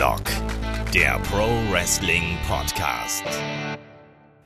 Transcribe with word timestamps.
Headlock, 0.00 0.22
der 0.94 1.18
Pro 1.30 1.46
Wrestling 1.70 2.38
Podcast. 2.48 3.22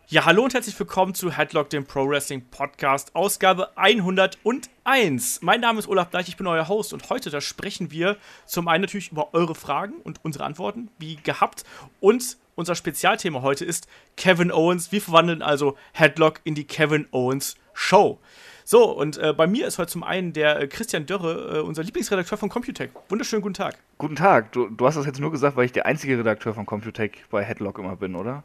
Ja, 0.08 0.24
hallo 0.24 0.42
und 0.42 0.52
herzlich 0.52 0.76
willkommen 0.76 1.14
zu 1.14 1.30
Headlock, 1.30 1.70
dem 1.70 1.84
Pro 1.84 2.08
Wrestling 2.08 2.44
Podcast, 2.50 3.14
Ausgabe 3.14 3.70
101. 3.76 5.42
Mein 5.42 5.60
Name 5.60 5.78
ist 5.78 5.86
Olaf 5.86 6.08
Bleich, 6.08 6.26
ich 6.26 6.36
bin 6.36 6.48
euer 6.48 6.66
Host 6.66 6.92
und 6.92 7.08
heute 7.08 7.30
da 7.30 7.40
sprechen 7.40 7.92
wir 7.92 8.16
zum 8.46 8.66
einen 8.66 8.82
natürlich 8.82 9.12
über 9.12 9.32
eure 9.32 9.54
Fragen 9.54 10.00
und 10.02 10.18
unsere 10.24 10.42
Antworten, 10.42 10.90
wie 10.98 11.18
gehabt. 11.22 11.62
Und 12.00 12.36
unser 12.56 12.74
Spezialthema 12.74 13.42
heute 13.42 13.64
ist 13.64 13.86
Kevin 14.16 14.50
Owens. 14.50 14.90
Wir 14.90 15.00
verwandeln 15.00 15.40
also 15.40 15.76
Headlock 15.92 16.40
in 16.42 16.56
die 16.56 16.66
Kevin 16.66 17.06
Owens 17.12 17.54
Show. 17.74 18.18
So, 18.66 18.90
und 18.90 19.18
äh, 19.18 19.34
bei 19.34 19.46
mir 19.46 19.66
ist 19.66 19.76
heute 19.76 19.92
zum 19.92 20.02
einen 20.02 20.32
der 20.32 20.58
äh, 20.58 20.66
Christian 20.66 21.04
Dörre, 21.04 21.58
äh, 21.58 21.60
unser 21.60 21.82
Lieblingsredakteur 21.82 22.38
von 22.38 22.48
Computech. 22.48 22.88
Wunderschönen 23.10 23.42
guten 23.42 23.52
Tag. 23.52 23.76
Guten 23.98 24.16
Tag. 24.16 24.52
Du, 24.52 24.70
du 24.70 24.86
hast 24.86 24.96
das 24.96 25.04
jetzt 25.04 25.20
nur 25.20 25.30
gesagt, 25.30 25.54
weil 25.56 25.66
ich 25.66 25.72
der 25.72 25.84
einzige 25.84 26.16
Redakteur 26.18 26.54
von 26.54 26.64
Computech 26.64 27.24
bei 27.30 27.44
Headlock 27.44 27.78
immer 27.78 27.94
bin, 27.96 28.14
oder? 28.14 28.42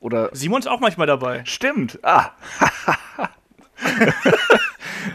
Oder 0.00 0.30
Simon 0.32 0.60
ist 0.60 0.66
auch 0.66 0.80
manchmal 0.80 1.06
dabei. 1.06 1.42
Stimmt. 1.44 1.98
Ah. 2.02 2.30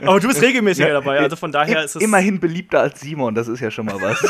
Aber 0.05 0.20
du 0.20 0.27
bist 0.27 0.44
regelmäßiger 0.44 0.89
ja, 0.89 0.94
dabei, 0.94 1.20
also 1.20 1.36
von 1.36 1.52
daher 1.52 1.84
ist 1.84 1.95
es. 1.95 2.03
Immerhin 2.03 2.39
beliebter 2.39 2.81
als 2.81 3.02
Simon, 3.02 3.34
das 3.34 3.48
ist 3.48 3.62
ja 3.62 3.72
schon 3.72 3.88
mal 3.88 4.00
was. 4.00 4.23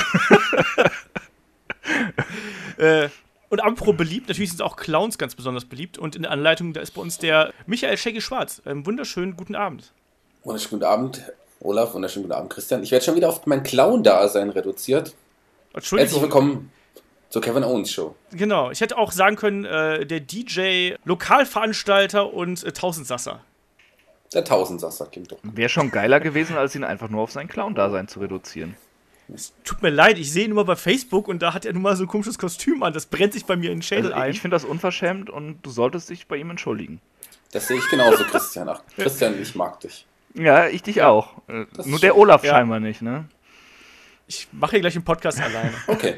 äh, 2.78 3.10
und 3.50 3.62
apropos 3.62 3.98
beliebt, 3.98 4.30
natürlich 4.30 4.52
sind 4.52 4.62
auch 4.62 4.78
Clowns 4.78 5.18
ganz 5.18 5.36
besonders 5.36 5.66
beliebt. 5.66 5.98
Und 5.98 6.16
in 6.16 6.22
der 6.22 6.32
Anleitung, 6.32 6.72
da 6.72 6.80
ist 6.80 6.92
bei 6.92 7.02
uns 7.02 7.18
der 7.18 7.54
Michael 7.66 7.98
Shaggy 7.98 8.22
Schwarz. 8.22 8.62
Ähm, 8.66 8.86
wunderschönen 8.86 9.36
guten 9.36 9.56
Abend. 9.56 9.94
Wunderschönen 10.46 10.80
guten 10.80 10.84
Abend, 10.84 11.22
Olaf. 11.60 11.96
Wunderschönen 11.96 12.26
guten 12.26 12.38
Abend, 12.38 12.52
Christian. 12.52 12.84
Ich 12.84 12.92
werde 12.92 13.04
schon 13.04 13.16
wieder 13.16 13.30
auf 13.30 13.48
mein 13.48 13.64
Clown-Dasein 13.64 14.52
reduziert. 14.52 15.16
Entschuldigung. 15.74 16.08
Herzlich 16.08 16.22
willkommen 16.22 16.72
zur 17.30 17.42
Kevin 17.42 17.64
Owens 17.64 17.92
Show. 17.92 18.16
Genau. 18.32 18.70
Ich 18.70 18.80
hätte 18.80 18.96
auch 18.96 19.12
sagen 19.12 19.38
können, 19.38 19.66
äh, 19.66 20.06
der 20.06 20.20
DJ, 20.20 20.94
Lokalveranstalter 21.04 22.32
und 22.32 22.64
äh, 22.64 22.72
Tausendsasser. 22.72 23.42
Der 24.36 24.44
Tausendsasser 24.44 25.08
klingt 25.08 25.32
doch. 25.32 25.40
Wäre 25.42 25.70
schon 25.70 25.90
geiler 25.90 26.20
gewesen, 26.20 26.56
als 26.58 26.76
ihn 26.76 26.84
einfach 26.84 27.10
nur 27.10 27.24
auf 27.24 27.32
sein 27.32 27.48
Clown-Dasein 27.48 28.08
zu 28.08 28.20
reduzieren. 28.20 28.76
Es 29.34 29.52
tut 29.64 29.82
mir 29.82 29.90
leid, 29.90 30.20
ich 30.20 30.32
sehe 30.32 30.46
ihn 30.46 30.52
immer 30.52 30.66
bei 30.66 30.76
Facebook 30.76 31.28
und 31.28 31.42
da 31.42 31.56
hat 31.56 31.66
er 31.66 31.74
nun 31.74 31.82
mal 31.82 31.96
so 31.96 32.04
ein 32.04 32.08
komisches 32.08 32.38
Kostüm 32.38 32.84
an. 32.84 32.94
Das 32.94 33.08
brennt 33.08 33.34
sich 33.34 33.46
bei 33.46 33.56
mir 33.56 33.72
in 33.72 33.78
den 33.78 33.82
Schädel 33.82 34.14
also, 34.14 34.24
ein. 34.24 34.30
Ich 34.30 34.42
finde 34.42 34.54
das 34.54 34.64
unverschämt 34.64 35.32
und 35.32 35.64
du 35.64 35.72
solltest 35.72 36.12
dich 36.12 36.28
bei 36.28 36.38
ihm 36.38 36.52
entschuldigen. 36.52 37.02
Das 37.52 37.68
sehe 37.68 37.78
ich 37.78 37.90
genauso, 37.90 38.24
Christian. 38.26 38.70
Ach, 38.70 38.84
Christian, 38.96 39.42
ich 39.42 39.56
mag 39.56 39.80
dich. 39.80 40.06
Ja, 40.36 40.68
ich 40.68 40.84
dich 40.84 40.98
ja, 40.98 41.10
auch. 41.10 41.34
Nur 41.48 42.00
der 42.00 42.18
Olaf 42.18 42.44
ja. 42.44 42.52
scheinbar 42.52 42.80
nicht, 42.80 43.02
ne? 43.02 43.26
Ich 44.28 44.48
mache 44.52 44.72
hier 44.72 44.82
gleich 44.82 44.96
einen 44.96 45.06
Podcast 45.06 45.42
alleine. 45.42 45.74
Okay. 45.88 46.16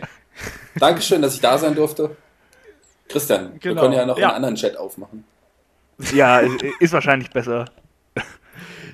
Dankeschön, 0.75 1.21
dass 1.21 1.33
ich 1.33 1.41
da 1.41 1.57
sein 1.57 1.75
durfte. 1.75 2.15
Christian, 3.09 3.59
genau. 3.59 3.75
wir 3.75 3.81
können 3.81 3.93
ja 3.93 4.05
noch 4.05 4.17
ja. 4.17 4.27
einen 4.27 4.35
anderen 4.35 4.55
Chat 4.55 4.77
aufmachen. 4.77 5.23
Ja, 6.13 6.41
ist 6.79 6.93
wahrscheinlich 6.93 7.31
besser. 7.31 7.65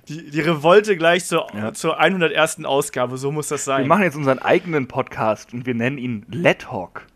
Die, 0.08 0.30
die 0.32 0.42
Revolte 0.42 0.98
gleich 0.98 1.26
zur, 1.26 1.48
ja. 1.54 1.74
zur 1.74 1.98
101. 1.98 2.66
Ausgabe, 2.66 3.18
so 3.18 3.32
muss 3.32 3.48
das 3.48 3.64
sein. 3.64 3.84
Wir 3.84 3.88
machen 3.88 4.04
jetzt 4.04 4.18
unseren 4.18 4.40
eigenen 4.40 4.88
Podcast 4.88 5.54
und 5.54 5.66
wir 5.66 5.76
nennen 5.76 5.98
ihn 5.98 6.26
Let 6.30 6.72
Hawk. 6.72 7.08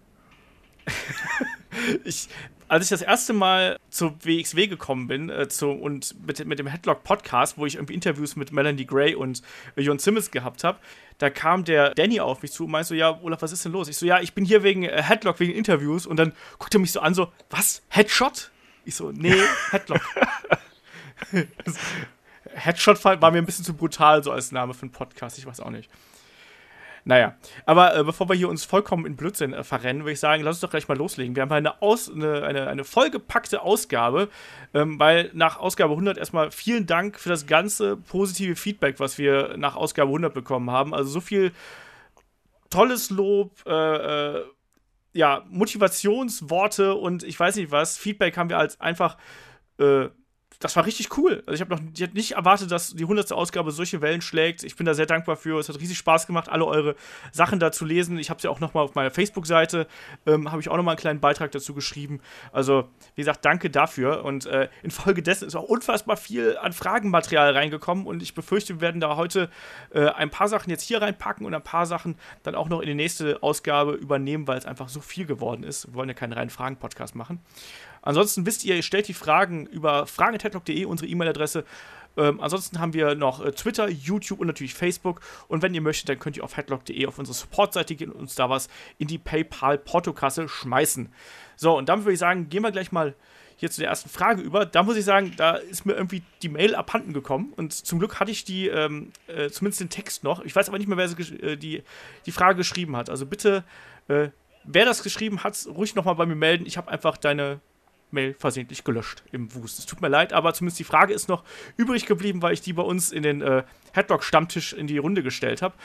ich, 2.05 2.29
als 2.67 2.85
ich 2.85 2.89
das 2.89 3.01
erste 3.01 3.33
Mal 3.33 3.77
zur 3.89 4.15
WXW 4.23 4.67
gekommen 4.67 5.07
bin 5.07 5.29
äh, 5.29 5.47
zu, 5.47 5.69
und 5.69 6.15
mit, 6.25 6.45
mit 6.45 6.59
dem 6.59 6.67
Headlock 6.67 7.03
Podcast, 7.03 7.57
wo 7.57 7.65
ich 7.65 7.75
irgendwie 7.75 7.93
Interviews 7.93 8.35
mit 8.35 8.51
Melanie 8.51 8.85
Gray 8.85 9.15
und 9.15 9.41
äh, 9.75 9.81
Jon 9.81 9.99
Simmons 9.99 10.31
gehabt 10.31 10.63
habe, 10.63 10.79
da 11.17 11.29
kam 11.29 11.63
der 11.63 11.93
Danny 11.95 12.19
auf 12.19 12.41
mich 12.41 12.51
zu 12.51 12.65
und 12.65 12.71
meinte 12.71 12.89
so, 12.89 12.95
ja, 12.95 13.19
Olaf, 13.21 13.41
was 13.41 13.51
ist 13.51 13.65
denn 13.65 13.71
los? 13.71 13.87
Ich 13.87 13.97
so, 13.97 14.05
ja, 14.05 14.19
ich 14.19 14.33
bin 14.33 14.45
hier 14.45 14.63
wegen 14.63 14.83
äh, 14.83 15.01
Headlock, 15.01 15.39
wegen 15.39 15.53
Interviews 15.53 16.05
und 16.05 16.17
dann 16.17 16.33
guckt 16.59 16.73
er 16.75 16.79
mich 16.79 16.91
so 16.91 16.99
an, 16.99 17.13
so, 17.13 17.31
was, 17.49 17.81
Headshot? 17.89 18.51
Ich 18.85 18.95
so, 18.95 19.11
nee, 19.11 19.35
Headlock. 19.71 20.01
Headshot 22.53 23.03
war 23.03 23.31
mir 23.31 23.37
ein 23.37 23.45
bisschen 23.45 23.65
zu 23.65 23.73
brutal 23.73 24.23
so 24.23 24.31
als 24.31 24.51
Name 24.51 24.73
für 24.73 24.83
einen 24.83 24.91
Podcast, 24.91 25.37
ich 25.37 25.45
weiß 25.45 25.59
auch 25.59 25.69
nicht. 25.69 25.89
Naja, 27.07 27.37
aber 27.65 27.95
äh, 27.95 28.03
bevor 28.03 28.27
wir 28.27 28.35
hier 28.35 28.49
uns 28.49 28.65
vollkommen 28.65 29.05
in 29.05 29.15
Blödsinn 29.15 29.53
äh, 29.53 29.63
verrennen, 29.63 30.03
würde 30.03 30.11
ich 30.11 30.19
sagen, 30.19 30.43
lass 30.43 30.57
uns 30.57 30.59
doch 30.59 30.69
gleich 30.69 30.89
mal 30.89 30.97
loslegen. 30.97 31.37
Wir 31.37 31.43
haben 31.43 31.53
eine, 31.53 31.81
Aus, 31.81 32.11
eine, 32.11 32.43
eine, 32.43 32.67
eine 32.67 32.83
vollgepackte 32.83 33.61
Ausgabe, 33.61 34.27
ähm, 34.73 34.99
weil 34.99 35.31
nach 35.33 35.57
Ausgabe 35.57 35.93
100 35.93 36.17
erstmal 36.17 36.51
vielen 36.51 36.85
Dank 36.85 37.17
für 37.17 37.29
das 37.29 37.47
ganze 37.47 37.95
positive 37.95 38.57
Feedback, 38.57 38.99
was 38.99 39.17
wir 39.17 39.55
nach 39.55 39.77
Ausgabe 39.77 40.09
100 40.09 40.33
bekommen 40.33 40.69
haben. 40.69 40.93
Also 40.93 41.09
so 41.09 41.21
viel 41.21 41.53
tolles 42.69 43.09
Lob, 43.09 43.53
äh, 43.65 43.71
äh, 44.39 44.43
ja, 45.13 45.45
Motivationsworte 45.47 46.93
und 46.93 47.23
ich 47.23 47.39
weiß 47.39 47.55
nicht 47.55 47.71
was. 47.71 47.97
Feedback 47.97 48.35
haben 48.35 48.49
wir 48.49 48.57
als 48.57 48.81
einfach 48.81 49.15
äh, 49.79 50.09
das 50.59 50.75
war 50.75 50.85
richtig 50.85 51.15
cool. 51.17 51.43
Also 51.45 51.53
ich 51.53 51.61
habe 51.61 51.75
noch 51.75 51.81
ich 51.93 52.01
hab 52.01 52.13
nicht 52.13 52.31
erwartet, 52.31 52.71
dass 52.71 52.93
die 52.95 53.03
100. 53.03 53.31
Ausgabe 53.31 53.71
solche 53.71 54.01
Wellen 54.01 54.21
schlägt. 54.21 54.63
Ich 54.63 54.75
bin 54.75 54.85
da 54.87 54.95
sehr 54.95 55.05
dankbar 55.05 55.35
für. 55.35 55.59
Es 55.59 55.69
hat 55.69 55.79
riesig 55.79 55.97
Spaß 55.97 56.25
gemacht, 56.25 56.49
alle 56.49 56.65
eure 56.65 56.95
Sachen 57.31 57.59
da 57.59 57.71
zu 57.71 57.85
lesen. 57.85 58.17
Ich 58.17 58.31
habe 58.31 58.41
sie 58.41 58.47
auch 58.47 58.59
noch 58.59 58.73
mal 58.73 58.81
auf 58.81 58.95
meiner 58.95 59.11
Facebook-Seite, 59.11 59.87
ähm, 60.25 60.51
habe 60.51 60.61
ich 60.61 60.69
auch 60.69 60.77
noch 60.77 60.83
mal 60.83 60.91
einen 60.91 60.99
kleinen 60.99 61.19
Beitrag 61.19 61.51
dazu 61.51 61.75
geschrieben. 61.75 62.21
Also, 62.51 62.89
wie 63.15 63.21
gesagt, 63.21 63.45
danke 63.45 63.69
dafür. 63.69 64.25
Und 64.25 64.47
äh, 64.47 64.69
infolgedessen 64.81 65.47
ist 65.47 65.55
auch 65.55 65.63
unfassbar 65.63 66.17
viel 66.17 66.57
an 66.57 66.73
Fragenmaterial 66.73 67.51
reingekommen. 67.53 68.07
Und 68.07 68.23
ich 68.23 68.33
befürchte, 68.33 68.75
wir 68.75 68.81
werden 68.81 68.99
da 68.99 69.15
heute 69.15 69.51
äh, 69.91 70.07
ein 70.07 70.31
paar 70.31 70.47
Sachen 70.47 70.71
jetzt 70.71 70.83
hier 70.83 71.01
reinpacken 71.01 71.45
und 71.45 71.53
ein 71.53 71.63
paar 71.63 71.85
Sachen 71.85 72.15
dann 72.41 72.55
auch 72.55 72.69
noch 72.69 72.81
in 72.81 72.87
die 72.87 72.95
nächste 72.95 73.43
Ausgabe 73.43 73.93
übernehmen, 73.93 74.47
weil 74.47 74.57
es 74.57 74.65
einfach 74.65 74.89
so 74.89 75.01
viel 75.01 75.27
geworden 75.27 75.63
ist. 75.63 75.87
Wir 75.87 75.93
wollen 75.93 76.09
ja 76.09 76.15
keinen 76.15 76.33
reinen 76.33 76.49
Fragen-Podcast 76.49 77.13
machen. 77.13 77.41
Ansonsten 78.01 78.45
wisst 78.45 78.63
ihr, 78.65 78.75
ihr 78.75 78.83
stellt 78.83 79.07
die 79.07 79.13
Fragen 79.13 79.65
über 79.67 80.07
fragen.headlock.de, 80.07 80.85
unsere 80.85 81.09
E-Mail-Adresse. 81.09 81.65
Ähm, 82.17 82.41
ansonsten 82.41 82.79
haben 82.79 82.93
wir 82.93 83.15
noch 83.15 83.45
äh, 83.45 83.51
Twitter, 83.51 83.89
YouTube 83.89 84.39
und 84.39 84.47
natürlich 84.47 84.73
Facebook. 84.73 85.21
Und 85.47 85.61
wenn 85.61 85.73
ihr 85.73 85.81
möchtet, 85.81 86.09
dann 86.09 86.19
könnt 86.19 86.35
ihr 86.35 86.43
auf 86.43 86.57
headlock.de 86.57 87.05
auf 87.05 87.19
unsere 87.19 87.35
Support-Seite 87.35 87.95
gehen 87.95 88.11
und 88.11 88.19
uns 88.19 88.35
da 88.35 88.49
was 88.49 88.69
in 88.97 89.07
die 89.07 89.19
PayPal-Portokasse 89.19 90.49
schmeißen. 90.49 91.09
So, 91.55 91.77
und 91.77 91.89
damit 91.89 92.05
würde 92.05 92.13
ich 92.13 92.19
sagen, 92.19 92.49
gehen 92.49 92.63
wir 92.63 92.71
gleich 92.71 92.91
mal 92.91 93.13
hier 93.57 93.71
zu 93.71 93.81
der 93.81 93.89
ersten 93.89 94.09
Frage 94.09 94.41
über. 94.41 94.65
Da 94.65 94.83
muss 94.83 94.97
ich 94.97 95.05
sagen, 95.05 95.33
da 95.35 95.55
ist 95.55 95.85
mir 95.85 95.93
irgendwie 95.93 96.21
die 96.41 96.49
Mail 96.49 96.75
abhanden 96.75 97.13
gekommen. 97.13 97.53
Und 97.55 97.73
zum 97.73 97.99
Glück 97.99 98.19
hatte 98.19 98.31
ich 98.31 98.43
die, 98.43 98.67
ähm, 98.67 99.11
äh, 99.27 99.49
zumindest 99.49 99.81
den 99.81 99.89
Text 99.89 100.23
noch. 100.23 100.43
Ich 100.43 100.55
weiß 100.55 100.69
aber 100.69 100.77
nicht 100.77 100.87
mehr, 100.87 100.97
wer 100.97 101.43
äh, 101.43 101.57
die, 101.57 101.83
die 102.25 102.31
Frage 102.31 102.55
geschrieben 102.55 102.95
hat. 102.95 103.09
Also 103.09 103.25
bitte, 103.25 103.63
äh, 104.07 104.29
wer 104.63 104.85
das 104.85 105.01
geschrieben 105.01 105.43
hat, 105.43 105.67
ruhig 105.67 105.95
nochmal 105.95 106.15
bei 106.15 106.25
mir 106.25 106.35
melden. 106.35 106.65
Ich 106.67 106.77
habe 106.77 106.91
einfach 106.91 107.17
deine 107.17 107.59
Mail 108.11 108.33
versehentlich 108.33 108.83
gelöscht 108.83 109.23
im 109.31 109.53
Wust. 109.53 109.79
Es 109.79 109.85
tut 109.85 110.01
mir 110.01 110.07
leid, 110.07 110.33
aber 110.33 110.53
zumindest 110.53 110.79
die 110.79 110.83
Frage 110.83 111.13
ist 111.13 111.27
noch 111.27 111.43
übrig 111.75 112.05
geblieben, 112.05 112.41
weil 112.41 112.53
ich 112.53 112.61
die 112.61 112.73
bei 112.73 112.83
uns 112.83 113.11
in 113.11 113.23
den 113.23 113.41
äh, 113.41 113.63
Headlock-Stammtisch 113.93 114.73
in 114.73 114.87
die 114.87 114.97
Runde 114.97 115.23
gestellt 115.23 115.61
habe. 115.61 115.75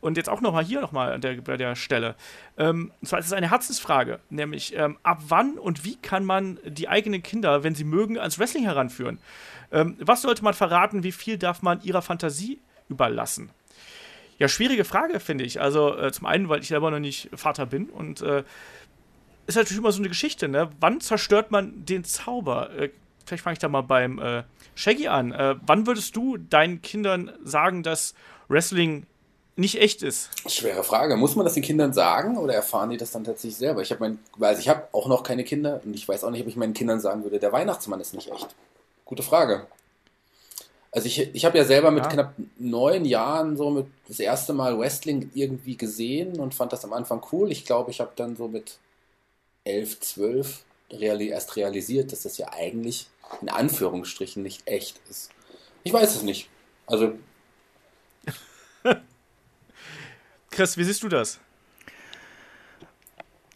Und 0.00 0.16
jetzt 0.16 0.30
auch 0.30 0.40
nochmal 0.40 0.64
hier 0.64 0.80
nochmal 0.80 1.12
an 1.12 1.20
der, 1.20 1.34
bei 1.42 1.58
der 1.58 1.76
Stelle. 1.76 2.14
Ähm, 2.56 2.90
und 3.00 3.06
zwar 3.06 3.18
ist 3.18 3.26
es 3.26 3.32
eine 3.34 3.50
Herzensfrage, 3.50 4.20
nämlich 4.30 4.74
ähm, 4.74 4.98
ab 5.02 5.20
wann 5.28 5.58
und 5.58 5.84
wie 5.84 5.96
kann 5.96 6.24
man 6.24 6.58
die 6.64 6.88
eigenen 6.88 7.22
Kinder, 7.22 7.64
wenn 7.64 7.74
sie 7.74 7.84
mögen, 7.84 8.18
ans 8.18 8.38
Wrestling 8.38 8.64
heranführen? 8.64 9.18
Ähm, 9.72 9.96
was 10.00 10.22
sollte 10.22 10.42
man 10.42 10.54
verraten, 10.54 11.02
wie 11.02 11.12
viel 11.12 11.36
darf 11.36 11.60
man 11.60 11.82
ihrer 11.82 12.00
Fantasie 12.00 12.60
überlassen? 12.88 13.50
Ja, 14.38 14.48
schwierige 14.48 14.86
Frage, 14.86 15.20
finde 15.20 15.44
ich. 15.44 15.60
Also 15.60 15.94
äh, 15.98 16.10
zum 16.12 16.24
einen, 16.24 16.48
weil 16.48 16.60
ich 16.60 16.68
selber 16.68 16.90
noch 16.90 16.98
nicht 16.98 17.28
Vater 17.34 17.66
bin 17.66 17.90
und 17.90 18.22
äh, 18.22 18.42
ist 19.50 19.56
natürlich 19.56 19.78
immer 19.78 19.92
so 19.92 19.98
eine 19.98 20.08
Geschichte, 20.08 20.48
ne? 20.48 20.70
Wann 20.80 21.00
zerstört 21.00 21.50
man 21.50 21.84
den 21.84 22.04
Zauber? 22.04 22.70
Äh, 22.70 22.90
vielleicht 23.26 23.42
fange 23.42 23.54
ich 23.54 23.58
da 23.58 23.68
mal 23.68 23.82
beim 23.82 24.18
äh, 24.18 24.42
Shaggy 24.74 25.08
an. 25.08 25.32
Äh, 25.32 25.56
wann 25.66 25.86
würdest 25.86 26.16
du 26.16 26.36
deinen 26.36 26.82
Kindern 26.82 27.32
sagen, 27.44 27.82
dass 27.82 28.14
Wrestling 28.48 29.06
nicht 29.56 29.80
echt 29.80 30.02
ist? 30.02 30.30
Schwere 30.50 30.84
Frage. 30.84 31.16
Muss 31.16 31.36
man 31.36 31.44
das 31.44 31.54
den 31.54 31.62
Kindern 31.62 31.92
sagen 31.92 32.38
oder 32.38 32.54
erfahren 32.54 32.90
die 32.90 32.96
das 32.96 33.12
dann 33.12 33.24
tatsächlich 33.24 33.56
selber? 33.56 33.82
Ich 33.82 33.90
habe 33.90 34.00
mein, 34.00 34.18
also 34.40 34.60
ich 34.60 34.68
habe 34.68 34.88
auch 34.92 35.08
noch 35.08 35.22
keine 35.22 35.44
Kinder 35.44 35.80
und 35.84 35.94
ich 35.94 36.08
weiß 36.08 36.24
auch 36.24 36.30
nicht, 36.30 36.42
ob 36.42 36.48
ich 36.48 36.56
meinen 36.56 36.72
Kindern 36.72 37.00
sagen 37.00 37.24
würde, 37.24 37.38
der 37.38 37.52
Weihnachtsmann 37.52 38.00
ist 38.00 38.14
nicht 38.14 38.30
echt. 38.30 38.54
Gute 39.04 39.22
Frage. 39.22 39.66
Also 40.92 41.06
ich, 41.06 41.34
ich 41.34 41.44
habe 41.44 41.58
ja 41.58 41.64
selber 41.64 41.90
mit 41.90 42.04
ja. 42.04 42.10
knapp 42.10 42.34
neun 42.58 43.04
Jahren 43.04 43.56
so 43.56 43.70
mit 43.70 43.86
das 44.08 44.18
erste 44.18 44.52
Mal 44.52 44.78
Wrestling 44.78 45.30
irgendwie 45.34 45.76
gesehen 45.76 46.40
und 46.40 46.54
fand 46.54 46.72
das 46.72 46.84
am 46.84 46.92
Anfang 46.92 47.22
cool. 47.30 47.52
Ich 47.52 47.64
glaube, 47.64 47.90
ich 47.90 48.00
habe 48.00 48.10
dann 48.16 48.36
so 48.36 48.48
mit 48.48 48.78
11, 49.64 50.00
12 50.00 50.64
reali 50.92 51.28
erst 51.28 51.56
realisiert, 51.56 52.12
dass 52.12 52.22
das 52.22 52.38
ja 52.38 52.52
eigentlich 52.52 53.08
in 53.40 53.48
Anführungsstrichen 53.48 54.42
nicht 54.42 54.66
echt 54.66 55.00
ist. 55.08 55.30
Ich 55.84 55.92
weiß 55.92 56.16
es 56.16 56.22
nicht. 56.22 56.48
Also. 56.86 57.18
Chris, 60.50 60.76
wie 60.76 60.84
siehst 60.84 61.02
du 61.02 61.08
das? 61.08 61.38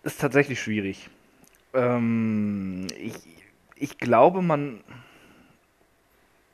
Ist 0.03 0.21
tatsächlich 0.21 0.61
schwierig. 0.61 1.09
Ähm, 1.73 2.87
ich, 2.97 3.15
ich 3.75 3.99
glaube, 3.99 4.43
man, 4.43 4.85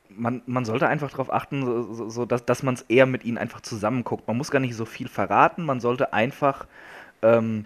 man, 0.09 0.41
man 0.45 0.65
sollte 0.65 0.87
einfach 0.87 1.11
darauf 1.11 1.31
achten, 1.31 1.65
so, 1.65 2.09
so, 2.09 2.25
dass, 2.25 2.45
dass 2.45 2.63
man 2.63 2.73
es 2.73 2.81
eher 2.83 3.05
mit 3.05 3.23
ihnen 3.23 3.37
einfach 3.37 3.61
zusammenguckt. 3.61 4.27
Man 4.27 4.37
muss 4.37 4.51
gar 4.51 4.59
nicht 4.59 4.75
so 4.75 4.85
viel 4.85 5.07
verraten, 5.07 5.63
man 5.63 5.79
sollte 5.79 6.13
einfach 6.13 6.65
ähm, 7.21 7.65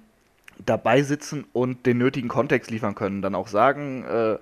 dabei 0.64 1.02
sitzen 1.02 1.46
und 1.54 1.86
den 1.86 1.98
nötigen 1.98 2.30
Kontext 2.30 2.72
liefern 2.72 2.96
können. 2.96 3.22
Dann 3.22 3.36
auch 3.36 3.48
sagen, 3.48 4.04
äh, 4.06 4.38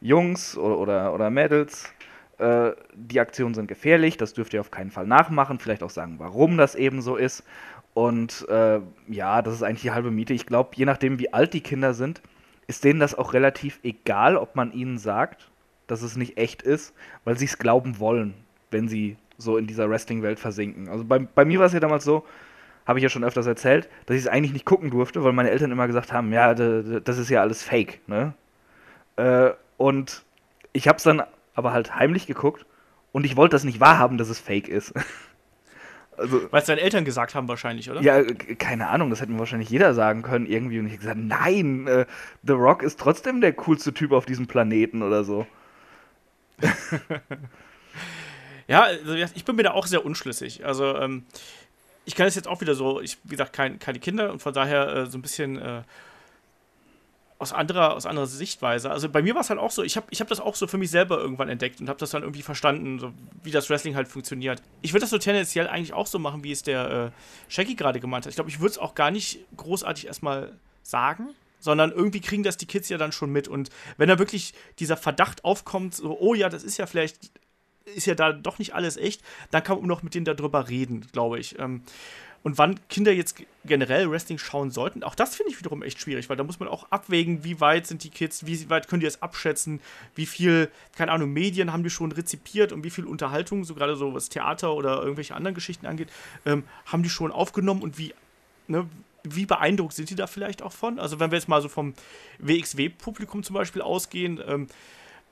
Jungs 0.00 0.56
oder, 0.56 0.78
oder, 0.78 1.14
oder 1.14 1.30
Mädels, 1.30 1.92
äh, 2.38 2.72
die 2.94 3.20
Aktionen 3.20 3.54
sind 3.54 3.68
gefährlich, 3.68 4.16
das 4.16 4.32
dürft 4.32 4.54
ihr 4.54 4.60
auf 4.60 4.70
keinen 4.70 4.90
Fall 4.90 5.06
nachmachen, 5.06 5.58
vielleicht 5.58 5.82
auch 5.82 5.90
sagen, 5.90 6.16
warum 6.18 6.56
das 6.56 6.74
eben 6.74 7.02
so 7.02 7.16
ist. 7.16 7.44
Und 7.94 8.46
äh, 8.48 8.80
ja, 9.08 9.42
das 9.42 9.54
ist 9.54 9.62
eigentlich 9.62 9.82
die 9.82 9.90
halbe 9.90 10.10
Miete. 10.10 10.32
Ich 10.32 10.46
glaube, 10.46 10.70
je 10.74 10.86
nachdem, 10.86 11.18
wie 11.18 11.32
alt 11.32 11.52
die 11.52 11.60
Kinder 11.60 11.94
sind, 11.94 12.22
ist 12.66 12.84
denen 12.84 13.00
das 13.00 13.14
auch 13.14 13.34
relativ 13.34 13.80
egal, 13.82 14.36
ob 14.36 14.56
man 14.56 14.72
ihnen 14.72 14.98
sagt, 14.98 15.50
dass 15.86 16.02
es 16.02 16.16
nicht 16.16 16.38
echt 16.38 16.62
ist, 16.62 16.94
weil 17.24 17.36
sie 17.36 17.44
es 17.44 17.58
glauben 17.58 17.98
wollen, 17.98 18.34
wenn 18.70 18.88
sie 18.88 19.16
so 19.36 19.58
in 19.58 19.66
dieser 19.66 19.90
Wrestling-Welt 19.90 20.38
versinken. 20.38 20.88
Also 20.88 21.04
bei, 21.04 21.18
bei 21.18 21.44
mir 21.44 21.58
war 21.58 21.66
es 21.66 21.72
ja 21.72 21.80
damals 21.80 22.04
so, 22.04 22.24
habe 22.86 22.98
ich 22.98 23.02
ja 23.02 23.08
schon 23.08 23.24
öfters 23.24 23.46
erzählt, 23.46 23.88
dass 24.06 24.16
ich 24.16 24.22
es 24.22 24.28
eigentlich 24.28 24.52
nicht 24.52 24.64
gucken 24.64 24.90
durfte, 24.90 25.22
weil 25.24 25.32
meine 25.32 25.50
Eltern 25.50 25.70
immer 25.70 25.86
gesagt 25.86 26.12
haben, 26.12 26.32
ja, 26.32 26.54
das 26.54 27.18
ist 27.18 27.30
ja 27.30 27.40
alles 27.40 27.62
Fake, 27.62 28.00
ne? 28.08 28.34
Äh, 29.16 29.50
und 29.76 30.24
ich 30.72 30.88
habe 30.88 30.96
es 30.96 31.02
dann 31.02 31.22
aber 31.54 31.72
halt 31.72 31.94
heimlich 31.94 32.26
geguckt 32.26 32.66
und 33.12 33.24
ich 33.24 33.36
wollte 33.36 33.54
das 33.54 33.64
nicht 33.64 33.80
wahrhaben, 33.80 34.18
dass 34.18 34.28
es 34.28 34.40
Fake 34.40 34.68
ist. 34.68 34.94
also, 36.16 36.50
Weil 36.50 36.60
es 36.60 36.66
deine 36.66 36.80
Eltern 36.80 37.04
gesagt 37.04 37.34
haben 37.34 37.48
wahrscheinlich, 37.48 37.90
oder? 37.90 38.00
Ja, 38.00 38.22
keine 38.58 38.88
Ahnung, 38.88 39.10
das 39.10 39.20
hätte 39.20 39.32
mir 39.32 39.38
wahrscheinlich 39.38 39.70
jeder 39.70 39.94
sagen 39.94 40.22
können 40.22 40.46
irgendwie 40.46 40.78
und 40.78 40.86
ich 40.86 40.92
habe 40.92 41.00
gesagt, 41.00 41.20
nein, 41.20 41.86
äh, 41.86 42.06
The 42.42 42.52
Rock 42.52 42.82
ist 42.82 42.98
trotzdem 42.98 43.40
der 43.40 43.52
coolste 43.52 43.92
Typ 43.92 44.12
auf 44.12 44.24
diesem 44.24 44.46
Planeten 44.46 45.02
oder 45.02 45.24
so. 45.24 45.46
ja, 48.68 48.82
also 48.82 49.14
ich 49.14 49.44
bin 49.44 49.56
mir 49.56 49.64
da 49.64 49.72
auch 49.72 49.86
sehr 49.86 50.04
unschlüssig. 50.04 50.64
Also 50.64 50.96
ähm, 50.96 51.24
ich 52.04 52.14
kann 52.14 52.26
es 52.26 52.34
jetzt 52.34 52.48
auch 52.48 52.60
wieder 52.60 52.74
so, 52.74 53.00
ich, 53.00 53.18
wie 53.24 53.30
gesagt, 53.30 53.52
kein, 53.52 53.78
keine 53.78 53.98
Kinder 53.98 54.32
und 54.32 54.40
von 54.40 54.52
daher 54.52 54.88
äh, 54.88 55.06
so 55.06 55.18
ein 55.18 55.22
bisschen 55.22 55.58
äh, 55.58 55.82
aus 57.38 57.52
anderer, 57.52 57.94
aus 57.94 58.06
anderer 58.06 58.26
Sichtweise. 58.26 58.90
Also 58.90 59.08
bei 59.08 59.20
mir 59.20 59.34
war 59.34 59.40
es 59.40 59.50
halt 59.50 59.58
auch 59.58 59.72
so, 59.72 59.82
ich 59.82 59.96
habe 59.96 60.06
ich 60.10 60.20
hab 60.20 60.28
das 60.28 60.38
auch 60.38 60.54
so 60.54 60.68
für 60.68 60.78
mich 60.78 60.90
selber 60.90 61.18
irgendwann 61.18 61.48
entdeckt 61.48 61.80
und 61.80 61.88
habe 61.88 61.98
das 61.98 62.10
dann 62.10 62.22
irgendwie 62.22 62.42
verstanden, 62.42 63.00
so, 63.00 63.12
wie 63.42 63.50
das 63.50 63.68
Wrestling 63.68 63.96
halt 63.96 64.06
funktioniert. 64.06 64.62
Ich 64.80 64.92
würde 64.92 65.00
das 65.00 65.10
so 65.10 65.18
tendenziell 65.18 65.66
eigentlich 65.66 65.92
auch 65.92 66.06
so 66.06 66.20
machen, 66.20 66.44
wie 66.44 66.52
es 66.52 66.62
der 66.62 67.12
äh, 67.12 67.52
Shaggy 67.52 67.74
gerade 67.74 67.98
gemeint 67.98 68.26
hat. 68.26 68.30
Ich 68.30 68.36
glaube, 68.36 68.50
ich 68.50 68.60
würde 68.60 68.70
es 68.70 68.78
auch 68.78 68.94
gar 68.94 69.10
nicht 69.10 69.40
großartig 69.56 70.06
erstmal 70.06 70.52
sagen, 70.84 71.30
sondern 71.58 71.90
irgendwie 71.90 72.20
kriegen 72.20 72.44
das 72.44 72.56
die 72.56 72.66
Kids 72.66 72.88
ja 72.88 72.96
dann 72.96 73.10
schon 73.10 73.30
mit. 73.30 73.48
Und 73.48 73.70
wenn 73.96 74.08
da 74.08 74.20
wirklich 74.20 74.54
dieser 74.78 74.96
Verdacht 74.96 75.44
aufkommt, 75.44 75.94
so, 75.94 76.16
oh 76.20 76.34
ja, 76.34 76.48
das 76.48 76.62
ist 76.62 76.76
ja 76.76 76.86
vielleicht 76.86 77.32
ist 77.94 78.06
ja 78.06 78.14
da 78.14 78.32
doch 78.32 78.58
nicht 78.58 78.74
alles 78.74 78.96
echt, 78.96 79.22
dann 79.50 79.62
kann 79.62 79.78
man 79.78 79.86
noch 79.86 80.02
mit 80.02 80.14
denen 80.14 80.24
darüber 80.24 80.68
reden, 80.68 81.06
glaube 81.12 81.38
ich. 81.38 81.58
Ähm, 81.58 81.82
und 82.42 82.58
wann 82.58 82.80
Kinder 82.88 83.12
jetzt 83.12 83.36
generell 83.64 84.10
Wrestling 84.10 84.38
schauen 84.38 84.72
sollten, 84.72 85.04
auch 85.04 85.14
das 85.14 85.36
finde 85.36 85.52
ich 85.52 85.58
wiederum 85.58 85.82
echt 85.82 86.00
schwierig, 86.00 86.28
weil 86.28 86.36
da 86.36 86.42
muss 86.42 86.58
man 86.58 86.68
auch 86.68 86.90
abwägen, 86.90 87.44
wie 87.44 87.60
weit 87.60 87.86
sind 87.86 88.02
die 88.02 88.10
Kids, 88.10 88.46
wie 88.46 88.68
weit 88.68 88.88
können 88.88 89.00
die 89.00 89.06
es 89.06 89.22
abschätzen, 89.22 89.80
wie 90.16 90.26
viel, 90.26 90.68
keine 90.96 91.12
Ahnung, 91.12 91.32
Medien 91.32 91.72
haben 91.72 91.84
die 91.84 91.90
schon 91.90 92.10
rezipiert 92.10 92.72
und 92.72 92.82
wie 92.82 92.90
viel 92.90 93.04
Unterhaltung, 93.04 93.64
so 93.64 93.74
gerade 93.74 93.94
so 93.94 94.12
was 94.12 94.28
Theater 94.28 94.74
oder 94.74 95.00
irgendwelche 95.02 95.36
anderen 95.36 95.54
Geschichten 95.54 95.86
angeht, 95.86 96.08
ähm, 96.44 96.64
haben 96.86 97.04
die 97.04 97.10
schon 97.10 97.30
aufgenommen 97.30 97.82
und 97.82 97.96
wie, 97.96 98.12
ne, 98.66 98.88
wie 99.22 99.46
beeindruckt 99.46 99.94
sind 99.94 100.10
die 100.10 100.16
da 100.16 100.26
vielleicht 100.26 100.62
auch 100.62 100.72
von? 100.72 100.98
Also 100.98 101.20
wenn 101.20 101.30
wir 101.30 101.38
jetzt 101.38 101.48
mal 101.48 101.62
so 101.62 101.68
vom 101.68 101.94
WXW-Publikum 102.40 103.44
zum 103.44 103.54
Beispiel 103.54 103.82
ausgehen, 103.82 104.40
ähm, 104.44 104.66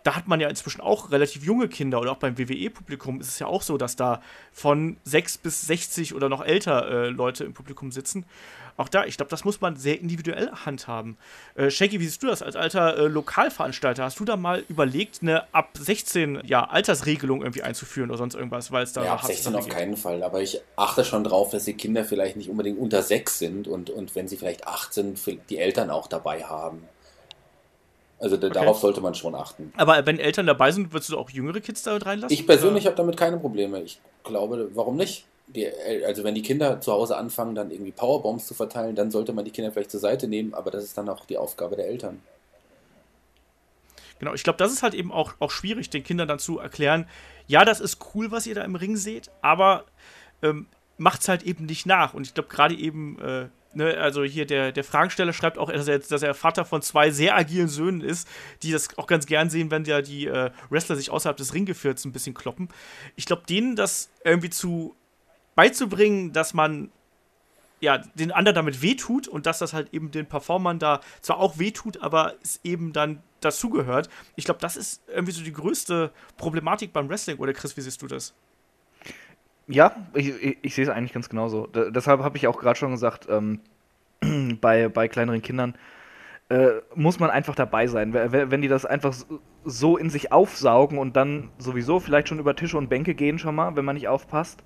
da 0.02 0.17
hat 0.17 0.29
man 0.29 0.41
ja 0.41 0.49
inzwischen 0.49 0.81
auch 0.81 1.11
relativ 1.11 1.44
junge 1.44 1.69
Kinder 1.69 2.00
oder 2.00 2.12
auch 2.12 2.17
beim 2.17 2.38
WWE-Publikum 2.38 3.20
ist 3.20 3.29
es 3.29 3.38
ja 3.38 3.47
auch 3.47 3.62
so, 3.62 3.76
dass 3.76 3.97
da 3.97 4.23
von 4.52 4.97
6 5.05 5.38
bis 5.38 5.67
60 5.67 6.14
oder 6.14 6.29
noch 6.29 6.44
älter 6.44 6.88
äh, 6.88 7.08
Leute 7.08 7.44
im 7.44 7.52
Publikum 7.52 7.93
sitzen. 7.93 8.25
Auch 8.76 8.88
da, 8.88 9.05
ich 9.05 9.19
glaube, 9.19 9.29
das 9.29 9.44
muss 9.44 9.61
man 9.61 9.76
sehr 9.76 10.00
individuell 10.00 10.50
handhaben. 10.64 11.19
Äh, 11.55 11.70
Shaggy, 11.70 12.00
wie 12.00 12.06
siehst 12.06 12.23
du 12.23 12.29
das 12.29 12.41
als 12.41 12.56
alter 12.56 12.97
äh, 12.97 13.08
Lokalveranstalter? 13.08 14.05
Hast 14.05 14.19
du 14.20 14.25
da 14.25 14.38
mal 14.38 14.64
überlegt, 14.69 15.19
eine 15.20 15.52
ab 15.52 15.70
16 15.79 16.43
ja, 16.47 16.64
Altersregelung 16.64 17.43
irgendwie 17.43 17.62
einzuführen 17.62 18.08
oder 18.08 18.17
sonst 18.17 18.37
irgendwas, 18.37 18.73
weil 18.73 18.85
es 18.85 18.94
da 18.94 19.05
ja, 19.05 19.12
ab 19.14 19.25
16 19.25 19.55
auf 19.55 19.69
keinen 19.69 19.99
Fall, 19.99 20.23
aber 20.23 20.41
ich 20.41 20.62
achte 20.76 21.05
schon 21.05 21.25
drauf, 21.25 21.50
dass 21.50 21.67
die 21.67 21.75
Kinder 21.75 22.05
vielleicht 22.05 22.37
nicht 22.37 22.49
unbedingt 22.49 22.79
unter 22.79 23.02
6 23.02 23.38
sind 23.38 23.69
und, 23.69 23.91
und 23.91 24.14
wenn 24.14 24.29
sie 24.29 24.38
vielleicht 24.38 24.67
8 24.67 24.94
sind, 24.94 25.20
die 25.50 25.58
Eltern 25.58 25.91
auch 25.91 26.06
dabei 26.06 26.44
haben. 26.44 26.88
Also 28.21 28.37
okay. 28.37 28.51
darauf 28.51 28.79
sollte 28.79 29.01
man 29.01 29.15
schon 29.15 29.35
achten. 29.35 29.73
Aber 29.77 30.05
wenn 30.05 30.19
Eltern 30.19 30.47
dabei 30.47 30.73
sind, 30.73 30.93
würdest 30.93 31.11
du 31.11 31.19
auch 31.19 31.31
jüngere 31.31 31.61
Kids 31.61 31.83
da 31.83 31.97
reinlassen? 31.97 32.33
Ich 32.33 32.47
persönlich 32.47 32.87
habe 32.87 32.95
damit 32.95 33.17
keine 33.17 33.39
Probleme. 33.39 33.81
Ich 33.81 33.99
glaube, 34.25 34.71
warum 34.75 34.97
nicht? 34.97 35.25
Die, 35.49 35.67
also 36.07 36.23
wenn 36.23 36.35
die 36.35 36.43
Kinder 36.43 36.81
zu 36.81 36.93
Hause 36.93 37.17
anfangen, 37.17 37.55
dann 37.55 37.71
irgendwie 37.71 37.91
Powerbombs 37.91 38.47
zu 38.47 38.55
verteilen, 38.55 38.95
dann 38.95 39.11
sollte 39.11 39.33
man 39.33 39.45
die 39.45 39.51
Kinder 39.51 39.73
vielleicht 39.73 39.91
zur 39.91 39.99
Seite 39.99 40.29
nehmen, 40.29 40.55
aber 40.55 40.71
das 40.71 40.85
ist 40.85 40.97
dann 40.97 41.09
auch 41.09 41.25
die 41.25 41.39
Aufgabe 41.39 41.75
der 41.75 41.89
Eltern. 41.89 42.21
Genau, 44.21 44.35
ich 44.35 44.45
glaube, 44.45 44.59
das 44.59 44.71
ist 44.71 44.83
halt 44.83 44.95
eben 44.95 45.11
auch, 45.11 45.33
auch 45.41 45.51
schwierig, 45.51 45.89
den 45.89 46.05
Kindern 46.05 46.29
dann 46.29 46.39
zu 46.39 46.59
erklären, 46.59 47.09
ja, 47.49 47.65
das 47.65 47.81
ist 47.81 47.99
cool, 48.15 48.31
was 48.31 48.47
ihr 48.47 48.55
da 48.55 48.63
im 48.63 48.77
Ring 48.77 48.97
seht, 48.97 49.31
aber 49.41 49.87
ähm, 50.43 50.67
macht's 50.99 51.27
halt 51.27 51.43
eben 51.43 51.65
nicht 51.65 51.87
nach. 51.87 52.15
Und 52.15 52.27
ich 52.27 52.35
glaube, 52.35 52.51
gerade 52.51 52.75
eben 52.75 53.19
äh, 53.19 53.49
Ne, 53.73 53.97
also 53.99 54.25
hier 54.25 54.47
der, 54.47 54.73
der 54.73 54.83
Fragensteller 54.83 55.33
schreibt 55.33 55.57
auch, 55.57 55.71
dass 55.71 55.87
er, 55.87 56.01
dass 56.01 56.23
er 56.23 56.35
Vater 56.35 56.65
von 56.65 56.83
zwei 56.83 57.11
sehr 57.11 57.37
agilen 57.37 57.69
Söhnen 57.69 58.01
ist, 58.01 58.27
die 58.65 58.73
das 58.73 58.99
auch 58.99 59.07
ganz 59.07 59.27
gern 59.27 59.49
sehen, 59.49 59.71
wenn 59.71 59.85
ja 59.85 60.03
die 60.03 60.27
äh, 60.27 60.51
Wrestler 60.71 60.97
sich 60.97 61.11
außerhalb 61.11 61.37
des 61.37 61.55
Ringgevierts 61.55 62.05
ein 62.05 62.11
bisschen 62.11 62.35
kloppen. 62.35 62.69
Ich 63.15 63.27
glaube, 63.27 63.43
denen 63.49 63.77
das 63.77 64.11
irgendwie 64.25 64.51
zu 64.51 64.97
beizubringen, 65.55 66.33
dass 66.33 66.53
man 66.53 66.91
ja 67.81 67.99
den 67.99 68.33
anderen 68.33 68.57
damit 68.57 68.83
wehtut 68.83 69.29
und 69.29 69.47
dass 69.47 69.59
das 69.61 69.73
halt 69.73 69.95
eben 69.95 70.11
den 70.11 70.27
Performern 70.27 70.81
da 70.81 71.01
zwar 71.23 71.39
auch 71.39 71.59
wehtut, 71.59 72.03
aber 72.03 72.35
es 72.43 72.61
eben 72.65 72.93
dann 72.93 73.23
dazugehört. 73.41 74.09
Ich 74.35 74.45
glaube, 74.45 74.61
das 74.61 74.77
ist 74.77 75.03
irgendwie 75.09 75.33
so 75.33 75.43
die 75.43 75.53
größte 75.53 76.11
Problematik 76.37 76.93
beim 76.93 77.09
Wrestling. 77.09 77.39
Oder 77.39 77.53
Chris, 77.53 77.77
wie 77.77 77.81
siehst 77.81 78.03
du 78.03 78.09
das? 78.09 78.35
Ja, 79.71 79.95
ich, 80.15 80.29
ich, 80.43 80.59
ich 80.63 80.75
sehe 80.75 80.85
es 80.85 80.91
eigentlich 80.91 81.13
ganz 81.13 81.29
genauso. 81.29 81.67
D 81.67 81.91
deshalb 81.93 82.23
habe 82.23 82.37
ich 82.37 82.49
auch 82.49 82.59
gerade 82.59 82.79
schon 82.79 82.91
gesagt, 82.91 83.29
ähm, 83.31 83.61
bei, 84.61 84.89
bei 84.89 85.07
kleineren 85.09 85.43
Kindern 85.43 85.77
äh, 86.49 86.81
muss 86.97 87.21
man 87.21 87.31
einfach 87.31 87.55
dabei 87.55 87.87
sein. 87.87 88.13
Wenn 88.13 88.63
die 88.63 88.69
das 88.69 88.85
einfach 88.85 89.15
so 89.65 89.97
in 89.97 90.11
sich 90.11 90.33
aufsaugen 90.33 90.99
und 90.99 91.15
dann 91.17 91.51
sowieso 91.59 92.01
vielleicht 92.01 92.29
schon 92.29 92.41
über 92.41 92.57
Tische 92.57 92.77
und 92.79 92.89
Bänke 92.89 93.15
gehen 93.15 93.39
schon 93.39 93.55
mal, 93.55 93.77
wenn 93.77 93.85
man 93.85 93.95
nicht 93.95 94.09
aufpasst, 94.09 94.65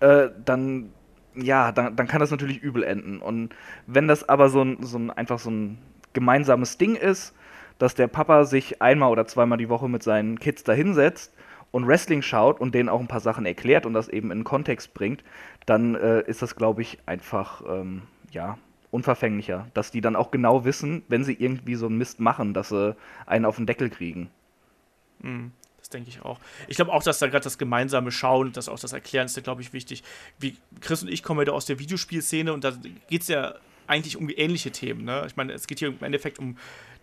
äh, 0.00 0.28
dann 0.44 0.92
ja, 1.34 1.72
dann, 1.72 1.96
dann 1.96 2.06
kann 2.06 2.20
das 2.20 2.30
natürlich 2.30 2.62
übel 2.62 2.82
enden. 2.82 3.18
Und 3.18 3.54
wenn 3.86 4.08
das 4.08 4.28
aber 4.28 4.48
so 4.48 4.62
ein, 4.62 4.78
so 4.82 4.98
ein 4.98 5.10
einfach 5.10 5.38
so 5.38 5.50
ein 5.50 5.78
gemeinsames 6.12 6.78
Ding 6.78 6.94
ist, 6.94 7.34
dass 7.78 7.94
der 7.94 8.06
Papa 8.06 8.44
sich 8.44 8.80
einmal 8.80 9.10
oder 9.10 9.26
zweimal 9.26 9.58
die 9.58 9.68
Woche 9.68 9.88
mit 9.88 10.02
seinen 10.02 10.38
Kids 10.38 10.64
da 10.64 10.72
hinsetzt 10.72 11.35
und 11.76 11.86
Wrestling 11.86 12.22
schaut 12.22 12.58
und 12.58 12.74
denen 12.74 12.88
auch 12.88 13.00
ein 13.00 13.06
paar 13.06 13.20
Sachen 13.20 13.44
erklärt 13.44 13.84
und 13.84 13.92
das 13.92 14.08
eben 14.08 14.30
in 14.30 14.44
Kontext 14.44 14.94
bringt, 14.94 15.22
dann 15.66 15.94
äh, 15.94 16.22
ist 16.22 16.40
das, 16.40 16.56
glaube 16.56 16.80
ich, 16.80 16.96
einfach, 17.04 17.62
ähm, 17.68 18.00
ja, 18.30 18.56
unverfänglicher. 18.90 19.66
Dass 19.74 19.90
die 19.90 20.00
dann 20.00 20.16
auch 20.16 20.30
genau 20.30 20.64
wissen, 20.64 21.02
wenn 21.08 21.22
sie 21.22 21.34
irgendwie 21.34 21.74
so 21.74 21.84
einen 21.84 21.98
Mist 21.98 22.18
machen, 22.18 22.54
dass 22.54 22.70
sie 22.70 22.96
einen 23.26 23.44
auf 23.44 23.56
den 23.56 23.66
Deckel 23.66 23.90
kriegen. 23.90 24.30
Mhm. 25.18 25.52
Das 25.76 25.90
denke 25.90 26.08
ich 26.08 26.22
auch. 26.22 26.40
Ich 26.66 26.76
glaube 26.76 26.94
auch, 26.94 27.02
dass 27.02 27.18
da 27.18 27.26
gerade 27.26 27.44
das 27.44 27.58
gemeinsame 27.58 28.10
Schauen, 28.10 28.54
das 28.54 28.70
auch 28.70 28.78
das 28.78 28.94
Erklären 28.94 29.26
ist, 29.26 29.44
glaube 29.44 29.60
ich, 29.60 29.74
wichtig. 29.74 30.02
Wie 30.38 30.56
Chris 30.80 31.02
und 31.02 31.10
ich 31.10 31.22
kommen 31.22 31.46
ja 31.46 31.52
aus 31.52 31.66
der 31.66 31.78
Videospielszene 31.78 32.54
und 32.54 32.64
da 32.64 32.72
geht 33.10 33.20
es 33.20 33.28
ja 33.28 33.54
eigentlich 33.86 34.16
um 34.16 34.30
ähnliche 34.34 34.70
Themen. 34.70 35.04
Ne? 35.04 35.24
Ich 35.26 35.36
meine, 35.36 35.52
es 35.52 35.66
geht 35.66 35.80
hier 35.80 35.88
im 35.88 36.02
Endeffekt 36.02 36.38
um 36.38 36.56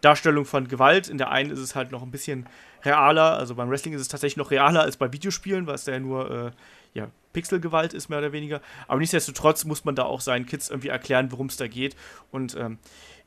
Darstellung 0.03 0.45
von 0.45 0.67
Gewalt. 0.67 1.07
In 1.07 1.17
der 1.17 1.31
einen 1.31 1.49
ist 1.49 1.59
es 1.59 1.75
halt 1.75 1.91
noch 1.91 2.03
ein 2.03 2.11
bisschen 2.11 2.47
realer, 2.83 3.37
also 3.37 3.55
beim 3.55 3.69
Wrestling 3.69 3.93
ist 3.93 4.01
es 4.01 4.07
tatsächlich 4.09 4.37
noch 4.37 4.51
realer 4.51 4.81
als 4.81 4.97
bei 4.97 5.11
Videospielen, 5.11 5.65
weil 5.67 5.75
es 5.75 5.85
da 5.85 5.93
ja 5.93 5.99
nur 5.99 6.29
äh, 6.29 6.51
ja, 6.93 7.09
Pixelgewalt 7.31 7.93
ist, 7.93 8.09
mehr 8.09 8.19
oder 8.19 8.31
weniger. 8.31 8.61
Aber 8.87 8.99
nichtsdestotrotz 8.99 9.65
muss 9.65 9.85
man 9.85 9.95
da 9.95 10.03
auch 10.03 10.21
seinen 10.21 10.45
Kids 10.45 10.69
irgendwie 10.69 10.89
erklären, 10.89 11.31
worum 11.31 11.47
es 11.47 11.57
da 11.57 11.67
geht. 11.67 11.95
Und 12.31 12.55
ähm, 12.55 12.77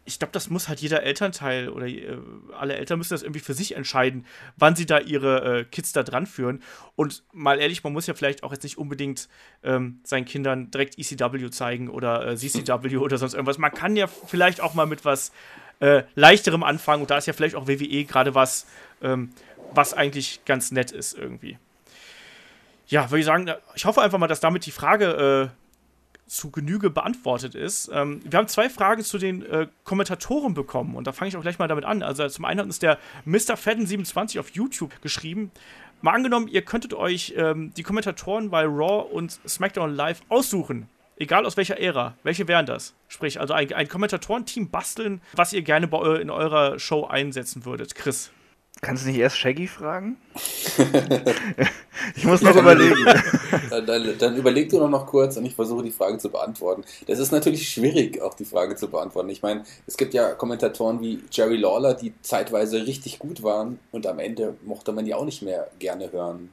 ich 0.07 0.21
glaube, 0.21 0.33
das 0.33 0.51
muss 0.51 0.69
halt 0.69 0.81
jeder 0.81 1.03
Elternteil 1.03 1.69
oder 1.69 1.87
äh, 1.87 2.17
alle 2.57 2.77
Eltern 2.77 2.99
müssen 2.99 3.13
das 3.13 3.23
irgendwie 3.23 3.41
für 3.41 3.55
sich 3.55 3.75
entscheiden, 3.75 4.25
wann 4.57 4.77
sie 4.77 4.87
da 4.87 5.01
ihre 5.01 5.61
äh, 5.61 5.65
Kids 5.65 5.93
da 5.93 6.05
dran 6.05 6.27
führen. 6.27 6.63
Und 6.95 7.25
mal 7.33 7.59
ehrlich, 7.59 7.83
man 7.83 7.93
muss 7.93 8.07
ja 8.07 8.15
vielleicht 8.15 8.45
auch 8.45 8.53
jetzt 8.53 8.63
nicht 8.63 8.79
unbedingt 8.79 9.29
ähm, 9.65 10.01
seinen 10.05 10.25
Kindern 10.25 10.71
direkt 10.71 10.99
ECW 10.99 11.51
zeigen 11.51 11.89
oder 11.91 12.27
äh, 12.29 12.37
CCW 12.37 12.99
oder 12.99 13.19
sonst 13.19 13.35
irgendwas. 13.35 13.59
Man 13.59 13.73
kann 13.73 13.97
ja 13.97 14.07
vielleicht 14.07 14.61
auch 14.61 14.75
mal 14.75 14.87
mit 14.87 15.05
was 15.05 15.33
äh, 15.81 16.03
leichterem 16.15 16.63
anfangen 16.63 17.03
und 17.03 17.11
da 17.11 17.19
ist 17.19 17.27
ja 17.27 17.33
vielleicht 17.33 17.55
auch 17.55 17.69
WWE 17.69 18.05
gerade 18.05 18.35
was, 18.35 18.67
ähm, 19.03 19.31
was 19.75 19.95
eigentlich 19.95 20.45
ganz 20.45 20.73
nett 20.73 20.91
ist 20.91 21.17
irgendwie. 21.17 21.59
Ja, 22.89 23.11
würde 23.11 23.21
ich 23.21 23.27
sagen, 23.27 23.51
ich 23.75 23.85
hoffe 23.85 24.01
einfach 24.01 24.19
mal, 24.19 24.29
dass 24.29 24.41
damit 24.41 24.65
die 24.65 24.71
Frage 24.71 25.51
äh, 25.53 25.67
zu 26.27 26.51
Genüge 26.51 26.91
beantwortet 26.91 27.55
ist. 27.55 27.91
Ähm, 27.93 28.21
wir 28.25 28.39
haben 28.39 28.49
zwei 28.49 28.69
Fragen 28.69 29.03
zu 29.03 29.19
den 29.19 29.45
äh, 29.47 29.69
Kommentatoren 29.85 30.55
bekommen 30.55 30.97
und 30.97 31.07
da 31.07 31.13
fange 31.13 31.29
ich 31.29 31.37
auch 31.37 31.43
gleich 31.43 31.59
mal 31.59 31.69
damit 31.69 31.85
an. 31.85 32.03
Also 32.03 32.29
zum 32.29 32.45
einen 32.45 32.61
hat 32.61 32.67
uns 32.67 32.79
der 32.79 32.99
Mr. 33.25 33.55
Fadden27 33.55 34.41
auf 34.41 34.51
YouTube 34.51 35.01
geschrieben. 35.03 35.51
Mal 36.03 36.13
angenommen, 36.13 36.49
ihr 36.49 36.63
könntet 36.63 36.95
euch 36.95 37.35
ähm, 37.37 37.73
die 37.77 37.83
Kommentatoren 37.83 38.51
bei 38.51 38.65
Raw 38.65 39.09
und 39.11 39.39
SmackDown 39.47 39.95
Live 39.95 40.21
aussuchen. 40.29 40.89
Egal 41.19 41.47
aus 41.47 41.57
welcher 41.57 41.79
Ära. 41.81 42.15
Welche 42.23 42.47
wären 42.47 42.67
das? 42.67 42.95
Sprich, 43.09 43.41
also 43.41 43.55
ein, 43.55 43.73
ein 43.73 43.89
Kommentatorenteam 43.89 44.71
basteln, 44.71 45.21
was 45.35 45.53
ihr 45.53 45.63
gerne 45.63 45.89
bei, 45.89 45.99
eu- 45.99 46.15
in 46.17 46.31
eurer 46.31 46.79
Show 46.79 47.05
einsetzen 47.07 47.65
würdet. 47.65 47.95
Chris. 47.95 48.31
Kannst 48.83 49.05
du 49.05 49.09
nicht 49.09 49.19
erst 49.19 49.39
Shaggy 49.39 49.67
fragen? 49.69 50.19
ich 52.17 52.25
muss 52.25 52.43
noch 52.43 52.55
überlegen. 52.55 52.95
Dann, 53.71 53.87
dann, 53.87 54.19
dann 54.19 54.37
überleg 54.37 54.69
du 54.69 54.79
noch, 54.79 54.89
noch 54.91 55.07
kurz 55.07 55.37
und 55.37 55.45
ich 55.47 55.55
versuche 55.55 55.83
die 55.83 55.91
Frage 55.91 56.19
zu 56.19 56.29
beantworten. 56.31 56.85
Das 57.07 57.19
ist 57.19 57.33
natürlich 57.33 57.69
schwierig, 57.69 58.21
auch 58.21 58.35
die 58.35 58.45
Frage 58.45 58.77
zu 58.77 58.89
beantworten. 58.89 59.29
Ich 59.31 59.43
meine, 59.43 59.65
es 59.87 59.97
gibt 59.97 60.15
ja 60.15 60.33
Kommentatoren 60.35 61.01
wie 61.01 61.21
Jerry 61.31 61.57
Lawler, 61.57 61.95
die 61.95 62.13
zeitweise 62.23 62.87
richtig 62.87 63.19
gut 63.19 63.43
waren 63.43 63.79
und 63.93 64.07
am 64.07 64.19
Ende 64.19 64.57
mochte 64.65 64.93
man 64.93 65.05
die 65.05 65.15
auch 65.15 65.25
nicht 65.25 65.43
mehr 65.43 65.69
gerne 65.79 66.13
hören. 66.13 66.51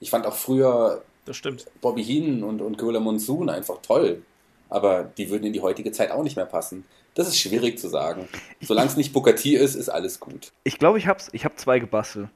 Ich 0.00 0.10
fand 0.10 0.26
auch 0.26 0.34
früher 0.34 1.02
Das 1.24 1.36
stimmt. 1.36 1.66
Bobby 1.80 2.04
Heenan 2.04 2.42
und, 2.42 2.60
und 2.60 2.76
Gorilla 2.78 3.00
Monsoon 3.00 3.48
einfach 3.48 3.78
toll. 3.82 4.22
Aber 4.70 5.04
die 5.04 5.30
würden 5.30 5.44
in 5.44 5.52
die 5.52 5.60
heutige 5.60 5.92
Zeit 5.92 6.10
auch 6.10 6.22
nicht 6.22 6.36
mehr 6.36 6.46
passen. 6.46 6.84
Das 7.14 7.28
ist 7.28 7.38
schwierig 7.38 7.78
zu 7.78 7.88
sagen. 7.88 8.28
Solange 8.60 8.88
es 8.88 8.96
nicht 8.96 9.12
Booker 9.12 9.36
T 9.36 9.54
ist, 9.54 9.74
ist 9.76 9.88
alles 9.88 10.18
gut. 10.20 10.52
Ich 10.64 10.78
glaube, 10.78 10.98
ich 10.98 11.06
hab's. 11.06 11.28
Ich 11.32 11.44
habe 11.44 11.54
zwei 11.56 11.78
gebastelt. 11.78 12.28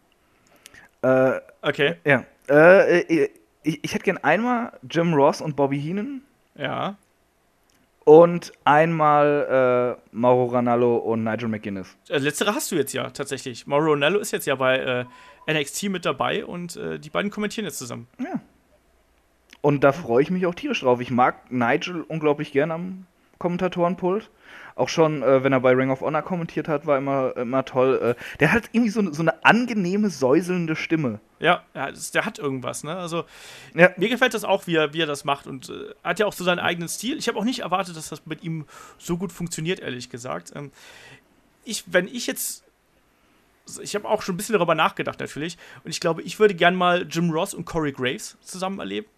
Äh, 1.02 1.40
Okay. 1.62 1.97
ja. 2.04 2.25
Äh, 2.49 3.00
äh, 3.00 3.30
ich, 3.64 3.80
ich 3.85 3.95
hätte 3.95 4.04
gern 4.04 4.18
einmal 4.18 4.73
Jim 4.88 5.12
Ross 5.14 5.40
und 5.40 5.57
Bobby 5.57 5.80
Heenan 5.80 6.23
Ja. 6.54 6.97
und 8.04 8.52
einmal 8.64 9.99
äh, 10.00 10.16
Mauro 10.16 10.47
Ranallo 10.47 10.97
und 10.99 11.25
Nigel 11.25 11.49
McGuinness. 11.49 11.97
Äh, 12.09 12.18
Letztere 12.18 12.54
hast 12.54 12.71
du 12.71 12.76
jetzt 12.76 12.92
ja 12.95 13.11
tatsächlich. 13.11 13.66
Mauro 13.66 13.87
Ronaldo 13.90 14.18
ist 14.21 14.30
jetzt 14.30 14.47
ja 14.47 14.54
bei 14.54 14.78
äh, 15.47 15.52
NXT 15.52 15.85
mit 15.90 16.04
dabei 16.04 16.45
und 16.45 16.76
äh, 16.76 16.99
die 16.99 17.11
beiden 17.11 17.30
kommentieren 17.30 17.64
jetzt 17.66 17.78
zusammen. 17.78 18.07
Ja. 18.18 18.40
Und 19.60 19.82
da 19.82 19.92
freue 19.92 20.22
ich 20.22 20.30
mich 20.30 20.46
auch 20.46 20.54
tierisch 20.54 20.80
drauf. 20.80 21.00
Ich 21.00 21.10
mag 21.10 21.50
Nigel 21.50 22.02
unglaublich 22.02 22.52
gern 22.52 22.70
am 22.70 23.06
Kommentatorenpult. 23.38 24.30
Auch 24.76 24.88
schon, 24.88 25.22
äh, 25.22 25.42
wenn 25.42 25.52
er 25.52 25.60
bei 25.60 25.72
Ring 25.72 25.90
of 25.90 26.00
Honor 26.02 26.22
kommentiert 26.22 26.68
hat, 26.68 26.86
war 26.86 26.98
immer, 26.98 27.36
immer 27.36 27.64
toll. 27.64 28.16
Äh, 28.16 28.36
der 28.38 28.52
hat 28.52 28.70
irgendwie 28.72 28.90
so, 28.90 29.12
so 29.12 29.22
eine 29.22 29.44
angenehme, 29.44 30.08
säuselnde 30.08 30.76
Stimme. 30.76 31.18
Ja, 31.40 31.64
ja 31.74 31.90
der 32.14 32.24
hat 32.24 32.38
irgendwas, 32.38 32.84
ne? 32.84 32.96
Also, 32.96 33.24
Ja. 33.74 33.90
mir 33.96 34.08
gefällt 34.08 34.34
das 34.34 34.44
auch, 34.44 34.68
wie 34.68 34.76
er, 34.76 34.92
wie 34.92 35.02
er 35.02 35.06
das 35.06 35.24
macht 35.24 35.48
und 35.48 35.68
äh, 35.68 35.94
hat 36.04 36.20
ja 36.20 36.26
auch 36.26 36.32
so 36.32 36.44
seinen 36.44 36.60
eigenen 36.60 36.88
Stil. 36.88 37.18
Ich 37.18 37.26
habe 37.26 37.38
auch 37.38 37.44
nicht 37.44 37.60
erwartet, 37.60 37.96
dass 37.96 38.08
das 38.08 38.24
mit 38.26 38.44
ihm 38.44 38.66
so 38.98 39.16
gut 39.16 39.32
funktioniert, 39.32 39.80
ehrlich 39.80 40.10
gesagt. 40.10 40.52
Ähm, 40.54 40.70
ich, 41.64 41.84
wenn 41.86 42.06
ich 42.06 42.26
jetzt. 42.26 42.64
Ich 43.82 43.94
habe 43.94 44.08
auch 44.08 44.22
schon 44.22 44.34
ein 44.34 44.38
bisschen 44.38 44.54
darüber 44.54 44.74
nachgedacht, 44.74 45.20
natürlich. 45.20 45.58
Und 45.84 45.90
ich 45.90 46.00
glaube, 46.00 46.22
ich 46.22 46.38
würde 46.40 46.54
gern 46.54 46.74
mal 46.74 47.06
Jim 47.10 47.30
Ross 47.30 47.52
und 47.52 47.66
Corey 47.66 47.92
Graves 47.92 48.38
zusammen 48.40 48.78
erleben. 48.78 49.08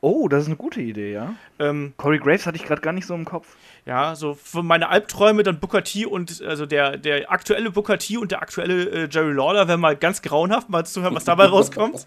Oh, 0.00 0.28
das 0.28 0.42
ist 0.42 0.46
eine 0.48 0.56
gute 0.56 0.80
Idee, 0.80 1.12
ja. 1.12 1.34
Ähm, 1.58 1.92
Corey 1.96 2.18
Graves 2.18 2.46
hatte 2.46 2.56
ich 2.56 2.64
gerade 2.64 2.80
gar 2.80 2.92
nicht 2.92 3.06
so 3.06 3.14
im 3.14 3.24
Kopf. 3.24 3.56
Ja, 3.86 4.14
so 4.14 4.34
für 4.34 4.62
meine 4.62 4.88
Albträume 4.88 5.42
dann 5.42 5.60
Booker 5.60 5.84
T 5.84 6.06
und 6.06 6.42
also 6.42 6.66
der, 6.66 6.96
der 6.96 7.30
aktuelle 7.30 7.70
Booker 7.70 7.98
T 7.98 8.16
und 8.16 8.30
der 8.30 8.42
aktuelle 8.42 8.84
äh, 8.90 9.08
Jerry 9.10 9.32
Lawler 9.32 9.68
wäre 9.68 9.78
mal 9.78 9.96
ganz 9.96 10.22
grauenhaft, 10.22 10.68
mal 10.68 10.84
zu 10.86 11.02
hören, 11.02 11.14
was 11.14 11.24
dabei 11.24 11.44
rauskommt. 11.46 12.06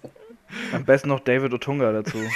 Am 0.71 0.85
besten 0.85 1.09
noch 1.09 1.19
David 1.19 1.53
Otunga 1.53 1.91
dazu. 1.91 2.17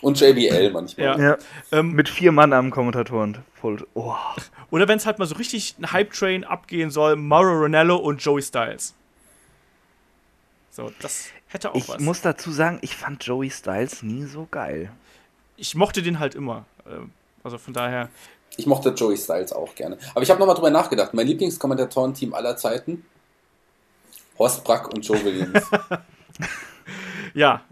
Und 0.00 0.20
JBL 0.20 0.70
manchmal. 0.72 1.06
Ja. 1.06 1.18
ja. 1.18 1.38
Ähm, 1.70 1.92
Mit 1.92 2.08
vier 2.08 2.32
Mann 2.32 2.52
am 2.52 2.70
Kommentatorenpult. 2.70 3.86
Oh. 3.94 4.16
oder 4.70 4.88
wenn 4.88 4.96
es 4.96 5.06
halt 5.06 5.20
mal 5.20 5.26
so 5.26 5.36
richtig 5.36 5.76
ein 5.78 5.92
Hype-Train 5.92 6.42
abgehen 6.42 6.90
soll, 6.90 7.14
Mauro 7.14 7.52
Ronaldo 7.52 7.96
und 7.96 8.20
Joey 8.20 8.42
Styles. 8.42 8.94
So, 10.70 10.90
das 11.00 11.28
hätte 11.52 11.70
auch 11.70 11.74
Ich 11.74 11.88
was. 11.88 12.00
muss 12.00 12.20
dazu 12.22 12.50
sagen, 12.50 12.78
ich 12.82 12.96
fand 12.96 13.24
Joey 13.24 13.50
Styles 13.50 14.02
nie 14.02 14.24
so 14.24 14.46
geil. 14.50 14.90
ich 15.56 15.74
mochte 15.74 16.02
den 16.02 16.18
halt 16.18 16.34
immer. 16.34 16.64
Ähm, 16.86 17.10
also 17.44 17.58
von 17.58 17.72
daher. 17.74 18.08
Ich 18.56 18.66
mochte 18.66 18.90
Joey 18.90 19.16
Styles 19.16 19.52
auch 19.52 19.74
gerne. 19.74 19.96
Aber 20.14 20.22
ich 20.22 20.30
habe 20.30 20.38
nochmal 20.40 20.54
drüber 20.56 20.70
nachgedacht. 20.70 21.14
Mein 21.14 21.26
Lieblingskommentatorenteam 21.26 22.34
aller 22.34 22.56
Zeiten: 22.56 23.04
Horst 24.38 24.62
Brack 24.64 24.88
und 24.92 25.06
Joe 25.06 25.22
Williams. 25.24 25.64
Ja, 27.34 27.62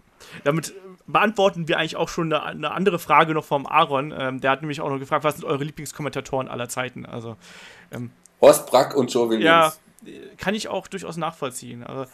damit 0.43 0.73
beantworten 1.07 1.67
wir 1.67 1.77
eigentlich 1.77 1.95
auch 1.97 2.09
schon 2.09 2.31
eine, 2.33 2.43
eine 2.43 2.71
andere 2.71 2.99
Frage 2.99 3.33
noch 3.33 3.43
vom 3.45 3.67
Aaron. 3.67 4.11
Ähm, 4.17 4.41
der 4.41 4.51
hat 4.51 4.61
nämlich 4.61 4.81
auch 4.81 4.89
noch 4.89 4.97
gefragt, 4.99 5.23
was 5.23 5.35
sind 5.35 5.45
eure 5.45 5.63
Lieblingskommentatoren 5.63 6.47
aller 6.47 6.69
Zeiten? 6.69 7.05
Also, 7.05 7.35
Horst 8.39 8.65
Brack 8.67 8.95
und 8.95 9.13
Joe 9.13 9.25
ja, 9.25 9.29
Williams. 9.29 9.79
äh, 10.05 10.35
kann 10.37 10.55
ich 10.55 10.67
auch 10.67 10.87
durchaus 10.87 11.17
nachvollziehen. 11.17 11.83
Also, 11.83 12.05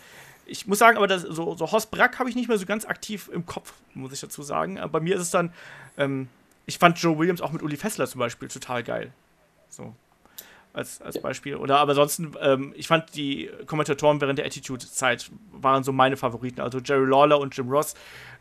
ich 0.48 0.68
muss 0.68 0.80
sagen, 0.80 0.98
aber 0.98 1.08
das, 1.08 1.22
so, 1.22 1.56
so 1.56 1.72
Horst 1.72 1.92
Brack 1.92 2.20
habe 2.20 2.30
ich 2.30 2.36
nicht 2.36 2.48
mehr 2.48 2.58
so 2.58 2.66
ganz 2.66 2.86
aktiv 2.86 3.30
im 3.32 3.46
Kopf, 3.46 3.74
muss 3.94 4.14
ich 4.14 4.20
dazu 4.20 4.42
sagen. 4.44 4.78
Äh, 4.78 4.88
Bei 4.88 5.00
mir 5.00 5.16
ist 5.16 5.22
es 5.22 5.32
dann, 5.32 5.54
ähm, 5.98 6.28
ich 6.66 6.78
fand 6.78 6.98
Joe 7.00 7.18
Williams 7.18 7.42
auch 7.42 7.52
mit 7.52 7.62
Uli 7.62 7.78
Fessler 7.78 8.08
zum 8.08 8.20
Beispiel 8.20 8.48
total 8.48 8.84
geil. 8.84 9.12
So. 9.70 9.94
Als, 10.74 11.02
als. 11.02 11.20
Beispiel. 11.20 11.56
Oder 11.56 11.80
aber 11.80 11.92
ansonsten, 11.92 12.34
ähm, 12.40 12.74
ich 12.76 12.88
fand 12.88 13.16
die 13.16 13.50
Kommentatoren 13.66 14.22
während 14.22 14.38
der 14.38 14.46
Attitude-Zeit 14.46 15.32
waren 15.52 15.84
so 15.84 15.92
meine 15.92 16.18
Favoriten. 16.18 16.62
Also 16.62 16.80
Jerry 16.80 17.10
Lawler 17.10 17.40
und 17.40 17.56
Jim 17.58 17.70
Ross. 17.70 17.96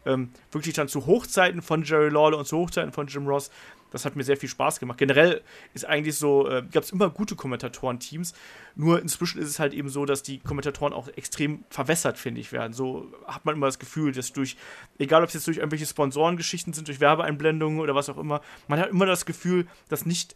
Ähm, 0.06 0.30
wirklich 0.50 0.75
dann 0.75 0.88
zu 0.88 1.06
Hochzeiten 1.06 1.60
von 1.62 1.82
Jerry 1.82 2.08
Lawler 2.08 2.38
und 2.38 2.46
zu 2.46 2.56
Hochzeiten 2.56 2.92
von 2.92 3.06
Jim 3.06 3.26
Ross. 3.26 3.50
Das 3.90 4.04
hat 4.04 4.16
mir 4.16 4.25
sehr 4.25 4.36
viel 4.36 4.48
Spaß 4.48 4.80
gemacht. 4.80 4.98
Generell 4.98 5.42
ist 5.72 5.84
eigentlich 5.84 6.16
so, 6.16 6.48
äh, 6.48 6.62
gab 6.70 6.82
es 6.82 6.90
immer 6.90 7.08
gute 7.08 7.36
Kommentatoren-Teams. 7.36 8.34
Nur 8.75 9.00
inzwischen 9.00 9.40
ist 9.40 9.48
es 9.48 9.58
halt 9.58 9.72
eben 9.72 9.88
so, 9.88 10.04
dass 10.04 10.22
die 10.22 10.38
Kommentatoren 10.38 10.92
auch 10.92 11.08
extrem 11.08 11.64
verwässert, 11.70 12.18
finde 12.18 12.40
ich, 12.40 12.52
werden. 12.52 12.72
So 12.72 13.12
hat 13.26 13.44
man 13.44 13.54
immer 13.54 13.66
das 13.66 13.78
Gefühl, 13.78 14.12
dass 14.12 14.32
durch, 14.32 14.56
egal 14.98 15.22
ob 15.22 15.28
es 15.28 15.34
jetzt 15.34 15.46
durch 15.46 15.58
irgendwelche 15.58 15.86
Sponsorengeschichten 15.86 16.72
sind, 16.72 16.88
durch 16.88 17.00
Werbeeinblendungen 17.00 17.80
oder 17.80 17.94
was 17.94 18.08
auch 18.08 18.18
immer, 18.18 18.40
man 18.68 18.80
hat 18.80 18.90
immer 18.90 19.06
das 19.06 19.25
Gefühl, 19.25 19.66
dass 19.88 20.04
nicht 20.04 20.34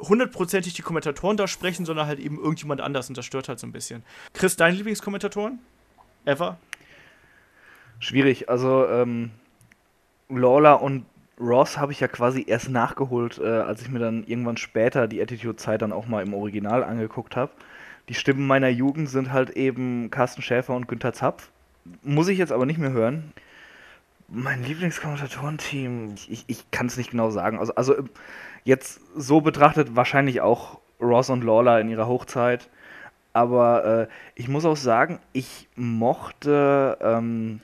hundertprozentig 0.00 0.72
die 0.72 0.82
Kommentatoren 0.82 1.36
da 1.36 1.46
sprechen, 1.46 1.84
sondern 1.84 2.06
halt 2.06 2.18
eben 2.18 2.38
irgendjemand 2.38 2.80
anders 2.80 3.08
und 3.08 3.18
das 3.18 3.26
stört 3.26 3.48
halt 3.48 3.58
so 3.58 3.66
ein 3.66 3.72
bisschen. 3.72 4.02
Chris, 4.32 4.56
deine 4.56 4.76
Lieblingskommentatoren? 4.76 5.60
Ever? 6.24 6.58
Schwierig. 8.00 8.48
Also, 8.48 8.86
ähm, 8.88 9.30
Lawler 10.28 10.82
und 10.82 11.04
Ross 11.38 11.78
habe 11.78 11.92
ich 11.92 12.00
ja 12.00 12.08
quasi 12.08 12.44
erst 12.46 12.68
nachgeholt, 12.68 13.38
äh, 13.38 13.46
als 13.46 13.82
ich 13.82 13.88
mir 13.88 13.98
dann 13.98 14.24
irgendwann 14.24 14.56
später 14.56 15.08
die 15.08 15.22
Attitude-Zeit 15.22 15.80
dann 15.82 15.92
auch 15.92 16.06
mal 16.06 16.22
im 16.22 16.34
Original 16.34 16.84
angeguckt 16.84 17.36
habe. 17.36 17.52
Die 18.08 18.14
Stimmen 18.14 18.46
meiner 18.46 18.68
Jugend 18.68 19.08
sind 19.08 19.32
halt 19.32 19.50
eben 19.50 20.10
Carsten 20.10 20.42
Schäfer 20.42 20.74
und 20.74 20.88
Günther 20.88 21.12
Zapf. 21.12 21.50
Muss 22.02 22.28
ich 22.28 22.38
jetzt 22.38 22.52
aber 22.52 22.66
nicht 22.66 22.78
mehr 22.78 22.92
hören. 22.92 23.32
Mein 24.28 24.62
Lieblingskommentatorenteam, 24.62 26.14
ich, 26.28 26.44
ich, 26.46 26.70
kann 26.70 26.86
es 26.86 26.96
nicht 26.96 27.10
genau 27.10 27.30
sagen. 27.30 27.58
Also, 27.58 27.74
also 27.74 27.96
äh, 27.96 28.02
jetzt 28.64 29.00
so 29.16 29.40
betrachtet 29.40 29.96
wahrscheinlich 29.96 30.40
auch 30.40 30.78
Ross 31.00 31.30
und 31.30 31.42
Lawler 31.42 31.80
in 31.80 31.88
ihrer 31.88 32.06
Hochzeit. 32.06 32.68
Aber 33.32 33.84
äh, 33.84 34.06
ich 34.34 34.48
muss 34.48 34.64
auch 34.64 34.76
sagen, 34.76 35.20
ich 35.32 35.68
mochte 35.76 36.98
ähm, 37.00 37.60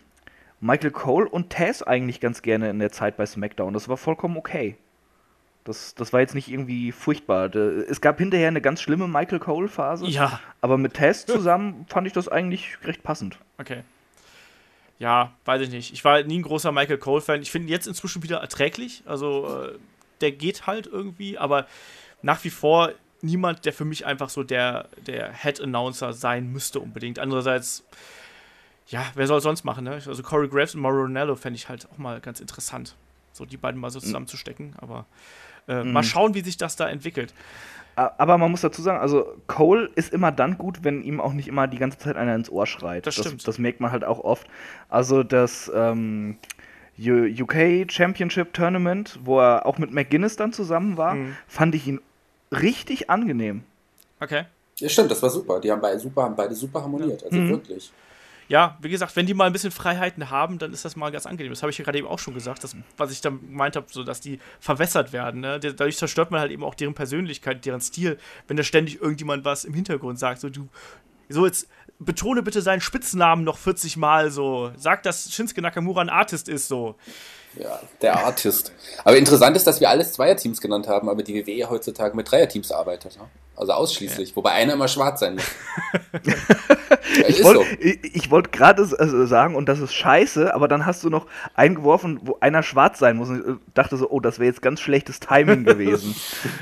Michael 0.61 0.91
Cole 0.91 1.29
und 1.29 1.51
Taz 1.51 1.83
eigentlich 1.83 2.21
ganz 2.21 2.43
gerne 2.43 2.71
in 2.71 2.79
der 2.79 2.91
Zeit 2.93 3.17
bei 3.17 3.27
SmackDown. 3.27 3.75
Das 3.75 3.89
war 3.89 3.97
vollkommen 3.97 4.37
okay. 4.37 4.77
Das, 5.65 5.95
das 5.97 6.13
war 6.13 6.21
jetzt 6.21 6.35
nicht 6.35 6.49
irgendwie 6.49 6.93
furchtbar. 6.93 7.55
Es 7.55 8.01
gab 8.01 8.19
hinterher 8.19 8.49
eine 8.49 8.61
ganz 8.61 8.81
schlimme 8.81 9.09
Michael 9.09 9.41
Cole-Phase. 9.41 10.07
Ja, 10.07 10.41
Aber 10.61 10.79
mit 10.79 10.95
Taz 10.95 11.27
zusammen 11.27 11.87
fand 11.89 12.07
ich 12.07 12.13
das 12.13 12.29
eigentlich 12.29 12.79
recht 12.85 13.03
passend. 13.03 13.39
okay. 13.59 13.83
Ja, 14.99 15.35
weiß 15.45 15.61
ich 15.61 15.69
nicht. 15.69 15.93
Ich 15.93 16.05
war 16.07 16.23
nie 16.23 16.39
ein 16.39 16.43
großer 16.43 16.73
Michael 16.73 16.97
Cole-Fan. 16.97 17.43
Ich 17.43 17.51
finde 17.51 17.69
ihn 17.69 17.71
jetzt 17.73 17.87
inzwischen 17.87 18.23
wieder 18.23 18.39
erträglich. 18.39 19.03
Also, 19.05 19.65
äh, 19.65 19.79
der 20.23 20.33
geht 20.33 20.67
halt 20.67 20.87
irgendwie, 20.87 21.37
aber 21.37 21.67
nach 22.23 22.43
wie 22.45 22.51
vor 22.51 22.93
niemand, 23.21 23.67
der 23.67 23.75
für 23.75 23.85
mich 23.85 24.07
einfach 24.07 24.31
so 24.31 24.43
der, 24.43 24.89
der 25.07 25.35
Head-Announcer 25.35 26.15
sein 26.15 26.51
müsste 26.51 26.81
unbedingt. 26.81 27.19
Andererseits, 27.19 27.85
ja, 28.89 29.05
wer 29.15 29.27
soll 29.27 29.39
es 29.39 29.43
sonst 29.45 29.65
machen, 29.65 29.85
ne? 29.85 29.93
Also 29.93 30.23
Corey 30.23 30.49
Graves 30.49 30.75
und 30.75 30.81
Mauro 30.81 31.03
Ronaldo 31.03 31.35
fände 31.37 31.57
ich 31.57 31.69
halt 31.69 31.89
auch 31.93 31.99
mal 31.99 32.21
ganz 32.21 32.41
interessant. 32.41 32.95
So 33.33 33.45
die 33.45 33.57
beiden 33.57 33.81
mal 33.81 33.91
so 33.91 34.01
zusammenzustecken, 34.01 34.75
aber 34.79 35.05
äh, 35.69 35.83
mal 35.85 36.03
schauen, 36.03 36.35
wie 36.35 36.41
sich 36.43 36.57
das 36.57 36.77
da 36.77 36.89
entwickelt. 36.89 37.35
Aber 37.97 38.37
man 38.37 38.51
muss 38.51 38.61
dazu 38.61 38.83
sagen, 38.83 38.99
also 39.01 39.27
Cole 39.47 39.91
ist 39.95 40.13
immer 40.13 40.31
dann 40.31 40.59
gut, 40.59 40.85
wenn 40.85 41.03
ihm 41.03 41.19
auch 41.21 41.33
nicht 41.33 41.49
immer 41.49 41.67
die 41.67 41.79
ganze 41.79 41.97
Zeit 41.99 42.17
einer 42.17 42.35
ins 42.35 42.51
Ohr 42.51 42.67
schreit. 42.67 43.07
Das 43.07 43.15
stimmt. 43.15 43.49
Das, 43.49 43.59
merkt 43.59 43.81
man 43.81 43.91
halt 43.91 44.05
auch 44.05 44.21
oft. 44.21 44.47
Also 44.91 45.23
das 45.23 45.71
ähm, 45.75 46.37
UK 46.99 47.91
Championship 47.91 48.53
Tournament, 48.53 49.19
wo 49.25 49.41
er 49.41 49.65
auch 49.67 49.79
mit 49.79 49.93
McGuinness 49.93 50.37
dann 50.37 50.53
zusammen 50.53 50.97
war, 50.99 51.15
Mhm. 51.15 51.37
fand 51.49 51.75
ich 51.75 51.87
ihn 51.87 52.01
richtig 52.53 53.09
angenehm. 53.11 53.65
Okay. 54.21 54.45
Ja, 54.79 54.89
stimmt, 54.91 55.11
das 55.11 55.23
war 55.23 55.31
super. 55.31 55.59
Die 55.61 55.71
haben 55.73 55.81
beide 55.81 55.99
super, 55.99 56.23
haben 56.25 56.37
beide 56.37 56.55
super 56.55 56.83
harmoniert. 56.83 57.25
Also 57.25 57.39
Mhm. 57.39 57.49
wirklich. 57.49 57.93
Ja, 58.49 58.79
wie 58.81 58.89
gesagt, 58.89 59.17
wenn 59.17 59.27
die 59.27 59.35
mal 59.35 59.47
ein 59.47 59.53
bisschen 59.53 59.73
Freiheiten 59.73 60.31
haben, 60.31 60.59
dann 60.59 60.73
ist 60.73 60.85
das 60.85 60.95
mal 60.95 61.11
ganz 61.11 61.27
angenehm. 61.27 61.53
Das 61.53 61.63
habe 61.63 61.71
ich 61.71 61.79
ja 61.79 61.85
gerade 61.85 61.99
eben 61.99 62.07
auch 62.07 62.19
schon 62.19 62.35
gesagt, 62.35 62.63
das, 62.63 62.77
was 62.97 63.11
ich 63.11 63.21
dann 63.21 63.41
gemeint 63.41 63.75
habe, 63.77 63.87
so 63.91 64.05
dass 64.05 64.21
die 64.21 64.39
verwässert 64.61 65.13
werden. 65.13 65.41
Ne? 65.41 65.59
Dadurch 65.59 65.97
zerstört 65.97 66.31
man 66.31 66.41
halt 66.41 66.53
eben 66.53 66.63
auch 66.63 66.75
deren 66.75 66.95
Persönlichkeit, 66.95 67.65
deren 67.65 67.81
Stil, 67.81 68.19
wenn 68.47 68.57
da 68.57 68.63
ständig 68.63 69.01
irgendjemand 69.01 69.45
was 69.45 69.65
im 69.65 69.75
Hintergrund 69.75 70.19
sagt. 70.19 70.41
So, 70.41 70.49
du 70.49 70.69
So, 71.29 71.45
jetzt 71.45 71.67
betone 71.99 72.43
bitte 72.43 72.63
seinen 72.63 72.81
Spitznamen 72.81 73.45
noch 73.45 73.59
40 73.59 73.97
Mal 73.97 74.31
so. 74.31 74.71
Sag, 74.77 75.03
dass 75.03 75.33
Shinsuke 75.33 75.63
Nakamura 75.63 76.03
ein 76.03 76.11
Artist 76.11 76.49
ist 76.49 76.69
so. 76.69 76.97
Ja, 77.59 77.81
der 78.03 78.25
Artist. 78.25 78.73
Aber 79.05 79.17
interessant 79.17 79.57
ist, 79.57 79.67
dass 79.67 79.81
wir 79.81 79.89
alles 79.89 80.13
Zweierteams 80.13 80.61
genannt 80.61 80.89
haben, 80.89 81.09
aber 81.09 81.23
die 81.23 81.47
WWE 81.47 81.71
heutzutage 81.71 82.15
mit 82.15 82.31
Dreierteams 82.31 82.71
arbeitet. 82.71 83.17
Ne? 83.17 83.25
Also 83.57 83.73
ausschließlich, 83.73 84.31
ja. 84.31 84.37
wobei 84.37 84.53
einer 84.53 84.75
immer 84.75 84.89
schwarz 84.89 85.21
sein 85.21 85.37
muss. 85.37 85.45
ich 87.29 87.43
wollte 87.43 87.61
so. 87.61 87.77
ich, 87.81 88.31
wollt 88.31 88.53
gerade 88.53 88.83
also 88.83 89.27
sagen, 89.27 89.55
und 89.55 89.67
das 89.67 89.81
ist 89.81 89.95
scheiße, 89.95 90.55
aber 90.55 90.69
dann 90.69 90.85
hast 90.85 91.03
du 91.05 91.11
noch 91.11 91.27
eingeworfen, 91.55 92.21
wo 92.23 92.37
einer 92.41 92.63
schwarz 92.63 92.99
sein 92.99 93.17
muss. 93.17 93.31
Und 93.31 93.49
ich 93.49 93.73
dachte 93.73 93.97
so, 93.97 94.11
oh, 94.11 94.21
das 94.21 94.39
wäre 94.39 94.49
jetzt 94.49 94.61
ganz 94.61 94.81
schlechtes 94.81 95.21
Timing 95.21 95.65
gewesen. 95.65 96.15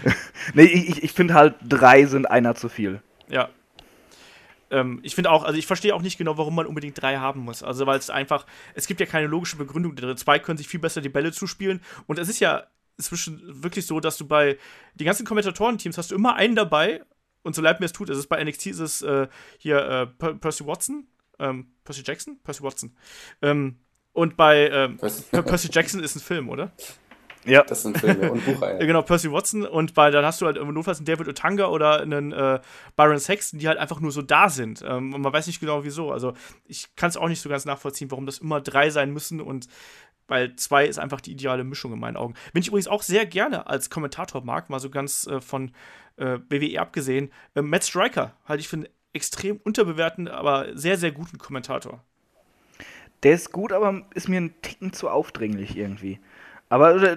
nee, 0.55 0.65
ich, 0.65 1.03
ich 1.03 1.13
finde 1.13 1.35
halt, 1.35 1.57
drei 1.69 2.07
sind 2.07 2.31
einer 2.31 2.55
zu 2.55 2.69
viel. 2.69 3.03
Ja, 3.29 3.49
ähm, 4.71 5.01
ich 5.03 5.15
finde 5.15 5.31
auch, 5.31 5.45
also 5.45 5.59
ich 5.59 5.67
verstehe 5.67 5.95
auch 5.95 6.03
nicht 6.03 6.19
genau, 6.19 6.37
warum 6.37 6.55
man 6.55 6.67
unbedingt 6.67 7.01
drei 7.01 7.17
haben 7.17 7.41
muss. 7.41 7.63
Also, 7.63 7.87
weil 7.87 7.99
es 7.99 8.11
einfach, 8.11 8.47
es 8.75 8.87
gibt 8.87 9.01
ja 9.01 9.07
keine 9.07 9.27
logische 9.27 9.57
Begründung. 9.57 9.97
Zwei 10.17 10.39
können 10.39 10.59
sich 10.59 10.69
viel 10.69 10.81
besser 10.81 11.01
die 11.01 11.09
Bälle 11.09 11.33
zuspielen. 11.33 11.81
Und 12.07 12.19
es 12.19 12.29
ist 12.29 12.41
ja 12.41 12.65
inzwischen 12.97 13.63
wirklich 13.63 13.87
so, 13.87 14.01
dass 14.01 14.17
du 14.17 14.27
bei 14.27 14.59
den 14.95 15.05
ganzen 15.05 15.27
Kommentatorenteams 15.27 15.99
hast 15.99 16.11
du 16.11 16.15
immer 16.15 16.35
einen 16.35 16.55
dabei. 16.55 17.03
Und 17.43 17.55
so 17.55 17.61
leid 17.61 17.81
mir 17.81 17.87
es 17.87 17.93
tut, 17.93 18.09
es 18.09 18.19
ist 18.19 18.29
bei 18.29 18.43
NXT 18.43 18.69
ist 18.69 18.79
es 18.79 19.03
äh, 19.03 19.29
hier 19.59 19.79
äh, 19.79 20.07
Per 20.07 20.35
Percy 20.35 20.67
Watson, 20.67 21.07
ähm, 21.39 21.73
Percy 21.85 22.03
Jackson, 22.05 22.39
Percy 22.43 22.63
Watson. 22.63 22.97
Ähm, 23.43 23.77
und 24.13 24.37
bei 24.37 24.71
ähm, 24.71 24.97
Percy 24.97 25.69
Jackson 25.71 26.03
ist 26.03 26.17
ein 26.17 26.21
Film, 26.21 26.49
oder? 26.49 26.73
Ja. 27.45 27.63
Das 27.65 27.83
sind 27.83 27.99
Filme 27.99 28.31
und 28.31 28.45
Buchreihen. 28.47 28.79
genau, 28.87 29.03
Percy 29.03 29.31
Watson 29.31 29.67
und 29.67 29.95
bei, 29.95 30.11
dann 30.11 30.25
hast 30.25 30.41
du 30.41 30.47
halt 30.47 30.57
notfalls 30.57 30.99
einen 30.99 31.07
David 31.07 31.29
Otanga 31.29 31.67
oder 31.67 32.01
einen 32.01 32.33
äh, 32.33 32.61
Byron 32.97 33.19
Sexton, 33.19 33.59
die 33.59 33.69
halt 33.69 33.79
einfach 33.79 34.01
nur 34.01 34.13
so 34.13 34.23
da 34.23 34.49
sind. 34.49 34.83
Ähm, 34.87 35.13
und 35.15 35.21
man 35.21 35.33
weiß 35.33 35.47
nicht 35.47 35.61
genau 35.61 35.85
wieso. 35.85 36.11
Also 36.11 36.35
ich 36.65 36.95
kann 36.97 37.11
es 37.11 37.17
auch 37.17 37.29
nicht 37.29 37.41
so 37.41 37.49
ganz 37.49 37.65
nachvollziehen, 37.65 38.11
warum 38.11 38.27
das 38.27 38.39
immer 38.39 38.61
drei 38.61 38.91
sein 38.91 39.13
müssen 39.13 39.41
und 39.41 39.69
weil 40.29 40.57
zwei 40.57 40.87
ist 40.87 40.99
einfach 40.99 41.21
die 41.21 41.33
ideale 41.33 41.65
Mischung 41.65 41.93
in 41.93 41.99
meinen 41.99 42.17
Augen. 42.17 42.35
Bin 42.53 42.63
ich 42.63 42.69
übrigens 42.69 42.89
auch 42.89 43.03
sehr 43.03 43.27
gerne 43.27 43.67
als 43.67 43.91
Kommentator 43.91 44.45
mag, 44.45 44.71
mal 44.71 44.81
so 44.81 44.91
ganz 44.91 45.27
äh, 45.27 45.41
von 45.41 45.73
äh, 46.17 46.39
WWE 46.49 46.81
abgesehen. 46.81 47.31
Äh, 47.55 47.63
Matt 47.63 47.85
Striker 47.85 48.35
halte 48.47 48.61
ich 48.61 48.69
für 48.69 48.77
einen 48.77 48.89
extrem 49.13 49.59
unterbewerteten, 49.59 50.29
aber 50.29 50.77
sehr, 50.77 50.97
sehr 50.97 51.13
guten 51.13 51.39
Kommentator. 51.39 52.03
Der 53.23 53.35
ist 53.35 53.53
gut, 53.53 53.73
aber 53.73 54.03
ist 54.15 54.29
mir 54.29 54.41
ein 54.41 54.55
Ticken 54.61 54.93
zu 54.93 55.09
aufdringlich 55.09 55.77
irgendwie. 55.77 56.21
Aber 56.69 56.95
äh, 57.03 57.17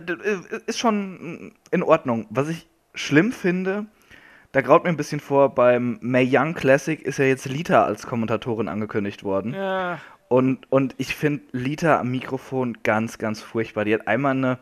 ist 0.65 0.79
schon 0.79 1.53
in 1.71 1.83
Ordnung. 1.83 2.27
Was 2.29 2.49
ich 2.49 2.67
schlimm 2.93 3.31
finde, 3.31 3.87
da 4.51 4.61
graut 4.61 4.83
mir 4.83 4.89
ein 4.89 4.97
bisschen 4.97 5.19
vor, 5.19 5.53
beim 5.53 5.99
May 6.01 6.27
Young 6.31 6.53
Classic 6.53 7.01
ist 7.01 7.19
ja 7.19 7.25
jetzt 7.25 7.45
Lita 7.45 7.83
als 7.83 8.07
Kommentatorin 8.07 8.67
angekündigt 8.69 9.23
worden. 9.23 9.53
Ja. 9.53 9.99
Und, 10.29 10.71
und 10.71 10.95
ich 10.97 11.15
finde 11.15 11.43
Lita 11.51 11.99
am 11.99 12.11
Mikrofon 12.11 12.77
ganz, 12.83 13.17
ganz 13.17 13.41
furchtbar. 13.41 13.85
Die 13.85 13.93
hat 13.93 14.07
einmal 14.07 14.31
eine 14.31 14.59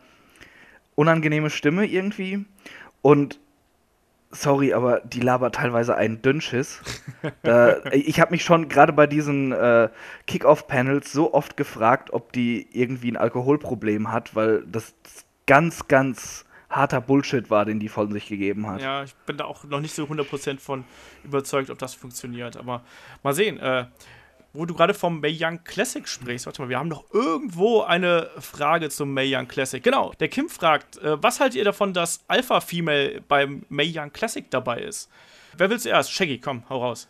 unangenehme 0.94 1.50
Stimme 1.50 1.86
irgendwie 1.86 2.44
und 3.02 3.38
sorry, 4.30 4.72
aber 4.72 5.00
die 5.00 5.20
labert 5.20 5.56
teilweise 5.56 5.96
einen 5.96 6.22
Dünnschiss. 6.22 6.80
äh, 7.44 7.96
ich 7.98 8.20
habe 8.20 8.32
mich 8.32 8.44
schon 8.44 8.68
gerade 8.68 8.92
bei 8.92 9.06
diesen 9.06 9.52
äh, 9.52 9.88
Kick-Off-Panels 10.26 11.12
so 11.12 11.34
oft 11.34 11.56
gefragt, 11.56 12.12
ob 12.12 12.32
die 12.32 12.66
irgendwie 12.72 13.10
ein 13.10 13.16
Alkoholproblem 13.16 14.12
hat, 14.12 14.34
weil 14.34 14.64
das 14.66 14.94
ganz, 15.46 15.88
ganz 15.88 16.44
harter 16.68 17.00
Bullshit 17.00 17.48
war, 17.50 17.64
den 17.64 17.78
die 17.78 17.88
von 17.88 18.10
sich 18.12 18.26
gegeben 18.26 18.66
hat. 18.66 18.82
Ja, 18.82 19.04
ich 19.04 19.14
bin 19.14 19.36
da 19.36 19.44
auch 19.44 19.64
noch 19.64 19.80
nicht 19.80 19.94
so 19.94 20.04
100% 20.04 20.58
von 20.58 20.84
überzeugt, 21.24 21.70
ob 21.70 21.78
das 21.78 21.94
funktioniert. 21.94 22.56
Aber 22.56 22.82
mal 23.22 23.34
sehen. 23.34 23.58
Äh, 23.58 23.86
wo 24.56 24.64
du 24.64 24.74
gerade 24.74 24.94
vom 24.94 25.20
May 25.20 25.36
Young 25.38 25.62
Classic 25.64 26.06
sprichst, 26.08 26.46
warte 26.46 26.62
mal, 26.62 26.68
wir 26.68 26.78
haben 26.78 26.88
noch 26.88 27.04
irgendwo 27.12 27.82
eine 27.82 28.30
Frage 28.38 28.88
zum 28.88 29.12
May 29.12 29.34
Young 29.34 29.48
Classic. 29.48 29.82
Genau, 29.82 30.12
der 30.18 30.28
Kim 30.28 30.48
fragt, 30.48 30.98
äh, 30.98 31.22
was 31.22 31.40
haltet 31.40 31.56
ihr 31.56 31.64
davon, 31.64 31.92
dass 31.92 32.20
Alpha 32.28 32.60
Female 32.60 33.22
beim 33.28 33.64
May 33.68 33.92
Young 33.94 34.12
Classic 34.12 34.50
dabei 34.50 34.80
ist? 34.80 35.08
Wer 35.56 35.70
will 35.70 35.78
zuerst? 35.78 36.12
Shaggy, 36.12 36.38
komm, 36.38 36.62
hau 36.68 36.82
raus. 36.82 37.08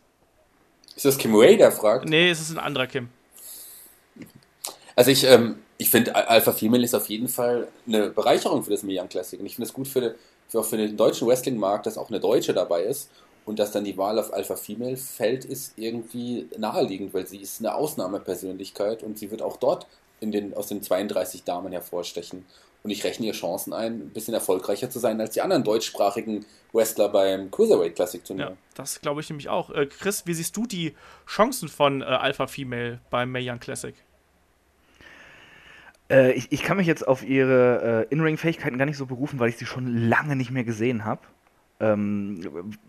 Ist 0.95 1.05
das 1.05 1.19
Kim 1.19 1.35
Ray, 1.35 1.57
der 1.57 1.73
fragt? 1.73 2.09
Nee, 2.09 2.31
es 2.31 2.41
ist 2.41 2.51
ein 2.51 2.59
anderer 2.59 2.87
Kim. 2.87 3.09
Also 4.95 5.11
ich, 5.11 5.25
ähm, 5.25 5.57
ich 5.79 5.91
finde, 5.91 6.15
Alpha 6.15 6.53
Female 6.53 6.83
ist 6.83 6.95
auf 6.95 7.09
jeden 7.09 7.29
Fall 7.29 7.69
eine 7.87 8.09
Bereicherung 8.11 8.65
für 8.65 8.71
das 8.71 8.83
May 8.83 8.99
Young 8.99 9.09
Classic. 9.09 9.39
Und 9.39 9.47
ich 9.47 9.57
finde 9.57 9.69
es 9.69 9.75
gut 9.75 9.89
für, 9.89 10.15
für, 10.49 10.61
auch 10.61 10.65
für 10.65 10.79
den 10.79 10.97
deutschen 10.97 11.29
Wrestling-Markt, 11.29 11.87
dass 11.87 11.99
auch 11.99 12.09
eine 12.09 12.19
Deutsche 12.19 12.55
dabei 12.55 12.83
ist 12.83 13.11
und 13.47 13.61
dass 13.61 13.71
dann 13.71 13.85
die 13.85 13.97
Wahl 13.97 14.19
auf 14.19 14.35
Alpha 14.35 14.57
Female 14.57 14.97
fällt, 14.97 15.45
ist 15.45 15.75
irgendwie 15.79 16.49
naheliegend, 16.59 17.15
weil 17.15 17.27
sie 17.27 17.39
ist 17.39 17.61
eine 17.61 17.75
Ausnahmepersönlichkeit 17.75 19.03
und 19.03 19.19
sie 19.19 19.31
wird 19.31 19.41
auch 19.41 19.57
dort 19.57 19.87
in 20.21 20.33
den, 20.33 20.53
aus 20.53 20.67
den 20.67 20.83
32 20.83 21.45
Damen 21.45 21.73
hervorstechen. 21.73 22.45
Und 22.83 22.91
ich 22.91 23.05
rechne 23.05 23.27
ihr 23.27 23.33
Chancen 23.33 23.73
ein, 23.73 23.95
ein 23.95 24.11
bisschen 24.11 24.35
erfolgreicher 24.35 24.91
zu 24.91 24.99
sein 24.99 25.21
als 25.21 25.35
die 25.35 25.43
anderen 25.43 25.65
deutschsprachigen 25.65 26.45
Wrestler 26.73 27.09
beim 27.09 27.51
Cruiserweight 27.51 27.95
Classic 27.95 28.25
Turnier. 28.25 28.51
Ja, 28.51 28.57
das 28.75 29.01
glaube 29.01 29.21
ich 29.21 29.29
nämlich 29.29 29.49
auch. 29.49 29.71
Äh, 29.71 29.87
Chris, 29.87 30.27
wie 30.27 30.35
siehst 30.35 30.57
du 30.57 30.67
die 30.67 30.95
Chancen 31.27 31.69
von 31.69 32.03
äh, 32.03 32.05
Alpha 32.05 32.49
Female 32.49 33.01
beim 33.11 33.31
Mae 33.31 33.49
Young 33.49 33.61
Classic? 33.61 33.95
Äh, 36.11 36.33
ich, 36.33 36.51
ich, 36.53 36.63
kann 36.63 36.77
mich 36.77 36.87
jetzt 36.87 37.07
auf 37.07 37.25
ihre 37.25 38.07
äh, 38.09 38.13
In-Ring-Fähigkeiten 38.13 38.79
gar 38.79 38.87
nicht 38.87 38.97
so 38.97 39.07
berufen, 39.07 39.39
weil 39.39 39.49
ich 39.49 39.57
sie 39.57 39.67
schon 39.67 40.09
lange 40.09 40.37
nicht 40.37 40.51
mehr 40.51 40.65
gesehen 40.65 41.05
habe. 41.05 41.23
Ähm, 41.81 42.41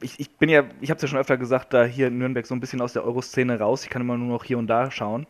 ich, 0.02 0.20
ich, 0.20 0.32
bin 0.38 0.50
ja, 0.50 0.64
ich 0.82 0.90
habe 0.90 0.98
es 0.98 1.02
ja 1.02 1.08
schon 1.08 1.20
öfter 1.20 1.38
gesagt, 1.38 1.74
da 1.74 1.84
hier 1.84 2.08
in 2.08 2.18
Nürnberg 2.18 2.46
so 2.46 2.56
ein 2.56 2.60
bisschen 2.60 2.82
aus 2.82 2.94
der 2.94 3.04
Euroszene 3.04 3.60
raus. 3.60 3.84
Ich 3.84 3.90
kann 3.90 4.02
immer 4.02 4.18
nur 4.18 4.30
noch 4.30 4.44
hier 4.44 4.58
und 4.58 4.68
da 4.68 4.92
schauen. 4.92 5.28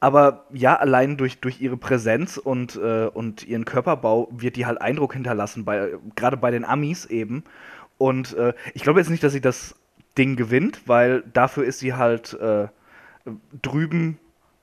Aber 0.00 0.46
ja, 0.52 0.76
allein 0.76 1.16
durch, 1.16 1.40
durch 1.40 1.60
ihre 1.60 1.76
Präsenz 1.76 2.36
und, 2.36 2.76
äh, 2.76 3.06
und 3.06 3.46
ihren 3.46 3.64
Körperbau 3.64 4.28
wird 4.30 4.56
die 4.56 4.66
halt 4.66 4.80
Eindruck 4.80 5.14
hinterlassen, 5.14 5.64
bei, 5.64 5.90
gerade 6.14 6.36
bei 6.36 6.50
den 6.50 6.64
Amis 6.64 7.04
eben. 7.06 7.42
Und 7.98 8.34
äh, 8.34 8.54
ich 8.74 8.82
glaube 8.82 9.00
jetzt 9.00 9.10
nicht, 9.10 9.24
dass 9.24 9.32
sie 9.32 9.40
das 9.40 9.74
Ding 10.16 10.36
gewinnt, 10.36 10.82
weil 10.86 11.22
dafür 11.32 11.64
ist 11.64 11.80
sie 11.80 11.94
halt 11.94 12.34
äh, 12.34 12.68
drüben 13.60 14.18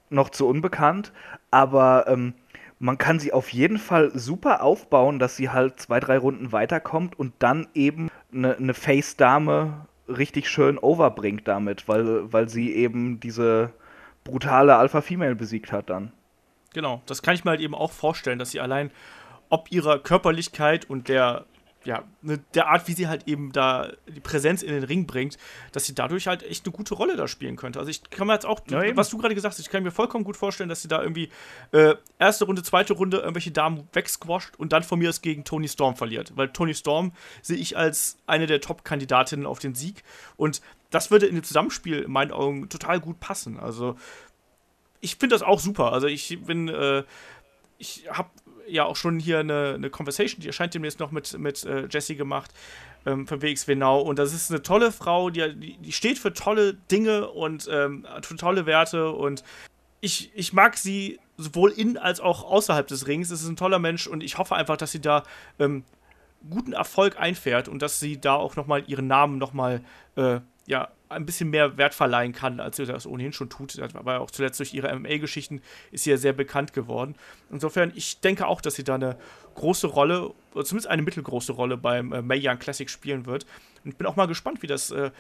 noch 0.10 0.30
zu 0.30 0.48
unbekannt. 0.48 1.12
Aber 1.52 2.06
ähm, 2.08 2.34
man 2.80 2.98
kann 2.98 3.20
sie 3.20 3.34
auf 3.34 3.50
jeden 3.50 3.78
Fall 3.78 4.12
super 4.18 4.62
aufbauen, 4.62 5.20
dass 5.20 5.38
sie 5.38 5.50
halt 5.50 5.80
zwei, 5.80 6.00
drei 6.00 6.18
Runden 6.18 6.52
weiterkommt 6.52 7.18
und 7.18 7.34
dann 7.40 7.68
eben 7.74 8.10
eine, 8.34 8.58
eine 8.58 8.74
Face-Dame 8.74 9.86
richtig 10.08 10.50
schön 10.50 10.78
overbringt 10.78 11.48
damit, 11.48 11.88
weil, 11.88 12.32
weil 12.32 12.50
sie 12.50 12.74
eben 12.74 13.20
diese 13.20 13.72
brutale 14.24 14.76
Alpha-Female 14.76 15.36
besiegt 15.36 15.72
hat 15.72 15.90
dann. 15.90 16.12
Genau, 16.74 17.02
das 17.06 17.22
kann 17.22 17.36
ich 17.36 17.46
mir 17.46 17.52
halt 17.52 17.62
eben 17.62 17.76
auch 17.76 17.92
vorstellen, 17.92 18.40
dass 18.40 18.52
sie 18.52 18.60
allein 18.60 18.92
ob 19.50 19.72
ihrer 19.72 20.00
Körperlichkeit 20.00 20.90
und 20.90 21.08
der 21.08 21.46
ja, 21.86 22.04
ne, 22.22 22.40
der 22.54 22.68
Art, 22.68 22.88
wie 22.88 22.94
sie 22.94 23.08
halt 23.08 23.28
eben 23.28 23.52
da 23.52 23.92
die 24.08 24.20
Präsenz 24.20 24.64
in 24.64 24.74
den 24.74 24.84
Ring 24.84 25.06
bringt, 25.06 25.38
dass 25.72 25.86
sie 25.86 25.94
dadurch 25.94 26.28
halt 26.28 26.44
echt 26.44 26.66
eine 26.66 26.74
gute 26.74 26.96
Rolle 26.96 27.16
da 27.16 27.28
spielen 27.28 27.56
könnte. 27.56 27.80
Also 27.80 27.92
ich 27.92 28.10
kann 28.10 28.28
mir 28.28 28.34
jetzt 28.34 28.46
auch, 28.46 28.60
ja, 28.68 28.96
was 28.98 29.10
du 29.10 29.18
gerade 29.18 29.36
gesagt 29.36 29.54
hast, 29.54 29.60
ich 29.60 29.70
kann 29.70 29.84
mir 29.84 29.92
vollkommen 29.92 30.24
gut 30.24 30.36
vorstellen, 30.36 30.68
dass 30.68 30.82
sie 30.82 30.88
da 30.88 31.02
irgendwie 31.02 31.30
äh, 31.72 31.96
erste 32.18 32.46
Runde, 32.46 32.64
zweite 32.64 32.94
Runde 32.94 33.18
irgendwelche 33.18 33.52
Damen 33.52 33.88
wegsquasht 33.94 34.56
und 34.58 34.74
dann 34.74 34.84
von 34.84 35.00
mir 35.00 35.10
aus 35.10 35.22
gegen 35.22 35.44
Tony 35.44 35.68
Storm 35.68 35.96
verliert. 35.96 36.34
Weil 36.36 36.50
Tony 36.50 36.74
Storm 36.74 37.14
sehe 37.42 37.58
ich 37.58 37.78
als 37.78 38.18
eine 38.26 38.48
der 38.48 38.62
Top-Kandidatinnen 38.62 39.46
auf 39.46 39.60
den 39.60 39.76
Sieg 39.76 40.04
und 40.38 40.62
das 40.90 41.12
würde 41.12 41.28
in 41.28 41.36
dem 41.36 41.44
Zusammenspiel 41.44 42.00
in 42.02 42.12
meinen 42.12 42.32
Augen 42.32 42.68
total 42.70 43.00
gut 43.00 43.20
passen. 43.20 43.60
Also 43.60 43.96
ich 45.02 45.18
finde 45.18 45.36
das 45.36 45.44
auch 45.44 45.60
super. 45.60 45.92
Also 45.94 46.08
ich 46.08 46.40
bin, 46.46 46.68
äh, 46.68 47.04
ich 47.78 48.06
habe 48.10 48.30
ja 48.68 48.86
auch 48.86 48.96
schon 48.96 49.20
hier 49.20 49.40
eine, 49.40 49.74
eine 49.76 49.90
Conversation, 49.90 50.42
die 50.42 50.48
erscheint 50.48 50.74
demnächst 50.74 51.00
noch 51.00 51.12
mit, 51.12 51.38
mit 51.38 51.64
äh, 51.66 51.88
Jessie 51.90 52.16
gemacht, 52.16 52.52
ähm, 53.06 53.28
von 53.28 53.42
WXW 53.42 53.76
Now. 53.76 54.00
Und 54.00 54.20
das 54.20 54.34
ist 54.34 54.52
eine 54.52 54.62
tolle 54.62 54.92
Frau, 54.92 55.30
die, 55.30 55.78
die, 55.80 55.92
steht 55.92 56.18
für 56.18 56.34
tolle 56.34 56.74
Dinge 56.74 57.30
und 57.30 57.68
ähm, 57.72 58.06
für 58.22 58.36
tolle 58.36 58.66
Werte. 58.66 59.12
Und 59.12 59.44
ich, 60.02 60.32
ich 60.36 60.54
mag 60.54 60.78
sie 60.78 61.20
sowohl 61.38 61.72
in 61.72 61.98
als 61.98 62.20
auch 62.20 62.44
außerhalb 62.44 62.88
des 62.88 63.08
Rings. 63.08 63.32
Es 63.32 63.42
ist 63.42 63.50
ein 63.50 63.56
toller 63.56 63.80
Mensch 63.80 64.08
und 64.08 64.24
ich 64.24 64.38
hoffe 64.38 64.56
einfach, 64.56 64.78
dass 64.78 64.92
sie 64.92 65.02
da 65.02 65.24
ähm, 65.60 65.84
guten 66.50 66.74
Erfolg 66.74 67.20
einfährt 67.20 67.68
und 67.68 67.82
dass 67.82 68.00
sie 68.00 68.20
da 68.20 68.36
auch 68.36 68.56
nochmal 68.56 68.84
ihren 68.88 69.08
Namen 69.08 69.38
nochmal 69.38 69.82
äh, 70.16 70.40
ja, 70.68 70.90
ein 71.16 71.26
bisschen 71.26 71.50
mehr 71.50 71.78
Wert 71.78 71.94
verleihen 71.94 72.34
kann, 72.34 72.60
als 72.60 72.78
sie 72.78 72.86
das 72.86 73.08
ohnehin 73.08 73.34
schon 73.34 73.50
tut. 73.50 73.74
Ja 73.76 73.88
auch 74.20 74.32
zuletzt 74.32 74.60
durch 74.60 74.74
ihre 74.74 74.94
MMA-Geschichten 74.96 75.62
ist 75.92 76.04
sie 76.04 76.12
ja 76.12 76.18
sehr 76.18 76.34
bekannt 76.34 76.74
geworden. 76.74 77.16
Insofern, 77.50 77.92
ich 77.96 78.20
denke 78.20 78.48
auch, 78.48 78.62
dass 78.62 78.76
sie 78.76 78.84
da 78.84 78.96
eine 78.96 79.18
große 79.56 79.88
Rolle, 79.88 80.34
zumindest 80.54 80.88
eine 80.88 81.02
mittelgroße 81.02 81.54
Rolle 81.54 81.78
beim 81.78 82.12
äh, 82.12 82.22
Mae 82.22 82.40
Young 82.42 82.60
Classic 82.60 82.90
spielen 82.90 83.26
wird. 83.26 83.46
Und 83.84 83.92
ich 83.92 83.98
bin 83.98 84.08
auch 84.08 84.16
mal 84.16 84.28
gespannt, 84.28 84.62
wie 84.62 84.68
das 84.68 84.92
äh, 84.92 85.12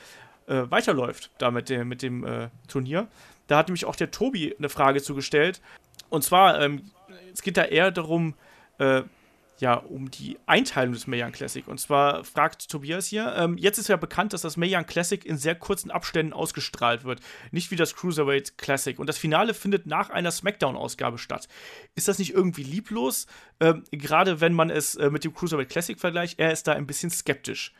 äh, 0.47 0.69
weiterläuft 0.69 1.31
da 1.37 1.51
mit 1.51 1.69
dem, 1.69 1.87
mit 1.87 2.01
dem 2.01 2.25
äh, 2.25 2.49
Turnier. 2.67 3.07
Da 3.47 3.57
hat 3.57 3.67
nämlich 3.67 3.85
auch 3.85 3.95
der 3.95 4.11
Tobi 4.11 4.55
eine 4.57 4.69
Frage 4.69 5.01
zugestellt. 5.01 5.61
Und 6.09 6.23
zwar, 6.23 6.61
ähm, 6.61 6.91
es 7.33 7.41
geht 7.41 7.57
da 7.57 7.63
eher 7.63 7.91
darum, 7.91 8.35
äh, 8.77 9.03
ja, 9.59 9.75
um 9.75 10.11
die 10.11 10.37
Einteilung 10.45 10.93
des 10.93 11.07
Mae 11.07 11.23
Young 11.23 11.31
Classic. 11.31 11.67
Und 11.67 11.79
zwar 11.79 12.23
fragt 12.23 12.69
Tobias 12.69 13.07
hier, 13.07 13.33
ähm, 13.37 13.57
jetzt 13.57 13.77
ist 13.77 13.87
ja 13.87 13.95
bekannt, 13.95 14.33
dass 14.33 14.41
das 14.41 14.57
Mae 14.57 14.75
Young 14.75 14.85
Classic 14.85 15.23
in 15.25 15.37
sehr 15.37 15.55
kurzen 15.55 15.91
Abständen 15.91 16.33
ausgestrahlt 16.33 17.05
wird. 17.05 17.21
Nicht 17.51 17.71
wie 17.71 17.77
das 17.77 17.95
Cruiserweight 17.95 18.57
Classic. 18.57 18.99
Und 18.99 19.07
das 19.07 19.17
Finale 19.17 19.53
findet 19.53 19.85
nach 19.85 20.09
einer 20.09 20.31
Smackdown-Ausgabe 20.31 21.17
statt. 21.17 21.47
Ist 21.95 22.07
das 22.07 22.19
nicht 22.19 22.33
irgendwie 22.33 22.63
lieblos? 22.63 23.27
Ähm, 23.59 23.83
Gerade 23.91 24.41
wenn 24.41 24.53
man 24.53 24.69
es 24.69 24.95
äh, 24.95 25.09
mit 25.09 25.23
dem 25.23 25.33
Cruiserweight 25.33 25.69
Classic 25.69 25.99
vergleicht, 25.99 26.37
er 26.39 26.51
ist 26.51 26.67
da 26.67 26.73
ein 26.73 26.87
bisschen 26.87 27.09
skeptisch. 27.09 27.73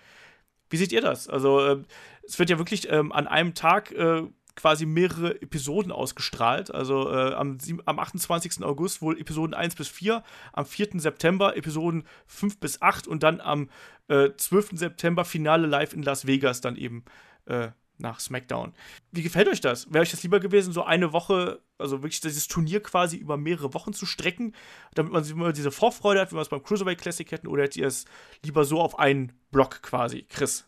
Wie 0.69 0.77
seht 0.77 0.93
ihr 0.93 1.01
das? 1.01 1.27
Also, 1.27 1.59
äh, 1.59 1.77
es 2.23 2.39
wird 2.39 2.49
ja 2.49 2.57
wirklich 2.57 2.89
ähm, 2.89 3.11
an 3.11 3.27
einem 3.27 3.53
Tag 3.53 3.91
äh, 3.91 4.23
quasi 4.55 4.85
mehrere 4.85 5.41
Episoden 5.41 5.91
ausgestrahlt. 5.91 6.73
Also 6.73 7.11
äh, 7.11 7.33
am, 7.33 7.57
am 7.85 7.99
28. 7.99 8.63
August 8.63 9.01
wohl 9.01 9.19
Episoden 9.19 9.53
1 9.53 9.75
bis 9.75 9.87
4, 9.87 10.23
am 10.53 10.65
4. 10.65 10.99
September 10.99 11.55
Episoden 11.57 12.05
5 12.27 12.59
bis 12.59 12.81
8 12.81 13.07
und 13.07 13.23
dann 13.23 13.41
am 13.41 13.69
äh, 14.07 14.29
12. 14.35 14.71
September 14.73 15.25
Finale 15.25 15.67
live 15.67 15.93
in 15.93 16.03
Las 16.03 16.25
Vegas 16.25 16.61
dann 16.61 16.75
eben 16.75 17.03
äh, 17.45 17.69
nach 17.97 18.19
SmackDown. 18.19 18.73
Wie 19.11 19.21
gefällt 19.21 19.47
euch 19.47 19.61
das? 19.61 19.91
Wäre 19.91 20.01
euch 20.01 20.11
das 20.11 20.23
lieber 20.23 20.39
gewesen, 20.39 20.73
so 20.73 20.83
eine 20.83 21.13
Woche, 21.13 21.61
also 21.77 22.01
wirklich 22.01 22.19
dieses 22.19 22.47
Turnier 22.47 22.81
quasi 22.81 23.17
über 23.17 23.37
mehrere 23.37 23.73
Wochen 23.73 23.93
zu 23.93 24.05
strecken, 24.05 24.53
damit 24.93 25.13
man 25.13 25.25
immer 25.25 25.53
diese 25.53 25.71
Vorfreude 25.71 26.19
hat, 26.19 26.31
wie 26.31 26.35
wir 26.35 26.41
es 26.41 26.49
beim 26.49 26.63
Cruiserweight 26.63 26.99
Classic 26.99 27.29
hätten, 27.31 27.47
oder 27.47 27.63
hättet 27.63 27.77
ihr 27.77 27.87
es 27.87 28.05
lieber 28.43 28.65
so 28.65 28.81
auf 28.81 28.99
einen 28.99 29.31
Block 29.51 29.81
quasi? 29.81 30.23
Chris, 30.23 30.67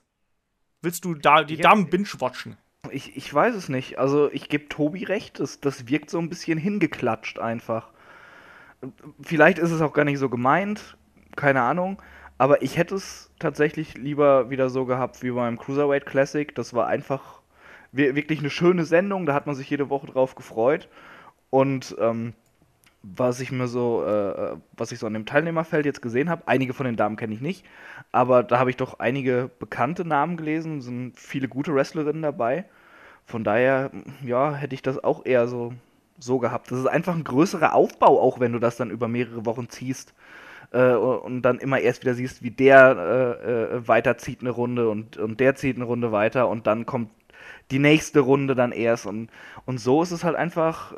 willst 0.82 1.06
du 1.06 1.15
da 1.15 1.43
die 1.43 1.56
ja. 1.56 1.63
Damen 1.63 1.89
binge-watchen? 1.89 2.58
Ich, 2.92 3.18
ich 3.18 3.34
weiß 3.34 3.56
es 3.56 3.70
nicht. 3.70 4.00
Also 4.00 4.32
ich 4.32 4.50
gebe 4.50 4.70
Tobi 4.70 5.04
recht, 5.04 5.40
das, 5.40 5.60
das 5.60 5.88
wirkt 5.88 6.10
so 6.10 6.20
ein 6.20 6.30
bisschen 6.30 6.58
hingeklatscht 6.58 7.40
einfach. 7.40 7.92
Vielleicht 9.22 9.58
ist 9.58 9.72
es 9.72 9.82
auch 9.82 9.94
gar 9.94 10.06
nicht 10.06 10.20
so 10.20 10.30
gemeint, 10.30 10.98
keine 11.36 11.62
Ahnung. 11.62 12.02
Aber 12.38 12.62
ich 12.62 12.78
hätte 12.78 12.96
es 12.96 13.32
tatsächlich 13.40 13.98
lieber 13.98 14.50
wieder 14.50 14.70
so 14.70 14.86
gehabt 14.86 15.24
wie 15.24 15.32
beim 15.32 15.58
Cruiserweight 15.58 16.06
Classic. 16.06 16.54
Das 16.54 16.74
war 16.74 16.88
einfach 16.88 17.42
wirklich 17.92 18.40
eine 18.40 18.50
schöne 18.50 18.86
Sendung, 18.86 19.26
da 19.26 19.34
hat 19.34 19.48
man 19.48 19.56
sich 19.56 19.70
jede 19.70 19.90
Woche 19.90 20.08
drauf 20.08 20.36
gefreut. 20.36 20.88
Und 21.50 21.96
ähm, 22.00 22.34
was 23.04 23.40
ich 23.40 23.52
mir 23.52 23.68
so, 23.68 24.04
äh, 24.04 24.58
was 24.76 24.92
ich 24.92 25.00
so 25.00 25.08
an 25.08 25.14
dem 25.14 25.26
Teilnehmerfeld 25.26 25.86
jetzt 25.86 26.02
gesehen 26.02 26.30
habe, 26.30 26.44
einige 26.48 26.74
von 26.74 26.86
den 26.86 26.96
Damen 26.96 27.16
kenne 27.16 27.34
ich 27.34 27.42
nicht, 27.42 27.66
aber 28.12 28.44
da 28.44 28.60
habe 28.60 28.70
ich 28.70 28.78
doch 28.78 29.00
einige 29.00 29.50
bekannte 29.60 30.06
Namen 30.06 30.38
gelesen, 30.38 30.82
sind 30.82 31.18
viele 31.18 31.48
gute 31.48 31.74
Wrestlerinnen 31.74 32.22
dabei. 32.22 32.66
Von 33.26 33.44
daher, 33.44 33.92
ja, 34.24 34.54
hätte 34.54 34.76
ich 34.76 34.82
das 34.82 35.04
auch 35.04 35.26
eher 35.26 35.48
so, 35.48 35.74
so 36.18 36.40
gehabt. 36.40 36.72
Das 36.72 36.80
ist 36.80 36.88
einfach 36.88 37.14
ein 37.14 37.26
größerer 37.26 37.74
Aufbau, 37.76 38.22
auch 38.22 38.40
wenn 38.40 38.54
du 38.54 38.60
das 38.60 38.78
dann 38.78 38.90
über 38.90 39.08
mehrere 39.08 39.46
Wochen 39.46 39.70
ziehst. 39.70 40.14
Äh, 40.72 40.94
und 40.94 41.42
dann 41.42 41.60
immer 41.60 41.80
erst 41.80 42.02
wieder 42.02 42.14
siehst, 42.14 42.44
wie 42.44 42.52
der 42.52 43.36
äh, 43.46 43.52
äh, 43.76 43.88
weiterzieht 43.88 44.42
eine 44.42 44.50
Runde 44.50 44.90
und, 44.90 45.18
und 45.18 45.40
der 45.40 45.56
zieht 45.56 45.76
eine 45.76 45.86
Runde 45.86 46.12
weiter 46.12 46.48
und 46.50 46.68
dann 46.68 46.86
kommt 46.86 47.10
die 47.72 47.80
nächste 47.80 48.22
Runde 48.22 48.56
dann 48.56 48.72
erst. 48.72 49.06
Und, 49.06 49.30
und 49.66 49.80
so 49.80 50.02
ist 50.02 50.12
es 50.12 50.24
halt 50.24 50.36
einfach, 50.36 50.94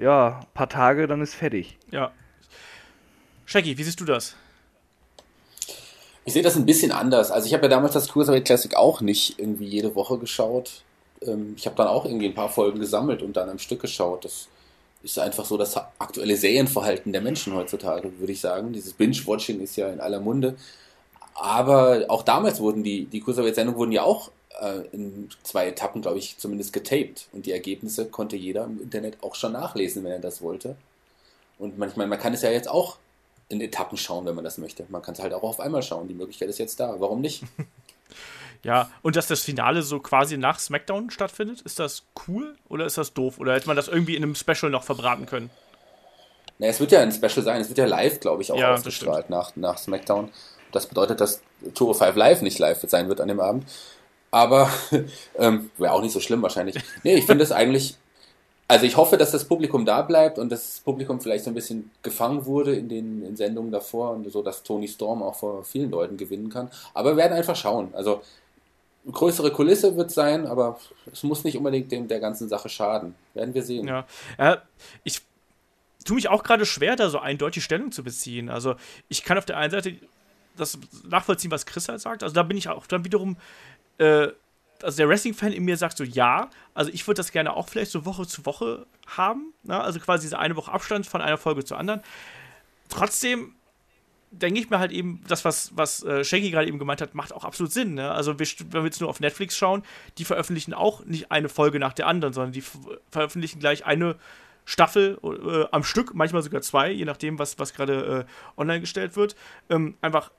ja, 0.00 0.40
paar 0.54 0.68
Tage, 0.68 1.06
dann 1.06 1.20
ist 1.20 1.34
fertig. 1.34 1.78
Ja. 1.90 2.12
Shaggy, 3.46 3.78
wie 3.78 3.82
siehst 3.82 4.00
du 4.00 4.04
das? 4.04 4.36
Ich 6.24 6.34
sehe 6.34 6.42
das 6.42 6.56
ein 6.56 6.66
bisschen 6.66 6.92
anders. 6.92 7.30
Also 7.30 7.46
ich 7.46 7.54
habe 7.54 7.64
ja 7.64 7.68
damals 7.68 7.94
das 7.94 8.08
Cruiserweight 8.08 8.44
Classic 8.44 8.74
auch 8.76 9.00
nicht 9.00 9.38
irgendwie 9.38 9.66
jede 9.66 9.94
Woche 9.94 10.18
geschaut 10.18 10.82
ähm, 11.22 11.54
ich 11.56 11.66
habe 11.66 11.76
dann 11.76 11.88
auch 11.88 12.04
irgendwie 12.04 12.26
ein 12.26 12.34
paar 12.34 12.48
Folgen 12.48 12.80
gesammelt 12.80 13.22
und 13.22 13.36
dann 13.36 13.48
am 13.48 13.58
Stück 13.58 13.80
geschaut. 13.80 14.24
Das 14.24 14.48
ist 15.02 15.18
einfach 15.18 15.44
so 15.44 15.56
das 15.56 15.76
aktuelle 15.98 16.36
Serienverhalten 16.36 17.12
der 17.12 17.20
Menschen 17.20 17.54
heutzutage, 17.54 18.18
würde 18.18 18.32
ich 18.32 18.40
sagen. 18.40 18.72
Dieses 18.72 18.92
Binge-Watching 18.92 19.60
ist 19.60 19.76
ja 19.76 19.88
in 19.88 20.00
aller 20.00 20.20
Munde. 20.20 20.56
Aber 21.34 22.04
auch 22.08 22.22
damals 22.22 22.60
wurden 22.60 22.82
die, 22.82 23.04
die 23.04 23.20
Cruiserweight-Sendungen 23.20 23.78
wurden 23.78 23.92
ja 23.92 24.02
auch 24.02 24.30
äh, 24.60 24.80
in 24.92 25.28
zwei 25.42 25.68
Etappen, 25.68 26.02
glaube 26.02 26.18
ich, 26.18 26.38
zumindest 26.38 26.72
getaped. 26.72 27.28
Und 27.32 27.46
die 27.46 27.52
Ergebnisse 27.52 28.06
konnte 28.06 28.36
jeder 28.36 28.64
im 28.64 28.82
Internet 28.82 29.22
auch 29.22 29.34
schon 29.34 29.52
nachlesen, 29.52 30.04
wenn 30.04 30.12
er 30.12 30.18
das 30.18 30.42
wollte. 30.42 30.76
Und 31.58 31.78
manchmal, 31.78 32.06
man 32.06 32.18
kann 32.18 32.34
es 32.34 32.42
ja 32.42 32.50
jetzt 32.50 32.68
auch 32.68 32.98
in 33.48 33.60
Etappen 33.60 33.96
schauen, 33.96 34.26
wenn 34.26 34.34
man 34.34 34.44
das 34.44 34.58
möchte. 34.58 34.84
Man 34.88 35.02
kann 35.02 35.14
es 35.14 35.20
halt 35.20 35.32
auch 35.32 35.42
auf 35.42 35.60
einmal 35.60 35.82
schauen. 35.82 36.08
Die 36.08 36.14
Möglichkeit 36.14 36.48
ist 36.48 36.58
jetzt 36.58 36.78
da. 36.78 37.00
Warum 37.00 37.20
nicht? 37.20 37.44
Ja, 38.64 38.90
und 39.02 39.14
dass 39.14 39.28
das 39.28 39.42
Finale 39.42 39.82
so 39.82 40.00
quasi 40.00 40.36
nach 40.36 40.58
SmackDown 40.58 41.10
stattfindet, 41.10 41.60
ist 41.60 41.78
das 41.78 42.02
cool 42.26 42.56
oder 42.68 42.86
ist 42.86 42.98
das 42.98 43.14
doof? 43.14 43.38
Oder 43.38 43.54
hätte 43.54 43.68
man 43.68 43.76
das 43.76 43.86
irgendwie 43.86 44.16
in 44.16 44.24
einem 44.24 44.34
Special 44.34 44.70
noch 44.70 44.82
verbraten 44.82 45.26
können? 45.26 45.50
Na, 46.58 46.66
es 46.66 46.80
wird 46.80 46.90
ja 46.90 47.00
ein 47.00 47.12
Special 47.12 47.44
sein, 47.44 47.60
es 47.60 47.68
wird 47.68 47.78
ja 47.78 47.86
live, 47.86 48.18
glaube 48.18 48.42
ich, 48.42 48.50
auch 48.50 48.58
ja, 48.58 48.74
ausgestrahlt 48.74 49.30
nach, 49.30 49.54
nach 49.54 49.78
SmackDown. 49.78 50.30
Das 50.72 50.86
bedeutet, 50.86 51.20
dass 51.20 51.40
205 51.74 52.16
Live 52.16 52.42
nicht 52.42 52.58
live 52.58 52.84
sein 52.88 53.08
wird 53.08 53.20
an 53.20 53.28
dem 53.28 53.40
Abend. 53.40 53.64
Aber 54.30 54.70
ähm, 55.38 55.70
wäre 55.78 55.92
auch 55.92 56.02
nicht 56.02 56.12
so 56.12 56.20
schlimm 56.20 56.42
wahrscheinlich. 56.42 56.76
Nee, 57.02 57.16
ich 57.16 57.26
finde 57.26 57.44
es 57.44 57.52
eigentlich. 57.52 57.96
Also 58.70 58.84
ich 58.84 58.98
hoffe, 58.98 59.16
dass 59.16 59.30
das 59.30 59.46
Publikum 59.46 59.86
da 59.86 60.02
bleibt 60.02 60.38
und 60.38 60.52
das 60.52 60.80
Publikum 60.84 61.22
vielleicht 61.22 61.44
so 61.44 61.50
ein 61.50 61.54
bisschen 61.54 61.90
gefangen 62.02 62.44
wurde 62.44 62.76
in 62.76 62.90
den 62.90 63.24
in 63.24 63.34
Sendungen 63.34 63.72
davor 63.72 64.10
und 64.10 64.30
so, 64.30 64.42
dass 64.42 64.62
Tony 64.62 64.86
Storm 64.86 65.22
auch 65.22 65.36
vor 65.36 65.64
vielen 65.64 65.90
Leuten 65.90 66.18
gewinnen 66.18 66.50
kann. 66.50 66.70
Aber 66.92 67.12
wir 67.12 67.16
werden 67.16 67.32
einfach 67.32 67.56
schauen. 67.56 67.88
Also 67.94 68.20
größere 69.10 69.52
Kulisse 69.52 69.96
wird 69.96 70.10
sein, 70.10 70.46
aber 70.46 70.78
es 71.10 71.22
muss 71.22 71.44
nicht 71.44 71.56
unbedingt 71.56 71.90
dem 71.90 72.08
der 72.08 72.20
ganzen 72.20 72.48
Sache 72.48 72.68
schaden. 72.68 73.14
Werden 73.32 73.54
wir 73.54 73.62
sehen. 73.62 73.88
Ja, 73.88 74.06
äh, 74.36 74.58
ich 75.02 75.22
tue 76.04 76.16
mich 76.16 76.28
auch 76.28 76.42
gerade 76.42 76.66
schwer, 76.66 76.96
da 76.96 77.08
so 77.08 77.18
eindeutig 77.18 77.64
Stellung 77.64 77.90
zu 77.90 78.04
beziehen. 78.04 78.50
Also 78.50 78.74
ich 79.08 79.22
kann 79.22 79.38
auf 79.38 79.46
der 79.46 79.56
einen 79.56 79.70
Seite 79.70 79.94
das 80.56 80.78
nachvollziehen, 81.04 81.50
was 81.50 81.66
Chris 81.66 81.88
halt 81.88 82.00
sagt. 82.00 82.22
Also 82.22 82.34
da 82.34 82.42
bin 82.42 82.56
ich 82.56 82.68
auch 82.68 82.86
dann 82.86 83.04
wiederum, 83.04 83.36
äh, 83.98 84.28
also 84.82 84.96
der 84.96 85.08
Wrestling-Fan 85.08 85.52
in 85.52 85.64
mir 85.64 85.76
sagt 85.76 85.96
so, 85.96 86.04
ja, 86.04 86.50
also 86.74 86.90
ich 86.92 87.06
würde 87.06 87.16
das 87.16 87.32
gerne 87.32 87.54
auch 87.54 87.68
vielleicht 87.68 87.90
so 87.90 88.04
Woche 88.04 88.26
zu 88.26 88.46
Woche 88.46 88.86
haben. 89.06 89.52
Ne? 89.64 89.80
Also 89.80 89.98
quasi 90.00 90.26
diese 90.26 90.38
eine 90.38 90.56
Woche 90.56 90.72
Abstand 90.72 91.06
von 91.06 91.20
einer 91.20 91.38
Folge 91.38 91.64
zur 91.64 91.78
anderen. 91.78 92.00
Trotzdem 92.88 93.54
denke 94.30 94.60
ich 94.60 94.70
mir 94.70 94.78
halt 94.78 94.92
eben, 94.92 95.22
das, 95.26 95.44
was, 95.44 95.76
was 95.76 96.02
äh, 96.04 96.22
Shaggy 96.22 96.50
gerade 96.50 96.68
eben 96.68 96.78
gemeint 96.78 97.00
hat, 97.00 97.14
macht 97.14 97.32
auch 97.32 97.44
absolut 97.44 97.72
Sinn. 97.72 97.94
Ne? 97.94 98.10
Also, 98.10 98.38
wir, 98.38 98.46
wenn 98.70 98.82
wir 98.82 98.84
jetzt 98.84 99.00
nur 99.00 99.08
auf 99.08 99.20
Netflix 99.20 99.56
schauen, 99.56 99.82
die 100.18 100.24
veröffentlichen 100.24 100.74
auch 100.74 101.04
nicht 101.04 101.30
eine 101.30 101.48
Folge 101.48 101.78
nach 101.78 101.94
der 101.94 102.06
anderen, 102.06 102.34
sondern 102.34 102.52
die 102.52 102.62
veröffentlichen 103.10 103.58
gleich 103.58 103.86
eine 103.86 104.16
Staffel 104.64 105.18
äh, 105.22 105.64
am 105.70 105.82
Stück, 105.82 106.14
manchmal 106.14 106.42
sogar 106.42 106.60
zwei, 106.60 106.90
je 106.90 107.06
nachdem, 107.06 107.38
was, 107.38 107.58
was 107.58 107.72
gerade 107.72 108.26
äh, 108.28 108.60
online 108.60 108.80
gestellt 108.80 109.16
wird. 109.16 109.34
Ähm, 109.70 109.96
einfach 110.02 110.30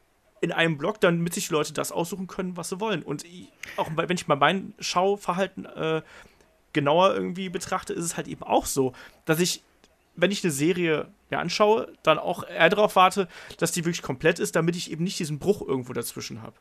in 0.41 0.51
einem 0.51 0.77
Blog, 0.77 0.99
damit 1.01 1.33
sich 1.33 1.47
die 1.47 1.53
Leute 1.53 1.73
das 1.73 1.91
aussuchen 1.91 2.27
können, 2.27 2.57
was 2.57 2.69
sie 2.69 2.79
wollen. 2.79 3.03
Und 3.03 3.25
ich, 3.25 3.51
auch 3.77 3.89
wenn 3.95 4.15
ich 4.15 4.27
mal 4.27 4.35
mein 4.35 4.73
Schauverhalten 4.79 5.65
äh, 5.65 6.01
genauer 6.73 7.13
irgendwie 7.13 7.49
betrachte, 7.49 7.93
ist 7.93 8.05
es 8.05 8.17
halt 8.17 8.27
eben 8.27 8.43
auch 8.43 8.65
so, 8.65 8.93
dass 9.25 9.39
ich 9.39 9.63
wenn 10.21 10.31
ich 10.31 10.43
eine 10.43 10.51
Serie 10.51 11.07
mir 11.29 11.39
anschaue, 11.39 11.93
dann 12.03 12.17
auch 12.17 12.43
eher 12.43 12.69
darauf 12.69 12.95
warte, 12.95 13.27
dass 13.57 13.71
die 13.71 13.85
wirklich 13.85 14.01
komplett 14.01 14.39
ist, 14.39 14.55
damit 14.55 14.75
ich 14.75 14.91
eben 14.91 15.03
nicht 15.03 15.19
diesen 15.19 15.39
Bruch 15.39 15.61
irgendwo 15.61 15.93
dazwischen 15.93 16.41
habe. 16.41 16.55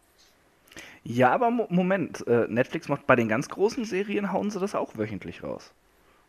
Ja, 1.05 1.31
aber 1.33 1.51
Moment, 1.51 2.27
äh, 2.27 2.47
Netflix 2.49 2.89
macht 2.89 3.07
bei 3.07 3.17
den 3.17 3.29
ganz 3.29 3.49
großen 3.49 3.85
Serien, 3.85 4.33
hauen 4.33 4.51
sie 4.51 4.61
das 4.61 4.75
auch 4.75 4.97
wöchentlich 4.97 5.43
raus. 5.43 5.73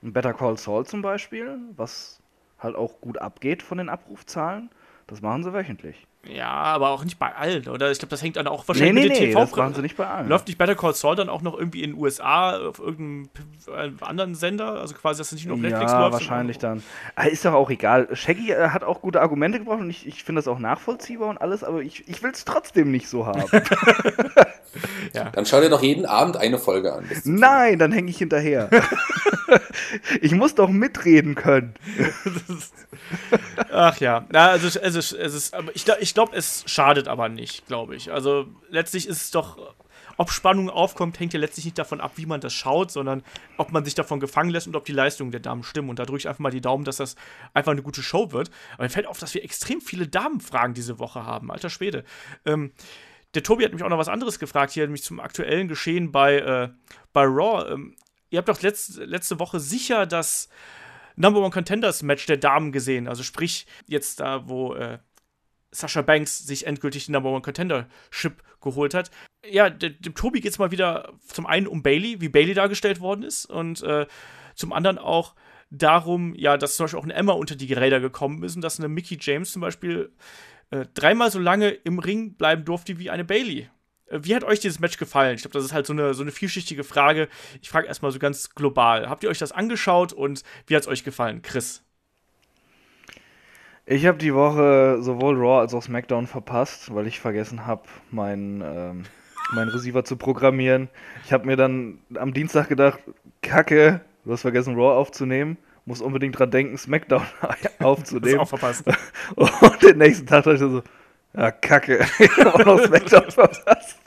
Und 0.01 0.13
Better 0.13 0.33
Call 0.33 0.57
Saul 0.57 0.85
zum 0.85 1.01
Beispiel, 1.01 1.59
was 1.75 2.21
halt 2.59 2.75
auch 2.75 3.01
gut 3.01 3.17
abgeht 3.17 3.61
von 3.61 3.77
den 3.77 3.89
Abrufzahlen, 3.89 4.69
das 5.07 5.21
machen 5.21 5.43
sie 5.43 5.53
wöchentlich. 5.53 6.07
Ja, 6.27 6.49
aber 6.49 6.89
auch 6.89 7.03
nicht 7.05 7.17
bei 7.17 7.33
allen, 7.33 7.67
oder? 7.69 7.91
Ich 7.91 7.99
glaube, 7.99 8.09
das 8.09 8.21
hängt 8.21 8.35
dann 8.35 8.45
auch 8.47 8.67
wahrscheinlich 8.67 8.93
nee, 8.93 9.01
nee, 9.01 9.07
mit 9.07 9.17
den 9.17 9.23
nee, 9.23 9.29
TV. 9.29 9.39
Das 9.39 9.55
machen 9.55 9.73
sie 9.73 9.81
nicht 9.81 9.95
bei 9.95 10.05
allen. 10.05 10.27
Läuft 10.27 10.47
nicht 10.47 10.57
Better 10.57 10.75
Call 10.75 10.93
Saul 10.93 11.15
dann 11.15 11.29
auch 11.29 11.41
noch 11.41 11.57
irgendwie 11.57 11.81
in 11.81 11.91
den 11.91 11.99
USA 11.99 12.57
auf 12.57 12.79
irgendeinem 12.79 13.29
anderen 14.01 14.35
Sender? 14.35 14.73
Also 14.73 14.95
quasi, 14.95 15.19
dass 15.19 15.27
es 15.27 15.33
nicht 15.33 15.45
nur 15.47 15.55
auf 15.55 15.61
Netflix 15.61 15.91
ja, 15.91 15.99
läuft. 16.01 16.13
wahrscheinlich 16.13 16.57
dann. 16.57 16.83
Ah, 17.15 17.23
ist 17.23 17.45
doch 17.45 17.53
auch 17.53 17.69
egal. 17.69 18.09
Shaggy 18.13 18.51
äh, 18.51 18.69
hat 18.69 18.83
auch 18.83 19.01
gute 19.01 19.21
Argumente 19.21 19.59
gebracht 19.59 19.79
und 19.79 19.89
ich, 19.89 20.05
ich 20.05 20.23
finde 20.23 20.39
das 20.39 20.49
auch 20.49 20.59
nachvollziehbar 20.59 21.29
und 21.29 21.37
alles, 21.39 21.63
aber 21.63 21.81
ich, 21.81 22.07
ich 22.09 22.21
will 22.21 22.31
es 22.31 22.43
trotzdem 22.43 22.91
nicht 22.91 23.07
so 23.07 23.25
haben. 23.25 23.43
ja. 25.13 25.29
Dann 25.31 25.45
schau 25.45 25.61
dir 25.61 25.69
doch 25.69 25.81
jeden 25.81 26.05
Abend 26.05 26.37
eine 26.37 26.57
Folge 26.57 26.93
an. 26.93 27.09
Nein, 27.23 27.79
dann 27.79 27.91
hänge 27.91 28.09
ich 28.09 28.17
hinterher. 28.17 28.69
ich 30.21 30.31
muss 30.31 30.55
doch 30.55 30.69
mitreden 30.69 31.35
können. 31.35 31.73
Ach 33.71 33.97
ja, 33.99 34.25
Na, 34.31 34.49
also, 34.49 34.67
es 34.67 34.95
ist, 34.95 35.11
es 35.13 35.33
ist, 35.33 35.55
ich, 35.73 35.85
ich 35.99 36.13
glaube, 36.13 36.35
es 36.35 36.63
schadet 36.67 37.07
aber 37.07 37.29
nicht, 37.29 37.67
glaube 37.67 37.95
ich. 37.95 38.11
Also 38.11 38.47
letztlich 38.69 39.07
ist 39.07 39.21
es 39.21 39.31
doch, 39.31 39.75
ob 40.17 40.31
Spannung 40.31 40.69
aufkommt, 40.69 41.19
hängt 41.19 41.33
ja 41.33 41.39
letztlich 41.39 41.65
nicht 41.65 41.77
davon 41.77 42.01
ab, 42.01 42.13
wie 42.15 42.25
man 42.25 42.41
das 42.41 42.53
schaut, 42.53 42.91
sondern 42.91 43.23
ob 43.57 43.71
man 43.71 43.85
sich 43.85 43.95
davon 43.95 44.19
gefangen 44.19 44.49
lässt 44.49 44.67
und 44.67 44.75
ob 44.75 44.83
die 44.83 44.91
Leistungen 44.91 45.31
der 45.31 45.39
Damen 45.39 45.63
stimmen. 45.63 45.89
Und 45.89 45.97
da 45.97 46.05
drücke 46.05 46.19
ich 46.19 46.27
einfach 46.27 46.39
mal 46.39 46.51
die 46.51 46.61
Daumen, 46.61 46.83
dass 46.83 46.97
das 46.97 47.15
einfach 47.53 47.71
eine 47.71 47.81
gute 47.81 48.03
Show 48.03 48.33
wird. 48.33 48.51
Aber 48.73 48.83
mir 48.83 48.89
fällt 48.89 49.07
auf, 49.07 49.19
dass 49.19 49.33
wir 49.33 49.43
extrem 49.43 49.79
viele 49.79 50.07
Damenfragen 50.07 50.73
diese 50.73 50.99
Woche 50.99 51.25
haben. 51.25 51.51
Alter 51.51 51.69
Schwede. 51.69 52.03
Ähm, 52.45 52.73
der 53.33 53.43
Tobi 53.43 53.63
hat 53.63 53.71
mich 53.71 53.83
auch 53.83 53.89
noch 53.89 53.97
was 53.97 54.09
anderes 54.09 54.39
gefragt, 54.39 54.73
hier 54.73 54.83
nämlich 54.83 55.03
zum 55.03 55.21
aktuellen 55.21 55.67
Geschehen 55.69 56.11
bei, 56.11 56.39
äh, 56.39 56.69
bei 57.13 57.23
Raw. 57.23 57.71
Ähm, 57.71 57.95
ihr 58.29 58.37
habt 58.37 58.49
doch 58.49 58.61
letzt, 58.61 58.97
letzte 58.97 59.39
Woche 59.39 59.59
sicher 59.59 60.05
das 60.05 60.49
Number 61.15 61.41
One 61.41 61.51
Contenders 61.51 62.03
Match 62.03 62.25
der 62.25 62.37
Damen 62.37 62.71
gesehen. 62.71 63.07
Also 63.07 63.23
sprich, 63.23 63.67
jetzt 63.87 64.19
da, 64.19 64.47
wo 64.47 64.73
äh, 64.73 64.99
Sasha 65.71 66.01
Banks 66.01 66.39
sich 66.39 66.65
endgültig 66.65 67.05
den 67.05 67.13
Number 67.13 67.29
One 67.29 67.41
Contendership 67.41 68.43
geholt 68.61 68.93
hat. 68.93 69.11
Ja, 69.49 69.69
dem, 69.69 69.99
dem 70.01 70.15
Tobi 70.15 70.41
geht 70.41 70.51
es 70.51 70.59
mal 70.59 70.71
wieder 70.71 71.13
zum 71.27 71.45
einen 71.45 71.67
um 71.67 71.83
Bailey, 71.83 72.21
wie 72.21 72.29
Bailey 72.29 72.53
dargestellt 72.53 72.99
worden 72.99 73.23
ist, 73.23 73.45
und 73.45 73.83
äh, 73.83 74.07
zum 74.55 74.73
anderen 74.73 74.97
auch 74.97 75.35
darum, 75.69 76.33
ja, 76.35 76.57
dass 76.57 76.75
zum 76.75 76.85
Beispiel 76.85 76.99
auch 76.99 77.03
eine 77.03 77.13
Emma 77.13 77.33
unter 77.33 77.55
die 77.55 77.71
Räder 77.73 77.99
gekommen 77.99 78.43
ist 78.43 78.55
und 78.55 78.61
dass 78.61 78.79
eine 78.79 78.89
Mickey 78.89 79.17
James 79.19 79.51
zum 79.51 79.61
Beispiel 79.61 80.11
äh, 80.71 80.85
dreimal 80.93 81.31
so 81.31 81.39
lange 81.39 81.69
im 81.69 81.99
Ring 81.99 82.33
bleiben 82.35 82.65
durfte 82.65 82.97
wie 82.99 83.09
eine 83.09 83.23
Bailey. 83.23 83.69
Äh, 84.09 84.19
wie 84.23 84.35
hat 84.35 84.43
euch 84.43 84.59
dieses 84.59 84.79
Match 84.79 84.97
gefallen? 84.97 85.35
Ich 85.35 85.41
glaube, 85.41 85.53
das 85.53 85.65
ist 85.65 85.73
halt 85.73 85.85
so 85.85 85.93
eine, 85.93 86.13
so 86.13 86.21
eine 86.21 86.31
vielschichtige 86.31 86.83
Frage. 86.83 87.27
Ich 87.61 87.69
frage 87.69 87.87
erstmal 87.87 88.11
so 88.11 88.19
ganz 88.19 88.55
global. 88.55 89.09
Habt 89.09 89.23
ihr 89.23 89.29
euch 89.29 89.39
das 89.39 89.51
angeschaut 89.51 90.13
und 90.13 90.43
wie 90.67 90.75
hat 90.75 90.83
es 90.83 90.87
euch 90.87 91.03
gefallen? 91.03 91.41
Chris? 91.41 91.83
Ich 93.85 94.05
habe 94.05 94.19
die 94.19 94.35
Woche 94.35 94.97
sowohl 95.01 95.35
Raw 95.35 95.61
als 95.61 95.73
auch 95.73 95.81
SmackDown 95.81 96.27
verpasst, 96.27 96.93
weil 96.93 97.07
ich 97.07 97.19
vergessen 97.19 97.65
habe, 97.65 97.83
meinen 98.11 98.61
ähm, 98.61 99.03
mein 99.51 99.67
Receiver 99.67 100.05
zu 100.05 100.15
programmieren. 100.15 100.89
Ich 101.25 101.33
habe 101.33 101.47
mir 101.47 101.55
dann 101.55 101.99
am 102.15 102.33
Dienstag 102.33 102.69
gedacht, 102.69 102.99
Kacke, 103.41 104.01
du 104.25 104.31
hast 104.31 104.41
vergessen, 104.41 104.75
Raw 104.75 104.95
aufzunehmen. 104.95 105.57
Muss 105.85 106.01
unbedingt 106.01 106.37
dran 106.37 106.51
denken, 106.51 106.77
SmackDown 106.77 107.25
aufzunehmen. 107.79 108.37
Das 108.37 108.41
auch 108.41 108.59
verpasst. 108.59 108.83
Und 109.35 109.81
den 109.81 109.97
nächsten 109.97 110.27
Tag 110.27 110.43
dachte 110.43 110.53
ich 110.53 110.59
so, 110.59 110.83
ja, 111.33 111.51
Kacke, 111.51 112.05
ich 112.19 112.37
habe 112.37 112.53
auch 112.53 112.65
noch 112.65 112.85
SmackDown 112.85 113.31
verpasst. 113.31 113.98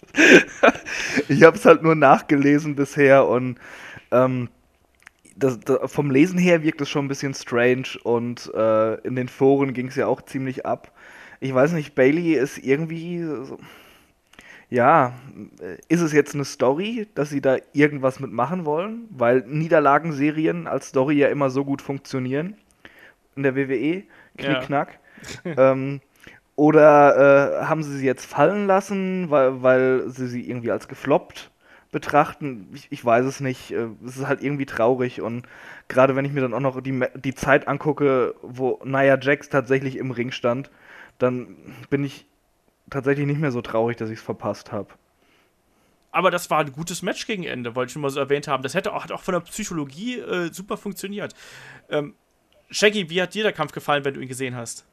Ich 1.29 1.43
habe 1.43 1.57
es 1.57 1.65
halt 1.65 1.83
nur 1.83 1.95
nachgelesen 1.95 2.75
bisher 2.75 3.27
und 3.27 3.59
ähm, 4.11 4.49
das, 5.37 5.61
das, 5.61 5.91
vom 5.91 6.11
Lesen 6.11 6.39
her 6.39 6.63
wirkt 6.63 6.81
es 6.81 6.91
schon 6.91 7.07
ein 7.07 7.09
bisschen 7.09 7.35
strange 7.35 7.99
und 8.05 8.53
äh, 8.55 8.95
in 9.07 9.17
den 9.17 9.29
Foren 9.29 9.73
ging 9.73 9.89
es 9.89 9.97
ja 9.97 10.07
auch 10.07 10.23
ziemlich 10.23 10.67
ab. 10.67 10.93
Ich 11.41 11.53
weiß 11.53 11.73
nicht, 11.73 11.95
Bailey 11.95 12.35
ist 12.35 12.59
irgendwie 12.59 13.23
so, 13.23 13.59
ja, 14.71 15.13
ist 15.89 16.01
es 16.01 16.13
jetzt 16.13 16.35
eine 16.35 16.45
Story, 16.45 17.07
dass 17.15 17.31
sie 17.31 17.41
da 17.41 17.57
irgendwas 17.73 18.21
mitmachen 18.21 18.65
wollen? 18.65 19.07
Weil 19.11 19.45
Niederlagenserien 19.47 20.67
als 20.67 20.89
Story 20.89 21.17
ja 21.17 21.29
immer 21.29 21.51
so 21.51 21.65
gut 21.65 21.83
funktionieren 21.83 22.57
in 23.37 23.43
der 23.43 23.55
WWE. 23.55 24.05
Knickknack. 24.37 24.99
Ja. 25.45 25.73
ähm, 25.73 26.01
oder 26.57 27.63
äh, 27.63 27.65
haben 27.65 27.83
sie 27.83 27.97
sie 27.97 28.07
jetzt 28.07 28.27
fallen 28.27 28.67
lassen, 28.67 29.31
weil, 29.31 29.63
weil 29.63 30.09
sie 30.09 30.29
sie 30.29 30.49
irgendwie 30.49 30.71
als 30.71 30.89
gefloppt 30.89 31.51
betrachten? 31.91 32.69
Ich, 32.75 32.89
ich 32.91 33.05
weiß 33.05 33.25
es 33.25 33.41
nicht. 33.41 33.73
Äh, 33.73 33.89
es 34.05 34.17
ist 34.17 34.27
halt 34.27 34.43
irgendwie 34.43 34.67
traurig 34.67 35.21
und 35.21 35.47
gerade 35.89 36.15
wenn 36.17 36.25
ich 36.25 36.33
mir 36.33 36.43
dann 36.43 36.55
auch 36.55 36.61
noch 36.61 36.81
die, 36.81 37.05
die 37.17 37.35
Zeit 37.35 37.69
angucke, 37.69 38.35
wo 38.43 38.81
Nia 38.85 39.19
Jax 39.21 39.49
tatsächlich 39.49 39.97
im 39.97 40.11
Ring 40.11 40.31
stand, 40.31 40.71
dann 41.19 41.57
bin 41.89 42.05
ich 42.05 42.27
tatsächlich 42.91 43.27
nicht 43.27 43.41
mehr 43.41 43.53
so 43.53 43.63
traurig, 43.63 43.97
dass 43.97 44.11
ich 44.11 44.19
es 44.19 44.25
verpasst 44.25 44.73
habe. 44.73 44.89
Aber 46.11 46.31
das 46.31 46.51
war 46.51 46.61
ein 46.61 46.73
gutes 46.73 47.01
Match 47.01 47.27
gegen 47.27 47.45
Ende, 47.45 47.75
wollte 47.75 47.89
ich 47.89 47.93
schon 47.95 48.03
mal 48.03 48.11
so 48.11 48.21
erwähnt 48.21 48.47
haben. 48.47 48.63
Das 48.63 48.75
hätte 48.75 48.93
auch, 48.93 49.05
hat 49.05 49.13
auch 49.13 49.23
von 49.23 49.33
der 49.33 49.41
Psychologie 49.41 50.19
äh, 50.19 50.53
super 50.53 50.77
funktioniert. 50.77 51.35
Ähm, 51.89 52.15
Shaggy, 52.71 53.09
wie 53.09 53.23
hat 53.23 53.33
dir 53.33 53.43
der 53.43 53.55
Kampf 53.55 53.73
gefallen, 53.73 54.05
wenn 54.05 54.13
du 54.13 54.21
ihn 54.21 54.29
gesehen 54.29 54.55
hast? 54.55 54.85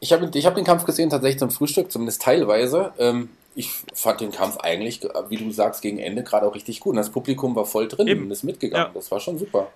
Ich 0.00 0.12
habe 0.12 0.30
ich 0.32 0.46
hab 0.46 0.54
den 0.54 0.64
Kampf 0.64 0.84
gesehen, 0.84 1.10
tatsächlich 1.10 1.38
zum 1.38 1.50
Frühstück, 1.50 1.90
zumindest 1.90 2.22
teilweise. 2.22 2.92
Ähm, 2.98 3.30
ich 3.54 3.70
fand 3.92 4.20
den 4.20 4.30
Kampf 4.30 4.58
eigentlich, 4.58 5.00
wie 5.28 5.36
du 5.36 5.50
sagst, 5.50 5.82
gegen 5.82 5.98
Ende 5.98 6.22
gerade 6.22 6.46
auch 6.46 6.54
richtig 6.54 6.78
gut. 6.78 6.90
Und 6.90 6.98
das 6.98 7.10
Publikum 7.10 7.56
war 7.56 7.66
voll 7.66 7.88
drin 7.88 8.06
Eben. 8.06 8.24
und 8.24 8.30
ist 8.30 8.44
mitgegangen. 8.44 8.88
Ja. 8.88 8.92
Das 8.94 9.10
war 9.10 9.18
schon 9.18 9.38
super. 9.38 9.72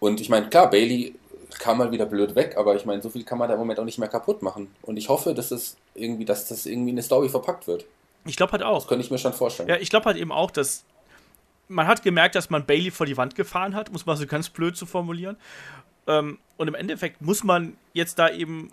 Und 0.00 0.20
ich 0.20 0.28
meine, 0.28 0.48
klar, 0.48 0.68
Bailey 0.68 1.14
kam 1.58 1.78
mal 1.78 1.92
wieder 1.92 2.06
blöd 2.06 2.34
weg, 2.34 2.56
aber 2.56 2.74
ich 2.76 2.84
meine, 2.84 3.00
so 3.02 3.08
viel 3.08 3.24
kann 3.24 3.38
man 3.38 3.48
da 3.48 3.54
im 3.54 3.60
Moment 3.60 3.78
auch 3.78 3.84
nicht 3.84 3.98
mehr 3.98 4.08
kaputt 4.08 4.42
machen. 4.42 4.74
Und 4.82 4.96
ich 4.96 5.08
hoffe, 5.08 5.32
dass 5.32 5.50
es 5.50 5.76
irgendwie, 5.94 6.24
dass 6.24 6.48
das 6.48 6.66
irgendwie 6.66 6.90
in 6.90 6.96
eine 6.96 7.02
Story 7.02 7.28
verpackt 7.28 7.66
wird. 7.66 7.84
Ich 8.24 8.36
glaube 8.36 8.52
halt 8.52 8.62
auch. 8.62 8.80
Das 8.80 8.88
könnte 8.88 9.04
ich 9.04 9.10
mir 9.10 9.18
schon 9.18 9.32
vorstellen. 9.32 9.68
Ja, 9.68 9.76
ich 9.76 9.90
glaube 9.90 10.06
halt 10.06 10.16
eben 10.16 10.32
auch, 10.32 10.50
dass 10.50 10.84
man 11.68 11.86
hat 11.86 12.02
gemerkt, 12.02 12.34
dass 12.34 12.50
man 12.50 12.66
Bailey 12.66 12.90
vor 12.90 13.06
die 13.06 13.16
Wand 13.16 13.34
gefahren 13.34 13.74
hat, 13.74 13.92
muss 13.92 14.06
man 14.06 14.16
so 14.16 14.26
ganz 14.26 14.50
blöd 14.50 14.76
zu 14.76 14.86
formulieren. 14.86 15.36
Ähm, 16.06 16.38
und 16.56 16.68
im 16.68 16.74
Endeffekt 16.74 17.22
muss 17.22 17.44
man 17.44 17.76
jetzt 17.94 18.18
da 18.18 18.28
eben 18.28 18.70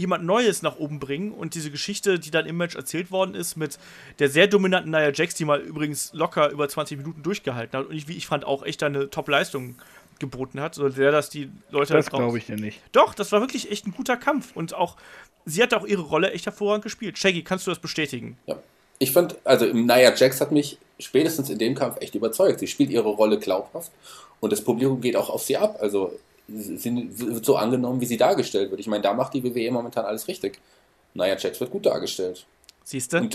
jemand 0.00 0.24
Neues 0.24 0.62
nach 0.62 0.78
oben 0.78 0.98
bringen 0.98 1.32
und 1.32 1.54
diese 1.54 1.70
Geschichte, 1.70 2.18
die 2.18 2.30
dann 2.30 2.46
im 2.46 2.56
Match 2.56 2.74
erzählt 2.74 3.10
worden 3.10 3.34
ist, 3.34 3.56
mit 3.56 3.78
der 4.18 4.28
sehr 4.28 4.46
dominanten 4.46 4.90
Nia 4.90 5.12
Jax, 5.12 5.34
die 5.34 5.44
mal 5.44 5.60
übrigens 5.60 6.12
locker 6.12 6.50
über 6.50 6.68
20 6.68 6.98
Minuten 6.98 7.22
durchgehalten 7.22 7.78
hat 7.78 7.86
und 7.86 7.94
ich, 7.94 8.08
wie 8.08 8.16
ich 8.16 8.26
fand, 8.26 8.44
auch 8.44 8.64
echt 8.64 8.82
eine 8.82 9.10
Top-Leistung 9.10 9.76
geboten 10.18 10.60
hat, 10.60 10.74
so 10.74 10.88
sehr, 10.88 11.12
dass 11.12 11.30
die 11.30 11.50
Leute. 11.70 11.94
Das 11.94 12.10
glaube 12.10 12.38
ich 12.38 12.46
dir 12.46 12.56
nicht. 12.56 12.80
Doch, 12.92 13.14
das 13.14 13.32
war 13.32 13.40
wirklich 13.40 13.70
echt 13.70 13.86
ein 13.86 13.92
guter 13.92 14.16
Kampf 14.16 14.56
und 14.56 14.74
auch, 14.74 14.96
sie 15.44 15.62
hat 15.62 15.74
auch 15.74 15.86
ihre 15.86 16.02
Rolle 16.02 16.32
echt 16.32 16.46
hervorragend 16.46 16.84
gespielt. 16.84 17.18
Shaggy, 17.18 17.42
kannst 17.42 17.66
du 17.66 17.70
das 17.70 17.78
bestätigen? 17.78 18.36
Ja. 18.46 18.56
Ich 18.98 19.12
fand, 19.12 19.36
also 19.44 19.64
Nia 19.64 20.14
Jax 20.14 20.42
hat 20.42 20.52
mich 20.52 20.76
spätestens 20.98 21.48
in 21.48 21.58
dem 21.58 21.74
Kampf 21.74 21.96
echt 22.00 22.14
überzeugt. 22.14 22.60
Sie 22.60 22.66
spielt 22.66 22.90
ihre 22.90 23.08
Rolle 23.08 23.38
glaubhaft 23.38 23.90
und 24.40 24.52
das 24.52 24.62
Publikum 24.62 25.00
geht 25.00 25.16
auch 25.16 25.30
auf 25.30 25.42
sie 25.42 25.56
ab. 25.56 25.78
Also 25.80 26.18
sie 26.52 27.10
wird 27.18 27.44
so 27.44 27.56
angenommen, 27.56 28.00
wie 28.00 28.06
sie 28.06 28.16
dargestellt 28.16 28.70
wird. 28.70 28.80
Ich 28.80 28.86
meine, 28.86 29.02
da 29.02 29.12
macht 29.12 29.34
die 29.34 29.42
WWE 29.42 29.70
momentan 29.70 30.04
alles 30.04 30.28
richtig. 30.28 30.58
Nia 31.14 31.36
Jax 31.36 31.60
wird 31.60 31.70
gut 31.70 31.86
dargestellt. 31.86 32.46
Siehst 32.84 33.12
du? 33.12 33.28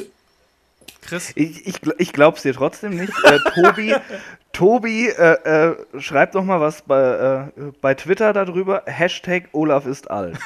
Chris? 1.06 1.32
Ich, 1.36 1.68
ich, 1.68 1.76
ich 1.98 2.14
glaub's 2.14 2.42
dir 2.42 2.54
trotzdem 2.54 2.96
nicht. 2.96 3.14
Äh, 3.24 3.40
Tobi, 3.54 3.96
Tobi 4.54 5.08
äh, 5.10 5.72
äh, 5.72 5.76
schreibt 6.00 6.34
doch 6.34 6.44
mal 6.44 6.60
was 6.60 6.82
bei, 6.82 7.52
äh, 7.58 7.64
bei 7.82 7.94
Twitter 7.94 8.34
darüber. 8.34 8.84
Hashtag 8.86 9.50
Olaf 9.52 9.86
ist 9.86 10.10
alt. 10.10 10.38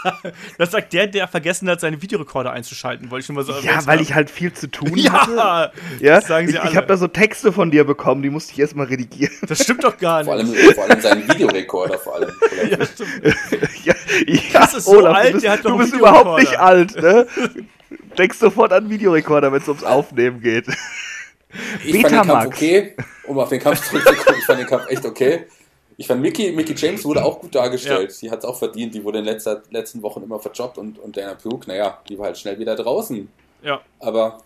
das 0.58 0.70
sagt 0.72 0.92
der, 0.92 1.06
der 1.06 1.28
vergessen 1.28 1.68
hat, 1.68 1.80
seine 1.80 2.00
Videorekorder 2.02 2.52
einzuschalten, 2.52 3.10
wollte 3.10 3.20
ich 3.20 3.26
schon 3.26 3.36
mal 3.36 3.44
so 3.44 3.52
erwähnen. 3.52 3.74
Ja, 3.74 3.86
weil 3.86 3.98
haben. 3.98 4.02
ich 4.02 4.14
halt 4.14 4.30
viel 4.30 4.52
zu 4.52 4.66
tun 4.68 4.96
ja, 4.96 5.12
hatte. 5.26 5.72
Ja, 6.00 6.20
sagen 6.20 6.48
sie 6.48 6.54
ich, 6.54 6.60
alle. 6.60 6.70
Ich 6.70 6.76
habe 6.76 6.86
da 6.86 6.96
so 6.96 7.06
Texte 7.06 7.52
von 7.52 7.70
dir 7.70 7.84
bekommen, 7.84 8.22
die 8.22 8.30
musste 8.30 8.52
ich 8.52 8.58
erstmal 8.58 8.86
redigieren. 8.86 9.34
Das 9.46 9.62
stimmt 9.62 9.84
doch 9.84 9.96
gar 9.96 10.18
nicht. 10.18 10.26
Vor 10.26 10.34
allem, 10.34 10.74
vor 10.74 10.84
allem 10.84 11.00
seinen 11.00 11.28
Videorekorder, 11.28 11.98
vor 11.98 12.16
allem. 12.16 12.32
ja, 12.68 12.84
stimmt. 12.86 13.10
ja, 13.84 13.94
ja, 14.26 14.40
das 14.52 14.74
ist 14.74 14.84
so 14.86 14.98
Olaf, 14.98 15.16
alt, 15.16 15.28
du 15.28 15.32
bist, 15.32 15.44
der 15.44 15.52
hat 15.52 15.64
Du 15.64 15.76
bist 15.76 15.94
überhaupt 15.94 16.40
nicht 16.40 16.58
alt, 16.58 16.96
ne? 17.00 17.26
Denkst 18.20 18.38
sofort 18.38 18.70
an 18.70 18.90
Videorekorder, 18.90 19.50
wenn 19.50 19.62
es 19.62 19.68
ums 19.68 19.82
Aufnehmen 19.82 20.42
geht. 20.42 20.66
Ich 21.84 21.92
Betamax. 21.92 22.12
fand 22.12 22.12
den 22.12 22.28
Kampf 22.28 22.46
okay, 22.46 22.96
um 23.26 23.38
auf 23.38 23.48
den 23.48 23.60
Kampf 23.60 23.88
zurückzukommen. 23.88 24.38
ich 24.38 24.44
fand 24.44 24.60
den 24.60 24.66
Kampf 24.66 24.90
echt 24.90 25.04
okay. 25.06 25.46
Ich 25.96 26.06
fand 26.06 26.20
Mickey, 26.20 26.52
Mickey 26.52 26.74
James 26.76 27.04
wurde 27.04 27.24
auch 27.24 27.40
gut 27.40 27.54
dargestellt. 27.54 28.10
Ja. 28.12 28.18
Die 28.20 28.30
hat 28.30 28.40
es 28.40 28.44
auch 28.44 28.58
verdient. 28.58 28.94
Die 28.94 29.02
wurde 29.02 29.20
in 29.20 29.24
den 29.24 29.40
letzten 29.70 30.02
Wochen 30.02 30.22
immer 30.22 30.38
verjobbt 30.38 30.76
und, 30.78 30.98
und 30.98 31.16
Dana 31.16 31.34
Brooke, 31.34 31.66
naja, 31.66 31.98
die 32.08 32.18
war 32.18 32.26
halt 32.26 32.38
schnell 32.38 32.58
wieder 32.58 32.76
draußen. 32.76 33.28
Ja. 33.62 33.80
Aber 33.98 34.42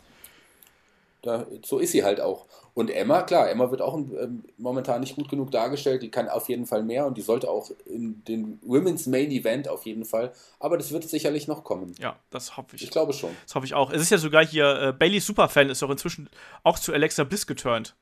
da, 1.22 1.44
so 1.64 1.80
ist 1.80 1.90
sie 1.90 2.04
halt 2.04 2.20
auch. 2.20 2.46
Und 2.74 2.90
Emma, 2.90 3.22
klar, 3.22 3.48
Emma 3.48 3.70
wird 3.70 3.80
auch 3.80 3.96
ähm, 3.96 4.42
momentan 4.58 5.00
nicht 5.00 5.14
gut 5.14 5.28
genug 5.28 5.52
dargestellt. 5.52 6.02
Die 6.02 6.10
kann 6.10 6.28
auf 6.28 6.48
jeden 6.48 6.66
Fall 6.66 6.82
mehr 6.82 7.06
und 7.06 7.16
die 7.16 7.22
sollte 7.22 7.48
auch 7.48 7.70
in 7.86 8.24
den 8.24 8.58
Women's 8.62 9.06
Main 9.06 9.30
Event 9.30 9.68
auf 9.68 9.86
jeden 9.86 10.04
Fall. 10.04 10.32
Aber 10.58 10.76
das 10.76 10.90
wird 10.90 11.08
sicherlich 11.08 11.46
noch 11.46 11.62
kommen. 11.62 11.94
Ja, 12.00 12.18
das 12.30 12.56
hoffe 12.56 12.74
ich. 12.74 12.82
Ich 12.82 12.90
glaube 12.90 13.12
schon. 13.12 13.30
Das 13.44 13.54
hoffe 13.54 13.64
ich 13.64 13.74
auch. 13.74 13.92
Es 13.92 14.02
ist 14.02 14.10
ja 14.10 14.18
sogar 14.18 14.44
hier, 14.44 14.80
äh, 14.80 14.92
Bailey 14.92 15.20
Superfan 15.20 15.70
ist 15.70 15.82
doch 15.82 15.90
inzwischen 15.90 16.28
auch 16.64 16.78
zu 16.78 16.92
Alexa 16.92 17.22
Bliss 17.22 17.46
geturnt. 17.46 17.94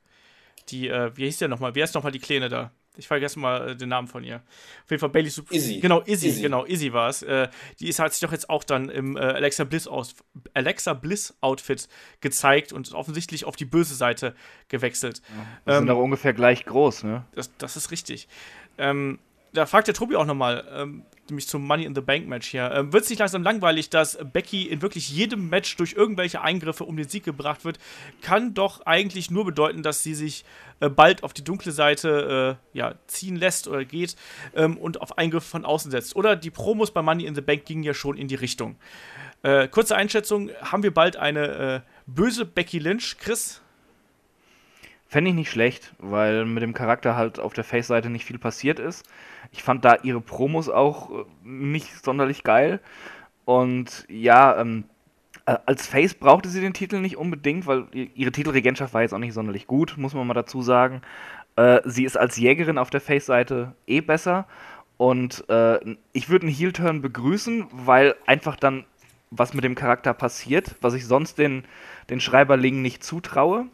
Die, 0.71 0.89
äh, 0.89 1.15
wie 1.17 1.27
hieß 1.27 1.39
der 1.39 1.49
nochmal? 1.49 1.75
Wie 1.75 1.83
heißt 1.83 1.95
nochmal 1.95 2.13
die 2.13 2.19
Kleine 2.19 2.49
da? 2.49 2.71
Ich 2.97 3.09
vergesse 3.09 3.39
mal 3.39 3.71
äh, 3.71 3.77
den 3.77 3.89
Namen 3.89 4.07
von 4.07 4.23
ihr. 4.23 4.37
Auf 4.85 4.91
jeden 4.91 5.01
Fall 5.01 5.09
Bailey 5.09 5.31
Super. 5.31 5.55
Izzy. 5.55 5.81
Genau, 5.81 6.01
Izzy, 6.01 6.29
Izzy. 6.29 6.43
genau, 6.43 6.65
Izzy 6.67 6.93
war 6.93 7.09
es. 7.09 7.23
Äh, 7.23 7.49
die 7.81 7.89
ist, 7.89 7.99
hat 7.99 8.13
sich 8.13 8.21
doch 8.21 8.33
jetzt 8.33 8.51
auch 8.51 8.65
dann 8.65 8.91
im 8.91 9.17
äh, 9.17 9.21
Alexa 9.21 9.65
Bliss 9.65 9.87
aus 9.87 10.15
Alexa 10.53 10.93
Bliss 10.93 11.35
Outfit 11.41 11.89
gezeigt 12.21 12.73
und 12.73 12.93
offensichtlich 12.93 13.45
auf 13.47 13.57
die 13.57 13.65
böse 13.65 13.95
Seite 13.95 14.35
gewechselt. 14.69 15.23
Ja, 15.29 15.47
das 15.65 15.75
ähm, 15.77 15.87
sind 15.87 15.97
auch 15.97 16.03
ungefähr 16.03 16.35
gleich 16.35 16.67
groß, 16.67 17.05
ne? 17.05 17.25
Das, 17.35 17.51
das 17.57 17.77
ist 17.77 17.91
richtig. 17.91 18.29
Ähm, 18.77 19.19
da 19.55 19.67
fragt 19.67 19.87
der 19.87 19.95
Tobi 19.95 20.17
auch 20.17 20.27
nochmal, 20.27 20.67
ähm, 20.73 21.05
nämlich 21.29 21.49
zum 21.49 21.67
Money 21.67 21.85
in 21.85 21.95
the 21.95 22.01
Bank 22.01 22.27
Match 22.27 22.49
hier. 22.49 22.71
Ähm, 22.73 22.93
Wird 22.93 23.05
es 23.05 23.11
nicht 23.11 23.19
langsam 23.19 23.43
langweilig, 23.43 23.91
dass 23.91 24.19
Becky 24.33 24.65
in 24.65 24.83
wirklich 24.83 25.11
jedem 25.11 25.49
Match 25.49 25.77
durch 25.77 25.93
irgendwelche 25.93 26.41
Eingriffe 26.41 26.85
um 26.85 26.97
den 26.97 27.09
Sieg 27.09 27.25
gebracht 27.25 27.65
wird? 27.65 27.79
Kann 28.21 28.55
doch 28.55 28.85
eigentlich 28.87 29.31
nur 29.31 29.45
bedeuten, 29.45 29.83
dass 29.83 30.03
sie 30.03 30.15
sich 30.15 30.45
äh, 30.81 30.89
bald 30.89 31.23
auf 31.23 31.33
die 31.33 31.45
dunkle 31.45 31.73
Seite 31.73 32.59
äh, 32.75 32.79
ja, 32.79 32.95
ziehen 33.07 33.37
lässt 33.37 33.69
oder 33.69 33.85
geht 33.85 34.17
ähm, 34.55 34.77
und 34.77 35.01
auf 35.01 35.19
Eingriffe 35.19 35.49
von 35.49 35.65
außen 35.65 35.91
setzt. 35.91 36.17
Oder 36.17 36.37
die 36.37 36.51
Promos 36.51 36.91
bei 36.91 37.03
Money 37.03 37.25
in 37.25 37.35
the 37.35 37.41
Bank 37.41 37.65
gingen 37.65 37.83
ja 37.83 37.95
schon 37.95 38.17
in 38.17 38.29
die 38.29 38.35
Richtung. 38.35 38.77
Äh, 39.43 39.69
kurze 39.69 39.97
Einschätzung: 39.97 40.51
Haben 40.61 40.83
wir 40.83 40.95
bald 40.95 41.17
eine 41.17 41.47
äh, 41.47 41.81
böse 42.07 42.45
Becky 42.45 42.79
Lynch, 42.79 43.17
Chris? 43.19 43.61
Fände 45.13 45.29
ich 45.29 45.37
nicht 45.37 45.51
schlecht, 45.51 45.93
weil 45.99 46.47
mit 46.47 46.63
dem 46.63 46.73
Charakter 46.73 47.17
halt 47.17 47.39
auf 47.39 47.53
der 47.53 47.65
Face-Seite 47.65 48.09
nicht 48.09 48.25
viel 48.25 48.39
passiert 48.39 48.79
ist. 48.79 49.05
Ich 49.53 49.63
fand 49.63 49.85
da 49.85 49.97
ihre 50.03 50.21
Promos 50.21 50.69
auch 50.69 51.11
äh, 51.11 51.25
nicht 51.45 52.05
sonderlich 52.05 52.43
geil. 52.43 52.81
Und 53.45 54.07
ja, 54.09 54.59
ähm, 54.59 54.85
äh, 55.47 55.57
als 55.67 55.87
Face 55.87 56.15
brauchte 56.15 56.49
sie 56.49 56.61
den 56.61 56.73
Titel 56.73 57.01
nicht 57.01 57.17
unbedingt, 57.17 57.67
weil 57.67 57.87
ihre 57.93 58.33
Titelregentschaft 58.33 58.95
war 58.95 59.03
jetzt 59.03 59.15
auch 59.15 59.19
nicht 59.19 59.35
sonderlich 59.35 59.67
gut, 59.67 59.97
muss 59.97 60.15
man 60.15 60.27
mal 60.27 60.35
dazu 60.35 60.63
sagen. 60.63 61.03
Äh, 61.57 61.81
sie 61.85 62.05
ist 62.05 62.17
als 62.17 62.37
Jägerin 62.37 62.79
auf 62.79 62.91
der 62.91 63.01
Face-Seite 63.01 63.75
eh 63.87 64.01
besser. 64.01 64.47
Und 64.97 65.49
äh, 65.49 65.79
ich 66.13 66.29
würde 66.29 66.47
einen 66.47 66.55
Heel-Turn 66.55 67.03
begrüßen, 67.03 67.67
weil 67.73 68.15
einfach 68.27 68.57
dann 68.57 68.85
was 69.31 69.55
mit 69.55 69.65
dem 69.65 69.75
Charakter 69.75 70.13
passiert, 70.13 70.77
was 70.81 70.95
ich 70.95 71.07
sonst 71.07 71.39
den, 71.39 71.65
den 72.11 72.21
Schreiberlingen 72.21 72.83
nicht 72.83 73.03
zutraue, 73.03 73.67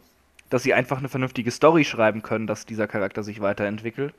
dass 0.49 0.63
sie 0.63 0.73
einfach 0.73 0.97
eine 0.97 1.09
vernünftige 1.09 1.51
Story 1.51 1.83
schreiben 1.83 2.21
können, 2.21 2.47
dass 2.47 2.65
dieser 2.65 2.87
Charakter 2.87 3.23
sich 3.23 3.41
weiterentwickelt. 3.41 4.13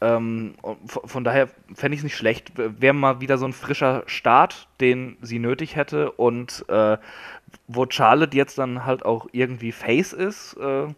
Ähm, 0.00 0.54
von 0.86 1.24
daher 1.24 1.48
fände 1.74 1.94
ich 1.94 2.00
es 2.00 2.04
nicht 2.04 2.16
schlecht. 2.16 2.52
Wäre 2.56 2.94
mal 2.94 3.20
wieder 3.20 3.38
so 3.38 3.46
ein 3.46 3.52
frischer 3.52 4.02
Start, 4.06 4.68
den 4.80 5.16
sie 5.22 5.38
nötig 5.38 5.76
hätte 5.76 6.12
und 6.12 6.64
äh, 6.68 6.98
wo 7.68 7.86
Charlotte 7.88 8.36
jetzt 8.36 8.58
dann 8.58 8.84
halt 8.84 9.04
auch 9.04 9.26
irgendwie 9.32 9.72
Face 9.72 10.12
ist, 10.12 10.56
äh, 10.58 10.88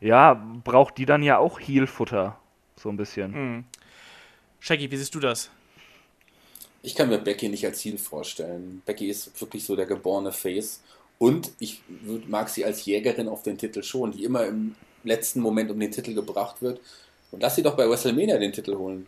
ja, 0.00 0.34
braucht 0.64 0.98
die 0.98 1.06
dann 1.06 1.22
ja 1.22 1.38
auch 1.38 1.60
Heal-Futter. 1.60 2.36
So 2.76 2.88
ein 2.88 2.96
bisschen. 2.96 3.32
Mhm. 3.32 3.64
Shaggy, 4.58 4.90
wie 4.90 4.96
siehst 4.96 5.14
du 5.14 5.20
das? 5.20 5.50
Ich 6.82 6.96
kann 6.96 7.08
mir 7.08 7.18
Becky 7.18 7.48
nicht 7.48 7.64
als 7.64 7.84
Heal 7.84 7.98
vorstellen. 7.98 8.82
Becky 8.84 9.08
ist 9.08 9.40
wirklich 9.40 9.64
so 9.64 9.76
der 9.76 9.86
geborene 9.86 10.32
Face. 10.32 10.82
Und 11.18 11.52
ich 11.60 11.82
mag 12.26 12.48
sie 12.48 12.64
als 12.64 12.84
Jägerin 12.84 13.28
auf 13.28 13.44
den 13.44 13.56
Titel 13.56 13.84
schon, 13.84 14.10
die 14.10 14.24
immer 14.24 14.44
im 14.44 14.74
letzten 15.04 15.40
Moment 15.40 15.70
um 15.70 15.78
den 15.78 15.92
Titel 15.92 16.14
gebracht 16.14 16.60
wird. 16.62 16.80
Und 17.32 17.42
lass 17.42 17.56
sie 17.56 17.62
doch 17.62 17.76
bei 17.76 17.88
WrestleMania 17.88 18.38
den 18.38 18.52
Titel 18.52 18.76
holen. 18.76 19.06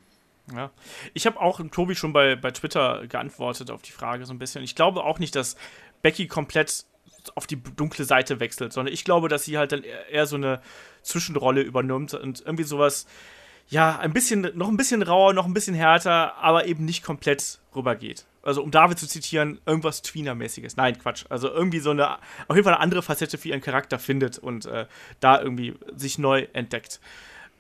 Ja. 0.53 0.71
Ich 1.15 1.27
habe 1.27 1.41
auch 1.41 1.61
Tobi 1.71 1.95
schon 1.95 2.13
bei, 2.13 2.37
bei 2.37 2.51
Twitter 2.51 3.07
geantwortet 3.07 3.71
auf 3.71 3.83
die 3.83 3.93
Frage 3.93 4.27
so 4.27 4.35
ein 4.35 4.39
bisschen. 4.39 4.63
Ich 4.63 4.75
glaube 4.75 5.05
auch 5.05 5.19
nicht, 5.19 5.37
dass 5.37 5.57
Becky 6.03 6.27
komplett 6.27 6.85
auf 7.35 7.47
die 7.47 7.63
dunkle 7.63 8.05
Seite 8.05 8.41
wechselt, 8.41 8.73
sondern 8.73 8.93
ich 8.93 9.05
glaube, 9.05 9.29
dass 9.29 9.45
sie 9.45 9.57
halt 9.57 9.73
dann 9.73 9.83
eher 10.11 10.27
so 10.27 10.37
eine 10.37 10.61
Zwischenrolle 11.03 11.63
übernimmt 11.63 12.13
und 12.13 12.41
irgendwie 12.41 12.65
sowas, 12.65 13.07
ja, 13.69 13.99
ein 13.99 14.13
bisschen, 14.13 14.51
noch 14.55 14.69
ein 14.69 14.77
bisschen 14.77 15.03
rauer, 15.03 15.33
noch 15.33 15.47
ein 15.47 15.55
bisschen 15.55 15.75
härter, 15.75 16.37
aber 16.37 16.67
eben 16.67 16.85
nicht 16.85 17.03
komplett 17.03 17.61
rübergeht. 17.75 18.27
Also, 18.43 18.63
um 18.63 18.71
David 18.71 18.99
zu 18.99 19.09
zitieren, 19.09 19.59
irgendwas 19.65 20.03
Tweener-mäßiges. 20.03 20.77
Nein, 20.77 20.99
Quatsch. 20.99 21.25
Also, 21.31 21.49
irgendwie 21.49 21.81
so 21.81 21.91
eine, 21.91 22.17
auf 22.47 22.57
jeden 22.57 22.65
Fall 22.65 22.75
eine 22.75 22.83
andere 22.83 23.01
Facette 23.03 23.39
für 23.39 23.49
ihren 23.49 23.63
Charakter 23.63 23.99
findet 23.99 24.37
und 24.37 24.67
äh, 24.67 24.85
da 25.21 25.41
irgendwie 25.41 25.75
sich 25.97 26.19
neu 26.19 26.47
entdeckt. 26.53 27.01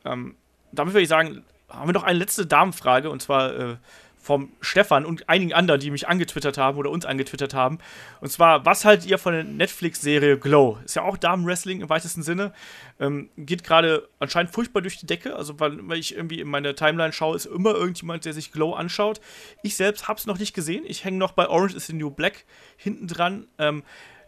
Ähm, 0.05 0.37
damit 0.75 0.95
würde 0.95 1.03
ich 1.03 1.09
sagen, 1.09 1.45
haben 1.69 1.89
wir 1.89 1.93
noch 1.93 2.03
eine 2.03 2.19
letzte 2.19 2.47
Damenfrage 2.47 3.11
und 3.11 3.21
zwar 3.21 3.55
äh, 3.55 3.77
vom 4.25 4.53
Stefan 4.63 5.05
und 5.05 5.29
einigen 5.29 5.53
anderen, 5.53 5.81
die 5.81 5.91
mich 5.91 6.09
angetwittert 6.09 6.57
haben 6.57 6.79
oder 6.79 6.89
uns 6.89 7.05
angetwittert 7.05 7.53
haben. 7.53 7.79
Und 8.23 8.33
zwar, 8.33 8.65
was 8.65 8.87
haltet 8.87 9.07
ihr 9.07 9.19
von 9.19 9.35
der 9.35 9.45
Netflix-Serie 9.45 10.39
Glow? 10.39 10.79
Ist 10.83 10.97
ja 10.97 11.03
auch 11.03 11.19
Damenwrestling 11.19 11.83
im 11.83 11.91
weitesten 11.91 12.23
Sinne. 12.23 12.55
Ähm, 12.99 13.29
geht 13.37 13.65
gerade 13.65 14.09
anscheinend 14.19 14.55
furchtbar 14.55 14.81
durch 14.81 14.97
die 14.97 15.05
Decke. 15.05 15.37
Also, 15.37 15.61
weil, 15.61 15.79
ich 15.99 16.17
irgendwie 16.17 16.41
in 16.41 16.49
meine 16.49 16.75
Timeline 16.75 17.13
schaue, 17.13 17.37
ist 17.37 17.45
immer 17.45 17.75
irgendjemand, 17.75 18.25
der 18.25 18.33
sich 18.33 18.51
Glow 18.51 18.73
anschaut. 18.73 19.21
Ich 19.63 19.77
selbst 19.77 20.09
habe 20.09 20.19
es 20.19 20.27
noch 20.27 20.39
nicht 20.39 20.55
gesehen. 20.55 20.85
Ich 20.87 21.05
hänge 21.05 21.19
noch 21.19 21.33
bei 21.33 21.47
Orange 21.47 21.77
is 21.77 21.87
the 21.87 21.93
New 21.93 22.11
Black 22.11 22.47
hinten 22.79 23.07
dran. 23.07 23.47
Ähm, 23.59 23.83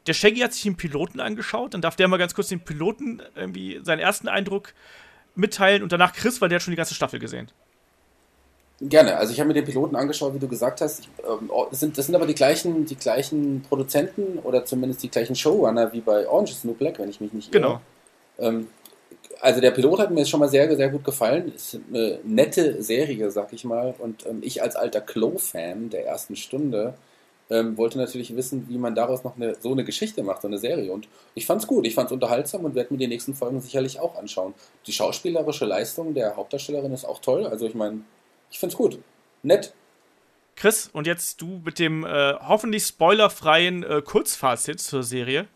der 0.06 0.12
Shaggy 0.12 0.40
hat 0.40 0.52
sich 0.52 0.62
den 0.62 0.76
Piloten 0.76 1.20
angeschaut. 1.20 1.72
Dann 1.72 1.80
darf 1.80 1.96
der 1.96 2.06
mal 2.08 2.18
ganz 2.18 2.34
kurz 2.34 2.48
den 2.48 2.60
Piloten 2.60 3.22
irgendwie 3.34 3.80
seinen 3.82 4.00
ersten 4.00 4.28
Eindruck 4.28 4.74
mitteilen 5.36 5.82
und 5.82 5.92
danach 5.92 6.12
Chris, 6.12 6.40
weil 6.40 6.48
der 6.48 6.56
hat 6.56 6.62
schon 6.62 6.72
die 6.72 6.76
ganze 6.76 6.94
Staffel 6.94 7.18
gesehen. 7.18 7.50
Gerne. 8.80 9.16
Also 9.16 9.32
ich 9.32 9.40
habe 9.40 9.48
mir 9.48 9.54
den 9.54 9.64
Piloten 9.64 9.96
angeschaut, 9.96 10.34
wie 10.34 10.38
du 10.38 10.48
gesagt 10.48 10.82
hast. 10.82 11.00
Ich, 11.00 11.08
ähm, 11.24 11.50
das, 11.70 11.80
sind, 11.80 11.96
das 11.96 12.06
sind 12.06 12.14
aber 12.14 12.26
die 12.26 12.34
gleichen, 12.34 12.84
die 12.84 12.96
gleichen 12.96 13.62
Produzenten 13.62 14.38
oder 14.40 14.66
zumindest 14.66 15.02
die 15.02 15.08
gleichen 15.08 15.34
Showrunner 15.34 15.92
wie 15.92 16.00
bei 16.00 16.28
Orange 16.28 16.50
is 16.50 16.62
the 16.62 16.68
New 16.68 16.74
Black, 16.74 16.98
wenn 16.98 17.08
ich 17.08 17.20
mich 17.20 17.32
nicht 17.32 17.54
irre. 17.54 17.62
Genau. 17.62 17.80
Ähm, 18.38 18.66
also 19.40 19.60
der 19.60 19.70
Pilot 19.70 20.00
hat 20.00 20.10
mir 20.10 20.20
jetzt 20.20 20.30
schon 20.30 20.40
mal 20.40 20.48
sehr, 20.48 20.74
sehr 20.76 20.90
gut 20.90 21.04
gefallen. 21.04 21.52
Ist 21.54 21.78
eine 21.88 22.18
nette 22.24 22.82
Serie, 22.82 23.30
sag 23.30 23.52
ich 23.54 23.64
mal. 23.64 23.94
Und 23.98 24.26
ähm, 24.26 24.40
ich 24.42 24.62
als 24.62 24.76
alter 24.76 25.00
Clo-Fan 25.00 25.88
der 25.88 26.06
ersten 26.06 26.36
Stunde 26.36 26.94
ähm, 27.50 27.76
wollte 27.76 27.98
natürlich 27.98 28.34
wissen, 28.34 28.68
wie 28.68 28.78
man 28.78 28.94
daraus 28.94 29.24
noch 29.24 29.36
eine, 29.36 29.56
so 29.60 29.72
eine 29.72 29.84
Geschichte 29.84 30.22
macht, 30.22 30.42
so 30.42 30.48
eine 30.48 30.58
Serie. 30.58 30.92
Und 30.92 31.08
ich 31.34 31.46
fand's 31.46 31.66
gut, 31.66 31.86
ich 31.86 31.94
fand's 31.94 32.12
unterhaltsam 32.12 32.64
und 32.64 32.74
werde 32.74 32.92
mir 32.92 32.98
die 32.98 33.06
nächsten 33.06 33.34
Folgen 33.34 33.60
sicherlich 33.60 34.00
auch 34.00 34.16
anschauen. 34.16 34.54
Die 34.86 34.92
schauspielerische 34.92 35.64
Leistung 35.64 36.14
der 36.14 36.36
Hauptdarstellerin 36.36 36.92
ist 36.92 37.04
auch 37.04 37.20
toll. 37.20 37.46
Also 37.46 37.66
ich 37.66 37.74
meine, 37.74 38.00
ich 38.50 38.58
find's 38.58 38.76
gut. 38.76 38.98
Nett. 39.42 39.72
Chris, 40.56 40.88
und 40.92 41.06
jetzt 41.06 41.40
du 41.42 41.60
mit 41.64 41.78
dem 41.78 42.04
äh, 42.04 42.34
hoffentlich 42.34 42.84
spoilerfreien 42.84 43.82
äh, 43.82 44.02
Kurzfazit 44.02 44.80
zur 44.80 45.02
Serie. 45.02 45.46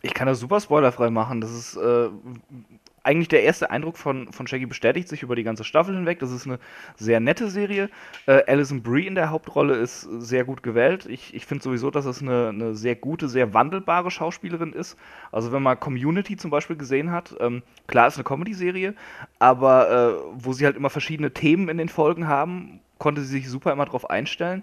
Ich 0.00 0.14
kann 0.14 0.26
das 0.26 0.40
super 0.40 0.60
spoilerfrei 0.60 1.10
machen. 1.10 1.40
Das 1.40 1.52
ist 1.52 1.76
äh, 1.76 2.08
eigentlich 3.04 3.28
der 3.28 3.42
erste 3.42 3.70
Eindruck 3.70 3.96
von, 3.96 4.32
von 4.32 4.46
Shaggy 4.46 4.66
bestätigt 4.66 5.08
sich 5.08 5.22
über 5.22 5.34
die 5.34 5.42
ganze 5.42 5.64
Staffel 5.64 5.94
hinweg. 5.94 6.20
Das 6.20 6.30
ist 6.30 6.46
eine 6.46 6.58
sehr 6.96 7.20
nette 7.20 7.50
Serie. 7.50 7.90
Äh, 8.26 8.42
Alison 8.46 8.82
Brie 8.82 9.06
in 9.06 9.14
der 9.14 9.30
Hauptrolle 9.30 9.74
ist 9.74 10.02
sehr 10.02 10.44
gut 10.44 10.62
gewählt. 10.62 11.06
Ich, 11.06 11.34
ich 11.34 11.46
finde 11.46 11.64
sowieso, 11.64 11.90
dass 11.90 12.04
es 12.04 12.22
eine, 12.22 12.50
eine 12.50 12.74
sehr 12.74 12.94
gute, 12.94 13.28
sehr 13.28 13.54
wandelbare 13.54 14.10
Schauspielerin 14.10 14.72
ist. 14.72 14.96
Also 15.32 15.52
wenn 15.52 15.62
man 15.62 15.80
Community 15.80 16.36
zum 16.36 16.50
Beispiel 16.50 16.76
gesehen 16.76 17.10
hat, 17.10 17.34
ähm, 17.40 17.62
klar 17.86 18.06
ist 18.06 18.16
eine 18.16 18.24
Comedy-Serie, 18.24 18.94
aber 19.38 19.90
äh, 19.90 20.34
wo 20.34 20.52
sie 20.52 20.64
halt 20.64 20.76
immer 20.76 20.90
verschiedene 20.90 21.32
Themen 21.32 21.68
in 21.68 21.78
den 21.78 21.88
Folgen 21.88 22.28
haben, 22.28 22.80
konnte 22.98 23.22
sie 23.22 23.38
sich 23.38 23.48
super 23.48 23.72
immer 23.72 23.86
drauf 23.86 24.08
einstellen. 24.08 24.62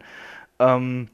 Ähm, 0.59 1.09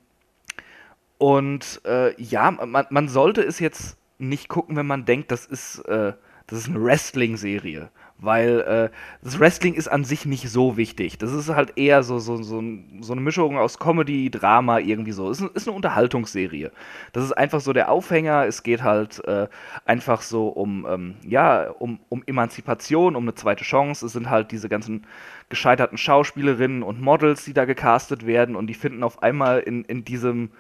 und 1.18 1.82
äh, 1.86 2.20
ja, 2.22 2.52
man, 2.52 2.86
man 2.90 3.08
sollte 3.08 3.42
es 3.42 3.60
jetzt 3.60 3.98
nicht 4.18 4.48
gucken, 4.48 4.76
wenn 4.76 4.88
man 4.88 5.06
denkt, 5.06 5.32
das 5.32 5.46
ist 5.46 5.80
äh, 5.88 6.14
das 6.48 6.60
ist 6.60 6.70
eine 6.70 6.84
Wrestling-Serie. 6.84 7.90
Weil 8.18 8.62
äh, 8.62 8.90
das 9.22 9.40
Wrestling 9.40 9.74
ist 9.74 9.90
an 9.90 10.06
sich 10.06 10.26
nicht 10.26 10.50
so 10.50 10.78
wichtig. 10.78 11.18
Das 11.18 11.34
ist 11.34 11.50
halt 11.50 11.78
eher 11.78 12.02
so, 12.02 12.18
so, 12.20 12.42
so, 12.42 12.64
so 13.02 13.12
eine 13.12 13.22
Mischung 13.22 13.58
aus 13.58 13.78
Comedy, 13.78 14.32
Drama, 14.32 14.80
irgendwie 14.80 15.12
so. 15.12 15.30
Es 15.30 15.42
ist, 15.42 15.54
ist, 15.54 15.68
eine 15.68 15.76
Unterhaltungsserie. 15.76 16.72
Das 17.12 17.26
ist 17.26 17.34
einfach 17.34 17.60
so 17.60 17.74
der 17.74 17.92
Aufhänger. 17.92 18.46
Es 18.46 18.64
geht 18.64 18.84
halt 18.84 19.22
äh, 19.28 19.50
einfach 19.84 20.22
so 20.22 20.48
um, 20.48 20.88
ähm, 20.90 21.16
ja, 21.28 21.70
um, 21.72 22.00
um 22.08 22.24
Emanzipation, 22.26 23.18
um 23.18 23.24
eine 23.26 23.36
zweite 23.36 23.66
Chance. 23.66 24.06
Es 24.06 24.14
sind 24.14 24.30
halt 24.30 24.52
diese 24.54 24.70
ganzen 24.70 25.06
gescheiterten 25.50 25.98
Schauspielerinnen 25.98 26.84
und 26.84 27.02
Models, 27.02 27.44
die 27.44 27.54
da 27.54 27.66
gecastet 27.66 28.26
werden 28.26 28.56
und 28.56 28.68
die 28.68 28.76
finden 28.76 29.04
auf 29.04 29.24
einmal 29.24 29.60
in, 29.60 29.84
in 29.84 30.06
diesem 30.06 30.52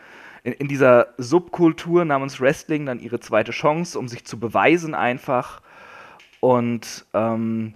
in, 0.44 0.68
dieser 0.68 1.08
Subkultur 1.18 2.06
namens 2.06 2.40
Wrestling 2.40 2.86
dann 2.86 3.00
ihre 3.00 3.20
zweite 3.20 3.52
Chance, 3.52 3.98
um 3.98 4.08
sich 4.08 4.26
zu 4.26 4.40
beweisen 4.40 4.94
einfach. 4.94 5.62
Und 6.46 7.08
ähm, 7.16 7.74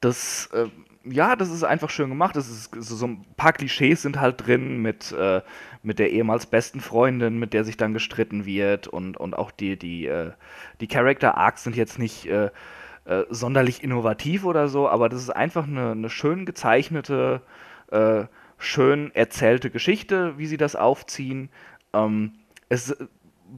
das, 0.00 0.50
äh, 0.52 0.66
ja, 1.10 1.34
das 1.34 1.48
ist 1.48 1.64
einfach 1.64 1.88
schön 1.88 2.10
gemacht. 2.10 2.36
Das 2.36 2.46
ist, 2.50 2.74
so, 2.78 3.06
ein 3.06 3.24
paar 3.38 3.54
Klischees 3.54 4.02
sind 4.02 4.20
halt 4.20 4.46
drin 4.46 4.82
mit, 4.82 5.12
äh, 5.12 5.40
mit 5.82 5.98
der 5.98 6.10
ehemals 6.10 6.44
besten 6.44 6.82
Freundin, 6.82 7.38
mit 7.38 7.54
der 7.54 7.64
sich 7.64 7.78
dann 7.78 7.94
gestritten 7.94 8.44
wird. 8.44 8.86
Und, 8.86 9.16
und 9.16 9.32
auch 9.32 9.50
die, 9.50 9.78
die, 9.78 10.04
äh, 10.04 10.32
die 10.82 10.88
Character 10.88 11.38
Arcs 11.38 11.64
sind 11.64 11.74
jetzt 11.74 11.98
nicht 11.98 12.26
äh, 12.26 12.50
äh, 13.06 13.24
sonderlich 13.30 13.82
innovativ 13.82 14.44
oder 14.44 14.68
so, 14.68 14.86
aber 14.86 15.08
das 15.08 15.22
ist 15.22 15.30
einfach 15.30 15.66
eine, 15.66 15.92
eine 15.92 16.10
schön 16.10 16.44
gezeichnete, 16.44 17.40
äh, 17.90 18.24
schön 18.58 19.10
erzählte 19.14 19.70
Geschichte, 19.70 20.36
wie 20.36 20.46
sie 20.46 20.58
das 20.58 20.76
aufziehen. 20.76 21.48
Ähm, 21.94 22.32
es 22.68 22.94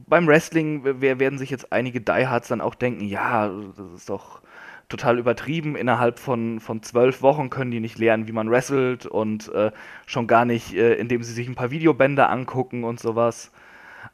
beim 0.05 0.27
Wrestling 0.27 1.01
werden 1.01 1.37
sich 1.37 1.49
jetzt 1.49 1.71
einige 1.71 2.01
Diehards 2.01 2.49
dann 2.49 2.61
auch 2.61 2.75
denken, 2.75 3.05
ja, 3.05 3.47
das 3.47 3.93
ist 3.95 4.09
doch 4.09 4.41
total 4.89 5.19
übertrieben. 5.19 5.75
Innerhalb 5.75 6.19
von, 6.19 6.59
von 6.59 6.83
zwölf 6.83 7.21
Wochen 7.21 7.49
können 7.49 7.71
die 7.71 7.79
nicht 7.79 7.97
lernen, 7.97 8.27
wie 8.27 8.31
man 8.31 8.49
wrestelt 8.49 9.05
und 9.05 9.51
äh, 9.53 9.71
schon 10.05 10.27
gar 10.27 10.45
nicht, 10.45 10.73
äh, 10.73 10.93
indem 10.95 11.23
sie 11.23 11.33
sich 11.33 11.47
ein 11.47 11.55
paar 11.55 11.71
Videobände 11.71 12.27
angucken 12.27 12.83
und 12.83 12.99
sowas. 12.99 13.51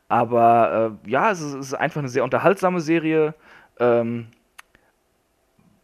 Aber 0.07 0.97
äh, 1.05 1.09
ja, 1.09 1.31
es 1.31 1.41
ist, 1.41 1.53
es 1.53 1.67
ist, 1.67 1.73
einfach 1.73 1.99
eine 1.99 2.09
sehr 2.09 2.23
unterhaltsame 2.23 2.81
Serie. 2.81 3.35
Ähm, 3.79 4.27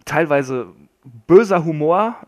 teilweise 0.05 0.67
böser 1.27 1.65
Humor. 1.65 2.15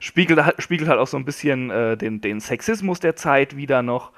spiegelt, 0.00 0.40
spiegelt 0.60 0.88
halt 0.88 0.98
auch 0.98 1.06
so 1.06 1.16
ein 1.16 1.24
bisschen 1.24 1.70
äh, 1.70 1.96
den, 1.96 2.20
den 2.20 2.40
Sexismus 2.40 3.00
der 3.00 3.16
Zeit 3.16 3.56
wieder 3.56 3.82
noch. 3.82 4.12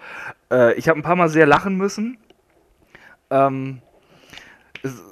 Äh, 0.50 0.74
ich 0.74 0.88
habe 0.88 0.98
ein 0.98 1.02
paar 1.02 1.16
Mal 1.16 1.28
sehr 1.28 1.46
lachen 1.46 1.76
müssen. 1.76 2.18
Ähm, 3.32 3.80
es, 4.82 5.02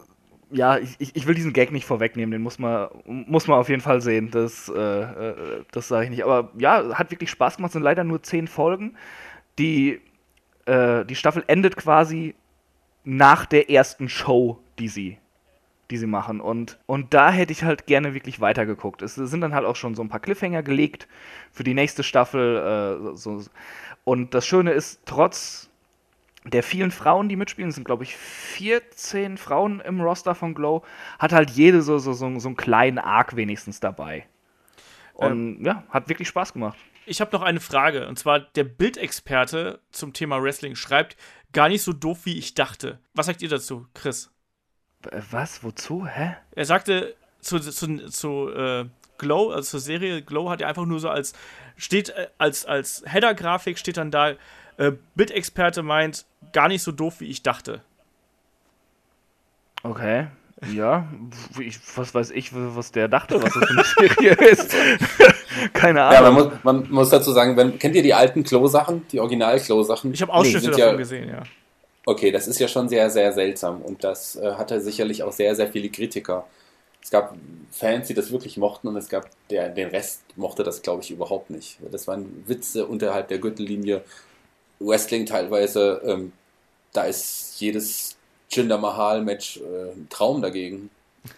ja, 0.50 0.78
ich, 0.78 1.14
ich 1.14 1.26
will 1.26 1.34
diesen 1.34 1.52
Gag 1.52 1.72
nicht 1.72 1.86
vorwegnehmen, 1.86 2.32
den 2.32 2.42
muss 2.42 2.58
man, 2.58 2.88
muss 3.04 3.46
man 3.46 3.58
auf 3.58 3.68
jeden 3.68 3.80
Fall 3.80 4.00
sehen. 4.00 4.30
Das, 4.30 4.68
äh, 4.68 4.80
äh 4.80 5.64
das 5.70 5.88
sage 5.88 6.04
ich 6.04 6.10
nicht. 6.10 6.24
Aber 6.24 6.50
ja, 6.58 6.98
hat 6.98 7.10
wirklich 7.10 7.30
Spaß 7.30 7.56
gemacht. 7.56 7.72
Sind 7.72 7.82
leider 7.82 8.04
nur 8.04 8.22
zehn 8.22 8.48
Folgen. 8.48 8.96
Die, 9.58 10.00
äh, 10.66 11.04
die 11.04 11.14
Staffel 11.14 11.44
endet 11.46 11.76
quasi 11.76 12.34
nach 13.04 13.46
der 13.46 13.70
ersten 13.70 14.08
Show, 14.08 14.58
die 14.78 14.88
sie, 14.88 15.18
die 15.90 15.96
sie 15.96 16.06
machen. 16.06 16.40
Und, 16.40 16.78
und 16.86 17.14
da 17.14 17.30
hätte 17.30 17.52
ich 17.52 17.62
halt 17.62 17.86
gerne 17.86 18.14
wirklich 18.14 18.40
weitergeguckt. 18.40 19.02
Es 19.02 19.14
sind 19.14 19.40
dann 19.40 19.54
halt 19.54 19.64
auch 19.64 19.76
schon 19.76 19.94
so 19.94 20.02
ein 20.02 20.08
paar 20.08 20.20
Cliffhanger 20.20 20.62
gelegt 20.62 21.08
für 21.52 21.64
die 21.64 21.74
nächste 21.74 22.02
Staffel. 22.02 22.56
Äh, 23.12 23.16
so. 23.16 23.42
Und 24.04 24.34
das 24.34 24.46
Schöne 24.46 24.72
ist, 24.72 25.02
trotz 25.04 25.69
der 26.44 26.62
vielen 26.62 26.90
Frauen, 26.90 27.28
die 27.28 27.36
mitspielen, 27.36 27.70
sind 27.70 27.84
glaube 27.84 28.04
ich 28.04 28.16
14 28.16 29.36
Frauen 29.36 29.80
im 29.80 30.00
Roster 30.00 30.34
von 30.34 30.54
Glow, 30.54 30.82
hat 31.18 31.32
halt 31.32 31.50
jede 31.50 31.82
so, 31.82 31.98
so, 31.98 32.12
so, 32.12 32.38
so 32.38 32.48
einen 32.48 32.56
kleinen 32.56 32.98
Arc 32.98 33.36
wenigstens 33.36 33.80
dabei. 33.80 34.26
Und 35.14 35.64
ja, 35.64 35.84
hat 35.90 36.08
wirklich 36.08 36.28
Spaß 36.28 36.54
gemacht. 36.54 36.78
Ich 37.04 37.20
habe 37.20 37.32
noch 37.32 37.42
eine 37.42 37.60
Frage. 37.60 38.08
Und 38.08 38.18
zwar, 38.18 38.40
der 38.40 38.64
Bildexperte 38.64 39.80
zum 39.90 40.14
Thema 40.14 40.42
Wrestling 40.42 40.76
schreibt, 40.76 41.16
gar 41.52 41.68
nicht 41.68 41.82
so 41.82 41.92
doof, 41.92 42.20
wie 42.24 42.38
ich 42.38 42.54
dachte. 42.54 43.00
Was 43.14 43.26
sagt 43.26 43.42
ihr 43.42 43.48
dazu, 43.48 43.86
Chris? 43.92 44.30
Äh, 45.10 45.20
Was? 45.30 45.62
Wozu? 45.62 46.06
Hä? 46.06 46.36
Er 46.52 46.64
sagte 46.64 47.16
zu, 47.40 47.58
zu, 47.58 48.06
zu 48.06 48.48
äh, 48.50 48.86
Glow, 49.18 49.50
also 49.50 49.70
zur 49.70 49.80
Serie 49.80 50.22
Glow 50.22 50.48
hat 50.48 50.62
er 50.62 50.68
einfach 50.68 50.86
nur 50.86 51.00
so 51.00 51.10
als, 51.10 51.34
steht 51.76 52.10
äh, 52.10 52.28
als, 52.38 52.64
als 52.64 53.02
Header-Grafik 53.04 53.78
steht 53.78 53.98
dann 53.98 54.10
da, 54.10 54.36
äh, 54.76 54.92
Bildexperte 55.14 55.82
meint, 55.82 56.24
gar 56.52 56.68
nicht 56.68 56.82
so 56.82 56.92
doof, 56.92 57.20
wie 57.20 57.26
ich 57.26 57.42
dachte. 57.42 57.82
Okay. 59.82 60.26
Ja, 60.74 61.08
ich, 61.58 61.78
was 61.96 62.14
weiß 62.14 62.30
ich, 62.32 62.50
was 62.52 62.92
der 62.92 63.08
dachte, 63.08 63.42
was 63.42 63.54
das 63.54 63.64
für 63.64 63.70
eine 63.70 63.84
Serie 63.84 64.32
ist. 64.50 64.74
Keine 65.72 66.02
Ahnung. 66.02 66.14
Ja, 66.14 66.30
man 66.30 66.34
muss, 66.34 66.52
man 66.62 66.90
muss 66.90 67.08
dazu 67.08 67.32
sagen, 67.32 67.56
wenn, 67.56 67.78
kennt 67.78 67.96
ihr 67.96 68.02
die 68.02 68.12
alten 68.12 68.44
Klo-Sachen, 68.44 69.06
die 69.10 69.20
Original-Klo-Sachen? 69.20 70.12
Ich 70.12 70.20
habe 70.20 70.32
Ausschnitte 70.32 70.60
sind 70.60 70.78
davon 70.78 70.92
ja, 70.92 70.96
gesehen, 70.96 71.28
ja. 71.30 71.42
Okay, 72.04 72.30
das 72.30 72.46
ist 72.46 72.58
ja 72.60 72.68
schon 72.68 72.88
sehr, 72.88 73.08
sehr 73.08 73.32
seltsam 73.32 73.80
und 73.80 74.04
das 74.04 74.36
äh, 74.36 74.52
hatte 74.52 74.80
sicherlich 74.80 75.22
auch 75.22 75.32
sehr, 75.32 75.54
sehr 75.54 75.68
viele 75.68 75.88
Kritiker. 75.88 76.46
Es 77.02 77.10
gab 77.10 77.34
Fans, 77.70 78.08
die 78.08 78.14
das 78.14 78.30
wirklich 78.30 78.58
mochten 78.58 78.88
und 78.88 78.96
es 78.96 79.08
gab 79.08 79.28
der, 79.48 79.70
den 79.70 79.88
Rest 79.88 80.22
mochte 80.36 80.62
das, 80.62 80.82
glaube 80.82 81.02
ich, 81.02 81.10
überhaupt 81.10 81.48
nicht. 81.48 81.78
Das 81.90 82.06
waren 82.06 82.44
Witze 82.46 82.86
unterhalb 82.86 83.28
der 83.28 83.38
Gürtellinie, 83.38 84.02
Wrestling 84.80 85.26
teilweise. 85.26 86.00
Ähm, 86.04 86.32
da 86.92 87.04
ist 87.04 87.60
jedes 87.60 88.16
Jinder 88.50 88.78
Mahal-Match 88.78 89.58
äh, 89.58 89.92
ein 89.92 90.08
Traum 90.10 90.42
dagegen, 90.42 90.90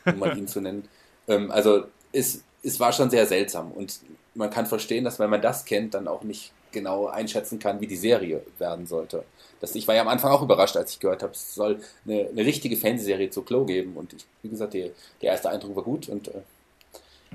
um 0.06 0.18
mal 0.18 0.36
ihn 0.36 0.48
zu 0.48 0.60
nennen. 0.60 0.88
Ähm, 1.28 1.52
also 1.52 1.84
es, 2.10 2.42
es 2.64 2.80
war 2.80 2.92
schon 2.92 3.08
sehr 3.08 3.26
seltsam 3.26 3.70
und 3.70 4.00
man 4.34 4.50
kann 4.50 4.66
verstehen, 4.66 5.04
dass 5.04 5.20
wenn 5.20 5.30
man 5.30 5.40
das 5.40 5.64
kennt, 5.64 5.94
dann 5.94 6.08
auch 6.08 6.24
nicht 6.24 6.50
genau 6.72 7.06
einschätzen 7.06 7.60
kann, 7.60 7.80
wie 7.80 7.86
die 7.86 7.96
Serie 7.96 8.42
werden 8.58 8.86
sollte. 8.86 9.24
Das, 9.60 9.76
ich 9.76 9.86
war 9.86 9.94
ja 9.94 10.02
am 10.02 10.08
Anfang 10.08 10.32
auch 10.32 10.42
überrascht, 10.42 10.76
als 10.76 10.90
ich 10.90 10.98
gehört 10.98 11.22
habe, 11.22 11.30
es 11.30 11.54
soll 11.54 11.78
eine, 12.04 12.28
eine 12.28 12.44
richtige 12.44 12.76
Fernsehserie 12.76 13.30
zu 13.30 13.42
Klo 13.42 13.64
geben. 13.64 13.96
Und 13.96 14.14
ich, 14.14 14.24
wie 14.42 14.48
gesagt, 14.48 14.74
die, 14.74 14.90
der 15.20 15.30
erste 15.30 15.50
Eindruck 15.50 15.76
war 15.76 15.84
gut 15.84 16.08
und 16.08 16.26
äh, 16.26 16.40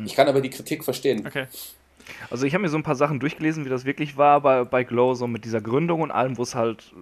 ich 0.04 0.16
kann 0.16 0.28
aber 0.28 0.42
die 0.42 0.50
Kritik 0.50 0.84
verstehen. 0.84 1.26
Okay. 1.26 1.48
Also 2.30 2.46
ich 2.46 2.54
habe 2.54 2.62
mir 2.62 2.70
so 2.70 2.78
ein 2.78 2.84
paar 2.84 2.96
Sachen 2.96 3.20
durchgelesen, 3.20 3.66
wie 3.66 3.70
das 3.70 3.86
wirklich 3.86 4.18
war 4.18 4.42
bei, 4.42 4.64
bei 4.64 4.84
Glow, 4.84 5.14
so 5.14 5.28
mit 5.28 5.46
dieser 5.46 5.62
Gründung 5.62 6.02
und 6.02 6.12
allem, 6.12 6.38
wo 6.38 6.44
es 6.44 6.56
halt 6.56 6.94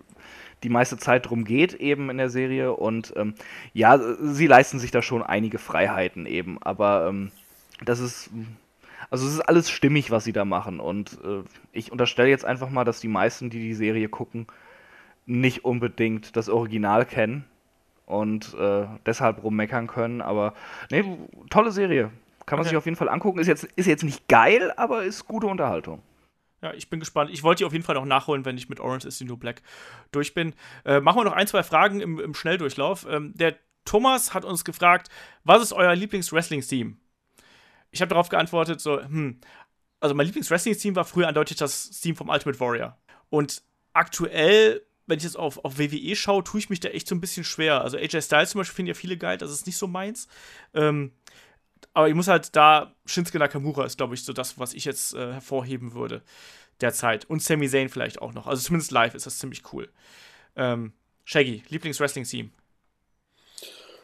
die 0.64 0.70
meiste 0.70 0.98
Zeit 0.98 1.30
drum 1.30 1.44
geht, 1.44 1.74
eben 1.76 2.10
in 2.10 2.18
der 2.18 2.30
Serie. 2.30 2.74
Und 2.74 3.14
ähm, 3.16 3.36
ja, 3.74 3.98
sie 3.98 4.48
leisten 4.48 4.80
sich 4.80 4.92
da 4.92 5.02
schon 5.02 5.24
einige 5.24 5.60
Freiheiten 5.60 6.26
eben, 6.26 6.62
aber 6.62 7.08
ähm, 7.08 7.32
das 7.84 8.00
ist. 8.00 8.30
Also 9.12 9.28
es 9.28 9.34
ist 9.34 9.42
alles 9.42 9.70
stimmig, 9.70 10.10
was 10.10 10.24
sie 10.24 10.34
da 10.34 10.46
machen. 10.46 10.80
Und 10.80 11.20
äh, 11.24 11.44
ich 11.72 11.92
unterstelle 11.92 12.30
jetzt 12.30 12.44
einfach 12.44 12.72
mal, 12.72 12.86
dass 12.86 13.00
die 13.00 13.08
meisten, 13.08 13.52
die 13.52 13.60
die 13.60 13.76
Serie 13.76 14.10
gucken, 14.10 14.48
nicht 15.28 15.64
unbedingt 15.64 16.36
das 16.36 16.50
Original 16.50 17.06
kennen 17.06 17.46
und 18.08 18.56
äh, 18.56 18.86
deshalb 19.06 19.44
rummeckern 19.44 19.86
können. 19.86 20.22
Aber 20.22 20.56
nee, 20.90 21.04
tolle 21.52 21.72
Serie. 21.72 22.10
Kann 22.46 22.58
man 22.58 22.62
Okay. 22.62 22.70
sich 22.70 22.78
auf 22.78 22.86
jeden 22.86 22.98
Fall 22.98 23.10
angucken. 23.10 23.40
Ist 23.40 23.48
jetzt, 23.48 23.64
ist 23.64 23.86
jetzt 23.88 24.04
nicht 24.04 24.28
geil, 24.28 24.72
aber 24.78 25.04
ist 25.04 25.26
gute 25.26 25.48
Unterhaltung. 25.48 26.02
Ja, 26.62 26.74
ich 26.74 26.90
bin 26.90 27.00
gespannt. 27.00 27.30
Ich 27.32 27.44
wollte 27.44 27.60
die 27.60 27.66
auf 27.66 27.74
jeden 27.74 27.84
Fall 27.84 27.96
noch 27.96 28.06
nachholen, 28.06 28.46
wenn 28.46 28.58
ich 28.58 28.70
mit 28.70 28.80
Orange 28.80 29.06
is 29.08 29.18
the 29.18 29.26
New 29.26 29.38
Black 29.38 29.62
durch 30.12 30.34
bin. 30.34 30.54
Äh, 30.84 31.00
machen 31.00 31.18
wir 31.20 31.24
noch 31.24 31.34
ein, 31.34 31.48
zwei 31.48 31.64
Fragen 31.64 32.00
im, 32.02 32.20
im 32.20 32.34
Schnelldurchlauf. 32.34 33.06
Ähm, 33.10 33.34
der 33.36 33.56
Thomas 33.84 34.34
hat 34.34 34.46
uns 34.46 34.66
gefragt, 34.66 35.10
was 35.44 35.62
ist 35.62 35.74
euer 35.74 35.94
Lieblings-Wrestling-Theme? 35.96 36.96
Ich 37.92 38.02
habe 38.02 38.10
darauf 38.10 38.30
geantwortet, 38.30 38.82
so, 38.82 39.00
hm, 39.02 39.40
also 40.00 40.16
mein 40.16 40.26
Lieblings-Wrestling-Theme 40.26 40.96
war 40.96 41.06
früher 41.06 41.28
eindeutig 41.28 41.58
das 41.58 41.92
Theme 42.02 42.16
vom 42.16 42.30
Ultimate 42.30 42.60
Warrior. 42.60 42.98
Und 43.30 43.62
aktuell, 43.94 44.82
wenn 45.08 45.18
ich 45.18 45.24
jetzt 45.24 45.38
auf, 45.38 45.64
auf 45.64 45.78
WWE 45.78 46.16
schaue, 46.16 46.44
tue 46.44 46.60
ich 46.60 46.70
mich 46.70 46.80
da 46.80 46.90
echt 46.90 47.08
so 47.08 47.16
ein 47.16 47.22
bisschen 47.22 47.44
schwer. 47.44 47.82
Also 47.82 47.98
AJ 47.98 48.22
Styles 48.24 48.50
zum 48.52 48.60
Beispiel 48.60 48.76
finde 48.76 48.92
ich 48.92 48.98
ja 48.98 49.02
viele 49.02 49.18
geil, 49.18 49.38
das 49.38 49.52
ist 49.52 49.68
nicht 49.68 49.78
so 49.78 49.88
meins. 49.88 50.28
Ähm, 50.74 51.12
aber 51.96 52.10
ich 52.10 52.14
muss 52.14 52.28
halt 52.28 52.56
da, 52.56 52.94
Shinsuke 53.06 53.40
Nakamura 53.40 53.86
ist, 53.86 53.98
glaube 53.98 54.14
ich, 54.16 54.24
so 54.24 54.34
das, 54.34 54.60
was 54.60 54.74
ich 54.74 54.84
jetzt 54.84 55.16
äh, 55.16 55.32
hervorheben 55.34 55.94
würde 55.94 56.22
derzeit. 56.82 57.24
Und 57.30 57.42
Sami 57.42 57.70
Zayn 57.70 57.88
vielleicht 57.88 58.22
auch 58.22 58.34
noch. 58.34 58.48
Also 58.48 58.62
zumindest 58.62 58.92
live 58.92 59.16
ist 59.16 59.26
das 59.26 59.40
ziemlich 59.40 59.64
cool. 59.72 59.90
Ähm, 60.58 60.92
Shaggy, 61.24 61.64
Lieblings-Wrestling-Theme. 61.70 62.50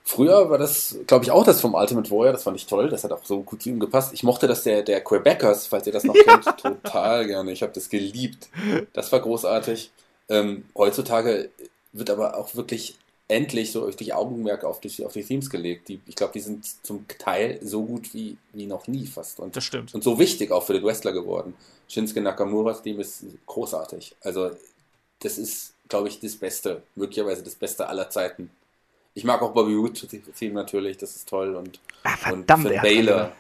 Früher 0.06 0.50
war 0.50 0.58
das, 0.58 0.98
glaube 1.06 1.26
ich, 1.26 1.32
auch 1.32 1.44
das 1.44 1.60
vom 1.60 1.74
Ultimate 1.74 2.10
Warrior. 2.10 2.32
Das 2.32 2.44
fand 2.44 2.56
ich 2.56 2.66
toll. 2.66 2.89
Das 2.89 3.04
hat 3.04 3.12
auch 3.12 3.26
so 3.26 3.44
gut 3.44 3.62
zu 3.62 3.70
ihm 3.70 3.80
gepasst. 3.82 4.14
Ich 4.14 4.24
mochte 4.24 4.48
das 4.48 4.64
der, 4.64 4.84
der 4.84 5.04
Quebecers, 5.04 5.68
falls 5.68 5.86
ihr 5.86 5.94
das 5.94 6.06
noch 6.06 6.16
kennt, 6.26 6.46
total 6.58 7.28
gerne. 7.28 7.52
Ich 7.52 7.62
habe 7.62 7.74
das 7.74 7.89
geliebt. 7.89 8.50
Das 8.94 9.12
war 9.12 9.20
großartig. 9.20 9.92
Ähm, 10.30 10.64
heutzutage 10.78 11.50
wird 11.92 12.10
aber 12.10 12.38
auch 12.38 12.56
wirklich 12.56 12.98
endlich 13.32 13.72
so 13.72 13.86
richtig 13.86 14.14
Augenmerk 14.14 14.64
auf 14.64 14.80
die, 14.82 15.06
auf 15.06 15.14
die 15.14 15.24
Themes 15.24 15.50
gelegt. 15.50 15.88
Die, 15.88 16.00
ich 16.06 16.16
glaube, 16.16 16.34
die 16.34 16.40
sind 16.42 16.66
zum 16.86 17.06
Teil 17.18 17.60
so 17.64 17.84
gut 17.84 18.14
wie, 18.14 18.38
wie 18.54 18.66
noch 18.68 18.88
nie 18.88 19.08
fast. 19.08 19.40
Und, 19.40 19.56
Das 19.56 19.64
stimmt. 19.64 19.94
und 19.96 20.04
so 20.04 20.20
wichtig 20.20 20.52
auch 20.52 20.64
für 20.64 20.74
den 20.74 20.84
Wrestler 20.84 21.14
geworden. 21.14 21.54
Shinsuke 21.88 22.22
Nakamuras 22.22 22.82
Theme 22.84 23.02
ist 23.02 23.24
großartig. 23.46 24.16
Also, 24.22 24.52
das 25.20 25.38
ist, 25.38 25.74
glaube 25.90 26.08
ich, 26.10 26.20
das 26.20 26.36
Beste, 26.36 26.84
möglicherweise 26.96 27.44
das 27.44 27.56
Beste 27.56 27.88
aller 27.88 28.10
Zeiten. 28.10 28.50
Ich 29.14 29.24
mag 29.24 29.42
auch 29.42 29.54
Bobby 29.54 29.74
Roode 29.74 30.00
Theme 30.38 30.54
natürlich, 30.54 30.98
das 30.98 31.16
ist 31.16 31.28
toll. 31.28 31.56
Und, 31.56 31.80
Ah, 32.04 32.16
verdammt, 32.18 32.66
und 32.66 32.72
Finn 32.72 32.82
Baylor. 32.82 33.32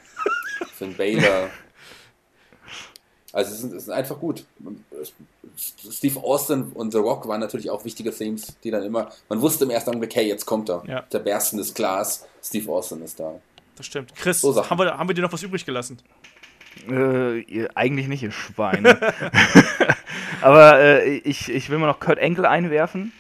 Finn 0.77 0.93
Baylor. 0.95 1.49
Also, 3.33 3.51
es 3.51 3.61
sind, 3.61 3.73
es 3.73 3.85
sind 3.85 3.93
einfach 3.93 4.19
gut. 4.19 4.45
Steve 5.57 6.19
Austin 6.19 6.71
und 6.73 6.91
The 6.91 6.97
Rock 6.97 7.27
waren 7.27 7.39
natürlich 7.39 7.69
auch 7.69 7.85
wichtige 7.85 8.11
Themes, 8.11 8.55
die 8.63 8.71
dann 8.71 8.83
immer, 8.83 9.09
man 9.29 9.41
wusste 9.41 9.65
im 9.65 9.69
ersten 9.69 9.91
Augenblick, 9.91 10.15
hey, 10.15 10.27
jetzt 10.27 10.45
kommt 10.45 10.69
er. 10.69 10.83
Ja. 10.87 11.01
Der 11.01 11.19
berstendes 11.19 11.73
Glas, 11.73 12.25
Steve 12.43 12.71
Austin 12.71 13.01
ist 13.03 13.19
da. 13.19 13.35
Das 13.75 13.85
stimmt. 13.85 14.13
Chris, 14.15 14.41
So 14.41 14.69
haben, 14.69 14.79
wir, 14.79 14.97
haben 14.97 15.09
wir 15.09 15.13
dir 15.13 15.21
noch 15.21 15.33
was 15.33 15.43
übrig 15.43 15.65
gelassen? 15.65 15.99
Äh, 16.89 17.39
ihr, 17.41 17.69
eigentlich 17.75 18.07
nicht, 18.07 18.23
ihr 18.23 18.31
Schweine. 18.31 18.97
aber 20.41 20.79
äh, 20.79 21.17
ich, 21.17 21.49
ich 21.49 21.69
will 21.69 21.77
mal 21.77 21.87
noch 21.87 21.99
Kurt 21.99 22.19
Angle 22.19 22.47
einwerfen. 22.47 23.13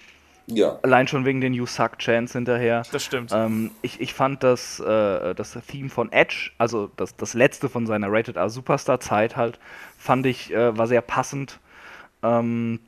Ja. 0.55 0.79
Allein 0.83 1.07
schon 1.07 1.25
wegen 1.25 1.41
den 1.41 1.53
You 1.53 1.65
Suck 1.65 1.97
Chants 1.97 2.33
hinterher. 2.33 2.83
Das 2.91 3.03
stimmt. 3.03 3.31
Ähm, 3.33 3.71
ich, 3.81 4.01
ich 4.01 4.13
fand 4.13 4.43
das, 4.43 4.79
äh, 4.79 5.33
das 5.33 5.57
Theme 5.67 5.89
von 5.89 6.11
Edge, 6.11 6.51
also 6.57 6.89
das, 6.97 7.15
das 7.15 7.33
letzte 7.33 7.69
von 7.69 7.85
seiner 7.85 8.11
Rated 8.11 8.35
R 8.35 8.49
Superstar 8.49 8.99
Zeit 8.99 9.35
halt, 9.35 9.59
fand 9.97 10.25
ich, 10.25 10.53
äh, 10.53 10.77
war 10.77 10.87
sehr 10.87 11.01
passend. 11.01 11.59
Ähm, 12.23 12.79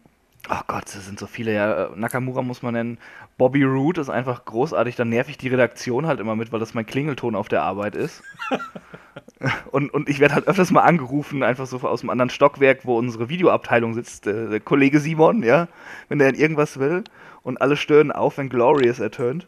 oh 0.50 0.62
Gott, 0.68 0.88
es 0.88 1.06
sind 1.06 1.20
so 1.20 1.28
viele, 1.28 1.54
ja. 1.54 1.86
äh, 1.86 1.90
Nakamura 1.96 2.42
muss 2.42 2.62
man 2.62 2.74
nennen. 2.74 2.98
Bobby 3.38 3.64
Roode 3.64 4.00
ist 4.00 4.10
einfach 4.10 4.46
großartig, 4.46 4.96
dann 4.96 5.10
nerv 5.10 5.28
ich 5.28 5.38
die 5.38 5.48
Redaktion 5.48 6.06
halt 6.06 6.20
immer 6.20 6.36
mit, 6.36 6.52
weil 6.52 6.60
das 6.60 6.76
mein 6.76 6.86
Klingelton 6.86 7.36
auf 7.36 7.48
der 7.48 7.64
Arbeit 7.64 7.96
ist. 7.96 8.22
und, 9.72 9.92
und 9.92 10.08
ich 10.08 10.20
werde 10.20 10.36
halt 10.36 10.48
öfters 10.48 10.72
mal 10.72 10.82
angerufen, 10.82 11.42
einfach 11.42 11.66
so 11.66 11.80
aus 11.80 12.02
dem 12.02 12.12
anderen 12.12 12.30
Stockwerk, 12.30 12.86
wo 12.86 12.98
unsere 12.98 13.30
Videoabteilung 13.30 13.96
sitzt, 13.96 14.28
äh, 14.28 14.50
der 14.50 14.60
Kollege 14.60 15.00
Simon, 15.00 15.42
ja, 15.42 15.68
wenn 16.10 16.20
der 16.20 16.36
irgendwas 16.36 16.80
will. 16.80 17.04
Und 17.44 17.62
alle 17.62 17.76
stören 17.76 18.12
auf, 18.12 18.38
wenn 18.38 18.50
Glorious 18.50 19.00
ertönt. 19.00 19.48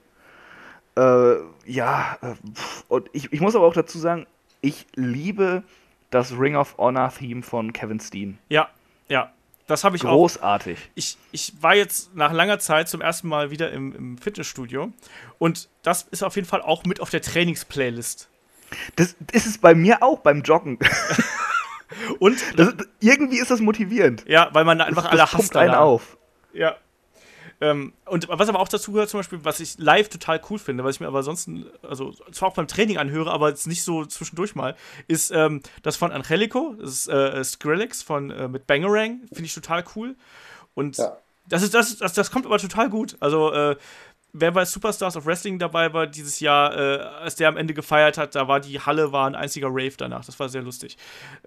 Äh, 0.98 1.36
ja, 1.66 2.18
äh, 2.22 2.36
und 2.88 3.10
ich, 3.14 3.32
ich 3.34 3.42
muss 3.42 3.56
aber 3.56 3.66
auch 3.66 3.74
dazu 3.74 3.98
sagen, 3.98 4.28
ich 4.62 4.86
liebe 4.96 5.64
das 6.10 6.38
Ring 6.38 6.56
of 6.56 6.78
Honor 6.78 7.12
Theme 7.18 7.44
von 7.44 7.74
Kevin 7.74 8.00
Steen. 8.00 8.38
ja, 8.50 8.70
ja. 9.08 9.32
Das 9.68 9.84
habe 9.84 9.96
ich 9.96 10.06
auch. 10.06 10.12
Großartig. 10.12 10.78
Ich, 10.94 11.18
ich 11.32 11.54
war 11.60 11.74
jetzt 11.76 12.16
nach 12.16 12.32
langer 12.32 12.60
Zeit 12.60 12.88
zum 12.88 13.02
ersten 13.02 13.28
Mal 13.28 13.50
wieder 13.50 13.72
im, 13.72 13.96
im 13.96 14.18
Fitnessstudio. 14.20 14.92
Und 15.40 15.70
das 15.82 16.04
ist 16.04 16.24
auf 16.24 16.36
jeden 16.36 16.48
Fall 16.48 16.62
auch 16.62 16.84
mit 16.86 17.02
auf 17.02 17.10
der 17.10 17.24
Trainingsplaylist. 17.24 18.30
Das, 18.96 19.16
ist 19.32 19.62
bei 19.62 19.74
mir 19.74 20.04
auch 20.04 20.20
beim 20.20 20.44
Joggen. 20.44 20.78
Und 22.20 22.44
Das, 22.58 22.76
irgendwie 23.00 23.40
ist 23.40 23.50
das 23.50 23.60
motivierend. 23.60 24.24
ja, 24.28 24.50
weil 24.54 24.66
man 24.66 24.82
einfach 24.82 25.04
das, 25.04 25.12
alle 25.12 25.22
das 25.22 25.34
hasst. 25.34 25.56
einen 25.56 25.74
auf. 25.74 26.18
Ja. 26.54 26.76
Ähm, 27.66 27.94
und 28.06 28.28
was 28.30 28.48
aber 28.48 28.60
auch 28.60 28.68
dazu 28.68 28.92
gehört, 28.92 29.10
zum 29.10 29.20
Beispiel, 29.20 29.40
was 29.44 29.60
ich 29.60 29.78
live 29.80 30.10
total 30.10 30.40
cool 30.50 30.60
finde, 30.60 30.84
was 30.84 30.96
ich 30.96 31.00
mir 31.00 31.08
aber 31.08 31.24
sonst, 31.24 31.50
also 31.82 32.14
zwar 32.32 32.50
auch 32.50 32.54
beim 32.54 32.68
Training 32.68 32.98
anhöre, 32.98 33.32
aber 33.32 33.50
jetzt 33.50 33.66
nicht 33.66 33.84
so 33.84 34.06
zwischendurch 34.06 34.54
mal, 34.54 34.76
ist 35.08 35.32
ähm, 35.32 35.62
das 35.82 35.96
von 35.96 36.12
Angelico, 36.12 36.76
das 36.80 36.92
ist 36.92 37.08
äh, 37.08 37.44
Skrillex 37.44 38.04
von, 38.04 38.30
äh, 38.30 38.48
mit 38.48 38.68
Bangerang, 38.68 39.22
finde 39.30 39.46
ich 39.46 39.54
total 39.56 39.84
cool. 39.96 40.16
Und 40.76 40.98
Ja. 40.98 41.18
das, 41.48 41.64
ist, 41.64 41.74
das, 41.74 41.98
das, 41.98 42.14
das 42.14 42.30
kommt 42.30 42.46
aber 42.46 42.60
total 42.60 42.90
gut. 42.90 43.18
Also, 43.20 43.52
äh, 43.52 43.76
wer 44.38 44.52
bei 44.52 44.66
Superstars 44.66 45.16
of 45.16 45.26
Wrestling 45.26 45.60
dabei 45.60 45.94
war 45.94 46.08
dieses 46.08 46.40
Jahr, 46.40 46.76
äh, 46.78 47.00
als 47.24 47.36
der 47.36 47.48
am 47.48 47.58
Ende 47.58 47.74
gefeiert 47.74 48.18
hat, 48.18 48.36
da 48.36 48.48
war 48.48 48.60
die 48.60 48.80
Halle 48.80 49.12
war 49.12 49.28
ein 49.28 49.36
einziger 49.36 49.68
Rave 49.70 49.94
danach. 49.98 50.26
Das 50.26 50.40
war 50.40 50.50
sehr 50.50 50.62
lustig. 50.62 50.98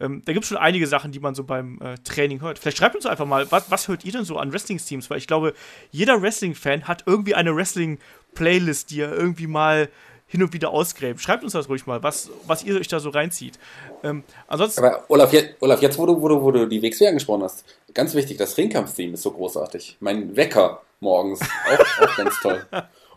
Ähm, 0.00 0.22
da 0.24 0.32
gibt 0.32 0.44
es 0.44 0.48
schon 0.48 0.58
einige 0.58 0.86
Sachen, 0.86 1.12
die 1.12 1.20
man 1.20 1.34
so 1.34 1.44
beim 1.44 1.78
äh, 1.80 1.96
Training 1.98 2.40
hört. 2.40 2.58
Vielleicht 2.58 2.78
schreibt 2.78 2.96
uns 2.96 3.06
einfach 3.06 3.26
mal, 3.26 3.50
was, 3.52 3.70
was 3.70 3.88
hört 3.88 4.04
ihr 4.04 4.12
denn 4.12 4.24
so 4.24 4.38
an 4.38 4.52
Wrestling-Teams? 4.52 5.10
Weil 5.10 5.18
ich 5.18 5.26
glaube, 5.26 5.54
jeder 5.90 6.20
Wrestling-Fan 6.22 6.88
hat 6.88 7.04
irgendwie 7.06 7.34
eine 7.34 7.54
Wrestling-Playlist, 7.54 8.90
die 8.90 9.00
er 9.00 9.12
irgendwie 9.12 9.46
mal 9.46 9.88
hin 10.26 10.42
und 10.42 10.52
wieder 10.52 10.70
ausgräben. 10.70 11.18
Schreibt 11.18 11.42
uns 11.44 11.54
das 11.54 11.68
ruhig 11.68 11.86
mal, 11.86 12.02
was, 12.02 12.30
was 12.46 12.62
ihr 12.62 12.78
euch 12.78 12.88
da 12.88 13.00
so 13.00 13.10
reinzieht. 13.10 13.58
Ähm, 14.02 14.24
ansonsten. 14.46 14.84
Aber 14.84 15.04
Olaf, 15.08 15.32
jetzt, 15.32 15.54
Olaf, 15.60 15.80
jetzt 15.80 15.98
wo 15.98 16.06
du, 16.06 16.20
wo, 16.20 16.28
du, 16.28 16.42
wo 16.42 16.50
du 16.50 16.66
die 16.66 16.82
WXW 16.82 17.08
angesprochen 17.08 17.42
hast, 17.42 17.64
ganz 17.94 18.14
wichtig, 18.14 18.36
das 18.36 18.56
Ringkampf-Theme 18.56 19.14
ist 19.14 19.22
so 19.22 19.30
großartig. 19.30 19.96
Mein 20.00 20.36
Wecker 20.36 20.82
morgens, 21.00 21.40
auch, 21.40 22.02
auch 22.02 22.16
ganz 22.16 22.40
toll. 22.40 22.66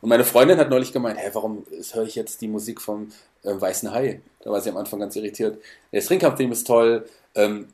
Und 0.01 0.09
meine 0.09 0.23
Freundin 0.23 0.57
hat 0.57 0.69
neulich 0.69 0.93
gemeint, 0.93 1.19
hä, 1.19 1.29
warum 1.33 1.65
höre 1.93 2.03
ich 2.03 2.15
jetzt 2.15 2.41
die 2.41 2.47
Musik 2.47 2.81
vom 2.81 3.11
äh, 3.43 3.53
Weißen 3.53 3.91
Hai? 3.91 4.21
Da 4.43 4.49
war 4.51 4.59
sie 4.61 4.69
am 4.69 4.77
Anfang 4.77 4.99
ganz 4.99 5.15
irritiert. 5.15 5.61
Das 5.91 6.09
Ringkampf-Theme 6.09 6.53
ist 6.53 6.65
toll, 6.65 7.05
ähm, 7.35 7.67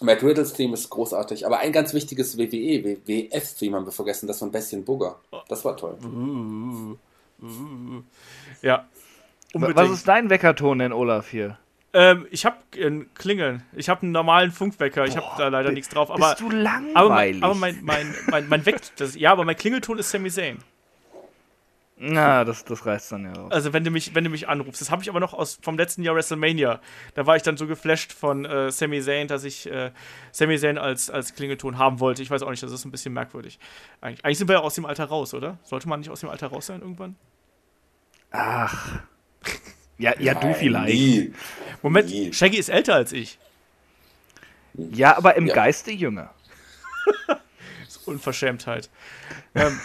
Matt 0.00 0.22
Riddles 0.22 0.52
Theme 0.52 0.74
ist 0.74 0.90
großartig, 0.90 1.46
aber 1.46 1.58
ein 1.58 1.72
ganz 1.72 1.94
wichtiges 1.94 2.36
WWE, 2.36 2.84
WWF-Theme 2.84 3.76
haben 3.76 3.86
wir 3.86 3.92
vergessen, 3.92 4.26
das 4.26 4.40
von 4.40 4.50
Bestien 4.50 4.84
Booger. 4.84 5.16
Das 5.48 5.64
war 5.64 5.76
toll. 5.76 5.96
Uh, 6.02 6.96
uh, 7.44 8.02
ja. 8.60 8.88
Unbedingt. 9.52 9.76
Was 9.76 9.90
ist 9.90 10.08
dein 10.08 10.30
Weckerton 10.30 10.80
denn, 10.80 10.92
Olaf, 10.92 11.28
hier? 11.28 11.58
Ähm, 11.94 12.26
ich 12.32 12.44
habe 12.44 12.56
ein 12.76 13.08
Klingeln. 13.14 13.62
Ich 13.72 13.88
habe 13.88 14.02
einen 14.02 14.10
normalen 14.10 14.50
Funkwecker. 14.50 15.06
Ich 15.06 15.16
habe 15.16 15.26
da 15.38 15.46
leider 15.48 15.70
nichts 15.70 15.88
drauf. 15.88 16.10
Aber, 16.10 16.30
bist 16.30 16.40
du 16.40 16.50
langweilig? 16.50 16.96
Aber, 16.96 17.08
mein, 17.08 17.42
aber 17.42 17.54
mein, 17.54 17.78
mein, 17.82 18.14
mein, 18.26 18.48
mein 18.48 18.66
Weck, 18.66 18.80
das, 18.96 19.14
ja, 19.14 19.30
aber 19.30 19.44
mein 19.44 19.56
Klingelton 19.56 19.98
ist 19.98 20.10
Sami 20.10 20.28
Zayn. 20.28 20.58
Na, 21.96 22.44
das, 22.44 22.64
das 22.64 22.84
reißt 22.84 23.12
dann 23.12 23.24
ja 23.24 23.40
auch. 23.40 23.50
Also 23.52 23.72
wenn 23.72 23.84
du 23.84 23.92
mich, 23.92 24.16
wenn 24.16 24.24
du 24.24 24.30
mich 24.30 24.48
anrufst. 24.48 24.80
Das 24.80 24.90
habe 24.90 25.02
ich 25.02 25.08
aber 25.08 25.20
noch 25.20 25.32
aus 25.32 25.60
vom 25.62 25.78
letzten 25.78 26.02
Jahr 26.02 26.16
WrestleMania. 26.16 26.80
Da 27.14 27.26
war 27.26 27.36
ich 27.36 27.42
dann 27.42 27.56
so 27.56 27.68
geflasht 27.68 28.12
von 28.12 28.44
äh, 28.44 28.72
Sami 28.72 29.00
Zayn, 29.00 29.28
dass 29.28 29.44
ich 29.44 29.70
äh, 29.70 29.92
Sami 30.32 30.58
Zayn 30.58 30.76
als, 30.76 31.08
als 31.08 31.36
Klingelton 31.36 31.78
haben 31.78 32.00
wollte. 32.00 32.22
Ich 32.22 32.30
weiß 32.30 32.42
auch 32.42 32.50
nicht, 32.50 32.62
das 32.64 32.72
ist 32.72 32.84
ein 32.84 32.90
bisschen 32.90 33.14
merkwürdig. 33.14 33.60
Eigentlich, 34.00 34.24
eigentlich 34.24 34.38
sind 34.38 34.48
wir 34.48 34.54
ja 34.54 34.60
aus 34.62 34.74
dem 34.74 34.86
Alter 34.86 35.04
raus, 35.04 35.32
oder? 35.34 35.58
Sollte 35.62 35.88
man 35.88 36.00
nicht 36.00 36.10
aus 36.10 36.20
dem 36.20 36.30
Alter 36.30 36.48
raus 36.48 36.66
sein 36.66 36.80
irgendwann? 36.80 37.14
Ach. 38.32 38.98
Ja, 39.98 40.18
ja 40.18 40.34
du 40.34 40.54
vielleicht. 40.54 40.94
Nie. 40.94 41.32
Moment, 41.82 42.08
Nie. 42.08 42.32
Shaggy 42.32 42.58
ist 42.58 42.68
älter 42.68 42.94
als 42.94 43.12
ich. 43.12 43.38
Ja, 44.74 45.16
aber 45.16 45.36
im 45.36 45.46
Ja. 45.46 45.54
Geiste 45.54 45.92
jünger. 45.92 46.30
Das 47.26 47.38
ist 47.88 48.08
Unverschämtheit. 48.08 48.90
ähm, 49.54 49.78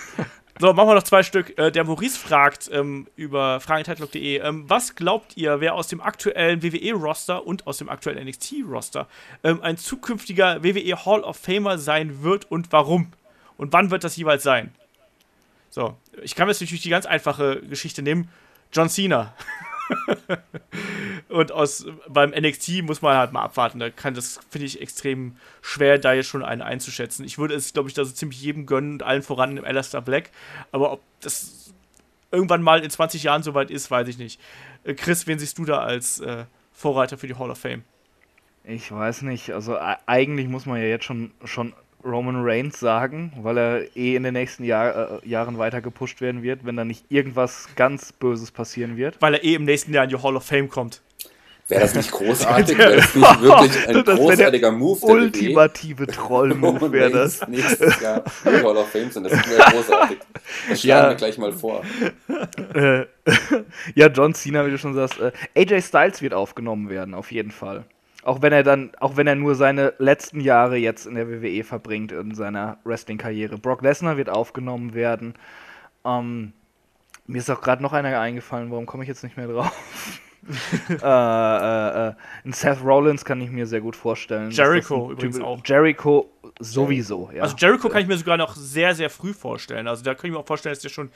so, 0.59 0.73
machen 0.73 0.89
wir 0.89 0.95
noch 0.95 1.03
zwei 1.03 1.23
Stück. 1.23 1.57
Äh, 1.57 1.71
der 1.71 1.85
Maurice 1.85 2.17
fragt 2.19 2.69
ähm, 2.73 3.07
über 3.15 3.59
fragentitlog.de, 3.61 4.39
ähm, 4.39 4.65
was 4.67 4.95
glaubt 4.95 5.37
ihr, 5.37 5.61
wer 5.61 5.73
aus 5.75 5.87
dem 5.87 6.01
aktuellen 6.01 6.61
WWE-Roster 6.63 7.45
und 7.45 7.65
aus 7.65 7.77
dem 7.77 7.87
aktuellen 7.87 8.27
NXT-Roster 8.27 9.07
ähm, 9.43 9.61
ein 9.61 9.77
zukünftiger 9.77 10.63
WWE 10.63 11.05
Hall 11.05 11.21
of 11.21 11.37
Famer 11.37 11.77
sein 11.77 12.23
wird 12.23 12.49
und 12.51 12.71
warum? 12.71 13.13
Und 13.57 13.71
wann 13.71 13.91
wird 13.91 14.03
das 14.03 14.17
jeweils 14.17 14.43
sein? 14.43 14.73
So, 15.69 15.95
ich 16.23 16.35
kann 16.35 16.47
jetzt 16.49 16.61
natürlich 16.61 16.81
die 16.81 16.89
ganz 16.89 17.05
einfache 17.05 17.61
Geschichte 17.61 18.01
nehmen. 18.01 18.29
John 18.73 18.89
Cena. 18.89 19.33
und 21.29 21.51
aus, 21.51 21.85
beim 22.07 22.31
NXT 22.31 22.83
muss 22.83 23.01
man 23.01 23.17
halt 23.17 23.31
mal 23.31 23.43
abwarten. 23.43 23.79
Da 23.79 23.89
kann 23.89 24.13
das, 24.13 24.39
finde 24.49 24.67
ich, 24.67 24.81
extrem 24.81 25.37
schwer, 25.61 25.97
da 25.97 26.13
jetzt 26.13 26.27
schon 26.27 26.43
einen 26.43 26.61
einzuschätzen. 26.61 27.25
Ich 27.25 27.37
würde 27.37 27.55
es, 27.55 27.73
glaube 27.73 27.89
ich, 27.89 27.95
da 27.95 28.05
so 28.05 28.13
ziemlich 28.13 28.41
jedem 28.41 28.65
gönnen 28.65 28.93
und 28.93 29.03
allen 29.03 29.21
voran 29.21 29.57
im 29.57 29.65
Alistair 29.65 30.01
Black. 30.01 30.31
Aber 30.71 30.91
ob 30.91 31.01
das 31.21 31.73
irgendwann 32.31 32.61
mal 32.61 32.83
in 32.83 32.89
20 32.89 33.23
Jahren 33.23 33.43
soweit 33.43 33.71
ist, 33.71 33.89
weiß 33.89 34.07
ich 34.07 34.17
nicht. 34.17 34.39
Äh, 34.83 34.93
Chris, 34.93 35.27
wen 35.27 35.39
siehst 35.39 35.57
du 35.57 35.65
da 35.65 35.79
als 35.79 36.19
äh, 36.19 36.45
Vorreiter 36.71 37.17
für 37.17 37.27
die 37.27 37.35
Hall 37.35 37.51
of 37.51 37.59
Fame? 37.59 37.83
Ich 38.63 38.91
weiß 38.91 39.23
nicht. 39.23 39.51
Also 39.51 39.75
e- 39.75 39.97
eigentlich 40.05 40.47
muss 40.47 40.65
man 40.65 40.79
ja 40.79 40.87
jetzt 40.87 41.05
schon, 41.05 41.31
schon 41.43 41.73
Roman 42.03 42.41
Reigns 42.43 42.79
sagen, 42.79 43.33
weil 43.41 43.57
er 43.57 43.95
eh 43.97 44.15
in 44.15 44.23
den 44.23 44.33
nächsten 44.33 44.63
Jahr, 44.63 45.21
äh, 45.23 45.27
Jahren 45.27 45.57
weiter 45.57 45.81
gepusht 45.81 46.21
werden 46.21 46.43
wird, 46.43 46.65
wenn 46.65 46.75
da 46.77 46.85
nicht 46.85 47.05
irgendwas 47.09 47.67
ganz 47.75 48.11
Böses 48.13 48.51
passieren 48.51 48.95
wird. 48.97 49.17
Weil 49.21 49.35
er 49.35 49.43
eh 49.43 49.55
im 49.55 49.65
nächsten 49.65 49.93
Jahr 49.93 50.05
in 50.05 50.09
die 50.09 50.17
Hall 50.21 50.35
of 50.35 50.45
Fame 50.45 50.69
kommt. 50.69 51.01
Wäre 51.67 51.81
das 51.81 51.93
nicht 51.93 52.09
großartig? 52.11 52.77
Wäre 52.79 52.95
das 52.95 53.13
nicht 53.13 53.41
wirklich 53.41 53.87
ein 53.87 54.03
Das 54.03 54.17
großartiger 54.17 54.71
Move 54.71 54.99
der? 55.01 55.09
Ultimative 55.09 56.07
Troll-Move 56.07 56.91
wäre 56.91 57.11
das. 57.11 57.47
Nächstes 57.47 57.99
Jahr 58.01 58.23
in 58.45 58.51
die 58.57 58.63
Hall 58.63 58.77
of 58.77 58.89
Fame 58.89 59.11
sind. 59.11 59.25
Das 59.25 59.33
wäre 59.33 59.71
großartig. 59.71 60.17
Das 60.69 60.81
schlagen 60.81 61.03
Ja. 61.03 61.09
wir 61.09 61.15
gleich 61.15 61.37
mal 61.37 61.53
vor. 61.53 61.83
Äh, 62.73 63.05
ja, 63.93 64.07
John 64.07 64.33
Cena, 64.33 64.65
wie 64.65 64.71
du 64.71 64.77
schon 64.79 64.95
sagst. 64.95 65.19
Äh, 65.19 65.31
AJ 65.55 65.81
Styles 65.83 66.21
wird 66.23 66.33
aufgenommen 66.33 66.89
werden, 66.89 67.13
auf 67.13 67.31
jeden 67.31 67.51
Fall. 67.51 67.83
Auch 68.29 68.43
wenn 68.43 68.53
er 68.53 68.61
dann, 68.61 68.91
auch 68.99 69.17
wenn 69.17 69.25
er 69.25 69.33
nur 69.33 69.55
seine 69.55 69.95
letzten 69.97 70.39
Jahre 70.39 70.77
jetzt 70.77 71.07
in 71.07 71.15
der 71.15 71.27
WWE 71.27 71.63
verbringt 71.63 72.11
in 72.11 72.35
seiner 72.35 72.77
Wrestling-Karriere. 72.83 73.57
Brock 73.57 73.81
Lesnar 73.81 74.17
wird 74.17 74.29
aufgenommen 74.29 74.93
werden. 74.93 75.33
Ähm, 76.05 76.53
mir 77.25 77.39
ist 77.39 77.49
auch 77.49 77.59
gerade 77.59 77.81
noch 77.81 77.91
einer 77.91 78.19
eingefallen, 78.19 78.69
warum 78.69 78.85
komme 78.85 79.01
ich 79.03 79.07
jetzt 79.07 79.23
nicht 79.23 79.35
mehr 79.35 79.47
drauf? 79.47 79.71
äh, 80.89 80.93
äh, 80.93 82.09
äh, 82.09 82.13
Seth 82.51 82.83
Rollins 82.83 83.25
kann 83.25 83.41
ich 83.41 83.49
mir 83.49 83.65
sehr 83.65 83.81
gut 83.81 83.95
vorstellen. 83.95 84.51
Jericho 84.51 85.11
übrigens 85.11 85.37
Typ- 85.37 85.43
auch. 85.43 85.59
Jericho 85.65 86.29
sowieso, 86.59 87.31
ja. 87.33 87.41
Also 87.41 87.55
Jericho 87.57 87.89
kann 87.89 88.03
ich 88.03 88.07
mir 88.07 88.17
sogar 88.17 88.37
noch 88.37 88.55
sehr, 88.55 88.93
sehr 88.93 89.09
früh 89.09 89.33
vorstellen. 89.33 89.87
Also 89.87 90.03
da 90.03 90.13
kann 90.13 90.27
ich 90.27 90.33
mir 90.33 90.39
auch 90.39 90.45
vorstellen, 90.45 90.75
dass 90.75 90.83
der 90.83 90.89
schon 90.89 91.09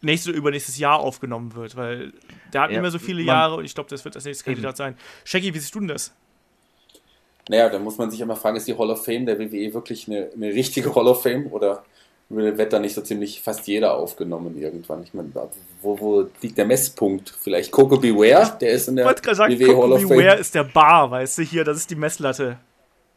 nächstes 0.00 0.30
oder 0.30 0.38
übernächstes 0.38 0.76
Jahr 0.76 0.98
aufgenommen 0.98 1.54
wird, 1.54 1.76
weil 1.76 2.12
der 2.52 2.62
hat 2.62 2.70
Ja, 2.70 2.78
nicht 2.78 2.82
mehr 2.82 2.90
so 2.90 2.98
viele 2.98 3.22
Jahre 3.22 3.54
und 3.54 3.64
ich 3.64 3.76
glaube, 3.76 3.90
das 3.90 4.04
wird 4.04 4.16
das 4.16 4.24
nächste 4.24 4.44
Eben. 4.50 4.56
Kandidat 4.56 4.76
sein. 4.76 4.96
Shaggy, 5.24 5.54
wie 5.54 5.58
siehst 5.60 5.72
du 5.72 5.78
denn 5.78 5.86
das? 5.86 6.12
Naja, 7.48 7.68
da 7.68 7.78
muss 7.78 7.98
man 7.98 8.10
sich 8.10 8.20
immer 8.20 8.36
fragen, 8.36 8.56
ist 8.56 8.68
die 8.68 8.76
Hall 8.76 8.90
of 8.90 9.04
Fame 9.04 9.26
der 9.26 9.38
WWE 9.38 9.72
wirklich 9.74 10.06
eine, 10.06 10.28
eine 10.34 10.48
richtige 10.48 10.94
Hall 10.94 11.08
of 11.08 11.22
Fame 11.22 11.46
oder 11.50 11.82
wird 12.30 12.72
da 12.72 12.78
nicht 12.78 12.94
so 12.94 13.00
ziemlich 13.00 13.40
fast 13.40 13.66
jeder 13.66 13.94
aufgenommen 13.94 14.60
irgendwann? 14.60 15.02
Ich 15.02 15.14
meine, 15.14 15.30
wo, 15.80 15.98
wo 15.98 16.26
liegt 16.42 16.58
der 16.58 16.66
Messpunkt? 16.66 17.32
Vielleicht 17.40 17.72
Coco 17.72 17.96
Beware, 17.96 18.56
der 18.60 18.72
ist 18.72 18.88
in 18.88 18.98
Ich 18.98 19.04
der 19.04 19.14
gerade 19.14 19.34
sagen, 19.34 19.58
WWE 19.58 19.68
Hall 19.68 19.74
Coco 19.74 19.94
of 19.94 20.02
Beware 20.02 20.30
Fame. 20.30 20.40
ist 20.40 20.54
der 20.54 20.64
Bar, 20.64 21.10
weißt 21.10 21.38
du, 21.38 21.42
hier, 21.42 21.64
das 21.64 21.78
ist 21.78 21.90
die 21.90 21.96
Messlatte. 21.96 22.58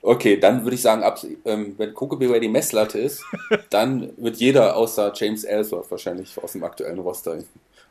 Okay, 0.03 0.37
dann 0.37 0.63
würde 0.63 0.75
ich 0.75 0.81
sagen, 0.81 1.03
ab, 1.03 1.19
ähm, 1.45 1.75
wenn 1.77 1.93
Coco 1.93 2.15
Beware 2.15 2.39
die 2.39 2.47
Messlatte 2.47 2.99
ist, 2.99 3.21
dann 3.69 4.11
wird 4.17 4.37
jeder 4.37 4.75
außer 4.75 5.11
James 5.15 5.43
Ellsworth 5.43 5.91
wahrscheinlich 5.91 6.41
aus 6.41 6.53
dem 6.53 6.63
aktuellen 6.63 6.99
Roster 6.99 7.37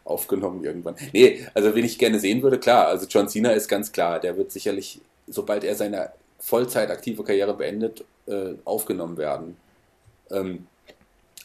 aufgenommen 0.04 0.64
irgendwann. 0.64 0.96
Nee, 1.12 1.46
also 1.54 1.74
wen 1.74 1.84
ich 1.84 1.98
gerne 1.98 2.18
sehen 2.18 2.42
würde, 2.42 2.58
klar, 2.58 2.88
also 2.88 3.06
John 3.08 3.28
Cena 3.28 3.50
ist 3.50 3.68
ganz 3.68 3.92
klar, 3.92 4.18
der 4.18 4.36
wird 4.36 4.50
sicherlich, 4.50 5.00
sobald 5.28 5.62
er 5.62 5.74
seine 5.76 6.10
Vollzeit 6.40 6.90
aktive 6.90 7.22
Karriere 7.22 7.54
beendet, 7.54 8.04
äh, 8.26 8.54
aufgenommen 8.64 9.16
werden. 9.16 9.56
Ähm, 10.30 10.66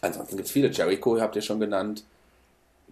ansonsten 0.01 0.37
gibt 0.37 0.47
es 0.47 0.51
viele. 0.51 0.69
Jericho 0.69 1.19
habt 1.19 1.35
ihr 1.35 1.41
schon 1.41 1.59
genannt. 1.59 2.03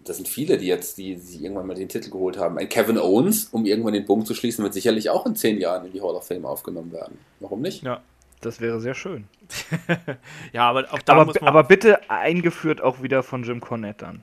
Das 0.04 0.16
sind 0.16 0.28
viele, 0.28 0.58
die 0.58 0.66
jetzt, 0.66 0.98
die, 0.98 1.16
die 1.16 1.42
irgendwann 1.42 1.66
mal 1.66 1.74
den 1.74 1.88
Titel 1.88 2.10
geholt 2.10 2.36
haben. 2.36 2.58
Ein 2.58 2.68
Kevin 2.68 2.98
Owens, 2.98 3.48
um 3.52 3.64
irgendwann 3.64 3.94
den 3.94 4.04
Bogen 4.04 4.26
zu 4.26 4.34
schließen, 4.34 4.62
wird 4.62 4.74
sicherlich 4.74 5.08
auch 5.08 5.24
in 5.24 5.34
zehn 5.34 5.58
Jahren 5.58 5.86
in 5.86 5.92
die 5.92 6.02
Hall 6.02 6.14
of 6.14 6.26
Fame 6.26 6.44
aufgenommen 6.44 6.92
werden. 6.92 7.18
Warum 7.40 7.62
nicht? 7.62 7.82
Ja. 7.82 8.02
das 8.42 8.60
wäre 8.60 8.80
sehr 8.80 8.94
schön. 8.94 9.24
Ja, 10.52 10.68
aber 10.68 10.92
auch 10.92 10.98
da 11.00 11.14
Aber, 11.14 11.24
muss 11.26 11.40
man. 11.40 11.48
aber 11.48 11.64
bitte 11.64 12.10
eingeführt 12.10 12.80
auch 12.82 13.02
wieder 13.02 13.22
von 13.22 13.42
Jim 13.44 13.60
Cornette 13.60 14.04
dann. 14.04 14.22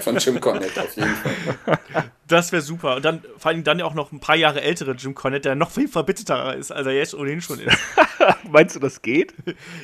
Von 0.00 0.16
Jim 0.18 0.40
Cornette 0.40 0.82
auf 0.82 0.96
jeden 0.96 1.14
Fall. 1.14 1.78
das 2.26 2.52
wäre 2.52 2.62
super. 2.62 2.96
Und 2.96 3.04
dann 3.04 3.22
vor 3.38 3.50
allem 3.50 3.64
dann 3.64 3.78
ja 3.78 3.84
auch 3.84 3.94
noch 3.94 4.12
ein 4.12 4.20
paar 4.20 4.36
Jahre 4.36 4.60
ältere 4.60 4.92
Jim 4.92 5.14
Cornette, 5.14 5.48
der 5.48 5.54
noch 5.54 5.70
viel 5.70 5.88
verbitterter 5.88 6.54
ist, 6.54 6.70
als 6.70 6.86
er 6.86 6.92
jetzt 6.92 7.14
ohnehin 7.14 7.40
schon 7.40 7.60
ist. 7.60 7.76
Meinst 8.50 8.76
du, 8.76 8.80
das 8.80 9.02
geht? 9.02 9.34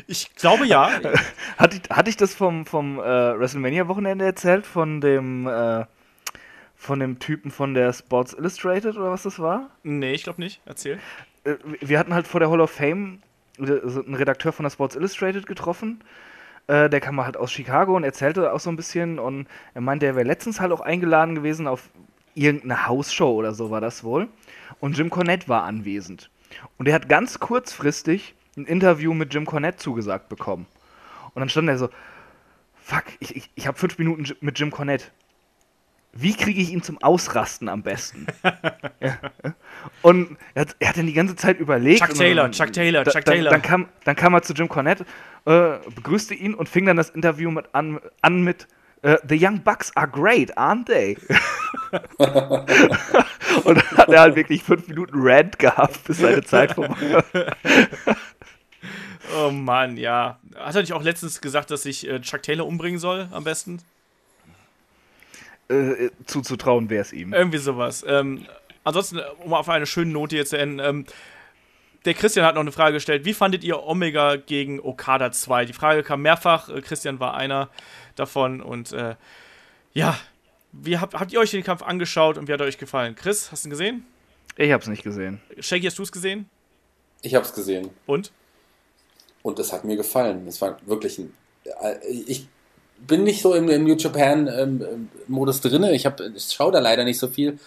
Ich 0.06 0.34
glaube 0.34 0.66
ja. 0.66 0.90
Hatte 1.56 1.80
ich, 1.82 1.90
hatte 1.90 2.10
ich 2.10 2.16
das 2.16 2.34
vom, 2.34 2.66
vom 2.66 2.98
äh, 2.98 3.02
WrestleMania-Wochenende 3.02 4.24
erzählt? 4.24 4.66
Von 4.66 5.00
dem, 5.00 5.46
äh, 5.46 5.84
von 6.76 7.00
dem 7.00 7.18
Typen 7.18 7.50
von 7.50 7.74
der 7.74 7.92
Sports 7.92 8.34
Illustrated 8.34 8.96
oder 8.96 9.10
was 9.10 9.22
das 9.22 9.38
war? 9.38 9.70
Nee, 9.82 10.12
ich 10.12 10.24
glaube 10.24 10.40
nicht. 10.40 10.60
Erzähl. 10.66 10.98
Äh, 11.44 11.54
wir 11.80 11.98
hatten 11.98 12.12
halt 12.12 12.26
vor 12.26 12.40
der 12.40 12.50
Hall 12.50 12.60
of 12.60 12.70
Fame 12.70 13.20
äh, 13.58 13.62
einen 13.62 14.14
Redakteur 14.14 14.52
von 14.52 14.64
der 14.64 14.70
Sports 14.70 14.96
Illustrated 14.96 15.46
getroffen. 15.46 16.02
Äh, 16.66 16.88
der 16.88 17.00
kam 17.00 17.20
halt 17.20 17.36
aus 17.36 17.52
Chicago 17.52 17.96
und 17.96 18.04
erzählte 18.04 18.52
auch 18.52 18.60
so 18.60 18.70
ein 18.70 18.76
bisschen. 18.76 19.18
Und 19.18 19.46
er 19.74 19.80
meinte, 19.80 20.06
er 20.06 20.16
wäre 20.16 20.26
letztens 20.26 20.60
halt 20.60 20.72
auch 20.72 20.80
eingeladen 20.80 21.34
gewesen 21.34 21.66
auf 21.66 21.90
irgendeine 22.34 22.86
Hausshow 22.86 23.32
oder 23.34 23.54
so 23.54 23.70
war 23.70 23.80
das 23.80 24.04
wohl. 24.04 24.28
Und 24.80 24.96
Jim 24.96 25.10
Cornette 25.10 25.48
war 25.48 25.64
anwesend. 25.64 26.30
Und 26.78 26.88
er 26.88 26.94
hat 26.94 27.08
ganz 27.08 27.40
kurzfristig 27.40 28.34
ein 28.56 28.66
Interview 28.66 29.14
mit 29.14 29.34
Jim 29.34 29.46
Cornette 29.46 29.78
zugesagt 29.78 30.28
bekommen. 30.28 30.66
Und 31.34 31.40
dann 31.40 31.48
stand 31.48 31.68
er 31.68 31.78
so, 31.78 31.88
fuck, 32.74 33.04
ich, 33.20 33.36
ich, 33.36 33.50
ich 33.54 33.66
habe 33.66 33.78
fünf 33.78 33.98
Minuten 33.98 34.24
mit 34.40 34.58
Jim 34.58 34.70
Cornette. 34.70 35.06
Wie 36.16 36.34
kriege 36.34 36.60
ich 36.60 36.70
ihn 36.70 36.82
zum 36.82 37.02
Ausrasten 37.02 37.68
am 37.68 37.82
besten? 37.82 38.26
ja. 39.00 39.18
Und 40.02 40.36
er 40.54 40.62
hat, 40.62 40.76
er 40.78 40.88
hat 40.90 40.96
dann 40.96 41.06
die 41.06 41.12
ganze 41.12 41.34
Zeit 41.36 41.58
überlegt. 41.58 42.00
Chuck 42.00 42.14
Taylor, 42.14 42.42
dann- 42.44 42.52
Chuck 42.52 42.72
Taylor, 42.72 43.04
da, 43.04 43.10
Chuck 43.10 43.24
dann, 43.24 43.34
Taylor. 43.34 43.50
Dann 43.50 43.62
kam, 43.62 43.88
dann 44.04 44.16
kam 44.16 44.34
er 44.34 44.42
zu 44.42 44.52
Jim 44.52 44.68
Cornette, 44.68 45.04
äh, 45.44 45.78
begrüßte 45.94 46.34
ihn 46.34 46.54
und 46.54 46.68
fing 46.68 46.86
dann 46.86 46.96
das 46.96 47.10
Interview 47.10 47.50
mit 47.50 47.66
an, 47.74 48.00
an 48.22 48.42
mit 48.42 48.68
äh, 49.02 49.18
The 49.28 49.36
Young 49.38 49.62
Bucks 49.62 49.94
are 49.96 50.08
great, 50.08 50.56
aren't 50.56 50.86
they? 50.86 51.16
und 53.64 53.76
dann 53.76 53.98
hat 53.98 54.08
er 54.08 54.20
halt 54.20 54.36
wirklich 54.36 54.62
fünf 54.62 54.86
Minuten 54.88 55.14
Rant 55.16 55.58
gehabt, 55.58 56.04
bis 56.04 56.18
seine 56.18 56.42
Zeit 56.42 56.72
vorbei 56.72 57.22
war. 57.32 57.46
Oh 59.36 59.50
Mann, 59.50 59.96
ja. 59.96 60.38
Hat 60.56 60.74
er 60.74 60.80
nicht 60.82 60.92
auch 60.92 61.02
letztens 61.02 61.40
gesagt, 61.40 61.70
dass 61.70 61.84
ich 61.86 62.08
äh, 62.08 62.20
Chuck 62.20 62.42
Taylor 62.42 62.66
umbringen 62.66 62.98
soll, 63.00 63.28
am 63.32 63.42
besten? 63.44 63.80
Äh, 65.68 66.10
zuzutrauen 66.26 66.90
wäre 66.90 67.02
es 67.02 67.12
ihm. 67.12 67.32
Irgendwie 67.32 67.58
sowas. 67.58 68.04
Ähm, 68.06 68.46
ansonsten, 68.84 69.20
um 69.44 69.54
auf 69.54 69.68
eine 69.68 69.86
schöne 69.86 70.12
Note 70.12 70.36
hier 70.36 70.46
zu 70.46 70.58
enden, 70.58 70.78
ähm, 70.80 71.06
der 72.04 72.14
Christian 72.14 72.44
hat 72.44 72.54
noch 72.54 72.60
eine 72.60 72.72
Frage 72.72 72.94
gestellt. 72.94 73.24
Wie 73.24 73.32
fandet 73.32 73.64
ihr 73.64 73.82
Omega 73.82 74.36
gegen 74.36 74.78
Okada 74.80 75.32
2? 75.32 75.64
Die 75.64 75.72
Frage 75.72 76.02
kam 76.02 76.22
mehrfach. 76.22 76.68
Äh, 76.68 76.82
Christian 76.82 77.18
war 77.20 77.34
einer 77.34 77.70
davon. 78.14 78.60
Und 78.60 78.92
äh, 78.92 79.14
ja, 79.94 80.18
wie 80.72 80.98
habt, 80.98 81.14
habt 81.14 81.32
ihr 81.32 81.40
euch 81.40 81.50
den 81.52 81.62
Kampf 81.64 81.82
angeschaut 81.82 82.36
und 82.36 82.46
wie 82.48 82.52
hat 82.52 82.60
er 82.60 82.66
euch 82.66 82.78
gefallen? 82.78 83.14
Chris, 83.14 83.50
hast 83.50 83.64
du 83.64 83.68
ihn 83.68 83.70
gesehen? 83.70 84.06
Ich 84.56 84.70
hab's 84.70 84.86
nicht 84.86 85.02
gesehen. 85.02 85.40
Shaggy, 85.58 85.86
hast 85.86 85.98
du 85.98 86.02
es 86.02 86.12
gesehen? 86.12 86.48
Ich 87.22 87.34
habe 87.34 87.44
es 87.44 87.54
gesehen. 87.54 87.90
Und? 88.06 88.32
Und 89.42 89.58
es 89.58 89.72
hat 89.72 89.84
mir 89.84 89.96
gefallen. 89.96 90.46
Es 90.46 90.60
war 90.60 90.76
wirklich 90.86 91.18
ein. 91.18 91.32
äh, 91.82 91.96
Ich 92.08 92.48
bin 93.06 93.24
nicht 93.24 93.42
so 93.42 93.54
im, 93.54 93.68
im 93.68 93.84
New 93.84 93.94
Japan-Modus 93.94 95.60
drin. 95.60 95.84
Ich, 95.84 96.06
hab- 96.06 96.20
ich 96.20 96.44
schaue 96.52 96.72
da 96.72 96.78
leider 96.78 97.04
nicht 97.04 97.18
so 97.18 97.28
viel. 97.28 97.58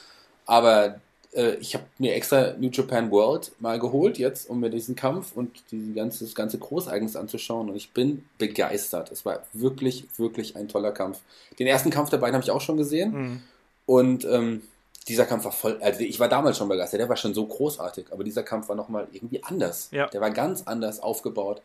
Aber 0.46 1.00
äh, 1.34 1.56
ich 1.56 1.74
habe 1.74 1.86
mir 1.98 2.16
extra 2.16 2.54
New 2.58 2.70
Japan 2.70 3.12
World 3.12 3.52
mal 3.60 3.80
geholt 3.80 4.18
jetzt, 4.18 4.50
um 4.50 4.60
mir 4.60 4.70
diesen 4.70 4.96
Kampf 4.96 5.34
und 5.36 5.52
die 5.72 5.94
ganze, 5.94 6.24
das 6.26 6.36
ganze 6.36 6.58
Großeigens 6.58 7.16
anzuschauen. 7.16 7.70
Und 7.70 7.76
ich 7.76 7.92
bin 7.92 8.26
begeistert. 8.38 9.12
Es 9.12 9.26
war 9.26 9.44
wirklich, 9.54 10.06
wirklich 10.18 10.56
ein 10.56 10.68
toller 10.68 10.92
Kampf. 10.92 11.20
Den 11.60 11.68
ersten 11.68 11.90
Kampf 11.90 12.10
der 12.10 12.18
beiden 12.18 12.36
habe 12.36 12.44
ich 12.44 12.52
auch 12.52 12.62
schon 12.62 12.78
gesehen. 12.78 13.14
Hm. 13.14 13.42
Und 13.86 14.26
ähm, 14.26 14.64
dieser 15.08 15.26
Kampf 15.26 15.46
war 15.46 15.52
voll, 15.52 15.78
also 15.82 16.02
ich 16.02 16.20
war 16.20 16.28
damals 16.28 16.58
schon 16.58 16.68
begeistert, 16.68 17.00
der 17.00 17.08
war 17.08 17.16
schon 17.16 17.34
so 17.34 17.46
großartig, 17.46 18.08
aber 18.12 18.26
dieser 18.26 18.44
Kampf 18.44 18.68
war 18.68 18.76
nochmal 18.76 19.08
irgendwie 19.14 19.42
anders. 19.44 19.88
Ja. 19.92 20.08
Der 20.08 20.20
war 20.20 20.32
ganz 20.32 20.64
anders 20.64 21.00
aufgebaut 21.00 21.62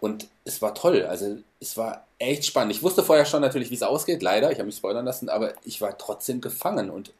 und 0.00 0.28
es 0.44 0.62
war 0.62 0.74
toll, 0.74 1.04
also 1.04 1.38
es 1.60 1.76
war 1.76 2.06
echt 2.18 2.44
spannend. 2.44 2.74
Ich 2.74 2.82
wusste 2.82 3.02
vorher 3.02 3.26
schon 3.26 3.40
natürlich, 3.40 3.70
wie 3.70 3.74
es 3.74 3.82
ausgeht, 3.82 4.22
leider, 4.22 4.50
ich 4.50 4.58
habe 4.58 4.66
mich 4.66 4.76
spoilern 4.76 5.04
lassen, 5.04 5.28
aber 5.28 5.54
ich 5.64 5.80
war 5.80 5.96
trotzdem 5.98 6.40
gefangen 6.40 6.90
und 6.90 7.12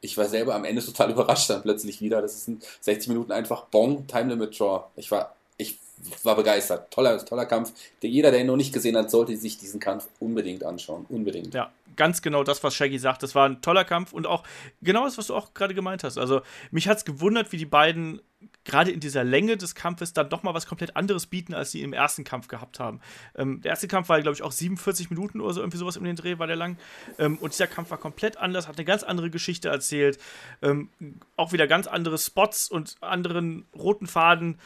ich 0.00 0.18
war 0.18 0.28
selber 0.28 0.54
am 0.54 0.64
Ende 0.64 0.82
total 0.84 1.10
überrascht 1.10 1.50
dann 1.50 1.62
plötzlich 1.62 2.00
wieder. 2.00 2.20
Das 2.22 2.34
ist 2.34 2.48
in 2.48 2.60
60 2.80 3.08
Minuten 3.08 3.32
einfach 3.32 3.64
Bong, 3.64 4.06
Time 4.06 4.30
Limit 4.30 4.58
Draw. 4.58 4.84
Ich 4.96 5.10
war, 5.10 5.34
ich 5.56 5.78
war 6.22 6.36
begeistert. 6.36 6.90
Toller, 6.90 7.24
toller 7.24 7.46
Kampf. 7.46 7.72
Der, 8.02 8.10
jeder, 8.10 8.30
der 8.30 8.40
ihn 8.40 8.46
noch 8.46 8.56
nicht 8.56 8.72
gesehen 8.72 8.96
hat, 8.96 9.10
sollte 9.10 9.36
sich 9.36 9.58
diesen 9.58 9.80
Kampf 9.80 10.06
unbedingt 10.20 10.64
anschauen. 10.64 11.06
Unbedingt. 11.08 11.54
Ja, 11.54 11.72
ganz 11.96 12.22
genau 12.22 12.44
das, 12.44 12.62
was 12.64 12.74
Shaggy 12.74 12.98
sagt. 12.98 13.22
Das 13.22 13.34
war 13.34 13.48
ein 13.48 13.62
toller 13.62 13.84
Kampf 13.84 14.12
und 14.12 14.26
auch 14.26 14.44
genau 14.82 15.04
das, 15.04 15.18
was 15.18 15.28
du 15.28 15.34
auch 15.34 15.54
gerade 15.54 15.74
gemeint 15.74 16.04
hast. 16.04 16.18
Also, 16.18 16.42
mich 16.70 16.88
hat 16.88 16.98
es 16.98 17.04
gewundert, 17.04 17.52
wie 17.52 17.56
die 17.58 17.66
beiden 17.66 18.20
gerade 18.64 18.90
in 18.90 19.00
dieser 19.00 19.24
Länge 19.24 19.56
des 19.56 19.74
Kampfes 19.74 20.12
dann 20.12 20.28
doch 20.28 20.42
mal 20.42 20.54
was 20.54 20.66
komplett 20.66 20.96
anderes 20.96 21.26
bieten, 21.26 21.54
als 21.54 21.70
sie 21.70 21.82
im 21.82 21.92
ersten 21.92 22.24
Kampf 22.24 22.48
gehabt 22.48 22.80
haben. 22.80 23.00
Ähm, 23.34 23.60
der 23.60 23.70
erste 23.70 23.88
Kampf 23.88 24.08
war, 24.08 24.20
glaube 24.20 24.34
ich, 24.34 24.42
auch 24.42 24.52
47 24.52 25.10
Minuten 25.10 25.40
oder 25.40 25.54
so, 25.54 25.60
irgendwie 25.60 25.78
sowas 25.78 25.96
um 25.96 26.04
den 26.04 26.16
Dreh 26.16 26.38
war 26.38 26.46
der 26.46 26.56
lang. 26.56 26.78
Ähm, 27.18 27.38
und 27.38 27.52
dieser 27.52 27.66
Kampf 27.66 27.90
war 27.90 27.98
komplett 27.98 28.36
anders, 28.36 28.68
hat 28.68 28.76
eine 28.76 28.84
ganz 28.84 29.02
andere 29.02 29.30
Geschichte 29.30 29.68
erzählt. 29.68 30.18
Ähm, 30.62 30.88
auch 31.36 31.52
wieder 31.52 31.66
ganz 31.66 31.86
andere 31.86 32.18
Spots 32.18 32.70
und 32.70 32.96
anderen 33.00 33.66
roten 33.74 34.06
Faden. 34.06 34.58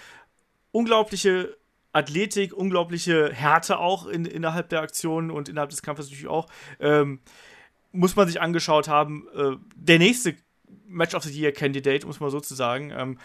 Unglaubliche 0.71 1.57
Athletik, 1.93 2.53
unglaubliche 2.53 3.33
Härte 3.33 3.79
auch 3.79 4.07
in, 4.07 4.25
innerhalb 4.25 4.69
der 4.69 4.83
Aktionen 4.83 5.31
und 5.31 5.49
innerhalb 5.49 5.71
des 5.71 5.83
Kampfes 5.83 6.07
natürlich 6.07 6.29
auch. 6.29 6.47
Ähm, 6.81 7.21
muss 7.93 8.17
man 8.17 8.27
sich 8.27 8.41
angeschaut 8.41 8.89
haben. 8.89 9.27
Äh, 9.35 9.57
der 9.75 9.99
nächste 9.99 10.37
Match 10.87 11.15
of 11.15 11.25
the 11.25 11.33
Year 11.33 11.53
Candidate, 11.53 12.07
muss 12.07 12.21
man 12.21 12.31
sozusagen. 12.31 12.91
Ähm, 12.91 13.19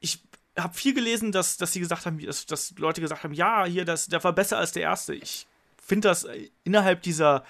ich 0.00 0.22
habe 0.58 0.74
viel 0.74 0.94
gelesen, 0.94 1.32
dass, 1.32 1.56
dass 1.56 1.72
sie 1.72 1.80
gesagt 1.80 2.06
haben, 2.06 2.18
dass, 2.18 2.46
dass 2.46 2.74
Leute 2.78 3.00
gesagt 3.00 3.24
haben, 3.24 3.34
ja, 3.34 3.64
hier, 3.64 3.84
das, 3.84 4.06
der 4.06 4.22
war 4.22 4.32
besser 4.32 4.58
als 4.58 4.72
der 4.72 4.82
erste. 4.82 5.14
Ich 5.14 5.46
finde 5.82 6.08
das 6.08 6.24
äh, 6.24 6.50
innerhalb 6.64 7.02
dieser 7.02 7.44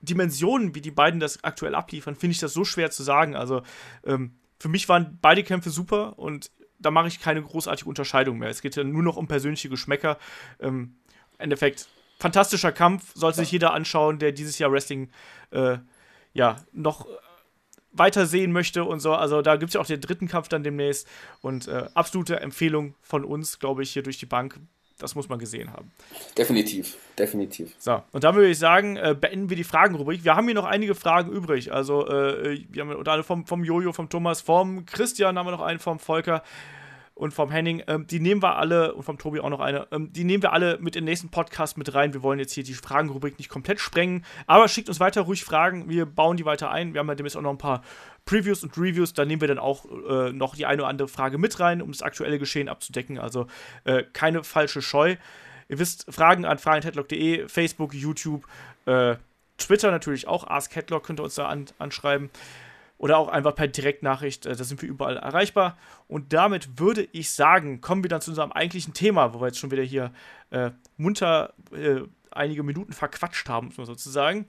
Dimensionen, 0.00 0.74
wie 0.74 0.80
die 0.80 0.90
beiden 0.90 1.20
das 1.20 1.42
aktuell 1.44 1.74
abliefern, 1.74 2.16
finde 2.16 2.32
ich 2.32 2.40
das 2.40 2.52
so 2.52 2.64
schwer 2.64 2.90
zu 2.90 3.02
sagen. 3.02 3.36
Also 3.36 3.62
ähm, 4.04 4.34
für 4.58 4.68
mich 4.68 4.88
waren 4.88 5.18
beide 5.20 5.42
Kämpfe 5.42 5.70
super 5.70 6.18
und 6.18 6.50
da 6.82 6.90
mache 6.90 7.08
ich 7.08 7.20
keine 7.20 7.42
großartige 7.42 7.88
Unterscheidung 7.88 8.38
mehr. 8.38 8.48
Es 8.48 8.62
geht 8.62 8.76
ja 8.76 8.84
nur 8.84 9.02
noch 9.02 9.16
um 9.16 9.28
persönliche 9.28 9.68
Geschmäcker. 9.68 10.18
Ähm, 10.60 10.96
Im 11.32 11.40
Endeffekt, 11.40 11.88
fantastischer 12.18 12.72
Kampf, 12.72 13.12
sollte 13.14 13.38
sich 13.38 13.50
jeder 13.50 13.72
anschauen, 13.72 14.18
der 14.18 14.32
dieses 14.32 14.58
Jahr 14.58 14.72
Wrestling 14.72 15.10
äh, 15.50 15.78
ja 16.34 16.56
noch 16.72 17.06
weiter 17.92 18.26
sehen 18.26 18.52
möchte 18.52 18.84
und 18.84 19.00
so. 19.00 19.14
Also 19.14 19.42
da 19.42 19.56
gibt 19.56 19.70
es 19.70 19.74
ja 19.74 19.80
auch 19.80 19.86
den 19.86 20.00
dritten 20.00 20.28
Kampf 20.28 20.48
dann 20.48 20.62
demnächst. 20.62 21.06
Und 21.40 21.68
äh, 21.68 21.88
absolute 21.94 22.40
Empfehlung 22.40 22.94
von 23.02 23.24
uns, 23.24 23.58
glaube 23.58 23.82
ich, 23.82 23.92
hier 23.92 24.02
durch 24.02 24.18
die 24.18 24.26
Bank. 24.26 24.58
Das 25.02 25.16
muss 25.16 25.28
man 25.28 25.40
gesehen 25.40 25.72
haben. 25.72 25.90
Definitiv, 26.38 26.96
definitiv. 27.18 27.74
So, 27.78 28.02
und 28.12 28.22
dann 28.22 28.36
würde 28.36 28.48
ich 28.48 28.58
sagen, 28.58 28.96
äh, 28.96 29.16
beenden 29.20 29.50
wir 29.50 29.56
die 29.56 29.64
Fragenrubrik. 29.64 30.24
Wir 30.24 30.36
haben 30.36 30.46
hier 30.46 30.54
noch 30.54 30.64
einige 30.64 30.94
Fragen 30.94 31.32
übrig. 31.32 31.72
Also, 31.72 32.06
äh, 32.06 32.64
wir 32.70 32.82
haben 32.82 32.90
unter 32.90 33.10
anderem 33.10 33.24
vom, 33.24 33.46
vom 33.46 33.64
Jojo, 33.64 33.92
vom 33.92 34.08
Thomas, 34.08 34.40
vom 34.40 34.86
Christian 34.86 35.36
haben 35.36 35.46
wir 35.46 35.50
noch 35.50 35.60
einen, 35.60 35.80
vom 35.80 35.98
Volker 35.98 36.44
und 37.14 37.32
vom 37.32 37.50
Henning. 37.50 37.82
Ähm, 37.86 38.06
die 38.06 38.20
nehmen 38.20 38.42
wir 38.42 38.56
alle, 38.56 38.94
und 38.94 39.02
vom 39.02 39.18
Tobi 39.18 39.40
auch 39.40 39.50
noch 39.50 39.60
eine, 39.60 39.86
ähm, 39.92 40.12
die 40.12 40.24
nehmen 40.24 40.42
wir 40.42 40.52
alle 40.52 40.78
mit 40.80 40.96
in 40.96 41.02
den 41.02 41.10
nächsten 41.10 41.28
Podcast 41.28 41.76
mit 41.76 41.94
rein. 41.94 42.14
Wir 42.14 42.22
wollen 42.22 42.38
jetzt 42.38 42.52
hier 42.52 42.64
die 42.64 42.74
Fragenrubrik 42.74 43.38
nicht 43.38 43.48
komplett 43.48 43.80
sprengen, 43.80 44.24
aber 44.46 44.68
schickt 44.68 44.88
uns 44.88 45.00
weiter 45.00 45.22
ruhig 45.22 45.44
Fragen. 45.44 45.88
Wir 45.88 46.06
bauen 46.06 46.36
die 46.36 46.44
weiter 46.44 46.70
ein. 46.70 46.94
Wir 46.94 47.00
haben 47.00 47.08
ja 47.08 47.14
demnächst 47.14 47.36
auch 47.36 47.42
noch 47.42 47.50
ein 47.50 47.58
paar 47.58 47.82
Previews 48.24 48.62
und 48.62 48.76
Reviews. 48.76 49.12
Da 49.12 49.24
nehmen 49.24 49.40
wir 49.40 49.48
dann 49.48 49.58
auch 49.58 49.84
äh, 50.08 50.32
noch 50.32 50.54
die 50.54 50.66
eine 50.66 50.82
oder 50.82 50.88
andere 50.88 51.08
Frage 51.08 51.38
mit 51.38 51.60
rein, 51.60 51.82
um 51.82 51.92
das 51.92 52.02
aktuelle 52.02 52.38
Geschehen 52.38 52.68
abzudecken. 52.68 53.18
Also 53.18 53.46
äh, 53.84 54.04
keine 54.12 54.44
falsche 54.44 54.82
Scheu. 54.82 55.16
Ihr 55.68 55.78
wisst, 55.78 56.06
Fragen 56.12 56.44
an 56.44 56.58
fragenheadlock.de, 56.58 57.48
Facebook, 57.48 57.94
YouTube, 57.94 58.46
äh, 58.86 59.16
Twitter 59.58 59.90
natürlich 59.90 60.26
auch. 60.26 60.46
Ask 60.46 60.74
Headlock 60.74 61.04
könnt 61.04 61.20
ihr 61.20 61.24
uns 61.24 61.34
da 61.34 61.46
an, 61.46 61.66
anschreiben. 61.78 62.30
Oder 63.02 63.18
auch 63.18 63.26
einfach 63.26 63.56
per 63.56 63.66
Direktnachricht. 63.66 64.46
Äh, 64.46 64.54
da 64.54 64.62
sind 64.62 64.80
wir 64.80 64.88
überall 64.88 65.16
erreichbar. 65.16 65.76
Und 66.06 66.32
damit 66.32 66.78
würde 66.78 67.08
ich 67.10 67.30
sagen, 67.30 67.80
kommen 67.80 68.04
wir 68.04 68.08
dann 68.08 68.20
zu 68.20 68.30
unserem 68.30 68.52
eigentlichen 68.52 68.94
Thema, 68.94 69.34
wo 69.34 69.40
wir 69.40 69.48
jetzt 69.48 69.58
schon 69.58 69.72
wieder 69.72 69.82
hier 69.82 70.12
äh, 70.50 70.70
munter 70.96 71.52
äh, 71.72 72.02
einige 72.30 72.62
Minuten 72.62 72.92
verquatscht 72.92 73.48
haben, 73.48 73.66
muss 73.66 73.76
man 73.76 73.86
sozusagen. 73.86 74.46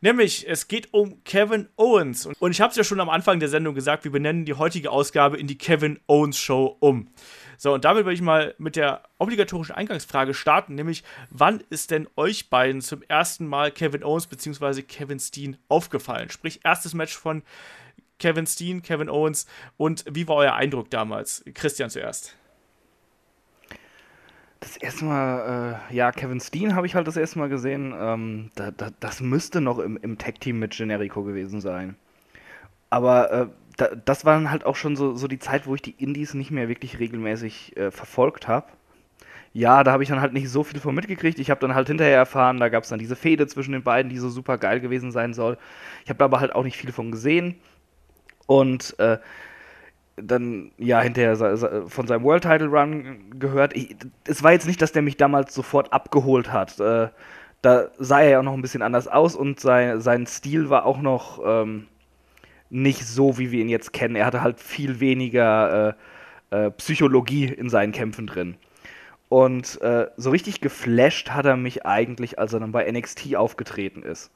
Nämlich, 0.00 0.46
es 0.48 0.66
geht 0.66 0.92
um 0.92 1.22
Kevin 1.22 1.68
Owens. 1.76 2.26
Und, 2.26 2.50
ich 2.50 2.60
habe 2.60 2.70
es 2.72 2.76
ja 2.76 2.82
schon 2.82 3.00
am 3.00 3.08
Anfang 3.08 3.38
der 3.38 3.48
Sendung 3.48 3.76
gesagt, 3.76 4.02
wir 4.02 4.10
benennen 4.10 4.44
die 4.44 4.54
heutige 4.54 4.90
Ausgabe 4.90 5.38
in 5.38 5.46
die 5.46 5.56
Kevin 5.56 6.00
Owens 6.08 6.36
Show 6.36 6.76
um. 6.80 7.08
So, 7.56 7.72
und 7.72 7.84
damit 7.84 8.04
würde 8.04 8.14
ich 8.14 8.20
mal 8.20 8.56
mit 8.58 8.74
der 8.74 9.04
obligatorischen 9.18 9.74
Eingangsfrage 9.74 10.34
starten, 10.34 10.74
nämlich, 10.74 11.04
wann 11.30 11.62
ist 11.70 11.92
denn 11.92 12.08
euch 12.16 12.50
beiden 12.50 12.82
zum 12.82 13.02
ersten 13.02 13.46
Mal 13.46 13.70
Kevin 13.70 14.02
Owens 14.02 14.26
bzw. 14.26 14.82
Kevin 14.82 15.20
Steen 15.20 15.56
aufgefallen? 15.68 16.28
Sprich, 16.28 16.60
erstes 16.64 16.92
Match 16.92 17.16
von 17.16 17.44
Kevin 18.18 18.46
Steen, 18.46 18.82
Kevin 18.82 19.08
Owens 19.08 19.46
und 19.76 20.04
wie 20.10 20.28
war 20.28 20.36
euer 20.36 20.54
Eindruck 20.54 20.90
damals? 20.90 21.44
Christian 21.54 21.90
zuerst. 21.90 22.36
Das 24.60 24.78
erste 24.78 25.04
Mal, 25.04 25.80
äh, 25.90 25.94
ja, 25.94 26.10
Kevin 26.10 26.40
Steen 26.40 26.74
habe 26.74 26.86
ich 26.86 26.94
halt 26.94 27.06
das 27.06 27.18
erste 27.18 27.38
Mal 27.38 27.50
gesehen. 27.50 27.94
Ähm, 27.98 28.50
da, 28.54 28.70
da, 28.70 28.90
das 28.98 29.20
müsste 29.20 29.60
noch 29.60 29.78
im, 29.78 29.98
im 29.98 30.16
Tag-Team 30.16 30.58
mit 30.58 30.74
Generico 30.74 31.22
gewesen 31.22 31.60
sein. 31.60 31.96
Aber 32.88 33.30
äh, 33.30 33.46
da, 33.76 33.88
das 33.88 34.24
war 34.24 34.34
dann 34.34 34.50
halt 34.50 34.64
auch 34.64 34.76
schon 34.76 34.96
so, 34.96 35.16
so 35.16 35.28
die 35.28 35.38
Zeit, 35.38 35.66
wo 35.66 35.74
ich 35.74 35.82
die 35.82 35.94
Indies 35.98 36.32
nicht 36.32 36.50
mehr 36.50 36.68
wirklich 36.68 36.98
regelmäßig 36.98 37.76
äh, 37.76 37.90
verfolgt 37.90 38.48
habe. 38.48 38.68
Ja, 39.52 39.84
da 39.84 39.92
habe 39.92 40.02
ich 40.02 40.08
dann 40.08 40.20
halt 40.20 40.32
nicht 40.32 40.48
so 40.48 40.64
viel 40.64 40.80
von 40.80 40.94
mitgekriegt. 40.94 41.38
Ich 41.38 41.50
habe 41.50 41.60
dann 41.60 41.74
halt 41.74 41.88
hinterher 41.88 42.16
erfahren, 42.16 42.58
da 42.58 42.68
gab 42.68 42.84
es 42.84 42.88
dann 42.88 42.98
diese 42.98 43.16
Fehde 43.16 43.46
zwischen 43.46 43.72
den 43.72 43.82
beiden, 43.82 44.10
die 44.10 44.18
so 44.18 44.28
super 44.28 44.58
geil 44.58 44.80
gewesen 44.80 45.12
sein 45.12 45.34
soll. 45.34 45.58
Ich 46.04 46.10
habe 46.10 46.24
aber 46.24 46.40
halt 46.40 46.54
auch 46.54 46.64
nicht 46.64 46.76
viel 46.76 46.90
von 46.90 47.12
gesehen. 47.12 47.56
Und 48.46 48.98
äh, 48.98 49.18
dann 50.16 50.70
ja 50.78 51.00
hinterher 51.00 51.36
von 51.88 52.06
seinem 52.06 52.22
World 52.22 52.44
Title 52.44 52.68
Run 52.68 53.38
gehört. 53.38 53.74
Ich, 53.76 53.96
es 54.26 54.42
war 54.42 54.52
jetzt 54.52 54.66
nicht, 54.66 54.80
dass 54.80 54.92
der 54.92 55.02
mich 55.02 55.16
damals 55.16 55.54
sofort 55.54 55.92
abgeholt 55.92 56.52
hat. 56.52 56.78
Äh, 56.78 57.08
da 57.62 57.88
sah 57.98 58.20
er 58.20 58.30
ja 58.30 58.38
auch 58.40 58.44
noch 58.44 58.52
ein 58.52 58.62
bisschen 58.62 58.82
anders 58.82 59.08
aus 59.08 59.34
und 59.34 59.58
sein, 59.58 60.00
sein 60.00 60.26
Stil 60.26 60.68
war 60.68 60.84
auch 60.84 61.00
noch 61.00 61.40
ähm, 61.44 61.86
nicht 62.70 63.06
so, 63.06 63.38
wie 63.38 63.50
wir 63.50 63.60
ihn 63.60 63.68
jetzt 63.68 63.92
kennen. 63.92 64.16
Er 64.16 64.26
hatte 64.26 64.42
halt 64.42 64.60
viel 64.60 65.00
weniger 65.00 65.96
äh, 66.50 66.66
äh, 66.66 66.70
Psychologie 66.72 67.46
in 67.46 67.68
seinen 67.68 67.92
Kämpfen 67.92 68.26
drin. 68.26 68.56
Und 69.28 69.80
äh, 69.80 70.08
so 70.16 70.30
richtig 70.30 70.60
geflasht 70.60 71.30
hat 71.30 71.46
er 71.46 71.56
mich 71.56 71.86
eigentlich, 71.86 72.38
als 72.38 72.52
er 72.52 72.60
dann 72.60 72.72
bei 72.72 72.90
NXT 72.90 73.34
aufgetreten 73.36 74.02
ist. 74.02 74.30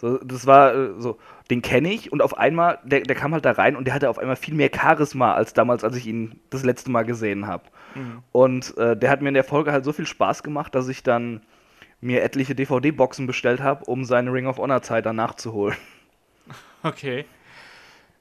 So, 0.00 0.16
das 0.18 0.46
war 0.46 0.74
äh, 0.74 0.88
so, 0.98 1.18
den 1.50 1.60
kenne 1.60 1.92
ich 1.92 2.10
und 2.10 2.22
auf 2.22 2.38
einmal, 2.38 2.78
der, 2.84 3.02
der 3.02 3.14
kam 3.14 3.34
halt 3.34 3.44
da 3.44 3.52
rein 3.52 3.76
und 3.76 3.84
der 3.84 3.92
hatte 3.92 4.08
auf 4.08 4.18
einmal 4.18 4.36
viel 4.36 4.54
mehr 4.54 4.70
Charisma 4.74 5.34
als 5.34 5.52
damals, 5.52 5.84
als 5.84 5.96
ich 5.96 6.06
ihn 6.06 6.40
das 6.48 6.64
letzte 6.64 6.90
Mal 6.90 7.02
gesehen 7.02 7.46
habe. 7.46 7.64
Und 8.32 8.76
äh, 8.78 8.96
der 8.96 9.10
hat 9.10 9.20
mir 9.20 9.28
in 9.28 9.34
der 9.34 9.44
Folge 9.44 9.72
halt 9.72 9.84
so 9.84 9.92
viel 9.92 10.06
Spaß 10.06 10.42
gemacht, 10.42 10.74
dass 10.74 10.88
ich 10.88 11.02
dann 11.02 11.42
mir 12.00 12.22
etliche 12.22 12.54
DVD-Boxen 12.54 13.26
bestellt 13.26 13.60
habe, 13.60 13.84
um 13.84 14.04
seine 14.04 14.32
Ring 14.32 14.46
of 14.46 14.58
Honor-Zeit 14.58 15.06
dann 15.06 15.16
nachzuholen. 15.16 15.76
Okay. 16.82 17.26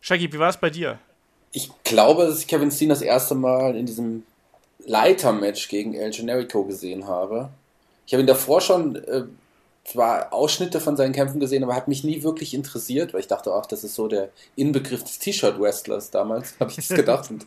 Shaggy, 0.02 0.34
wie 0.34 0.38
war 0.38 0.50
es 0.50 0.58
bei 0.58 0.70
dir? 0.70 1.00
Ich 1.54 1.72
glaube, 1.86 2.26
dass 2.26 2.42
ich 2.42 2.48
Kevin 2.48 2.72
Steen 2.72 2.90
das 2.90 3.02
erste 3.02 3.34
Mal 3.34 3.74
in 3.78 3.86
diesem 3.86 4.24
Leiter-Match 4.86 5.70
gegen 5.70 5.94
El 5.94 6.12
Generico 6.12 6.66
gesehen 6.66 7.08
habe. 7.08 7.48
Ich 8.06 8.12
habe 8.12 8.22
ihn 8.22 8.28
davor 8.28 8.60
schon 8.60 8.98
äh, 8.98 9.24
zwar 9.92 10.34
Ausschnitte 10.34 10.80
von 10.80 10.98
seinen 10.98 11.14
Kämpfen 11.14 11.40
gesehen, 11.40 11.64
aber 11.64 11.76
hat 11.76 11.88
mich 11.88 12.04
nie 12.04 12.24
wirklich 12.24 12.54
interessiert, 12.54 13.14
weil 13.14 13.22
ich 13.22 13.28
dachte, 13.28 13.54
ach, 13.54 13.66
das 13.66 13.84
ist 13.84 13.96
so 13.96 14.08
der 14.08 14.30
Inbegriff 14.56 15.04
des 15.04 15.20
T-Shirt-Wrestlers 15.20 16.12
damals, 16.12 16.56
habe 16.60 16.72
ich 16.72 16.78
das 16.78 16.90
gedacht. 16.90 17.30
Und 17.30 17.46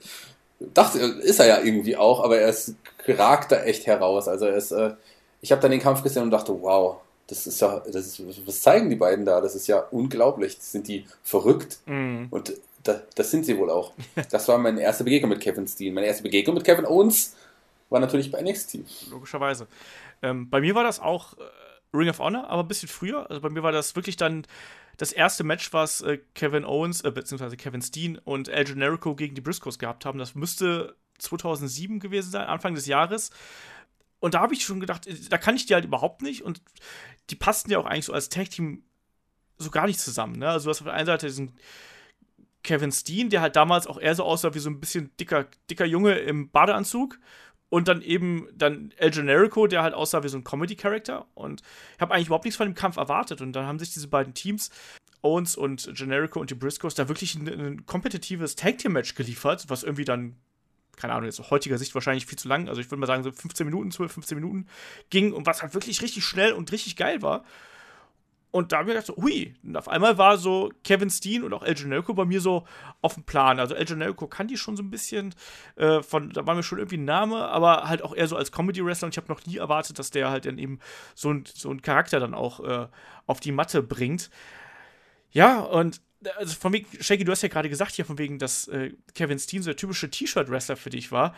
dachte, 0.75 0.99
ist 0.99 1.41
er 1.41 1.47
ja 1.47 1.61
irgendwie 1.61 1.97
auch, 1.97 2.23
aber 2.23 2.39
er 2.39 2.49
ist, 2.49 2.75
ragt 3.07 3.53
da 3.53 3.63
echt 3.63 3.87
heraus. 3.87 4.29
Also 4.29 4.47
er 4.47 4.57
ist, 4.57 4.73
äh, 4.73 4.95
ich 5.41 5.53
habe 5.53 5.63
dann 5.63 5.71
den 5.71 5.81
Kampf 5.81 6.03
gesehen 6.03 6.23
und 6.23 6.31
dachte, 6.31 6.57
wow, 6.61 6.99
das 7.27 7.47
ist 7.47 7.61
ja, 7.61 7.83
das 7.87 8.19
ist, 8.19 8.47
was 8.47 8.63
zeigen 8.63 8.91
die 8.91 8.97
beiden 8.97 9.25
da? 9.25 9.41
Das 9.41 9.55
ist 9.55 9.67
ja 9.67 9.79
unglaublich. 9.91 10.57
Sind 10.61 10.89
die 10.89 11.07
verrückt? 11.23 11.79
Mhm. 11.87 12.27
Und 12.31 12.53
da, 12.83 13.01
das 13.15 13.31
sind 13.31 13.47
sie 13.47 13.57
wohl 13.57 13.71
auch. 13.71 13.93
Das 14.31 14.49
war 14.49 14.59
meine 14.59 14.81
erste 14.81 15.05
Begegnung 15.05 15.31
mit 15.31 15.41
Kevin 15.41 15.67
Steen. 15.67 15.95
Meine 15.95 16.09
erste 16.09 16.23
Begegnung 16.23 16.57
mit 16.57 16.65
Kevin 16.65 16.85
Owens 16.85 17.35
war 17.91 18.01
natürlich 18.01 18.31
bei 18.31 18.43
NXT. 18.43 18.79
Logischerweise. 19.11 19.67
Ähm, 20.23 20.49
bei 20.51 20.61
mir 20.61 20.75
war 20.75 20.85
das 20.85 21.01
auch 21.01 21.35
äh, 21.35 21.41
Ring 21.95 22.09
of 22.09 22.19
Honor, 22.19 22.49
aber 22.49 22.63
ein 22.63 22.69
bisschen 22.69 22.89
früher. 22.89 23.29
Also 23.29 23.41
bei 23.41 23.51
mir 23.51 23.63
war 23.63 23.73
das 23.73 23.95
wirklich 23.97 24.17
dann 24.17 24.47
das 24.97 25.13
erste 25.13 25.45
Match, 25.45 25.73
was 25.73 26.01
äh, 26.03 26.19
Kevin 26.35 26.65
Owens, 26.65 27.03
äh, 27.03 27.11
beziehungsweise 27.11 27.57
Kevin 27.57 27.83
Steen 27.83 28.19
und 28.19 28.49
El 28.49 28.65
Generico 28.65 29.15
gegen 29.15 29.35
die 29.35 29.41
Briscoes 29.41 29.79
gehabt 29.79 30.05
haben. 30.05 30.19
Das 30.19 30.35
müsste 30.35 30.97
2007 31.19 32.01
gewesen 32.01 32.31
sein, 32.31 32.47
Anfang 32.47 32.75
des 32.75 32.87
Jahres. 32.87 33.31
Und 34.21 34.35
da 34.35 34.41
habe 34.41 34.55
ich 34.55 34.65
schon 34.65 34.81
gedacht, 34.81 35.07
äh, 35.07 35.15
da 35.29 35.39
kann 35.39 35.57
ich 35.57 35.67
die 35.67 35.75
halt 35.75 35.85
überhaupt 35.85 36.23
nicht. 36.23 36.43
Und 36.43 36.63
die 37.31 37.37
passten 37.37 37.71
ja 37.71 37.79
auch 37.79 37.87
eigentlich 37.87 38.07
so 38.07 38.13
als 38.13 38.29
Tag-Team 38.29 38.85
so 39.59 39.71
gar 39.71 39.87
nicht 39.87 40.01
zusammen. 40.01 40.39
Ne? 40.39 40.49
Also 40.49 40.65
du 40.65 40.71
hast 40.71 40.81
auf 40.81 40.87
der 40.87 40.95
einen 40.95 41.07
Seite 41.07 41.27
diesen 41.27 41.53
Kevin 42.63 42.93
Steen, 42.93 43.31
der 43.31 43.41
halt 43.41 43.57
damals 43.57 43.87
auch 43.87 43.99
eher 43.99 44.15
so 44.15 44.25
aussah 44.25 44.55
wie 44.55 44.61
so 44.61 44.71
ein 44.71 44.81
bisschen 44.81 45.11
dicker, 45.19 45.47
dicker 45.69 45.85
Junge 45.85 46.15
im 46.19 46.51
Badeanzug. 46.51 47.19
Und 47.73 47.89
dann 47.89 48.03
eben 48.03 48.49
dann 48.55 48.93
El 48.99 49.13
Generico, 49.13 49.67
der 49.67 49.83
halt 49.83 49.95
aussah 49.95 50.23
wie 50.23 50.29
so 50.29 50.37
ein 50.37 50.45
Comedy-Character. 50.45 51.25
Und 51.33 51.63
ich 51.95 52.01
habe 52.03 52.13
eigentlich 52.13 52.27
überhaupt 52.27 52.45
nichts 52.45 52.59
von 52.59 52.69
dem 52.69 52.75
Kampf 52.75 52.99
erwartet. 52.99 53.41
Und 53.41 53.55
dann 53.55 53.65
haben 53.65 53.79
sich 53.79 53.95
diese 53.95 54.09
beiden 54.09 54.35
Teams, 54.35 54.69
Owens 55.23 55.57
und 55.57 55.89
Generico 55.95 56.39
und 56.39 56.51
die 56.51 56.55
Briscoes, 56.55 56.95
da 56.95 57.09
wirklich 57.09 57.35
ein, 57.35 57.49
ein 57.49 57.87
kompetitives 57.87 58.57
Tag-Team-Match 58.57 59.15
geliefert, 59.15 59.65
was 59.69 59.85
irgendwie 59.85 60.05
dann, 60.05 60.37
keine 60.97 61.15
Ahnung, 61.15 61.25
jetzt 61.25 61.41
aus 61.41 61.51
heutiger 61.51 61.79
Sicht 61.79 61.95
wahrscheinlich 61.95 62.27
viel 62.27 62.37
zu 62.37 62.47
lang, 62.47 62.69
also 62.69 62.79
ich 62.79 62.91
würde 62.91 63.01
mal 63.01 63.07
sagen 63.07 63.23
so 63.23 63.33
15 63.33 63.65
Minuten, 63.65 63.91
12, 63.91 64.13
15 64.13 64.37
Minuten 64.37 64.67
ging 65.09 65.33
und 65.33 65.47
was 65.47 65.63
halt 65.63 65.73
wirklich 65.73 66.03
richtig 66.03 66.27
schnell 66.27 66.53
und 66.53 66.71
richtig 66.73 66.97
geil 66.97 67.23
war. 67.23 67.43
Und 68.53 68.71
da 68.71 68.79
habe 68.79 68.91
ich 68.91 68.95
gedacht, 68.95 69.07
so, 69.07 69.17
hui, 69.17 69.55
und 69.65 69.77
auf 69.79 69.89
einmal 69.89 70.19
war 70.19 70.37
so 70.37 70.71
Kevin 70.85 71.09
Steen 71.09 71.43
und 71.43 71.55
auch 71.55 71.63
El 71.63 71.75
Generico 71.75 72.13
bei 72.13 72.27
mir 72.27 72.41
so 72.41 72.67
auf 73.01 73.15
dem 73.15 73.25
Plan. 73.25 73.59
Also 73.59 73.75
El 73.75 73.87
Generico 73.87 74.27
kann 74.27 74.47
die 74.47 74.59
schon 74.59 74.77
so 74.77 74.83
ein 74.83 74.91
bisschen, 74.91 75.35
äh, 75.77 76.03
von, 76.03 76.31
da 76.31 76.47
war 76.47 76.55
mir 76.55 76.63
schon 76.63 76.77
irgendwie 76.77 76.99
ein 76.99 77.07
Name, 77.07 77.49
aber 77.49 77.89
halt 77.89 78.03
auch 78.03 78.15
eher 78.15 78.29
so 78.29 78.37
als 78.37 78.53
Comedy-Wrestler 78.53 79.07
und 79.07 79.15
ich 79.15 79.17
habe 79.17 79.33
noch 79.33 79.47
nie 79.47 79.57
erwartet, 79.57 79.99
dass 79.99 80.11
der 80.11 80.29
halt 80.29 80.45
dann 80.45 80.59
eben 80.59 80.81
so 81.15 81.33
ein, 81.33 81.45
so 81.47 81.71
einen 81.71 81.81
Charakter 81.81 82.21
dann 82.21 82.35
auch 82.35 82.61
äh, 82.61 82.89
auf 83.27 83.41
die 83.41 83.53
Matte 83.53 83.83
bringt. 83.83 84.29
Ja, 85.31 85.61
und 85.61 86.03
also 86.37 86.55
von 86.55 86.75
wegen, 86.75 86.87
Shaggy, 87.03 87.25
du 87.25 87.33
hast 87.33 87.43
ja 87.43 87.49
gerade 87.49 87.71
gesagt 87.71 87.93
hier 87.93 88.05
von 88.05 88.19
wegen, 88.19 88.39
dass 88.39 88.69
äh, 88.69 88.93
Kevin 89.15 89.39
Steen 89.39 89.63
so 89.63 89.71
der 89.71 89.77
typische 89.77 90.11
T-Shirt-Wrestler 90.11 90.77
für 90.77 90.91
dich 90.91 91.11
war. 91.11 91.35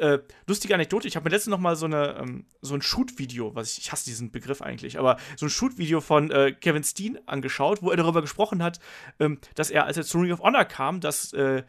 Äh, 0.00 0.22
lustige 0.46 0.74
Anekdote, 0.74 1.06
ich 1.06 1.14
habe 1.14 1.24
mir 1.24 1.30
letztens 1.30 1.50
noch 1.50 1.58
mal 1.58 1.76
so, 1.76 1.84
eine, 1.84 2.16
ähm, 2.18 2.46
so 2.62 2.74
ein 2.74 2.80
Shoot-Video, 2.80 3.54
was 3.54 3.72
ich, 3.72 3.78
ich 3.84 3.92
hasse 3.92 4.06
diesen 4.06 4.30
Begriff 4.30 4.62
eigentlich, 4.62 4.98
aber 4.98 5.18
so 5.36 5.44
ein 5.44 5.50
Shoot-Video 5.50 6.00
von 6.00 6.30
äh, 6.30 6.52
Kevin 6.52 6.84
Steen 6.84 7.18
angeschaut, 7.26 7.82
wo 7.82 7.90
er 7.90 7.98
darüber 7.98 8.22
gesprochen 8.22 8.62
hat, 8.62 8.80
ähm, 9.18 9.38
dass 9.56 9.70
er, 9.70 9.84
als 9.84 9.98
er 9.98 10.04
zu 10.04 10.18
Ring 10.18 10.32
of 10.32 10.40
Honor 10.40 10.64
kam, 10.64 11.00
dass 11.00 11.34
äh, 11.34 11.64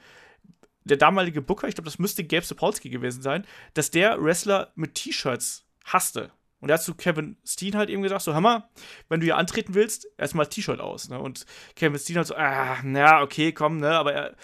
der 0.86 0.96
damalige 0.96 1.42
Booker, 1.42 1.68
ich 1.68 1.76
glaube, 1.76 1.90
das 1.90 2.00
müsste 2.00 2.24
Gabe 2.24 2.46
Sapolsky 2.46 2.90
gewesen 2.90 3.22
sein, 3.22 3.46
dass 3.74 3.92
der 3.92 4.24
Wrestler 4.24 4.72
mit 4.76 4.96
T-Shirts 4.96 5.66
hasste. 5.84 6.32
Und 6.62 6.70
er 6.70 6.76
hat 6.76 6.84
zu 6.84 6.96
Kevin 6.96 7.36
Steen 7.46 7.76
halt 7.76 7.90
eben 7.90 8.02
gesagt: 8.02 8.22
So, 8.22 8.34
hör 8.34 8.40
mal, 8.42 8.70
wenn 9.10 9.20
du 9.20 9.26
hier 9.26 9.36
antreten 9.36 9.74
willst, 9.74 10.08
erstmal 10.18 10.48
T-Shirt 10.48 10.80
aus. 10.80 11.10
Ne? 11.10 11.20
Und 11.20 11.46
Kevin 11.76 12.00
Steen 12.00 12.18
hat 12.18 12.28
so: 12.28 12.36
Ah, 12.36 12.78
na, 12.84 13.22
okay, 13.22 13.52
komm, 13.52 13.78
ne? 13.78 13.92
Aber 13.92 14.14
er, 14.14 14.36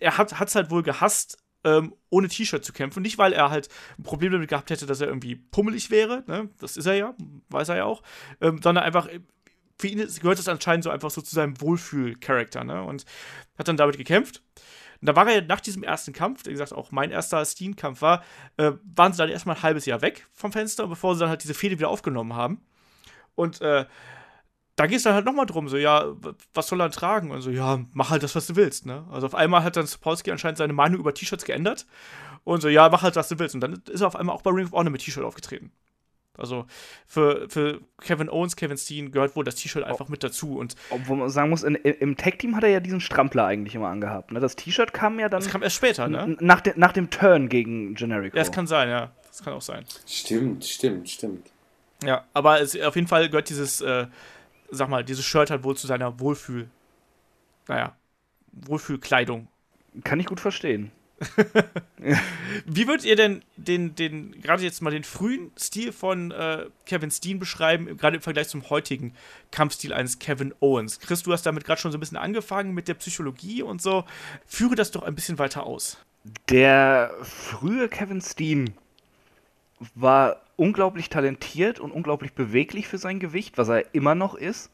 er 0.00 0.16
hat 0.16 0.32
es 0.32 0.54
halt 0.54 0.70
wohl 0.70 0.82
gehasst, 0.82 1.38
ähm, 1.66 1.94
ohne 2.10 2.28
T-Shirt 2.28 2.64
zu 2.64 2.72
kämpfen. 2.72 3.02
Nicht, 3.02 3.18
weil 3.18 3.32
er 3.32 3.50
halt 3.50 3.68
ein 3.98 4.04
Problem 4.04 4.32
damit 4.32 4.48
gehabt 4.48 4.70
hätte, 4.70 4.86
dass 4.86 5.00
er 5.00 5.08
irgendwie 5.08 5.34
pummelig 5.34 5.90
wäre, 5.90 6.22
ne? 6.26 6.48
das 6.60 6.76
ist 6.76 6.86
er 6.86 6.94
ja, 6.94 7.14
weiß 7.50 7.68
er 7.70 7.76
ja 7.76 7.84
auch, 7.84 8.02
ähm, 8.40 8.60
sondern 8.62 8.84
einfach, 8.84 9.08
für 9.78 9.88
ihn 9.88 9.98
gehört 9.98 10.38
das 10.38 10.48
anscheinend 10.48 10.84
so 10.84 10.90
einfach 10.90 11.10
so 11.10 11.20
zu 11.20 11.34
seinem 11.34 11.60
Wohlfühl-Charakter, 11.60 12.64
ne? 12.64 12.82
Und 12.82 13.04
hat 13.58 13.68
dann 13.68 13.76
damit 13.76 13.98
gekämpft. 13.98 14.42
Und 15.02 15.08
da 15.08 15.16
war 15.16 15.28
er 15.28 15.42
nach 15.42 15.60
diesem 15.60 15.82
ersten 15.82 16.14
Kampf, 16.14 16.44
der 16.44 16.52
gesagt 16.52 16.72
auch 16.72 16.92
mein 16.92 17.10
erster 17.10 17.44
Steen-Kampf 17.44 18.00
war, 18.00 18.24
äh, 18.56 18.72
waren 18.94 19.12
sie 19.12 19.18
dann 19.18 19.28
erstmal 19.28 19.56
ein 19.56 19.62
halbes 19.62 19.84
Jahr 19.84 20.00
weg 20.00 20.26
vom 20.32 20.52
Fenster, 20.52 20.86
bevor 20.86 21.14
sie 21.14 21.20
dann 21.20 21.28
halt 21.28 21.42
diese 21.42 21.52
Fehde 21.52 21.78
wieder 21.78 21.90
aufgenommen 21.90 22.34
haben. 22.34 22.62
Und 23.34 23.60
äh, 23.60 23.84
da 24.76 24.86
geht 24.86 24.98
es 24.98 25.02
dann 25.04 25.14
halt 25.14 25.24
nochmal 25.24 25.46
drum, 25.46 25.68
so, 25.68 25.76
ja, 25.78 26.14
was 26.52 26.68
soll 26.68 26.80
er 26.80 26.90
tragen? 26.90 27.30
Und 27.30 27.40
so, 27.40 27.50
ja, 27.50 27.80
mach 27.94 28.10
halt 28.10 28.22
das, 28.22 28.34
was 28.34 28.46
du 28.46 28.56
willst, 28.56 28.84
ne? 28.84 29.04
Also 29.10 29.26
auf 29.26 29.34
einmal 29.34 29.64
hat 29.64 29.76
dann 29.76 29.86
Sapolsky 29.86 30.30
anscheinend 30.30 30.58
seine 30.58 30.74
Meinung 30.74 31.00
über 31.00 31.14
T-Shirts 31.14 31.44
geändert 31.44 31.86
und 32.44 32.60
so, 32.60 32.68
ja, 32.68 32.88
mach 32.90 33.02
halt, 33.02 33.16
was 33.16 33.28
du 33.28 33.38
willst. 33.38 33.54
Und 33.54 33.62
dann 33.62 33.82
ist 33.90 34.02
er 34.02 34.06
auf 34.06 34.16
einmal 34.16 34.36
auch 34.36 34.42
bei 34.42 34.50
Ring 34.50 34.66
of 34.66 34.72
Honor 34.72 34.90
mit 34.90 35.00
T-Shirt 35.00 35.24
aufgetreten. 35.24 35.72
Also 36.38 36.66
für, 37.06 37.48
für 37.48 37.80
Kevin 38.02 38.28
Owens, 38.28 38.56
Kevin 38.56 38.76
Steen 38.76 39.10
gehört 39.10 39.36
wohl 39.36 39.44
das 39.44 39.54
T-Shirt 39.54 39.84
einfach 39.84 40.08
mit 40.08 40.22
dazu. 40.22 40.58
Und 40.58 40.74
Obwohl 40.90 41.16
man 41.16 41.30
sagen 41.30 41.48
muss, 41.48 41.62
in, 41.62 41.74
im 41.76 42.16
Tag-Team 42.16 42.54
hat 42.54 42.62
er 42.62 42.68
ja 42.70 42.80
diesen 42.80 43.00
Strampler 43.00 43.46
eigentlich 43.46 43.74
immer 43.74 43.88
angehabt. 43.88 44.32
Ne? 44.32 44.40
Das 44.40 44.56
T-Shirt 44.56 44.92
kam 44.92 45.18
ja 45.18 45.30
dann 45.30 45.40
das 45.40 45.50
kam 45.50 45.62
erst 45.62 45.76
später, 45.76 46.08
ne? 46.08 46.36
nach, 46.40 46.60
de, 46.60 46.74
nach 46.76 46.92
dem 46.92 47.08
Turn 47.08 47.48
gegen 47.48 47.94
Generico. 47.94 48.36
Ja, 48.36 48.42
das 48.42 48.52
kann 48.52 48.66
sein, 48.66 48.90
ja. 48.90 49.12
Das 49.28 49.42
kann 49.42 49.54
auch 49.54 49.62
sein. 49.62 49.84
Stimmt, 50.06 50.64
stimmt, 50.64 51.08
stimmt. 51.08 51.50
Ja, 52.04 52.24
aber 52.34 52.60
es, 52.60 52.78
auf 52.78 52.94
jeden 52.94 53.08
Fall 53.08 53.28
gehört 53.28 53.48
dieses, 53.48 53.80
äh, 53.80 54.06
sag 54.70 54.88
mal, 54.88 55.04
dieses 55.04 55.24
Shirt 55.24 55.50
halt 55.50 55.64
wohl 55.64 55.76
zu 55.76 55.86
seiner 55.86 56.20
Wohlfühl, 56.20 56.68
naja, 57.68 57.96
Wohlfühlkleidung. 58.52 59.48
Kann 60.04 60.20
ich 60.20 60.26
gut 60.26 60.40
verstehen. 60.40 60.92
Wie 62.66 62.86
würdet 62.86 63.06
ihr 63.06 63.16
denn 63.16 63.42
den, 63.56 63.94
den, 63.94 64.40
gerade 64.42 64.62
jetzt 64.62 64.82
mal 64.82 64.90
den 64.90 65.04
frühen 65.04 65.50
Stil 65.58 65.92
von 65.92 66.30
äh, 66.30 66.66
Kevin 66.84 67.10
Steen 67.10 67.38
beschreiben, 67.38 67.96
gerade 67.96 68.16
im 68.16 68.22
Vergleich 68.22 68.48
zum 68.48 68.68
heutigen 68.68 69.14
Kampfstil 69.50 69.94
eines 69.94 70.18
Kevin 70.18 70.54
Owens? 70.60 71.00
Chris, 71.00 71.22
du 71.22 71.32
hast 71.32 71.46
damit 71.46 71.64
gerade 71.64 71.80
schon 71.80 71.90
so 71.90 71.96
ein 71.96 72.00
bisschen 72.00 72.18
angefangen 72.18 72.74
mit 72.74 72.88
der 72.88 72.94
Psychologie 72.94 73.62
und 73.62 73.80
so. 73.80 74.04
Führe 74.46 74.74
das 74.74 74.90
doch 74.90 75.02
ein 75.02 75.14
bisschen 75.14 75.38
weiter 75.38 75.64
aus. 75.64 75.98
Der 76.50 77.14
frühe 77.22 77.88
Kevin 77.88 78.20
Steen 78.20 78.74
war 79.94 80.42
unglaublich 80.56 81.10
talentiert 81.10 81.78
und 81.80 81.90
unglaublich 81.90 82.32
beweglich 82.32 82.88
für 82.88 82.98
sein 82.98 83.20
Gewicht, 83.20 83.58
was 83.58 83.68
er 83.68 83.94
immer 83.94 84.14
noch 84.14 84.34
ist. 84.34 84.70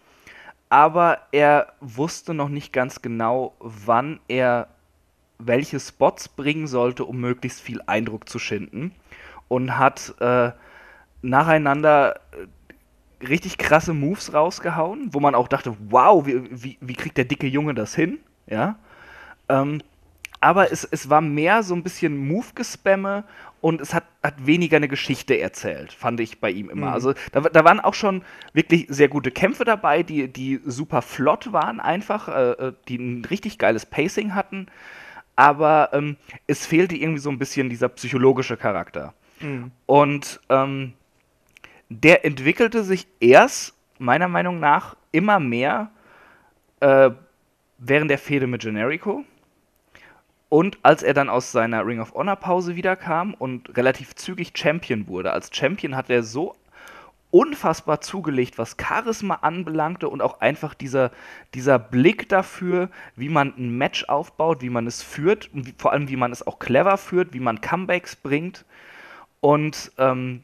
Aber 0.69 1.19
er 1.33 1.75
wusste 1.81 2.35
noch 2.35 2.49
nicht 2.49 2.73
ganz 2.73 3.03
genau, 3.03 3.55
wann 3.59 4.21
er 4.29 4.69
welche 5.39 5.81
Spots 5.81 6.29
bringen 6.29 6.67
sollte, 6.67 7.05
um 7.05 7.21
möglichst 7.21 7.61
viel 7.61 7.83
Eindruck 7.87 8.29
zu 8.29 8.39
schinden. 8.39 8.93
Und 9.49 9.77
hat 9.79 10.15
äh, 10.21 10.53
nacheinander 11.21 12.21
äh, 13.21 13.27
richtig 13.27 13.59
krasse 13.59 13.93
Moves 13.93 14.33
rausgehauen, 14.33 15.13
wo 15.13 15.21
man 15.21 15.35
auch 15.35 15.49
dachte, 15.49 15.77
wow, 15.91 16.25
wie, 16.27 16.43
wie, 16.51 16.79
wie 16.81 16.95
kriegt 16.95 17.19
der 17.19 17.25
dicke 17.25 17.47
Junge 17.47 17.75
das 17.75 17.95
hin? 17.95 18.19
Ja. 18.47 18.77
Ähm, 19.49 19.83
aber 20.41 20.73
es, 20.73 20.85
es 20.85 21.09
war 21.09 21.21
mehr 21.21 21.63
so 21.63 21.75
ein 21.75 21.83
bisschen 21.83 22.17
Move-Gespamme 22.17 23.25
und 23.63 23.81
es 23.81 23.95
hat, 23.95 24.05
hat 24.23 24.45
weniger 24.45 24.77
eine 24.77 24.89
Geschichte 24.89 25.39
erzählt, 25.39 25.93
fand 25.93 26.21
ich 26.21 26.41
bei 26.41 26.51
ihm 26.51 26.69
immer. 26.69 26.89
Mhm. 26.89 26.93
Also 26.93 27.15
da, 27.31 27.41
da 27.41 27.65
waren 27.65 27.81
auch 27.81 27.95
schon 27.95 28.23
wirklich 28.53 28.87
sehr 28.89 29.09
gute 29.09 29.31
Kämpfe 29.31 29.65
dabei, 29.65 30.03
die, 30.03 30.29
die 30.29 30.61
super 30.67 31.01
flott 31.01 31.53
waren 31.53 31.81
einfach, 31.81 32.29
äh, 32.29 32.73
die 32.89 32.97
ein 32.97 33.25
richtig 33.25 33.59
geiles 33.59 33.87
Pacing 33.87 34.35
hatten, 34.35 34.67
aber 35.37 35.91
ähm, 35.93 36.17
es 36.47 36.67
fehlte 36.67 36.97
irgendwie 36.97 37.21
so 37.21 37.31
ein 37.31 37.39
bisschen 37.39 37.71
dieser 37.71 37.89
psychologische 37.89 38.57
Charakter. 38.57 39.15
Mhm. 39.41 39.71
Und 39.87 40.41
ähm, 40.49 40.93
der 41.89 42.25
entwickelte 42.25 42.83
sich 42.83 43.07
erst, 43.21 43.75
meiner 43.99 44.29
Meinung 44.29 44.59
nach, 44.59 44.97
immer 45.13 45.39
mehr 45.39 45.91
äh, 46.81 47.11
während 47.79 48.11
der 48.11 48.19
Fehde 48.19 48.49
mit 48.49 48.63
Generico. 48.63 49.25
Und 50.53 50.79
als 50.83 51.03
er 51.03 51.15
dann 51.15 51.31
aus 51.31 51.51
seiner 51.51 51.87
Ring 51.87 51.99
of 51.99 52.13
Honor 52.13 52.37
Pause 52.37 52.77
wiederkam 52.77 53.33
und 53.33 53.75
relativ 53.75 54.15
zügig 54.15 54.53
Champion 54.55 55.07
wurde, 55.07 55.33
als 55.33 55.49
Champion 55.51 55.97
hat 55.97 56.11
er 56.11 56.23
so 56.23 56.55
unfassbar 57.31 58.03
zugelegt, 58.03 58.59
was 58.59 58.77
Charisma 58.79 59.37
anbelangte 59.37 60.11
und 60.11 60.21
auch 60.21 60.43
einfach 60.43 60.75
dieser, 60.75 61.11
dieser 61.55 61.79
Blick 61.79 62.29
dafür, 62.29 62.91
wie 63.17 63.31
man 63.31 63.55
ein 63.57 63.79
Match 63.79 64.05
aufbaut, 64.11 64.61
wie 64.61 64.69
man 64.69 64.87
es 64.87 65.03
führt 65.03 65.49
und 65.55 65.69
wie, 65.69 65.75
vor 65.79 65.93
allem 65.93 66.11
wie 66.11 66.17
man 66.17 66.33
es 66.33 66.47
auch 66.47 66.59
clever 66.59 66.99
führt, 66.99 67.33
wie 67.33 67.41
man 67.41 67.63
Comebacks 67.63 68.15
bringt. 68.15 68.67
Und 69.41 69.91
ähm, 69.97 70.43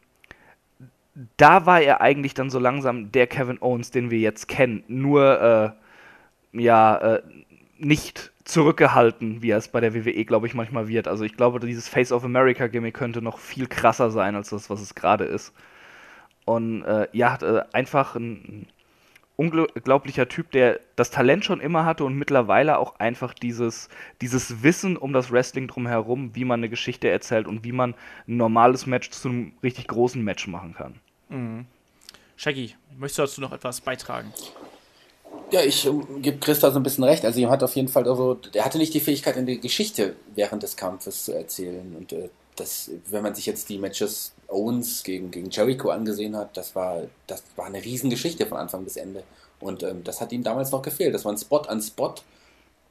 da 1.37 1.67
war 1.67 1.83
er 1.83 2.01
eigentlich 2.01 2.33
dann 2.33 2.49
so 2.49 2.59
langsam 2.59 3.13
der 3.13 3.27
Kevin 3.27 3.61
Owens, 3.61 3.91
den 3.91 4.11
wir 4.11 4.21
jetzt 4.21 4.49
kennen. 4.49 4.85
Nur, 4.89 5.77
äh, 6.55 6.59
ja, 6.59 6.97
äh, 6.97 7.23
nicht 7.79 8.33
zurückgehalten, 8.45 9.43
wie 9.43 9.51
er 9.51 9.59
es 9.59 9.69
bei 9.69 9.81
der 9.81 9.95
WWE, 9.95 10.25
glaube 10.25 10.47
ich, 10.47 10.55
manchmal 10.55 10.89
wird. 10.89 11.09
Also 11.09 11.25
ich 11.25 11.37
glaube, 11.37 11.61
dieses 11.61 11.89
Face 11.89 12.13
of 12.13 12.25
America 12.25 12.67
Gimmick 12.67 12.95
könnte 12.95 13.23
noch 13.23 13.39
viel 13.39 13.67
krasser 13.67 14.11
sein 14.11 14.35
als 14.35 14.51
das, 14.51 14.71
was 14.71 14.81
es 14.81 14.95
gerade 14.95 15.25
ist. 15.25 15.53
Und 16.45 16.83
äh, 16.85 17.09
ja, 17.13 17.37
äh, 17.43 17.63
einfach 17.73 18.15
ein 18.15 18.67
unglaublicher 19.37 20.29
Typ, 20.29 20.51
der 20.51 20.81
das 20.97 21.11
Talent 21.11 21.45
schon 21.45 21.61
immer 21.61 21.85
hatte 21.85 22.05
und 22.05 22.15
mittlerweile 22.15 22.79
auch 22.79 22.99
einfach 22.99 23.33
dieses, 23.35 23.89
dieses 24.21 24.65
Wissen 24.65 24.97
um 24.97 25.13
das 25.13 25.31
Wrestling 25.31 25.69
drumherum, 25.69 26.35
wie 26.35 26.45
man 26.45 26.59
eine 26.59 26.69
Geschichte 26.69 27.09
erzählt 27.09 27.47
und 27.47 27.63
wie 27.63 27.71
man 27.71 27.95
ein 28.27 28.37
normales 28.37 28.87
Match 28.87 29.11
zu 29.11 29.29
einem 29.29 29.53
richtig 29.63 29.87
großen 29.87 30.23
Match 30.25 30.49
machen 30.49 30.75
kann. 30.75 30.95
Mhm. 31.29 31.67
Shaggy, 32.37 32.75
möchtest 32.97 33.19
du 33.19 33.23
dazu 33.23 33.41
noch 33.41 33.53
etwas 33.53 33.81
beitragen? 33.81 34.33
Ja, 35.51 35.63
ich 35.63 35.89
um, 35.89 36.21
gebe 36.21 36.39
Christa 36.39 36.71
so 36.71 36.79
ein 36.79 36.83
bisschen 36.83 37.05
recht. 37.05 37.25
Also, 37.25 37.41
ihm 37.41 37.51
hat 37.51 37.63
auf 37.63 37.75
jeden 37.75 37.89
Fall 37.89 38.07
also, 38.07 38.35
der 38.35 38.65
hatte 38.65 38.79
nicht 38.79 38.93
die 38.93 39.01
Fähigkeit, 39.01 39.37
in 39.37 39.47
die 39.47 39.61
Geschichte 39.61 40.17
während 40.35 40.63
des 40.63 40.77
Kampfes 40.77 41.25
zu 41.25 41.33
erzählen. 41.33 41.97
Und 41.97 42.13
äh, 42.13 42.29
das, 42.57 42.91
wenn 43.09 43.23
man 43.23 43.35
sich 43.35 43.47
jetzt 43.47 43.69
die 43.69 43.79
Matches 43.79 44.33
Owens 44.49 45.03
gegen, 45.03 45.31
gegen 45.31 45.51
Jericho 45.51 45.91
angesehen 45.91 46.37
hat, 46.37 46.57
das 46.57 46.75
war, 46.75 47.03
das 47.27 47.43
war 47.57 47.67
eine 47.67 47.83
Riesengeschichte 47.83 48.47
von 48.47 48.59
Anfang 48.59 48.85
bis 48.85 48.97
Ende. 48.97 49.23
Und 49.61 49.83
ähm, 49.83 50.05
das 50.05 50.21
hat 50.21 50.33
ihm 50.33 50.43
damals 50.43 50.71
noch 50.71 50.83
gefehlt. 50.83 51.15
Das 51.15 51.25
war 51.25 51.33
ein 51.33 51.39
Spot 51.39 51.63
an 51.63 51.81
Spot. 51.81 52.15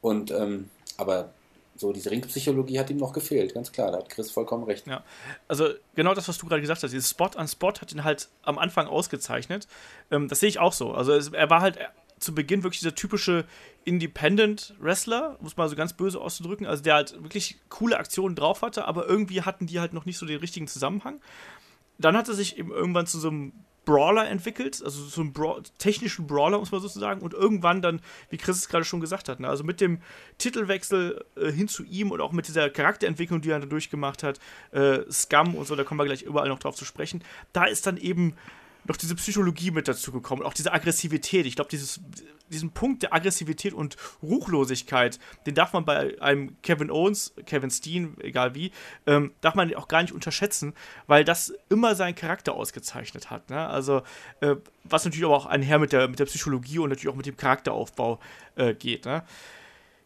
Und 0.00 0.30
ähm, 0.30 0.70
aber 0.96 1.30
so 1.76 1.92
diese 1.92 2.10
Ringpsychologie 2.10 2.78
hat 2.78 2.90
ihm 2.90 2.96
noch 2.96 3.12
gefehlt, 3.12 3.54
ganz 3.54 3.70
klar. 3.72 3.92
Da 3.92 3.98
hat 3.98 4.08
Chris 4.08 4.30
vollkommen 4.30 4.64
recht. 4.64 4.86
Ja, 4.86 5.02
also 5.46 5.68
genau 5.94 6.12
das, 6.12 6.28
was 6.28 6.38
du 6.38 6.46
gerade 6.46 6.60
gesagt 6.60 6.82
hast, 6.82 6.90
dieses 6.90 7.10
Spot 7.10 7.30
an 7.36 7.46
Spot 7.46 7.72
hat 7.72 7.92
ihn 7.92 8.04
halt 8.04 8.28
am 8.42 8.58
Anfang 8.58 8.88
ausgezeichnet. 8.88 9.68
Ähm, 10.10 10.28
das 10.28 10.40
sehe 10.40 10.48
ich 10.48 10.58
auch 10.58 10.72
so. 10.72 10.92
Also 10.92 11.12
es, 11.12 11.28
er 11.28 11.50
war 11.50 11.60
halt 11.60 11.78
zu 12.18 12.34
Beginn 12.34 12.62
wirklich 12.62 12.80
dieser 12.80 12.94
typische 12.94 13.44
Independent-Wrestler, 13.84 15.38
muss 15.40 15.56
man 15.56 15.68
so 15.68 15.76
ganz 15.76 15.92
böse 15.92 16.20
auszudrücken, 16.20 16.66
also 16.66 16.82
der 16.82 16.94
halt 16.94 17.22
wirklich 17.22 17.58
coole 17.68 17.98
Aktionen 17.98 18.34
drauf 18.34 18.62
hatte, 18.62 18.86
aber 18.86 19.06
irgendwie 19.06 19.42
hatten 19.42 19.66
die 19.66 19.80
halt 19.80 19.92
noch 19.92 20.04
nicht 20.04 20.18
so 20.18 20.26
den 20.26 20.40
richtigen 20.40 20.68
Zusammenhang. 20.68 21.20
Dann 21.98 22.16
hat 22.16 22.28
er 22.28 22.34
sich 22.34 22.58
eben 22.58 22.70
irgendwann 22.70 23.06
zu 23.06 23.18
so 23.18 23.28
einem 23.28 23.52
Brawler 23.88 24.28
entwickelt, 24.28 24.82
also 24.84 25.02
so 25.02 25.22
einen 25.22 25.32
Bra 25.32 25.62
technischen 25.78 26.26
Brawler, 26.26 26.58
muss 26.58 26.70
man 26.70 26.82
sozusagen, 26.82 27.22
und 27.22 27.32
irgendwann 27.32 27.80
dann, 27.80 28.02
wie 28.28 28.36
Chris 28.36 28.58
es 28.58 28.68
gerade 28.68 28.84
schon 28.84 29.00
gesagt 29.00 29.30
hat, 29.30 29.40
ne, 29.40 29.48
also 29.48 29.64
mit 29.64 29.80
dem 29.80 30.02
Titelwechsel 30.36 31.24
äh, 31.36 31.50
hin 31.50 31.68
zu 31.68 31.84
ihm 31.84 32.10
und 32.10 32.20
auch 32.20 32.32
mit 32.32 32.46
dieser 32.46 32.68
Charakterentwicklung, 32.68 33.40
die 33.40 33.48
er 33.48 33.58
dann 33.58 33.70
durchgemacht 33.70 34.22
hat, 34.22 34.40
äh, 34.72 35.10
Scum 35.10 35.54
und 35.54 35.66
so, 35.66 35.74
da 35.74 35.84
kommen 35.84 35.98
wir 35.98 36.04
gleich 36.04 36.20
überall 36.20 36.48
noch 36.48 36.58
drauf 36.58 36.76
zu 36.76 36.84
sprechen, 36.84 37.24
da 37.54 37.64
ist 37.64 37.86
dann 37.86 37.96
eben 37.96 38.34
noch 38.88 38.96
diese 38.96 39.14
Psychologie 39.14 39.70
mit 39.70 39.86
dazu 39.86 40.10
gekommen, 40.12 40.42
auch 40.42 40.54
diese 40.54 40.72
Aggressivität. 40.72 41.46
Ich 41.46 41.56
glaube, 41.56 41.70
diesen 42.50 42.70
Punkt 42.70 43.02
der 43.02 43.12
Aggressivität 43.12 43.74
und 43.74 43.96
Ruchlosigkeit, 44.22 45.18
den 45.46 45.54
darf 45.54 45.72
man 45.72 45.84
bei 45.84 46.20
einem 46.20 46.60
Kevin 46.62 46.90
Owens, 46.90 47.34
Kevin 47.46 47.70
Steen, 47.70 48.16
egal 48.20 48.54
wie, 48.54 48.72
ähm, 49.06 49.32
darf 49.40 49.54
man 49.54 49.72
auch 49.74 49.88
gar 49.88 50.02
nicht 50.02 50.12
unterschätzen, 50.12 50.74
weil 51.06 51.24
das 51.24 51.52
immer 51.68 51.94
seinen 51.94 52.14
Charakter 52.14 52.54
ausgezeichnet 52.54 53.30
hat. 53.30 53.50
Ne? 53.50 53.66
Also, 53.66 54.02
äh, 54.40 54.56
was 54.84 55.04
natürlich 55.04 55.26
aber 55.26 55.36
auch 55.36 55.46
einher 55.46 55.78
mit 55.78 55.92
der, 55.92 56.08
mit 56.08 56.18
der 56.18 56.24
Psychologie 56.24 56.78
und 56.78 56.88
natürlich 56.88 57.12
auch 57.12 57.16
mit 57.16 57.26
dem 57.26 57.36
Charakteraufbau 57.36 58.18
äh, 58.56 58.74
geht. 58.74 59.04
Ne? 59.04 59.22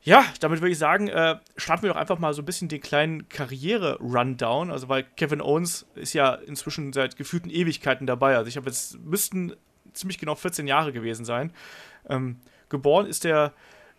Ja, 0.05 0.25
damit 0.41 0.61
würde 0.61 0.73
ich 0.73 0.79
sagen, 0.79 1.07
äh, 1.07 1.37
starten 1.57 1.85
wir 1.85 1.91
doch 1.91 1.97
einfach 1.97 2.19
mal 2.19 2.35
so 2.35 2.43
ein 2.43 2.45
bisschen 2.45 2.69
den 2.69 2.81
kleinen 2.81 3.29
Karriere-Rundown. 3.29 4.73
Also, 4.73 4.89
weil 4.89 5.05
Kevin 5.05 5.41
Owens 5.41 5.87
ist 5.95 6.13
ja 6.13 6.35
inzwischen 6.35 6.93
seit 6.93 7.17
gefühlten 7.17 7.51
Ewigkeiten 7.51 8.07
dabei. 8.07 8.37
Also, 8.37 8.49
ich 8.49 8.57
habe 8.57 8.67
jetzt, 8.67 8.99
müssten 9.01 9.55
ziemlich 9.93 10.19
genau 10.19 10.35
14 10.35 10.67
Jahre 10.67 10.93
gewesen 10.93 11.25
sein. 11.25 11.53
Ähm, 12.09 12.41
geboren 12.69 13.07
ist 13.07 13.23
der 13.23 13.53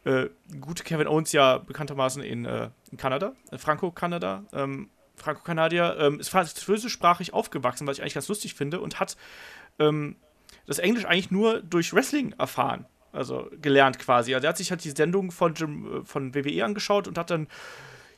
äh, 0.03 0.27
gute 0.59 0.83
Kevin 0.83 1.07
Owens 1.07 1.31
ja 1.31 1.59
bekanntermaßen 1.59 2.21
in, 2.21 2.43
äh, 2.43 2.69
in 2.91 2.97
Kanada, 2.97 3.33
äh, 3.51 3.57
Franco-Kanada. 3.57 4.43
Ähm, 4.51 4.89
Franco-Kanadier 5.15 5.95
ähm, 5.99 6.19
ist 6.19 6.29
französischsprachig 6.29 7.33
aufgewachsen, 7.33 7.87
was 7.87 7.97
ich 7.97 8.01
eigentlich 8.01 8.15
ganz 8.15 8.27
lustig 8.27 8.55
finde, 8.55 8.81
und 8.81 8.99
hat 8.99 9.15
ähm, 9.79 10.17
das 10.65 10.79
Englisch 10.79 11.05
eigentlich 11.05 11.31
nur 11.31 11.61
durch 11.61 11.93
Wrestling 11.93 12.33
erfahren 12.37 12.85
also 13.13 13.49
gelernt 13.61 13.99
quasi. 13.99 14.35
Also 14.35 14.45
er 14.45 14.49
hat 14.49 14.57
sich 14.57 14.71
halt 14.71 14.83
die 14.83 14.89
Sendung 14.89 15.31
von 15.31 15.53
Jim, 15.53 16.01
äh, 16.01 16.05
von 16.05 16.35
WWE 16.35 16.65
angeschaut 16.65 17.07
und 17.07 17.17
hat 17.17 17.29
dann 17.29 17.47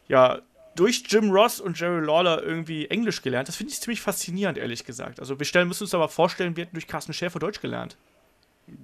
ja 0.07 0.41
durch 0.75 1.03
Jim 1.07 1.31
Ross 1.31 1.59
und 1.59 1.79
Jerry 1.79 2.03
Lawler 2.03 2.43
irgendwie 2.43 2.87
Englisch 2.87 3.21
gelernt. 3.21 3.47
Das 3.47 3.55
finde 3.55 3.71
ich 3.71 3.79
ziemlich 3.79 4.01
faszinierend, 4.01 4.57
ehrlich 4.57 4.85
gesagt. 4.85 5.19
Also 5.19 5.39
wir 5.39 5.45
stellen, 5.45 5.67
müssen 5.67 5.83
uns 5.83 5.93
aber 5.93 6.09
vorstellen, 6.09 6.55
wir 6.55 6.65
hätten 6.65 6.75
durch 6.75 6.87
Carsten 6.87 7.13
Schäfer 7.13 7.39
Deutsch 7.39 7.61
gelernt. 7.61 7.97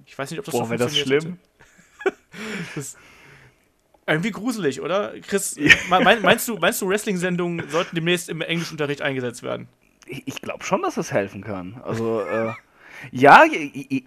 Ich 0.06 0.18
weiß 0.18 0.30
nicht, 0.30 0.40
ob 0.40 0.46
das 0.46 0.54
Boah, 0.54 0.66
so 0.66 0.78
funktioniert. 0.78 1.08
das 1.08 1.24
schlimm? 1.24 1.40
das 2.76 2.98
irgendwie 4.08 4.32
gruselig, 4.32 4.82
oder? 4.82 5.14
Chris, 5.22 5.58
mein, 5.90 6.22
meinst 6.22 6.48
du, 6.48 6.58
meinst 6.58 6.82
du 6.82 6.88
Wrestling-Sendungen 6.88 7.70
sollten 7.70 7.96
demnächst 7.96 8.30
im 8.30 8.42
Englischunterricht 8.42 9.02
eingesetzt 9.02 9.44
werden? 9.44 9.68
Ich, 10.06 10.24
ich 10.26 10.42
glaube 10.42 10.64
schon, 10.64 10.82
dass 10.82 10.96
das 10.96 11.12
helfen 11.12 11.44
kann. 11.44 11.82
Also, 11.84 12.22
äh, 12.22 12.54
ja, 13.12 13.44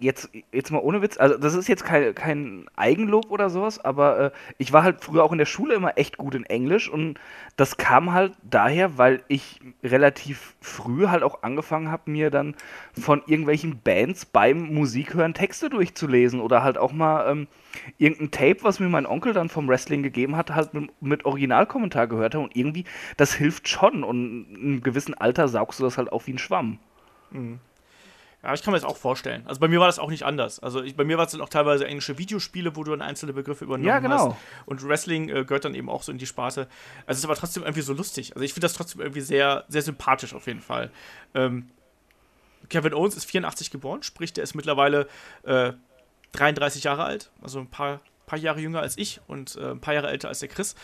jetzt, 0.00 0.30
jetzt 0.52 0.70
mal 0.70 0.78
ohne 0.78 1.02
Witz. 1.02 1.18
Also, 1.18 1.36
das 1.36 1.54
ist 1.54 1.68
jetzt 1.68 1.84
kein, 1.84 2.14
kein 2.14 2.66
Eigenlob 2.76 3.30
oder 3.30 3.50
sowas, 3.50 3.84
aber 3.84 4.18
äh, 4.18 4.30
ich 4.58 4.72
war 4.72 4.84
halt 4.84 5.02
früher 5.02 5.24
auch 5.24 5.32
in 5.32 5.38
der 5.38 5.46
Schule 5.46 5.74
immer 5.74 5.98
echt 5.98 6.16
gut 6.16 6.34
in 6.34 6.44
Englisch 6.44 6.88
und 6.88 7.18
das 7.56 7.76
kam 7.76 8.12
halt 8.12 8.32
daher, 8.42 8.98
weil 8.98 9.22
ich 9.28 9.60
relativ 9.82 10.54
früh 10.60 11.06
halt 11.06 11.22
auch 11.22 11.42
angefangen 11.42 11.90
habe, 11.90 12.10
mir 12.10 12.30
dann 12.30 12.54
von 12.98 13.22
irgendwelchen 13.26 13.80
Bands 13.80 14.24
beim 14.24 14.74
Musikhören 14.74 15.34
Texte 15.34 15.70
durchzulesen 15.70 16.40
oder 16.40 16.62
halt 16.62 16.78
auch 16.78 16.92
mal 16.92 17.30
ähm, 17.30 17.48
irgendein 17.98 18.30
Tape, 18.30 18.58
was 18.62 18.80
mir 18.80 18.88
mein 18.88 19.06
Onkel 19.06 19.32
dann 19.32 19.48
vom 19.48 19.68
Wrestling 19.68 20.02
gegeben 20.02 20.36
hat, 20.36 20.50
halt 20.50 20.74
mit, 20.74 20.90
mit 21.00 21.24
Originalkommentar 21.24 22.06
gehört 22.06 22.34
habe 22.34 22.44
und 22.44 22.56
irgendwie, 22.56 22.84
das 23.16 23.34
hilft 23.34 23.68
schon 23.68 24.04
und 24.04 24.46
in 24.50 24.56
einem 24.56 24.82
gewissen 24.82 25.14
Alter 25.14 25.48
saugst 25.48 25.80
du 25.80 25.84
das 25.84 25.98
halt 25.98 26.12
auch 26.12 26.26
wie 26.26 26.32
ein 26.32 26.38
Schwamm. 26.38 26.78
Mhm. 27.30 27.58
Ja, 28.44 28.52
ich 28.52 28.62
kann 28.62 28.72
mir 28.72 28.78
das 28.78 28.86
auch 28.86 28.98
vorstellen. 28.98 29.42
Also 29.46 29.58
bei 29.58 29.68
mir 29.68 29.80
war 29.80 29.86
das 29.86 29.98
auch 29.98 30.10
nicht 30.10 30.24
anders. 30.24 30.60
Also 30.60 30.82
ich, 30.82 30.96
bei 30.96 31.04
mir 31.04 31.16
war 31.16 31.24
es 31.24 31.32
dann 31.32 31.40
auch 31.40 31.48
teilweise 31.48 31.86
englische 31.86 32.18
Videospiele, 32.18 32.76
wo 32.76 32.84
du 32.84 32.90
dann 32.90 33.00
einzelne 33.00 33.32
Begriffe 33.32 33.64
übernommen 33.64 33.88
ja, 33.88 34.00
genau. 34.00 34.32
hast. 34.32 34.36
Und 34.66 34.86
Wrestling 34.86 35.30
äh, 35.30 35.44
gehört 35.44 35.64
dann 35.64 35.74
eben 35.74 35.88
auch 35.88 36.02
so 36.02 36.12
in 36.12 36.18
die 36.18 36.26
Sparte. 36.26 36.68
Also 37.06 37.12
es 37.12 37.18
ist 37.18 37.24
aber 37.24 37.36
trotzdem 37.36 37.62
irgendwie 37.62 37.80
so 37.80 37.94
lustig. 37.94 38.34
Also 38.34 38.44
ich 38.44 38.52
finde 38.52 38.66
das 38.66 38.74
trotzdem 38.74 39.00
irgendwie 39.00 39.22
sehr, 39.22 39.64
sehr 39.68 39.80
sympathisch 39.80 40.34
auf 40.34 40.46
jeden 40.46 40.60
Fall. 40.60 40.90
Ähm, 41.34 41.70
Kevin 42.68 42.92
Owens 42.92 43.16
ist 43.16 43.24
84 43.24 43.70
geboren, 43.70 44.02
sprich, 44.02 44.34
der 44.34 44.44
ist 44.44 44.54
mittlerweile 44.54 45.08
äh, 45.44 45.72
33 46.32 46.84
Jahre 46.84 47.04
alt, 47.04 47.30
also 47.40 47.60
ein 47.60 47.68
paar, 47.68 48.00
paar 48.26 48.38
Jahre 48.38 48.60
jünger 48.60 48.80
als 48.80 48.98
ich 48.98 49.20
und 49.26 49.56
äh, 49.56 49.70
ein 49.70 49.80
paar 49.80 49.94
Jahre 49.94 50.08
älter 50.08 50.28
als 50.28 50.40
der 50.40 50.48
Chris. 50.48 50.74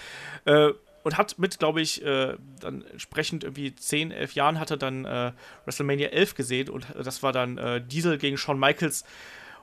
Äh, 0.46 0.70
und 1.02 1.16
hat 1.16 1.38
mit, 1.38 1.58
glaube 1.58 1.80
ich, 1.80 2.04
äh, 2.04 2.34
dann 2.60 2.84
entsprechend 2.90 3.44
irgendwie 3.44 3.74
10, 3.74 4.12
11 4.12 4.34
Jahren 4.34 4.60
hat 4.60 4.70
er 4.70 4.76
dann 4.76 5.04
äh, 5.04 5.32
WrestleMania 5.64 6.08
11 6.08 6.34
gesehen 6.34 6.68
und 6.68 6.86
das 7.02 7.22
war 7.22 7.32
dann 7.32 7.58
äh, 7.58 7.80
Diesel 7.80 8.18
gegen 8.18 8.36
Shawn 8.36 8.58
Michaels. 8.58 9.04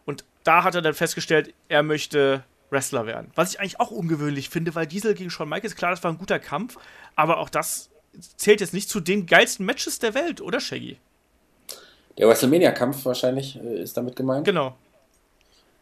Und 0.05 0.23
da 0.43 0.63
hat 0.63 0.75
er 0.75 0.81
dann 0.81 0.93
festgestellt, 0.93 1.53
er 1.67 1.83
möchte 1.83 2.43
Wrestler 2.69 3.05
werden. 3.05 3.31
Was 3.35 3.53
ich 3.53 3.59
eigentlich 3.59 3.79
auch 3.79 3.91
ungewöhnlich 3.91 4.49
finde, 4.49 4.73
weil 4.75 4.87
Diesel 4.87 5.13
gegen 5.13 5.29
Shawn 5.29 5.49
Michaels, 5.49 5.75
klar, 5.75 5.91
das 5.91 6.03
war 6.03 6.11
ein 6.11 6.17
guter 6.17 6.39
Kampf, 6.39 6.77
aber 7.15 7.37
auch 7.37 7.49
das 7.49 7.89
zählt 8.35 8.61
jetzt 8.61 8.73
nicht 8.73 8.89
zu 8.89 8.99
den 8.99 9.25
geilsten 9.25 9.65
Matches 9.65 9.99
der 9.99 10.13
Welt, 10.13 10.41
oder 10.41 10.59
Shaggy? 10.59 10.97
Der 12.17 12.27
WrestleMania-Kampf 12.27 13.05
wahrscheinlich 13.05 13.59
äh, 13.61 13.81
ist 13.81 13.95
damit 13.95 14.15
gemeint. 14.15 14.45
Genau. 14.45 14.75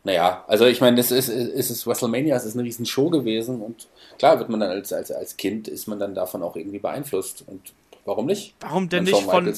Naja, 0.05 0.45
also 0.47 0.67
ich 0.67 0.81
meine, 0.81 1.01
es 1.01 1.09
ist, 1.09 1.29
es 1.29 1.71
ist 1.71 1.87
WrestleMania, 1.87 2.35
es 2.35 2.45
ist 2.45 2.53
eine 2.53 2.63
riesen 2.63 2.85
Show 2.85 3.09
gewesen 3.09 3.59
und 3.59 3.87
klar 4.19 4.37
wird 4.37 4.49
man 4.49 4.59
dann 4.59 4.69
als, 4.69 4.93
als, 4.93 5.11
als 5.11 5.35
Kind, 5.35 5.67
ist 5.67 5.87
man 5.87 5.97
dann 5.97 6.13
davon 6.13 6.43
auch 6.43 6.55
irgendwie 6.55 6.77
beeinflusst 6.77 7.43
und 7.47 7.73
warum 8.05 8.27
nicht? 8.27 8.53
Warum 8.59 8.87
denn 8.87 9.05
nicht 9.05 9.23
von 9.23 9.51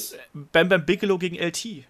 Bam 0.53 0.69
Bam 0.69 0.85
Bigelow 0.85 1.17
gegen 1.17 1.35
LT? 1.35 1.83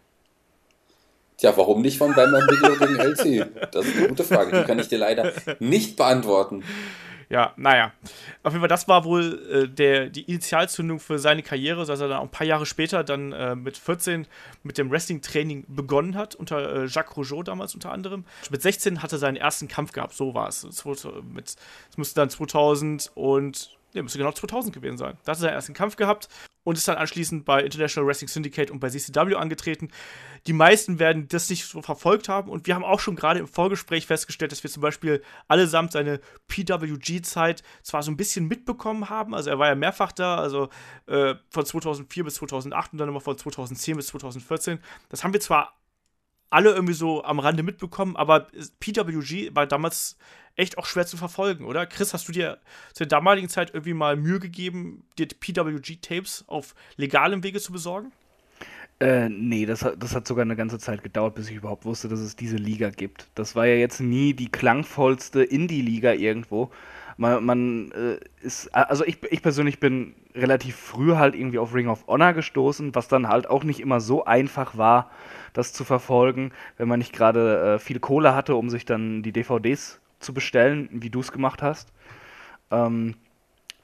Tja, 1.38 1.54
warum 1.56 1.84
nicht 1.84 2.00
von 2.00 2.16
Bam 2.16 2.32
Bam 2.32 2.48
Bigelow 2.48 2.78
gegen 2.78 2.96
LT? 2.96 3.48
Das 3.72 3.86
ist 3.86 3.96
eine 3.96 4.08
gute 4.08 4.24
Frage, 4.24 4.60
die 4.60 4.66
kann 4.66 4.80
ich 4.80 4.88
dir 4.88 4.98
leider 4.98 5.32
nicht 5.60 5.96
beantworten. 5.96 6.64
Ja, 7.30 7.54
naja. 7.58 7.92
Auf 8.44 8.54
jeden 8.54 8.62
Fall, 8.62 8.70
das 8.70 8.88
war 8.88 9.04
wohl 9.04 9.42
äh, 9.52 9.68
der, 9.68 10.10
die 10.10 10.22
Initialzündung 10.22 11.00
für 11.00 11.20
seine 11.20 11.44
Karriere, 11.44 11.86
dass 11.86 12.00
er 12.00 12.08
dann 12.08 12.22
ein 12.22 12.30
paar 12.30 12.48
Jahre 12.48 12.66
später 12.66 13.04
dann 13.04 13.34
äh, 13.34 13.56
mit 13.56 13.78
14 13.78 14.28
mit 14.64 14.78
dem 14.78 14.90
Wrestling-Training 14.90 15.66
begonnen 15.68 16.16
hat, 16.16 16.36
unter 16.36 16.84
äh, 16.84 16.86
Jacques 16.86 17.18
Rougeau 17.18 17.44
damals 17.44 17.76
unter 17.76 17.92
anderem. 17.92 18.24
Mit 18.50 18.62
16 18.62 19.04
hat 19.04 19.12
er 19.12 19.18
seinen 19.18 19.36
ersten 19.36 19.68
Kampf 19.68 19.92
gehabt, 19.92 20.14
so 20.14 20.34
war 20.34 20.48
es. 20.48 20.64
Es 20.64 20.86
müsste 20.86 22.16
dann 22.16 22.30
2000 22.30 23.12
und 23.16 23.77
ja, 23.98 24.04
müsste 24.04 24.18
genau 24.18 24.32
2000 24.32 24.74
gewesen 24.74 24.98
sein. 24.98 25.18
Da 25.26 25.32
hat 25.32 25.40
er 25.40 25.42
seinen 25.42 25.54
ersten 25.54 25.74
Kampf 25.74 25.96
gehabt 25.96 26.30
und 26.64 26.78
ist 26.78 26.88
dann 26.88 26.98
anschließend 26.98 27.46
bei 27.46 27.64
International 27.64 28.08
Wrestling 28.08 28.28
Syndicate 28.28 28.72
und 28.72 28.80
bei 28.80 28.90
CCW 28.90 29.36
angetreten. 29.36 29.90
Die 30.48 30.54
meisten 30.54 31.00
werden 31.00 31.28
das 31.28 31.50
nicht 31.50 31.66
so 31.66 31.82
verfolgt 31.82 32.30
haben 32.30 32.50
und 32.50 32.68
wir 32.68 32.76
haben 32.76 32.84
auch 32.84 33.00
schon 33.00 33.16
gerade 33.16 33.40
im 33.40 33.48
Vorgespräch 33.48 34.06
festgestellt, 34.06 34.52
dass 34.52 34.64
wir 34.64 34.70
zum 34.70 34.82
Beispiel 34.82 35.24
allesamt 35.48 35.94
seine 35.94 36.20
PWG-Zeit 36.48 37.64
zwar 37.84 38.04
so 38.04 38.12
ein 38.12 38.18
bisschen 38.18 38.48
mitbekommen 38.48 39.10
haben, 39.10 39.34
also 39.34 39.50
er 39.50 39.60
war 39.60 39.68
ja 39.68 39.76
mehrfach 39.76 40.12
da, 40.12 40.38
also 40.38 40.70
äh, 41.08 41.36
von 41.50 41.66
2004 41.66 42.24
bis 42.24 42.36
2008 42.36 42.94
und 42.94 43.00
dann 43.00 43.10
immer 43.10 43.22
von 43.22 43.38
2010 43.38 43.96
bis 43.98 44.08
2014. 44.08 44.80
Das 45.10 45.24
haben 45.24 45.34
wir 45.34 45.40
zwar 45.40 45.78
alle 46.50 46.72
irgendwie 46.72 46.94
so 46.94 47.24
am 47.24 47.40
Rande 47.40 47.64
mitbekommen, 47.64 48.16
aber 48.16 48.48
PWG 48.80 49.56
war 49.56 49.68
damals 49.68 50.18
echt 50.58 50.78
auch 50.78 50.86
schwer 50.86 51.06
zu 51.06 51.16
verfolgen, 51.16 51.66
oder? 51.66 51.86
Chris, 51.86 52.14
hast 52.14 52.28
du 52.28 52.32
dir 52.34 52.58
zu 52.94 53.04
der 53.06 53.08
damaligen 53.08 53.48
Zeit 53.48 53.70
irgendwie 53.74 53.94
mal 53.94 54.18
Mühe 54.18 54.40
gegeben, 54.40 55.04
dir 55.18 55.28
PWG-Tapes 55.28 56.46
auf 56.48 56.76
legalem 56.98 57.44
Wege 57.44 57.62
zu 57.62 57.72
besorgen? 57.72 58.12
Äh, 59.00 59.30
nee, 59.30 59.68
das 59.68 59.84
hat, 59.84 60.02
das 60.02 60.16
hat 60.16 60.28
sogar 60.28 60.42
eine 60.42 60.56
ganze 60.56 60.80
Zeit 60.80 61.04
gedauert, 61.04 61.36
bis 61.36 61.50
ich 61.50 61.56
überhaupt 61.56 61.86
wusste, 61.86 62.08
dass 62.08 62.20
es 62.20 62.36
diese 62.36 62.56
Liga 62.56 62.90
gibt. 62.90 63.30
Das 63.36 63.56
war 63.56 63.68
ja 63.68 63.76
jetzt 63.76 64.00
nie 64.00 64.34
die 64.34 64.52
klangvollste 64.52 65.44
Indie-Liga 65.44 66.14
irgendwo. 66.14 66.72
Man, 67.16 67.46
man 67.46 67.92
äh, 67.92 68.20
ist, 68.42 68.74
also 68.74 69.06
ich, 69.06 69.20
ich 69.30 69.44
persönlich 69.44 69.80
bin 69.80 70.16
relativ 70.34 70.76
früh 70.76 71.16
halt 71.16 71.36
irgendwie 71.36 71.60
auf 71.60 71.76
Ring 71.76 71.88
of 71.88 72.08
Honor 72.08 72.34
gestoßen, 72.34 72.96
was 72.96 73.08
dann 73.08 73.28
halt 73.28 73.48
auch 73.48 73.64
nicht 73.64 73.80
immer 73.80 74.02
so 74.02 74.26
einfach 74.26 74.78
war, 74.78 75.12
das 75.54 75.74
zu 75.74 75.84
verfolgen, 75.84 76.52
wenn 76.78 76.88
man 76.88 77.00
nicht 77.00 77.14
gerade 77.14 77.76
äh, 77.76 77.80
viel 77.80 78.00
Kohle 78.00 78.34
hatte, 78.34 78.56
um 78.56 78.70
sich 78.70 78.86
dann 78.86 79.22
die 79.22 79.32
DVDs 79.32 80.00
zu 80.20 80.34
bestellen, 80.34 80.90
wie 80.92 81.10
du 81.10 81.20
es 81.20 81.32
gemacht 81.32 81.62
hast. 81.62 81.92
Ähm, 82.72 83.16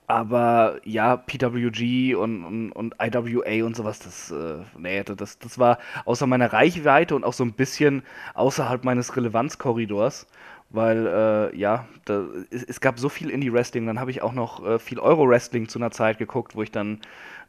aber 0.08 0.80
ja, 0.84 1.16
PWG 1.16 2.16
und, 2.16 2.44
und, 2.44 2.72
und 2.74 2.96
IWA 3.02 3.66
und 3.66 3.76
sowas, 3.76 4.00
das, 4.00 4.32
äh, 4.32 4.58
nee, 4.78 5.04
das, 5.04 5.40
das 5.40 5.58
war 5.58 5.78
außer 6.06 6.28
meiner 6.28 6.52
Reichweite 6.52 7.16
und 7.16 7.24
auch 7.24 7.34
so 7.34 7.44
ein 7.44 7.54
bisschen 7.54 8.04
außerhalb 8.34 8.84
meines 8.84 9.16
Relevanzkorridors, 9.16 10.28
weil, 10.70 11.08
äh, 11.08 11.58
ja, 11.58 11.88
da, 12.06 12.26
es, 12.52 12.64
es, 12.64 12.82
gab 12.82 13.00
so 13.00 13.08
viel 13.08 13.30
Indie-Wrestling, 13.30 13.86
dann 13.86 14.00
habe 14.00 14.12
ich 14.12 14.22
auch 14.22 14.34
noch 14.34 14.66
äh, 14.66 14.80
viel 14.80 15.00
Euro-Wrestling 15.00 15.70
zu 15.70 15.80
einer 15.80 15.92
Zeit 15.92 16.18
geguckt, 16.18 16.56
wo 16.56 16.64
ich 16.64 16.72
dann 16.72 17.00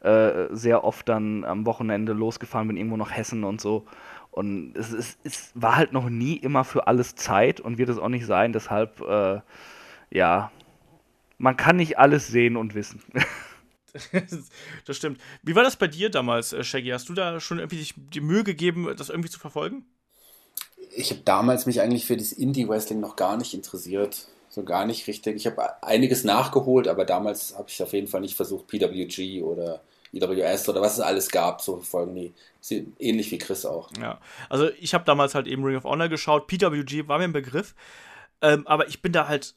äh, 0.01 0.47
sehr 0.51 0.83
oft 0.83 1.09
dann 1.09 1.43
am 1.43 1.65
Wochenende 1.65 2.13
losgefahren 2.13 2.67
bin, 2.67 2.77
irgendwo 2.77 2.97
nach 2.97 3.11
Hessen 3.11 3.43
und 3.43 3.59
so. 3.59 3.85
Und 4.35 4.75
es, 4.75 4.91
es, 4.91 5.17
es 5.23 5.51
war 5.53 5.77
halt 5.77 5.93
noch 5.93 6.09
nie 6.09 6.35
immer 6.35 6.65
für 6.65 6.87
alles 6.87 7.15
Zeit 7.15 7.61
und 7.61 7.77
wird 7.77 7.87
es 7.87 7.97
auch 7.97 8.09
nicht 8.09 8.25
sein, 8.25 8.51
deshalb, 8.51 8.99
äh, 8.99 9.39
ja, 10.11 10.51
man 11.37 11.55
kann 11.55 11.77
nicht 11.77 11.97
alles 11.97 12.27
sehen 12.27 12.57
und 12.57 12.75
wissen. 12.75 13.01
das 14.85 14.97
stimmt. 14.97 15.21
Wie 15.41 15.55
war 15.55 15.63
das 15.63 15.77
bei 15.77 15.87
dir 15.87 16.09
damals, 16.09 16.51
äh, 16.51 16.65
Shaggy? 16.65 16.89
Hast 16.89 17.07
du 17.07 17.13
da 17.13 17.39
schon 17.39 17.59
irgendwie 17.59 17.77
sich 17.77 17.93
die 17.95 18.19
Mühe 18.19 18.43
gegeben, 18.43 18.93
das 18.97 19.07
irgendwie 19.07 19.29
zu 19.29 19.39
verfolgen? 19.39 19.85
Ich 20.93 21.11
habe 21.11 21.21
damals 21.23 21.65
mich 21.65 21.79
eigentlich 21.79 22.05
für 22.05 22.17
das 22.17 22.33
Indie-Wrestling 22.33 22.99
noch 22.99 23.15
gar 23.15 23.37
nicht 23.37 23.53
interessiert. 23.53 24.27
So 24.49 24.65
gar 24.65 24.85
nicht 24.85 25.07
richtig. 25.07 25.37
Ich 25.37 25.47
habe 25.47 25.81
einiges 25.81 26.25
nachgeholt, 26.25 26.89
aber 26.89 27.05
damals 27.05 27.57
habe 27.57 27.69
ich 27.69 27.81
auf 27.81 27.93
jeden 27.93 28.07
Fall 28.07 28.19
nicht 28.19 28.35
versucht, 28.35 28.67
PWG 28.67 29.43
oder 29.43 29.79
EWS 30.15 30.69
oder 30.69 30.81
was 30.81 30.93
es 30.93 30.99
alles 30.99 31.29
gab 31.29 31.61
zu 31.61 31.77
verfolgen. 31.77 32.13
Nee, 32.13 32.33
ähnlich 32.99 33.31
wie 33.31 33.37
Chris 33.37 33.65
auch. 33.65 33.89
Ja, 33.99 34.19
also 34.49 34.69
ich 34.79 34.93
habe 34.93 35.05
damals 35.05 35.35
halt 35.35 35.47
eben 35.47 35.63
Ring 35.63 35.77
of 35.77 35.83
Honor 35.83 36.09
geschaut. 36.09 36.47
PWG 36.47 37.07
war 37.07 37.17
mir 37.17 37.25
ein 37.25 37.33
Begriff. 37.33 37.75
Ähm, 38.41 38.65
aber 38.67 38.87
ich 38.87 39.01
bin 39.01 39.11
da 39.11 39.27
halt 39.27 39.55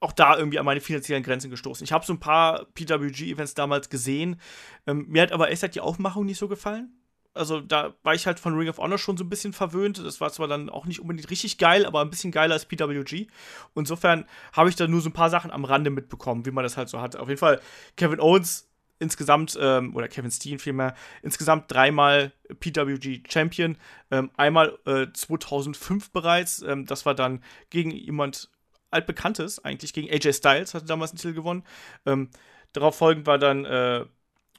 auch 0.00 0.12
da 0.12 0.36
irgendwie 0.36 0.58
an 0.58 0.66
meine 0.66 0.80
finanziellen 0.80 1.22
Grenzen 1.22 1.50
gestoßen. 1.50 1.84
Ich 1.84 1.92
habe 1.92 2.04
so 2.04 2.12
ein 2.12 2.20
paar 2.20 2.66
PWG-Events 2.74 3.54
damals 3.54 3.88
gesehen. 3.88 4.40
Ähm, 4.86 5.06
mir 5.08 5.22
hat 5.22 5.32
aber 5.32 5.50
echt 5.50 5.62
halt 5.62 5.74
die 5.74 5.80
Aufmachung 5.80 6.26
nicht 6.26 6.38
so 6.38 6.48
gefallen. 6.48 6.92
Also 7.32 7.60
da 7.60 7.94
war 8.04 8.14
ich 8.14 8.26
halt 8.26 8.38
von 8.38 8.56
Ring 8.56 8.68
of 8.68 8.78
Honor 8.78 8.98
schon 8.98 9.16
so 9.16 9.24
ein 9.24 9.28
bisschen 9.28 9.52
verwöhnt. 9.52 9.98
Das 9.98 10.20
war 10.20 10.30
zwar 10.30 10.46
dann 10.46 10.70
auch 10.70 10.86
nicht 10.86 11.00
unbedingt 11.00 11.30
richtig 11.30 11.58
geil, 11.58 11.84
aber 11.84 12.00
ein 12.00 12.10
bisschen 12.10 12.30
geiler 12.30 12.54
als 12.54 12.66
PWG. 12.66 13.26
Insofern 13.74 14.26
habe 14.52 14.68
ich 14.68 14.76
da 14.76 14.86
nur 14.86 15.00
so 15.00 15.08
ein 15.08 15.14
paar 15.14 15.30
Sachen 15.30 15.50
am 15.50 15.64
Rande 15.64 15.90
mitbekommen, 15.90 16.46
wie 16.46 16.52
man 16.52 16.62
das 16.62 16.76
halt 16.76 16.88
so 16.88 17.00
hat. 17.00 17.16
Auf 17.16 17.28
jeden 17.28 17.40
Fall 17.40 17.60
Kevin 17.96 18.20
Owens 18.20 18.68
insgesamt, 18.98 19.58
ähm, 19.60 19.94
oder 19.94 20.08
Kevin 20.08 20.30
Steen 20.30 20.58
vielmehr, 20.58 20.94
insgesamt 21.22 21.70
dreimal 21.70 22.32
PWG 22.60 23.22
Champion. 23.28 23.76
Ähm, 24.10 24.30
einmal 24.36 24.78
äh, 24.86 25.06
2005 25.12 26.10
bereits. 26.10 26.62
Ähm, 26.62 26.86
das 26.86 27.06
war 27.06 27.14
dann 27.14 27.42
gegen 27.70 27.90
jemand 27.90 28.50
altbekanntes 28.90 29.64
eigentlich 29.64 29.92
gegen 29.92 30.08
AJ 30.08 30.34
Styles, 30.34 30.74
hatte 30.74 30.86
damals 30.86 31.10
einen 31.10 31.18
Titel 31.18 31.34
gewonnen. 31.34 31.64
Ähm, 32.06 32.30
darauf 32.72 32.96
folgend 32.96 33.26
war 33.26 33.38
dann 33.38 33.64
äh, 33.64 34.04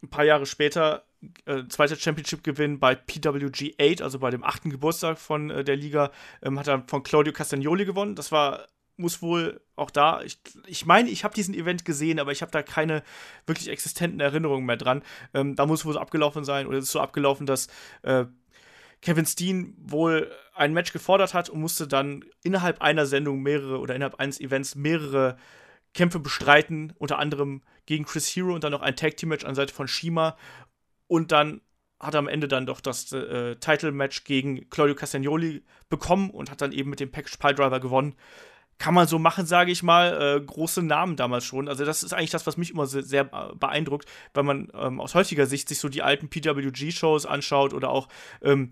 ein 0.03 0.09
paar 0.09 0.25
Jahre 0.25 0.45
später 0.45 1.05
äh, 1.45 1.63
zweiter 1.69 1.95
Championship-Gewinn 1.95 2.79
bei 2.79 2.95
PWG 2.95 3.75
8, 3.79 4.01
also 4.01 4.19
bei 4.19 4.29
dem 4.29 4.43
achten 4.43 4.69
Geburtstag 4.69 5.17
von 5.17 5.49
äh, 5.49 5.63
der 5.63 5.75
Liga, 5.75 6.11
ähm, 6.43 6.59
hat 6.59 6.67
er 6.67 6.83
von 6.88 7.03
Claudio 7.03 7.33
Castagnoli 7.33 7.86
gewonnen. 7.86 8.15
Das 8.15 8.31
war 8.31 8.67
muss 8.98 9.22
wohl 9.22 9.62
auch 9.76 9.91
da, 9.91 10.22
ich, 10.22 10.39
ich 10.68 10.86
meine, 10.86 11.10
ich 11.10 11.24
habe 11.24 11.34
diesen 11.34 11.54
Event 11.54 11.86
gesehen, 11.86 12.20
aber 12.20 12.32
ich 12.32 12.41
habe 12.41 12.52
da 12.52 12.64
keine 12.64 13.04
wirklich 13.46 13.70
existenten 13.70 14.20
Erinnerungen 14.20 14.66
mehr 14.66 14.78
dran. 14.78 15.04
Ähm, 15.34 15.56
da 15.56 15.66
muss 15.66 15.86
wohl 15.86 15.93
so 15.93 16.00
abgelaufen 16.00 16.46
sein, 16.46 16.68
oder 16.68 16.78
es 16.78 16.86
ist 16.86 16.91
so 16.91 17.02
abgelaufen, 17.02 17.46
dass 17.46 17.68
äh, 18.04 18.26
Kevin 19.02 19.26
Steen 19.26 19.76
wohl 19.78 20.32
ein 20.54 20.74
Match 20.74 20.93
gefordert 20.93 21.34
hat 21.34 21.50
und 21.50 21.60
musste 21.60 21.88
dann 21.88 22.24
innerhalb 22.43 22.82
einer 22.82 23.06
Sendung 23.06 23.41
mehrere 23.41 23.80
oder 23.80 23.96
innerhalb 23.96 24.20
eines 24.20 24.39
Events 24.39 24.76
mehrere 24.76 25.38
Kämpfe 25.93 26.20
bestreiten, 26.20 26.93
unter 26.98 27.20
anderem 27.20 27.62
gegen 27.86 28.06
Chris 28.06 28.28
Hero 28.28 28.54
und 28.54 28.64
dann 28.64 28.72
noch 28.72 28.82
ein 28.82 28.96
Tag 28.96 29.18
Team 29.18 29.30
Match 29.30 29.46
an 29.46 29.56
Seite 29.56 29.74
von 29.74 29.88
Shima 29.88 30.38
und 31.08 31.32
dann 31.32 31.62
hat 32.00 32.14
er 32.14 32.20
am 32.20 32.28
Ende 32.28 32.48
dann 32.48 32.66
doch 32.66 32.82
das 32.82 33.12
äh, 33.12 33.56
Title 33.58 33.91
Match 33.91 34.24
gegen 34.24 34.70
Claudio 34.70 34.96
Castagnoli 34.96 35.64
bekommen 35.89 36.30
und 36.30 36.52
hat 36.52 36.62
dann 36.62 36.72
eben 36.72 36.89
mit 36.89 37.00
dem 37.00 37.12
Package 37.12 37.38
Pile 37.38 37.56
Driver 37.56 37.80
gewonnen 37.80 38.16
kann 38.78 38.93
man 38.93 39.07
so 39.07 39.19
machen, 39.19 39.45
sage 39.45 39.71
ich 39.71 39.84
mal, 39.84 40.38
äh, 40.38 40.41
große 40.41 40.84
Namen 40.84 41.15
damals 41.15 41.45
schon. 41.45 41.69
Also 41.69 41.86
das 41.86 42.03
ist 42.03 42.13
eigentlich 42.13 42.32
das, 42.32 42.45
was 42.45 42.57
mich 42.57 42.71
immer 42.71 42.88
sehr, 42.88 43.03
sehr 43.03 43.23
beeindruckt, 43.23 44.07
weil 44.34 44.43
man 44.43 44.69
ähm, 44.73 44.99
aus 44.99 45.15
heutiger 45.15 45.45
Sicht 45.45 45.69
sich 45.69 45.80
so 45.80 45.89
die 45.89 46.01
alten 46.01 46.30
PWG-Shows 46.30 47.26
anschaut 47.26 47.73
oder 47.73 47.89
auch 47.89 48.07
ähm, 48.41 48.71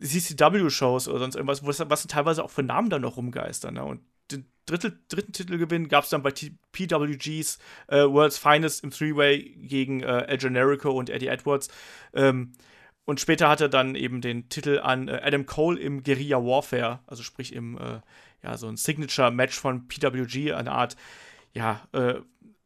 CCW-Shows 0.00 1.08
oder 1.08 1.20
sonst 1.20 1.36
irgendwas, 1.36 1.64
was, 1.64 1.88
was 1.88 2.06
teilweise 2.06 2.44
auch 2.44 2.50
für 2.50 2.62
Namen 2.62 2.90
dann 2.90 3.02
noch 3.02 3.16
rumgeistern. 3.16 3.74
Ne? 3.74 3.84
Und 3.84 4.00
den 4.30 4.46
dritte, 4.66 4.98
dritten 5.08 5.32
Titelgewinn 5.32 5.88
gab 5.88 6.04
es 6.04 6.10
dann 6.10 6.22
bei 6.22 6.30
T 6.30 6.52
PWGs 6.72 7.58
äh, 7.88 8.04
World's 8.04 8.38
Finest 8.38 8.84
im 8.84 8.90
Three-Way 8.90 9.56
gegen 9.62 10.02
äh, 10.02 10.22
El 10.26 10.38
Generico 10.38 10.90
und 10.90 11.10
Eddie 11.10 11.28
Edwards. 11.28 11.68
Ähm, 12.14 12.52
und 13.04 13.20
später 13.20 13.48
hat 13.48 13.60
er 13.60 13.68
dann 13.68 13.94
eben 13.94 14.20
den 14.20 14.48
Titel 14.48 14.78
an 14.82 15.08
äh, 15.08 15.20
Adam 15.22 15.46
Cole 15.46 15.78
im 15.80 16.02
Guerilla 16.02 16.38
Warfare, 16.38 17.00
also 17.06 17.22
sprich 17.22 17.52
im 17.52 17.76
äh, 17.78 18.00
ja, 18.42 18.56
so 18.56 18.68
ein 18.68 18.76
Signature-Match 18.76 19.58
von 19.58 19.88
PWG, 19.88 20.52
eine 20.52 20.72
Art, 20.72 20.96
ja, 21.52 21.80
äh, 21.92 22.14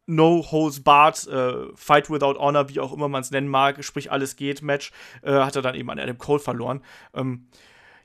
No 0.07 0.47
Holds 0.51 0.83
Barred, 0.83 1.27
äh, 1.27 1.75
Fight 1.75 2.09
Without 2.09 2.39
Honor, 2.39 2.69
wie 2.69 2.81
auch 2.81 2.93
immer 2.93 3.09
man 3.09 3.23
es 3.23 3.33
nennen 3.33 3.49
mag, 3.49 3.83
sprich 3.85 4.13
alles 4.13 4.37
geht 4.37 4.63
Match, 4.63 4.93
äh, 5.23 5.33
hat 5.33 5.57
er 5.57 5.63
dann 5.63 5.75
eben 5.75 5.91
an 5.91 5.99
Adam 5.99 6.17
Cole 6.17 6.39
verloren. 6.39 6.83
Ähm, 7.13 7.49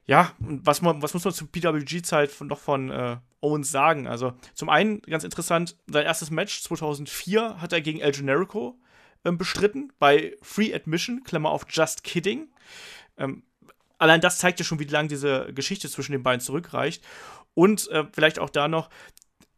ja, 0.06 0.34
was, 0.40 0.84
was 0.84 1.14
muss 1.14 1.24
man 1.24 1.34
zur 1.34 1.52
PWG-Zeit 1.52 2.42
noch 2.42 2.60
von 2.60 2.90
äh, 2.90 3.18
Owens 3.40 3.72
sagen? 3.72 4.08
Also, 4.08 4.34
zum 4.56 4.70
einen, 4.70 5.02
ganz 5.04 5.24
interessant, 5.24 5.78
sein 5.88 6.06
erstes 6.06 6.32
Match 6.32 6.64
2004 6.64 7.62
hat 7.62 7.72
er 7.72 7.82
gegen 7.82 8.00
El 8.00 8.12
Generico 8.12 8.80
ähm, 9.24 9.38
bestritten, 9.38 9.94
bei 10.00 10.36
Free 10.42 10.74
Admission, 10.74 11.24
Klammer 11.24 11.52
auf 11.52 11.66
Just 11.70 12.04
Kidding. 12.04 12.50
Ähm, 13.18 13.44
allein 14.00 14.22
das 14.22 14.40
zeigt 14.40 14.60
ja 14.60 14.66
schon, 14.66 14.80
wie 14.80 14.86
lange 14.86 15.10
diese 15.10 15.54
Geschichte 15.54 15.88
zwischen 15.88 16.14
den 16.14 16.24
beiden 16.24 16.42
zurückreicht. 16.42 17.04
Und 17.54 17.90
äh, 17.90 18.06
vielleicht 18.12 18.40
auch 18.40 18.50
da 18.50 18.68
noch, 18.68 18.90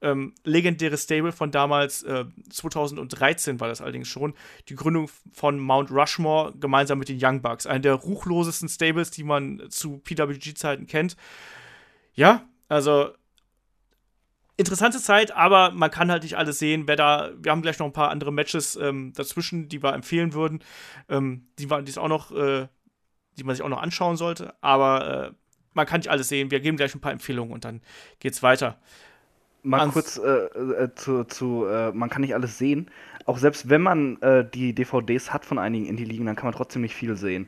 ähm, 0.03 0.35
legendäres 0.43 1.03
Stable 1.03 1.31
von 1.31 1.49
damals, 1.49 2.03
äh, 2.03 2.25
2013 2.49 3.59
war 3.59 3.69
das 3.69 3.81
allerdings 3.81 4.09
schon, 4.09 4.33
die 4.67 4.75
Gründung 4.75 5.09
von 5.31 5.57
Mount 5.59 5.91
Rushmore 5.91 6.53
gemeinsam 6.59 6.99
mit 6.99 7.07
den 7.09 7.17
Young 7.21 7.41
Bucks. 7.41 7.65
Einer 7.65 7.79
der 7.79 7.93
ruchlosesten 7.93 8.67
Stables, 8.67 9.11
die 9.11 9.23
man 9.23 9.63
zu 9.69 9.99
PWG-Zeiten 9.99 10.87
kennt. 10.87 11.15
Ja, 12.13 12.43
also 12.67 13.11
interessante 14.57 14.99
Zeit, 14.99 15.31
aber 15.31 15.71
man 15.71 15.89
kann 15.89 16.11
halt 16.11 16.23
nicht 16.23 16.37
alles 16.37 16.59
sehen. 16.59 16.83
Wer 16.85 16.97
da, 16.97 17.31
wir 17.37 17.51
haben 17.51 17.61
gleich 17.61 17.79
noch 17.79 17.87
ein 17.87 17.93
paar 17.93 18.11
andere 18.11 18.31
Matches 18.31 18.75
ähm, 18.75 19.13
dazwischen, 19.13 19.69
die 19.69 19.81
wir 19.81 19.93
empfehlen 19.93 20.33
würden, 20.33 20.59
ähm, 21.09 21.47
die, 21.57 21.67
die 21.67 21.89
ist 21.89 21.97
auch 21.97 22.09
noch, 22.09 22.31
äh, 22.31 22.67
die 23.37 23.43
man 23.43 23.55
sich 23.55 23.63
auch 23.63 23.69
noch 23.69 23.81
anschauen 23.81 24.17
sollte. 24.17 24.53
Aber 24.61 25.29
äh, 25.29 25.31
man 25.73 25.85
kann 25.85 25.99
nicht 25.99 26.09
alles 26.09 26.29
sehen. 26.29 26.51
Wir 26.51 26.59
geben 26.59 26.77
gleich 26.77 26.93
ein 26.95 27.01
paar 27.01 27.11
Empfehlungen 27.11 27.53
und 27.53 27.65
dann 27.65 27.81
geht's 28.19 28.43
weiter. 28.43 28.77
Mal 29.63 29.79
Ans 29.79 29.93
kurz 29.93 30.17
äh, 30.17 30.29
äh, 30.29 30.93
zu, 30.95 31.23
zu 31.23 31.65
äh, 31.65 31.91
man 31.91 32.09
kann 32.09 32.21
nicht 32.21 32.35
alles 32.35 32.57
sehen. 32.57 32.89
Auch 33.25 33.37
selbst 33.37 33.69
wenn 33.69 33.81
man 33.81 34.21
äh, 34.21 34.45
die 34.45 34.73
DVDs 34.73 35.31
hat 35.33 35.45
von 35.45 35.57
einigen 35.57 35.85
Indie-Ligen, 35.85 36.25
dann 36.25 36.35
kann 36.35 36.45
man 36.45 36.53
trotzdem 36.53 36.81
nicht 36.81 36.95
viel 36.95 37.15
sehen. 37.15 37.47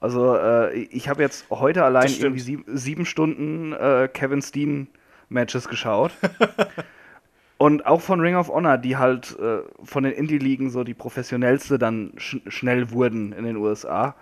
Also 0.00 0.36
äh, 0.36 0.74
ich 0.74 1.08
habe 1.08 1.22
jetzt 1.22 1.48
heute 1.50 1.84
allein 1.84 2.10
irgendwie 2.10 2.40
sieb 2.40 2.64
sieben 2.66 3.06
Stunden 3.06 3.72
äh, 3.72 4.08
Kevin 4.12 4.42
Steen 4.42 4.88
Matches 5.28 5.68
geschaut. 5.68 6.12
Und 7.58 7.86
auch 7.86 8.02
von 8.02 8.20
Ring 8.20 8.34
of 8.34 8.48
Honor, 8.48 8.76
die 8.76 8.98
halt 8.98 9.34
von 9.82 10.02
den 10.02 10.12
Indie-Ligen 10.12 10.68
so 10.68 10.84
die 10.84 10.92
professionellste 10.92 11.78
dann 11.78 12.12
sch 12.18 12.36
schnell 12.48 12.90
wurden 12.90 13.32
in 13.32 13.44
den 13.44 13.56
USA 13.56 14.14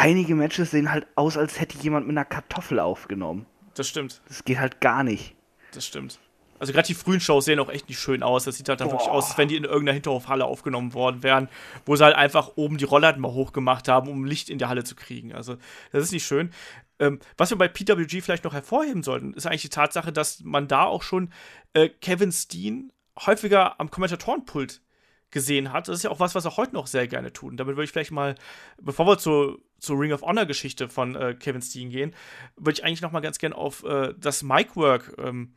einige 0.00 0.34
Matches 0.34 0.70
sehen 0.70 0.90
halt 0.90 1.06
aus, 1.14 1.36
als 1.36 1.60
hätte 1.60 1.78
jemand 1.78 2.06
mit 2.06 2.16
einer 2.16 2.24
Kartoffel 2.24 2.80
aufgenommen. 2.80 3.46
Das 3.74 3.86
stimmt. 3.86 4.22
Das 4.28 4.44
geht 4.44 4.58
halt 4.58 4.80
gar 4.80 5.04
nicht. 5.04 5.36
Das 5.74 5.86
stimmt. 5.86 6.18
Also 6.58 6.72
gerade 6.72 6.86
die 6.86 6.94
frühen 6.94 7.20
Shows 7.20 7.44
sehen 7.44 7.58
auch 7.58 7.70
echt 7.70 7.88
nicht 7.88 8.00
schön 8.00 8.22
aus. 8.22 8.44
Das 8.44 8.56
sieht 8.56 8.68
halt 8.68 8.80
dann 8.80 8.88
Boah. 8.88 8.94
wirklich 8.94 9.10
aus, 9.10 9.28
als 9.28 9.38
wenn 9.38 9.48
die 9.48 9.56
in 9.56 9.64
irgendeiner 9.64 9.94
Hinterhofhalle 9.94 10.44
aufgenommen 10.44 10.94
worden 10.94 11.22
wären, 11.22 11.48
wo 11.86 11.96
sie 11.96 12.04
halt 12.04 12.16
einfach 12.16 12.52
oben 12.56 12.78
die 12.78 12.84
Rollladen 12.84 13.20
mal 13.20 13.32
hochgemacht 13.32 13.88
haben, 13.88 14.08
um 14.08 14.24
Licht 14.24 14.50
in 14.50 14.58
der 14.58 14.68
Halle 14.68 14.84
zu 14.84 14.94
kriegen. 14.94 15.34
Also 15.34 15.56
das 15.92 16.04
ist 16.04 16.12
nicht 16.12 16.26
schön. 16.26 16.50
Ähm, 16.98 17.18
was 17.36 17.50
wir 17.50 17.58
bei 17.58 17.68
PWG 17.68 18.22
vielleicht 18.22 18.44
noch 18.44 18.52
hervorheben 18.52 19.02
sollten, 19.02 19.34
ist 19.34 19.46
eigentlich 19.46 19.62
die 19.62 19.68
Tatsache, 19.68 20.12
dass 20.12 20.40
man 20.40 20.66
da 20.66 20.84
auch 20.84 21.02
schon 21.02 21.32
äh, 21.72 21.88
Kevin 21.88 22.32
Steen 22.32 22.92
häufiger 23.18 23.80
am 23.80 23.90
Kommentatorenpult 23.90 24.82
gesehen 25.30 25.72
hat. 25.72 25.88
Das 25.88 25.96
ist 25.96 26.02
ja 26.02 26.10
auch 26.10 26.20
was, 26.20 26.34
was 26.34 26.44
er 26.44 26.56
heute 26.56 26.74
noch 26.74 26.86
sehr 26.86 27.06
gerne 27.06 27.32
tut. 27.32 27.52
Und 27.52 27.56
damit 27.56 27.76
würde 27.76 27.84
ich 27.84 27.92
vielleicht 27.92 28.10
mal, 28.10 28.34
bevor 28.80 29.06
wir 29.06 29.18
zu, 29.18 29.62
zur 29.78 29.98
Ring 29.98 30.12
of 30.12 30.22
Honor 30.22 30.46
Geschichte 30.46 30.88
von 30.88 31.14
äh, 31.14 31.34
Kevin 31.34 31.62
Steen 31.62 31.90
gehen, 31.90 32.14
würde 32.56 32.78
ich 32.78 32.84
eigentlich 32.84 33.02
noch 33.02 33.12
mal 33.12 33.20
ganz 33.20 33.38
gerne 33.38 33.54
auf 33.54 33.84
äh, 33.84 34.14
das 34.18 34.42
Mic-Work 34.42 35.14
ähm, 35.18 35.54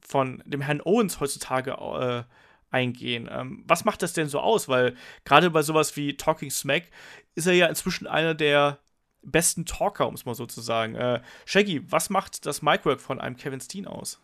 von 0.00 0.42
dem 0.46 0.60
Herrn 0.60 0.80
Owens 0.82 1.20
heutzutage 1.20 1.72
äh, 1.72 2.22
eingehen. 2.70 3.28
Ähm, 3.30 3.64
was 3.66 3.84
macht 3.84 4.02
das 4.02 4.14
denn 4.14 4.28
so 4.28 4.40
aus? 4.40 4.68
Weil 4.68 4.96
gerade 5.24 5.50
bei 5.50 5.62
sowas 5.62 5.96
wie 5.96 6.16
Talking 6.16 6.50
Smack 6.50 6.84
ist 7.34 7.46
er 7.46 7.54
ja 7.54 7.66
inzwischen 7.66 8.06
einer 8.06 8.34
der 8.34 8.78
besten 9.22 9.66
Talker, 9.66 10.08
um 10.08 10.14
es 10.14 10.24
mal 10.24 10.34
so 10.34 10.46
zu 10.46 10.60
sagen. 10.60 10.94
Äh, 10.94 11.22
Shaggy, 11.44 11.90
was 11.90 12.10
macht 12.10 12.46
das 12.46 12.62
Micwork 12.62 13.00
von 13.00 13.20
einem 13.20 13.36
Kevin 13.36 13.60
Steen 13.60 13.86
aus? 13.86 14.20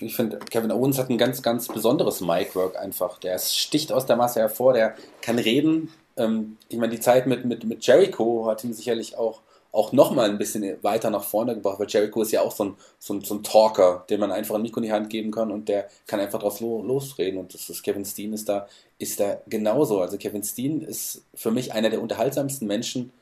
Ich 0.00 0.16
finde, 0.16 0.38
Kevin 0.38 0.72
Owens 0.72 0.98
hat 0.98 1.10
ein 1.10 1.18
ganz, 1.18 1.42
ganz 1.42 1.68
besonderes 1.68 2.20
Micwork 2.20 2.76
einfach. 2.78 3.18
Der 3.18 3.38
sticht 3.38 3.92
aus 3.92 4.06
der 4.06 4.16
Masse 4.16 4.40
hervor, 4.40 4.72
der 4.72 4.94
kann 5.20 5.38
reden. 5.38 5.92
Ähm, 6.16 6.56
ich 6.68 6.78
meine, 6.78 6.92
die 6.92 7.00
Zeit 7.00 7.26
mit, 7.26 7.44
mit, 7.44 7.64
mit 7.64 7.86
Jericho 7.86 8.46
hat 8.46 8.64
ihm 8.64 8.72
sicherlich 8.72 9.16
auch, 9.18 9.40
auch 9.72 9.92
nochmal 9.92 10.30
ein 10.30 10.38
bisschen 10.38 10.82
weiter 10.82 11.10
nach 11.10 11.22
vorne 11.22 11.54
gebracht, 11.54 11.78
weil 11.78 11.86
Jericho 11.88 12.22
ist 12.22 12.32
ja 12.32 12.40
auch 12.40 12.52
so 12.52 12.64
ein, 12.64 12.76
so 12.98 13.14
ein, 13.14 13.20
so 13.20 13.34
ein 13.34 13.42
Talker, 13.42 14.04
dem 14.10 14.20
man 14.20 14.32
einfach 14.32 14.54
ein 14.54 14.62
Mikro 14.62 14.80
in 14.80 14.86
die 14.86 14.92
Hand 14.92 15.10
geben 15.10 15.30
kann 15.30 15.50
und 15.50 15.68
der 15.68 15.88
kann 16.06 16.18
einfach 16.18 16.40
drauf 16.40 16.60
lo 16.60 16.82
losreden. 16.82 17.38
Und 17.38 17.54
das 17.54 17.68
ist 17.68 17.82
Kevin 17.82 18.04
Steen 18.04 18.32
ist 18.32 18.48
da, 18.48 18.66
ist 18.98 19.20
da 19.20 19.38
genauso. 19.46 20.00
Also 20.00 20.16
Kevin 20.16 20.42
Steen 20.42 20.80
ist 20.80 21.22
für 21.34 21.50
mich 21.50 21.72
einer 21.72 21.90
der 21.90 22.02
unterhaltsamsten 22.02 22.66
Menschen, 22.66 23.12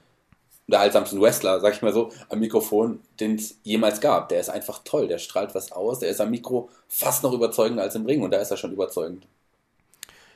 unterhaltsamsten 0.69 1.21
Wrestler, 1.21 1.61
sag 1.61 1.75
ich 1.75 1.83
mal 1.83 1.95
so, 1.95 2.13
am 2.29 2.41
Mikrofon, 2.41 3.01
den 3.21 3.37
es 3.37 3.59
jemals 3.63 4.01
gab. 4.01 4.29
Der 4.29 4.39
ist 4.39 4.51
einfach 4.51 4.81
toll, 4.85 5.09
der 5.09 5.19
strahlt 5.19 5.55
was 5.55 5.73
aus, 5.73 5.99
der 5.99 6.11
ist 6.11 6.21
am 6.21 6.31
Mikro 6.31 6.69
fast 6.89 7.23
noch 7.23 7.33
überzeugender 7.33 7.83
als 7.83 7.95
im 7.95 8.05
Ring 8.05 8.23
und 8.23 8.31
da 8.31 8.39
ist 8.39 8.51
er 8.51 8.59
schon 8.59 8.73
überzeugend. 8.73 9.27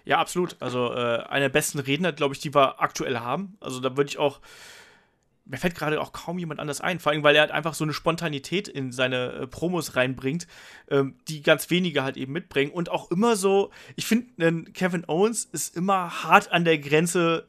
Ja, 0.05 0.19
absolut. 0.19 0.57
Also 0.59 0.91
äh, 0.93 1.23
einer 1.25 1.45
der 1.45 1.49
besten 1.51 1.79
Redner, 1.79 2.13
glaube 2.13 2.35
ich, 2.35 2.41
die 2.41 2.55
wir 2.55 2.81
aktuell 2.81 3.19
haben. 3.19 3.57
Also 3.61 3.79
da 3.79 3.95
würde 3.97 4.09
ich 4.09 4.19
auch, 4.19 4.41
mir 5.45 5.59
fällt 5.59 5.75
gerade 5.75 6.01
auch 6.01 6.13
kaum 6.13 6.39
jemand 6.39 6.61
anders 6.61 6.81
ein, 6.81 6.99
vor 6.99 7.13
allem, 7.13 7.23
weil 7.23 7.37
er 7.37 7.43
halt 7.43 7.51
einfach 7.51 7.75
so 7.75 7.85
eine 7.85 7.93
Spontanität 7.93 8.69
in 8.69 8.91
seine 8.91 9.33
äh, 9.33 9.47
Promos 9.47 9.97
reinbringt, 9.97 10.47
ähm, 10.91 11.15
die 11.29 11.43
ganz 11.43 11.69
wenige 11.69 12.03
halt 12.03 12.17
eben 12.17 12.33
mitbringen 12.33 12.73
und 12.73 12.89
auch 12.89 13.11
immer 13.11 13.37
so, 13.37 13.71
ich 13.97 14.07
finde, 14.07 14.65
Kevin 14.73 15.05
Owens 15.09 15.45
ist 15.45 15.77
immer 15.77 16.25
hart 16.25 16.51
an 16.53 16.65
der 16.65 16.79
Grenze 16.79 17.47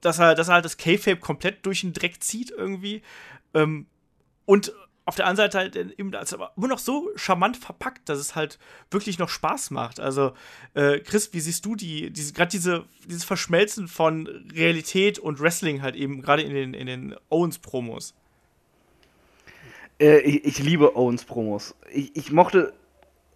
dass 0.00 0.18
er, 0.18 0.34
dass 0.34 0.48
er 0.48 0.54
halt 0.54 0.64
das 0.64 0.76
K-Fape 0.76 1.18
komplett 1.18 1.64
durch 1.66 1.82
den 1.82 1.92
Dreck 1.92 2.22
zieht 2.22 2.50
irgendwie. 2.50 3.02
Ähm, 3.54 3.86
und 4.44 4.72
auf 5.08 5.14
der 5.14 5.26
anderen 5.26 5.50
Seite 5.50 5.58
halt 5.58 5.76
eben 5.98 6.14
als 6.14 6.32
immer 6.32 6.68
noch 6.68 6.78
so 6.78 7.10
charmant 7.16 7.56
verpackt, 7.56 8.10
dass 8.10 8.18
es 8.18 8.36
halt 8.36 8.58
wirklich 8.90 9.18
noch 9.18 9.30
Spaß 9.30 9.70
macht. 9.70 10.00
Also, 10.00 10.34
äh, 10.74 10.98
Chris, 10.98 11.32
wie 11.32 11.40
siehst 11.40 11.64
du 11.64 11.76
die, 11.76 12.10
diese, 12.10 12.34
gerade 12.34 12.50
diese, 12.50 12.84
dieses 13.06 13.24
Verschmelzen 13.24 13.88
von 13.88 14.26
Realität 14.54 15.18
und 15.18 15.40
Wrestling 15.40 15.80
halt 15.80 15.96
eben 15.96 16.20
gerade 16.20 16.42
in 16.42 16.52
den, 16.52 16.74
in 16.74 16.86
den 16.86 17.16
Owens-Promos? 17.30 18.12
Äh, 19.98 20.18
ich, 20.20 20.44
ich, 20.44 20.58
liebe 20.58 20.94
Owens-Promos. 20.94 21.74
Ich, 21.90 22.14
ich, 22.14 22.30
mochte 22.30 22.74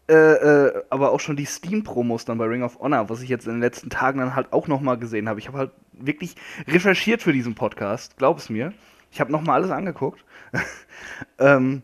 äh, 0.08 0.14
äh, 0.14 0.82
aber 0.90 1.12
auch 1.12 1.20
schon 1.20 1.36
die 1.36 1.44
Steam-Promos 1.44 2.24
dann 2.24 2.38
bei 2.38 2.46
Ring 2.46 2.62
of 2.62 2.80
Honor, 2.80 3.08
was 3.08 3.22
ich 3.22 3.28
jetzt 3.28 3.46
in 3.46 3.52
den 3.52 3.60
letzten 3.60 3.88
Tagen 3.88 4.18
dann 4.18 4.34
halt 4.34 4.52
auch 4.52 4.66
nochmal 4.66 4.98
gesehen 4.98 5.28
habe. 5.28 5.38
Ich 5.38 5.46
habe 5.46 5.58
halt 5.58 5.70
wirklich 5.92 6.34
recherchiert 6.66 7.22
für 7.22 7.32
diesen 7.32 7.54
Podcast, 7.54 8.16
glaub 8.16 8.38
es 8.38 8.50
mir. 8.50 8.72
Ich 9.12 9.20
habe 9.20 9.30
nochmal 9.30 9.60
alles 9.60 9.70
angeguckt. 9.70 10.24
ähm, 11.38 11.82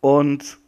und 0.00 0.58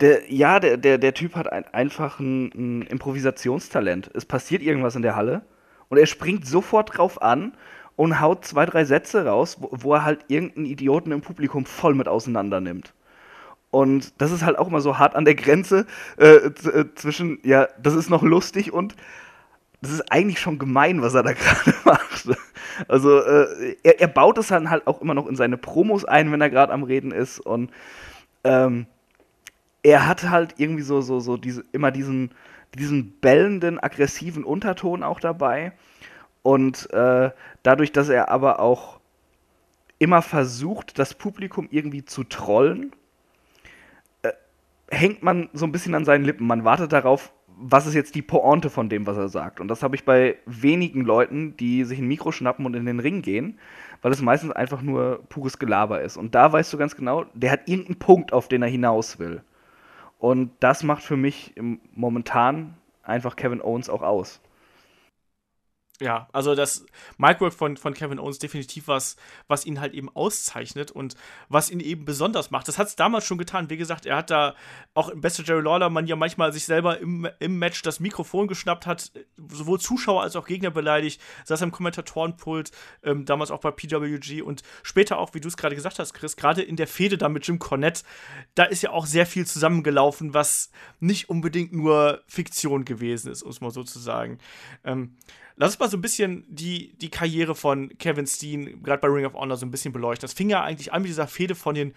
der, 0.00 0.32
ja, 0.32 0.60
der, 0.60 0.76
der, 0.76 0.98
der 0.98 1.14
Typ 1.14 1.34
hat 1.34 1.50
ein, 1.52 1.64
einfach 1.72 2.20
ein, 2.20 2.50
ein, 2.54 2.82
Improvisationstalent. 2.82 4.10
Es 4.14 4.24
passiert 4.24 4.62
irgendwas 4.62 4.96
in 4.96 5.02
der 5.02 5.16
Halle 5.16 5.42
und 5.88 5.98
er 5.98 6.06
springt 6.06 6.46
sofort 6.46 6.96
drauf 6.96 7.20
an 7.20 7.56
und 7.96 8.20
haut 8.20 8.44
zwei, 8.44 8.66
drei 8.66 8.84
Sätze 8.84 9.26
raus, 9.26 9.58
wo, 9.60 9.70
wo 9.72 9.94
er 9.94 10.04
halt 10.04 10.24
irgendeinen 10.28 10.66
Idioten 10.66 11.12
im 11.12 11.20
Publikum 11.20 11.64
voll 11.64 11.94
mit 11.94 12.08
auseinander 12.08 12.60
nimmt. 12.60 12.94
Und 13.74 14.12
das 14.18 14.30
ist 14.30 14.44
halt 14.44 14.56
auch 14.56 14.68
immer 14.68 14.80
so 14.80 14.98
hart 14.98 15.16
an 15.16 15.24
der 15.24 15.34
Grenze 15.34 15.86
äh, 16.16 16.26
äh 16.46 16.94
zwischen, 16.94 17.40
ja, 17.42 17.66
das 17.82 17.96
ist 17.96 18.08
noch 18.08 18.22
lustig 18.22 18.72
und 18.72 18.94
das 19.82 19.90
ist 19.90 20.12
eigentlich 20.12 20.38
schon 20.38 20.60
gemein, 20.60 21.02
was 21.02 21.14
er 21.14 21.24
da 21.24 21.32
gerade 21.34 21.74
macht. 21.84 22.28
Also 22.86 23.18
äh, 23.18 23.74
er, 23.82 24.00
er, 24.00 24.06
baut 24.06 24.38
es 24.38 24.46
dann 24.46 24.70
halt 24.70 24.86
auch 24.86 25.02
immer 25.02 25.14
noch 25.14 25.26
in 25.26 25.34
seine 25.34 25.56
Promos 25.56 26.04
ein, 26.04 26.30
wenn 26.30 26.40
er 26.40 26.50
gerade 26.50 26.72
am 26.72 26.84
Reden 26.84 27.10
ist. 27.10 27.40
Und 27.40 27.72
ähm, 28.44 28.86
er 29.82 30.06
hat 30.06 30.30
halt 30.30 30.54
irgendwie 30.56 30.84
so, 30.84 31.00
so, 31.00 31.18
so 31.18 31.36
diese, 31.36 31.64
immer 31.72 31.90
diesen, 31.90 32.30
diesen 32.78 33.18
bellenden, 33.18 33.80
aggressiven 33.80 34.44
Unterton 34.44 35.02
auch 35.02 35.18
dabei. 35.18 35.72
Und 36.44 36.88
äh, 36.92 37.32
dadurch, 37.64 37.90
dass 37.90 38.08
er 38.08 38.28
aber 38.28 38.60
auch 38.60 39.00
immer 39.98 40.22
versucht, 40.22 40.96
das 41.00 41.14
Publikum 41.14 41.66
irgendwie 41.72 42.04
zu 42.04 42.22
trollen, 42.22 42.92
hängt 44.90 45.22
man 45.22 45.48
so 45.52 45.66
ein 45.66 45.72
bisschen 45.72 45.94
an 45.94 46.04
seinen 46.04 46.24
Lippen. 46.24 46.46
Man 46.46 46.64
wartet 46.64 46.92
darauf, 46.92 47.32
was 47.56 47.86
ist 47.86 47.94
jetzt 47.94 48.14
die 48.14 48.22
Pointe 48.22 48.68
von 48.70 48.88
dem, 48.88 49.06
was 49.06 49.16
er 49.16 49.28
sagt? 49.28 49.60
Und 49.60 49.68
das 49.68 49.82
habe 49.82 49.94
ich 49.94 50.04
bei 50.04 50.36
wenigen 50.46 51.02
Leuten, 51.02 51.56
die 51.56 51.84
sich 51.84 51.98
ein 51.98 52.08
Mikro 52.08 52.32
schnappen 52.32 52.66
und 52.66 52.74
in 52.74 52.86
den 52.86 53.00
Ring 53.00 53.22
gehen, 53.22 53.58
weil 54.02 54.12
es 54.12 54.20
meistens 54.20 54.52
einfach 54.52 54.82
nur 54.82 55.22
pures 55.28 55.58
Gelaber 55.58 56.02
ist. 56.02 56.16
Und 56.16 56.34
da 56.34 56.52
weißt 56.52 56.72
du 56.72 56.78
ganz 56.78 56.96
genau, 56.96 57.24
der 57.34 57.52
hat 57.52 57.68
irgendeinen 57.68 57.98
Punkt, 57.98 58.32
auf 58.32 58.48
den 58.48 58.62
er 58.62 58.68
hinaus 58.68 59.18
will. 59.18 59.42
Und 60.18 60.50
das 60.60 60.82
macht 60.82 61.02
für 61.02 61.16
mich 61.16 61.54
momentan 61.94 62.74
einfach 63.02 63.36
Kevin 63.36 63.62
Owens 63.62 63.88
auch 63.88 64.02
aus. 64.02 64.40
Ja, 66.00 66.28
also 66.32 66.56
das 66.56 66.84
Micwork 67.18 67.54
von, 67.54 67.76
von 67.76 67.94
Kevin 67.94 68.18
Owens 68.18 68.40
definitiv 68.40 68.88
was, 68.88 69.14
was 69.46 69.64
ihn 69.64 69.80
halt 69.80 69.94
eben 69.94 70.08
auszeichnet 70.14 70.90
und 70.90 71.14
was 71.48 71.70
ihn 71.70 71.78
eben 71.78 72.04
besonders 72.04 72.50
macht. 72.50 72.66
Das 72.66 72.78
hat 72.78 72.88
es 72.88 72.96
damals 72.96 73.24
schon 73.24 73.38
getan. 73.38 73.70
Wie 73.70 73.76
gesagt, 73.76 74.04
er 74.04 74.16
hat 74.16 74.28
da 74.28 74.56
auch 74.94 75.08
im 75.08 75.20
Beste 75.20 75.44
Jerry 75.44 75.62
Lawler 75.62 75.90
man 75.90 76.08
ja 76.08 76.16
manchmal 76.16 76.52
sich 76.52 76.64
selber 76.64 76.98
im, 76.98 77.28
im 77.38 77.60
Match 77.60 77.80
das 77.82 78.00
Mikrofon 78.00 78.48
geschnappt 78.48 78.86
hat, 78.86 79.12
sowohl 79.48 79.78
Zuschauer 79.78 80.22
als 80.22 80.34
auch 80.34 80.46
Gegner 80.46 80.72
beleidigt, 80.72 81.20
saß 81.44 81.62
am 81.62 81.70
Kommentatorenpult, 81.70 82.72
ähm, 83.04 83.24
damals 83.24 83.52
auch 83.52 83.60
bei 83.60 83.70
PWG 83.70 84.42
und 84.42 84.64
später 84.82 85.18
auch, 85.18 85.32
wie 85.34 85.40
du 85.40 85.46
es 85.46 85.56
gerade 85.56 85.76
gesagt 85.76 86.00
hast, 86.00 86.12
Chris, 86.12 86.34
gerade 86.34 86.62
in 86.62 86.74
der 86.74 86.88
Fehde 86.88 87.18
da 87.18 87.28
mit 87.28 87.46
Jim 87.46 87.60
Cornette, 87.60 88.02
da 88.56 88.64
ist 88.64 88.82
ja 88.82 88.90
auch 88.90 89.06
sehr 89.06 89.26
viel 89.26 89.46
zusammengelaufen, 89.46 90.34
was 90.34 90.72
nicht 90.98 91.28
unbedingt 91.28 91.72
nur 91.72 92.24
Fiktion 92.26 92.84
gewesen 92.84 93.30
ist, 93.30 93.44
um 93.44 93.50
es 93.50 93.60
mal 93.60 93.70
so 93.70 93.84
zu 93.84 94.00
sagen. 94.00 94.38
Ähm, 94.82 95.16
Lass 95.56 95.72
uns 95.72 95.78
mal 95.78 95.90
so 95.90 95.96
ein 95.96 96.02
bisschen 96.02 96.44
die, 96.48 96.96
die 96.98 97.10
Karriere 97.10 97.54
von 97.54 97.96
Kevin 97.98 98.26
Steen, 98.26 98.82
gerade 98.82 99.00
bei 99.00 99.08
Ring 99.08 99.24
of 99.24 99.34
Honor, 99.34 99.56
so 99.56 99.66
ein 99.66 99.70
bisschen 99.70 99.92
beleuchten. 99.92 100.22
Das 100.22 100.32
fing 100.32 100.50
ja 100.50 100.62
eigentlich 100.62 100.92
an 100.92 101.02
mit 101.02 101.08
dieser 101.08 101.28
Fehde 101.28 101.54
von 101.54 101.74
den 101.74 101.94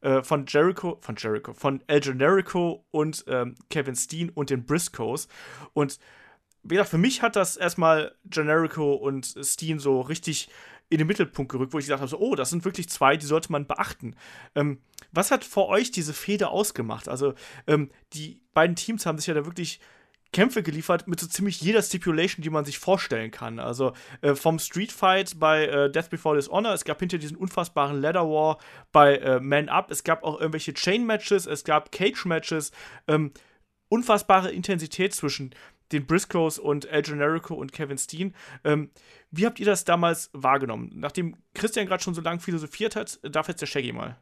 äh, 0.00 0.22
von 0.22 0.46
Jericho, 0.46 0.98
von 1.00 1.16
Jericho, 1.16 1.52
von 1.52 1.82
El 1.86 2.00
Generico 2.00 2.84
und 2.90 3.24
ähm, 3.28 3.54
Kevin 3.68 3.96
Steen 3.96 4.30
und 4.30 4.50
den 4.50 4.64
Briscoes. 4.64 5.28
Und 5.72 5.98
wie 6.62 6.74
gesagt, 6.74 6.90
für 6.90 6.98
mich 6.98 7.22
hat 7.22 7.36
das 7.36 7.56
erstmal 7.56 8.14
Generico 8.24 8.94
und 8.94 9.34
Steen 9.42 9.78
so 9.78 10.00
richtig 10.00 10.48
in 10.88 10.98
den 10.98 11.06
Mittelpunkt 11.06 11.52
gerückt, 11.52 11.72
wo 11.72 11.78
ich 11.78 11.84
gesagt 11.84 12.00
habe, 12.00 12.10
so, 12.10 12.18
oh, 12.18 12.34
das 12.34 12.50
sind 12.50 12.64
wirklich 12.64 12.88
zwei, 12.88 13.16
die 13.16 13.26
sollte 13.26 13.52
man 13.52 13.66
beachten. 13.66 14.16
Ähm, 14.54 14.80
was 15.12 15.30
hat 15.30 15.44
vor 15.44 15.68
euch 15.68 15.90
diese 15.92 16.12
Fehde 16.12 16.48
ausgemacht? 16.48 17.08
Also, 17.08 17.34
ähm, 17.66 17.90
die 18.12 18.40
beiden 18.54 18.76
Teams 18.76 19.06
haben 19.06 19.18
sich 19.18 19.28
ja 19.28 19.34
da 19.34 19.46
wirklich 19.46 19.80
Kämpfe 20.32 20.62
geliefert 20.62 21.08
mit 21.08 21.18
so 21.18 21.26
ziemlich 21.26 21.60
jeder 21.60 21.82
Stipulation, 21.82 22.42
die 22.42 22.50
man 22.50 22.64
sich 22.64 22.78
vorstellen 22.78 23.30
kann. 23.30 23.58
Also 23.58 23.92
äh, 24.20 24.34
vom 24.34 24.58
Street 24.58 24.92
Fight 24.92 25.38
bei 25.38 25.66
äh, 25.66 25.90
Death 25.90 26.10
Before 26.10 26.36
Dishonor, 26.36 26.72
es 26.72 26.84
gab 26.84 27.00
hinter 27.00 27.18
diesen 27.18 27.36
unfassbaren 27.36 28.00
Leather 28.00 28.28
War 28.28 28.58
bei 28.92 29.16
äh, 29.16 29.40
Man 29.40 29.68
Up, 29.68 29.90
es 29.90 30.04
gab 30.04 30.22
auch 30.22 30.38
irgendwelche 30.38 30.74
Chain 30.74 31.04
Matches, 31.04 31.46
es 31.46 31.64
gab 31.64 31.90
Cage 31.90 32.24
Matches, 32.26 32.70
ähm, 33.08 33.32
unfassbare 33.88 34.52
Intensität 34.52 35.14
zwischen 35.14 35.54
den 35.92 36.06
Briscoes 36.06 36.58
und 36.58 36.84
El 36.86 37.02
Generico 37.02 37.54
und 37.54 37.72
Kevin 37.72 37.98
Steen. 37.98 38.34
Ähm, 38.62 38.90
wie 39.32 39.46
habt 39.46 39.58
ihr 39.58 39.66
das 39.66 39.84
damals 39.84 40.30
wahrgenommen? 40.32 40.92
Nachdem 40.94 41.36
Christian 41.54 41.86
gerade 41.86 42.02
schon 42.02 42.14
so 42.14 42.20
lange 42.20 42.40
philosophiert 42.40 42.94
hat, 42.94 43.18
darf 43.22 43.48
jetzt 43.48 43.60
der 43.60 43.66
Shaggy 43.66 43.92
mal. 43.92 44.16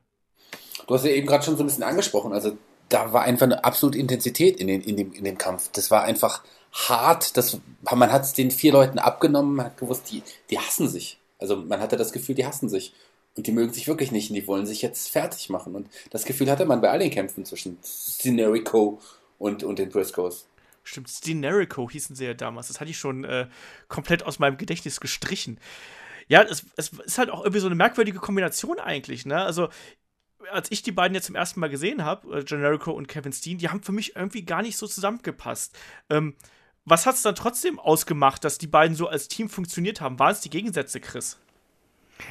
Du 0.87 0.95
hast 0.95 1.05
ja 1.05 1.11
eben 1.11 1.27
gerade 1.27 1.45
schon 1.45 1.57
so 1.57 1.63
ein 1.63 1.67
bisschen 1.67 1.83
angesprochen. 1.83 2.33
Also 2.33 2.57
da 2.89 3.13
war 3.13 3.23
einfach 3.23 3.47
eine 3.47 3.65
absolute 3.65 3.99
Intensität 3.99 4.61
in, 4.61 4.67
den, 4.67 4.81
in, 4.83 4.97
dem, 4.97 5.13
in 5.13 5.25
dem 5.25 5.39
Kampf. 5.39 5.71
Das 5.73 5.91
war 5.91 6.05
einfach 6.05 6.43
hart. 6.73 7.37
Das, 7.37 7.59
man 7.83 8.13
hat 8.13 8.25
es 8.25 8.33
den 8.33 8.51
vier 8.51 8.73
Leuten 8.73 8.99
abgenommen, 8.99 9.57
man 9.57 9.67
hat 9.67 9.77
gewusst, 9.77 10.11
die, 10.11 10.23
die 10.51 10.59
hassen 10.59 10.89
sich. 10.89 11.19
Also 11.39 11.57
man 11.57 11.81
hatte 11.81 11.97
das 11.97 12.13
Gefühl, 12.13 12.35
die 12.35 12.47
hassen 12.47 12.69
sich. 12.69 12.93
Und 13.37 13.47
die 13.47 13.53
mögen 13.53 13.73
sich 13.73 13.87
wirklich 13.87 14.11
nicht 14.11 14.31
und 14.31 14.35
die 14.35 14.49
wollen 14.49 14.67
sich 14.67 14.83
jetzt 14.83 15.11
fertig 15.11 15.49
machen. 15.49 15.77
Und 15.77 15.89
das 16.11 16.25
Gefühl 16.25 16.51
hatte 16.51 16.65
man 16.65 16.81
bei 16.81 16.91
all 16.91 16.99
den 16.99 17.11
Kämpfen 17.11 17.45
zwischen 17.45 17.79
Scenerico 17.85 19.01
und, 19.39 19.63
und 19.63 19.79
den 19.79 19.91
Briscoes. 19.91 20.47
Stimmt, 20.83 21.09
Scenerico 21.09 21.89
hießen 21.89 22.17
sie 22.17 22.25
ja 22.25 22.35
damals. 22.35 22.67
Das 22.67 22.81
hatte 22.81 22.91
ich 22.91 22.99
schon 22.99 23.25
äh, 23.25 23.47
komplett 23.87 24.25
aus 24.25 24.41
meinem 24.41 24.57
Gedächtnis 24.57 24.99
gestrichen. 24.99 25.61
Ja, 26.27 26.43
es, 26.43 26.65
es, 26.77 26.89
ist 26.89 27.19
halt 27.19 27.31
auch 27.31 27.41
irgendwie 27.41 27.61
so 27.61 27.67
eine 27.67 27.77
merkwürdige 27.77 28.19
Kombination 28.19 28.81
eigentlich, 28.81 29.25
ne? 29.25 29.41
Also, 29.41 29.69
als 30.53 30.71
ich 30.71 30.83
die 30.83 30.93
beiden 30.93 31.15
jetzt 31.15 31.27
zum 31.27 31.35
ersten 31.35 31.61
Mal 31.61 31.69
gesehen 31.69 32.05
habe, 32.05 32.39
äh, 32.39 32.45
Generico 32.45 32.93
und 32.93 33.09
Kevin 33.09 33.33
Steen, 33.33 33.59
die 33.59 33.69
haben 33.69 33.83
für 33.83 33.93
mich 33.93 34.17
irgendwie 34.17 34.43
gar 34.43 34.63
nicht 34.63 34.77
so 34.77 34.87
zusammengepasst. 34.87 35.77
Ähm, 36.11 36.35
was 36.85 37.07
hat 37.07 37.17
es 37.17 37.23
dann 37.23 37.35
trotzdem 37.35 37.79
ausgemacht, 37.79 38.45
dass 38.45 38.59
die 38.59 38.67
beiden 38.67 38.97
so 38.97 39.09
als 39.09 39.29
Team 39.29 39.49
funktioniert 39.49 40.01
haben? 40.01 40.19
Waren 40.19 40.33
es 40.33 40.41
die 40.41 40.51
Gegensätze, 40.51 41.01
Chris? 41.01 41.39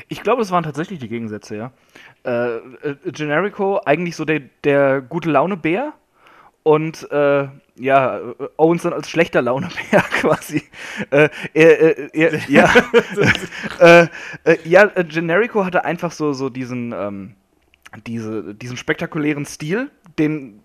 Ich 0.08 0.22
glaube, 0.22 0.42
es 0.42 0.52
waren 0.52 0.64
tatsächlich 0.64 1.00
die 1.00 1.08
Gegensätze, 1.08 1.56
ja. 1.56 1.72
Äh, 2.24 2.58
äh, 2.58 3.12
Generico, 3.12 3.80
eigentlich 3.86 4.16
so 4.16 4.26
der, 4.26 4.42
der 4.64 5.02
gute 5.02 5.30
Laune-Bär 5.30 5.94
und 6.64 7.10
äh, 7.12 7.48
ja, 7.76 8.20
Owens 8.58 8.82
dann 8.82 8.94
als 8.94 9.10
schlechter 9.10 9.42
Laune-Bär 9.42 10.02
quasi. 10.20 10.64
Äh, 11.12 11.30
er, 11.54 12.14
er, 12.14 12.50
ja, 12.50 12.70
äh, 13.80 14.08
äh, 14.44 14.58
ja, 14.66 14.88
Generico 14.88 15.64
hatte 15.64 15.86
einfach 15.86 16.12
so, 16.12 16.34
so 16.34 16.50
diesen, 16.50 16.94
ähm, 16.94 17.36
diese, 18.06 18.54
diesen 18.54 18.78
spektakulären 18.78 19.46
Stil, 19.46 19.90
den 20.20 20.62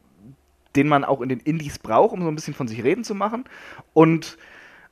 den 0.76 0.88
man 0.88 1.04
auch 1.04 1.20
in 1.20 1.28
den 1.28 1.40
Indies 1.40 1.78
braucht, 1.78 2.12
um 2.12 2.22
so 2.22 2.28
ein 2.28 2.34
bisschen 2.34 2.54
von 2.54 2.68
sich 2.68 2.82
reden 2.82 3.04
zu 3.04 3.14
machen. 3.14 3.44
Und 3.92 4.38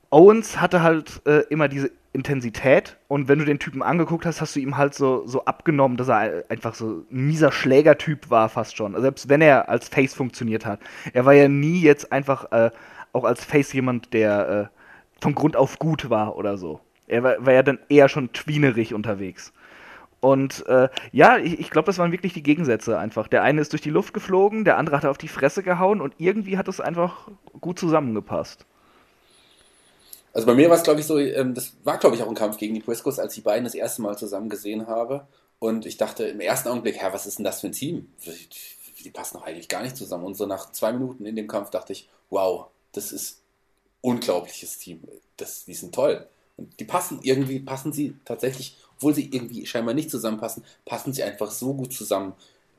Owens 0.09 0.59
hatte 0.59 0.81
halt 0.81 1.21
äh, 1.25 1.43
immer 1.49 1.67
diese 1.67 1.91
Intensität 2.13 2.97
und 3.07 3.29
wenn 3.29 3.39
du 3.39 3.45
den 3.45 3.59
Typen 3.59 3.81
angeguckt 3.81 4.25
hast, 4.25 4.41
hast 4.41 4.55
du 4.55 4.59
ihm 4.59 4.75
halt 4.75 4.93
so, 4.93 5.25
so 5.25 5.45
abgenommen, 5.45 5.95
dass 5.95 6.09
er 6.09 6.43
einfach 6.49 6.75
so 6.75 7.05
ein 7.09 7.27
mieser 7.27 7.53
Schlägertyp 7.53 8.29
war 8.29 8.49
fast 8.49 8.75
schon. 8.75 8.93
Also 8.93 9.03
selbst 9.03 9.29
wenn 9.29 9.41
er 9.41 9.69
als 9.69 9.87
Face 9.87 10.13
funktioniert 10.13 10.65
hat. 10.65 10.81
Er 11.13 11.25
war 11.25 11.33
ja 11.33 11.47
nie 11.47 11.81
jetzt 11.81 12.11
einfach 12.11 12.51
äh, 12.51 12.71
auch 13.13 13.23
als 13.23 13.45
Face 13.45 13.71
jemand, 13.71 14.13
der 14.13 14.71
äh, 14.71 15.21
von 15.21 15.35
Grund 15.35 15.55
auf 15.55 15.79
gut 15.79 16.09
war 16.09 16.35
oder 16.35 16.57
so. 16.57 16.81
Er 17.07 17.23
war, 17.23 17.45
war 17.45 17.53
ja 17.53 17.63
dann 17.63 17.79
eher 17.87 18.09
schon 18.09 18.33
tweenerig 18.33 18.93
unterwegs. 18.93 19.53
Und 20.21 20.65
äh, 20.67 20.87
ja, 21.11 21.37
ich, 21.37 21.59
ich 21.59 21.69
glaube, 21.71 21.87
das 21.87 21.97
waren 21.97 22.11
wirklich 22.11 22.33
die 22.33 22.43
Gegensätze 22.43 22.97
einfach. 22.97 23.27
Der 23.27 23.41
eine 23.41 23.59
ist 23.59 23.73
durch 23.73 23.81
die 23.81 23.89
Luft 23.89 24.13
geflogen, 24.13 24.63
der 24.63 24.77
andere 24.77 24.97
hat 24.97 25.05
auf 25.05 25.17
die 25.17 25.27
Fresse 25.27 25.63
gehauen 25.63 25.99
und 25.99 26.13
irgendwie 26.19 26.57
hat 26.57 26.67
es 26.67 26.79
einfach 26.79 27.27
gut 27.59 27.79
zusammengepasst. 27.79 28.65
Also 30.33 30.47
bei 30.47 30.53
mir 30.53 30.69
war 30.69 30.77
es, 30.77 30.83
glaube 30.83 30.99
ich, 30.99 31.07
so, 31.07 31.17
ähm, 31.17 31.55
das 31.55 31.73
war, 31.83 31.97
glaube 31.97 32.15
ich, 32.15 32.23
auch 32.23 32.29
ein 32.29 32.35
Kampf 32.35 32.57
gegen 32.57 32.75
die 32.75 32.79
Briscoes, 32.79 33.19
als 33.19 33.35
ich 33.35 33.43
beiden 33.43 33.65
das 33.65 33.75
erste 33.75 34.03
Mal 34.03 34.17
zusammen 34.17 34.49
gesehen 34.49 34.87
habe. 34.87 35.27
Und 35.59 35.85
ich 35.85 35.97
dachte 35.97 36.23
im 36.23 36.39
ersten 36.39 36.69
Augenblick, 36.69 36.97
Herr, 36.97 37.13
was 37.13 37.25
ist 37.25 37.39
denn 37.39 37.45
das 37.45 37.61
für 37.61 37.67
ein 37.67 37.73
Team? 37.73 38.11
Die, 38.25 39.03
die 39.03 39.09
passen 39.09 39.37
doch 39.37 39.45
eigentlich 39.45 39.67
gar 39.67 39.81
nicht 39.81 39.97
zusammen. 39.97 40.23
Und 40.23 40.35
so 40.35 40.45
nach 40.45 40.71
zwei 40.71 40.93
Minuten 40.93 41.25
in 41.25 41.35
dem 41.35 41.47
Kampf 41.47 41.71
dachte 41.71 41.93
ich, 41.93 42.09
wow, 42.29 42.67
das 42.93 43.11
ist 43.11 43.41
unglaubliches 44.01 44.77
Team. 44.77 45.01
Das, 45.37 45.65
die 45.65 45.73
sind 45.73 45.93
toll. 45.93 46.27
Und 46.57 46.79
die 46.79 46.85
passen 46.85 47.19
irgendwie, 47.23 47.59
passen 47.59 47.91
sie 47.91 48.15
tatsächlich 48.23 48.77
obwohl 49.01 49.15
sie 49.15 49.29
irgendwie 49.31 49.65
scheinbar 49.65 49.95
nicht 49.95 50.11
zusammenpassen, 50.11 50.63
passen 50.85 51.11
sie 51.11 51.23
einfach 51.23 51.49
so 51.49 51.73
gut 51.73 51.91
zusammen. 51.91 52.33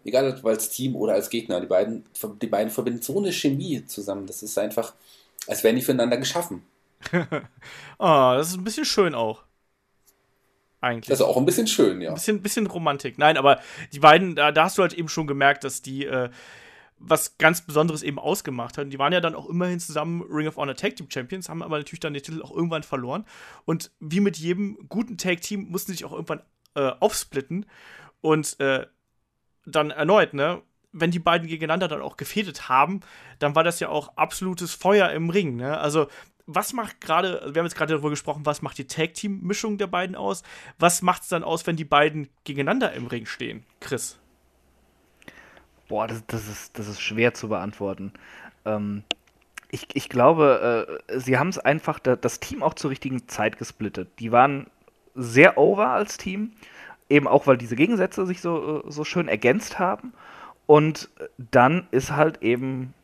Egal 0.05 0.37
ob 0.39 0.47
als 0.47 0.71
Team 0.71 0.95
oder 0.95 1.15
als 1.15 1.31
Gegner. 1.31 1.61
Die 1.61 1.67
beiden, 1.67 2.05
die 2.41 2.47
beiden 2.47 2.71
verbinden 2.71 3.03
so 3.03 3.19
eine 3.19 3.33
Chemie 3.33 3.85
zusammen. 3.87 4.27
Das 4.27 4.43
ist 4.43 4.57
einfach, 4.57 4.95
als 5.49 5.65
wären 5.65 5.75
die 5.75 5.83
füreinander 5.83 6.17
geschaffen. 6.19 6.63
ah, 7.99 8.37
das 8.37 8.51
ist 8.51 8.57
ein 8.57 8.63
bisschen 8.63 8.85
schön 8.85 9.17
auch. 9.17 9.43
Eigentlich. 10.81 11.09
Das 11.09 11.19
ist 11.19 11.27
auch 11.27 11.37
ein 11.37 11.45
bisschen 11.45 11.67
schön, 11.67 12.01
ja. 12.01 12.11
Ein 12.11 12.15
bisschen, 12.15 12.41
bisschen 12.41 12.67
Romantik. 12.69 13.19
Nein, 13.19 13.37
aber 13.37 13.61
die 13.93 14.01
beiden, 14.01 14.37
da, 14.37 14.53
da 14.53 14.65
hast 14.65 14.79
du 14.79 14.83
halt 14.83 14.93
eben 14.93 15.09
schon 15.09 15.27
gemerkt, 15.27 15.65
dass 15.65 15.83
die 15.83 16.05
äh, 16.05 16.31
was 17.05 17.37
ganz 17.39 17.63
Besonderes 17.63 18.03
eben 18.03 18.19
ausgemacht 18.19 18.79
hat. 18.79 18.85
Und 18.85 18.91
die 18.91 18.99
waren 18.99 19.13
ja 19.13 19.21
dann 19.21 19.35
auch 19.35 19.49
immerhin 19.49 19.81
zusammen 19.81 20.23
Ring 20.23 20.47
of 20.47 20.57
Honor 20.57 20.75
Tag 20.75 20.97
Team 20.97 21.11
Champions, 21.11 21.49
haben 21.49 21.63
aber 21.63 21.79
natürlich 21.79 22.01
dann 22.01 22.15
den 22.15 22.23
Titel 22.23 22.43
auch 22.43 22.55
irgendwann 22.55 22.83
verloren. 22.83 23.27
Und 23.65 23.91
wie 24.01 24.21
mit 24.21 24.37
jedem 24.39 24.79
guten 24.89 25.19
Tag 25.19 25.41
Team 25.41 25.69
mussten 25.69 25.93
sie 25.93 25.99
sich 25.99 26.05
auch 26.05 26.13
irgendwann 26.13 26.43
äh, 26.75 26.93
aufsplitten 27.01 27.67
und 28.21 28.59
äh, 28.61 28.87
dann 29.67 29.91
erneut, 29.91 30.35
ne? 30.35 30.63
Wenn 30.95 31.11
die 31.11 31.19
beiden 31.19 31.49
gegeneinander 31.49 31.89
dann 31.89 32.03
auch 32.03 32.19
gefädet 32.19 32.69
haben, 32.69 33.01
dann 33.39 33.55
war 33.55 33.65
das 33.65 33.81
ja 33.81 33.89
auch 33.89 34.17
absolutes 34.17 34.75
Feuer 34.75 35.11
im 35.11 35.31
Ring, 35.31 35.57
ne? 35.57 35.79
Also 35.79 36.09
was 36.47 36.73
macht 36.73 37.01
gerade, 37.01 37.41
wir 37.55 37.61
haben 37.61 37.67
jetzt 37.67 37.77
gerade 37.77 37.93
darüber 37.93 38.11
gesprochen, 38.11 38.45
was 38.45 38.63
macht 38.63 38.79
die 38.79 38.87
Tag-Team-Mischung 38.87 39.79
der 39.79 39.87
beiden 39.87 40.17
aus? 40.17 40.43
Was 40.79 41.03
macht 41.03 41.23
es 41.23 41.29
dann 41.29 41.45
aus, 41.45 41.67
wenn 41.67 41.77
die 41.77 41.85
beiden 41.85 42.29
gegeneinander 42.45 42.93
im 42.93 43.07
Ring 43.07 43.27
stehen, 43.27 43.65
Chris? 43.81 44.19
Boah, 45.93 46.07
das, 46.07 46.27
das, 46.27 46.49
ist, 46.49 46.79
das 46.79 46.89
ist 46.89 47.03
schwer 47.03 47.35
zu 47.35 47.51
beantworten. 47.51 48.15
Ähm, 48.65 49.03
ich, 49.71 49.89
ich 49.93 50.09
glaube, 50.09 50.99
äh, 51.11 51.21
sie 51.21 51.37
haben 51.37 51.51
es 51.51 51.59
einfach 51.59 51.99
da, 51.99 52.17
das 52.17 52.41
Team 52.41 52.63
auch 52.63 52.73
zur 52.73 52.91
richtigen 52.91 53.29
Zeit 53.29 53.59
gesplittet. 53.59 54.09
Die 54.19 54.33
waren 54.33 54.69
sehr 55.15 55.59
over 55.59 55.89
als 55.89 56.17
Team, 56.17 56.53
eben 57.11 57.29
auch 57.29 57.47
weil 57.47 57.59
diese 57.59 57.77
Gegensätze 57.77 58.25
sich 58.25 58.41
so, 58.41 58.85
äh, 58.87 58.91
so 58.91 59.05
schön 59.05 59.29
ergänzt 59.29 59.79
haben. 59.79 60.15
Und 60.65 61.11
dann 61.37 61.87
ist 61.91 62.13
halt 62.13 62.43
eben 62.43 62.95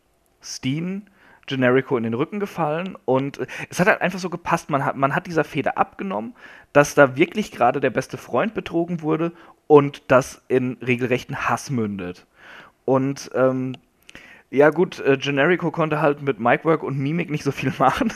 Steen 0.42 1.10
Generico 1.46 1.94
in 1.98 2.04
den 2.04 2.14
Rücken 2.14 2.40
gefallen 2.40 2.96
und 3.04 3.38
es 3.68 3.80
hat 3.80 3.88
halt 3.88 4.00
einfach 4.00 4.18
so 4.18 4.30
gepasst. 4.30 4.70
Man 4.70 4.86
hat, 4.86 4.96
man 4.96 5.14
hat 5.14 5.26
dieser 5.26 5.44
Feder 5.44 5.76
abgenommen, 5.76 6.34
dass 6.72 6.94
da 6.94 7.16
wirklich 7.16 7.52
gerade 7.52 7.80
der 7.80 7.90
beste 7.90 8.16
Freund 8.16 8.54
betrogen 8.54 9.02
wurde 9.02 9.32
und 9.66 10.04
das 10.08 10.40
in 10.48 10.78
regelrechten 10.80 11.50
Hass 11.50 11.68
mündet. 11.68 12.24
Und 12.88 13.30
ähm, 13.34 13.74
ja 14.48 14.70
gut, 14.70 14.98
äh, 15.00 15.18
Generico 15.18 15.70
konnte 15.70 16.00
halt 16.00 16.22
mit 16.22 16.40
Micwork 16.40 16.82
und 16.82 16.98
Mimik 16.98 17.28
nicht 17.28 17.44
so 17.44 17.52
viel 17.52 17.70
machen, 17.78 18.14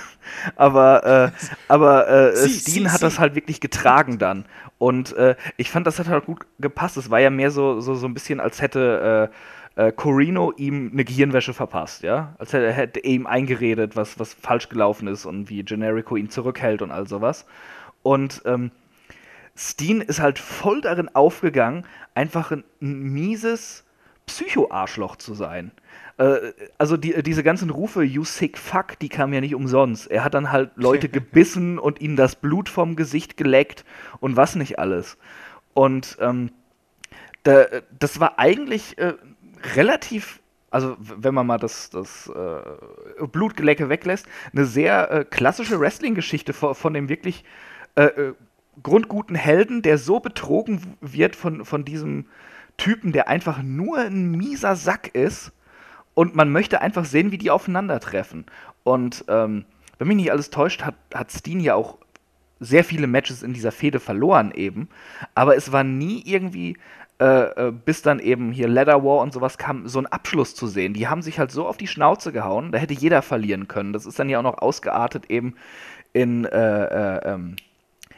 aber, 0.56 1.04
äh, 1.04 1.46
aber 1.68 2.08
äh, 2.08 2.36
sie, 2.36 2.48
Steen 2.48 2.84
sie, 2.84 2.88
hat 2.88 3.00
sie. 3.00 3.04
das 3.04 3.18
halt 3.18 3.34
wirklich 3.34 3.60
getragen 3.60 4.16
dann. 4.16 4.46
Und 4.78 5.14
äh, 5.14 5.36
ich 5.58 5.70
fand, 5.70 5.86
das 5.86 5.98
hat 5.98 6.08
halt 6.08 6.24
gut 6.24 6.46
gepasst. 6.58 6.96
Es 6.96 7.10
war 7.10 7.20
ja 7.20 7.28
mehr 7.28 7.50
so, 7.50 7.80
so, 7.82 7.94
so 7.94 8.06
ein 8.06 8.14
bisschen, 8.14 8.40
als 8.40 8.62
hätte 8.62 9.30
äh, 9.76 9.88
äh, 9.88 9.92
Corino 9.92 10.52
ihm 10.56 10.88
eine 10.90 11.04
Gehirnwäsche 11.04 11.52
verpasst, 11.52 12.02
ja? 12.02 12.34
Als 12.38 12.54
hätte, 12.54 12.72
hätte 12.72 13.00
er 13.00 13.10
ihm 13.10 13.26
eingeredet, 13.26 13.94
was, 13.94 14.18
was 14.18 14.32
falsch 14.32 14.70
gelaufen 14.70 15.06
ist 15.06 15.26
und 15.26 15.50
wie 15.50 15.62
Generico 15.64 16.16
ihn 16.16 16.30
zurückhält 16.30 16.80
und 16.80 16.92
all 16.92 17.06
sowas. 17.06 17.44
Und 18.02 18.40
ähm, 18.46 18.70
Steen 19.54 20.00
ist 20.00 20.20
halt 20.20 20.38
voll 20.38 20.80
darin 20.80 21.14
aufgegangen, 21.14 21.84
einfach 22.14 22.52
ein 22.52 22.64
mieses 22.80 23.84
Psycho-Arschloch 24.26 25.16
zu 25.16 25.34
sein. 25.34 25.72
Äh, 26.18 26.52
also 26.78 26.96
die, 26.96 27.22
diese 27.22 27.42
ganzen 27.42 27.70
Rufe, 27.70 28.02
you 28.02 28.24
sick 28.24 28.58
fuck, 28.58 28.98
die 28.98 29.08
kamen 29.08 29.32
ja 29.32 29.40
nicht 29.40 29.54
umsonst. 29.54 30.10
Er 30.10 30.24
hat 30.24 30.34
dann 30.34 30.52
halt 30.52 30.72
Leute 30.76 31.08
gebissen 31.08 31.78
und 31.78 32.00
ihnen 32.00 32.16
das 32.16 32.36
Blut 32.36 32.68
vom 32.68 32.96
Gesicht 32.96 33.36
geleckt 33.36 33.84
und 34.20 34.36
was 34.36 34.54
nicht 34.54 34.78
alles. 34.78 35.18
Und 35.74 36.16
ähm, 36.20 36.50
da, 37.42 37.66
das 37.98 38.20
war 38.20 38.38
eigentlich 38.38 38.98
äh, 38.98 39.14
relativ 39.74 40.40
also 40.70 40.96
wenn 40.98 41.34
man 41.34 41.46
mal 41.46 41.58
das, 41.58 41.90
das 41.90 42.32
äh, 42.34 43.26
Blutgelecke 43.26 43.90
weglässt, 43.90 44.26
eine 44.52 44.64
sehr 44.64 45.10
äh, 45.10 45.24
klassische 45.26 45.78
Wrestling-Geschichte 45.78 46.54
von, 46.54 46.74
von, 46.74 46.94
dem 46.94 47.10
wirklich 47.10 47.44
äh, 47.94 48.04
äh, 48.04 48.34
grundguten 48.82 49.36
Helden, 49.36 49.82
der 49.82 49.98
so 49.98 50.18
betrogen 50.18 50.96
wird 51.02 51.36
von, 51.36 51.66
von 51.66 51.84
diesem 51.84 52.24
Typen, 52.76 53.12
der 53.12 53.28
einfach 53.28 53.62
nur 53.62 53.98
ein 53.98 54.30
mieser 54.30 54.76
Sack 54.76 55.14
ist 55.14 55.52
und 56.14 56.34
man 56.34 56.50
möchte 56.50 56.80
einfach 56.80 57.04
sehen, 57.04 57.30
wie 57.30 57.38
die 57.38 57.50
aufeinandertreffen. 57.50 58.46
Und 58.84 59.24
ähm, 59.28 59.64
wenn 59.98 60.08
mich 60.08 60.16
nicht 60.16 60.32
alles 60.32 60.50
täuscht, 60.50 60.82
hat, 60.82 60.94
hat 61.14 61.30
Steen 61.30 61.60
ja 61.60 61.74
auch 61.74 61.98
sehr 62.60 62.84
viele 62.84 63.06
Matches 63.06 63.42
in 63.42 63.52
dieser 63.52 63.72
Fehde 63.72 64.00
verloren 64.00 64.52
eben, 64.52 64.88
aber 65.34 65.56
es 65.56 65.72
war 65.72 65.84
nie 65.84 66.22
irgendwie 66.24 66.76
äh, 67.22 67.68
äh, 67.68 67.72
bis 67.72 68.02
dann 68.02 68.18
eben 68.18 68.50
hier 68.50 68.66
Leather 68.66 69.04
War 69.04 69.20
und 69.20 69.32
sowas 69.32 69.56
kam, 69.58 69.86
so 69.86 70.00
ein 70.00 70.06
Abschluss 70.06 70.56
zu 70.56 70.66
sehen. 70.66 70.92
Die 70.92 71.06
haben 71.06 71.22
sich 71.22 71.38
halt 71.38 71.52
so 71.52 71.68
auf 71.68 71.76
die 71.76 71.86
Schnauze 71.86 72.32
gehauen, 72.32 72.72
da 72.72 72.78
hätte 72.78 72.94
jeder 72.94 73.22
verlieren 73.22 73.68
können. 73.68 73.92
Das 73.92 74.06
ist 74.06 74.18
dann 74.18 74.28
ja 74.28 74.38
auch 74.38 74.42
noch 74.42 74.58
ausgeartet 74.58 75.26
eben 75.28 75.54
in 76.12 76.44
äh, 76.46 76.84
äh, 76.84 77.32
ähm, 77.32 77.56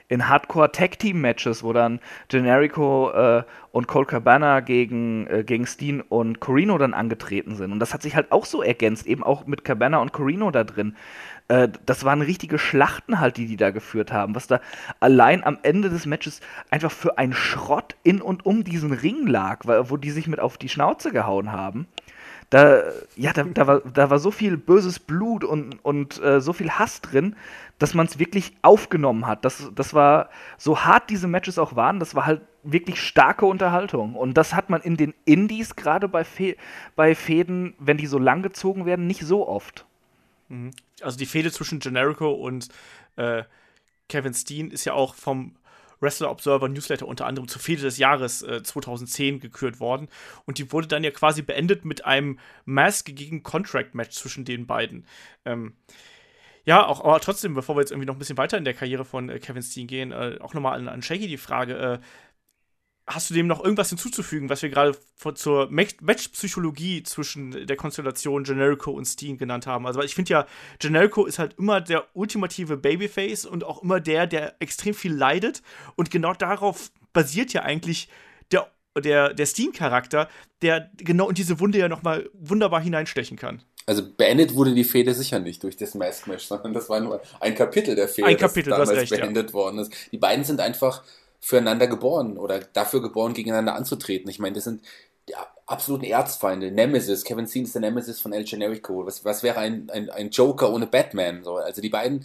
in 0.09 0.29
Hardcore-Tag-Team-Matches, 0.29 1.63
wo 1.63 1.73
dann 1.73 2.01
Generico 2.29 3.11
äh, 3.11 3.43
und 3.73 3.89
Cole 3.89 4.07
Cabana 4.07 4.61
gegen, 4.61 5.27
äh, 5.27 5.45
gegen 5.45 5.67
Steen 5.67 6.01
und 6.03 6.41
Corino 6.41 6.77
dann 6.79 6.95
angetreten 6.95 7.57
sind. 7.57 7.73
Und 7.73 7.81
das 7.81 7.95
hat 7.95 8.03
sich 8.03 8.15
halt 8.15 8.31
auch 8.31 8.45
so 8.45 8.63
ergänzt, 8.63 9.07
eben 9.07 9.25
auch 9.25 9.47
mit 9.47 9.65
Cabana 9.65 9.99
und 9.99 10.13
Corino 10.13 10.51
da 10.51 10.65
drin. 10.65 10.95
Äh, 11.49 11.69
das 11.87 12.05
waren 12.05 12.21
richtige 12.21 12.59
Schlachten 12.59 13.19
halt, 13.19 13.39
die 13.39 13.47
die 13.47 13.57
da 13.57 13.71
geführt 13.71 14.13
haben, 14.13 14.35
was 14.35 14.47
da 14.47 14.61
allein 15.01 15.43
am 15.43 15.59
Ende 15.63 15.89
des 15.89 16.07
Matches 16.07 16.41
einfach 16.71 16.93
für 16.93 17.19
ein 17.19 17.33
Schrott 17.33 17.97
in 18.03 18.21
und 18.21 18.45
um 18.45 18.63
diesen 18.63 18.93
Ring 18.93 19.27
lag, 19.27 19.61
wo 19.65 19.97
die 19.97 20.11
sich 20.11 20.29
mit 20.29 20.41
auf 20.41 20.59
die 20.59 20.69
Schnauze 20.69 21.13
gehauen 21.13 21.51
haben. 21.51 21.87
Da, 22.55 22.85
ja, 23.17 23.33
da, 23.33 23.43
da, 23.43 23.67
war, 23.67 23.81
da 23.81 24.11
war 24.11 24.21
so 24.21 24.31
viel 24.31 24.57
böses 24.57 25.01
Blut 25.01 25.43
und, 25.43 25.85
und 25.85 26.23
äh, 26.23 26.41
so 26.41 26.53
viel 26.53 26.71
Hass 26.71 27.01
drin, 27.01 27.35
dass 27.81 27.95
man 27.95 28.07
es 28.07 28.21
wirklich 28.21 28.53
aufgenommen 28.63 29.27
hat. 29.27 29.45
Das, 29.45 29.73
das 29.75 29.93
war, 29.93 30.31
so 30.57 30.85
hart 30.85 31.11
diese 31.11 31.27
Matches 31.27 31.59
auch 31.59 31.75
waren, 31.75 31.99
das 31.99 32.15
war 32.15 32.27
halt 32.27 32.43
wirklich 32.63 33.01
starke 33.01 33.45
Unterhaltung. 33.45 34.15
Und 34.15 34.35
das 34.35 34.55
hat 34.55 34.71
man 34.71 34.83
in 34.83 34.97
den 34.97 35.15
Indies, 35.25 35.75
gerade 35.75 36.07
bei, 36.07 36.23
Fe 36.23 36.55
bei 36.95 37.17
Fäden, 37.17 37.75
wenn 37.81 37.97
die 37.97 38.07
so 38.07 38.21
lang 38.21 38.43
gezogen 38.43 38.87
werden, 38.87 39.09
nicht 39.09 39.23
so 39.23 39.49
oft. 39.49 39.85
Mhm. 40.49 40.71
Also 41.03 41.19
die 41.19 41.27
Fehde 41.27 41.51
zwischen 41.51 41.81
Generico 41.81 42.31
und 42.31 42.69
äh, 43.17 43.43
Kevin 44.09 44.33
Steen 44.33 44.71
ist 44.71 44.85
ja 44.85 44.93
auch 44.93 45.17
vom 45.17 45.57
Wrestler 46.05 46.31
Observer 46.31 46.69
Newsletter 46.69 47.09
unter 47.09 47.27
anderem 47.27 47.49
zur 47.49 47.61
Fehde 47.61 47.83
des 47.83 47.99
Jahres 47.99 48.43
äh, 48.43 48.63
2010 48.63 49.41
gekürt 49.41 49.81
worden. 49.81 50.09
Und 50.45 50.59
die 50.59 50.71
wurde 50.71 50.87
dann 50.87 51.03
ja 51.03 51.11
quasi 51.11 51.43
beendet 51.43 51.85
mit 51.85 52.05
einem 52.05 52.39
Mask 52.65 53.07
gegen 53.07 53.43
Contract 53.43 53.95
Match 53.97 54.13
zwischen 54.17 54.45
den 54.45 54.67
beiden. 54.67 55.07
Ähm, 55.45 55.75
Ja, 56.67 56.87
auch, 56.87 57.05
aber 57.05 57.21
trotzdem, 57.21 57.53
bevor 57.55 57.77
wir 57.77 57.81
jetzt 57.81 57.91
irgendwie 57.91 58.07
noch 58.07 58.15
ein 58.15 58.19
bisschen 58.19 58.39
weiter 58.39 58.57
in 58.57 58.65
der 58.65 58.73
Karriere 58.73 59.05
von 59.05 59.29
äh, 59.29 59.39
Kevin 59.39 59.63
Steen 59.63 59.87
gehen, 59.87 60.13
äh, 60.13 60.39
auch 60.41 60.55
nochmal 60.55 60.79
an, 60.79 60.89
an 60.89 61.03
Shaggy 61.03 61.29
die 61.29 61.37
Frage, 61.37 61.75
äh, 61.77 61.99
hast 63.07 63.29
du 63.29 63.35
dem 63.35 63.47
noch 63.47 63.63
irgendwas 63.63 63.91
hinzuzufügen, 63.91 64.49
was 64.49 64.63
wir 64.63 64.71
gerade 64.71 64.97
zur 65.35 65.69
Match-Psychologie 65.71 67.03
zwischen 67.03 67.67
der 67.67 67.77
Konstellation 67.77 68.45
Generico 68.45 68.93
und 68.93 69.05
Steen 69.05 69.37
genannt 69.37 69.67
haben? 69.67 69.87
Also, 69.87 70.03
ich 70.03 70.15
finde 70.15 70.33
ja, 70.33 70.47
Generico 70.79 71.27
ist 71.27 71.39
halt 71.39 71.55
immer 71.59 71.81
der 71.81 72.07
ultimative 72.15 72.77
Babyface 72.77 73.45
und 73.45 73.65
auch 73.65 73.83
immer 73.83 74.01
der, 74.01 74.27
der 74.27 74.55
extrem 74.61 74.95
viel 74.95 75.13
leidet. 75.13 75.63
Und 75.97 76.11
genau 76.11 76.33
darauf 76.33 76.91
basiert 77.13 77.53
ja 77.53 77.63
eigentlich 77.63 78.09
der, 78.51 78.71
der, 78.99 79.35
der 79.35 79.47
Steen-Charakter, 79.47 80.29
der 80.63 80.91
genau 80.97 81.29
in 81.29 81.35
diese 81.35 81.61
Wunde 81.61 81.79
ja 81.79 81.89
nochmal 81.89 82.31
wunderbar 82.33 82.81
hineinstechen 82.81 83.37
kann. 83.37 83.63
Also 83.87 84.03
beendet 84.17 84.55
wurde 84.55 84.75
die 84.75 84.85
Fehde 84.85 85.13
sicher 85.13 85.41
nicht 85.41 85.63
durch 85.63 85.77
das 85.77 85.95
Mask 85.95 86.27
Match, 86.27 86.47
sondern 86.47 86.73
das 86.73 86.89
war 86.89 87.01
nur 87.01 87.21
ein 87.41 87.55
Kapitel 87.55 87.95
der 87.95 88.09
Fehde, 88.09 88.29
ein 88.29 88.39
Kapitel, 88.39 88.71
das 88.71 88.89
damals 88.89 88.99
recht, 88.99 89.11
beendet 89.11 89.49
ja. 89.49 89.55
worden 89.55 89.79
ist. 89.79 89.93
Die 90.11 90.17
beiden 90.17 90.43
sind 90.45 90.61
einfach 90.61 91.03
füreinander 91.45 91.87
geboren 91.87 92.39
oder 92.39 92.59
dafür 92.59 93.03
geboren, 93.03 93.35
gegeneinander 93.35 93.75
anzutreten. 93.75 94.31
Ich 94.31 94.39
meine, 94.39 94.55
das 94.55 94.65
sind 94.65 94.83
die 95.29 95.35
absoluten 95.67 96.07
Erzfeinde. 96.07 96.71
Nemesis, 96.71 97.23
Kevin 97.23 97.47
Steen 97.47 97.65
ist 97.65 97.75
der 97.75 97.83
Nemesis 97.83 98.19
von 98.19 98.33
El 98.33 98.45
Generico. 98.45 99.05
Was, 99.05 99.27
was 99.27 99.43
wäre 99.43 99.59
ein, 99.59 99.91
ein, 99.91 100.09
ein 100.09 100.31
Joker 100.31 100.73
ohne 100.73 100.87
Batman? 100.87 101.45
So, 101.45 101.57
also 101.57 101.83
die 101.83 101.91
beiden 101.91 102.25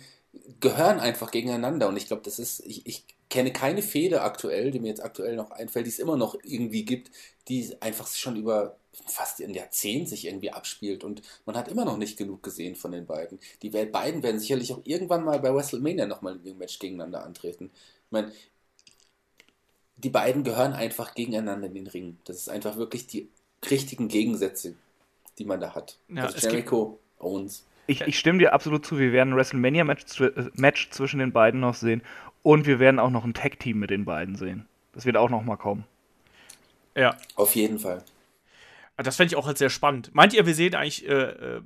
gehören 0.61 0.99
einfach 1.01 1.31
gegeneinander 1.31 1.89
und 1.89 1.97
ich 1.97 2.07
glaube, 2.07 2.21
das 2.23 2.39
ist, 2.39 2.65
ich, 2.65 2.85
ich 2.85 3.03
kenne 3.29 3.51
keine 3.51 3.81
Fehde 3.81 4.21
aktuell, 4.21 4.71
die 4.71 4.79
mir 4.79 4.87
jetzt 4.87 5.03
aktuell 5.03 5.35
noch 5.35 5.51
einfällt, 5.51 5.85
die 5.85 5.91
es 5.91 5.99
immer 5.99 6.15
noch 6.15 6.35
irgendwie 6.43 6.85
gibt, 6.85 7.11
die 7.49 7.75
einfach 7.81 8.07
schon 8.07 8.37
über 8.37 8.77
fast 9.05 9.41
ein 9.41 9.53
Jahrzehnt 9.53 10.07
sich 10.07 10.27
irgendwie 10.27 10.51
abspielt 10.51 11.03
und 11.03 11.21
man 11.45 11.57
hat 11.57 11.67
immer 11.67 11.83
noch 11.83 11.97
nicht 11.97 12.17
genug 12.17 12.41
gesehen 12.41 12.75
von 12.75 12.91
den 12.91 13.05
beiden. 13.05 13.39
Die 13.63 13.69
beiden 13.69 14.23
werden 14.23 14.39
sicherlich 14.39 14.71
auch 14.71 14.81
irgendwann 14.85 15.25
mal 15.25 15.39
bei 15.39 15.53
WrestleMania 15.53 16.05
nochmal 16.05 16.35
in 16.35 16.41
einem 16.41 16.57
Match 16.57 16.79
gegeneinander 16.79 17.25
antreten. 17.25 17.71
Ich 17.73 18.11
meine, 18.11 18.31
die 20.03 20.09
beiden 20.09 20.43
gehören 20.43 20.73
einfach 20.73 21.13
gegeneinander 21.13 21.67
in 21.67 21.73
den 21.73 21.87
Ring. 21.87 22.17
Das 22.25 22.37
ist 22.37 22.49
einfach 22.49 22.77
wirklich 22.77 23.07
die 23.07 23.29
richtigen 23.69 24.07
Gegensätze, 24.07 24.75
die 25.37 25.45
man 25.45 25.59
da 25.59 25.75
hat. 25.75 25.97
Ja, 26.07 26.25
also 26.25 26.47
Jericho, 26.47 26.99
Owens. 27.19 27.65
Ich, 27.87 28.01
ich, 28.01 28.19
stimme 28.19 28.39
dir 28.39 28.53
absolut 28.53 28.85
zu. 28.85 28.99
Wir 28.99 29.11
werden 29.11 29.33
ein 29.33 29.35
WrestleMania-Match 29.35 30.21
äh, 30.21 30.49
Match 30.53 30.89
zwischen 30.91 31.19
den 31.19 31.31
beiden 31.31 31.59
noch 31.59 31.73
sehen. 31.73 32.03
Und 32.43 32.67
wir 32.67 32.79
werden 32.79 32.99
auch 32.99 33.09
noch 33.09 33.25
ein 33.25 33.33
Tag-Team 33.33 33.79
mit 33.79 33.89
den 33.89 34.05
beiden 34.05 34.35
sehen. 34.35 34.67
Das 34.93 35.05
wird 35.05 35.17
auch 35.17 35.29
noch 35.29 35.43
mal 35.43 35.57
kommen. 35.57 35.85
Ja. 36.95 37.17
Auf 37.35 37.55
jeden 37.55 37.79
Fall. 37.79 38.03
Das 38.95 39.15
fände 39.15 39.33
ich 39.33 39.35
auch 39.35 39.47
halt 39.47 39.57
sehr 39.57 39.69
spannend. 39.69 40.11
Meint 40.13 40.33
ihr, 40.33 40.45
wir 40.45 40.53
sehen 40.53 40.75
eigentlich 40.75 41.07
äh, 41.07 41.13
äh 41.13 41.61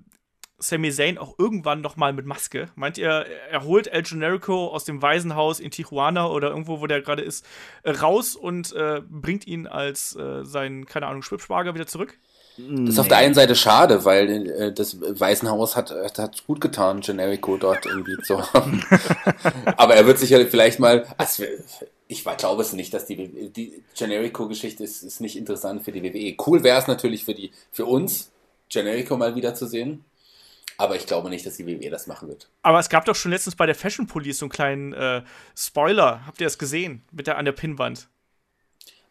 Sami 0.63 0.91
Zayn 0.91 1.17
auch 1.17 1.35
irgendwann 1.37 1.81
noch 1.81 1.95
mal 1.95 2.13
mit 2.13 2.25
Maske? 2.25 2.67
Meint 2.75 2.97
ihr, 2.97 3.25
er 3.51 3.63
holt 3.63 3.87
El 3.87 4.03
Generico 4.03 4.67
aus 4.67 4.85
dem 4.85 5.01
Waisenhaus 5.01 5.59
in 5.59 5.71
Tijuana 5.71 6.27
oder 6.27 6.49
irgendwo, 6.49 6.79
wo 6.79 6.87
der 6.87 7.01
gerade 7.01 7.21
ist, 7.21 7.45
äh, 7.83 7.91
raus 7.91 8.35
und 8.35 8.73
äh, 8.73 9.01
bringt 9.07 9.45
ihn 9.45 9.67
als 9.67 10.15
äh, 10.15 10.43
seinen, 10.43 10.85
keine 10.85 11.07
Ahnung, 11.07 11.21
Schwibschwager 11.21 11.75
wieder 11.75 11.87
zurück? 11.87 12.17
Das 12.57 12.89
ist 12.89 12.99
auf 12.99 13.07
der 13.07 13.17
einen 13.17 13.33
Seite 13.33 13.55
schade, 13.55 14.05
weil 14.05 14.47
äh, 14.47 14.71
das 14.71 15.01
Waisenhaus 15.01 15.75
hat, 15.75 15.91
hat 15.91 16.45
gut 16.45 16.61
getan, 16.61 17.01
Generico 17.01 17.57
dort 17.57 17.85
irgendwie 17.85 18.17
zu 18.23 18.53
haben. 18.53 18.83
Aber 19.77 19.95
er 19.95 20.05
wird 20.05 20.19
sicher 20.19 20.45
vielleicht 20.45 20.79
mal, 20.79 21.07
also 21.17 21.43
ich 22.07 22.23
glaube 22.23 22.61
es 22.61 22.73
nicht, 22.73 22.93
dass 22.93 23.07
die, 23.07 23.49
die 23.49 23.83
Generico-Geschichte 23.97 24.83
ist, 24.83 25.01
ist 25.01 25.19
nicht 25.19 25.35
interessant 25.35 25.83
für 25.83 25.91
die 25.91 26.03
WWE. 26.03 26.35
Cool 26.45 26.63
wäre 26.63 26.77
es 26.77 26.85
natürlich 26.85 27.25
für 27.25 27.33
die, 27.33 27.51
für 27.71 27.85
uns, 27.85 28.31
Generico 28.69 29.17
mal 29.17 29.35
wieder 29.35 29.55
zu 29.55 29.65
sehen. 29.65 30.05
Aber 30.83 30.97
ich 30.97 31.05
glaube 31.05 31.29
nicht, 31.29 31.45
dass 31.45 31.55
die 31.55 31.65
WWE 31.65 31.89
das 31.89 32.07
machen 32.07 32.27
wird. 32.27 32.49
Aber 32.61 32.77
es 32.77 32.89
gab 32.89 33.05
doch 33.05 33.15
schon 33.15 33.31
letztens 33.31 33.55
bei 33.55 33.65
der 33.65 33.73
Fashion 33.73 34.05
Police 34.05 34.39
so 34.39 34.45
einen 34.47 34.51
kleinen 34.51 34.91
äh, 34.91 35.21
Spoiler. 35.55 36.25
Habt 36.25 36.41
ihr 36.41 36.45
das 36.45 36.57
gesehen? 36.57 37.03
Mit 37.09 37.25
der 37.25 37.37
an 37.37 37.45
der 37.45 37.53
Pinnwand. 37.53 38.09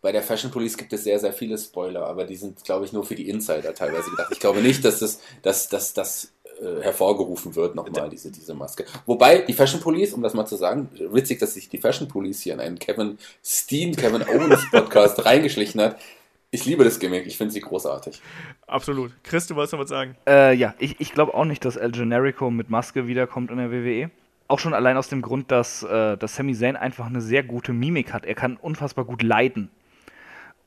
Bei 0.03 0.13
der 0.13 0.23
Fashion 0.23 0.51
Police 0.51 0.77
gibt 0.77 0.93
es 0.93 1.05
sehr, 1.05 1.19
sehr 1.19 1.33
viele 1.33 1.57
Spoiler, 1.57 2.07
aber 2.07 2.25
die 2.25 2.37
sind, 2.37 2.63
glaube 2.63 2.85
ich, 2.85 2.93
nur 2.93 3.07
für 3.07 3.15
die 3.15 3.27
Insider 3.27 3.73
teilweise 3.73 4.11
gedacht. 4.11 4.29
Ich 4.33 4.41
glaube 4.41 4.61
nicht, 4.61 4.85
dass 4.85 4.99
das, 4.99 5.21
dass, 5.41 5.71
dass, 5.71 5.95
dass, 5.95 6.33
äh, 6.61 6.83
hervorgerufen 6.83 7.57
wird, 7.57 7.75
nochmal, 7.75 8.11
diese, 8.11 8.31
diese 8.31 8.53
Maske. 8.53 8.85
Wobei, 9.07 9.39
die 9.39 9.55
Fashion 9.55 9.81
Police, 9.81 10.13
um 10.13 10.23
das 10.23 10.35
mal 10.35 10.45
zu 10.45 10.57
sagen, 10.57 10.91
witzig, 11.11 11.39
dass 11.39 11.55
sich 11.55 11.71
die 11.71 11.79
Fashion 11.79 12.07
Police 12.07 12.43
hier 12.43 12.53
in 12.53 12.61
einen 12.61 12.79
Kevin 12.79 13.17
Steen, 13.43 13.97
Kevin 13.97 14.23
Owens 14.23 14.71
Podcast 14.71 15.25
reingeschlichen 15.25 15.81
hat. 15.81 15.97
Ich 16.55 16.67
liebe 16.67 16.85
das 16.85 16.99
Gimmick, 16.99 17.27
ich 17.27 17.39
finde 17.39 17.51
sie 17.55 17.61
großartig. 17.61 18.21
Absolut. 18.67 19.11
Chris, 19.25 19.47
du 19.47 19.55
wolltest 19.55 19.73
noch 19.73 19.81
was 19.81 19.89
sagen? 19.89 20.17
Äh, 20.29 20.55
ja, 20.55 20.75
ich, 20.79 21.01
ich 21.01 21.15
glaube 21.15 21.33
auch 21.33 21.47
nicht, 21.47 21.65
dass 21.65 21.77
El 21.77 21.93
Generico 21.93 22.51
mit 22.51 22.69
Maske 22.69 23.07
wiederkommt 23.07 23.51
in 23.51 23.57
der 23.57 23.73
WWE. 23.73 24.11
Auch 24.49 24.59
schon 24.59 24.75
allein 24.75 24.99
aus 24.99 25.09
dem 25.09 25.23
Grund, 25.23 25.51
dass, 25.51 25.83
äh, 25.83 26.19
dass 26.19 26.37
Sami 26.37 26.55
Zayn 26.55 26.77
einfach 26.77 27.07
eine 27.07 27.23
sehr 27.23 27.43
gute 27.43 27.73
Mimik 27.73 28.13
hat. 28.13 28.27
Er 28.27 28.35
kann 28.35 28.59
unfassbar 28.59 29.07
gut 29.07 29.23
leiden. 29.23 29.71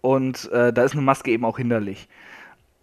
Und 0.01 0.51
äh, 0.51 0.73
da 0.73 0.83
ist 0.83 0.93
eine 0.93 1.03
Maske 1.03 1.29
eben 1.29 1.45
auch 1.45 1.57
hinderlich. 1.57 2.07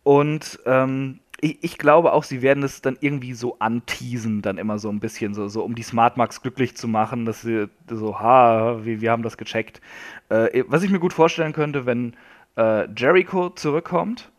Und 0.05 0.61
ähm, 0.65 1.19
ich, 1.41 1.59
ich, 1.61 1.79
glaube 1.79 2.13
auch, 2.13 2.23
sie 2.23 2.41
werden 2.41 2.63
es 2.63 2.83
dann 2.83 2.97
irgendwie 3.01 3.35
so 3.35 3.57
anteasen, 3.59 4.43
dann 4.43 4.59
immer 4.59 4.79
so 4.79 4.91
ein 4.91 5.01
bisschen, 5.01 5.35
so, 5.35 5.49
so 5.49 5.65
um 5.65 5.75
die 5.75 5.83
Smart 5.83 6.17
Marks 6.17 6.41
glücklich 6.41 6.77
zu 6.77 6.87
machen, 6.87 7.25
dass 7.25 7.43
sie 7.43 7.69
so, 7.91 8.21
ha, 8.21 8.79
wir, 8.85 9.01
wir 9.01 9.11
haben 9.11 9.25
das 9.25 9.37
gecheckt. 9.37 9.81
Äh, 10.29 10.63
was 10.69 10.85
ich 10.85 10.91
mir 10.91 11.01
gut 11.01 11.13
vorstellen 11.13 11.53
könnte, 11.53 11.85
wenn 11.85 12.15
äh, 12.57 12.89
Jericho 12.95 13.51
zurückkommt. 13.51 14.31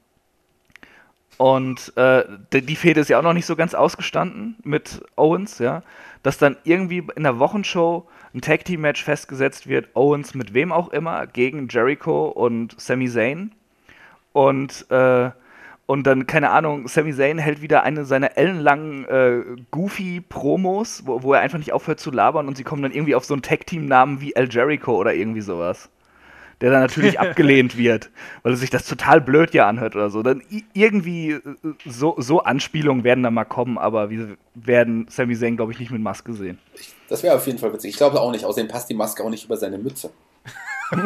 Und 1.38 1.96
äh, 1.98 2.24
die, 2.54 2.62
die 2.62 2.76
Fehde 2.76 3.02
ist 3.02 3.10
ja 3.10 3.20
auch 3.20 3.24
noch 3.24 3.34
nicht 3.34 3.46
so 3.46 3.56
ganz 3.56 3.74
ausgestanden 3.74 4.56
mit 4.64 5.02
Owens, 5.16 5.60
ja. 5.60 5.82
Dass 6.22 6.38
dann 6.38 6.58
irgendwie 6.64 7.06
in 7.16 7.24
der 7.24 7.40
Wochenshow 7.40 8.08
ein 8.34 8.42
Tag 8.42 8.66
Team 8.66 8.82
Match 8.82 9.04
festgesetzt 9.04 9.68
wird, 9.68 9.90
Owens 9.96 10.36
mit 10.36 10.54
wem 10.54 10.72
auch 10.72 10.90
immer, 10.90 11.28
gegen 11.28 11.68
Jericho 11.68 12.28
und 12.28 12.80
Sami 12.80 13.10
Zayn. 13.10 13.52
Und, 14.32 14.90
äh, 14.90 15.32
und 15.86 16.08
dann, 16.08 16.28
keine 16.28 16.52
Ahnung, 16.52 16.88
Sami 16.88 17.14
Zayn 17.14 17.40
hält 17.40 17.62
wieder 17.62 17.84
eine 17.84 18.06
seiner 18.06 18.38
ellenlangen 18.38 19.06
äh, 19.06 19.42
Goofy-Promos, 19.72 21.06
wo, 21.06 21.24
wo 21.24 21.34
er 21.34 21.42
einfach 21.42 21.58
nicht 21.58 21.74
aufhört 21.74 22.00
zu 22.00 22.12
labern 22.12 22.48
und 22.48 22.58
sie 22.58 22.64
kommen 22.64 22.84
dann 22.84 22.92
irgendwie 22.92 23.16
auf 23.16 23.26
so 23.26 23.34
einen 23.34 23.44
Tag-Team-Namen 23.44 24.22
wie 24.22 24.34
El 24.34 24.50
Jericho 24.50 24.96
oder 24.96 25.14
irgendwie 25.14 25.42
sowas 25.42 25.90
der 26.62 26.72
dann 26.72 26.82
natürlich 26.82 27.20
abgelehnt 27.20 27.78
wird, 27.78 28.10
weil 28.44 28.54
es 28.54 28.60
sich 28.60 28.70
das 28.70 28.86
total 28.86 29.22
blöd 29.22 29.54
ja 29.54 29.68
anhört 29.68 29.96
oder 29.96 30.10
so. 30.10 30.24
Dann 30.24 30.42
irgendwie 30.74 31.32
äh, 31.32 31.42
so, 31.86 32.16
so 32.18 32.42
Anspielungen 32.42 33.04
werden 33.04 33.24
da 33.24 33.32
mal 33.32 33.46
kommen, 33.46 33.78
aber 33.78 34.10
wir 34.10 34.38
werden 34.56 35.08
Sami 35.10 35.36
Zayn, 35.36 35.56
glaube 35.56 35.72
ich, 35.72 35.80
nicht 35.80 35.92
mit 35.92 36.02
Maske 36.02 36.34
sehen. 36.34 36.60
Das 37.10 37.24
wäre 37.24 37.36
auf 37.36 37.46
jeden 37.46 37.60
Fall 37.60 37.74
witzig. 37.74 37.92
Ich 37.92 37.98
glaube 37.98 38.20
auch 38.20 38.32
nicht. 38.32 38.46
Außerdem 38.46 38.70
passt 38.70 38.90
die 38.90 38.96
Maske 38.96 39.24
auch 39.24 39.30
nicht 39.30 39.46
über 39.46 39.58
seine 39.58 39.78
Mütze. 39.78 40.12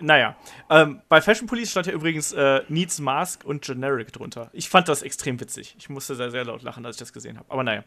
Naja, 0.00 0.36
ähm, 0.68 1.00
bei 1.08 1.22
Fashion 1.22 1.46
Police 1.46 1.70
stand 1.70 1.86
ja 1.86 1.92
übrigens 1.92 2.32
äh, 2.32 2.62
Needs 2.68 2.98
Mask 2.98 3.44
und 3.44 3.62
Generic 3.62 4.12
drunter. 4.12 4.50
Ich 4.52 4.68
fand 4.68 4.88
das 4.88 5.02
extrem 5.02 5.40
witzig. 5.40 5.76
Ich 5.78 5.88
musste 5.88 6.16
sehr, 6.16 6.32
sehr 6.32 6.44
laut 6.44 6.62
lachen, 6.62 6.84
als 6.84 6.96
ich 6.96 7.00
das 7.00 7.12
gesehen 7.12 7.38
habe. 7.38 7.48
Aber 7.50 7.62
naja. 7.62 7.84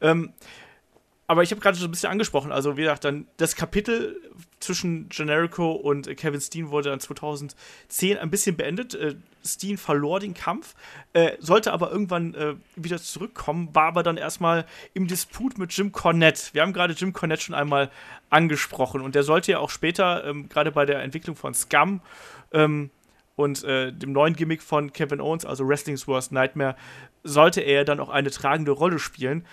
Ähm, 0.00 0.32
aber 1.26 1.42
ich 1.42 1.50
habe 1.50 1.60
gerade 1.60 1.78
schon 1.78 1.88
ein 1.88 1.90
bisschen 1.92 2.10
angesprochen, 2.10 2.52
also 2.52 2.76
wie 2.76 2.82
gesagt, 2.82 3.04
dann 3.04 3.26
das 3.36 3.54
Kapitel 3.56 4.20
zwischen 4.60 5.08
Generico 5.08 5.72
und 5.72 6.14
Kevin 6.16 6.40
Steen 6.40 6.70
wurde 6.70 6.90
dann 6.90 7.00
2010 7.00 8.18
ein 8.18 8.30
bisschen 8.30 8.56
beendet. 8.56 8.94
Äh, 8.94 9.14
Steen 9.44 9.76
verlor 9.76 10.20
den 10.20 10.34
Kampf, 10.34 10.74
äh, 11.14 11.32
sollte 11.40 11.72
aber 11.72 11.90
irgendwann 11.90 12.34
äh, 12.34 12.54
wieder 12.76 12.98
zurückkommen, 12.98 13.70
war 13.72 13.86
aber 13.86 14.02
dann 14.02 14.16
erstmal 14.16 14.66
im 14.94 15.08
Disput 15.08 15.58
mit 15.58 15.72
Jim 15.72 15.90
Cornette. 15.90 16.50
Wir 16.52 16.62
haben 16.62 16.72
gerade 16.72 16.94
Jim 16.94 17.12
Cornette 17.12 17.42
schon 17.42 17.54
einmal 17.54 17.90
angesprochen 18.30 19.00
und 19.00 19.14
der 19.14 19.22
sollte 19.22 19.52
ja 19.52 19.58
auch 19.58 19.70
später, 19.70 20.24
ähm, 20.24 20.48
gerade 20.48 20.70
bei 20.70 20.86
der 20.86 21.02
Entwicklung 21.02 21.34
von 21.34 21.54
Scum 21.54 22.00
ähm, 22.52 22.90
und 23.34 23.64
äh, 23.64 23.92
dem 23.92 24.12
neuen 24.12 24.36
Gimmick 24.36 24.62
von 24.62 24.92
Kevin 24.92 25.20
Owens, 25.20 25.44
also 25.44 25.66
Wrestling's 25.66 26.06
Worst 26.06 26.30
Nightmare, 26.30 26.76
sollte 27.24 27.60
er 27.62 27.84
dann 27.84 28.00
auch 28.00 28.10
eine 28.10 28.30
tragende 28.30 28.72
Rolle 28.72 28.98
spielen 28.98 29.44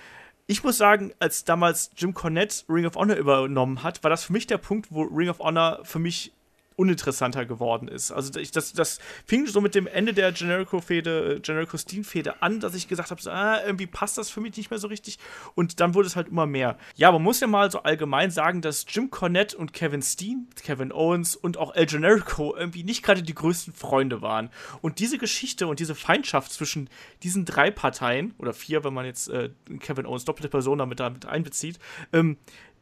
ich 0.49 0.63
muss 0.63 0.77
sagen, 0.77 1.13
als 1.19 1.45
damals 1.45 1.91
Jim 1.95 2.15
Cornette 2.15 2.63
Ring 2.67 2.88
of 2.88 2.95
Honor 2.95 3.17
übernommen 3.17 3.84
hat, 3.84 4.03
war 4.03 4.09
das 4.09 4.23
für 4.23 4.34
mich 4.34 4.47
der 4.47 4.57
Punkt, 4.57 4.88
wo 4.89 5.03
Ring 5.03 5.30
of 5.30 5.38
Honor 5.38 5.81
für 5.84 5.99
mich 5.99 6.34
uninteressanter 6.80 7.45
geworden 7.45 7.89
ist. 7.89 8.11
Also 8.11 8.39
ich, 8.39 8.51
das, 8.51 8.72
das 8.72 8.99
fing 9.26 9.45
so 9.45 9.60
mit 9.60 9.76
dem 9.76 9.85
Ende 9.85 10.14
der 10.14 10.31
Generico-Fehde, 10.31 11.35
äh, 11.35 11.39
Generico-Steen-Fehde 11.41 12.41
an, 12.41 12.61
dass 12.61 12.73
ich 12.73 12.88
gesagt 12.88 13.11
habe, 13.11 13.22
so, 13.22 13.30
ah, 13.30 13.61
irgendwie 13.64 13.85
passt 13.85 14.18
das 14.18 14.30
für 14.30 14.39
mich 14.39 14.56
nicht 14.56 14.72
mehr 14.72 14.80
so 14.80 14.88
richtig. 14.88 15.19
Und 15.56 15.81
dann 15.81 15.93
wurde 15.93 16.07
es 16.07 16.15
halt 16.15 16.30
immer 16.30 16.45
mehr. 16.45 16.77
Ja, 16.95 17.11
man 17.11 17.22
muss 17.22 17.41
ja 17.41 17.47
mal 17.47 17.69
so 17.69 17.84
allgemein 17.84 18.31
sagen, 18.31 18.61
dass 18.61 18.85
Jim 18.88 19.11
Cornette 19.11 19.57
und 19.57 19.73
Kevin 19.73 20.01
Steen, 20.01 20.47
Kevin 20.64 20.93
Owens 20.93 21.35
und 21.35 21.57
auch 21.57 21.76
El 21.76 21.85
Generico 21.85 22.56
irgendwie 22.56 22.84
nicht 22.84 23.03
gerade 23.03 23.22
die 23.22 23.35
größten 23.35 23.73
Freunde 23.73 24.22
waren. 24.22 24.49
Und 24.81 24.99
diese 24.99 25.18
Geschichte 25.18 25.68
und 25.68 25.80
diese 25.80 25.95
Feindschaft 25.95 26.53
zwischen 26.53 26.89
diesen 27.23 27.43
drei 27.43 27.72
Parteien, 27.72 28.34
oder 28.38 28.53
vier, 28.53 28.85
wenn 28.85 28.93
man 28.93 29.06
jetzt 29.06 29.27
äh, 29.30 29.49
Kevin 29.80 30.06
Owens 30.06 30.23
doppelte 30.23 30.47
Person 30.47 30.77
damit, 30.77 31.01
damit 31.01 31.26
einbezieht, 31.26 31.77
ähm, 32.14 32.38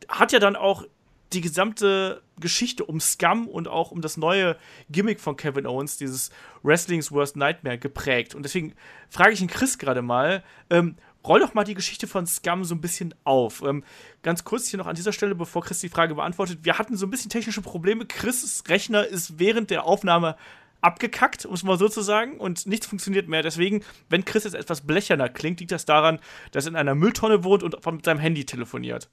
hat 0.08 0.32
ja 0.32 0.40
dann 0.40 0.56
auch 0.56 0.86
die 1.34 1.42
gesamte 1.42 2.22
Geschichte 2.40 2.86
um 2.86 3.00
Scum 3.00 3.48
und 3.48 3.68
auch 3.68 3.92
um 3.92 4.02
das 4.02 4.18
neue 4.18 4.58
Gimmick 4.90 5.20
von 5.20 5.36
Kevin 5.36 5.66
Owens, 5.66 5.98
dieses 5.98 6.30
Wrestling's 6.64 7.12
Worst 7.12 7.36
Nightmare, 7.36 7.78
geprägt. 7.78 8.36
Und 8.36 8.44
deswegen 8.44 8.74
frage 9.10 9.34
ich 9.34 9.42
ihn 9.42 9.48
Chris 9.48 9.78
gerade 9.78 10.02
mal, 10.02 10.44
ähm, 10.70 10.96
roll 11.26 11.40
doch 11.40 11.54
mal 11.54 11.64
die 11.64 11.74
Geschichte 11.74 12.08
von 12.08 12.26
Scum 12.26 12.64
so 12.64 12.76
ein 12.76 12.82
bisschen 12.82 13.14
auf. 13.24 13.62
Ähm, 13.62 13.84
ganz 14.24 14.44
kurz 14.44 14.68
hier 14.68 14.78
noch 14.78 14.88
an 14.88 14.96
dieser 14.96 15.12
Stelle, 15.12 15.36
bevor 15.36 15.64
Chris 15.64 15.80
die 15.80 15.90
Frage 15.90 16.16
beantwortet. 16.16 16.60
Wir 16.64 16.78
hatten 16.78 16.96
so 16.96 17.06
ein 17.06 17.10
bisschen 17.10 17.30
technische 17.30 17.62
Probleme. 17.62 18.06
Chris' 18.06 18.64
Rechner 18.68 19.06
ist 19.06 19.40
während 19.40 19.70
der 19.70 19.84
Aufnahme 19.84 20.38
abgekackt, 20.82 21.46
um 21.46 21.54
es 21.54 21.64
mal 21.64 21.78
so 21.78 21.90
zu 21.90 22.02
sagen, 22.02 22.38
und 22.38 22.68
nichts 22.68 22.86
funktioniert 22.88 23.28
mehr. 23.28 23.42
Deswegen, 23.42 23.84
wenn 24.10 24.26
Chris 24.26 24.44
jetzt 24.44 24.54
etwas 24.54 24.82
blecherner 24.82 25.28
klingt, 25.28 25.60
liegt 25.60 25.72
das 25.72 25.86
daran, 25.86 26.20
dass 26.52 26.66
er 26.66 26.70
in 26.70 26.76
einer 26.76 26.96
Mülltonne 26.96 27.44
wohnt 27.44 27.64
und 27.64 27.86
mit 27.86 28.06
seinem 28.06 28.20
Handy 28.20 28.46
telefoniert. 28.46 29.10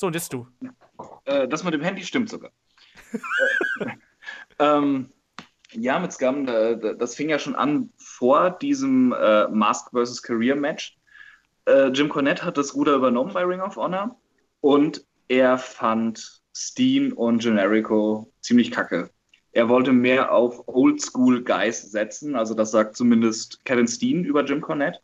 So, 0.00 0.06
und 0.06 0.14
jetzt 0.14 0.32
du. 0.32 0.46
Äh, 1.26 1.46
das 1.46 1.62
mit 1.62 1.74
dem 1.74 1.82
Handy 1.82 2.02
stimmt 2.02 2.30
sogar. 2.30 2.52
ähm, 4.58 5.10
ja, 5.72 5.98
mit 5.98 6.10
Scum, 6.10 6.46
das 6.46 7.14
fing 7.14 7.28
ja 7.28 7.38
schon 7.38 7.54
an 7.54 7.92
vor 7.98 8.48
diesem 8.50 9.12
äh, 9.12 9.46
Mask 9.48 9.90
vs. 9.92 10.22
Career 10.22 10.56
Match. 10.56 10.96
Äh, 11.66 11.88
Jim 11.88 12.08
Cornette 12.08 12.42
hat 12.46 12.56
das 12.56 12.74
Ruder 12.74 12.94
übernommen 12.94 13.34
bei 13.34 13.44
Ring 13.44 13.60
of 13.60 13.76
Honor 13.76 14.18
und 14.62 15.04
er 15.28 15.58
fand 15.58 16.40
Steen 16.56 17.12
und 17.12 17.42
Generico 17.42 18.32
ziemlich 18.40 18.70
kacke. 18.70 19.10
Er 19.52 19.68
wollte 19.68 19.92
mehr 19.92 20.32
auf 20.32 20.66
Oldschool 20.66 21.44
Guys 21.44 21.82
setzen, 21.82 22.36
also 22.36 22.54
das 22.54 22.70
sagt 22.70 22.96
zumindest 22.96 23.62
Kevin 23.66 23.86
Steen 23.86 24.24
über 24.24 24.44
Jim 24.44 24.62
Cornette. 24.62 25.00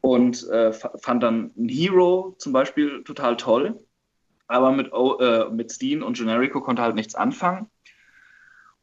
Und 0.00 0.48
äh, 0.48 0.72
fand 0.72 1.22
dann 1.22 1.50
Hero 1.56 2.36
zum 2.38 2.52
Beispiel 2.52 3.02
total 3.04 3.36
toll, 3.36 3.78
aber 4.46 4.72
mit, 4.72 4.92
äh, 4.92 5.50
mit 5.50 5.72
Steen 5.72 6.02
und 6.02 6.16
Generico 6.16 6.60
konnte 6.60 6.82
halt 6.82 6.94
nichts 6.94 7.14
anfangen. 7.14 7.68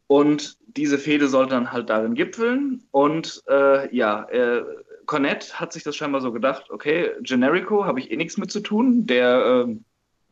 Und 0.07 0.57
diese 0.67 0.99
Fehde 0.99 1.27
sollte 1.27 1.55
dann 1.55 1.71
halt 1.71 1.89
darin 1.89 2.13
gipfeln. 2.13 2.83
Und 2.91 3.43
äh, 3.49 3.95
ja, 3.95 4.23
äh, 4.25 4.63
Cornette 5.05 5.59
hat 5.59 5.73
sich 5.73 5.83
das 5.83 5.95
scheinbar 5.95 6.21
so 6.21 6.31
gedacht, 6.31 6.69
okay, 6.69 7.11
Generico 7.21 7.85
habe 7.85 7.99
ich 7.99 8.11
eh 8.11 8.15
nichts 8.17 8.37
mit 8.37 8.51
zu 8.51 8.59
tun. 8.59 9.07
Der, 9.07 9.65
äh, 9.67 9.75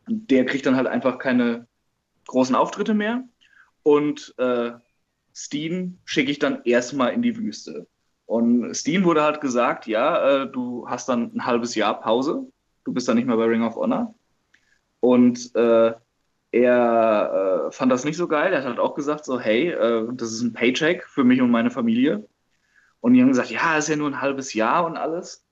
der 0.07 0.45
kriegt 0.45 0.65
dann 0.65 0.76
halt 0.76 0.88
einfach 0.88 1.18
keine 1.18 1.68
großen 2.27 2.55
Auftritte 2.55 2.93
mehr. 2.93 3.23
Und 3.81 4.34
äh, 4.38 4.72
Steen 5.34 5.99
schicke 6.05 6.31
ich 6.31 6.39
dann 6.39 6.61
erstmal 6.64 7.14
in 7.14 7.22
die 7.22 7.35
Wüste. 7.38 7.88
Und 8.34 8.73
Steen 8.73 9.03
wurde 9.03 9.22
halt 9.22 9.41
gesagt, 9.41 9.85
ja, 9.85 10.45
äh, 10.45 10.51
du 10.51 10.89
hast 10.89 11.07
dann 11.07 11.35
ein 11.35 11.45
halbes 11.45 11.76
Jahr 11.76 12.01
Pause. 12.01 12.47
Du 12.84 12.91
bist 12.91 13.07
dann 13.07 13.15
nicht 13.15 13.27
mehr 13.27 13.38
bei 13.38 13.45
Ring 13.45 13.61
of 13.61 13.76
Honor. 13.76 14.15
Und 15.01 15.55
äh, 15.55 15.93
er 16.51 17.68
äh, 17.68 17.72
fand 17.72 17.91
das 17.91 18.05
nicht 18.05 18.18
so 18.18 18.27
geil. 18.27 18.51
Er 18.51 18.61
hat 18.61 18.65
halt 18.65 18.80
auch 18.80 18.95
gesagt, 18.95 19.23
so, 19.23 19.39
hey, 19.39 19.69
äh, 19.69 20.07
das 20.14 20.31
ist 20.31 20.41
ein 20.41 20.51
Paycheck 20.51 21.03
für 21.03 21.23
mich 21.23 21.41
und 21.41 21.51
meine 21.51 21.69
Familie. 21.69 22.27
Und 23.01 23.14
die 23.14 23.22
haben 23.22 23.27
gesagt, 23.27 23.51
ja, 23.51 23.77
ist 23.77 23.89
ja 23.89 23.97
nur 23.97 24.10
ein 24.10 24.19
halbes 24.19 24.55
Jahr 24.55 24.84
und 24.88 24.97
alles. 24.97 25.45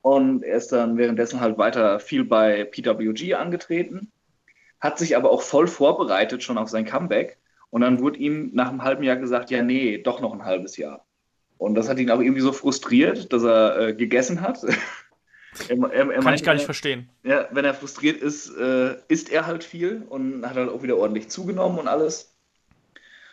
Und 0.00 0.44
er 0.44 0.58
ist 0.58 0.70
dann 0.70 0.96
währenddessen 0.96 1.40
halt 1.40 1.58
weiter 1.58 1.98
viel 1.98 2.24
bei 2.24 2.62
PWG 2.62 3.34
angetreten, 3.34 4.12
hat 4.78 4.96
sich 4.96 5.16
aber 5.16 5.32
auch 5.32 5.42
voll 5.42 5.66
vorbereitet 5.66 6.44
schon 6.44 6.56
auf 6.56 6.68
sein 6.68 6.84
Comeback. 6.84 7.38
Und 7.70 7.80
dann 7.80 7.98
wurde 7.98 8.20
ihm 8.20 8.50
nach 8.54 8.68
einem 8.68 8.84
halben 8.84 9.02
Jahr 9.02 9.16
gesagt, 9.16 9.50
ja, 9.50 9.60
nee, 9.60 9.98
doch 9.98 10.20
noch 10.20 10.32
ein 10.32 10.44
halbes 10.44 10.76
Jahr. 10.76 11.04
Und 11.58 11.74
das 11.74 11.88
hat 11.88 11.98
ihn 11.98 12.10
auch 12.10 12.20
irgendwie 12.20 12.40
so 12.40 12.52
frustriert, 12.52 13.32
dass 13.32 13.42
er 13.42 13.88
äh, 13.88 13.94
gegessen 13.94 14.40
hat. 14.40 14.60
Er, 15.68 15.76
er, 15.76 15.90
er 15.90 16.06
Kann 16.06 16.24
meinte, 16.24 16.34
ich 16.36 16.44
gar 16.44 16.54
nicht 16.54 16.66
verstehen. 16.66 17.08
Ja, 17.24 17.48
wenn 17.50 17.64
er 17.64 17.74
frustriert 17.74 18.20
ist, 18.20 18.54
äh, 18.56 18.96
isst 19.08 19.30
er 19.30 19.46
halt 19.46 19.64
viel 19.64 20.02
und 20.08 20.46
hat 20.46 20.56
halt 20.56 20.68
auch 20.68 20.82
wieder 20.82 20.96
ordentlich 20.96 21.30
zugenommen 21.30 21.78
und 21.78 21.88
alles. 21.88 22.36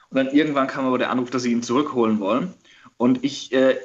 Und 0.10 0.18
dann 0.18 0.30
irgendwann 0.30 0.68
kam 0.68 0.86
aber 0.86 0.98
der 0.98 1.12
Anruf, 1.12 1.30
dass 1.30 1.44
sie 1.44 1.52
ihn 1.52 1.62
zurückholen 1.62 2.20
wollen. 2.20 2.54
Und 2.98 3.24
ich, 3.24 3.52
äh, 3.54 3.78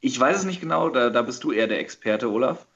ich 0.00 0.18
weiß 0.18 0.38
es 0.38 0.44
nicht 0.44 0.60
genau, 0.60 0.90
da, 0.90 1.10
da 1.10 1.22
bist 1.22 1.44
du 1.44 1.52
eher 1.52 1.68
der 1.68 1.78
Experte, 1.78 2.30
Olaf. 2.30 2.66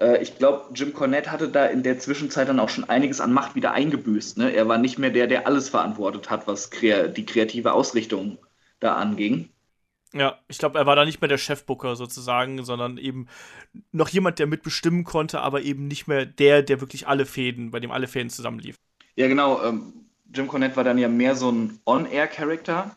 Äh, 0.00 0.22
ich 0.22 0.38
glaube, 0.38 0.70
Jim 0.74 0.92
Cornette 0.92 1.30
hatte 1.30 1.48
da 1.48 1.66
in 1.66 1.82
der 1.82 1.98
Zwischenzeit 1.98 2.48
dann 2.48 2.60
auch 2.60 2.68
schon 2.68 2.88
einiges 2.88 3.20
an 3.20 3.32
Macht 3.32 3.54
wieder 3.54 3.72
eingebüßt. 3.72 4.38
Ne? 4.38 4.52
Er 4.52 4.68
war 4.68 4.78
nicht 4.78 4.98
mehr 4.98 5.10
der, 5.10 5.26
der 5.26 5.46
alles 5.46 5.68
verantwortet 5.68 6.30
hat, 6.30 6.46
was 6.46 6.70
kre 6.70 7.08
die 7.08 7.26
kreative 7.26 7.72
Ausrichtung 7.72 8.38
da 8.80 8.94
anging. 8.94 9.50
Ja, 10.12 10.38
ich 10.48 10.58
glaube, 10.58 10.78
er 10.78 10.86
war 10.86 10.96
da 10.96 11.04
nicht 11.04 11.20
mehr 11.20 11.28
der 11.28 11.38
Chefbooker 11.38 11.94
sozusagen, 11.94 12.64
sondern 12.64 12.98
eben 12.98 13.28
noch 13.92 14.08
jemand, 14.08 14.38
der 14.40 14.48
mitbestimmen 14.48 15.04
konnte, 15.04 15.40
aber 15.40 15.62
eben 15.62 15.86
nicht 15.86 16.08
mehr 16.08 16.26
der, 16.26 16.62
der 16.62 16.80
wirklich 16.80 17.06
alle 17.06 17.26
Fäden, 17.26 17.70
bei 17.70 17.78
dem 17.78 17.92
alle 17.92 18.08
Fäden 18.08 18.30
zusammenliefen. 18.30 18.80
Ja, 19.14 19.28
genau. 19.28 19.62
Ähm, 19.62 19.92
Jim 20.34 20.48
Cornette 20.48 20.76
war 20.76 20.84
dann 20.84 20.98
ja 20.98 21.08
mehr 21.08 21.36
so 21.36 21.50
ein 21.50 21.78
On-Air-Charakter. 21.84 22.96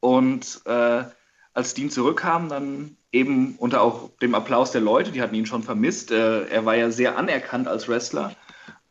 Und 0.00 0.60
äh, 0.66 1.04
als 1.54 1.74
Dean 1.74 1.90
zurückkam, 1.90 2.48
dann 2.48 2.96
eben 3.12 3.54
unter 3.58 3.82
auch 3.82 4.10
dem 4.20 4.34
Applaus 4.34 4.72
der 4.72 4.80
Leute, 4.80 5.12
die 5.12 5.22
hatten 5.22 5.34
ihn 5.34 5.46
schon 5.46 5.62
vermisst. 5.62 6.10
Äh, 6.10 6.48
er 6.48 6.64
war 6.64 6.74
ja 6.74 6.90
sehr 6.90 7.16
anerkannt 7.16 7.68
als 7.68 7.88
Wrestler. 7.88 8.34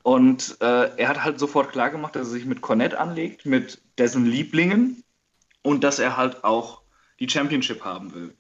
Und 0.03 0.57
äh, 0.61 0.95
er 0.97 1.07
hat 1.09 1.23
halt 1.23 1.38
sofort 1.38 1.71
klargemacht, 1.71 2.15
dass 2.15 2.27
er 2.27 2.33
sich 2.33 2.45
mit 2.45 2.61
Cornette 2.61 2.99
anlegt, 2.99 3.45
mit 3.45 3.81
dessen 3.97 4.25
Lieblingen 4.25 5.03
und 5.61 5.83
dass 5.83 5.99
er 5.99 6.17
halt 6.17 6.43
auch 6.43 6.80
die 7.22 7.30
Championship 7.30 7.85
haben 7.85 8.14
will. 8.14 8.34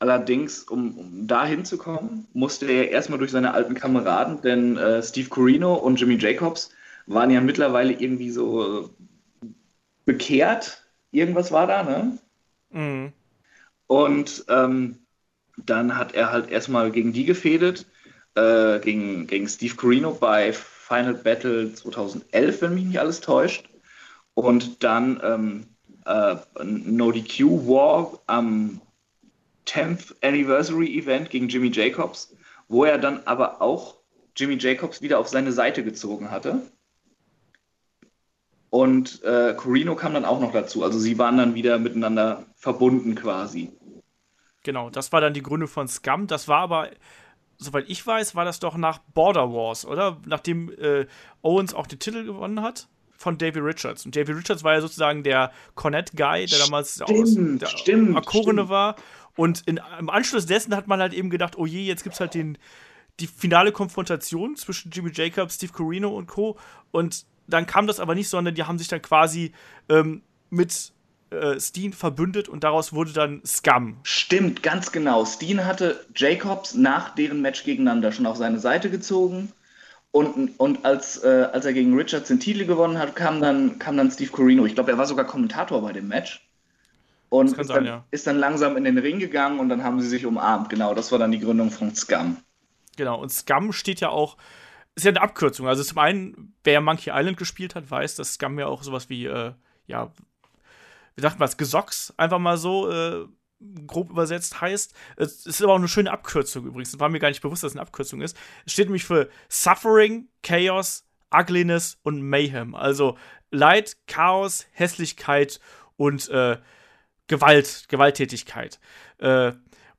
Allerdings, 0.00 0.64
um, 0.64 0.98
um 0.98 1.26
da 1.28 1.46
hinzukommen, 1.46 2.26
musste 2.32 2.66
er 2.66 2.90
erstmal 2.90 3.20
durch 3.20 3.30
seine 3.30 3.54
alten 3.54 3.74
Kameraden, 3.74 4.42
denn 4.42 4.76
äh, 4.76 5.00
Steve 5.00 5.28
Corino 5.28 5.74
und 5.74 6.00
Jimmy 6.00 6.16
Jacobs 6.16 6.70
waren 7.06 7.30
ja 7.30 7.40
mittlerweile 7.40 7.92
irgendwie 7.92 8.30
so 8.30 8.90
bekehrt. 10.04 10.82
Irgendwas 11.12 11.52
war 11.52 11.68
da, 11.68 11.84
ne? 11.84 12.18
Mhm. 12.70 13.12
Und 13.86 14.44
ähm, 14.48 14.98
dann 15.56 15.96
hat 15.96 16.14
er 16.14 16.32
halt 16.32 16.50
erstmal 16.50 16.90
gegen 16.90 17.12
die 17.12 17.26
gefädet, 17.26 17.86
äh, 18.34 18.80
gegen, 18.80 19.26
gegen 19.26 19.46
Steve 19.46 19.76
Corino 19.76 20.12
bei 20.12 20.52
Final 20.52 21.14
Battle 21.14 21.72
2011, 21.74 22.62
wenn 22.62 22.74
mich 22.74 22.84
nicht 22.84 22.98
alles 22.98 23.20
täuscht. 23.20 23.68
Und 24.34 24.82
dann 24.82 25.20
ähm, 25.22 25.66
äh, 26.06 26.36
No 26.64 27.12
DQ 27.12 27.66
War 27.66 28.18
am 28.26 28.80
10th 29.66 30.14
Anniversary 30.22 30.98
Event 30.98 31.30
gegen 31.30 31.48
Jimmy 31.48 31.70
Jacobs, 31.72 32.34
wo 32.68 32.84
er 32.84 32.98
dann 32.98 33.22
aber 33.26 33.62
auch 33.62 33.96
Jimmy 34.36 34.56
Jacobs 34.58 35.02
wieder 35.02 35.18
auf 35.18 35.28
seine 35.28 35.52
Seite 35.52 35.84
gezogen 35.84 36.30
hatte. 36.30 36.62
Und 38.70 39.22
äh, 39.22 39.54
Corino 39.54 39.94
kam 39.94 40.14
dann 40.14 40.24
auch 40.24 40.40
noch 40.40 40.52
dazu. 40.52 40.82
Also 40.82 40.98
sie 40.98 41.18
waren 41.18 41.36
dann 41.36 41.54
wieder 41.54 41.78
miteinander 41.78 42.46
verbunden 42.56 43.14
quasi. 43.14 43.70
Genau, 44.62 44.88
das 44.88 45.12
war 45.12 45.20
dann 45.20 45.34
die 45.34 45.42
Gründe 45.42 45.66
von 45.66 45.88
Scum. 45.88 46.26
Das 46.26 46.48
war 46.48 46.60
aber, 46.60 46.88
soweit 47.58 47.84
ich 47.88 48.06
weiß, 48.06 48.34
war 48.34 48.46
das 48.46 48.60
doch 48.60 48.76
nach 48.76 48.98
Border 49.12 49.52
Wars, 49.52 49.84
oder? 49.84 50.16
Nachdem 50.24 50.72
äh, 50.78 51.06
Owens 51.42 51.74
auch 51.74 51.86
den 51.86 51.98
Titel 51.98 52.24
gewonnen 52.24 52.62
hat 52.62 52.88
von 53.22 53.38
Davy 53.38 53.60
Richards. 53.60 54.04
Und 54.04 54.16
Davy 54.16 54.32
Richards 54.32 54.64
war 54.64 54.74
ja 54.74 54.80
sozusagen 54.80 55.22
der 55.22 55.52
Cornet-Guy, 55.76 56.46
der 56.46 56.58
damals 56.58 56.94
stimmt, 56.94 57.64
aus, 57.64 57.84
der 57.84 58.16
Akkorene 58.16 58.68
war. 58.68 58.96
Und 59.36 59.62
in, 59.66 59.80
im 59.98 60.10
Anschluss 60.10 60.46
dessen 60.46 60.76
hat 60.76 60.88
man 60.88 61.00
halt 61.00 61.14
eben 61.14 61.30
gedacht, 61.30 61.56
oh 61.56 61.64
je, 61.64 61.82
jetzt 61.82 62.02
gibt 62.02 62.14
es 62.14 62.20
halt 62.20 62.34
den, 62.34 62.58
die 63.20 63.26
finale 63.26 63.72
Konfrontation 63.72 64.56
zwischen 64.56 64.90
Jimmy 64.90 65.10
Jacobs, 65.14 65.54
Steve 65.54 65.72
Corino 65.72 66.10
und 66.10 66.26
Co. 66.26 66.58
Und 66.90 67.24
dann 67.46 67.66
kam 67.66 67.86
das 67.86 68.00
aber 68.00 68.14
nicht, 68.14 68.28
sondern 68.28 68.54
die 68.54 68.64
haben 68.64 68.78
sich 68.78 68.88
dann 68.88 69.00
quasi 69.00 69.52
ähm, 69.88 70.22
mit 70.50 70.92
äh, 71.30 71.58
Steen 71.58 71.92
verbündet 71.92 72.48
und 72.48 72.64
daraus 72.64 72.92
wurde 72.92 73.12
dann 73.12 73.40
Scum. 73.46 73.96
Stimmt, 74.02 74.62
ganz 74.62 74.92
genau. 74.92 75.24
Steen 75.24 75.64
hatte 75.64 76.04
Jacobs 76.14 76.74
nach 76.74 77.14
deren 77.14 77.40
Match 77.40 77.64
gegeneinander 77.64 78.12
schon 78.12 78.26
auf 78.26 78.36
seine 78.36 78.58
Seite 78.58 78.90
gezogen 78.90 79.52
und, 80.12 80.60
und 80.60 80.84
als, 80.84 81.24
äh, 81.24 81.48
als 81.52 81.64
er 81.64 81.72
gegen 81.72 81.96
Richards 81.96 82.28
den 82.28 82.38
Titel 82.38 82.66
gewonnen 82.66 82.98
hat, 82.98 83.16
kam 83.16 83.40
dann, 83.40 83.78
kam 83.78 83.96
dann 83.96 84.10
Steve 84.10 84.30
Corino. 84.30 84.66
Ich 84.66 84.74
glaube, 84.74 84.90
er 84.90 84.98
war 84.98 85.06
sogar 85.06 85.24
Kommentator 85.26 85.80
bei 85.80 85.92
dem 85.92 86.06
Match. 86.06 86.46
Und 87.30 87.58
ist, 87.58 87.68
sein, 87.68 87.76
dann, 87.76 87.84
ja. 87.86 88.04
ist 88.10 88.26
dann 88.26 88.38
langsam 88.38 88.76
in 88.76 88.84
den 88.84 88.98
Ring 88.98 89.18
gegangen 89.18 89.58
und 89.58 89.70
dann 89.70 89.82
haben 89.82 90.02
sie 90.02 90.08
sich 90.08 90.26
umarmt. 90.26 90.68
Genau, 90.68 90.94
das 90.94 91.10
war 91.12 91.18
dann 91.18 91.32
die 91.32 91.40
Gründung 91.40 91.70
von 91.70 91.94
Scum. 91.94 92.36
Genau, 92.98 93.22
und 93.22 93.30
Scum 93.30 93.72
steht 93.72 94.00
ja 94.00 94.10
auch, 94.10 94.36
ist 94.94 95.04
ja 95.04 95.12
eine 95.12 95.22
Abkürzung. 95.22 95.66
Also 95.66 95.82
zum 95.82 95.96
einen, 95.96 96.54
wer 96.62 96.82
Monkey 96.82 97.10
Island 97.10 97.38
gespielt 97.38 97.74
hat, 97.74 97.90
weiß, 97.90 98.16
dass 98.16 98.34
Scum 98.34 98.58
ja 98.58 98.66
auch 98.66 98.82
sowas 98.82 99.08
wie, 99.08 99.24
äh, 99.24 99.52
ja, 99.86 100.12
wie 101.16 101.22
sagt 101.22 101.38
man 101.38 101.46
das, 101.46 101.56
Gesocks 101.56 102.12
einfach 102.18 102.38
mal 102.38 102.58
so 102.58 102.90
äh, 102.90 103.26
grob 103.86 104.10
übersetzt 104.10 104.60
heißt. 104.60 104.94
Es 105.16 105.46
ist 105.46 105.62
aber 105.62 105.72
auch 105.72 105.78
eine 105.78 105.88
schöne 105.88 106.10
Abkürzung 106.10 106.66
übrigens. 106.66 106.98
War 106.98 107.08
mir 107.08 107.18
gar 107.18 107.28
nicht 107.28 107.42
bewusst, 107.42 107.62
dass 107.62 107.72
es 107.72 107.76
eine 107.76 107.82
Abkürzung 107.82 108.20
ist. 108.20 108.36
Es 108.66 108.72
steht 108.72 108.86
nämlich 108.86 109.04
für 109.04 109.28
Suffering, 109.48 110.28
Chaos, 110.42 111.04
Ugliness 111.32 111.98
und 112.02 112.22
Mayhem. 112.22 112.74
Also 112.74 113.16
Leid, 113.50 113.96
Chaos, 114.06 114.66
Hässlichkeit 114.72 115.60
und 115.96 116.28
äh, 116.28 116.58
Gewalt, 117.26 117.86
Gewalttätigkeit. 117.88 118.80
Äh, 119.18 119.52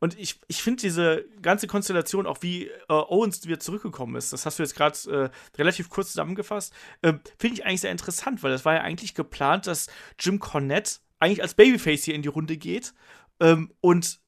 und 0.03 0.19
ich, 0.19 0.41
ich 0.49 0.61
finde 0.61 0.81
diese 0.81 1.23
ganze 1.41 1.65
Konstellation, 1.65 2.27
auch 2.27 2.39
wie 2.41 2.67
äh, 2.67 2.71
Owens 2.89 3.45
wieder 3.47 3.59
zurückgekommen 3.59 4.17
ist, 4.17 4.33
das 4.33 4.45
hast 4.45 4.59
du 4.59 4.63
jetzt 4.63 4.75
gerade 4.75 5.31
äh, 5.31 5.57
relativ 5.57 5.89
kurz 5.89 6.09
zusammengefasst, 6.09 6.73
äh, 7.03 7.13
finde 7.39 7.55
ich 7.55 7.65
eigentlich 7.65 7.79
sehr 7.79 7.91
interessant, 7.91 8.43
weil 8.43 8.51
das 8.51 8.65
war 8.65 8.73
ja 8.73 8.81
eigentlich 8.81 9.15
geplant, 9.15 9.65
dass 9.65 9.87
Jim 10.19 10.39
Cornette 10.39 10.99
eigentlich 11.19 11.41
als 11.41 11.53
Babyface 11.53 12.03
hier 12.03 12.15
in 12.15 12.21
die 12.21 12.27
Runde 12.27 12.57
geht 12.57 12.93
ähm, 13.39 13.71
und 13.81 14.19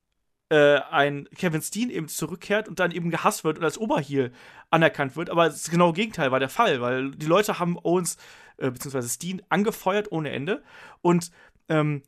äh, 0.49 0.79
ein 0.91 1.27
Kevin 1.35 1.61
Steen 1.61 1.89
eben 1.89 2.07
zurückkehrt 2.07 2.67
und 2.67 2.79
dann 2.79 2.91
eben 2.91 3.09
gehasst 3.09 3.43
wird 3.43 3.57
und 3.57 3.63
als 3.63 3.77
Oberheel 3.77 4.31
anerkannt 4.69 5.15
wird. 5.15 5.29
Aber 5.29 5.45
das 5.49 5.69
genaue 5.69 5.93
Gegenteil 5.93 6.31
war 6.31 6.39
der 6.39 6.49
Fall, 6.49 6.81
weil 6.81 7.11
die 7.11 7.25
Leute 7.25 7.59
haben 7.59 7.77
Owens 7.77 8.17
äh, 8.57 8.69
bzw. 8.69 9.01
Steen 9.07 9.41
angefeuert 9.49 10.11
ohne 10.11 10.29
Ende 10.29 10.63
und 11.01 11.31
ähm, 11.67 12.03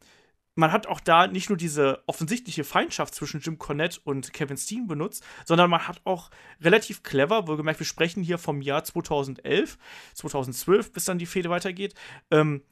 man 0.57 0.71
hat 0.71 0.87
auch 0.87 0.99
da 0.99 1.27
nicht 1.27 1.49
nur 1.49 1.57
diese 1.57 2.03
offensichtliche 2.07 2.63
Feindschaft 2.63 3.13
zwischen 3.13 3.41
Jim 3.41 3.59
Cornette 3.59 3.99
und 4.03 4.33
Kevin 4.33 4.57
Steen 4.57 4.87
benutzt, 4.87 5.23
sondern 5.45 5.69
man 5.69 5.87
hat 5.87 6.01
auch 6.03 6.31
relativ 6.61 7.03
clever, 7.03 7.47
wohlgemerkt, 7.47 7.79
wir 7.79 7.85
sprechen 7.85 8.23
hier 8.23 8.39
vom 8.39 8.61
Jahr 8.61 8.83
2011, 8.83 9.77
2012, 10.15 10.91
bis 10.91 11.05
dann 11.05 11.19
die 11.19 11.27
Fehde 11.27 11.51
weitergeht, 11.51 11.93
ähm, 12.31 12.63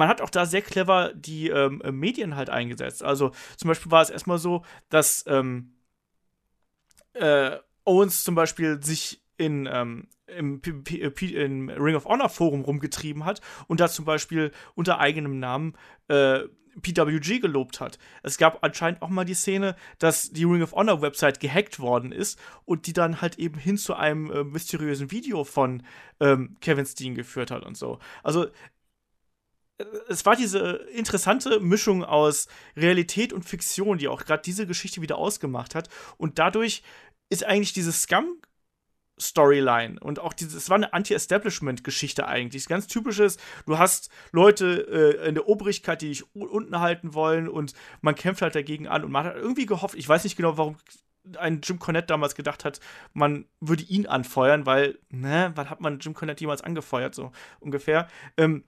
man 0.00 0.08
hat 0.08 0.22
auch 0.22 0.30
da 0.30 0.46
sehr 0.46 0.62
clever 0.62 1.12
die 1.14 1.50
ähm, 1.50 1.82
Medien 1.92 2.34
halt 2.34 2.48
eingesetzt. 2.48 3.04
Also 3.04 3.32
zum 3.58 3.68
Beispiel 3.68 3.92
war 3.92 4.00
es 4.00 4.08
erstmal 4.08 4.38
so, 4.38 4.64
dass 4.88 5.24
ähm, 5.28 5.74
äh, 7.12 7.58
Owens 7.84 8.24
zum 8.24 8.34
Beispiel 8.34 8.82
sich 8.82 9.22
in, 9.36 9.68
ähm, 9.70 10.08
im, 10.26 10.62
im, 10.64 11.68
Ring 11.68 11.96
of 11.96 12.06
Honor 12.06 12.30
Forum 12.30 12.62
rumgetrieben 12.62 13.26
hat 13.26 13.42
und 13.68 13.80
da 13.80 13.88
zum 13.88 14.06
Beispiel 14.06 14.52
unter 14.74 15.00
eigenem 15.00 15.38
Namen 15.38 15.74
äh, 16.08 16.40
PWG 16.80 17.40
gelobt 17.40 17.80
hat. 17.80 17.98
Es 18.22 18.38
gab 18.38 18.64
anscheinend 18.64 19.02
auch 19.02 19.10
mal 19.10 19.24
die 19.24 19.34
Szene, 19.34 19.76
dass 19.98 20.30
die 20.30 20.44
Ring 20.44 20.62
of 20.62 20.72
Honor 20.72 21.02
Website 21.02 21.40
gehackt 21.40 21.78
worden 21.78 22.10
ist 22.10 22.38
und 22.64 22.86
die 22.86 22.94
dann 22.94 23.20
halt 23.20 23.38
eben 23.38 23.58
hin 23.58 23.76
zu 23.76 23.94
einem 23.94 24.30
äh, 24.30 24.44
mysteriösen 24.44 25.10
Video 25.10 25.44
von 25.44 25.82
ähm, 26.20 26.56
Kevin 26.62 26.86
Steen 26.86 27.14
geführt 27.14 27.50
hat 27.50 27.66
und 27.66 27.76
so. 27.76 27.98
Also 28.22 28.46
äh, 28.46 28.50
es 30.08 30.26
war 30.26 30.36
diese 30.36 30.86
interessante 30.92 31.60
Mischung 31.60 32.04
aus 32.04 32.48
Realität 32.76 33.32
und 33.32 33.44
Fiktion, 33.44 33.98
die 33.98 34.08
auch 34.08 34.24
gerade 34.24 34.42
diese 34.42 34.66
Geschichte 34.66 35.02
wieder 35.02 35.18
ausgemacht 35.18 35.74
hat. 35.74 35.88
Und 36.16 36.38
dadurch 36.38 36.82
ist 37.28 37.44
eigentlich 37.44 37.72
diese 37.72 37.92
Scum 37.92 38.40
Storyline 39.20 40.00
und 40.00 40.18
auch 40.18 40.32
dieses, 40.32 40.54
es 40.54 40.70
war 40.70 40.76
eine 40.76 40.92
Anti-Establishment-Geschichte 40.92 42.26
eigentlich. 42.26 42.66
Ganz 42.66 42.86
typisches, 42.86 43.36
du 43.66 43.78
hast 43.78 44.10
Leute 44.32 45.18
äh, 45.22 45.28
in 45.28 45.34
der 45.34 45.46
Obrigkeit, 45.46 46.02
die 46.02 46.08
dich 46.08 46.24
unten 46.34 46.80
halten 46.80 47.14
wollen 47.14 47.48
und 47.48 47.74
man 48.00 48.14
kämpft 48.14 48.42
halt 48.42 48.54
dagegen 48.54 48.88
an 48.88 49.04
und 49.04 49.12
man 49.12 49.26
hat 49.26 49.36
irgendwie 49.36 49.66
gehofft, 49.66 49.94
ich 49.94 50.08
weiß 50.08 50.24
nicht 50.24 50.36
genau, 50.36 50.56
warum 50.56 50.76
ein 51.36 51.60
Jim 51.62 51.78
Cornette 51.78 52.06
damals 52.06 52.34
gedacht 52.34 52.64
hat, 52.64 52.80
man 53.12 53.44
würde 53.60 53.82
ihn 53.84 54.06
anfeuern, 54.06 54.64
weil, 54.64 54.98
ne, 55.10 55.52
wann 55.54 55.68
hat 55.68 55.80
man 55.80 55.98
Jim 56.00 56.14
Cornette 56.14 56.40
jemals 56.40 56.62
angefeuert, 56.62 57.14
so 57.14 57.30
ungefähr. 57.60 58.08
Ähm, 58.36 58.64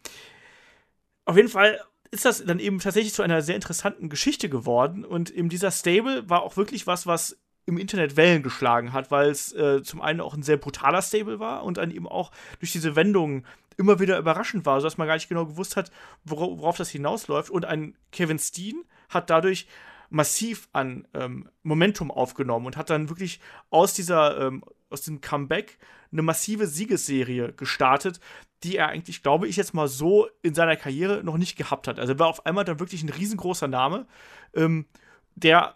auf 1.25 1.37
jeden 1.37 1.49
Fall 1.49 1.81
ist 2.11 2.25
das 2.25 2.45
dann 2.45 2.59
eben 2.59 2.79
tatsächlich 2.79 3.15
zu 3.15 3.23
einer 3.23 3.43
sehr 3.43 3.55
interessanten 3.55 4.09
Geschichte 4.09 4.49
geworden 4.49 5.05
und 5.05 5.31
eben 5.31 5.49
dieser 5.49 5.71
Stable 5.71 6.29
war 6.29 6.43
auch 6.43 6.57
wirklich 6.57 6.87
was, 6.87 7.07
was 7.07 7.39
im 7.65 7.79
Internet 7.79 8.17
Wellen 8.17 8.43
geschlagen 8.43 8.93
hat, 8.93 9.11
weil 9.11 9.31
es 9.31 9.53
äh, 9.53 9.83
zum 9.83 10.03
einen 10.03 10.21
auch 10.21 10.35
ein 10.35 10.43
sehr 10.43 10.57
brutaler 10.57 11.01
Stable 11.01 11.39
war 11.39 11.65
und 11.65 11.77
dann 11.79 11.91
eben 11.91 12.09
auch 12.09 12.33
durch 12.59 12.73
diese 12.73 12.97
Wendungen 12.97 13.47
immer 13.77 14.01
wieder 14.01 14.19
überraschend 14.19 14.67
war, 14.67 14.81
sodass 14.81 14.99
man 14.99 15.07
gar 15.07 15.15
nicht 15.15 15.29
genau 15.29 15.47
gewusst 15.47 15.77
hat, 15.77 15.91
wora 16.25 16.59
worauf 16.59 16.77
das 16.77 16.91
hinausläuft. 16.91 17.51
Und 17.51 17.65
ein 17.65 17.97
Kevin 18.11 18.39
Steen 18.39 18.85
hat 19.09 19.31
dadurch 19.31 19.67
massiv 20.11 20.69
an 20.73 21.07
ähm, 21.15 21.49
Momentum 21.63 22.11
aufgenommen 22.11 22.67
und 22.67 22.77
hat 22.77 22.91
dann 22.91 23.09
wirklich 23.09 23.41
aus 23.71 23.95
dieser, 23.95 24.39
ähm, 24.47 24.63
aus 24.91 25.03
dem 25.03 25.21
Comeback 25.21 25.79
eine 26.11 26.23
massive 26.23 26.67
Siegesserie 26.67 27.55
gestartet, 27.55 28.21
die 28.63 28.77
er 28.77 28.89
eigentlich, 28.89 29.23
glaube 29.23 29.49
ich, 29.49 29.57
jetzt 29.57 29.75
mal 29.75 29.89
so 29.89 30.29
in 30.43 30.55
seiner 30.55 30.77
Karriere 30.77 31.23
noch 31.25 31.37
nicht 31.37 31.57
gehabt 31.57 31.89
hat. 31.89 31.99
Also 31.99 32.13
er 32.15 32.19
war 32.19 32.29
auf 32.29 32.47
einmal 32.47 32.65
dann 32.65 32.81
wirklich 32.81 33.03
ein 33.03 33.09
riesengroßer 33.09 33.69
Name, 33.69 34.07
ähm, 34.55 34.87
der 35.35 35.75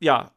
ja 0.00 0.32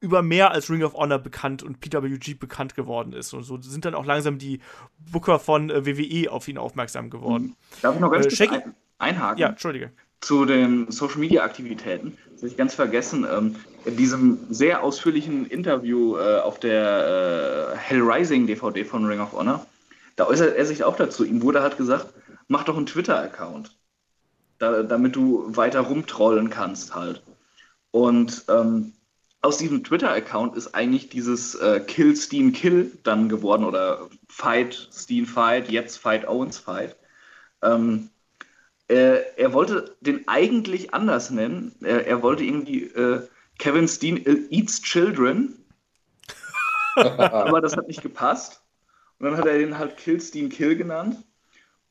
über 0.00 0.22
mehr 0.22 0.50
als 0.50 0.68
Ring 0.68 0.82
of 0.82 0.94
Honor 0.94 1.18
bekannt 1.18 1.62
und 1.62 1.80
PWG 1.80 2.34
bekannt 2.34 2.74
geworden 2.74 3.12
ist. 3.12 3.32
Und 3.32 3.44
so 3.44 3.60
sind 3.62 3.84
dann 3.84 3.94
auch 3.94 4.04
langsam 4.04 4.36
die 4.36 4.60
Booker 4.98 5.38
von 5.38 5.70
äh, 5.70 5.86
WWE 5.86 6.30
auf 6.30 6.48
ihn 6.48 6.58
aufmerksam 6.58 7.08
geworden. 7.08 7.44
Mhm. 7.44 7.80
Darf 7.82 7.94
ich 7.94 8.00
noch 8.00 8.10
ganz 8.10 8.26
äh, 8.26 8.46
kurz 8.48 8.64
ein, 8.64 8.74
einhaken? 8.98 9.38
Ja, 9.38 9.48
Entschuldige. 9.50 9.92
Zu 10.20 10.44
den 10.44 10.90
Social 10.90 11.18
Media 11.18 11.44
Aktivitäten. 11.44 12.16
Das 12.32 12.42
habe 12.42 12.48
ich 12.48 12.56
ganz 12.56 12.74
vergessen. 12.74 13.24
Ähm, 13.30 13.56
in 13.84 13.96
diesem 13.96 14.38
sehr 14.50 14.82
ausführlichen 14.82 15.46
Interview 15.46 16.16
äh, 16.16 16.40
auf 16.40 16.58
der 16.58 17.74
äh, 17.74 17.76
Hell 17.76 18.02
Rising 18.02 18.46
DVD 18.46 18.84
von 18.84 19.04
Ring 19.04 19.20
of 19.20 19.32
Honor, 19.32 19.64
da 20.16 20.26
äußert 20.26 20.56
er 20.56 20.66
sich 20.66 20.84
auch 20.84 20.96
dazu. 20.96 21.24
Ihm 21.24 21.42
wurde 21.42 21.62
halt 21.62 21.76
gesagt, 21.76 22.12
mach 22.48 22.64
doch 22.64 22.76
einen 22.76 22.86
Twitter-Account. 22.86 23.76
Da, 24.58 24.82
damit 24.82 25.16
du 25.16 25.56
weiter 25.56 25.80
rumtrollen 25.80 26.50
kannst 26.50 26.94
halt. 26.94 27.22
Und 27.90 28.44
ähm, 28.48 28.92
aus 29.40 29.58
diesem 29.58 29.82
Twitter-Account 29.82 30.56
ist 30.56 30.74
eigentlich 30.74 31.08
dieses 31.08 31.56
äh, 31.56 31.80
Kill 31.80 32.16
Steen 32.16 32.52
Kill 32.52 32.96
dann 33.02 33.28
geworden 33.28 33.64
oder 33.64 34.08
Fight 34.28 34.88
Steen 34.92 35.26
Fight, 35.26 35.68
jetzt 35.68 35.96
Fight 35.96 36.28
Owens 36.28 36.58
Fight. 36.58 36.96
Ähm, 37.60 38.10
äh, 38.88 39.20
er 39.36 39.52
wollte 39.52 39.96
den 40.00 40.28
eigentlich 40.28 40.94
anders 40.94 41.30
nennen. 41.30 41.74
Er, 41.80 42.06
er 42.06 42.22
wollte 42.22 42.44
irgendwie 42.44 42.84
äh, 42.84 43.26
Kevin 43.58 43.88
Steen 43.88 44.24
Eats 44.50 44.80
Children. 44.82 45.58
aber 46.94 47.60
das 47.60 47.76
hat 47.76 47.88
nicht 47.88 48.02
gepasst. 48.02 48.61
Und 49.22 49.30
dann 49.30 49.38
hat 49.38 49.46
er 49.46 49.56
den 49.56 49.78
halt 49.78 49.96
Kill 49.98 50.20
Steen 50.20 50.48
Kill 50.48 50.74
genannt 50.74 51.22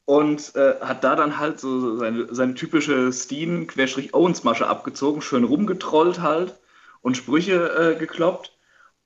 und 0.03 0.53
äh, 0.57 0.75
hat 0.81 1.05
da 1.05 1.15
dann 1.15 1.39
halt 1.39 1.61
so 1.61 1.95
seine, 1.95 2.27
seine 2.35 2.55
typische 2.55 3.13
Steen-Owens-Masche 3.13 4.67
abgezogen, 4.67 5.21
schön 5.21 5.45
rumgetrollt 5.45 6.19
halt 6.19 6.59
und 6.99 7.15
Sprüche 7.15 7.95
äh, 7.95 7.97
gekloppt. 7.97 8.57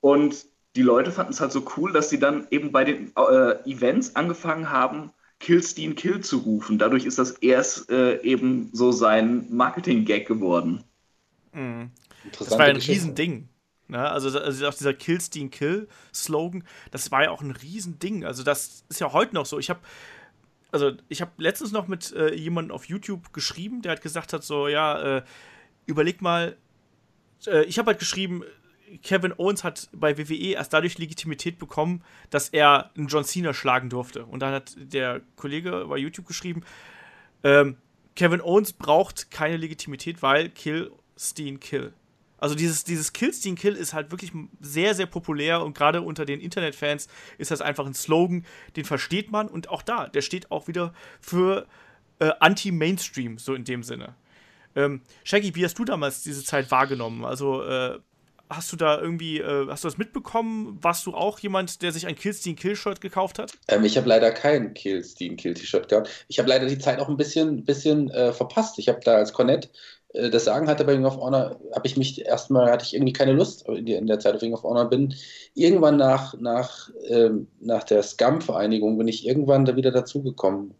Und 0.01 0.47
die 0.75 0.81
Leute 0.81 1.11
fanden 1.11 1.33
es 1.33 1.39
halt 1.39 1.51
so 1.51 1.67
cool, 1.77 1.93
dass 1.93 2.09
sie 2.09 2.17
dann 2.17 2.47
eben 2.49 2.71
bei 2.71 2.83
den 2.83 3.11
äh, 3.15 3.69
Events 3.69 4.15
angefangen 4.15 4.71
haben, 4.71 5.11
Kill 5.39 5.61
Steen 5.61 5.93
Kill 5.95 6.21
zu 6.21 6.39
rufen. 6.39 6.79
Dadurch 6.79 7.05
ist 7.05 7.19
das 7.19 7.29
erst 7.29 7.91
äh, 7.91 8.19
eben 8.23 8.71
so 8.73 8.91
sein 8.91 9.45
Marketing-Gag 9.51 10.27
geworden. 10.27 10.83
Mhm. 11.53 11.91
Das 12.39 12.49
war 12.49 12.61
ein 12.61 12.77
Riesending. 12.77 13.49
Ne? 13.87 14.09
Also, 14.09 14.37
also 14.39 14.67
auch 14.67 14.73
dieser 14.73 14.93
Kill 14.93 15.21
Steen 15.21 15.51
Kill 15.51 15.87
Slogan, 16.13 16.63
das 16.91 17.11
war 17.11 17.23
ja 17.23 17.31
auch 17.31 17.41
ein 17.41 17.51
Riesending. 17.51 18.25
Also 18.25 18.43
das 18.43 18.83
ist 18.89 18.99
ja 18.99 19.13
heute 19.13 19.35
noch 19.35 19.45
so. 19.45 19.59
Ich 19.59 19.69
habe 19.69 19.81
also 20.71 20.91
ich 21.07 21.21
habe 21.21 21.31
letztens 21.37 21.71
noch 21.71 21.87
mit 21.87 22.11
äh, 22.13 22.33
jemandem 22.33 22.75
auf 22.75 22.85
YouTube 22.85 23.31
geschrieben, 23.31 23.81
der 23.81 23.93
hat 23.93 24.01
gesagt 24.01 24.33
hat 24.33 24.43
so, 24.43 24.67
ja, 24.67 25.17
äh, 25.17 25.23
überleg 25.85 26.21
mal, 26.21 26.57
äh, 27.47 27.63
ich 27.63 27.79
habe 27.79 27.91
halt 27.91 27.99
geschrieben, 27.99 28.43
Kevin 29.01 29.33
Owens 29.37 29.63
hat 29.63 29.89
bei 29.93 30.17
WWE 30.17 30.53
erst 30.53 30.73
dadurch 30.73 30.97
Legitimität 30.97 31.57
bekommen, 31.57 32.03
dass 32.29 32.49
er 32.49 32.91
einen 32.95 33.07
John 33.07 33.23
Cena 33.23 33.53
schlagen 33.53 33.89
durfte. 33.89 34.25
Und 34.25 34.41
dann 34.41 34.53
hat 34.53 34.75
der 34.77 35.21
Kollege 35.35 35.85
bei 35.87 35.97
YouTube 35.97 36.27
geschrieben, 36.27 36.63
ähm, 37.43 37.77
Kevin 38.15 38.41
Owens 38.41 38.73
braucht 38.73 39.31
keine 39.31 39.57
Legitimität, 39.57 40.21
weil 40.21 40.49
Kill, 40.49 40.91
Steen, 41.17 41.59
Kill. 41.59 41.93
Also 42.37 42.55
dieses, 42.55 42.83
dieses 42.83 43.13
Kill, 43.13 43.33
Steen, 43.33 43.55
Kill 43.55 43.75
ist 43.75 43.93
halt 43.93 44.11
wirklich 44.11 44.31
sehr, 44.59 44.93
sehr 44.93 45.05
populär 45.05 45.63
und 45.63 45.75
gerade 45.75 46.01
unter 46.01 46.25
den 46.25 46.39
Internetfans 46.39 47.07
ist 47.37 47.51
das 47.51 47.61
einfach 47.61 47.85
ein 47.85 47.93
Slogan, 47.93 48.45
den 48.75 48.85
versteht 48.85 49.31
man 49.31 49.47
und 49.47 49.69
auch 49.69 49.81
da, 49.81 50.07
der 50.07 50.21
steht 50.21 50.51
auch 50.51 50.67
wieder 50.67 50.93
für 51.21 51.65
äh, 52.19 52.31
Anti-Mainstream, 52.39 53.37
so 53.37 53.53
in 53.53 53.63
dem 53.63 53.83
Sinne. 53.83 54.15
Ähm, 54.75 55.01
Shaggy, 55.23 55.55
wie 55.55 55.63
hast 55.63 55.79
du 55.79 55.85
damals 55.85 56.23
diese 56.23 56.43
Zeit 56.43 56.69
wahrgenommen? 56.71 57.23
Also, 57.23 57.63
äh, 57.63 57.99
hast 58.49 58.71
du 58.71 58.75
da 58.75 58.99
irgendwie, 58.99 59.39
äh, 59.39 59.67
hast 59.67 59.83
du 59.83 59.87
das 59.87 59.97
mitbekommen? 59.97 60.77
Warst 60.81 61.05
du 61.05 61.13
auch 61.13 61.39
jemand, 61.39 61.81
der 61.81 61.91
sich 61.91 62.07
ein 62.07 62.15
Killstein 62.15 62.55
Kill-Shirt 62.55 63.01
gekauft 63.01 63.39
hat? 63.39 63.53
Ähm, 63.67 63.83
ich 63.83 63.97
habe 63.97 64.07
leider 64.07 64.31
kein 64.31 64.73
Killstein 64.73 65.35
Kill-T-Shirt 65.35 65.89
gehabt. 65.89 66.09
Ich 66.27 66.39
habe 66.39 66.49
leider 66.49 66.67
die 66.67 66.77
Zeit 66.77 66.99
auch 66.99 67.09
ein 67.09 67.17
bisschen, 67.17 67.63
bisschen 67.63 68.09
äh, 68.11 68.33
verpasst. 68.33 68.77
Ich 68.77 68.87
habe 68.87 68.99
da 69.03 69.15
als 69.15 69.33
Cornette 69.33 69.69
das 70.15 70.45
Sagen 70.45 70.67
hatte 70.67 70.85
bei 70.85 70.93
Ring 70.93 71.05
of 71.05 71.17
Honor, 71.17 71.59
habe 71.73 71.87
ich 71.87 71.97
mich 71.97 72.25
erstmal, 72.25 72.71
hatte 72.71 72.85
ich 72.85 72.93
irgendwie 72.93 73.13
keine 73.13 73.33
Lust 73.33 73.67
in, 73.67 73.87
in 73.87 74.07
der 74.07 74.19
Zeit 74.19 74.35
auf 74.35 74.41
Ring 74.41 74.53
of 74.53 74.63
Honor, 74.63 74.89
bin 74.89 75.13
irgendwann 75.53 75.97
nach, 75.97 76.33
nach, 76.39 76.89
ähm, 77.07 77.47
nach 77.59 77.83
der 77.83 78.01
Scum-Vereinigung 78.03 78.97
bin 78.97 79.07
ich 79.07 79.27
irgendwann 79.27 79.65
da 79.65 79.75
wieder 79.75 79.91
dazugekommen. 79.91 80.73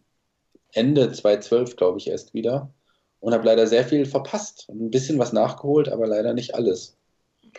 Ende 0.72 1.12
2012, 1.12 1.76
glaube 1.76 1.98
ich, 1.98 2.08
erst 2.08 2.34
wieder 2.34 2.72
und 3.20 3.32
habe 3.32 3.44
leider 3.44 3.66
sehr 3.66 3.84
viel 3.84 4.06
verpasst. 4.06 4.66
Ein 4.68 4.90
bisschen 4.90 5.18
was 5.18 5.32
nachgeholt, 5.32 5.88
aber 5.88 6.06
leider 6.06 6.32
nicht 6.34 6.54
alles. 6.54 6.96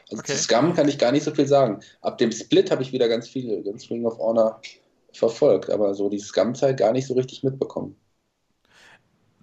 Also 0.10 0.22
okay. 0.22 0.34
zu 0.34 0.38
Scum 0.40 0.74
kann 0.74 0.88
ich 0.88 0.98
gar 0.98 1.12
nicht 1.12 1.24
so 1.24 1.34
viel 1.34 1.48
sagen. 1.48 1.82
Ab 2.02 2.18
dem 2.18 2.32
Split 2.32 2.72
habe 2.72 2.84
ich 2.84 2.92
wieder 2.92 3.08
ganz 3.08 3.28
viel, 3.28 3.64
ganz 3.64 3.90
Ring 3.90 4.06
of 4.06 4.18
Honor 4.20 4.62
verfolgt, 5.14 5.70
aber 5.70 5.94
so 5.96 6.10
die 6.10 6.20
Scum-Zeit 6.20 6.78
gar 6.78 6.92
nicht 6.92 7.08
so 7.08 7.14
richtig 7.14 7.44
mitbekommen. 7.44 7.96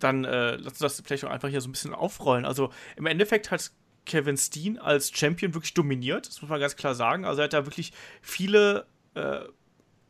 Dann 0.05 0.24
äh, 0.24 0.56
lass 0.56 0.72
uns 0.72 0.78
das 0.78 1.02
vielleicht 1.05 1.24
auch 1.24 1.31
einfach 1.31 1.48
hier 1.48 1.62
so 1.62 1.68
ein 1.68 1.72
bisschen 1.72 1.94
aufrollen. 1.94 2.44
Also 2.44 2.68
im 2.97 3.06
Endeffekt 3.06 3.51
hat 3.51 3.70
Kevin 4.05 4.36
Steen 4.36 4.78
als 4.78 5.10
Champion 5.10 5.55
wirklich 5.55 5.72
dominiert. 5.72 6.28
Das 6.28 6.43
muss 6.43 6.51
man 6.51 6.60
ganz 6.60 6.76
klar 6.76 6.94
sagen. 6.94 7.24
Also 7.24 7.40
er 7.40 7.44
hat 7.44 7.55
da 7.55 7.64
wirklich 7.64 7.93
viele 8.20 8.85
äh, 9.14 9.40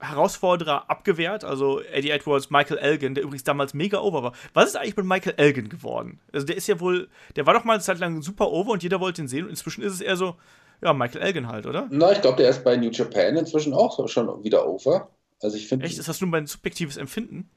Herausforderer 0.01 0.91
abgewehrt. 0.91 1.45
Also 1.45 1.81
Eddie 1.81 2.11
Edwards, 2.11 2.51
Michael 2.51 2.79
Elgin, 2.79 3.15
der 3.15 3.23
übrigens 3.23 3.45
damals 3.45 3.73
mega 3.73 3.99
over 3.99 4.25
war. 4.25 4.33
Was 4.53 4.71
ist 4.71 4.77
eigentlich 4.77 4.97
mit 4.97 5.07
Michael 5.07 5.35
Elgin 5.37 5.69
geworden? 5.69 6.19
Also 6.33 6.45
der 6.45 6.57
ist 6.57 6.67
ja 6.67 6.81
wohl, 6.81 7.09
der 7.37 7.47
war 7.47 7.55
doch 7.55 7.63
mal 7.63 7.75
eine 7.75 7.83
Zeit 7.83 8.01
lang 8.01 8.21
super 8.21 8.51
over 8.51 8.73
und 8.73 8.83
jeder 8.83 8.99
wollte 8.99 9.23
ihn 9.23 9.29
sehen. 9.29 9.45
Und 9.45 9.51
inzwischen 9.51 9.85
ist 9.85 9.93
es 9.93 10.01
eher 10.01 10.17
so, 10.17 10.35
ja, 10.83 10.93
Michael 10.93 11.23
Elgin 11.23 11.47
halt, 11.47 11.67
oder? 11.67 11.87
Na, 11.91 12.11
ich 12.11 12.21
glaube, 12.21 12.39
der 12.39 12.51
ist 12.51 12.65
bei 12.65 12.77
New 12.77 12.91
Japan 12.91 13.37
inzwischen 13.37 13.73
auch 13.73 14.09
schon 14.09 14.43
wieder 14.43 14.67
over. 14.67 15.09
Also 15.41 15.57
ich 15.57 15.69
finde. 15.69 15.87
Echt? 15.87 15.99
Ist 15.99 16.09
das 16.09 16.21
nur 16.21 16.31
mein 16.31 16.49
subjektives 16.49 16.97
Empfinden? 16.97 17.49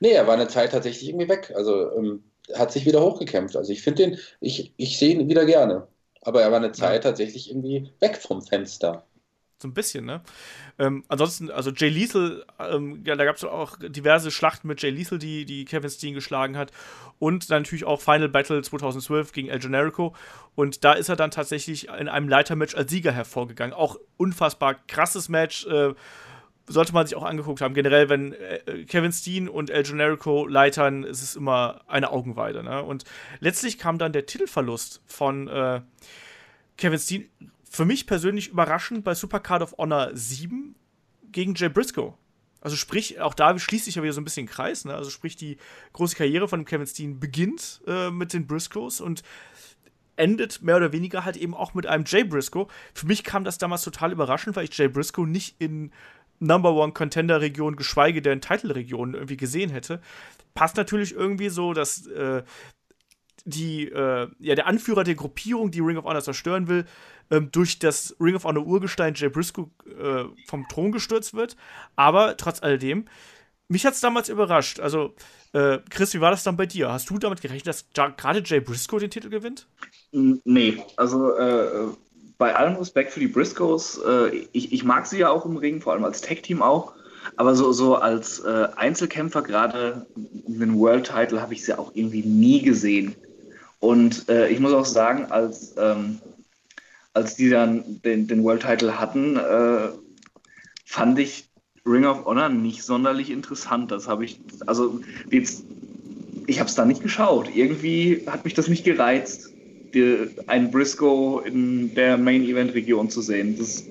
Nee, 0.00 0.12
er 0.12 0.26
war 0.26 0.34
eine 0.34 0.48
Zeit 0.48 0.72
tatsächlich 0.72 1.08
irgendwie 1.08 1.28
weg. 1.28 1.52
Also 1.54 1.92
ähm, 1.96 2.22
hat 2.54 2.72
sich 2.72 2.86
wieder 2.86 3.02
hochgekämpft. 3.02 3.56
Also 3.56 3.72
ich 3.72 3.82
finde 3.82 4.04
den, 4.04 4.18
ich, 4.40 4.72
ich 4.76 4.98
sehe 4.98 5.14
ihn 5.14 5.28
wieder 5.28 5.44
gerne. 5.44 5.86
Aber 6.22 6.42
er 6.42 6.50
war 6.50 6.58
eine 6.58 6.72
Zeit 6.72 7.04
ja. 7.04 7.10
tatsächlich 7.10 7.50
irgendwie 7.50 7.90
weg 8.00 8.16
vom 8.16 8.42
Fenster. 8.42 9.04
So 9.60 9.66
ein 9.66 9.74
bisschen, 9.74 10.04
ne? 10.04 10.22
Ähm, 10.78 11.04
ansonsten, 11.08 11.50
also 11.50 11.72
Jay 11.72 11.88
Lethal, 11.88 12.44
ähm, 12.60 13.02
ja, 13.04 13.16
da 13.16 13.24
gab 13.24 13.34
es 13.34 13.42
auch 13.42 13.76
diverse 13.80 14.30
Schlachten 14.30 14.68
mit 14.68 14.80
Jay 14.80 14.90
Lethal, 14.90 15.18
die, 15.18 15.44
die 15.44 15.64
Kevin 15.64 15.90
Steen 15.90 16.14
geschlagen 16.14 16.56
hat. 16.56 16.70
Und 17.18 17.50
dann 17.50 17.62
natürlich 17.62 17.84
auch 17.84 18.00
Final 18.00 18.28
Battle 18.28 18.62
2012 18.62 19.32
gegen 19.32 19.48
El 19.48 19.58
Generico. 19.58 20.14
Und 20.54 20.84
da 20.84 20.92
ist 20.92 21.08
er 21.08 21.16
dann 21.16 21.32
tatsächlich 21.32 21.88
in 21.88 22.08
einem 22.08 22.28
Leitermatch 22.28 22.76
als 22.76 22.90
Sieger 22.90 23.10
hervorgegangen. 23.10 23.74
Auch 23.74 23.96
unfassbar 24.16 24.76
krasses 24.86 25.28
Match. 25.28 25.66
Äh, 25.66 25.94
sollte 26.68 26.92
man 26.92 27.06
sich 27.06 27.16
auch 27.16 27.24
angeguckt 27.24 27.60
haben. 27.60 27.74
Generell, 27.74 28.08
wenn 28.08 28.32
äh, 28.32 28.84
Kevin 28.84 29.12
Steen 29.12 29.48
und 29.48 29.70
El 29.70 29.82
Generico 29.82 30.46
leitern, 30.46 31.04
ist 31.04 31.22
es 31.22 31.36
immer 31.36 31.80
eine 31.86 32.10
Augenweide. 32.10 32.62
Ne? 32.62 32.82
Und 32.82 33.04
letztlich 33.40 33.78
kam 33.78 33.98
dann 33.98 34.12
der 34.12 34.26
Titelverlust 34.26 35.02
von 35.06 35.48
äh, 35.48 35.80
Kevin 36.76 36.98
Steen 36.98 37.28
für 37.70 37.84
mich 37.84 38.06
persönlich 38.06 38.48
überraschend 38.48 39.04
bei 39.04 39.14
Supercard 39.14 39.62
of 39.62 39.74
Honor 39.78 40.10
7 40.12 40.74
gegen 41.30 41.54
Jay 41.54 41.68
Briscoe. 41.68 42.14
Also 42.60 42.76
sprich, 42.76 43.20
auch 43.20 43.34
da 43.34 43.56
schließt 43.58 43.84
sich 43.84 43.96
ja 43.96 44.02
wieder 44.02 44.12
so 44.12 44.20
ein 44.20 44.24
bisschen 44.24 44.46
Kreis. 44.46 44.84
Ne? 44.84 44.94
Also 44.94 45.10
sprich, 45.10 45.36
die 45.36 45.58
große 45.92 46.16
Karriere 46.16 46.48
von 46.48 46.64
Kevin 46.64 46.86
Steen 46.86 47.20
beginnt 47.20 47.82
äh, 47.86 48.10
mit 48.10 48.32
den 48.32 48.46
Briscoes 48.46 49.00
und 49.00 49.22
endet 50.16 50.62
mehr 50.62 50.76
oder 50.76 50.92
weniger 50.92 51.24
halt 51.24 51.36
eben 51.36 51.54
auch 51.54 51.74
mit 51.74 51.86
einem 51.86 52.04
Jay 52.04 52.24
Briscoe. 52.24 52.66
Für 52.92 53.06
mich 53.06 53.22
kam 53.22 53.44
das 53.44 53.58
damals 53.58 53.82
total 53.82 54.12
überraschend, 54.12 54.56
weil 54.56 54.64
ich 54.64 54.76
Jay 54.76 54.88
Briscoe 54.88 55.26
nicht 55.26 55.60
in 55.60 55.92
Number 56.40 56.72
One 56.72 56.92
Contender 56.92 57.40
Region, 57.40 57.76
geschweige 57.76 58.22
denn 58.22 58.40
Title 58.40 58.74
Region 58.74 59.14
irgendwie 59.14 59.36
gesehen 59.36 59.70
hätte. 59.70 60.00
Passt 60.54 60.76
natürlich 60.76 61.14
irgendwie 61.14 61.48
so, 61.48 61.72
dass 61.72 62.06
äh, 62.06 62.42
die, 63.44 63.88
äh, 63.88 64.28
ja, 64.38 64.54
der 64.54 64.66
Anführer 64.66 65.04
der 65.04 65.14
Gruppierung, 65.14 65.70
die 65.70 65.80
Ring 65.80 65.96
of 65.96 66.04
Honor 66.04 66.22
zerstören 66.22 66.68
will, 66.68 66.84
ähm, 67.30 67.50
durch 67.50 67.78
das 67.78 68.16
Ring 68.20 68.34
of 68.34 68.44
Honor 68.44 68.66
Urgestein 68.66 69.14
Jay 69.14 69.28
Briscoe 69.28 69.70
äh, 69.86 70.24
vom 70.46 70.66
Thron 70.68 70.92
gestürzt 70.92 71.34
wird. 71.34 71.56
Aber 71.96 72.36
trotz 72.36 72.62
alledem, 72.62 73.06
mich 73.68 73.84
hat 73.84 73.94
es 73.94 74.00
damals 74.00 74.28
überrascht. 74.28 74.80
Also, 74.80 75.14
äh, 75.52 75.78
Chris, 75.90 76.14
wie 76.14 76.20
war 76.20 76.30
das 76.30 76.42
dann 76.42 76.56
bei 76.56 76.66
dir? 76.66 76.90
Hast 76.90 77.10
du 77.10 77.18
damit 77.18 77.40
gerechnet, 77.40 77.66
dass 77.66 77.88
gerade 77.92 78.42
Jay 78.44 78.60
Briscoe 78.60 78.98
den 78.98 79.10
Titel 79.10 79.28
gewinnt? 79.28 79.66
Nee, 80.12 80.82
also 80.96 81.34
äh, 81.36 81.88
bei 82.38 82.54
allem 82.54 82.76
Respekt 82.76 83.12
für 83.12 83.20
die 83.20 83.26
Briscoes, 83.26 84.00
äh, 84.06 84.46
ich, 84.52 84.72
ich 84.72 84.84
mag 84.84 85.06
sie 85.06 85.18
ja 85.18 85.28
auch 85.28 85.44
im 85.44 85.56
Ring, 85.56 85.80
vor 85.80 85.92
allem 85.92 86.04
als 86.04 86.20
Tag-Team 86.20 86.62
auch. 86.62 86.92
Aber 87.36 87.54
so, 87.54 87.72
so 87.72 87.96
als 87.96 88.38
äh, 88.40 88.68
Einzelkämpfer, 88.76 89.42
gerade 89.42 90.06
den 90.16 90.78
World-Title, 90.78 91.42
habe 91.42 91.52
ich 91.52 91.64
sie 91.64 91.76
auch 91.76 91.90
irgendwie 91.94 92.22
nie 92.22 92.62
gesehen. 92.62 93.16
Und 93.80 94.28
äh, 94.28 94.48
ich 94.48 94.60
muss 94.60 94.72
auch 94.72 94.86
sagen, 94.86 95.26
als, 95.26 95.74
ähm, 95.76 96.20
als 97.12 97.34
die 97.34 97.50
dann 97.50 98.00
den, 98.02 98.28
den 98.28 98.42
World-Title 98.44 98.98
hatten, 98.98 99.36
äh, 99.36 99.88
fand 100.84 101.18
ich 101.18 101.50
Ring 101.84 102.06
of 102.06 102.24
Honor 102.24 102.48
nicht 102.48 102.84
sonderlich 102.84 103.30
interessant. 103.30 103.90
Das 103.90 104.08
habe 104.08 104.24
ich, 104.24 104.40
also 104.66 105.00
jetzt, 105.30 105.64
ich 106.46 106.60
habe 106.60 106.68
es 106.68 106.76
da 106.76 106.84
nicht 106.84 107.02
geschaut. 107.02 107.54
Irgendwie 107.54 108.24
hat 108.26 108.44
mich 108.44 108.54
das 108.54 108.68
nicht 108.68 108.84
gereizt 108.84 109.47
die, 109.94 110.28
einen 110.46 110.70
Briscoe 110.70 111.40
in 111.44 111.94
der 111.94 112.18
Main-Event-Region 112.18 113.10
zu 113.10 113.22
sehen. 113.22 113.58
Das 113.58 113.84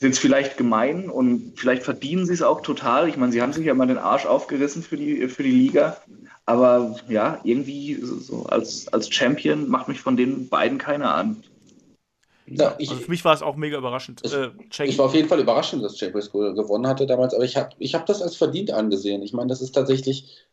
jetzt 0.00 0.18
vielleicht 0.18 0.56
gemein 0.56 1.08
und 1.08 1.54
vielleicht 1.56 1.82
verdienen 1.82 2.26
sie 2.26 2.34
es 2.34 2.42
auch 2.42 2.60
total. 2.60 3.08
Ich 3.08 3.16
meine, 3.16 3.32
sie 3.32 3.42
haben 3.42 3.52
sich 3.52 3.64
ja 3.64 3.74
mal 3.74 3.86
den 3.86 3.98
Arsch 3.98 4.26
aufgerissen 4.26 4.82
für 4.82 4.96
die, 4.96 5.28
für 5.28 5.42
die 5.42 5.50
Liga. 5.50 5.96
Aber 6.46 6.96
ja, 7.08 7.40
irgendwie 7.42 7.94
so 8.02 8.44
als, 8.44 8.86
als 8.92 9.12
Champion 9.12 9.68
macht 9.68 9.88
mich 9.88 10.00
von 10.00 10.16
den 10.16 10.48
beiden 10.48 10.78
keiner 10.78 11.14
an. 11.14 11.42
Ja, 12.46 12.74
ich, 12.76 12.90
also 12.90 13.00
für 13.00 13.10
mich 13.10 13.24
war 13.24 13.32
es 13.32 13.40
auch 13.40 13.56
mega 13.56 13.78
überraschend. 13.78 14.20
Es, 14.22 14.34
äh, 14.34 14.50
ich 14.84 14.98
war 14.98 15.06
auf 15.06 15.14
jeden 15.14 15.28
Fall 15.28 15.40
überraschend, 15.40 15.82
dass 15.82 15.98
Jay 15.98 16.10
Briscoe 16.10 16.52
gewonnen 16.52 16.86
hatte 16.86 17.06
damals, 17.06 17.32
aber 17.32 17.44
ich 17.44 17.56
habe 17.56 17.70
ich 17.78 17.94
hab 17.94 18.04
das 18.04 18.20
als 18.20 18.36
verdient 18.36 18.70
angesehen. 18.70 19.22
Ich 19.22 19.32
meine, 19.32 19.48
das 19.48 19.62
ist 19.62 19.72
tatsächlich 19.72 20.46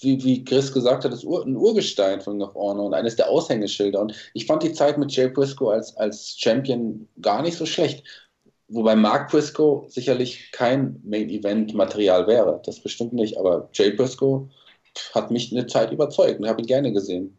wie, 0.00 0.22
wie 0.24 0.44
Chris 0.44 0.72
gesagt 0.72 1.04
hat, 1.04 1.12
ist 1.12 1.24
ein 1.24 1.56
Urgestein 1.56 2.20
von 2.20 2.42
of 2.42 2.54
Honor 2.54 2.86
und 2.86 2.94
eines 2.94 3.16
der 3.16 3.28
Aushängeschilder. 3.28 4.00
Und 4.00 4.14
ich 4.34 4.46
fand 4.46 4.62
die 4.62 4.72
Zeit 4.72 4.98
mit 4.98 5.12
Jay 5.12 5.28
Briscoe 5.28 5.70
als, 5.70 5.96
als 5.96 6.36
Champion 6.38 7.08
gar 7.20 7.42
nicht 7.42 7.56
so 7.56 7.66
schlecht. 7.66 8.04
Wobei 8.68 8.96
Mark 8.96 9.30
Briscoe 9.30 9.86
sicherlich 9.88 10.50
kein 10.52 11.00
Main-Event-Material 11.04 12.26
wäre. 12.26 12.60
Das 12.64 12.80
bestimmt 12.80 13.12
nicht. 13.12 13.38
Aber 13.38 13.68
Jay 13.72 13.90
Briscoe 13.90 14.48
hat 15.14 15.30
mich 15.30 15.52
eine 15.52 15.66
Zeit 15.66 15.92
überzeugt 15.92 16.40
und 16.40 16.48
habe 16.48 16.60
ihn 16.60 16.66
gerne 16.66 16.92
gesehen. 16.92 17.38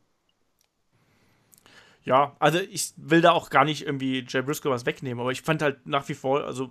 Ja, 2.06 2.38
also 2.40 2.60
ich 2.60 2.94
will 2.96 3.20
da 3.20 3.34
auch 3.34 3.50
gar 3.50 3.66
nicht 3.66 3.86
irgendwie 3.86 4.26
Jay 4.26 4.42
Briscoe 4.42 4.70
was 4.70 4.86
wegnehmen, 4.86 5.20
aber 5.20 5.32
ich 5.32 5.42
fand 5.42 5.62
halt 5.62 5.86
nach 5.86 6.08
wie 6.08 6.14
vor, 6.14 6.46
also 6.46 6.70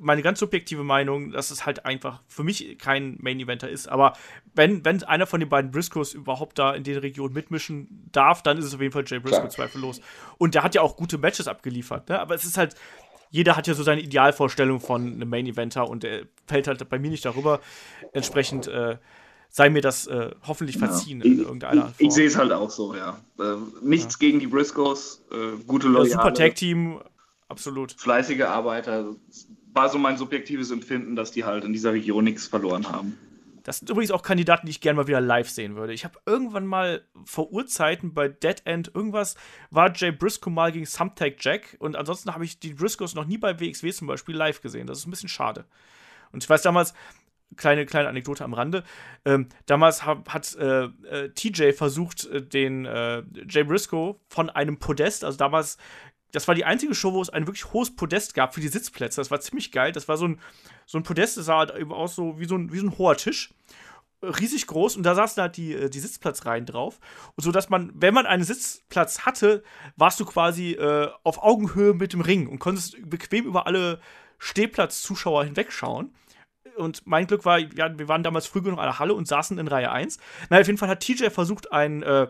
meine 0.00 0.22
ganz 0.22 0.40
subjektive 0.40 0.84
Meinung, 0.84 1.32
dass 1.32 1.50
es 1.50 1.66
halt 1.66 1.84
einfach 1.86 2.22
für 2.26 2.44
mich 2.44 2.78
kein 2.78 3.16
Main 3.20 3.40
Eventer 3.40 3.68
ist. 3.68 3.88
Aber 3.88 4.14
wenn, 4.54 4.84
wenn 4.84 5.02
einer 5.04 5.26
von 5.26 5.40
den 5.40 5.48
beiden 5.48 5.70
Briscoes 5.70 6.14
überhaupt 6.14 6.58
da 6.58 6.74
in 6.74 6.84
den 6.84 6.98
Regionen 6.98 7.34
mitmischen 7.34 8.08
darf, 8.12 8.42
dann 8.42 8.58
ist 8.58 8.64
es 8.64 8.74
auf 8.74 8.80
jeden 8.80 8.92
Fall 8.92 9.04
Jay 9.06 9.18
Briscoe 9.18 9.40
Klar. 9.40 9.50
zweifellos. 9.50 10.00
Und 10.38 10.54
der 10.54 10.62
hat 10.62 10.74
ja 10.74 10.82
auch 10.82 10.96
gute 10.96 11.18
Matches 11.18 11.48
abgeliefert. 11.48 12.08
Ne? 12.08 12.18
Aber 12.18 12.34
es 12.34 12.44
ist 12.44 12.58
halt, 12.58 12.74
jeder 13.30 13.56
hat 13.56 13.66
ja 13.66 13.74
so 13.74 13.82
seine 13.82 14.00
Idealvorstellung 14.00 14.80
von 14.80 15.14
einem 15.14 15.28
Main 15.28 15.46
Eventer 15.46 15.88
und 15.88 16.02
der 16.02 16.26
fällt 16.46 16.66
halt 16.66 16.88
bei 16.88 16.98
mir 16.98 17.10
nicht 17.10 17.24
darüber. 17.24 17.60
Entsprechend 18.12 18.66
äh, 18.68 18.96
sei 19.50 19.70
mir 19.70 19.82
das 19.82 20.06
äh, 20.06 20.30
hoffentlich 20.46 20.78
verziehen 20.78 21.20
ja. 21.20 21.26
in 21.26 21.38
irgendeiner 21.40 21.82
Form. 21.82 21.94
Ich, 21.98 22.06
ich 22.08 22.12
sehe 22.12 22.26
es 22.26 22.36
halt 22.36 22.52
auch 22.52 22.70
so, 22.70 22.94
ja. 22.94 23.18
Äh, 23.38 23.56
nichts 23.82 24.14
ja. 24.14 24.18
gegen 24.26 24.40
die 24.40 24.46
Briscoes, 24.46 25.22
äh, 25.30 25.62
gute 25.66 25.88
Leute. 25.88 26.10
super 26.10 26.34
Tag-Team, 26.34 27.00
absolut. 27.48 27.92
Fleißige 27.92 28.42
Arbeiter, 28.42 29.14
war 29.78 29.88
so 29.88 29.98
mein 29.98 30.16
subjektives 30.16 30.72
Empfinden, 30.72 31.14
dass 31.14 31.30
die 31.30 31.44
halt 31.44 31.62
in 31.62 31.72
dieser 31.72 31.92
Region 31.92 32.24
nichts 32.24 32.48
verloren 32.48 32.88
haben. 32.90 33.16
Das 33.62 33.78
sind 33.78 33.88
übrigens 33.88 34.10
auch 34.10 34.22
Kandidaten, 34.22 34.66
die 34.66 34.70
ich 34.70 34.80
gerne 34.80 34.96
mal 34.96 35.06
wieder 35.06 35.20
live 35.20 35.48
sehen 35.48 35.76
würde. 35.76 35.92
Ich 35.92 36.04
habe 36.04 36.18
irgendwann 36.26 36.66
mal 36.66 37.04
vor 37.24 37.52
Urzeiten 37.52 38.12
bei 38.12 38.26
Dead 38.26 38.60
End 38.64 38.90
irgendwas, 38.92 39.36
war 39.70 39.94
Jay 39.94 40.10
Briscoe 40.10 40.50
mal 40.50 40.72
gegen 40.72 40.84
Thumbtack 40.84 41.36
Jack 41.38 41.76
und 41.78 41.94
ansonsten 41.94 42.34
habe 42.34 42.44
ich 42.44 42.58
die 42.58 42.74
Briscoes 42.74 43.14
noch 43.14 43.24
nie 43.24 43.38
bei 43.38 43.60
WXW 43.60 43.92
zum 43.92 44.08
Beispiel 44.08 44.34
live 44.34 44.60
gesehen. 44.62 44.88
Das 44.88 44.98
ist 44.98 45.06
ein 45.06 45.12
bisschen 45.12 45.28
schade. 45.28 45.64
Und 46.32 46.42
ich 46.42 46.50
weiß 46.50 46.62
damals, 46.62 46.92
kleine, 47.56 47.86
kleine 47.86 48.08
Anekdote 48.08 48.42
am 48.42 48.54
Rande. 48.54 48.82
Ähm, 49.24 49.46
damals 49.66 50.04
hab, 50.04 50.28
hat 50.34 50.56
äh, 50.56 50.86
äh, 50.86 51.28
TJ 51.34 51.70
versucht, 51.70 52.26
äh, 52.26 52.42
den 52.42 52.84
äh, 52.84 53.22
Jay 53.48 53.62
Briscoe 53.62 54.18
von 54.28 54.50
einem 54.50 54.78
Podest, 54.78 55.22
also 55.22 55.38
damals 55.38 55.78
das 56.32 56.46
war 56.46 56.54
die 56.54 56.64
einzige 56.64 56.94
Show, 56.94 57.12
wo 57.12 57.22
es 57.22 57.30
ein 57.30 57.46
wirklich 57.46 57.72
hohes 57.72 57.94
Podest 57.94 58.34
gab 58.34 58.54
für 58.54 58.60
die 58.60 58.68
Sitzplätze. 58.68 59.20
Das 59.20 59.30
war 59.30 59.40
ziemlich 59.40 59.72
geil. 59.72 59.92
Das 59.92 60.08
war 60.08 60.16
so 60.16 60.28
ein, 60.28 60.40
so 60.86 60.98
ein 60.98 61.02
Podest, 61.02 61.36
das 61.36 61.46
sah 61.46 61.58
halt 61.58 61.74
eben 61.76 61.92
aus 61.92 62.14
so 62.14 62.38
wie 62.38 62.46
so 62.46 62.56
ein, 62.56 62.72
wie 62.72 62.78
so 62.78 62.86
ein 62.86 62.98
hoher 62.98 63.16
Tisch. 63.16 63.54
Riesig 64.20 64.66
groß 64.66 64.96
und 64.96 65.04
da 65.04 65.14
saßen 65.14 65.40
halt 65.40 65.56
die, 65.56 65.74
äh, 65.74 65.90
die 65.90 66.00
Sitzplatzreihen 66.00 66.66
drauf. 66.66 66.98
Und 67.36 67.44
so, 67.44 67.52
dass 67.52 67.68
man, 67.68 67.92
wenn 67.94 68.14
man 68.14 68.26
einen 68.26 68.42
Sitzplatz 68.42 69.20
hatte, 69.20 69.62
warst 69.96 70.18
du 70.18 70.24
quasi 70.24 70.72
äh, 70.72 71.08
auf 71.22 71.42
Augenhöhe 71.42 71.94
mit 71.94 72.12
dem 72.12 72.20
Ring 72.20 72.48
und 72.48 72.58
konntest 72.58 72.96
bequem 73.08 73.46
über 73.46 73.66
alle 73.66 74.00
Stehplatzzuschauer 74.38 75.44
hinwegschauen. 75.44 76.14
Und 76.76 77.06
mein 77.06 77.26
Glück 77.26 77.44
war, 77.44 77.58
ja, 77.58 77.96
wir 77.98 78.08
waren 78.08 78.22
damals 78.22 78.46
früh 78.46 78.60
genug 78.60 78.78
in 78.78 78.84
der 78.84 78.98
Halle 78.98 79.14
und 79.14 79.26
saßen 79.26 79.58
in 79.58 79.68
Reihe 79.68 79.90
1. 79.90 80.18
Na, 80.50 80.60
auf 80.60 80.66
jeden 80.66 80.78
Fall 80.78 80.88
hat 80.88 81.00
TJ 81.00 81.30
versucht, 81.30 81.72
ein 81.72 82.02
äh, 82.02 82.28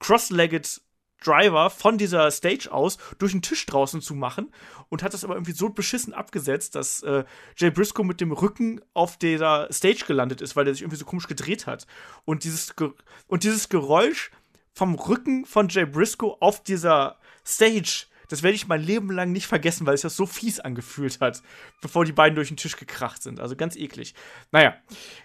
Cross-Legged 0.00 0.80
Driver 1.22 1.70
von 1.70 1.98
dieser 1.98 2.30
Stage 2.30 2.70
aus 2.70 2.98
durch 3.18 3.32
den 3.32 3.42
Tisch 3.42 3.66
draußen 3.66 4.00
zu 4.00 4.14
machen 4.14 4.52
und 4.88 5.02
hat 5.02 5.14
das 5.14 5.24
aber 5.24 5.34
irgendwie 5.34 5.52
so 5.52 5.68
beschissen 5.68 6.14
abgesetzt, 6.14 6.74
dass 6.74 7.02
äh, 7.02 7.24
Jay 7.56 7.70
Briscoe 7.70 8.04
mit 8.04 8.20
dem 8.20 8.32
Rücken 8.32 8.80
auf 8.94 9.16
dieser 9.16 9.72
Stage 9.72 10.04
gelandet 10.06 10.40
ist, 10.40 10.56
weil 10.56 10.64
der 10.64 10.74
sich 10.74 10.82
irgendwie 10.82 10.98
so 10.98 11.04
komisch 11.04 11.26
gedreht 11.26 11.66
hat. 11.66 11.86
Und 12.24 12.44
dieses, 12.44 12.76
Ge 12.76 12.90
und 13.26 13.44
dieses 13.44 13.68
Geräusch 13.68 14.30
vom 14.72 14.94
Rücken 14.94 15.44
von 15.44 15.68
Jay 15.68 15.84
Briscoe 15.84 16.36
auf 16.40 16.62
dieser 16.62 17.18
Stage, 17.44 18.06
das 18.28 18.42
werde 18.42 18.54
ich 18.54 18.68
mein 18.68 18.82
Leben 18.82 19.10
lang 19.10 19.32
nicht 19.32 19.46
vergessen, 19.46 19.86
weil 19.86 19.94
es 19.94 20.02
das 20.02 20.16
so 20.16 20.26
fies 20.26 20.60
angefühlt 20.60 21.20
hat, 21.20 21.42
bevor 21.80 22.04
die 22.04 22.12
beiden 22.12 22.36
durch 22.36 22.48
den 22.48 22.56
Tisch 22.56 22.76
gekracht 22.76 23.22
sind. 23.22 23.40
Also 23.40 23.56
ganz 23.56 23.74
eklig. 23.74 24.14
Naja, 24.52 24.76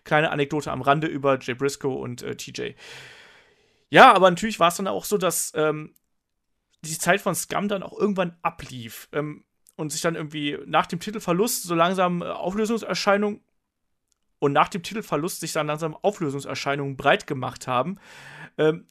kleine 0.05 0.31
Anekdote 0.31 0.71
am 0.71 0.81
Rande 0.81 1.07
über 1.07 1.37
Jay 1.39 1.53
Briscoe 1.53 1.93
und 1.93 2.23
äh, 2.23 2.35
TJ. 2.35 2.71
Ja, 3.93 4.11
aber 4.11 4.31
natürlich 4.31 4.59
war 4.59 4.69
es 4.69 4.75
dann 4.77 4.87
auch 4.87 5.05
so, 5.05 5.19
dass 5.19 5.51
ähm, 5.53 5.93
die 6.81 6.97
Zeit 6.97 7.21
von 7.21 7.35
Scum 7.35 7.67
dann 7.67 7.83
auch 7.83 7.95
irgendwann 7.95 8.35
ablief 8.41 9.07
ähm, 9.11 9.45
und 9.75 9.91
sich 9.91 10.01
dann 10.01 10.15
irgendwie 10.15 10.57
nach 10.65 10.87
dem 10.87 10.99
Titelverlust 10.99 11.61
so 11.61 11.75
langsam 11.75 12.23
äh, 12.23 12.25
Auflösungserscheinungen 12.25 13.41
und 14.39 14.51
nach 14.51 14.69
dem 14.69 14.81
Titelverlust 14.81 15.41
sich 15.41 15.53
dann 15.53 15.67
langsam 15.67 15.95
Auflösungserscheinungen 15.95 16.97
breit 16.97 17.27
gemacht 17.27 17.67
haben. 17.67 17.99
Ähm, 18.57 18.87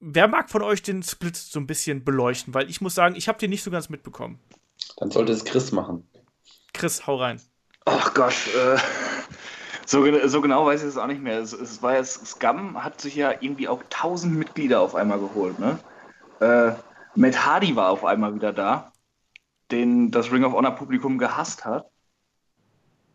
wer 0.00 0.26
mag 0.26 0.50
von 0.50 0.62
euch 0.62 0.82
den 0.82 1.04
Split 1.04 1.36
so 1.36 1.60
ein 1.60 1.68
bisschen 1.68 2.02
beleuchten? 2.02 2.52
Weil 2.52 2.68
ich 2.68 2.80
muss 2.80 2.96
sagen, 2.96 3.14
ich 3.14 3.28
habe 3.28 3.38
den 3.38 3.50
nicht 3.50 3.62
so 3.62 3.70
ganz 3.70 3.90
mitbekommen. 3.90 4.40
Dann 4.96 5.12
sollte 5.12 5.30
es 5.30 5.44
Chris 5.44 5.70
machen. 5.70 6.10
Chris, 6.72 7.06
hau 7.06 7.14
rein. 7.14 7.40
Ach 7.84 8.12
Gott, 8.12 8.34
äh, 8.56 8.76
so, 9.92 10.26
so, 10.26 10.40
genau 10.40 10.64
weiß 10.64 10.82
ich 10.82 10.88
es 10.88 10.96
auch 10.96 11.06
nicht 11.06 11.22
mehr. 11.22 11.38
Es, 11.38 11.52
es 11.52 11.82
war 11.82 11.94
ja, 11.94 12.02
Scum 12.02 12.82
hat 12.82 12.98
sich 12.98 13.14
ja 13.14 13.30
irgendwie 13.40 13.68
auch 13.68 13.82
1000 13.82 14.34
Mitglieder 14.34 14.80
auf 14.80 14.94
einmal 14.94 15.18
geholt. 15.18 15.58
Ne? 15.58 15.78
Äh, 16.40 16.72
Matt 17.14 17.44
Hardy 17.44 17.76
war 17.76 17.90
auf 17.90 18.02
einmal 18.02 18.34
wieder 18.34 18.54
da, 18.54 18.90
den 19.70 20.10
das 20.10 20.32
Ring 20.32 20.44
of 20.44 20.54
Honor 20.54 20.70
Publikum 20.70 21.18
gehasst 21.18 21.66
hat. 21.66 21.88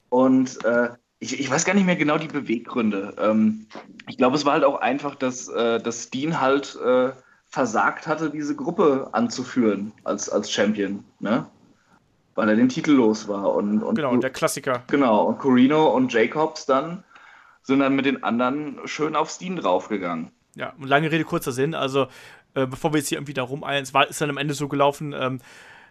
Und 0.09 0.63
äh, 0.65 0.89
ich, 1.17 1.39
ich, 1.39 1.49
weiß 1.49 1.65
gar 1.65 1.73
nicht 1.73 1.87
mehr 1.87 1.95
genau 1.95 2.19
die 2.19 2.27
Beweggründe. 2.27 3.15
Ähm, 3.17 3.65
ich 4.07 4.17
glaube, 4.17 4.35
es 4.35 4.45
war 4.45 4.53
halt 4.53 4.63
auch 4.63 4.79
einfach, 4.79 5.15
dass, 5.15 5.47
äh, 5.47 5.81
dass 5.81 6.11
Dean 6.11 6.39
halt 6.39 6.75
äh, 6.75 7.11
versagt 7.45 8.05
hatte, 8.05 8.29
diese 8.29 8.55
Gruppe 8.55 9.09
anzuführen 9.13 9.93
als, 10.03 10.29
als 10.29 10.51
Champion. 10.51 11.03
Ne? 11.19 11.47
Weil 12.38 12.49
er 12.49 12.55
den 12.55 12.69
Titel 12.69 12.91
los 12.91 13.27
war. 13.27 13.55
Und, 13.55 13.81
und 13.81 13.95
genau, 13.95 14.15
der 14.15 14.30
Klassiker. 14.30 14.84
Genau, 14.88 15.23
und 15.23 15.39
Corino 15.39 15.88
und 15.88 16.14
Jacobs 16.14 16.68
dann 16.68 17.03
sind 17.64 17.80
dann 17.80 17.95
mit 17.95 18.05
den 18.05 18.23
anderen 18.23 18.77
schön 18.85 19.15
auf 19.15 19.31
Steen 19.31 19.55
draufgegangen. 19.55 20.31
Ja, 20.55 20.73
lange 20.80 21.11
Rede, 21.11 21.23
kurzer 21.23 21.51
Sinn. 21.51 21.73
Also, 21.73 22.07
äh, 22.53 22.68
bevor 22.68 22.93
wir 22.93 22.99
jetzt 22.99 23.09
hier 23.09 23.18
irgendwie 23.18 23.34
da 23.34 23.41
rumeilen, 23.41 23.81
es 23.81 23.93
war, 23.93 24.07
ist 24.07 24.22
dann 24.22 24.30
am 24.30 24.38
Ende 24.38 24.53
so 24.53 24.68
gelaufen, 24.68 25.15
ähm, 25.18 25.39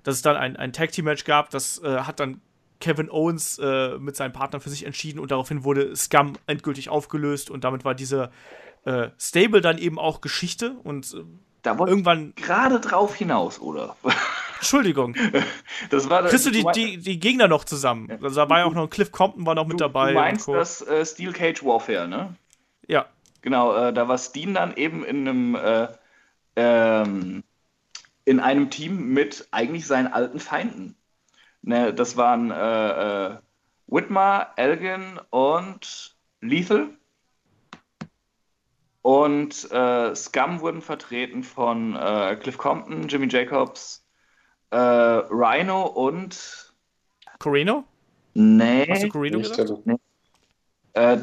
dass 0.05 0.15
es 0.15 0.23
dann 0.23 0.37
ein, 0.37 0.57
ein 0.57 0.73
Tag-Team-Match 0.73 1.25
gab. 1.25 1.51
Das 1.51 1.83
äh, 1.83 1.99
hat 1.99 2.21
dann 2.21 2.41
Kevin 2.81 3.11
Owens 3.11 3.59
äh, 3.59 3.99
mit 3.99 4.15
seinen 4.15 4.33
Partnern 4.33 4.61
für 4.61 4.71
sich 4.71 4.87
entschieden 4.87 5.19
und 5.19 5.33
daraufhin 5.33 5.65
wurde 5.65 5.97
Scum 5.97 6.35
endgültig 6.47 6.91
aufgelöst 6.91 7.51
und 7.51 7.65
damit 7.65 7.85
war 7.85 7.97
diese 7.97 8.31
äh, 8.85 9.09
Stable 9.19 9.63
dann 9.63 9.79
eben 9.79 9.99
auch 9.99 10.21
Geschichte 10.21 10.77
und 10.85 11.13
äh, 11.13 11.25
da 11.63 11.77
irgendwann 11.77 12.35
gerade 12.37 12.79
drauf 12.79 13.17
hinaus, 13.17 13.61
oder? 13.61 13.97
Entschuldigung. 14.57 15.15
Das 15.91 16.09
war, 16.09 16.25
Kriegst 16.25 16.47
du 16.47 16.51
die, 16.51 16.65
die, 16.75 16.97
die 16.97 17.21
Gegner 17.21 17.49
noch 17.49 17.65
zusammen? 17.65 18.09
Ja. 18.09 18.17
Also 18.23 18.37
da 18.37 18.49
war 18.49 18.61
ja 18.61 18.65
auch 18.65 18.75
noch 18.75 18.89
Cliff 18.89 19.13
Compton 19.13 19.45
war 19.45 19.55
noch 19.55 19.67
mit 19.67 19.75
du, 19.75 19.85
dabei. 19.85 20.13
Du 20.13 20.19
meinst 20.19 20.49
das 20.49 20.81
äh, 20.83 21.05
Steel 21.05 21.33
Cage 21.33 21.63
Warfare, 21.63 22.09
ne? 22.09 22.35
Ja. 22.89 23.07
Genau, 23.43 23.77
äh, 23.77 23.93
da 23.93 24.09
war 24.09 24.19
Steen 24.19 24.55
dann 24.55 24.75
eben 24.77 25.05
in 25.05 25.29
einem 25.29 25.55
äh, 25.55 25.89
ähm, 26.57 27.45
in 28.25 28.41
einem 28.41 28.71
Team 28.71 29.13
mit 29.13 29.47
eigentlich 29.51 29.87
seinen 29.87 30.09
alten 30.09 30.41
Feinden. 30.41 30.97
Ne, 31.63 31.93
das 31.93 32.17
waren 32.17 32.51
äh, 32.51 33.27
äh, 33.27 33.37
Whitmer, 33.87 34.53
Elgin 34.57 35.21
und 35.31 36.17
Lethal. 36.41 36.91
Und 39.03 39.71
äh, 39.71 40.15
Scum 40.17 40.61
wurden 40.61 40.83
vertreten 40.83 41.45
von 41.45 41.95
äh, 41.95 42.37
Cliff 42.37 42.59
Compton, 42.59 43.07
Jimmy 43.07 43.29
Jacobs, 43.29 44.05
äh, 44.71 44.77
Rhino 44.77 45.87
und. 45.87 46.73
Corino? 47.39 47.85
Nee. 48.35 48.87
Hast 48.91 49.03
du 49.03 49.09
Corino 49.09 49.39
gesagt? 49.39 49.87
Nee. 49.87 49.97
Äh, 50.95 51.19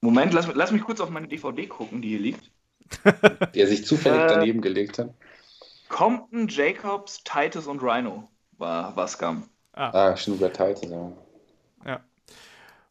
Moment, 0.00 0.32
lass, 0.32 0.48
lass, 0.54 0.70
mich 0.70 0.82
kurz 0.82 1.00
auf 1.00 1.10
meine 1.10 1.28
DVD 1.28 1.66
gucken, 1.66 2.02
die 2.02 2.10
hier 2.10 2.20
liegt. 2.20 2.50
Der 3.54 3.66
sich 3.66 3.84
zufällig 3.84 4.20
äh, 4.20 4.26
daneben 4.28 4.60
gelegt 4.60 4.98
hat. 4.98 5.12
Compton, 5.88 6.48
Jacobs, 6.48 7.22
Titus 7.24 7.66
und 7.66 7.82
Rhino 7.82 8.28
war, 8.58 8.94
war 8.96 9.08
Scum. 9.08 9.48
Ah, 9.72 9.90
ah 9.90 10.16
stimmt, 10.16 10.40
bei 10.40 10.48
Titus, 10.48 10.90
ja. 10.90 11.12
Ja. 11.84 12.00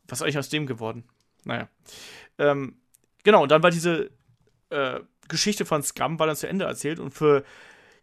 Was 0.08 0.20
ist 0.20 0.24
eigentlich 0.24 0.38
aus 0.38 0.50
dem 0.50 0.68
geworden? 0.68 1.04
Naja. 1.44 1.68
Ähm, 2.38 2.78
genau, 3.24 3.44
und 3.44 3.52
dann 3.52 3.64
war 3.64 3.72
diese 3.72 4.12
äh, 4.70 5.00
Geschichte 5.28 5.66
von 5.66 5.84
Scum 5.84 6.20
war 6.20 6.28
dann 6.28 6.36
zu 6.36 6.48
Ende 6.48 6.66
erzählt 6.66 7.00
und 7.00 7.12
für 7.12 7.44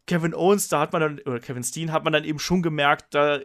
Kevin 0.06 0.34
Owens, 0.34 0.68
da 0.68 0.80
hat 0.80 0.92
man 0.92 1.00
dann, 1.00 1.18
oder 1.20 1.40
Kevin 1.40 1.62
Steen, 1.62 1.92
hat 1.92 2.04
man 2.04 2.12
dann 2.12 2.24
eben 2.24 2.38
schon 2.38 2.62
gemerkt, 2.62 3.14
da 3.14 3.40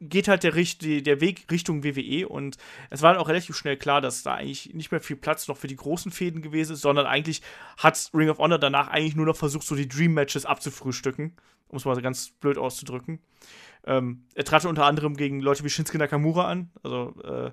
geht 0.00 0.26
halt 0.26 0.42
der, 0.42 0.52
der 0.52 1.20
Weg 1.20 1.46
Richtung 1.50 1.84
WWE 1.84 2.28
und 2.28 2.56
es 2.90 3.02
war 3.02 3.12
dann 3.12 3.22
auch 3.22 3.28
relativ 3.28 3.56
schnell 3.56 3.76
klar, 3.76 4.00
dass 4.00 4.22
da 4.22 4.34
eigentlich 4.34 4.74
nicht 4.74 4.90
mehr 4.90 5.00
viel 5.00 5.16
Platz 5.16 5.46
noch 5.46 5.56
für 5.56 5.68
die 5.68 5.76
großen 5.76 6.10
Fäden 6.10 6.42
gewesen 6.42 6.72
ist, 6.72 6.80
sondern 6.80 7.06
eigentlich 7.06 7.42
hat 7.78 8.10
Ring 8.12 8.28
of 8.28 8.38
Honor 8.38 8.58
danach 8.58 8.88
eigentlich 8.88 9.14
nur 9.14 9.26
noch 9.26 9.36
versucht, 9.36 9.66
so 9.66 9.76
die 9.76 9.88
Dream 9.88 10.14
Matches 10.14 10.44
abzufrühstücken, 10.44 11.36
um 11.68 11.76
es 11.76 11.84
mal 11.84 12.00
ganz 12.02 12.30
blöd 12.30 12.58
auszudrücken. 12.58 13.20
Ähm, 13.84 14.24
er 14.34 14.44
trat 14.44 14.64
unter 14.64 14.86
anderem 14.86 15.16
gegen 15.16 15.40
Leute 15.40 15.62
wie 15.62 15.70
Shinsuke 15.70 15.98
Nakamura 15.98 16.48
an, 16.48 16.70
also 16.82 17.14
äh, 17.22 17.50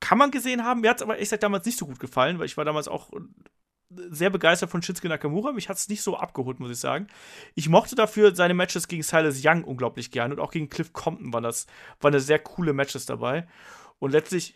kann 0.00 0.18
man 0.18 0.32
gesehen 0.32 0.64
haben. 0.64 0.80
Mir 0.80 0.90
hat 0.90 0.96
es 0.96 1.02
aber 1.02 1.14
ehrlich 1.14 1.26
gesagt 1.26 1.44
damals 1.44 1.64
nicht 1.64 1.78
so 1.78 1.86
gut 1.86 2.00
gefallen, 2.00 2.38
weil 2.38 2.46
ich 2.46 2.56
war 2.56 2.64
damals 2.64 2.88
auch 2.88 3.10
sehr 4.10 4.30
begeistert 4.30 4.70
von 4.70 4.82
Shinsuke 4.82 5.08
Nakamura. 5.08 5.52
Mich 5.52 5.68
hat 5.68 5.76
es 5.76 5.88
nicht 5.88 6.02
so 6.02 6.16
abgeholt, 6.16 6.60
muss 6.60 6.70
ich 6.70 6.78
sagen. 6.78 7.06
Ich 7.54 7.68
mochte 7.68 7.94
dafür 7.94 8.34
seine 8.34 8.54
Matches 8.54 8.88
gegen 8.88 9.02
Silas 9.02 9.40
Young 9.44 9.64
unglaublich 9.64 10.10
gern 10.10 10.32
und 10.32 10.40
auch 10.40 10.50
gegen 10.50 10.68
Cliff 10.68 10.92
Compton 10.92 11.32
waren 11.32 11.42
das 11.42 11.66
waren 12.00 12.18
sehr 12.18 12.38
coole 12.38 12.72
Matches 12.72 13.06
dabei. 13.06 13.46
Und 13.98 14.12
letztlich, 14.12 14.54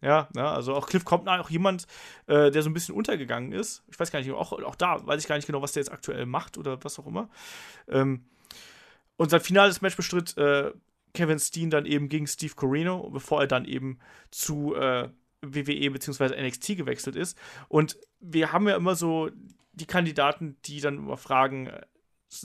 ja, 0.00 0.28
ja 0.34 0.52
also 0.52 0.74
auch 0.74 0.86
Cliff 0.86 1.04
Compton, 1.04 1.40
auch 1.40 1.50
jemand, 1.50 1.86
äh, 2.26 2.50
der 2.50 2.62
so 2.62 2.70
ein 2.70 2.74
bisschen 2.74 2.94
untergegangen 2.94 3.52
ist. 3.52 3.82
Ich 3.88 3.98
weiß 3.98 4.10
gar 4.10 4.20
nicht, 4.20 4.30
auch, 4.30 4.52
auch 4.52 4.76
da 4.76 5.06
weiß 5.06 5.20
ich 5.22 5.28
gar 5.28 5.36
nicht 5.36 5.46
genau, 5.46 5.62
was 5.62 5.72
der 5.72 5.82
jetzt 5.82 5.92
aktuell 5.92 6.26
macht 6.26 6.58
oder 6.58 6.82
was 6.84 6.98
auch 6.98 7.06
immer. 7.06 7.28
Ähm, 7.88 8.24
und 9.16 9.30
sein 9.30 9.40
finales 9.40 9.80
Match 9.82 9.96
bestritt 9.96 10.36
äh, 10.38 10.72
Kevin 11.12 11.38
Steen 11.38 11.70
dann 11.70 11.86
eben 11.86 12.08
gegen 12.08 12.26
Steve 12.26 12.54
Corino, 12.54 13.10
bevor 13.10 13.40
er 13.40 13.46
dann 13.46 13.64
eben 13.64 13.98
zu 14.30 14.74
äh, 14.74 15.08
WWE 15.42 15.90
bzw. 15.90 16.40
NXT 16.40 16.76
gewechselt 16.76 17.16
ist. 17.16 17.36
Und 17.68 17.98
wir 18.20 18.52
haben 18.52 18.68
ja 18.68 18.76
immer 18.76 18.94
so 18.94 19.30
die 19.72 19.86
Kandidaten, 19.86 20.56
die 20.64 20.80
dann 20.80 20.98
immer 20.98 21.16
fragen, 21.16 21.70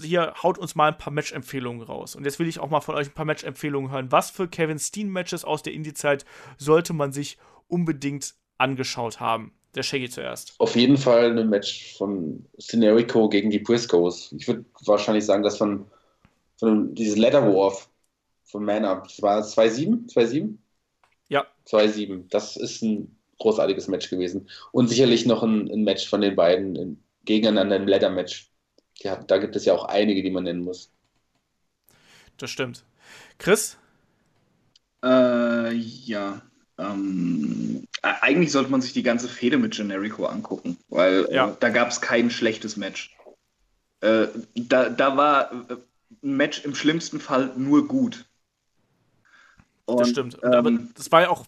hier 0.01 0.34
haut 0.41 0.57
uns 0.57 0.76
mal 0.76 0.91
ein 0.91 0.97
paar 0.97 1.13
Match-Empfehlungen 1.13 1.84
raus. 1.84 2.15
Und 2.15 2.26
jetzt 2.26 2.39
will 2.39 2.47
ich 2.47 2.59
auch 2.59 2.69
mal 2.69 2.81
von 2.81 2.95
euch 2.95 3.07
ein 3.07 3.13
paar 3.13 3.26
Match-Empfehlungen 3.26 3.91
hören. 3.91 4.11
Was 4.11 4.31
für 4.31 4.47
Kevin 4.47 4.80
Steen-Matches 4.80 5.45
aus 5.45 5.61
der 5.61 5.73
Indie-Zeit 5.73 6.26
sollte 6.57 6.93
man 6.93 7.11
sich 7.11 7.38
unbedingt 7.67 8.34
angeschaut 8.57 9.19
haben? 9.19 9.53
Der 9.76 9.84
Shaggy 9.84 10.09
zuerst. 10.09 10.55
Auf 10.57 10.76
jeden 10.77 10.95
Fall 10.95 11.38
ein 11.38 11.49
Match 11.49 11.97
von 11.97 12.45
Scenerico 12.59 13.27
gegen 13.27 13.49
die 13.49 13.59
Briscoes. 13.59 14.31
Ich 14.31 14.47
würde 14.47 14.63
wahrscheinlich 14.85 15.26
sagen, 15.26 15.43
dass 15.43 15.57
von, 15.57 15.85
von 16.57 16.95
dieses 16.95 17.17
Leather 17.17 17.45
Warf 17.53 17.89
von 18.45 18.63
Man 18.63 18.85
Up. 18.85 19.03
Das 19.03 19.22
war 19.22 19.41
2-7? 19.41 20.09
2-7? 20.13 20.55
Ja. 21.30 21.45
2-7. 21.68 22.30
Das 22.30 22.56
ist 22.56 22.81
ein 22.81 23.15
großartiges 23.39 23.88
Match 23.88 24.10
gewesen. 24.10 24.49
Und 24.72 24.88
sicherlich 24.88 25.26
noch 25.26 25.43
ein, 25.43 25.69
ein 25.69 25.84
Match 25.84 26.07
von 26.07 26.22
den 26.22 26.35
beiden 26.35 26.76
in, 26.76 27.03
gegeneinander 27.26 27.77
im 27.77 27.88
Leather-Match. 27.88 28.52
Ja, 28.99 29.18
da 29.18 29.38
gibt 29.38 29.56
es 29.56 29.65
ja 29.65 29.73
auch 29.73 29.85
einige, 29.85 30.23
die 30.23 30.31
man 30.31 30.43
nennen 30.43 30.64
muss. 30.64 30.91
Das 32.38 32.49
stimmt. 32.49 32.84
Chris? 33.38 33.77
Äh, 35.03 35.73
ja. 35.73 36.41
Ähm, 36.77 37.88
eigentlich 38.02 38.52
sollte 38.52 38.72
man 38.72 38.81
sich 38.81 38.93
die 38.93 39.03
ganze 39.03 39.30
Fehde 39.30 39.57
mit 39.57 39.76
Generico 39.76 40.26
angucken, 40.26 40.77
weil 40.89 41.26
äh, 41.30 41.35
ja. 41.35 41.49
äh, 41.49 41.53
da 41.60 41.69
gab 41.69 41.89
es 41.89 42.02
kein 42.02 42.30
schlechtes 42.30 42.76
Match. 42.76 43.15
Äh, 44.02 44.27
da, 44.56 44.89
da 44.89 45.15
war 45.15 45.52
äh, 45.69 45.76
ein 46.23 46.35
Match 46.38 46.65
im 46.65 46.76
schlimmsten 46.76 47.19
Fall 47.19 47.53
nur 47.56 47.88
gut. 47.88 48.26
Und, 49.86 49.99
das 49.99 50.10
stimmt. 50.10 50.40
Ähm, 50.41 50.52
aber 50.52 50.72
das 50.95 51.12
war 51.12 51.22
ja 51.22 51.30
auch 51.30 51.45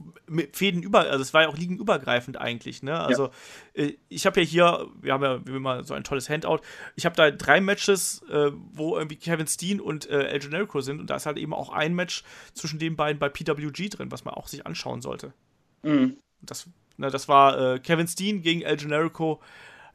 Fäden 0.53 0.84
über, 0.84 0.99
also 0.99 1.22
es 1.22 1.34
war 1.34 1.43
ja 1.43 1.47
auch 1.47 1.57
liegenübergreifend 1.57 2.38
eigentlich, 2.38 2.84
ne? 2.84 2.99
Also 2.99 3.31
ja. 3.76 3.85
Äh, 3.85 3.97
ich 4.09 4.27
habe 4.27 4.39
ja 4.39 4.45
hier, 4.45 4.88
wir 5.01 5.14
haben 5.14 5.23
ja 5.23 5.45
wie 5.47 5.55
immer 5.55 5.84
so 5.84 5.95
ein 5.95 6.03
tolles 6.03 6.30
Handout. 6.30 6.59
Ich 6.95 7.05
habe 7.05 7.15
da 7.15 7.31
drei 7.31 7.61
Matches, 7.61 8.22
äh, 8.30 8.51
wo 8.73 8.95
irgendwie 8.95 9.15
Kevin 9.15 9.47
Steen 9.47 9.81
und 9.81 10.07
äh, 10.09 10.27
El 10.27 10.39
Generico 10.39 10.81
sind 10.81 10.99
und 10.99 11.09
da 11.09 11.15
ist 11.15 11.26
halt 11.26 11.38
eben 11.38 11.53
auch 11.53 11.69
ein 11.69 11.95
Match 11.95 12.23
zwischen 12.53 12.77
den 12.77 12.95
beiden 12.95 13.18
bei 13.18 13.27
PWG 13.27 13.89
drin, 13.89 14.11
was 14.11 14.23
man 14.23 14.35
auch 14.35 14.47
sich 14.47 14.68
anschauen 14.68 15.01
sollte. 15.01 15.34
Mhm. 15.81 16.18
Das, 16.41 16.68
ne, 16.97 17.09
das 17.09 17.27
war 17.27 17.76
äh, 17.76 17.80
Kevin 17.80 18.07
Steen 18.07 18.43
gegen 18.43 18.61
El 18.61 18.77
Generico. 18.77 19.41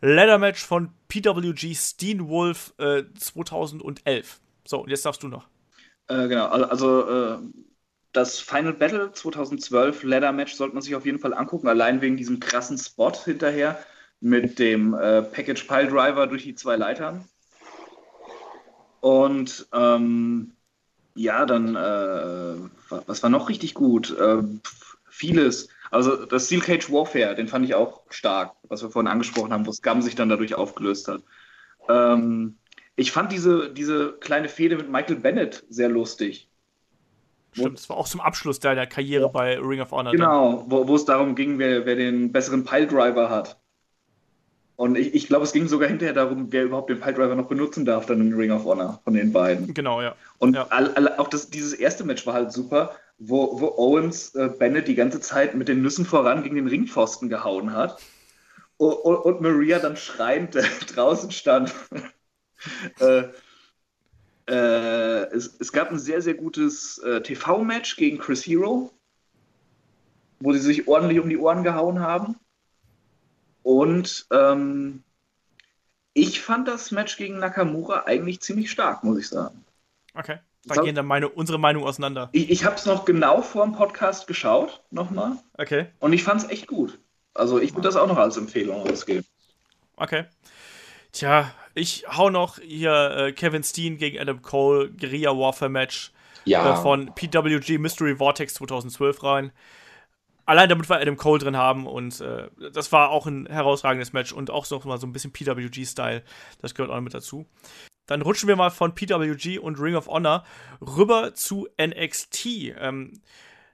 Ladder 0.01 0.39
Match 0.39 0.64
von 0.64 0.90
PWG 1.06 1.77
Steen 1.77 2.28
Wolf 2.28 2.74
2011. 2.77 4.05
Äh, 4.05 4.23
so, 4.64 4.82
und 4.82 4.90
jetzt 4.90 5.06
darfst 5.06 5.23
du 5.23 5.28
noch. 5.28 5.47
Äh, 6.09 6.27
genau, 6.27 6.47
also 6.47 7.39
das 8.12 8.40
Final 8.40 8.74
Battle 8.74 9.12
2012 9.12 10.02
Ladder 10.02 10.32
Match 10.32 10.55
sollte 10.55 10.74
man 10.74 10.82
sich 10.82 10.94
auf 10.94 11.06
jeden 11.06 11.18
Fall 11.18 11.34
angucken, 11.34 11.68
allein 11.68 12.01
wegen 12.01 12.16
diesem 12.16 12.40
krassen 12.40 12.78
Spot 12.78 13.12
hinterher 13.12 13.78
mit 14.20 14.59
dem 14.59 14.94
äh, 14.94 15.22
Package 15.22 15.64
Pile 15.64 15.89
Driver 15.89 16.26
durch 16.26 16.44
die 16.44 16.55
zwei 16.55 16.76
Leitern. 16.76 17.24
Und 19.01 19.66
ähm, 19.72 20.52
ja, 21.14 21.44
dann, 21.44 21.74
äh, 21.74 22.55
was 23.06 23.22
war 23.22 23.30
noch 23.30 23.48
richtig 23.48 23.74
gut? 23.74 24.16
Äh, 24.16 24.43
vieles. 25.09 25.68
Also 25.90 26.24
das 26.24 26.47
Steel 26.47 26.60
Cage 26.60 26.90
Warfare, 26.90 27.34
den 27.34 27.48
fand 27.48 27.64
ich 27.64 27.74
auch 27.74 28.02
stark, 28.10 28.55
was 28.68 28.82
wir 28.82 28.90
vorhin 28.90 29.10
angesprochen 29.10 29.52
haben, 29.52 29.66
wo 29.66 29.72
Scum 29.72 30.02
sich 30.02 30.14
dann 30.14 30.28
dadurch 30.28 30.55
aufgelöst 30.55 31.09
hat. 31.09 31.22
Ähm, 31.89 32.59
ich 32.97 33.10
fand 33.10 33.32
diese, 33.32 33.72
diese 33.72 34.12
kleine 34.12 34.48
Fehde 34.48 34.76
mit 34.76 34.90
Michael 34.90 35.16
Bennett 35.16 35.64
sehr 35.68 35.89
lustig. 35.89 36.48
Stimmt, 37.52 37.78
das 37.78 37.88
war 37.88 37.96
auch 37.96 38.08
zum 38.08 38.20
Abschluss 38.20 38.60
deiner 38.60 38.86
Karriere 38.86 39.24
ja. 39.24 39.28
bei 39.28 39.58
Ring 39.58 39.80
of 39.80 39.92
Honor. 39.92 40.12
Genau, 40.12 40.64
wo, 40.68 40.88
wo 40.88 40.96
es 40.96 41.04
darum 41.04 41.34
ging, 41.34 41.58
wer, 41.58 41.84
wer 41.84 41.96
den 41.96 42.32
besseren 42.32 42.64
Piledriver 42.64 43.28
hat. 43.28 43.58
Und 44.76 44.96
ich, 44.96 45.14
ich 45.14 45.26
glaube, 45.26 45.44
es 45.44 45.52
ging 45.52 45.68
sogar 45.68 45.88
hinterher 45.88 46.14
darum, 46.14 46.50
wer 46.50 46.64
überhaupt 46.64 46.88
den 46.90 46.98
Piledriver 46.98 47.34
noch 47.34 47.46
benutzen 47.46 47.84
darf, 47.84 48.06
dann 48.06 48.20
im 48.20 48.36
Ring 48.36 48.50
of 48.50 48.64
Honor 48.64 49.00
von 49.04 49.14
den 49.14 49.32
beiden. 49.32 49.74
Genau, 49.74 50.00
ja. 50.00 50.16
Und 50.38 50.56
ja. 50.56 50.66
All, 50.70 50.92
all, 50.94 51.18
auch 51.18 51.28
das, 51.28 51.50
dieses 51.50 51.74
erste 51.74 52.04
Match 52.04 52.26
war 52.26 52.34
halt 52.34 52.52
super, 52.52 52.96
wo, 53.18 53.60
wo 53.60 53.68
Owens 53.76 54.34
äh, 54.34 54.48
Bennett 54.48 54.88
die 54.88 54.94
ganze 54.94 55.20
Zeit 55.20 55.54
mit 55.54 55.68
den 55.68 55.82
Nüssen 55.82 56.06
voran 56.06 56.42
gegen 56.42 56.56
den 56.56 56.66
Ringpfosten 56.66 57.28
gehauen 57.28 57.74
hat. 57.74 58.00
Und, 58.78 58.94
und, 58.94 59.16
und 59.16 59.40
Maria 59.42 59.78
dann 59.78 59.96
schreiend 59.96 60.56
äh, 60.56 60.62
draußen 60.94 61.30
stand. 61.30 61.72
äh, 62.98 63.24
äh, 64.48 65.24
es, 65.32 65.56
es, 65.59 65.73
gab 65.73 65.90
ein 65.90 65.98
sehr, 65.98 66.23
sehr 66.23 66.35
gutes 66.35 66.98
äh, 66.98 67.23
TV-Match 67.23 67.97
gegen 67.97 68.19
Chris 68.19 68.44
Hero, 68.47 68.93
wo 70.40 70.52
sie 70.52 70.59
sich 70.59 70.89
ordentlich 70.89 71.20
um 71.20 71.28
die 71.28 71.39
Ohren 71.39 71.62
gehauen 71.62 72.01
haben. 72.01 72.36
Und 73.62 74.27
ähm, 74.32 75.02
ich 76.14 76.40
fand 76.40 76.69
das 76.69 76.90
Match 76.90 77.16
gegen 77.16 77.39
Nakamura 77.39 78.05
eigentlich 78.06 78.40
ziemlich 78.40 78.70
stark, 78.70 79.05
muss 79.05 79.19
ich 79.19 79.28
sagen. 79.28 79.64
Okay. 80.14 80.39
Da 80.64 80.81
gehen 80.81 80.94
dann 80.94 81.06
meine, 81.06 81.28
unsere 81.28 81.59
Meinung 81.59 81.85
auseinander. 81.85 82.28
Ich, 82.32 82.48
ich 82.51 82.64
habe 82.64 82.77
es 82.77 82.86
noch 82.86 83.05
genau 83.05 83.43
vor 83.43 83.64
dem 83.64 83.74
Podcast 83.74 84.28
geschaut, 84.28 84.81
nochmal. 84.90 85.39
Okay. 85.59 85.86
Und 85.98 86.12
ich 86.12 86.23
fand 86.23 86.43
es 86.43 86.51
echt 86.51 86.69
gut. 86.69 87.01
Also 87.35 87.59
ich 87.59 87.73
würde 87.73 87.89
das 87.89 87.97
auch 87.97 88.06
noch 88.06 88.19
als 88.19 88.36
Empfehlung 88.36 88.89
ausgeben. 88.89 89.27
Okay. 89.97 90.27
Tja, 91.12 91.52
ich 91.74 92.05
hau 92.09 92.31
noch 92.31 92.59
hier 92.59 93.16
äh, 93.16 93.32
Kevin 93.32 93.62
Steen 93.62 93.97
gegen 93.97 94.19
Adam 94.19 94.43
Cole, 94.43 94.90
Guerilla 94.90 95.36
Warfare 95.36 95.70
Match 95.70 96.12
ja. 96.44 96.73
äh, 96.73 96.82
von 96.82 97.15
PWG 97.15 97.78
Mystery 97.78 98.16
Vortex 98.16 98.55
2012 98.55 99.23
rein. 99.23 99.53
Allein 100.44 100.69
damit 100.69 100.89
wir 100.90 100.97
Adam 100.97 101.16
Cole 101.16 101.39
drin 101.39 101.57
haben 101.57 101.86
und 101.86 102.20
äh, 102.20 102.49
das 102.73 102.90
war 102.90 103.11
auch 103.11 103.27
ein 103.27 103.47
herausragendes 103.47 104.12
Match 104.12 104.32
und 104.32 104.51
auch 104.51 104.69
noch 104.70 104.85
mal 104.85 104.99
so 104.99 105.07
ein 105.07 105.12
bisschen 105.12 105.32
PWG-Style. 105.32 106.23
Das 106.61 106.74
gehört 106.74 106.93
auch 106.93 107.01
mit 107.01 107.15
dazu. 107.15 107.47
Dann 108.07 108.23
rutschen 108.23 108.49
wir 108.49 108.57
mal 108.57 108.70
von 108.70 108.94
PWG 108.94 109.59
und 109.59 109.78
Ring 109.78 109.94
of 109.94 110.09
Honor 110.09 110.44
rüber 110.81 111.35
zu 111.35 111.69
NXT. 111.81 112.47
Ähm, 112.78 113.20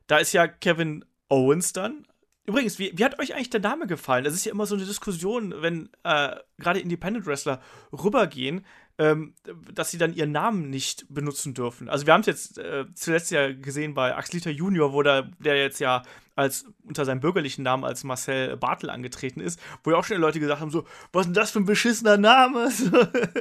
da 0.06 0.18
ist 0.18 0.32
ja 0.32 0.46
Kevin 0.46 1.04
Owens 1.28 1.72
dann 1.72 2.06
Übrigens, 2.48 2.78
wie, 2.78 2.92
wie, 2.96 3.04
hat 3.04 3.18
euch 3.18 3.34
eigentlich 3.34 3.50
der 3.50 3.60
Name 3.60 3.86
gefallen? 3.86 4.24
Das 4.24 4.32
ist 4.32 4.46
ja 4.46 4.52
immer 4.52 4.64
so 4.64 4.74
eine 4.74 4.86
Diskussion, 4.86 5.52
wenn 5.60 5.90
äh, 6.02 6.34
gerade 6.58 6.80
Independent 6.80 7.26
Wrestler 7.26 7.60
rübergehen, 7.92 8.64
ähm, 8.96 9.34
dass 9.70 9.90
sie 9.90 9.98
dann 9.98 10.14
ihren 10.14 10.32
Namen 10.32 10.70
nicht 10.70 11.04
benutzen 11.12 11.52
dürfen. 11.52 11.90
Also 11.90 12.06
wir 12.06 12.14
haben 12.14 12.22
es 12.22 12.26
jetzt 12.26 12.56
äh, 12.56 12.86
zuletzt 12.94 13.30
ja 13.32 13.52
gesehen 13.52 13.92
bei 13.92 14.16
Axlita 14.16 14.48
Junior, 14.48 14.94
wo 14.94 15.02
der, 15.02 15.30
der 15.38 15.58
jetzt 15.58 15.78
ja 15.78 16.02
als 16.36 16.64
unter 16.84 17.04
seinem 17.04 17.20
bürgerlichen 17.20 17.64
Namen 17.64 17.84
als 17.84 18.02
Marcel 18.02 18.56
Bartel 18.56 18.88
angetreten 18.88 19.40
ist, 19.40 19.60
wo 19.84 19.90
ja 19.90 19.98
auch 19.98 20.04
schon 20.04 20.16
Leute 20.16 20.40
gesagt 20.40 20.62
haben, 20.62 20.70
so, 20.70 20.86
was 21.12 21.22
ist 21.22 21.26
denn 21.26 21.34
das 21.34 21.50
für 21.50 21.58
ein 21.58 21.66
beschissener 21.66 22.16
Name? 22.16 22.70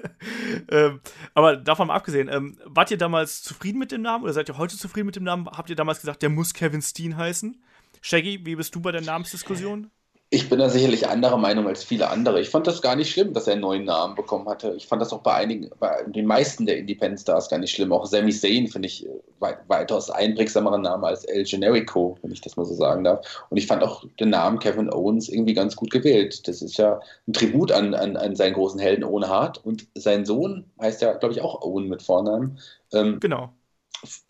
ähm, 0.69 0.99
aber 1.33 1.55
davon 1.55 1.87
mal 1.87 1.95
abgesehen, 1.95 2.27
ähm, 2.27 2.57
wart 2.65 2.91
ihr 2.91 2.97
damals 2.97 3.41
zufrieden 3.41 3.79
mit 3.79 3.93
dem 3.93 4.01
Namen 4.01 4.25
oder 4.25 4.33
seid 4.33 4.49
ihr 4.49 4.57
heute 4.57 4.75
zufrieden 4.75 5.05
mit 5.05 5.15
dem 5.15 5.23
Namen? 5.23 5.47
Habt 5.47 5.69
ihr 5.69 5.77
damals 5.77 6.01
gesagt, 6.01 6.23
der 6.23 6.29
muss 6.29 6.53
Kevin 6.53 6.81
Steen 6.81 7.15
heißen? 7.15 7.57
Shaggy, 8.01 8.45
wie 8.45 8.55
bist 8.55 8.73
du 8.75 8.81
bei 8.81 8.91
der 8.91 9.01
Namensdiskussion? 9.01 9.91
Ich 10.29 10.49
bin 10.49 10.59
da 10.59 10.67
sicherlich 10.67 11.07
anderer 11.07 11.37
Meinung 11.37 11.67
als 11.67 11.85
viele 11.85 12.09
andere. 12.09 12.41
Ich 12.41 12.49
fand 12.49 12.67
das 12.67 12.81
gar 12.81 12.97
nicht 12.97 13.09
schlimm, 13.09 13.33
dass 13.33 13.47
er 13.47 13.53
einen 13.53 13.61
neuen 13.61 13.85
Namen 13.85 14.13
bekommen 14.13 14.49
hatte. 14.49 14.73
Ich 14.75 14.85
fand 14.85 15.01
das 15.01 15.13
auch 15.13 15.21
bei 15.21 15.33
einigen, 15.35 15.69
bei 15.79 16.03
den 16.05 16.25
meisten 16.25 16.65
der 16.65 16.77
Independent 16.77 17.21
Stars 17.21 17.49
gar 17.49 17.59
nicht 17.59 17.71
schlimm. 17.71 17.93
Auch 17.93 18.05
Sami 18.05 18.33
Zayn 18.33 18.67
finde 18.67 18.89
ich 18.89 19.07
weit, 19.39 19.59
weitaus 19.69 20.09
einprägsamerer 20.09 20.79
Name 20.79 21.07
als 21.07 21.23
El 21.23 21.45
Generico, 21.45 22.17
wenn 22.21 22.33
ich 22.33 22.41
das 22.41 22.57
mal 22.57 22.65
so 22.65 22.73
sagen 22.73 23.05
darf. 23.05 23.45
Und 23.49 23.55
ich 23.55 23.67
fand 23.67 23.83
auch 23.83 24.03
den 24.19 24.31
Namen 24.31 24.59
Kevin 24.59 24.91
Owens 24.91 25.29
irgendwie 25.29 25.53
ganz 25.53 25.77
gut 25.77 25.91
gewählt. 25.91 26.45
Das 26.45 26.61
ist 26.61 26.77
ja 26.77 26.99
ein 27.25 27.31
Tribut 27.31 27.71
an, 27.71 27.93
an, 27.93 28.17
an 28.17 28.35
seinen 28.35 28.53
großen 28.53 28.81
Helden 28.81 29.05
Owen 29.05 29.29
Hart. 29.29 29.63
Und 29.63 29.87
sein 29.95 30.25
Sohn 30.25 30.65
heißt 30.81 31.01
ja, 31.01 31.13
glaube 31.13 31.35
ich, 31.35 31.41
auch 31.41 31.61
Owen 31.61 31.87
mit 31.87 32.03
Vornamen. 32.03 32.59
Ähm, 32.91 33.21
genau 33.21 33.53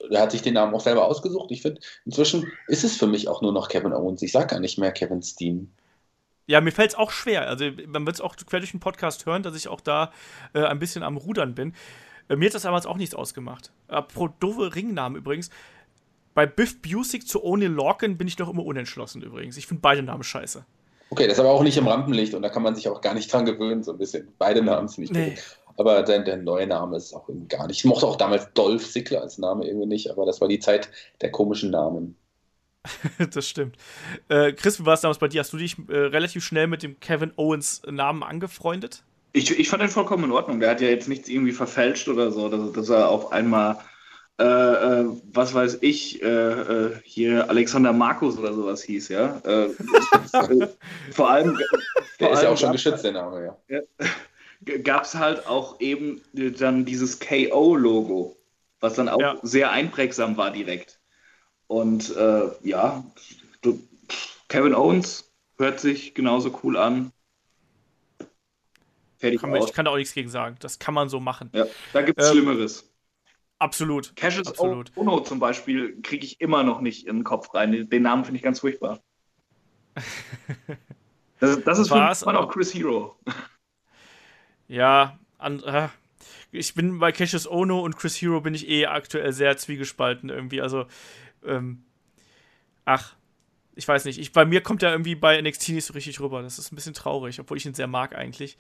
er 0.10 0.22
hat 0.22 0.32
sich 0.32 0.42
den 0.42 0.54
Namen 0.54 0.74
auch 0.74 0.82
selber 0.82 1.06
ausgesucht. 1.06 1.52
Ich 1.52 1.62
finde, 1.62 1.82
inzwischen 2.06 2.52
ist 2.68 2.84
es 2.84 2.98
für 2.98 3.08
mich 3.08 3.28
auch 3.28 3.42
nur 3.42 3.52
noch 3.52 3.70
Kevin 3.70 3.94
Owens. 3.94 4.22
Ich 4.22 4.32
sage 4.32 4.48
gar 4.48 4.60
nicht 4.60 4.78
mehr 4.78 4.92
Kevin 4.92 5.22
Steen. 5.22 5.74
Ja, 6.48 6.62
mir 6.62 6.72
fällt 6.72 6.92
es 6.92 6.96
auch 6.98 7.12
schwer. 7.12 7.48
Also, 7.48 7.66
man 7.88 8.06
wird 8.06 8.16
es 8.16 8.22
auch 8.22 8.36
quer 8.36 8.60
durch 8.60 8.72
den 8.72 8.80
Podcast 8.80 9.26
hören, 9.26 9.44
dass 9.44 9.56
ich 9.56 9.68
auch 9.68 9.82
da 9.82 10.12
äh, 10.54 10.64
ein 10.64 10.80
bisschen 10.80 11.04
am 11.04 11.18
Rudern 11.18 11.56
bin. 11.56 11.74
Äh, 12.30 12.38
mir 12.38 12.48
hat 12.48 12.56
das 12.56 12.62
damals 12.64 12.86
auch 12.86 12.98
nichts 12.98 13.16
ausgemacht. 13.16 13.72
Pro 14.14 14.30
doofe 14.40 14.76
Ringnamen 14.76 15.18
übrigens. 15.18 15.50
Bei 16.34 16.46
Biff 16.46 16.82
Busick 16.82 17.28
zu 17.28 17.44
O'Neill 17.44 17.70
Lorcan 17.70 18.18
bin 18.18 18.28
ich 18.28 18.38
noch 18.38 18.50
immer 18.50 18.64
unentschlossen 18.64 19.24
übrigens. 19.24 19.58
Ich 19.58 19.66
finde 19.66 19.82
beide 19.82 20.04
Namen 20.04 20.24
scheiße. 20.24 20.66
Okay, 21.10 21.26
das 21.26 21.38
ist 21.38 21.40
aber 21.40 21.50
auch 21.50 21.64
nicht 21.64 21.78
im 21.78 21.88
Rampenlicht 21.88 22.34
und 22.34 22.42
da 22.42 22.50
kann 22.50 22.64
man 22.64 22.76
sich 22.76 22.90
auch 22.90 23.02
gar 23.02 23.14
nicht 23.14 23.32
dran 23.32 23.46
gewöhnen, 23.46 23.84
so 23.84 23.92
ein 23.92 23.98
bisschen. 23.98 24.28
Beide 24.38 24.62
Namen 24.62 24.88
sind 24.88 25.00
nicht 25.00 25.14
nee. 25.14 25.30
gut. 25.32 25.58
Aber 25.78 26.02
der, 26.02 26.20
der, 26.20 26.38
neue 26.38 26.66
Name 26.66 26.98
ist 26.98 27.14
auch 27.14 27.30
irgendwie 27.30 27.48
gar 27.48 27.68
nicht. 27.68 27.78
Ich 27.78 27.86
mochte 27.86 28.08
auch 28.08 28.16
damals 28.16 28.52
Dolph 28.54 28.92
Ziggler 28.92 29.22
als 29.22 29.38
Name 29.38 29.66
irgendwie 29.66 29.86
nicht, 29.86 30.10
aber 30.10 30.26
das 30.26 30.42
war 30.42 30.48
die 30.48 30.60
Zeit 30.60 30.90
der 31.22 31.32
komischen 31.32 31.70
Namen. 31.70 32.16
das 33.32 33.48
stimmt. 33.48 33.78
Äh, 34.28 34.54
Chris, 34.54 34.80
wie 34.80 34.86
war 34.86 34.96
es 34.96 35.02
damals 35.02 35.20
bei 35.20 35.28
dir? 35.28 35.42
Hast 35.42 35.54
du 35.54 35.58
dich 35.58 35.76
äh, 35.88 35.96
relativ 35.96 36.44
schnell 36.44 36.66
mit 36.66 36.82
dem 36.82 37.00
Kevin 37.00 37.32
Owens 37.36 37.84
Namen 37.88 38.24
angefreundet? 38.24 39.04
Ich, 39.34 39.58
ich 39.60 39.70
fand 39.70 39.84
den 39.84 39.90
vollkommen 39.90 40.24
in 40.24 40.32
Ordnung. 40.32 40.60
Der 40.60 40.72
hat 40.72 40.82
ja 40.82 40.88
jetzt 40.88 41.08
nichts 41.08 41.30
irgendwie 41.30 41.52
verfälscht 41.52 42.08
oder 42.08 42.32
so, 42.32 42.50
dass, 42.50 42.72
dass 42.72 42.90
er 42.90 43.10
auf 43.10 43.32
einmal, 43.32 43.78
äh, 44.40 44.44
äh 44.44 45.06
was 45.32 45.54
weiß 45.54 45.80
ich, 45.82 46.24
äh, 46.24 46.26
äh, 46.26 46.96
hier 47.04 47.48
Alexander 47.52 47.94
Markus 47.94 48.40
oder 48.40 48.52
sowas 48.52 48.82
hieß, 48.82 49.10
ja. 49.10 49.40
vor 51.12 51.30
allem. 51.30 51.56
Der 52.20 52.30
vor 52.30 52.32
ist 52.32 52.38
allem 52.40 52.48
ja 52.48 52.50
auch 52.50 52.58
schon 52.58 52.72
geschützt, 52.72 53.04
der 53.04 53.12
Name, 53.12 53.46
ja. 53.46 53.58
ja 54.00 54.08
gab 54.84 55.04
es 55.04 55.16
halt 55.16 55.48
auch 55.48 55.80
eben 55.80 56.22
dann 56.34 56.86
dieses 56.86 57.20
KO-Logo, 57.20 58.38
was 58.80 58.96
dann 58.96 59.10
auch 59.10 59.20
ja. 59.20 59.38
sehr 59.44 59.72
einprägsam 59.72 60.38
war 60.38 60.52
direkt. 60.52 61.00
Und 61.68 62.16
äh, 62.16 62.50
ja, 62.64 63.04
du, 63.62 63.80
Kevin 64.48 64.74
Owens 64.74 65.32
hört 65.58 65.80
sich 65.80 66.14
genauso 66.14 66.60
cool 66.64 66.78
an. 66.78 67.12
Fertig 69.18 69.42
kann 69.42 69.50
man, 69.50 69.64
ich 69.64 69.74
kann 69.74 69.86
da 69.86 69.92
auch 69.92 69.98
nichts 69.98 70.14
gegen 70.14 70.30
sagen. 70.30 70.58
Das 70.60 70.80
kann 70.80 70.94
man 70.94 71.10
so 71.10 71.20
machen. 71.20 71.50
Ja, 71.54 71.66
da 71.94 72.02
gibt 72.02 72.20
es 72.22 72.28
ähm, 72.28 72.34
Schlimmeres. 72.34 72.90
Absolut. 73.60 74.16
Cassius 74.16 74.48
absolut. 74.48 74.92
Ono 74.96 75.20
zum 75.22 75.40
Beispiel 75.40 76.00
kriege 76.02 76.26
ich 76.26 76.40
immer 76.40 76.64
noch 76.64 76.82
nicht 76.82 77.08
in 77.08 77.18
den 77.18 77.24
Kopf 77.24 77.54
rein. 77.56 77.90
Den 77.90 78.04
Namen 78.04 78.24
finde 78.24 78.38
ich 78.38 78.44
ganz 78.44 78.60
furchtbar. 78.60 79.02
das, 81.40 81.64
das 81.64 81.80
ist 81.80 81.88
für 81.88 81.96
mich 81.96 82.24
auch 82.24 82.50
Chris 82.50 82.74
Hero. 82.74 83.18
Ja, 84.68 85.18
an, 85.38 85.64
äh, 85.64 85.88
ich 86.52 86.74
bin 86.74 87.00
bei 87.00 87.12
Cassius 87.12 87.48
Ono 87.50 87.80
und 87.80 87.98
Chris 87.98 88.22
Hero 88.22 88.42
bin 88.42 88.54
ich 88.54 88.68
eh 88.68 88.86
aktuell 88.86 89.32
sehr 89.34 89.58
zwiegespalten 89.58 90.30
irgendwie. 90.30 90.62
Also, 90.62 90.86
ähm, 91.46 91.84
ach, 92.86 93.16
ich 93.76 93.88
weiß 93.88 94.06
nicht. 94.06 94.20
Ich, 94.20 94.32
bei 94.32 94.46
mir 94.46 94.62
kommt 94.62 94.84
er 94.84 94.92
irgendwie 94.92 95.16
bei 95.16 95.40
NXT 95.42 95.70
nicht 95.70 95.86
so 95.86 95.94
richtig 95.94 96.20
rüber. 96.20 96.42
Das 96.42 96.58
ist 96.58 96.72
ein 96.72 96.76
bisschen 96.76 96.94
traurig, 96.94 97.40
obwohl 97.40 97.58
ich 97.58 97.66
ihn 97.66 97.74
sehr 97.74 97.88
mag 97.88 98.16
eigentlich. 98.16 98.58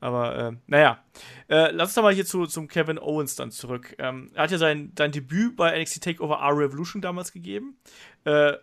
Aber 0.00 0.36
äh, 0.36 0.52
naja, 0.66 1.02
äh, 1.48 1.70
lass 1.72 1.88
uns 1.88 1.94
doch 1.94 2.02
mal 2.02 2.14
hier 2.14 2.26
zu, 2.26 2.46
zum 2.46 2.68
Kevin 2.68 2.98
Owens 2.98 3.34
dann 3.34 3.50
zurück. 3.50 3.94
Ähm, 3.98 4.30
er 4.34 4.44
hat 4.44 4.50
ja 4.50 4.58
sein, 4.58 4.92
sein 4.96 5.10
Debüt 5.12 5.56
bei 5.56 5.80
NXT 5.80 6.02
Takeover 6.02 6.36
R 6.36 6.56
Revolution 6.56 7.02
damals 7.02 7.32
gegeben. 7.32 7.76
Äh, 8.24 8.54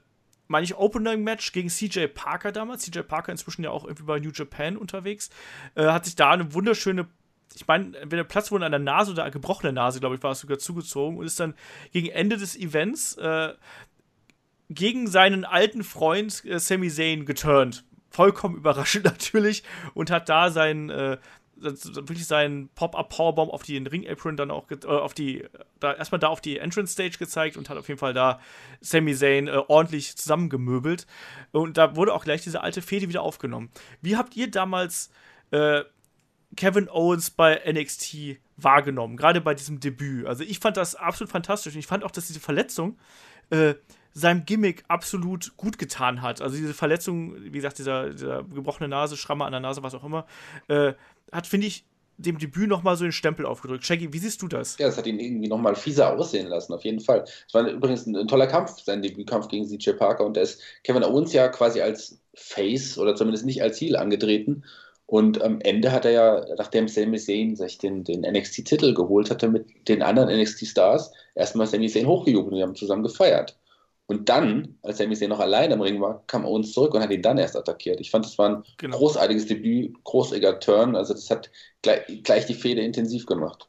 meine 0.48 0.64
ich, 0.64 0.76
Opening-Match 0.76 1.52
gegen 1.52 1.70
CJ 1.70 2.08
Parker 2.08 2.52
damals. 2.52 2.84
CJ 2.84 3.00
Parker 3.00 3.32
inzwischen 3.32 3.64
ja 3.64 3.72
auch 3.72 3.84
irgendwie 3.84 4.04
bei 4.04 4.20
New 4.20 4.32
Japan 4.34 4.78
unterwegs. 4.78 5.30
Äh, 5.76 5.86
hat 5.86 6.06
sich 6.06 6.16
da 6.16 6.32
eine 6.32 6.54
wunderschöne, 6.54 7.08
ich 7.56 7.68
meine, 7.68 7.98
entweder 7.98 8.24
Platzwunde 8.24 8.66
an 8.66 8.72
der 8.72 8.80
Nase 8.80 9.12
oder 9.12 9.30
gebrochene 9.32 9.74
Nase, 9.74 10.00
glaube 10.00 10.16
ich, 10.16 10.24
war 10.24 10.32
es 10.32 10.40
sogar 10.40 10.60
zugezogen 10.60 11.18
und 11.18 11.26
ist 11.26 11.40
dann 11.40 11.56
gegen 11.92 12.08
Ende 12.08 12.38
des 12.38 12.56
Events 12.56 13.16
äh, 13.18 13.54
gegen 14.70 15.08
seinen 15.08 15.46
alten 15.46 15.84
Freund 15.84 16.44
äh, 16.46 16.60
Sami 16.60 16.90
Zayn 16.90 17.26
geturnt. 17.26 17.84
Vollkommen 18.10 18.56
überraschend 18.56 19.06
natürlich 19.06 19.64
und 19.94 20.12
hat 20.12 20.30
da 20.30 20.50
seinen 20.50 20.90
äh, 20.90 21.18
wirklich 21.58 22.26
seinen 22.26 22.70
Pop-Up-Powerbomb 22.70 23.52
auf 23.52 23.64
den 23.64 23.88
Ring-Apron 23.88 24.38
dann 24.38 24.52
auch, 24.52 24.70
äh, 24.70 24.86
auf 24.86 25.14
die, 25.14 25.46
da 25.80 25.94
erstmal 25.94 26.20
da 26.20 26.28
auf 26.28 26.42
die 26.42 26.58
Entrance-Stage 26.58 27.18
gezeigt 27.18 27.58
und 27.58 27.70
hat 27.70 27.78
auf 27.78 27.88
jeden 27.88 28.00
Fall 28.00 28.14
da 28.14 28.40
Sami 28.82 29.16
Zayn 29.16 29.48
äh, 29.48 29.62
ordentlich 29.68 30.16
zusammengemöbelt. 30.18 31.08
Und 31.52 31.78
da 31.78 31.96
wurde 31.96 32.14
auch 32.14 32.24
gleich 32.24 32.44
diese 32.44 32.62
alte 32.62 32.82
Fehde 32.82 33.08
wieder 33.10 33.22
aufgenommen. 33.22 33.70
Wie 34.02 34.18
habt 34.18 34.36
ihr 34.36 34.52
damals 34.52 35.10
äh, 35.52 35.84
Kevin 36.56 36.90
Owens 36.90 37.32
bei 37.32 37.62
NXT 37.66 38.38
wahrgenommen, 38.58 39.18
gerade 39.18 39.42
bei 39.42 39.54
diesem 39.54 39.80
Debüt? 39.80 40.26
Also 40.26 40.44
ich 40.44 40.60
fand 40.60 40.78
das 40.78 40.96
absolut 40.96 41.32
fantastisch 41.32 41.74
und 41.74 41.80
ich 41.80 41.88
fand 41.88 42.04
auch, 42.04 42.12
dass 42.12 42.28
diese 42.28 42.40
Verletzung 42.40 42.98
äh, 43.50 43.76
seinem 44.18 44.46
Gimmick 44.46 44.86
absolut 44.88 45.58
gut 45.58 45.78
getan 45.78 46.22
hat. 46.22 46.42
Also 46.42 46.56
diese 46.56 46.74
Verletzung, 46.74 47.36
wie 47.38 47.52
gesagt, 47.52 47.78
dieser, 47.78 48.12
dieser 48.12 48.44
gebrochene 48.44 48.88
Nase, 48.88 49.18
Schramme 49.18 49.44
an 49.44 49.52
der 49.52 49.60
Nase, 49.60 49.84
was 49.84 49.94
auch 49.94 50.06
immer, 50.06 50.26
äh, 50.70 50.94
hat, 51.32 51.48
finde 51.48 51.68
ich, 51.68 51.86
dem 52.18 52.38
Debüt 52.38 52.70
nochmal 52.70 52.96
so 52.96 53.04
den 53.04 53.12
Stempel 53.12 53.46
aufgedrückt. 53.46 53.86
Shaggy, 53.86 54.14
wie 54.14 54.20
siehst 54.20 54.42
du 54.42 54.48
das? 54.48 54.78
Ja, 54.78 54.88
es 54.88 54.98
hat 54.98 55.08
ihn 55.08 55.20
irgendwie 55.20 55.48
nochmal 55.48 55.76
fieser 55.76 56.14
aussehen 56.18 56.48
lassen, 56.48 56.74
auf 56.74 56.84
jeden 56.84 57.02
Fall. 57.02 57.26
Es 57.48 57.54
war 57.54 57.68
übrigens 57.68 58.06
ein, 58.06 58.16
ein, 58.16 58.28
toller 58.28 58.48
Kampf, 58.48 58.82
sein 58.84 59.02
Debütkampf 59.02 59.48
gegen 59.50 59.68
CJ 59.68 59.92
Parker 59.92 60.26
und 60.26 60.38
da 60.38 60.42
ist 60.42 60.62
Kevin 60.84 61.04
Owens 61.04 61.34
ja 61.34 61.50
quasi 61.50 61.82
als 61.82 62.20
Face 62.34 62.98
oder 62.98 63.16
zumindest 63.16 63.46
nicht 63.46 63.62
als 63.62 63.80
Heel 63.80 63.98
angetreten. 63.98 64.64
Und 65.08 65.42
am 65.44 65.62
Ende 65.62 65.92
hat 65.92 66.06
er 66.06 66.12
ja, 66.12 66.46
nachdem 66.58 66.88
Sami 66.88 67.18
Zayn 67.18 67.56
sich 67.56 67.78
den, 67.78 68.04
den 68.04 68.22
NXT-Titel 68.22 68.94
geholt 68.94 69.30
hatte 69.30 69.50
mit 69.50 69.88
den 69.88 70.02
anderen 70.02 70.30
NXT-Stars, 70.36 71.12
erstmal 71.36 71.68
Sami 71.68 71.90
Zayn 71.90 72.08
hochgejubelt 72.08 72.54
und 72.54 72.58
die 72.58 72.64
haben 72.64 72.76
zusammen 72.76 73.04
gefeiert. 73.04 73.56
Und 74.08 74.30
dann, 74.30 74.78
als 74.84 75.00
Sami 75.00 75.16
Zayn 75.16 75.30
noch 75.30 75.40
allein 75.40 75.72
im 75.72 75.82
Ring 75.82 76.00
war, 76.00 76.24
kam 76.28 76.46
Owens 76.46 76.74
zurück 76.74 76.94
und 76.94 77.02
hat 77.02 77.12
ihn 77.12 77.24
dann 77.24 77.40
erst 77.40 77.56
attackiert. 77.56 78.00
Ich 78.00 78.12
fand, 78.12 78.26
das 78.26 78.38
war 78.38 78.50
ein 78.50 78.64
genau. 78.78 78.98
großartiges 78.98 79.48
Debüt, 79.48 80.04
großartiger 80.04 80.60
Turn. 80.60 80.96
Also 80.96 81.14
das 81.14 81.32
hat 81.32 81.50
gleich, 81.82 82.24
gleich 82.24 82.46
die 82.46 82.54
Fehde 82.54 82.82
intensiv 82.82 83.26
gemacht. 83.26 83.68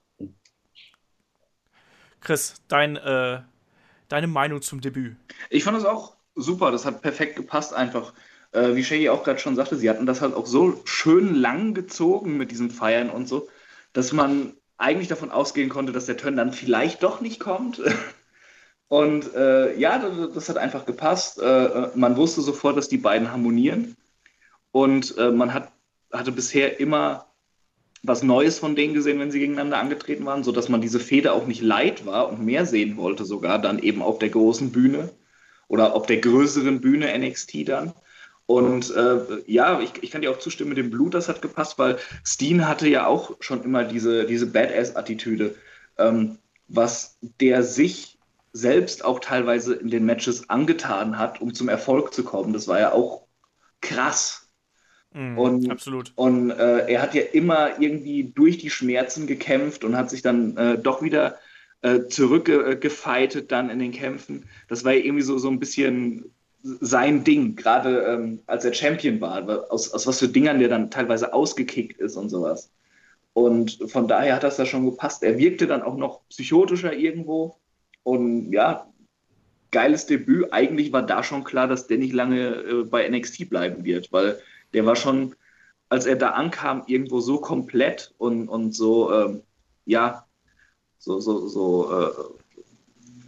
Chris, 2.20 2.54
dein, 2.68 2.96
äh, 2.96 3.40
deine 4.08 4.26
Meinung 4.26 4.60
zum 4.60 4.80
Debüt? 4.80 5.16
Ich 5.48 5.64
fand 5.64 5.78
es 5.78 5.84
auch 5.84 6.16
super. 6.34 6.70
Das 6.70 6.84
hat 6.84 7.00
perfekt 7.00 7.36
gepasst 7.36 7.72
einfach. 7.72 8.12
Äh, 8.52 8.74
wie 8.74 8.84
Shaggy 8.84 9.08
auch 9.08 9.24
gerade 9.24 9.38
schon 9.38 9.56
sagte, 9.56 9.76
sie 9.76 9.88
hatten 9.88 10.06
das 10.06 10.20
halt 10.20 10.34
auch 10.34 10.46
so 10.46 10.80
schön 10.84 11.34
lang 11.34 11.72
gezogen 11.72 12.36
mit 12.36 12.50
diesem 12.50 12.70
Feiern 12.70 13.10
und 13.10 13.26
so, 13.26 13.48
dass 13.92 14.12
man 14.12 14.54
eigentlich 14.76 15.08
davon 15.08 15.30
ausgehen 15.30 15.70
konnte, 15.70 15.92
dass 15.92 16.06
der 16.06 16.16
Turn 16.16 16.36
dann 16.36 16.52
vielleicht 16.52 17.02
doch 17.02 17.20
nicht 17.20 17.40
kommt. 17.40 17.80
Und 18.88 19.34
äh, 19.34 19.76
ja, 19.78 19.98
das, 19.98 20.34
das, 20.34 20.48
hat 20.48 20.58
einfach 20.58 20.86
gepasst. 20.86 21.40
Äh, 21.40 21.64
äh, 21.64 21.90
man 21.94 22.16
wusste 22.16 22.40
sofort, 22.40 22.76
dass 22.76 22.88
die 22.88 22.98
beiden 22.98 23.32
harmonieren. 23.32 23.96
Und 24.70 25.16
äh, 25.18 25.30
man 25.30 25.52
hat, 25.52 25.72
hatte 26.12 26.32
bisher 26.32 26.78
immer 26.78 27.26
was 28.02 28.22
Neues 28.22 28.58
von 28.58 28.76
denen 28.76 28.94
gesehen, 28.94 29.18
wenn 29.18 29.30
sie 29.32 29.40
gegeneinander 29.40 29.78
angetreten 29.78 30.24
waren, 30.26 30.44
sodass 30.44 30.68
man 30.68 30.80
diese 30.80 31.00
Feder 31.00 31.32
auch 31.32 31.46
nicht 31.46 31.62
leid 31.62 32.06
war 32.06 32.28
und 32.28 32.44
mehr 32.44 32.66
sehen 32.66 32.96
wollte, 32.96 33.24
sogar 33.24 33.58
dann 33.58 33.80
eben 33.80 34.02
auf 34.02 34.18
der 34.18 34.28
großen 34.28 34.70
Bühne 34.70 35.10
oder 35.66 35.94
auf 35.94 36.06
der 36.06 36.18
größeren 36.18 36.80
Bühne 36.80 37.18
NXT 37.18 37.68
dann. 37.68 37.92
Und 38.46 38.94
äh, 38.94 39.42
ja, 39.46 39.80
ich, 39.80 39.90
ich 40.02 40.12
kann 40.12 40.22
dir 40.22 40.30
auch 40.30 40.38
zustimmen 40.38 40.68
mit 40.68 40.78
dem 40.78 40.90
Blut, 40.90 41.14
das 41.14 41.28
hat 41.28 41.42
gepasst, 41.42 41.80
weil 41.80 41.98
Steen 42.24 42.68
hatte 42.68 42.88
ja 42.88 43.06
auch 43.06 43.32
schon 43.40 43.64
immer 43.64 43.82
diese, 43.82 44.24
diese 44.24 44.46
Badass-Attitüde, 44.46 45.56
ähm, 45.98 46.38
was 46.68 47.18
der 47.40 47.64
sich 47.64 48.15
selbst 48.56 49.04
auch 49.04 49.20
teilweise 49.20 49.74
in 49.74 49.90
den 49.90 50.06
Matches 50.06 50.48
angetan 50.48 51.18
hat, 51.18 51.40
um 51.40 51.52
zum 51.52 51.68
Erfolg 51.68 52.14
zu 52.14 52.24
kommen. 52.24 52.52
Das 52.52 52.68
war 52.68 52.80
ja 52.80 52.92
auch 52.92 53.26
krass. 53.80 54.50
Mm, 55.12 55.38
und, 55.38 55.70
absolut. 55.70 56.12
Und 56.14 56.50
äh, 56.50 56.90
er 56.90 57.02
hat 57.02 57.14
ja 57.14 57.22
immer 57.22 57.80
irgendwie 57.80 58.24
durch 58.24 58.58
die 58.58 58.70
Schmerzen 58.70 59.26
gekämpft 59.26 59.84
und 59.84 59.96
hat 59.96 60.10
sich 60.10 60.22
dann 60.22 60.56
äh, 60.56 60.78
doch 60.78 61.02
wieder 61.02 61.38
äh, 61.82 62.06
zurückgefeitet 62.08 63.52
dann 63.52 63.68
in 63.68 63.78
den 63.78 63.92
Kämpfen. 63.92 64.48
Das 64.68 64.84
war 64.84 64.92
ja 64.92 65.04
irgendwie 65.04 65.22
so, 65.22 65.36
so 65.38 65.48
ein 65.48 65.60
bisschen 65.60 66.32
sein 66.62 67.22
Ding, 67.22 67.54
gerade 67.56 68.00
ähm, 68.00 68.40
als 68.46 68.64
er 68.64 68.74
Champion 68.74 69.20
war, 69.20 69.70
aus, 69.70 69.92
aus 69.92 70.06
was 70.06 70.18
für 70.18 70.28
Dingern 70.28 70.58
der 70.58 70.68
dann 70.68 70.90
teilweise 70.90 71.32
ausgekickt 71.32 72.00
ist 72.00 72.16
und 72.16 72.28
sowas. 72.28 72.72
Und 73.34 73.78
von 73.86 74.08
daher 74.08 74.34
hat 74.34 74.42
das 74.44 74.56
da 74.56 74.64
schon 74.64 74.86
gepasst. 74.86 75.22
Er 75.22 75.36
wirkte 75.36 75.66
dann 75.66 75.82
auch 75.82 75.96
noch 75.96 76.26
psychotischer 76.30 76.94
irgendwo. 76.94 77.56
Und 78.06 78.52
ja, 78.52 78.86
geiles 79.72 80.06
Debüt. 80.06 80.52
Eigentlich 80.52 80.92
war 80.92 81.02
da 81.02 81.24
schon 81.24 81.42
klar, 81.42 81.66
dass 81.66 81.88
der 81.88 81.98
nicht 81.98 82.12
lange 82.12 82.50
äh, 82.54 82.84
bei 82.84 83.08
NXT 83.08 83.50
bleiben 83.50 83.84
wird, 83.84 84.12
weil 84.12 84.38
der 84.74 84.86
war 84.86 84.94
schon, 84.94 85.34
als 85.88 86.06
er 86.06 86.14
da 86.14 86.30
ankam, 86.30 86.84
irgendwo 86.86 87.18
so 87.18 87.38
komplett 87.38 88.14
und, 88.18 88.48
und 88.48 88.76
so, 88.76 89.12
ähm, 89.12 89.42
ja, 89.86 90.24
so, 91.00 91.18
so, 91.18 91.48
so, 91.48 92.00
äh, 92.00 92.10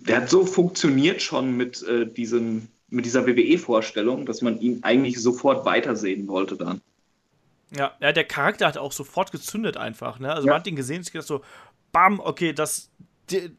der 0.07 0.19
hat 0.19 0.31
so 0.31 0.47
funktioniert 0.47 1.23
schon 1.23 1.57
mit, 1.57 1.83
äh, 1.83 2.07
diesem, 2.07 2.69
mit 2.89 3.05
dieser 3.05 3.27
WWE-Vorstellung, 3.27 4.27
dass 4.27 4.43
man 4.43 4.61
ihn 4.61 4.85
eigentlich 4.85 5.21
sofort 5.21 5.67
weitersehen 5.67 6.29
wollte 6.29 6.55
dann. 6.55 6.81
Ja, 7.77 7.97
ja, 7.99 8.13
der 8.13 8.25
Charakter 8.25 8.69
hat 8.69 8.79
auch 8.79 8.93
sofort 8.93 9.33
gezündet 9.33 9.77
einfach, 9.77 10.21
ne? 10.21 10.33
Also 10.33 10.47
ja. 10.47 10.53
man 10.53 10.61
hat 10.61 10.69
ihn 10.69 10.77
gesehen 10.77 10.99
und 10.99 11.03
sich 11.03 11.13
gedacht 11.13 11.27
so, 11.27 11.43
bam, 11.91 12.21
okay, 12.21 12.53
das, 12.53 12.91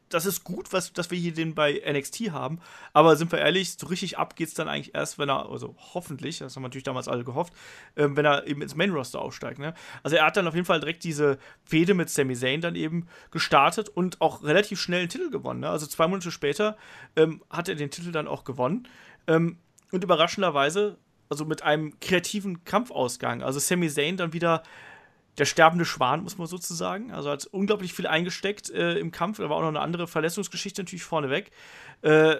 das 0.08 0.26
ist 0.26 0.44
gut, 0.44 0.72
was, 0.72 0.92
dass 0.92 1.10
wir 1.10 1.18
hier 1.18 1.32
den 1.32 1.54
bei 1.54 1.80
NXT 1.86 2.30
haben. 2.30 2.60
Aber 2.92 3.16
sind 3.16 3.32
wir 3.32 3.38
ehrlich, 3.38 3.72
so 3.72 3.86
richtig 3.86 4.18
ab 4.18 4.36
geht's 4.36 4.54
dann 4.54 4.68
eigentlich 4.68 4.94
erst, 4.94 5.18
wenn 5.18 5.28
er, 5.28 5.48
also 5.48 5.74
hoffentlich, 5.94 6.38
das 6.38 6.54
haben 6.54 6.62
wir 6.62 6.68
natürlich 6.68 6.84
damals 6.84 7.08
alle 7.08 7.24
gehofft, 7.24 7.52
ähm, 7.96 8.16
wenn 8.16 8.24
er 8.24 8.46
eben 8.46 8.62
ins 8.62 8.74
Main 8.74 8.90
Roster 8.90 9.20
aufsteigt. 9.20 9.58
Ne? 9.58 9.74
Also 10.02 10.16
er 10.16 10.26
hat 10.26 10.36
dann 10.36 10.46
auf 10.46 10.54
jeden 10.54 10.66
Fall 10.66 10.80
direkt 10.80 11.04
diese 11.04 11.38
Fehde 11.64 11.94
mit 11.94 12.10
Sami 12.10 12.34
Zayn 12.34 12.60
dann 12.60 12.74
eben 12.74 13.06
gestartet 13.30 13.88
und 13.88 14.20
auch 14.20 14.42
relativ 14.42 14.80
schnell 14.80 15.00
einen 15.00 15.08
Titel 15.08 15.30
gewonnen. 15.30 15.60
Ne? 15.60 15.70
Also 15.70 15.86
zwei 15.86 16.06
Monate 16.06 16.30
später 16.30 16.76
ähm, 17.16 17.42
hat 17.50 17.68
er 17.68 17.74
den 17.74 17.90
Titel 17.90 18.12
dann 18.12 18.28
auch 18.28 18.44
gewonnen. 18.44 18.88
Ähm, 19.26 19.58
und 19.92 20.04
überraschenderweise, 20.04 20.98
also 21.28 21.44
mit 21.44 21.62
einem 21.62 21.98
kreativen 22.00 22.64
Kampfausgang. 22.64 23.42
Also 23.42 23.58
Sami 23.58 23.88
Zayn 23.88 24.16
dann 24.16 24.32
wieder 24.32 24.62
der 25.40 25.46
sterbende 25.46 25.86
Schwan, 25.86 26.22
muss 26.22 26.36
man 26.36 26.46
sozusagen. 26.46 27.12
Also 27.12 27.30
hat 27.30 27.46
unglaublich 27.46 27.94
viel 27.94 28.06
eingesteckt 28.06 28.68
äh, 28.70 28.98
im 28.98 29.10
Kampf. 29.10 29.38
Da 29.38 29.48
war 29.48 29.56
auch 29.56 29.62
noch 29.62 29.68
eine 29.68 29.80
andere 29.80 30.06
Verletzungsgeschichte 30.06 30.82
natürlich 30.82 31.02
vorneweg. 31.02 31.50
Äh, 32.02 32.36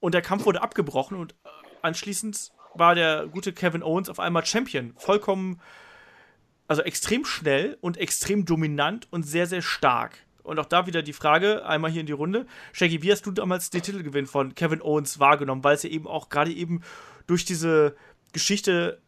und 0.00 0.12
der 0.12 0.22
Kampf 0.22 0.44
wurde 0.44 0.60
abgebrochen 0.60 1.16
und 1.16 1.32
äh, 1.44 1.48
anschließend 1.82 2.50
war 2.74 2.96
der 2.96 3.28
gute 3.28 3.52
Kevin 3.52 3.84
Owens 3.84 4.08
auf 4.08 4.18
einmal 4.18 4.44
Champion. 4.44 4.92
Vollkommen, 4.98 5.60
also 6.66 6.82
extrem 6.82 7.24
schnell 7.24 7.78
und 7.80 7.96
extrem 7.96 8.44
dominant 8.44 9.06
und 9.12 9.22
sehr, 9.22 9.46
sehr 9.46 9.62
stark. 9.62 10.18
Und 10.42 10.58
auch 10.58 10.66
da 10.66 10.86
wieder 10.86 11.02
die 11.02 11.12
Frage, 11.12 11.64
einmal 11.64 11.92
hier 11.92 12.00
in 12.00 12.06
die 12.06 12.12
Runde. 12.12 12.46
Shaggy, 12.72 13.02
wie 13.02 13.12
hast 13.12 13.24
du 13.24 13.30
damals 13.30 13.70
den 13.70 13.82
Titelgewinn 13.82 14.26
von 14.26 14.54
Kevin 14.56 14.82
Owens 14.82 15.20
wahrgenommen? 15.20 15.62
Weil 15.62 15.76
es 15.76 15.84
ja 15.84 15.90
eben 15.90 16.08
auch 16.08 16.28
gerade 16.28 16.52
eben 16.52 16.82
durch 17.28 17.44
diese 17.44 17.96
Geschichte 18.32 19.00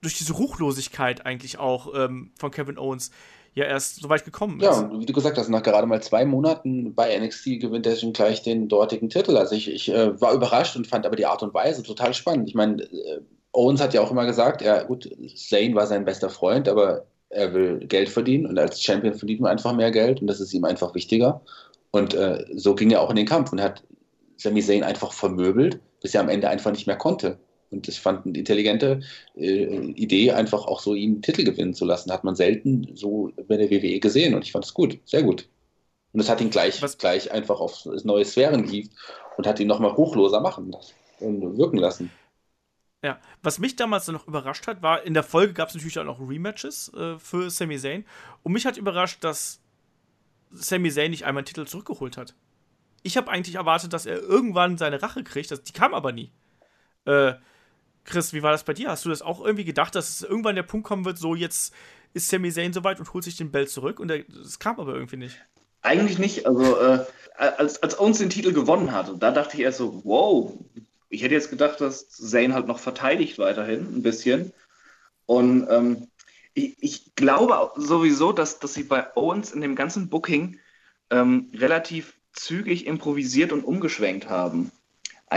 durch 0.00 0.18
diese 0.18 0.32
Ruchlosigkeit 0.34 1.24
eigentlich 1.26 1.58
auch 1.58 1.92
ähm, 1.94 2.32
von 2.38 2.50
Kevin 2.50 2.78
Owens 2.78 3.10
ja 3.54 3.64
erst 3.64 4.02
so 4.02 4.08
weit 4.08 4.24
gekommen 4.24 4.60
ist. 4.60 4.64
Ja, 4.64 4.80
und 4.80 5.00
wie 5.00 5.06
du 5.06 5.14
gesagt 5.14 5.38
hast, 5.38 5.48
nach 5.48 5.62
gerade 5.62 5.86
mal 5.86 6.02
zwei 6.02 6.24
Monaten 6.24 6.94
bei 6.94 7.18
NXT 7.18 7.60
gewinnt 7.60 7.86
er 7.86 7.96
schon 7.96 8.12
gleich 8.12 8.42
den 8.42 8.68
dortigen 8.68 9.08
Titel. 9.08 9.36
Also 9.36 9.54
ich, 9.54 9.70
ich 9.70 9.88
äh, 9.88 10.20
war 10.20 10.34
überrascht 10.34 10.76
und 10.76 10.86
fand 10.86 11.06
aber 11.06 11.16
die 11.16 11.26
Art 11.26 11.42
und 11.42 11.54
Weise 11.54 11.82
total 11.82 12.12
spannend. 12.12 12.48
Ich 12.48 12.54
meine, 12.54 12.82
äh, 12.82 13.20
Owens 13.52 13.80
hat 13.80 13.94
ja 13.94 14.02
auch 14.02 14.10
immer 14.10 14.26
gesagt, 14.26 14.60
ja 14.60 14.82
gut, 14.82 15.08
Zane 15.34 15.74
war 15.74 15.86
sein 15.86 16.04
bester 16.04 16.28
Freund, 16.28 16.68
aber 16.68 17.06
er 17.30 17.54
will 17.54 17.78
Geld 17.86 18.10
verdienen 18.10 18.46
und 18.46 18.58
als 18.58 18.82
Champion 18.82 19.14
verdient 19.14 19.40
man 19.40 19.52
einfach 19.52 19.74
mehr 19.74 19.90
Geld 19.90 20.20
und 20.20 20.26
das 20.26 20.40
ist 20.40 20.52
ihm 20.52 20.64
einfach 20.64 20.94
wichtiger. 20.94 21.40
Und 21.90 22.12
äh, 22.12 22.44
so 22.54 22.74
ging 22.74 22.90
er 22.90 23.00
auch 23.00 23.10
in 23.10 23.16
den 23.16 23.26
Kampf 23.26 23.52
und 23.52 23.62
hat 23.62 23.82
Sami 24.36 24.60
Zayn 24.60 24.84
einfach 24.84 25.12
vermöbelt, 25.12 25.80
bis 26.02 26.14
er 26.14 26.20
am 26.20 26.28
Ende 26.28 26.50
einfach 26.50 26.70
nicht 26.72 26.86
mehr 26.86 26.96
konnte. 26.96 27.38
Und 27.76 27.88
ich 27.88 28.00
fand 28.00 28.26
eine 28.26 28.38
intelligente 28.38 29.00
äh, 29.36 29.90
Idee, 29.92 30.32
einfach 30.32 30.66
auch 30.66 30.80
so 30.80 30.94
ihn 30.94 31.22
Titel 31.22 31.44
gewinnen 31.44 31.74
zu 31.74 31.84
lassen. 31.84 32.12
Hat 32.12 32.24
man 32.24 32.34
selten 32.34 32.88
so 32.94 33.30
bei 33.48 33.56
der 33.56 33.70
WWE 33.70 34.00
gesehen 34.00 34.34
und 34.34 34.44
ich 34.44 34.52
fand 34.52 34.64
es 34.64 34.74
gut, 34.74 34.98
sehr 35.04 35.22
gut. 35.22 35.48
Und 36.12 36.20
es 36.20 36.28
hat 36.28 36.40
ihn 36.40 36.50
gleich, 36.50 36.80
Was? 36.80 36.96
gleich 36.96 37.30
einfach 37.30 37.60
auf 37.60 37.84
neue 38.04 38.24
Sphären 38.24 38.62
gehievt 38.62 38.92
und 39.36 39.46
hat 39.46 39.60
ihn 39.60 39.68
nochmal 39.68 39.96
hochloser 39.96 40.40
machen 40.40 40.74
und 41.20 41.58
wirken 41.58 41.76
lassen. 41.78 42.10
Ja, 43.02 43.20
was 43.42 43.58
mich 43.58 43.76
damals 43.76 44.08
noch 44.08 44.26
überrascht 44.26 44.66
hat, 44.66 44.82
war, 44.82 45.02
in 45.02 45.14
der 45.14 45.22
Folge 45.22 45.52
gab 45.52 45.68
es 45.68 45.74
natürlich 45.74 45.98
auch 45.98 46.04
noch 46.04 46.18
Rematches 46.18 46.92
äh, 46.94 47.18
für 47.18 47.50
Sami 47.50 47.78
Zayn. 47.78 48.06
Und 48.42 48.52
mich 48.52 48.64
hat 48.64 48.78
überrascht, 48.78 49.22
dass 49.22 49.60
Sami 50.50 50.90
Zayn 50.90 51.10
nicht 51.10 51.24
einmal 51.24 51.42
einen 51.42 51.46
Titel 51.46 51.66
zurückgeholt 51.66 52.16
hat. 52.16 52.34
Ich 53.02 53.16
habe 53.16 53.30
eigentlich 53.30 53.56
erwartet, 53.56 53.92
dass 53.92 54.06
er 54.06 54.18
irgendwann 54.18 54.78
seine 54.78 55.02
Rache 55.02 55.22
kriegt. 55.22 55.50
Das, 55.50 55.62
die 55.62 55.72
kam 55.72 55.94
aber 55.94 56.12
nie. 56.12 56.32
Äh, 57.04 57.34
Chris, 58.06 58.32
wie 58.32 58.42
war 58.42 58.52
das 58.52 58.64
bei 58.64 58.72
dir? 58.72 58.88
Hast 58.88 59.04
du 59.04 59.08
das 59.08 59.20
auch 59.20 59.44
irgendwie 59.44 59.64
gedacht, 59.64 59.94
dass 59.94 60.08
es 60.08 60.22
irgendwann 60.22 60.54
der 60.54 60.62
Punkt 60.62 60.86
kommen 60.86 61.04
wird, 61.04 61.18
so 61.18 61.34
jetzt 61.34 61.74
ist 62.14 62.28
Sami 62.28 62.50
Zayn 62.50 62.72
soweit 62.72 62.98
und 62.98 63.12
holt 63.12 63.24
sich 63.24 63.36
den 63.36 63.50
Bell 63.50 63.68
zurück? 63.68 64.00
Und 64.00 64.10
es 64.10 64.58
kam 64.58 64.80
aber 64.80 64.94
irgendwie 64.94 65.16
nicht. 65.16 65.36
Eigentlich 65.82 66.18
nicht. 66.18 66.46
Also, 66.46 66.80
äh, 66.80 67.04
als, 67.36 67.82
als 67.82 67.98
Owens 67.98 68.18
den 68.18 68.30
Titel 68.30 68.52
gewonnen 68.52 68.92
hat, 68.92 69.12
da 69.20 69.30
dachte 69.30 69.56
ich 69.56 69.62
erst 69.62 69.78
so, 69.78 70.00
wow, 70.04 70.52
ich 71.08 71.22
hätte 71.22 71.34
jetzt 71.34 71.50
gedacht, 71.50 71.80
dass 71.80 72.08
Zayn 72.08 72.54
halt 72.54 72.66
noch 72.66 72.78
verteidigt 72.78 73.38
weiterhin 73.38 73.80
ein 73.96 74.02
bisschen. 74.02 74.52
Und 75.26 75.66
ähm, 75.70 76.08
ich, 76.54 76.76
ich, 76.80 77.14
glaube 77.16 77.70
sowieso, 77.76 78.32
dass, 78.32 78.58
dass 78.58 78.74
sie 78.74 78.84
bei 78.84 79.14
Owens 79.16 79.52
in 79.52 79.60
dem 79.60 79.74
ganzen 79.76 80.08
Booking 80.08 80.58
ähm, 81.10 81.50
relativ 81.54 82.14
zügig 82.32 82.86
improvisiert 82.86 83.52
und 83.52 83.64
umgeschwenkt 83.64 84.28
haben. 84.28 84.70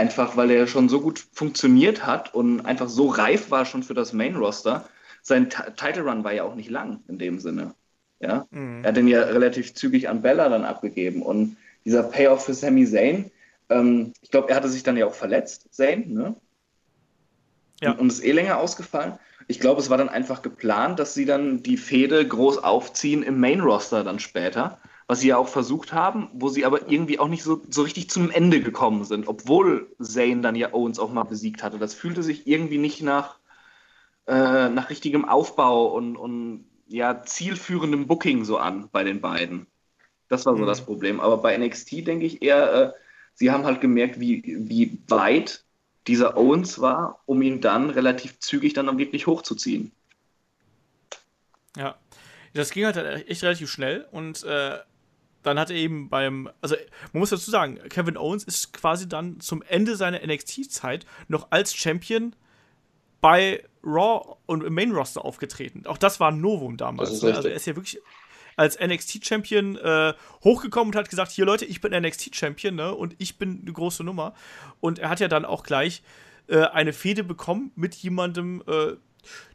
Einfach 0.00 0.34
weil 0.38 0.50
er 0.50 0.66
schon 0.66 0.88
so 0.88 1.02
gut 1.02 1.26
funktioniert 1.34 2.06
hat 2.06 2.32
und 2.32 2.64
einfach 2.64 2.88
so 2.88 3.08
reif 3.08 3.50
war 3.50 3.66
schon 3.66 3.82
für 3.82 3.92
das 3.92 4.14
Main-Roster. 4.14 4.88
Sein 5.20 5.50
T 5.50 5.58
Title 5.76 6.04
Run 6.04 6.24
war 6.24 6.32
ja 6.32 6.44
auch 6.44 6.54
nicht 6.54 6.70
lang 6.70 7.00
in 7.06 7.18
dem 7.18 7.38
Sinne. 7.38 7.74
Ja? 8.18 8.46
Mhm. 8.50 8.82
Er 8.82 8.88
hat 8.88 8.96
den 8.96 9.08
ja 9.08 9.20
relativ 9.24 9.74
zügig 9.74 10.08
an 10.08 10.22
Bella 10.22 10.48
dann 10.48 10.64
abgegeben. 10.64 11.20
Und 11.20 11.58
dieser 11.84 12.02
Payoff 12.02 12.46
für 12.46 12.54
Sami 12.54 12.86
Zayn, 12.86 13.30
ähm, 13.68 14.14
ich 14.22 14.30
glaube, 14.30 14.48
er 14.48 14.56
hatte 14.56 14.70
sich 14.70 14.82
dann 14.82 14.96
ja 14.96 15.04
auch 15.04 15.12
verletzt, 15.12 15.68
Zayn, 15.70 16.14
ne? 16.14 16.34
ja. 17.82 17.90
und, 17.90 18.00
und 18.00 18.08
ist 18.08 18.24
eh 18.24 18.32
länger 18.32 18.56
ausgefallen. 18.56 19.18
Ich 19.48 19.60
glaube, 19.60 19.82
es 19.82 19.90
war 19.90 19.98
dann 19.98 20.08
einfach 20.08 20.40
geplant, 20.40 20.98
dass 20.98 21.12
sie 21.12 21.26
dann 21.26 21.62
die 21.62 21.76
Fehde 21.76 22.26
groß 22.26 22.64
aufziehen 22.64 23.22
im 23.22 23.38
Main-Roster 23.38 24.02
dann 24.02 24.18
später, 24.18 24.78
was 25.10 25.18
sie 25.18 25.26
ja 25.26 25.38
auch 25.38 25.48
versucht 25.48 25.92
haben, 25.92 26.28
wo 26.34 26.50
sie 26.50 26.64
aber 26.64 26.88
irgendwie 26.88 27.18
auch 27.18 27.26
nicht 27.26 27.42
so, 27.42 27.60
so 27.68 27.82
richtig 27.82 28.08
zum 28.10 28.30
Ende 28.30 28.60
gekommen 28.60 29.02
sind, 29.02 29.26
obwohl 29.26 29.90
Zane 30.00 30.40
dann 30.40 30.54
ja 30.54 30.72
Owens 30.72 31.00
auch 31.00 31.12
mal 31.12 31.24
besiegt 31.24 31.64
hatte. 31.64 31.80
Das 31.80 31.94
fühlte 31.94 32.22
sich 32.22 32.46
irgendwie 32.46 32.78
nicht 32.78 33.02
nach, 33.02 33.40
äh, 34.28 34.68
nach 34.68 34.88
richtigem 34.88 35.24
Aufbau 35.24 35.86
und, 35.86 36.14
und 36.14 36.64
ja, 36.86 37.24
zielführendem 37.24 38.06
Booking 38.06 38.44
so 38.44 38.58
an 38.58 38.88
bei 38.92 39.02
den 39.02 39.20
beiden. 39.20 39.66
Das 40.28 40.46
war 40.46 40.54
so 40.54 40.62
mhm. 40.62 40.66
das 40.68 40.84
Problem. 40.84 41.18
Aber 41.18 41.38
bei 41.38 41.58
NXT 41.58 42.06
denke 42.06 42.26
ich 42.26 42.40
eher, 42.40 42.72
äh, 42.72 42.92
sie 43.34 43.50
haben 43.50 43.64
halt 43.64 43.80
gemerkt, 43.80 44.20
wie, 44.20 44.44
wie 44.46 44.96
weit 45.08 45.64
dieser 46.06 46.36
Owens 46.36 46.80
war, 46.80 47.18
um 47.26 47.42
ihn 47.42 47.60
dann 47.60 47.90
relativ 47.90 48.38
zügig 48.38 48.74
dann 48.74 48.96
wirklich 48.96 49.26
hochzuziehen. 49.26 49.90
Ja, 51.76 51.96
das 52.54 52.70
ging 52.70 52.84
halt 52.84 52.96
echt 53.28 53.42
relativ 53.42 53.68
schnell 53.72 54.06
und 54.12 54.44
äh, 54.44 54.78
dann 55.42 55.58
hat 55.58 55.70
er 55.70 55.76
eben 55.76 56.08
beim, 56.08 56.50
also 56.60 56.76
man 57.12 57.20
muss 57.20 57.30
dazu 57.30 57.50
sagen, 57.50 57.78
Kevin 57.88 58.16
Owens 58.16 58.44
ist 58.44 58.72
quasi 58.72 59.08
dann 59.08 59.40
zum 59.40 59.62
Ende 59.62 59.96
seiner 59.96 60.24
NXT-Zeit 60.26 61.06
noch 61.28 61.48
als 61.50 61.74
Champion 61.74 62.34
bei 63.20 63.64
Raw 63.82 64.36
und 64.46 64.62
im 64.62 64.74
Main 64.74 64.92
Roster 64.92 65.24
aufgetreten. 65.24 65.86
Auch 65.86 65.98
das 65.98 66.20
war 66.20 66.30
ein 66.30 66.40
Novum 66.40 66.76
damals. 66.76 67.22
Ne? 67.22 67.34
Also 67.34 67.48
er 67.48 67.54
ist 67.54 67.66
ja 67.66 67.76
wirklich 67.76 68.00
als 68.56 68.78
NXT-Champion 68.78 69.76
äh, 69.76 70.14
hochgekommen 70.44 70.92
und 70.92 70.96
hat 70.96 71.08
gesagt, 71.08 71.32
hier 71.32 71.46
Leute, 71.46 71.64
ich 71.64 71.80
bin 71.80 71.92
NXT-Champion 71.92 72.74
ne? 72.74 72.94
und 72.94 73.14
ich 73.18 73.38
bin 73.38 73.60
eine 73.62 73.72
große 73.72 74.04
Nummer. 74.04 74.34
Und 74.80 74.98
er 74.98 75.08
hat 75.08 75.20
ja 75.20 75.28
dann 75.28 75.44
auch 75.44 75.62
gleich 75.62 76.02
äh, 76.48 76.64
eine 76.64 76.92
Fehde 76.92 77.24
bekommen 77.24 77.72
mit 77.74 77.94
jemandem, 77.94 78.62
äh, 78.66 78.96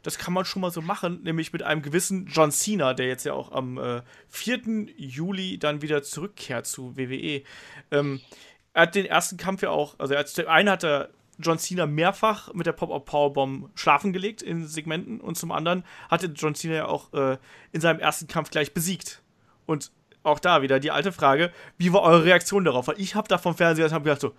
das 0.02 0.18
kann 0.18 0.32
man 0.32 0.44
schon 0.44 0.62
mal 0.62 0.70
so 0.70 0.82
machen, 0.82 1.22
nämlich 1.22 1.52
mit 1.52 1.62
einem 1.62 1.82
gewissen 1.82 2.26
John 2.26 2.50
Cena, 2.50 2.94
der 2.94 3.06
jetzt 3.06 3.24
ja 3.24 3.32
auch 3.32 3.52
am 3.52 3.78
äh, 3.78 4.02
4. 4.28 4.88
Juli 4.96 5.58
dann 5.58 5.82
wieder 5.82 6.02
zurückkehrt 6.02 6.66
zu 6.66 6.96
WWE. 6.96 7.42
Ähm, 7.90 8.20
er 8.72 8.82
hat 8.82 8.94
den 8.94 9.06
ersten 9.06 9.36
Kampf 9.36 9.62
ja 9.62 9.70
auch, 9.70 9.98
also 9.98 10.14
hat, 10.16 10.46
einen 10.46 10.70
hat 10.70 10.84
er 10.84 11.10
John 11.38 11.58
Cena 11.58 11.86
mehrfach 11.86 12.52
mit 12.54 12.66
der 12.66 12.72
Pop-Up 12.72 13.04
Powerbomb 13.04 13.70
schlafen 13.74 14.12
gelegt 14.12 14.42
in 14.42 14.66
Segmenten 14.66 15.20
und 15.20 15.36
zum 15.36 15.52
anderen 15.52 15.84
hatte 16.08 16.26
John 16.26 16.54
Cena 16.54 16.74
ja 16.74 16.86
auch 16.86 17.12
äh, 17.12 17.38
in 17.72 17.80
seinem 17.80 18.00
ersten 18.00 18.26
Kampf 18.26 18.50
gleich 18.50 18.72
besiegt. 18.72 19.22
Und 19.66 19.90
auch 20.22 20.38
da 20.38 20.62
wieder 20.62 20.80
die 20.80 20.90
alte 20.90 21.12
Frage, 21.12 21.52
wie 21.78 21.92
war 21.92 22.02
eure 22.02 22.24
Reaktion 22.24 22.64
darauf? 22.64 22.88
Weil 22.88 23.00
ich 23.00 23.14
habe 23.14 23.28
da 23.28 23.38
vom 23.38 23.54
Fernseher 23.54 23.92
und 23.92 24.02
gedacht 24.02 24.20
so, 24.20 24.34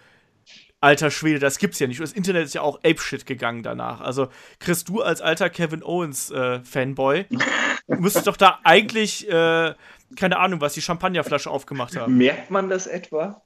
alter 0.80 1.12
Schwede, 1.12 1.40
das 1.40 1.58
gibt's 1.58 1.80
ja 1.80 1.88
nicht. 1.88 2.00
Und 2.00 2.08
das 2.08 2.14
Internet 2.14 2.46
ist 2.46 2.54
ja 2.54 2.62
auch 2.62 2.78
apeshit 2.84 3.26
gegangen 3.26 3.64
danach. 3.64 4.02
Also, 4.02 4.30
Chris, 4.60 4.84
du 4.84 5.02
als 5.02 5.22
alter 5.22 5.50
Kevin 5.50 5.84
Owens 5.84 6.30
äh, 6.32 6.60
müsstest 7.88 8.28
doch 8.28 8.38
da 8.38 8.60
eigentlich, 8.64 9.28
äh, 9.30 9.74
keine 10.16 10.40
Ahnung, 10.40 10.62
was 10.62 10.74
die 10.74 10.82
Champagnerflasche 10.82 11.50
aufgemacht 11.50 11.96
haben. 11.96 12.18
Merkt 12.18 12.52
man 12.52 12.70
das 12.70 12.88
etwa? 12.88 13.42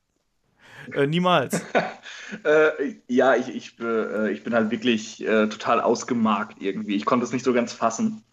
Äh, 0.94 1.08
niemals. 1.08 1.62
äh, 2.44 2.96
ja, 3.08 3.36
ich, 3.36 3.50
ich, 3.50 3.80
äh, 3.80 4.32
ich 4.32 4.44
bin 4.44 4.54
halt 4.54 4.72
wirklich 4.72 5.22
äh, 5.22 5.48
total 5.48 5.80
ausgemarkt 5.80 6.62
irgendwie. 6.62 6.96
Ich 6.96 7.06
konnte 7.06 7.26
es 7.26 7.32
nicht 7.32 7.46
so 7.46 7.54
ganz 7.54 7.72
fassen. 7.72 8.24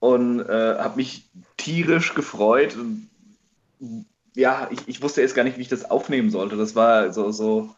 Und 0.00 0.40
äh, 0.40 0.76
habe 0.78 0.96
mich 0.96 1.30
tierisch 1.56 2.14
gefreut. 2.14 2.76
Und, 2.76 3.08
ja, 4.34 4.68
ich, 4.70 4.86
ich 4.86 5.02
wusste 5.02 5.22
erst 5.22 5.34
gar 5.34 5.44
nicht, 5.44 5.56
wie 5.56 5.62
ich 5.62 5.68
das 5.68 5.90
aufnehmen 5.90 6.30
sollte. 6.30 6.56
Das 6.56 6.74
war 6.74 7.12
so, 7.12 7.30
so 7.30 7.74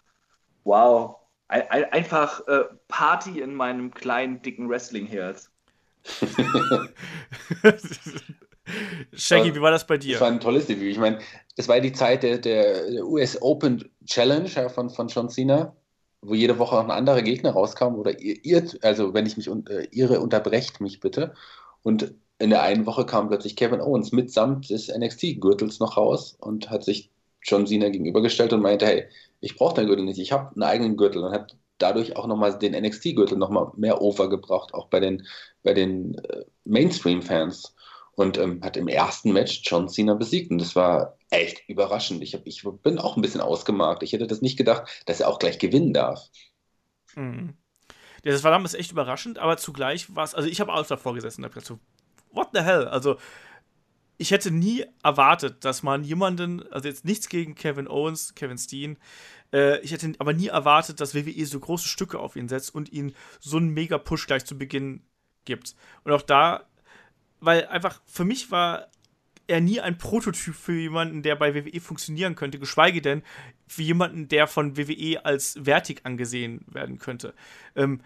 wow. 0.67 1.17
Ein, 1.49 1.63
ein, 1.71 1.85
einfach 1.93 2.47
äh, 2.49 2.65
Party 2.89 3.41
in 3.41 3.55
meinem 3.55 3.95
kleinen, 3.95 4.43
dicken 4.43 4.69
Wrestling-Herz. 4.69 5.51
Shaggy, 9.13 9.55
wie 9.55 9.61
war 9.61 9.71
das 9.71 9.87
bei 9.87 9.97
dir? 9.97 10.15
Das 10.15 10.23
war 10.23 10.29
ein 10.29 10.41
tolles 10.41 10.67
Debüt. 10.67 10.91
Ich 10.91 10.99
meine, 10.99 11.21
das 11.57 11.69
war 11.69 11.79
die 11.81 11.93
Zeit 11.93 12.25
der, 12.25 12.39
der 12.39 13.05
US 13.05 13.41
Open 13.41 13.89
Challenge 14.05 14.49
ja, 14.49 14.69
von, 14.69 14.91
von 14.91 15.07
John 15.09 15.31
Cena, 15.31 15.75
wo 16.21 16.35
jede 16.35 16.59
Woche 16.59 16.77
auch 16.77 16.85
ein 16.85 16.91
anderer 16.91 17.23
Gegner 17.23 17.53
rauskam. 17.53 17.95
Oder 17.95 18.19
ihr, 18.21 18.45
ihr 18.45 18.69
also 18.83 19.15
wenn 19.15 19.27
ich 19.27 19.37
mich 19.37 19.49
äh, 19.49 19.87
irre, 19.93 20.21
unterbrecht 20.21 20.81
mich 20.81 20.99
bitte. 21.01 21.35
Und 21.83 22.13
in 22.39 22.51
der 22.51 22.63
einen 22.63 22.87
Woche 22.87 23.07
kam 23.07 23.29
plötzlich 23.29 23.57
Kevin 23.57 23.81
Owens 23.81 24.13
mitsamt 24.13 24.69
des 24.69 24.89
NXT-Gürtels 24.89 25.79
noch 25.79 25.97
raus 25.97 26.37
und 26.41 26.71
hat 26.71 26.85
sich 26.85 27.11
John 27.47 27.67
Cena 27.67 27.89
gegenübergestellt 27.89 28.53
und 28.53 28.63
meinte, 28.63 28.87
hey, 28.87 29.07
ich 29.41 29.57
brauche 29.57 29.75
den 29.75 29.87
Gürtel 29.87 30.05
nicht, 30.05 30.19
ich 30.19 30.33
habe 30.33 30.53
einen 30.55 30.63
eigenen 30.63 30.97
Gürtel 30.97 31.23
und 31.25 31.33
hat 31.33 31.57
dadurch 31.79 32.17
auch 32.17 32.27
nochmal 32.27 32.59
den 32.59 32.75
NXT-Gürtel 32.75 33.37
nochmal 33.37 33.71
mehr 33.77 34.01
overgebracht, 34.01 34.75
auch 34.75 34.89
bei 34.89 35.01
den, 35.01 35.27
bei 35.63 35.75
den 35.75 36.17
äh, 36.19 36.45
Mainstream-Fans 36.65 37.75
und 38.13 38.39
ähm, 38.39 38.61
hat 38.63 38.77
im 38.77 38.89
ersten 38.89 39.33
Match 39.33 39.63
John 39.65 39.89
Cena 39.89 40.15
besiegt. 40.15 40.51
Und 40.51 40.59
das 40.59 40.75
war 40.75 41.19
echt 41.31 41.69
überraschend. 41.69 42.23
Ich, 42.23 42.35
hab, 42.35 42.47
ich 42.47 42.63
bin 42.83 42.99
auch 42.99 43.17
ein 43.17 43.23
bisschen 43.23 43.43
ausgemarkt. 43.43 44.03
Ich 44.03 44.13
hätte 44.13 44.27
das 44.27 44.41
nicht 44.41 44.57
gedacht, 44.57 45.03
dass 45.05 45.21
er 45.21 45.29
auch 45.29 45.39
gleich 45.39 45.59
gewinnen 45.59 45.93
darf. 45.93 46.21
Mhm. 47.15 47.55
Ja, 48.25 48.33
das 48.33 48.43
war 48.43 48.51
damals 48.51 48.75
echt 48.75 48.91
überraschend, 48.91 49.39
aber 49.39 49.57
zugleich 49.57 50.15
war 50.17 50.25
es, 50.25 50.35
also 50.35 50.49
ich 50.49 50.61
habe 50.61 50.73
auch 50.73 50.87
davor 50.87 51.15
gesessen 51.15 51.43
und 51.43 51.45
habe 51.45 51.55
gedacht 51.55 51.69
so, 51.69 51.79
what 52.33 52.49
the 52.55 52.63
hell? 52.63 52.89
Also 52.89 53.17
ich 54.19 54.31
hätte 54.31 54.51
nie 54.51 54.85
erwartet, 55.03 55.65
dass 55.65 55.83
man 55.83 56.05
jemanden, 56.05 56.63
also 56.73 56.89
jetzt 56.89 57.05
nichts 57.05 57.29
gegen 57.29 57.55
Kevin 57.55 57.89
Owens, 57.89 58.35
Kevin 58.35 58.59
Steen, 58.59 58.99
äh, 59.53 59.81
ich 59.81 59.93
hätte 59.93 60.13
aber 60.19 60.33
nie 60.33 60.49
erwartet, 60.49 61.01
dass 61.01 61.15
WWE 61.15 61.47
so 61.47 61.61
große 61.61 61.89
Stücke 61.89 62.19
auf 62.19 62.37
ihn 62.37 62.49
setzt 62.49 62.75
und 62.75 62.93
ihn 62.93 63.15
so 63.41 63.57
einen 63.59 63.71
Mega-Push 63.71 64.27
gleich 64.27 64.45
zu 64.45 64.57
Beginn 64.57 65.03
gibt. 65.45 65.77
Und 66.05 66.13
auch 66.13 66.23
da 66.23 66.67
weil 67.41 67.67
einfach 67.67 68.01
für 68.07 68.25
mich 68.25 68.51
war 68.51 68.89
er 69.47 69.61
nie 69.61 69.81
ein 69.81 69.97
Prototyp 69.97 70.55
für 70.55 70.73
jemanden, 70.73 71.23
der 71.23 71.37
bei 71.37 71.55
WWE 71.55 71.81
funktionieren 71.81 72.35
könnte, 72.35 72.59
geschweige 72.59 73.01
denn 73.01 73.23
für 73.69 73.83
jemanden, 73.83 74.27
der 74.29 74.49
von 74.49 74.77
WWE 74.77 75.25
als 75.25 75.65
wertig 75.65 76.01
angesehen 76.05 76.65
werden 76.67 76.99
könnte. 76.99 77.33
Ähm, 77.77 78.01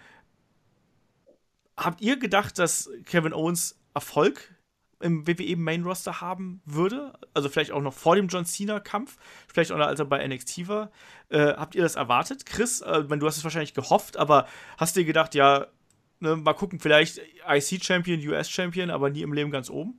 habt 1.78 2.02
ihr 2.02 2.18
gedacht, 2.18 2.58
dass 2.58 2.90
Kevin 3.06 3.32
Owens 3.32 3.80
Erfolg 3.94 4.54
im 5.00 5.26
WWE 5.26 5.56
Main 5.56 5.84
Roster 5.84 6.20
haben 6.20 6.62
würde? 6.64 7.12
Also 7.34 7.48
vielleicht 7.48 7.72
auch 7.72 7.82
noch 7.82 7.94
vor 7.94 8.16
dem 8.16 8.28
John 8.28 8.44
Cena 8.44 8.80
Kampf, 8.80 9.16
vielleicht 9.48 9.72
auch 9.72 9.78
noch 9.78 9.86
als 9.86 10.00
er 10.00 10.06
bei 10.06 10.26
NXT 10.26 10.68
war. 10.68 10.90
Äh, 11.28 11.54
habt 11.54 11.74
ihr 11.74 11.82
das 11.82 11.96
erwartet, 11.96 12.46
Chris? 12.46 12.80
Äh, 12.80 13.04
du 13.04 13.26
hast 13.26 13.36
es 13.36 13.44
wahrscheinlich 13.44 13.74
gehofft, 13.74 14.16
aber 14.16 14.46
hast 14.76 14.96
dir 14.96 15.04
gedacht, 15.04 15.34
ja, 15.34 15.66
Ne, 16.20 16.36
mal 16.36 16.52
gucken, 16.52 16.78
vielleicht 16.78 17.18
IC-Champion, 17.48 18.20
US-Champion, 18.28 18.90
aber 18.90 19.08
nie 19.08 19.22
im 19.22 19.32
Leben 19.32 19.50
ganz 19.50 19.70
oben? 19.70 19.98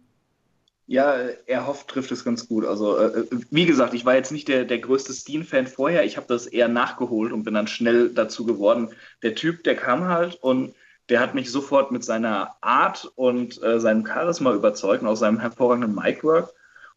Ja, 0.86 1.15
er 1.48 1.65
hofft, 1.65 1.88
trifft 1.88 2.11
es 2.11 2.23
ganz 2.23 2.48
gut. 2.48 2.65
Also, 2.65 2.98
äh, 2.98 3.26
wie 3.49 3.65
gesagt, 3.65 3.94
ich 3.94 4.06
war 4.06 4.14
jetzt 4.15 4.32
nicht 4.32 4.48
der, 4.48 4.65
der 4.65 4.80
größte 4.80 5.14
Steen-Fan 5.14 5.65
vorher. 5.65 6.06
Ich 6.06 6.18
habe 6.18 6.28
das 6.28 6.45
eher 6.45 6.68
nachgeholt 6.68 7.32
und 7.32 7.44
bin 7.44 7.53
dann 7.56 7.68
schnell 7.68 8.10
dazu 8.14 8.45
geworden. 8.45 8.90
Der 9.23 9.34
Typ, 9.34 9.64
der 9.64 9.76
kam 9.76 10.06
halt 10.06 10.36
und 10.36 10.76
der 11.11 11.19
hat 11.19 11.35
mich 11.35 11.51
sofort 11.51 11.91
mit 11.91 12.03
seiner 12.03 12.55
Art 12.61 13.11
und 13.15 13.61
äh, 13.61 13.79
seinem 13.79 14.05
Charisma 14.05 14.53
überzeugt 14.53 15.03
und 15.03 15.09
auch 15.09 15.15
seinem 15.15 15.39
hervorragenden 15.39 15.93
Micwork. 15.93 16.51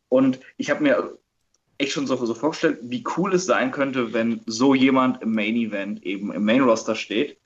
Und 0.08 0.40
ich 0.56 0.70
habe 0.70 0.82
mir 0.82 1.18
echt 1.76 1.92
schon 1.92 2.06
so, 2.06 2.16
so 2.24 2.34
vorgestellt, 2.34 2.78
wie 2.82 3.04
cool 3.16 3.34
es 3.34 3.44
sein 3.44 3.72
könnte, 3.72 4.14
wenn 4.14 4.40
so 4.46 4.74
jemand 4.74 5.20
im 5.20 5.34
Main 5.34 5.56
Event 5.56 6.02
eben 6.04 6.32
im 6.32 6.44
Main 6.44 6.62
Roster 6.62 6.94
steht 6.94 7.36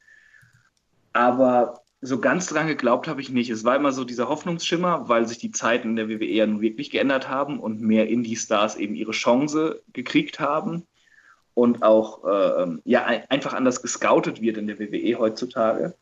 aber 1.18 1.82
so 2.00 2.20
ganz 2.20 2.46
dran 2.46 2.68
geglaubt 2.68 3.08
habe 3.08 3.20
ich 3.20 3.30
nicht. 3.30 3.50
Es 3.50 3.64
war 3.64 3.74
immer 3.74 3.90
so 3.90 4.04
dieser 4.04 4.28
Hoffnungsschimmer, 4.28 5.08
weil 5.08 5.26
sich 5.26 5.38
die 5.38 5.50
Zeiten 5.50 5.90
in 5.90 5.96
der 5.96 6.08
WWE 6.08 6.26
ja 6.26 6.46
nun 6.46 6.60
wirklich 6.60 6.90
geändert 6.90 7.28
haben 7.28 7.58
und 7.58 7.80
mehr 7.80 8.08
Indie-Stars 8.08 8.76
eben 8.76 8.94
ihre 8.94 9.10
Chance 9.10 9.82
gekriegt 9.92 10.38
haben 10.38 10.86
und 11.54 11.82
auch 11.82 12.24
äh, 12.24 12.78
ja, 12.84 13.04
einfach 13.28 13.52
anders 13.52 13.82
gescoutet 13.82 14.40
wird 14.40 14.58
in 14.58 14.68
der 14.68 14.78
WWE 14.78 15.18
heutzutage. 15.18 15.96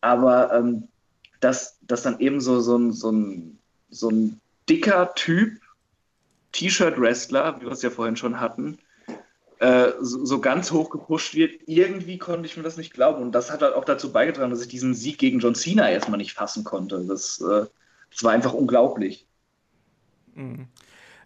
Aber 0.00 0.52
ähm, 0.52 0.88
dass, 1.40 1.78
dass 1.82 2.02
dann 2.02 2.20
eben 2.20 2.40
so, 2.40 2.60
so, 2.60 2.76
ein, 2.76 2.92
so, 2.92 3.10
ein, 3.10 3.58
so 3.90 4.10
ein 4.10 4.40
dicker 4.68 5.14
Typ, 5.14 5.60
T-Shirt-Wrestler, 6.52 7.60
wie 7.60 7.66
wir 7.66 7.72
es 7.72 7.82
ja 7.82 7.90
vorhin 7.90 8.16
schon 8.16 8.40
hatten, 8.40 8.78
äh, 9.60 9.92
so, 10.00 10.40
ganz 10.40 10.70
hoch 10.72 10.90
gepusht 10.90 11.34
wird. 11.34 11.60
Irgendwie 11.66 12.18
konnte 12.18 12.46
ich 12.46 12.56
mir 12.56 12.62
das 12.62 12.76
nicht 12.76 12.94
glauben. 12.94 13.22
Und 13.22 13.32
das 13.32 13.50
hat 13.50 13.62
halt 13.62 13.74
auch 13.74 13.84
dazu 13.84 14.10
beigetragen, 14.12 14.50
dass 14.50 14.62
ich 14.62 14.68
diesen 14.68 14.94
Sieg 14.94 15.18
gegen 15.18 15.38
John 15.38 15.54
Cena 15.54 15.90
erstmal 15.90 16.18
nicht 16.18 16.32
fassen 16.32 16.64
konnte. 16.64 17.04
Das, 17.06 17.40
äh, 17.40 17.66
das 18.10 18.24
war 18.24 18.32
einfach 18.32 18.54
unglaublich. 18.54 19.26
Mhm. 20.34 20.68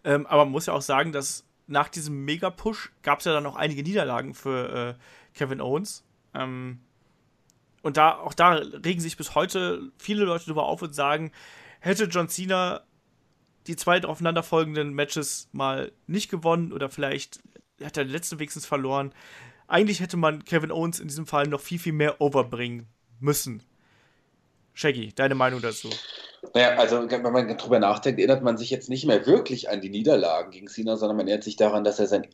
Ähm, 0.03 0.27
aber 0.27 0.45
man 0.45 0.53
muss 0.53 0.67
ja 0.67 0.73
auch 0.73 0.83
sagen, 0.83 1.13
dass 1.13 1.45
nach 1.67 1.89
diesem 1.89 2.25
Mega-Push 2.25 2.93
gab 3.03 3.21
es 3.21 3.25
ja 3.25 3.33
dann 3.33 3.47
auch 3.47 3.57
einige 3.57 3.83
Niederlagen 3.83 4.35
für 4.35 4.97
äh, 4.99 5.39
Kevin 5.39 5.61
Owens. 5.61 6.05
Ähm, 6.35 6.81
und 7.85 7.99
da, 7.99 8.17
auch 8.17 8.33
da 8.33 8.55
regen 8.55 9.01
sich 9.01 9.19
bis 9.19 9.35
heute 9.35 9.93
viele 9.99 10.25
Leute 10.25 10.47
darüber 10.47 10.65
auf 10.65 10.81
und 10.81 10.95
sagen, 10.95 11.33
hätte 11.81 12.05
John 12.05 12.31
Cena 12.31 12.81
die 13.67 13.77
zwei 13.77 14.03
aufeinanderfolgenden 14.03 14.95
Matches 14.95 15.51
mal 15.53 15.93
nicht 16.07 16.31
gewonnen 16.31 16.73
oder 16.73 16.89
vielleicht 16.89 17.41
hat 17.83 17.99
er 17.99 18.05
den 18.05 18.13
letzten 18.13 18.39
wenigstens 18.39 18.65
verloren, 18.65 19.13
eigentlich 19.69 20.01
hätte 20.01 20.17
man 20.17 20.47
Kevin 20.47 20.73
Owens 20.73 20.99
in 20.99 21.09
diesem 21.09 21.27
Fall 21.27 21.47
noch 21.47 21.61
viel, 21.61 21.79
viel 21.79 21.93
mehr 21.93 22.23
overbringen 22.23 22.87
müssen. 23.21 23.63
Shaggy, 24.73 25.13
deine 25.15 25.35
Meinung 25.35 25.61
dazu? 25.61 25.91
Naja, 26.53 26.77
also 26.77 27.11
wenn 27.11 27.23
man 27.23 27.57
drüber 27.57 27.79
nachdenkt, 27.79 28.19
erinnert 28.19 28.43
man 28.43 28.57
sich 28.57 28.71
jetzt 28.71 28.89
nicht 28.89 29.07
mehr 29.07 29.27
wirklich 29.27 29.71
an 29.71 29.81
die 29.81 29.89
Niederlagen 29.89 30.51
gegen 30.51 30.69
Cena, 30.69 30.97
sondern 30.97 31.17
man 31.17 31.27
erinnert 31.27 31.45
sich 31.45 31.57
daran, 31.57 31.85
dass 31.85 31.99
er 31.99 32.07
sein, 32.07 32.27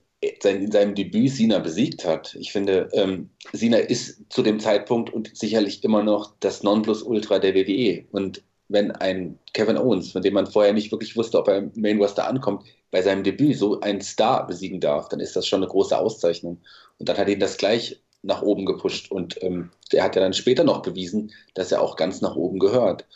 sein, 0.43 0.63
in 0.63 0.73
seinem 0.73 0.95
Debüt 0.95 1.33
Cena 1.33 1.59
besiegt 1.59 2.05
hat. 2.05 2.35
Ich 2.35 2.53
finde, 2.53 2.89
ähm, 2.93 3.31
Cena 3.55 3.79
ist 3.79 4.25
zu 4.31 4.43
dem 4.43 4.59
Zeitpunkt 4.59 5.11
und 5.11 5.37
sicherlich 5.37 5.85
immer 5.85 6.03
noch 6.03 6.35
das 6.41 6.63
Nonplusultra 6.63 7.39
der 7.39 7.55
WWE. 7.55 8.05
Und 8.11 8.43
wenn 8.69 8.91
ein 8.93 9.39
Kevin 9.53 9.79
Owens, 9.79 10.13
von 10.13 10.23
dem 10.23 10.35
man 10.35 10.47
vorher 10.47 10.73
nicht 10.73 10.93
wirklich 10.93 11.17
wusste, 11.17 11.39
ob 11.39 11.49
er 11.49 11.59
im 11.59 11.73
Main 11.75 11.99
Roster 11.99 12.27
ankommt, 12.27 12.65
bei 12.91 13.03
seinem 13.03 13.23
Debüt 13.23 13.59
so 13.59 13.81
einen 13.81 14.01
Star 14.01 14.47
besiegen 14.47 14.81
darf, 14.81 15.09
dann 15.09 15.21
ist 15.21 15.37
das 15.37 15.47
schon 15.47 15.61
eine 15.61 15.71
große 15.71 15.97
Auszeichnung. 15.97 16.59
Und 16.99 17.09
dann 17.09 17.17
hat 17.17 17.29
ihn 17.29 17.41
das 17.41 17.57
gleich 17.57 18.01
nach 18.23 18.43
oben 18.43 18.67
gepusht 18.67 19.11
und 19.11 19.43
ähm, 19.43 19.71
er 19.93 20.05
hat 20.05 20.15
ja 20.15 20.23
dann 20.23 20.35
später 20.35 20.65
noch 20.65 20.83
bewiesen, 20.83 21.33
dass 21.55 21.73
er 21.73 21.81
auch 21.81 21.97
ganz 21.97 22.21
nach 22.21 22.37
oben 22.37 22.59
gehört. 22.59 23.07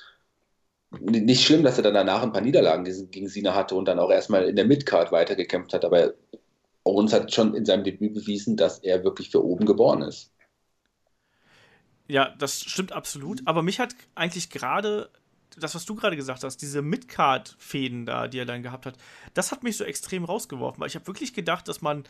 Nicht 1.01 1.45
schlimm, 1.45 1.63
dass 1.63 1.77
er 1.77 1.83
dann 1.83 1.95
danach 1.95 2.23
ein 2.23 2.33
paar 2.33 2.41
Niederlagen 2.41 2.85
gegen 3.11 3.29
Sina 3.29 3.55
hatte 3.55 3.75
und 3.75 3.87
dann 3.87 3.99
auch 3.99 4.11
erstmal 4.11 4.49
in 4.49 4.57
der 4.57 4.65
Midcard 4.65 5.13
weitergekämpft 5.13 5.73
hat, 5.73 5.85
aber 5.85 6.15
Owens 6.85 7.13
hat 7.13 7.33
schon 7.33 7.55
in 7.55 7.65
seinem 7.65 7.85
Debüt 7.85 8.15
bewiesen, 8.15 8.57
dass 8.57 8.79
er 8.79 9.05
wirklich 9.05 9.31
für 9.31 9.43
oben 9.43 9.65
geboren 9.65 10.03
ist. 10.03 10.31
Ja, 12.07 12.35
das 12.39 12.61
stimmt 12.61 12.93
absolut. 12.93 13.41
Aber 13.47 13.63
mich 13.63 13.81
hat 13.81 13.95
eigentlich 14.15 14.51
gerade 14.51 15.09
das, 15.57 15.75
was 15.75 15.87
du 15.87 15.95
gerade 15.95 16.17
gesagt 16.17 16.45
hast, 16.45 16.59
diese 16.59 16.83
Midcard-Fäden 16.83 18.05
da, 18.05 18.29
die 18.29 18.39
er 18.39 18.45
dann 18.45 18.63
gehabt 18.63 18.87
hat, 18.87 18.97
das 19.33 19.53
hat 19.53 19.63
mich 19.63 19.77
so 19.77 19.85
extrem 19.85 20.25
rausgeworfen, 20.25 20.81
weil 20.81 20.89
ich 20.89 20.97
habe 20.97 21.07
wirklich 21.07 21.33
gedacht, 21.33 21.69
dass 21.69 21.81
man 21.81 22.05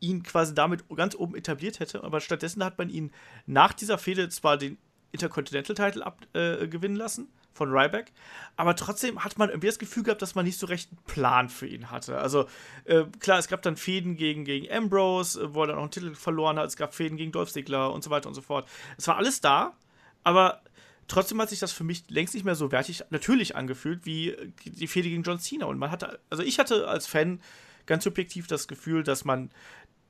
ihn 0.00 0.22
quasi 0.24 0.54
damit 0.54 0.84
ganz 0.94 1.14
oben 1.14 1.36
etabliert 1.36 1.80
hätte, 1.80 2.02
aber 2.02 2.20
stattdessen 2.20 2.64
hat 2.64 2.76
man 2.76 2.90
ihn 2.90 3.12
nach 3.46 3.72
dieser 3.72 3.98
Fehde 3.98 4.28
zwar 4.28 4.58
den 4.58 4.76
Intercontinental-Title 5.12 6.04
abgewinnen 6.04 6.96
äh, 6.96 7.00
lassen 7.00 7.28
von 7.52 7.70
Ryback, 7.70 8.12
aber 8.56 8.76
trotzdem 8.76 9.22
hat 9.24 9.38
man 9.38 9.48
irgendwie 9.48 9.66
das 9.66 9.78
Gefühl 9.78 10.02
gehabt, 10.02 10.22
dass 10.22 10.34
man 10.34 10.44
nicht 10.44 10.58
so 10.58 10.66
recht 10.66 10.90
einen 10.90 11.04
Plan 11.04 11.48
für 11.48 11.66
ihn 11.66 11.90
hatte. 11.90 12.18
Also 12.18 12.46
äh, 12.84 13.04
klar, 13.20 13.38
es 13.38 13.48
gab 13.48 13.62
dann 13.62 13.76
Fäden 13.76 14.16
gegen, 14.16 14.44
gegen 14.44 14.72
Ambrose, 14.72 15.54
wo 15.54 15.62
er 15.62 15.68
dann 15.68 15.76
auch 15.76 15.82
einen 15.82 15.90
Titel 15.90 16.14
verloren 16.14 16.58
hat, 16.58 16.66
es 16.66 16.76
gab 16.76 16.94
Fäden 16.94 17.16
gegen 17.16 17.32
Dolph 17.32 17.52
Ziggler 17.52 17.92
und 17.92 18.02
so 18.02 18.10
weiter 18.10 18.28
und 18.28 18.34
so 18.34 18.42
fort. 18.42 18.68
Es 18.96 19.06
war 19.06 19.16
alles 19.16 19.40
da, 19.40 19.76
aber 20.24 20.62
trotzdem 21.08 21.40
hat 21.40 21.50
sich 21.50 21.58
das 21.58 21.72
für 21.72 21.84
mich 21.84 22.04
längst 22.08 22.34
nicht 22.34 22.44
mehr 22.44 22.54
so 22.54 22.72
wertig 22.72 23.04
natürlich 23.10 23.56
angefühlt 23.56 24.06
wie 24.06 24.36
die 24.64 24.86
Fehde 24.86 25.08
gegen 25.08 25.22
John 25.22 25.38
Cena. 25.38 25.66
Und 25.66 25.78
man 25.78 25.90
hatte, 25.90 26.20
also 26.30 26.42
ich 26.42 26.58
hatte 26.58 26.88
als 26.88 27.06
Fan 27.06 27.40
ganz 27.86 28.04
subjektiv 28.04 28.46
das 28.46 28.68
Gefühl, 28.68 29.02
dass 29.02 29.24
man 29.24 29.50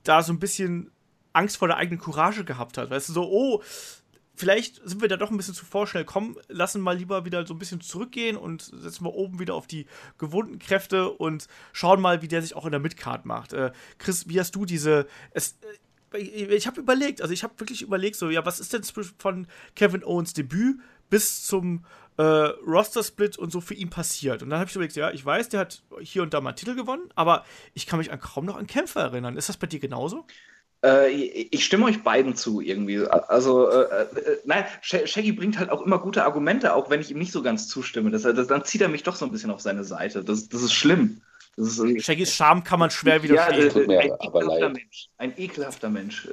da 0.05 0.23
so 0.23 0.32
ein 0.32 0.39
bisschen 0.39 0.90
Angst 1.32 1.56
vor 1.56 1.69
der 1.69 1.77
eigenen 1.77 2.01
Courage 2.01 2.44
gehabt 2.44 2.78
hat. 2.78 2.90
Weißt 2.90 3.09
du, 3.09 3.12
so, 3.12 3.31
oh, 3.31 3.62
vielleicht 4.35 4.81
sind 4.89 5.01
wir 5.01 5.09
da 5.09 5.17
doch 5.17 5.31
ein 5.31 5.37
bisschen 5.37 5.55
zu 5.55 5.65
vorschnell. 5.65 6.05
Komm, 6.05 6.39
lassen 6.49 6.81
mal 6.81 6.97
lieber 6.97 7.25
wieder 7.25 7.47
so 7.47 7.55
ein 7.55 7.59
bisschen 7.59 7.81
zurückgehen 7.81 8.37
und 8.37 8.63
setzen 8.63 9.05
wir 9.05 9.15
oben 9.15 9.39
wieder 9.39 9.55
auf 9.55 9.67
die 9.67 9.87
gewohnten 10.19 10.59
Kräfte 10.59 11.11
und 11.11 11.47
schauen 11.73 12.01
mal, 12.01 12.23
wie 12.23 12.29
der 12.29 12.43
sich 12.43 12.55
auch 12.55 12.65
in 12.65 12.73
der 12.73 12.81
Midcard 12.81 13.27
macht. 13.27 13.53
Äh, 13.53 13.73
Chris, 13.99 14.29
wie 14.29 14.41
hast 14.41 14.55
du 14.55 14.65
diese. 14.65 15.07
Es, 15.33 15.59
äh, 16.13 16.19
ich 16.19 16.67
habe 16.67 16.81
überlegt, 16.81 17.23
also 17.23 17.33
ich 17.33 17.45
habe 17.45 17.59
wirklich 17.59 17.83
überlegt, 17.83 18.17
so, 18.17 18.31
ja, 18.31 18.45
was 18.45 18.61
ist 18.61 18.73
denn 18.73 18.83
von 19.19 19.47
Kevin 19.75 20.05
Owens 20.05 20.33
Debüt 20.33 20.81
bis 21.11 21.45
zum 21.45 21.85
äh, 22.17 22.23
Roster-Split 22.23 23.39
und 23.39 23.53
so 23.53 23.61
für 23.61 23.75
ihn 23.75 23.91
passiert. 23.91 24.43
Und 24.43 24.51
dann 24.51 24.59
habe 24.59 24.69
ich 24.69 24.75
überlegt, 24.75 24.97
ja, 24.97 25.11
ich 25.11 25.25
weiß, 25.25 25.49
der 25.51 25.61
hat 25.61 25.83
hier 26.01 26.23
und 26.23 26.35
da 26.35 26.41
mal 26.41 26.51
einen 26.51 26.57
Titel 26.57 26.75
gewonnen, 26.75 27.09
aber 27.15 27.45
ich 27.75 27.87
kann 27.87 27.99
mich 27.99 28.13
an, 28.13 28.21
kaum 28.21 28.45
noch 28.45 28.57
an 28.57 28.67
Kämpfe 28.67 29.01
erinnern. 29.01 29.37
Ist 29.37 29.49
das 29.49 29.57
bei 29.57 29.67
dir 29.67 29.81
genauso? 29.81 30.27
Äh, 30.85 31.11
ich 31.11 31.65
stimme 31.65 31.87
euch 31.87 32.03
beiden 32.03 32.35
zu 32.35 32.61
irgendwie. 32.61 33.07
Also, 33.07 33.71
äh, 33.71 34.03
äh, 34.03 34.39
nein, 34.45 34.65
Shaggy 34.83 35.33
bringt 35.33 35.59
halt 35.59 35.71
auch 35.71 35.83
immer 35.83 35.99
gute 35.99 36.25
Argumente, 36.25 36.75
auch 36.75 36.91
wenn 36.91 37.01
ich 37.01 37.11
ihm 37.11 37.19
nicht 37.19 37.33
so 37.33 37.43
ganz 37.43 37.69
zustimme. 37.69 38.11
Das, 38.11 38.23
das, 38.23 38.47
dann 38.47 38.65
zieht 38.65 38.81
er 38.81 38.89
mich 38.89 39.03
doch 39.03 39.17
so 39.17 39.25
ein 39.25 39.33
bisschen 39.33 39.51
auf 39.51 39.61
seine 39.61 39.85
Seite. 39.85 40.25
Das, 40.25 40.49
das 40.49 40.63
ist 40.63 40.73
schlimm. 40.73 41.23
Das 41.57 41.79
ist, 41.79 42.05
Shaggys 42.05 42.35
Charme 42.35 42.65
kann 42.65 42.81
man 42.81 42.91
schwer 42.91 43.23
widerstehen. 43.23 43.91
Ja, 43.91 44.01
äh, 44.01 44.11
ein, 44.11 44.11
ekelhafter 44.11 44.69
Mensch. 44.71 45.09
Ein 45.19 45.35
ekelhafter 45.37 45.91
Mensch. 45.91 46.29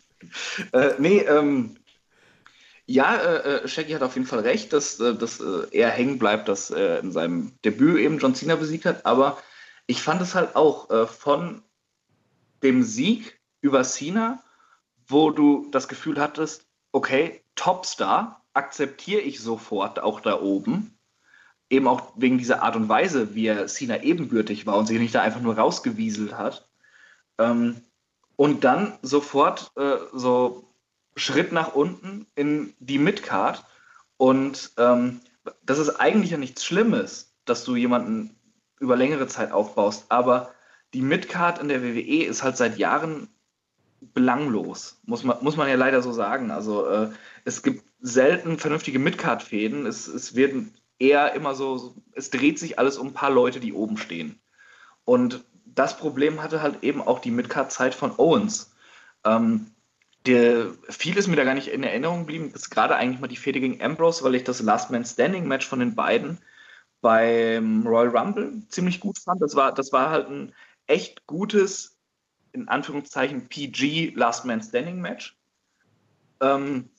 äh, 0.72 0.90
nee, 0.98 1.18
ähm, 1.18 1.76
ja, 2.86 3.16
äh, 3.16 3.64
äh, 3.64 3.68
Shaggy 3.68 3.92
hat 3.92 4.02
auf 4.02 4.14
jeden 4.14 4.26
Fall 4.26 4.40
recht, 4.40 4.72
dass, 4.72 5.00
äh, 5.00 5.14
dass 5.14 5.40
äh, 5.40 5.66
er 5.72 5.90
hängen 5.90 6.18
bleibt, 6.18 6.48
dass 6.48 6.70
er 6.70 7.00
in 7.00 7.12
seinem 7.12 7.52
Debüt 7.64 7.98
eben 7.98 8.18
John 8.18 8.34
Cena 8.34 8.56
besiegt 8.56 8.84
hat. 8.84 9.04
Aber 9.06 9.38
ich 9.86 10.02
fand 10.02 10.22
es 10.22 10.34
halt 10.34 10.54
auch 10.54 10.90
äh, 10.90 11.06
von 11.06 11.62
dem 12.62 12.82
Sieg 12.82 13.38
über 13.64 13.82
Cena, 13.82 14.42
wo 15.08 15.30
du 15.30 15.68
das 15.70 15.88
Gefühl 15.88 16.20
hattest, 16.20 16.66
okay, 16.92 17.42
Topstar, 17.54 18.44
akzeptiere 18.52 19.22
ich 19.22 19.40
sofort 19.40 19.98
auch 20.00 20.20
da 20.20 20.40
oben. 20.40 20.98
Eben 21.70 21.88
auch 21.88 22.12
wegen 22.14 22.36
dieser 22.36 22.62
Art 22.62 22.76
und 22.76 22.90
Weise, 22.90 23.34
wie 23.34 23.46
er 23.46 23.66
Cena 23.66 24.02
ebenbürtig 24.02 24.66
war 24.66 24.76
und 24.76 24.86
sich 24.86 24.98
nicht 24.98 25.14
da 25.14 25.22
einfach 25.22 25.40
nur 25.40 25.56
rausgewieselt 25.56 26.36
hat. 26.36 26.68
Ähm, 27.38 27.80
und 28.36 28.64
dann 28.64 28.98
sofort 29.00 29.72
äh, 29.76 29.96
so 30.12 30.70
Schritt 31.16 31.50
nach 31.50 31.74
unten 31.74 32.26
in 32.34 32.74
die 32.80 32.98
Midcard. 32.98 33.64
Und 34.18 34.72
ähm, 34.76 35.20
das 35.62 35.78
ist 35.78 35.88
eigentlich 35.88 36.32
ja 36.32 36.38
nichts 36.38 36.66
Schlimmes, 36.66 37.34
dass 37.46 37.64
du 37.64 37.76
jemanden 37.76 38.36
über 38.78 38.94
längere 38.94 39.26
Zeit 39.26 39.52
aufbaust. 39.52 40.04
Aber 40.10 40.52
die 40.92 41.02
Midcard 41.02 41.60
in 41.60 41.68
der 41.68 41.82
WWE 41.82 42.24
ist 42.24 42.42
halt 42.42 42.58
seit 42.58 42.76
Jahren 42.76 43.28
belanglos, 44.12 45.00
muss 45.04 45.24
man, 45.24 45.38
muss 45.42 45.56
man 45.56 45.68
ja 45.68 45.76
leider 45.76 46.02
so 46.02 46.12
sagen. 46.12 46.50
Also 46.50 46.86
äh, 46.86 47.10
es 47.44 47.62
gibt 47.62 47.84
selten 48.00 48.58
vernünftige 48.58 48.98
Midcard-Fäden. 48.98 49.86
Es, 49.86 50.06
es 50.06 50.34
wird 50.34 50.54
eher 50.98 51.34
immer 51.34 51.54
so, 51.54 51.94
es 52.12 52.30
dreht 52.30 52.58
sich 52.58 52.78
alles 52.78 52.98
um 52.98 53.08
ein 53.08 53.14
paar 53.14 53.30
Leute, 53.30 53.60
die 53.60 53.72
oben 53.72 53.96
stehen. 53.96 54.38
Und 55.04 55.44
das 55.64 55.96
Problem 55.96 56.42
hatte 56.42 56.62
halt 56.62 56.82
eben 56.82 57.02
auch 57.02 57.18
die 57.18 57.30
Midcard-Zeit 57.30 57.94
von 57.94 58.12
Owens. 58.18 58.74
Ähm, 59.24 59.66
der, 60.26 60.70
viel 60.88 61.16
ist 61.16 61.28
mir 61.28 61.36
da 61.36 61.44
gar 61.44 61.54
nicht 61.54 61.68
in 61.68 61.82
Erinnerung 61.82 62.20
geblieben. 62.20 62.50
Das 62.52 62.62
ist 62.62 62.70
gerade 62.70 62.96
eigentlich 62.96 63.20
mal 63.20 63.28
die 63.28 63.36
Fehde 63.36 63.60
gegen 63.60 63.82
Ambrose, 63.82 64.24
weil 64.24 64.34
ich 64.34 64.44
das 64.44 64.62
Last 64.62 64.90
Man 64.90 65.04
Standing 65.04 65.46
Match 65.46 65.66
von 65.66 65.80
den 65.80 65.94
beiden 65.94 66.38
beim 67.00 67.86
Royal 67.86 68.16
Rumble 68.16 68.62
ziemlich 68.68 69.00
gut 69.00 69.18
fand. 69.18 69.42
Das 69.42 69.54
war, 69.54 69.74
das 69.74 69.92
war 69.92 70.10
halt 70.10 70.28
ein 70.30 70.54
echt 70.86 71.26
gutes, 71.26 71.93
in 72.54 72.68
Anführungszeichen, 72.68 73.48
PG 73.48 74.12
Last 74.14 74.44
Man 74.44 74.62
Standing 74.62 75.00
Match. 75.00 75.36
Ähm, 76.40 76.90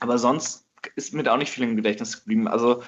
aber 0.00 0.18
sonst 0.18 0.66
ist 0.96 1.14
mir 1.14 1.22
da 1.22 1.34
auch 1.34 1.38
nicht 1.38 1.52
viel 1.52 1.64
im 1.64 1.76
Gedächtnis 1.76 2.20
geblieben. 2.20 2.48
Also 2.48 2.82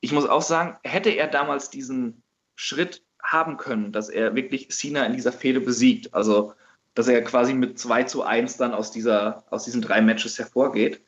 ich 0.00 0.12
muss 0.12 0.26
auch 0.26 0.42
sagen, 0.42 0.76
hätte 0.82 1.10
er 1.10 1.28
damals 1.28 1.70
diesen 1.70 2.22
Schritt 2.56 3.04
haben 3.22 3.56
können, 3.56 3.92
dass 3.92 4.08
er 4.08 4.34
wirklich 4.34 4.70
Cena 4.70 5.04
in 5.04 5.12
dieser 5.12 5.32
Fehde 5.32 5.60
besiegt, 5.60 6.14
also 6.14 6.54
dass 6.94 7.08
er 7.08 7.22
quasi 7.22 7.52
mit 7.52 7.78
2 7.78 8.04
zu 8.04 8.22
1 8.22 8.56
dann 8.56 8.72
aus, 8.72 8.90
dieser, 8.90 9.44
aus 9.50 9.64
diesen 9.64 9.82
drei 9.82 10.00
Matches 10.00 10.38
hervorgeht, 10.38 11.02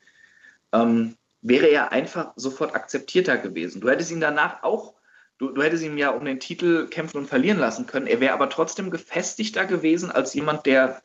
ähm, 0.73 1.17
wäre 1.41 1.67
er 1.67 1.93
einfach 1.93 2.33
sofort 2.37 2.75
akzeptierter 2.75 3.39
gewesen. 3.39 3.81
Du 3.81 3.89
hättest 3.89 4.11
ihn 4.11 4.21
danach 4.21 4.63
auch, 4.63 4.95
du, 5.39 5.51
du 5.51 5.63
hättest 5.63 5.85
ihn 5.85 5.99
ja 5.99 6.11
um 6.11 6.25
den 6.25 6.41
Titel 6.41 6.87
kämpfen 6.89 7.19
und 7.19 7.29
verlieren 7.29 7.59
lassen 7.59 7.87
können. 7.87 8.07
Er 8.07 8.21
wäre 8.21 8.35
aber 8.35 8.51
trotzdem 8.51 8.91
gefestigter 8.91 9.65
gewesen 9.65 10.11
als 10.11 10.35
jemand, 10.35 10.67
der 10.67 11.03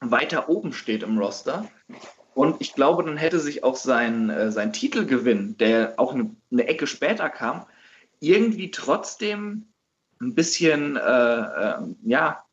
weiter 0.00 0.48
oben 0.48 0.72
steht 0.72 1.02
im 1.02 1.18
Roster. 1.18 1.68
Und 2.34 2.60
ich 2.60 2.74
glaube, 2.74 3.02
dann 3.02 3.16
hätte 3.16 3.40
sich 3.40 3.64
auch 3.64 3.76
sein, 3.76 4.28
äh, 4.28 4.52
sein 4.52 4.72
Titelgewinn, 4.72 5.56
der 5.56 5.94
auch 5.96 6.12
eine, 6.12 6.36
eine 6.52 6.66
Ecke 6.68 6.86
später 6.86 7.30
kam, 7.30 7.64
irgendwie 8.20 8.70
trotzdem 8.70 9.68
ein 10.20 10.34
bisschen, 10.34 10.96
äh, 10.96 11.00
äh, 11.00 11.78
ja, 12.04 12.44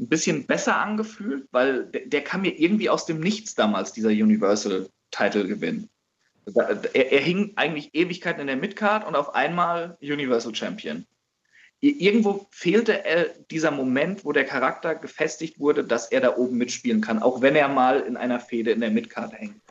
ein 0.00 0.08
bisschen 0.08 0.46
besser 0.46 0.76
angefühlt, 0.78 1.46
weil 1.52 1.86
der, 1.86 2.06
der 2.06 2.24
kam 2.24 2.42
mir 2.42 2.58
irgendwie 2.58 2.90
aus 2.90 3.06
dem 3.06 3.20
Nichts 3.20 3.54
damals, 3.54 3.92
dieser 3.92 4.08
Universal-Title-Gewinn. 4.08 5.88
Er, 6.54 6.94
er, 6.94 7.20
hing 7.20 7.52
eigentlich 7.56 7.94
Ewigkeiten 7.94 8.40
in 8.40 8.46
der 8.46 8.56
Midcard 8.56 9.06
und 9.06 9.16
auf 9.16 9.34
einmal 9.34 9.96
Universal 10.02 10.54
Champion. 10.54 11.06
Irgendwo 11.80 12.46
fehlte 12.50 13.04
er 13.04 13.28
dieser 13.50 13.70
Moment, 13.70 14.24
wo 14.24 14.32
der 14.32 14.44
Charakter 14.44 14.94
gefestigt 14.94 15.58
wurde, 15.58 15.84
dass 15.84 16.10
er 16.10 16.20
da 16.20 16.36
oben 16.36 16.56
mitspielen 16.56 17.00
kann, 17.00 17.22
auch 17.22 17.42
wenn 17.42 17.56
er 17.56 17.68
mal 17.68 18.00
in 18.00 18.16
einer 18.16 18.40
Fehde 18.40 18.70
in 18.70 18.80
der 18.80 18.90
Midcard 18.90 19.32
hängt. 19.34 19.63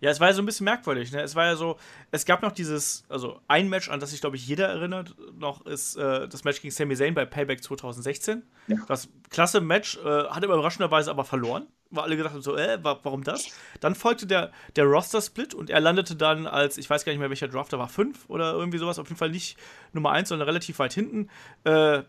Ja, 0.00 0.10
es 0.10 0.20
war 0.20 0.28
ja 0.28 0.34
so 0.34 0.42
ein 0.42 0.46
bisschen 0.46 0.64
merkwürdig. 0.64 1.12
Ne? 1.12 1.22
Es 1.22 1.34
war 1.34 1.46
ja 1.46 1.56
so, 1.56 1.76
es 2.10 2.24
gab 2.24 2.42
noch 2.42 2.52
dieses, 2.52 3.04
also 3.08 3.40
ein 3.48 3.68
Match, 3.68 3.88
an 3.88 4.00
das 4.00 4.10
sich, 4.10 4.20
glaube 4.20 4.36
ich, 4.36 4.46
jeder 4.46 4.68
erinnert, 4.68 5.14
noch 5.38 5.64
ist 5.66 5.96
äh, 5.96 6.28
das 6.28 6.44
Match 6.44 6.60
gegen 6.60 6.72
Sami 6.72 6.96
Zayn 6.96 7.14
bei 7.14 7.24
Payback 7.24 7.62
2016. 7.62 8.42
Ja. 8.68 8.76
Das 8.88 9.08
klasse 9.30 9.60
Match, 9.60 9.96
äh, 9.98 10.24
hat 10.24 10.42
er 10.42 10.44
überraschenderweise 10.44 11.10
aber 11.10 11.24
verloren. 11.24 11.66
Weil 11.90 12.04
alle 12.04 12.16
gedacht 12.16 12.34
haben 12.34 12.42
so, 12.42 12.56
äh, 12.56 12.78
warum 12.82 13.22
das? 13.22 13.46
Dann 13.78 13.94
folgte 13.94 14.26
der, 14.26 14.50
der 14.74 14.86
Roster-Split 14.86 15.54
und 15.54 15.70
er 15.70 15.80
landete 15.80 16.16
dann 16.16 16.48
als, 16.48 16.78
ich 16.78 16.90
weiß 16.90 17.04
gar 17.04 17.12
nicht 17.12 17.20
mehr, 17.20 17.30
welcher 17.30 17.46
Draft 17.46 17.72
da 17.72 17.78
war, 17.78 17.88
fünf 17.88 18.28
oder 18.28 18.54
irgendwie 18.54 18.78
sowas, 18.78 18.98
auf 18.98 19.06
jeden 19.08 19.18
Fall 19.18 19.30
nicht 19.30 19.56
Nummer 19.92 20.10
eins, 20.10 20.30
sondern 20.30 20.48
relativ 20.48 20.80
weit 20.80 20.92
hinten. 20.92 21.30
Äh, 21.62 22.02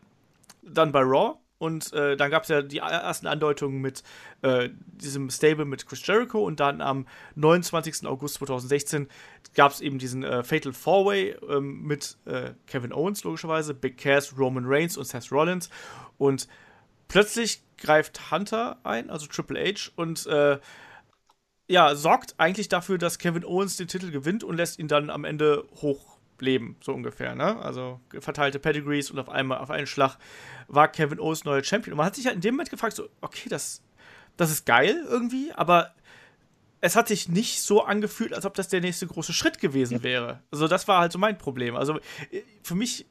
dann 0.64 0.92
bei 0.92 1.02
Raw 1.02 1.38
Und 1.60 1.92
äh, 1.94 2.16
dann 2.16 2.30
gab 2.30 2.44
es 2.44 2.50
ja 2.50 2.62
die 2.62 2.78
ersten 2.78 3.28
Andeutungen 3.28 3.82
mit 3.82 4.04
äh, 4.42 4.70
diesem 4.86 5.30
Stable 5.30 5.66
mit 5.66 5.88
Chris 5.88 6.06
Jericho. 6.06 6.44
Und 6.44 6.60
dann 6.60 6.82
am 6.82 7.08
29. 7.36 8.06
August 8.06 8.36
2016 8.36 9.08
gab 9.56 9.72
es 9.72 9.82
eben 9.82 9.98
diesen 9.98 10.24
äh, 10.24 10.44
Fatal 10.44 10.74
Four-Way 10.74 11.38
ähm, 11.50 11.82
mit 11.84 12.18
äh, 12.26 12.52
Kevin 12.68 12.94
Owens, 12.94 13.24
logischerweise, 13.24 13.74
Big 13.74 13.98
Cass, 13.98 14.38
Roman 14.38 14.66
Reigns 14.68 14.98
und 14.98 15.06
Seth 15.06 15.32
Rollins. 15.32 15.70
Und 16.18 16.48
plötzlich 17.08 17.64
greift 17.78 18.32
Hunter 18.32 18.78
ein, 18.84 19.10
also 19.10 19.28
Triple 19.28 19.60
H, 19.60 19.92
und 19.96 20.26
äh, 20.28 20.60
ja, 21.68 21.96
sorgt 21.96 22.36
eigentlich 22.38 22.70
dafür, 22.70 22.98
dass 22.98 23.20
Kevin 23.20 23.44
Owens 23.44 23.78
den 23.78 23.88
Titel 23.88 24.12
gewinnt 24.12 24.44
und 24.44 24.56
lässt 24.56 24.80
ihn 24.80 24.88
dann 24.88 25.10
am 25.10 25.26
Ende 25.26 25.66
hochleben, 26.38 26.76
so 26.82 26.94
ungefähr, 26.94 27.36
ne? 27.36 27.58
Also 27.60 28.00
verteilte 28.20 28.60
Pedigrees 28.60 29.12
und 29.12 29.20
auf 29.20 29.30
einmal, 29.30 29.60
auf 29.60 29.70
einen 29.70 29.88
Schlag 29.88 30.18
war 30.68 30.88
Kevin 30.88 31.20
Owens 31.20 31.46
neuer 31.46 31.64
Champion. 31.64 31.94
Und 31.94 31.98
man 31.98 32.06
hat 32.06 32.16
sich 32.16 32.26
halt 32.26 32.36
in 32.36 32.42
dem 32.42 32.56
Moment 32.56 32.70
gefragt, 32.70 32.96
so, 32.96 33.10
okay, 33.22 33.50
das, 33.50 33.82
das 34.38 34.52
ist 34.52 34.66
geil 34.66 35.04
irgendwie, 35.10 35.52
aber 35.54 35.94
es 36.80 36.96
hat 36.96 37.08
sich 37.08 37.28
nicht 37.28 37.62
so 37.62 37.84
angefühlt, 37.84 38.34
als 38.34 38.46
ob 38.46 38.54
das 38.54 38.68
der 38.68 38.82
nächste 38.82 39.08
große 39.08 39.34
Schritt 39.34 39.60
gewesen 39.60 40.04
wäre. 40.04 40.42
Also 40.52 40.68
das 40.68 40.88
war 40.88 41.00
halt 41.00 41.12
so 41.12 41.18
mein 41.18 41.38
Problem. 41.38 41.76
Also 41.76 41.98
äh, 42.32 42.44
für 42.62 42.76
mich 42.76 43.08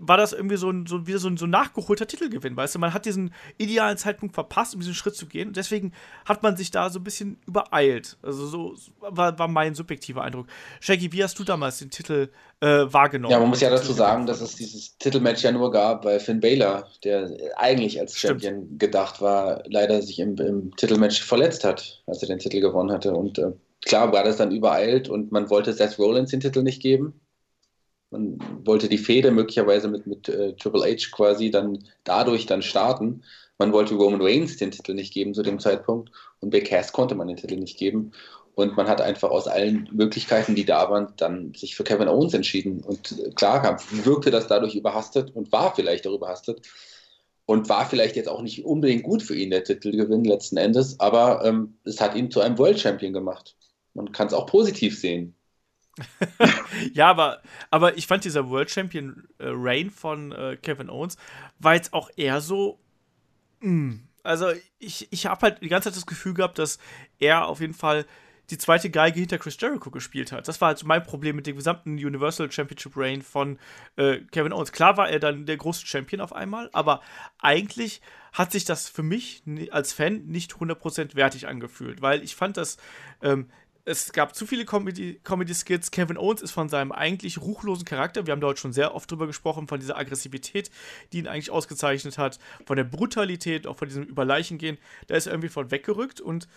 war 0.00 0.16
das 0.16 0.32
irgendwie 0.32 0.56
so 0.56 0.70
ein, 0.70 0.86
so, 0.86 1.06
wieder 1.06 1.18
so 1.18 1.28
ein, 1.28 1.36
so 1.36 1.46
ein 1.46 1.50
nachgeholter 1.50 2.06
Titelgewinn, 2.06 2.56
weißt 2.56 2.74
du? 2.74 2.78
Man 2.78 2.92
hat 2.92 3.06
diesen 3.06 3.32
idealen 3.58 3.96
Zeitpunkt 3.96 4.34
verpasst, 4.34 4.74
um 4.74 4.80
diesen 4.80 4.94
Schritt 4.94 5.14
zu 5.14 5.26
gehen. 5.26 5.48
Und 5.48 5.56
deswegen 5.56 5.92
hat 6.24 6.42
man 6.42 6.56
sich 6.56 6.70
da 6.70 6.90
so 6.90 6.98
ein 6.98 7.04
bisschen 7.04 7.38
übereilt. 7.46 8.16
Also 8.22 8.46
so 8.46 8.74
war, 9.00 9.38
war 9.38 9.48
mein 9.48 9.74
subjektiver 9.74 10.22
Eindruck. 10.22 10.46
Shaggy, 10.80 11.12
wie 11.12 11.22
hast 11.22 11.38
du 11.38 11.44
damals 11.44 11.78
den 11.78 11.90
Titel 11.90 12.30
äh, 12.60 12.66
wahrgenommen? 12.66 13.30
Ja, 13.30 13.38
man 13.38 13.48
muss 13.48 13.60
ja 13.60 13.70
dazu 13.70 13.92
sagen, 13.92 14.26
dass 14.26 14.40
es 14.40 14.56
dieses 14.56 14.98
Titelmatch 14.98 15.44
ja 15.44 15.52
nur 15.52 15.70
gab 15.70 16.02
bei 16.02 16.18
Finn 16.18 16.40
Balor, 16.40 16.88
der 17.04 17.30
eigentlich 17.56 18.00
als 18.00 18.18
Champion 18.18 18.64
Stimmt. 18.64 18.80
gedacht 18.80 19.20
war, 19.20 19.62
leider 19.66 20.02
sich 20.02 20.18
im, 20.18 20.36
im, 20.36 20.74
Titelmatch 20.76 21.22
verletzt 21.22 21.64
hat, 21.64 22.02
als 22.06 22.22
er 22.22 22.28
den 22.28 22.40
Titel 22.40 22.60
gewonnen 22.60 22.90
hatte. 22.90 23.12
Und 23.12 23.38
äh, 23.38 23.52
klar 23.84 24.12
war 24.12 24.24
das 24.24 24.38
dann 24.38 24.50
übereilt 24.50 25.08
und 25.08 25.30
man 25.30 25.50
wollte 25.50 25.72
Seth 25.72 25.98
Rollins 25.98 26.30
den 26.30 26.40
Titel 26.40 26.62
nicht 26.62 26.82
geben 26.82 27.20
man 28.14 28.38
wollte 28.64 28.88
die 28.88 28.98
Fehde 28.98 29.30
möglicherweise 29.32 29.88
mit, 29.88 30.06
mit 30.06 30.28
äh, 30.28 30.54
Triple 30.54 30.84
H 30.84 31.08
quasi 31.10 31.50
dann 31.50 31.84
dadurch 32.04 32.46
dann 32.46 32.62
starten. 32.62 33.22
Man 33.58 33.72
wollte 33.72 33.94
Roman 33.94 34.22
Reigns 34.22 34.56
den 34.56 34.70
Titel 34.70 34.94
nicht 34.94 35.12
geben 35.12 35.34
zu 35.34 35.42
dem 35.42 35.58
Zeitpunkt 35.58 36.10
und 36.40 36.50
Big 36.50 36.66
Cass 36.66 36.92
konnte 36.92 37.14
man 37.14 37.28
den 37.28 37.36
Titel 37.36 37.56
nicht 37.56 37.78
geben. 37.78 38.12
Und 38.54 38.76
man 38.76 38.86
hat 38.86 39.00
einfach 39.00 39.30
aus 39.30 39.48
allen 39.48 39.88
Möglichkeiten, 39.92 40.54
die 40.54 40.64
da 40.64 40.88
waren, 40.88 41.12
dann 41.16 41.54
sich 41.54 41.74
für 41.74 41.82
Kevin 41.82 42.06
Owens 42.06 42.34
entschieden. 42.34 42.84
Und 42.84 43.18
äh, 43.18 43.30
klar 43.30 43.80
wirkte 44.04 44.30
das 44.30 44.46
dadurch 44.46 44.76
überhastet 44.76 45.34
und 45.34 45.50
war 45.50 45.74
vielleicht 45.74 46.06
auch 46.06 46.14
überhastet. 46.14 46.62
Und 47.46 47.68
war 47.68 47.84
vielleicht 47.84 48.16
jetzt 48.16 48.28
auch 48.28 48.40
nicht 48.40 48.64
unbedingt 48.64 49.02
gut 49.02 49.22
für 49.22 49.34
ihn, 49.34 49.50
der 49.50 49.64
Titelgewinn 49.64 50.24
letzten 50.24 50.56
Endes, 50.56 50.98
aber 50.98 51.44
ähm, 51.44 51.76
es 51.84 52.00
hat 52.00 52.14
ihn 52.14 52.30
zu 52.30 52.40
einem 52.40 52.56
World 52.56 52.80
Champion 52.80 53.12
gemacht. 53.12 53.54
Man 53.92 54.12
kann 54.12 54.28
es 54.28 54.32
auch 54.32 54.46
positiv 54.46 54.98
sehen. 54.98 55.34
Ja, 56.92 57.08
aber, 57.08 57.42
aber 57.70 57.96
ich 57.96 58.06
fand 58.06 58.24
dieser 58.24 58.48
World 58.48 58.70
Champion 58.70 59.28
äh, 59.38 59.46
Reign 59.48 59.90
von 59.90 60.32
äh, 60.32 60.56
Kevin 60.60 60.90
Owens 60.90 61.16
war 61.58 61.74
jetzt 61.74 61.92
auch 61.92 62.10
eher 62.16 62.40
so. 62.40 62.78
Mh. 63.60 63.70
Mm, 63.70 64.08
also 64.22 64.46
ich, 64.78 65.06
ich 65.12 65.26
habe 65.26 65.42
halt 65.42 65.62
die 65.62 65.68
ganze 65.68 65.90
Zeit 65.90 65.96
das 65.96 66.06
Gefühl 66.06 66.32
gehabt, 66.32 66.58
dass 66.58 66.78
er 67.18 67.46
auf 67.46 67.60
jeden 67.60 67.74
Fall 67.74 68.06
die 68.50 68.58
zweite 68.58 68.90
Geige 68.90 69.20
hinter 69.20 69.38
Chris 69.38 69.56
Jericho 69.58 69.90
gespielt 69.90 70.32
hat. 70.32 70.48
Das 70.48 70.60
war 70.60 70.68
halt 70.68 70.78
so 70.78 70.86
mein 70.86 71.02
Problem 71.02 71.36
mit 71.36 71.46
dem 71.46 71.56
gesamten 71.56 71.92
Universal 71.92 72.50
Championship 72.50 72.92
Reign 72.96 73.22
von 73.22 73.58
äh, 73.96 74.18
Kevin 74.32 74.52
Owens. 74.52 74.72
Klar 74.72 74.96
war 74.96 75.08
er 75.08 75.18
dann 75.18 75.46
der 75.46 75.56
große 75.56 75.86
Champion 75.86 76.20
auf 76.20 76.32
einmal, 76.32 76.68
aber 76.72 77.00
eigentlich 77.38 78.02
hat 78.32 78.52
sich 78.52 78.64
das 78.64 78.88
für 78.88 79.02
mich 79.02 79.42
als 79.70 79.92
Fan 79.92 80.26
nicht 80.26 80.52
100% 80.52 81.14
wertig 81.14 81.46
angefühlt, 81.46 82.02
weil 82.02 82.22
ich 82.22 82.34
fand, 82.34 82.56
dass 82.56 82.76
ähm, 83.22 83.48
es 83.84 84.12
gab 84.12 84.34
zu 84.34 84.46
viele 84.46 84.64
Comedy-Skits. 84.64 85.22
Comedy 85.24 85.54
Kevin 85.90 86.18
Owens 86.18 86.42
ist 86.42 86.52
von 86.52 86.68
seinem 86.68 86.92
eigentlich 86.92 87.40
ruchlosen 87.40 87.84
Charakter, 87.84 88.26
wir 88.26 88.32
haben 88.32 88.40
dort 88.40 88.58
schon 88.58 88.72
sehr 88.72 88.94
oft 88.94 89.10
drüber 89.10 89.26
gesprochen, 89.26 89.68
von 89.68 89.80
dieser 89.80 89.98
Aggressivität, 89.98 90.70
die 91.12 91.18
ihn 91.18 91.28
eigentlich 91.28 91.50
ausgezeichnet 91.50 92.18
hat, 92.18 92.38
von 92.66 92.76
der 92.76 92.84
Brutalität, 92.84 93.66
auch 93.66 93.76
von 93.76 93.88
diesem 93.88 94.04
Überleichengehen, 94.04 94.78
da 95.06 95.16
ist 95.16 95.26
er 95.26 95.32
irgendwie 95.32 95.50
von 95.50 95.70
weggerückt 95.70 96.20
und 96.20 96.48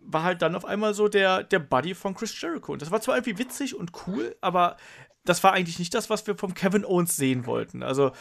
war 0.00 0.24
halt 0.24 0.42
dann 0.42 0.54
auf 0.54 0.64
einmal 0.64 0.94
so 0.94 1.08
der, 1.08 1.44
der 1.44 1.60
Buddy 1.60 1.94
von 1.94 2.14
Chris 2.14 2.38
Jericho. 2.38 2.72
Und 2.72 2.82
das 2.82 2.90
war 2.90 3.00
zwar 3.00 3.16
irgendwie 3.16 3.38
witzig 3.38 3.74
und 3.74 3.92
cool, 4.06 4.36
aber 4.40 4.76
das 5.24 5.44
war 5.44 5.52
eigentlich 5.52 5.78
nicht 5.78 5.94
das, 5.94 6.10
was 6.10 6.26
wir 6.26 6.36
vom 6.36 6.54
Kevin 6.54 6.84
Owens 6.84 7.16
sehen 7.16 7.46
wollten. 7.46 7.82
Also 7.82 8.12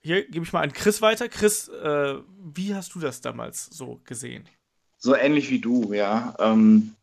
hier 0.00 0.24
gebe 0.28 0.44
ich 0.44 0.52
mal 0.52 0.62
an 0.62 0.72
Chris 0.72 1.02
weiter. 1.02 1.28
Chris, 1.28 1.68
äh, 1.68 2.14
wie 2.38 2.74
hast 2.74 2.94
du 2.94 3.00
das 3.00 3.20
damals 3.20 3.66
so 3.66 4.00
gesehen? 4.04 4.48
So 4.98 5.16
ähnlich 5.16 5.50
wie 5.50 5.58
du, 5.58 5.92
ja. 5.92 6.34
Ähm, 6.38 6.94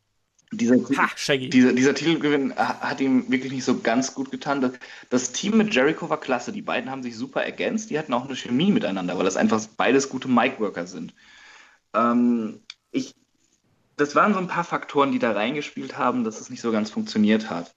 dieser, 0.52 0.76
ha, 0.98 1.10
dieser, 1.36 1.72
dieser, 1.72 1.94
Titelgewinn 1.94 2.54
hat 2.56 3.00
ihm 3.00 3.30
wirklich 3.30 3.52
nicht 3.52 3.64
so 3.64 3.78
ganz 3.78 4.14
gut 4.14 4.30
getan. 4.30 4.60
Das, 4.60 4.72
das, 5.08 5.32
Team 5.32 5.56
mit 5.56 5.74
Jericho 5.74 6.10
war 6.10 6.20
klasse. 6.20 6.52
Die 6.52 6.62
beiden 6.62 6.90
haben 6.90 7.02
sich 7.02 7.16
super 7.16 7.42
ergänzt. 7.42 7.90
Die 7.90 7.98
hatten 7.98 8.12
auch 8.12 8.26
eine 8.26 8.36
Chemie 8.36 8.70
miteinander, 8.70 9.16
weil 9.16 9.24
das 9.24 9.36
einfach 9.36 9.64
beides 9.76 10.10
gute 10.10 10.28
Mic-Worker 10.28 10.86
sind. 10.86 11.14
Ähm, 11.94 12.60
ich, 12.90 13.14
das 13.96 14.14
waren 14.14 14.34
so 14.34 14.40
ein 14.40 14.46
paar 14.46 14.64
Faktoren, 14.64 15.10
die 15.10 15.18
da 15.18 15.32
reingespielt 15.32 15.96
haben, 15.96 16.22
dass 16.22 16.40
es 16.40 16.50
nicht 16.50 16.60
so 16.60 16.70
ganz 16.70 16.90
funktioniert 16.90 17.48
hat. 17.48 17.74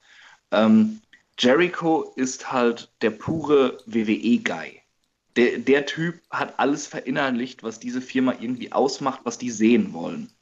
Ähm, 0.51 1.01
Jericho 1.39 2.13
ist 2.15 2.51
halt 2.51 2.91
der 3.01 3.11
pure 3.11 3.77
WWE-Guy. 3.85 4.81
Der, 5.37 5.59
der 5.59 5.85
Typ 5.85 6.21
hat 6.29 6.59
alles 6.59 6.87
verinnerlicht, 6.87 7.63
was 7.63 7.79
diese 7.79 8.01
Firma 8.01 8.35
irgendwie 8.39 8.71
ausmacht, 8.71 9.21
was 9.23 9.37
die 9.37 9.49
sehen 9.49 9.93
wollen 9.93 10.34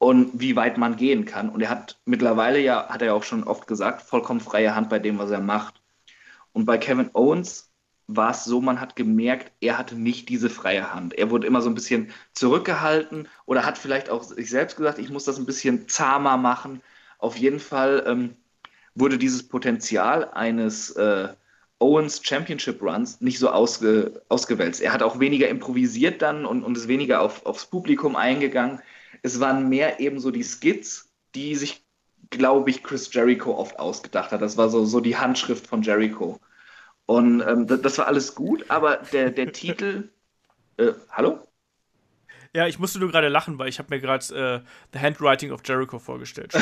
und 0.00 0.40
wie 0.40 0.56
weit 0.56 0.78
man 0.78 0.96
gehen 0.96 1.26
kann. 1.26 1.50
Und 1.50 1.60
er 1.60 1.68
hat 1.68 2.00
mittlerweile 2.06 2.58
ja, 2.58 2.88
hat 2.88 3.02
er 3.02 3.08
ja 3.08 3.12
auch 3.12 3.22
schon 3.22 3.44
oft 3.44 3.66
gesagt, 3.66 4.00
vollkommen 4.00 4.40
freie 4.40 4.74
Hand 4.74 4.88
bei 4.88 4.98
dem, 4.98 5.18
was 5.18 5.30
er 5.30 5.40
macht. 5.40 5.82
Und 6.52 6.64
bei 6.64 6.78
Kevin 6.78 7.10
Owens 7.12 7.70
war 8.06 8.30
es 8.30 8.44
so, 8.44 8.62
man 8.62 8.80
hat 8.80 8.96
gemerkt, 8.96 9.52
er 9.60 9.76
hatte 9.76 9.96
nicht 9.96 10.30
diese 10.30 10.48
freie 10.48 10.94
Hand. 10.94 11.12
Er 11.18 11.30
wurde 11.30 11.46
immer 11.46 11.60
so 11.60 11.68
ein 11.68 11.74
bisschen 11.74 12.12
zurückgehalten 12.32 13.28
oder 13.44 13.66
hat 13.66 13.76
vielleicht 13.76 14.08
auch 14.08 14.22
sich 14.22 14.48
selbst 14.48 14.78
gesagt, 14.78 14.98
ich 14.98 15.10
muss 15.10 15.26
das 15.26 15.36
ein 15.36 15.44
bisschen 15.44 15.86
zahmer 15.86 16.38
machen. 16.38 16.80
Auf 17.18 17.36
jeden 17.36 17.60
Fall 17.60 18.02
ähm, 18.06 18.36
wurde 18.94 19.18
dieses 19.18 19.46
Potenzial 19.48 20.30
eines 20.32 20.92
äh, 20.92 21.28
Owens 21.78 22.22
Championship 22.24 22.80
Runs 22.80 23.20
nicht 23.20 23.38
so 23.38 23.50
ausge, 23.50 24.22
ausgewälzt. 24.30 24.80
Er 24.80 24.94
hat 24.94 25.02
auch 25.02 25.20
weniger 25.20 25.48
improvisiert 25.48 26.22
dann 26.22 26.46
und, 26.46 26.64
und 26.64 26.74
ist 26.78 26.88
weniger 26.88 27.20
auf, 27.20 27.44
aufs 27.44 27.66
Publikum 27.66 28.16
eingegangen. 28.16 28.80
Es 29.22 29.40
waren 29.40 29.68
mehr 29.68 30.00
eben 30.00 30.20
so 30.20 30.30
die 30.30 30.44
Skits, 30.44 31.12
die 31.34 31.54
sich, 31.54 31.84
glaube 32.30 32.70
ich, 32.70 32.82
Chris 32.82 33.12
Jericho 33.12 33.56
oft 33.56 33.78
ausgedacht 33.78 34.32
hat. 34.32 34.42
Das 34.42 34.56
war 34.56 34.68
so, 34.68 34.84
so 34.84 35.00
die 35.00 35.16
Handschrift 35.16 35.66
von 35.66 35.82
Jericho. 35.82 36.40
Und 37.06 37.40
ähm, 37.40 37.66
das, 37.66 37.82
das, 37.82 37.98
war 37.98 38.06
alles 38.06 38.34
gut, 38.34 38.64
aber 38.68 38.98
der, 39.12 39.30
der 39.30 39.52
Titel. 39.52 40.10
Äh, 40.76 40.92
hallo? 41.10 41.40
Ja, 42.54 42.66
ich 42.66 42.78
musste 42.78 42.98
nur 42.98 43.10
gerade 43.10 43.28
lachen, 43.28 43.58
weil 43.58 43.68
ich 43.68 43.78
habe 43.78 43.94
mir 43.94 44.00
gerade 44.00 44.64
äh, 44.64 44.66
The 44.92 44.98
Handwriting 44.98 45.52
of 45.52 45.60
Jericho 45.64 45.98
vorgestellt. 45.98 46.52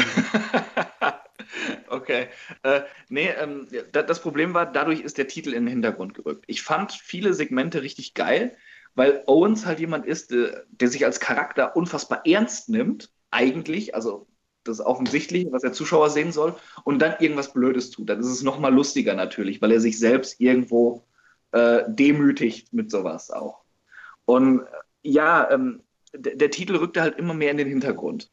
okay. 1.89 2.29
Äh, 2.63 2.83
nee, 3.09 3.29
ähm, 3.29 3.69
das 3.93 4.21
Problem 4.21 4.53
war, 4.53 4.67
dadurch 4.71 5.01
ist 5.01 5.17
der 5.17 5.29
Titel 5.29 5.55
in 5.55 5.65
den 5.65 5.69
Hintergrund 5.69 6.15
gerückt. 6.15 6.45
Ich 6.47 6.63
fand 6.63 6.93
viele 6.93 7.33
Segmente 7.33 7.83
richtig 7.83 8.13
geil 8.15 8.57
weil 8.95 9.23
Owens 9.27 9.67
halt 9.67 9.81
jemand 9.81 10.07
ist, 10.07 10.31
der, 10.31 10.39
äh, 10.39 10.63
der 10.71 10.89
sich 10.89 11.05
als 11.05 11.21
Charakter 11.21 11.77
unfassbar 11.77 12.23
ernst 12.27 12.69
nimmt, 12.69 13.13
eigentlich, 13.31 13.95
also 13.95 14.27
das 14.65 14.81
ist 14.81 14.85
offensichtlich, 14.85 15.47
was 15.51 15.63
der 15.63 15.73
Zuschauer 15.73 16.11
sehen 16.11 16.33
soll, 16.33 16.55
und 16.85 17.01
dann 17.01 17.15
irgendwas 17.21 17.53
Blödes 17.53 17.91
tut. 17.91 18.09
Dann 18.09 18.21
ist 18.21 18.27
es 18.27 18.43
nochmal 18.43 18.73
lustiger 18.73 19.15
natürlich, 19.15 19.63
weil 19.63 19.73
er 19.73 19.81
sich 19.81 19.99
selbst 19.99 20.41
irgendwo 20.41 21.05
äh, 21.53 21.85
demütigt 21.89 22.73
mit 22.73 22.91
sowas 22.91 23.31
auch. 23.31 23.65
Und 24.25 24.61
äh, 24.61 24.65
ja, 25.03 25.51
ähm, 25.51 25.83
der 26.15 26.51
Titel 26.51 26.77
rückte 26.77 27.03
halt 27.03 27.19
immer 27.19 27.35
mehr 27.35 27.51
in 27.51 27.57
den 27.59 27.69
Hintergrund. 27.69 28.31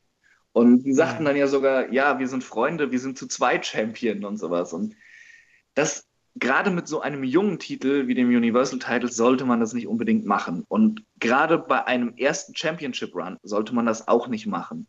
Und 0.54 0.84
die 0.84 0.94
sagten 0.94 1.26
dann 1.26 1.36
ja 1.36 1.48
sogar, 1.48 1.92
ja, 1.92 2.20
wir 2.20 2.30
sind 2.30 2.44
Freunde, 2.44 2.92
wir 2.92 3.00
sind 3.00 3.18
zu 3.18 3.28
zweit 3.28 3.66
Champion 3.66 4.24
und 4.24 4.38
sowas. 4.38 4.72
Und 4.72 4.96
das 5.74 6.08
gerade 6.36 6.70
mit 6.70 6.88
so 6.88 7.02
einem 7.02 7.24
jungen 7.24 7.60
Titel 7.60 8.08
wie 8.08 8.14
dem 8.14 8.28
Universal 8.28 8.80
Title 8.80 9.10
sollte 9.10 9.46
man 9.46 9.60
das 9.60 9.74
nicht 9.74 9.88
unbedingt 9.88 10.26
machen. 10.26 10.66
Und 10.68 11.04
gerade 11.20 11.58
bei 11.58 11.86
einem 11.86 12.14
ersten 12.18 12.56
Championship 12.56 13.16
Run 13.16 13.38
sollte 13.42 13.74
man 13.74 13.86
das 13.86 14.08
auch 14.08 14.28
nicht 14.28 14.46
machen. 14.46 14.88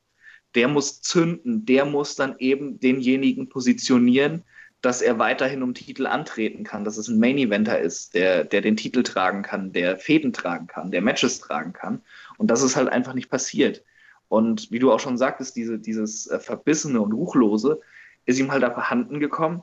Der 0.54 0.68
muss 0.68 1.02
zünden, 1.02 1.64
der 1.64 1.84
muss 1.84 2.16
dann 2.16 2.36
eben 2.38 2.80
denjenigen 2.80 3.48
positionieren, 3.48 4.44
dass 4.80 5.02
er 5.02 5.18
weiterhin 5.18 5.62
um 5.62 5.74
Titel 5.74 6.06
antreten 6.06 6.64
kann, 6.64 6.84
dass 6.84 6.96
es 6.96 7.08
ein 7.08 7.18
Main 7.18 7.38
Eventer 7.38 7.78
ist, 7.78 8.14
der, 8.14 8.44
der 8.44 8.60
den 8.60 8.76
Titel 8.76 9.02
tragen 9.02 9.42
kann, 9.42 9.72
der 9.72 9.96
Fäden 9.96 10.32
tragen 10.32 10.66
kann, 10.66 10.90
der 10.90 11.02
Matches 11.02 11.38
tragen 11.38 11.72
kann. 11.72 12.02
Und 12.38 12.50
das 12.50 12.62
ist 12.62 12.76
halt 12.76 12.88
einfach 12.88 13.14
nicht 13.14 13.30
passiert. 13.30 13.84
Und 14.28 14.70
wie 14.70 14.78
du 14.78 14.92
auch 14.92 15.00
schon 15.00 15.18
sagtest, 15.18 15.56
diese, 15.56 15.78
dieses 15.78 16.26
äh, 16.26 16.40
Verbissene 16.40 17.00
und 17.00 17.12
Ruchlose 17.12 17.80
ist 18.24 18.38
ihm 18.38 18.50
halt 18.50 18.62
da 18.62 18.70
vorhanden 18.72 19.20
gekommen 19.20 19.62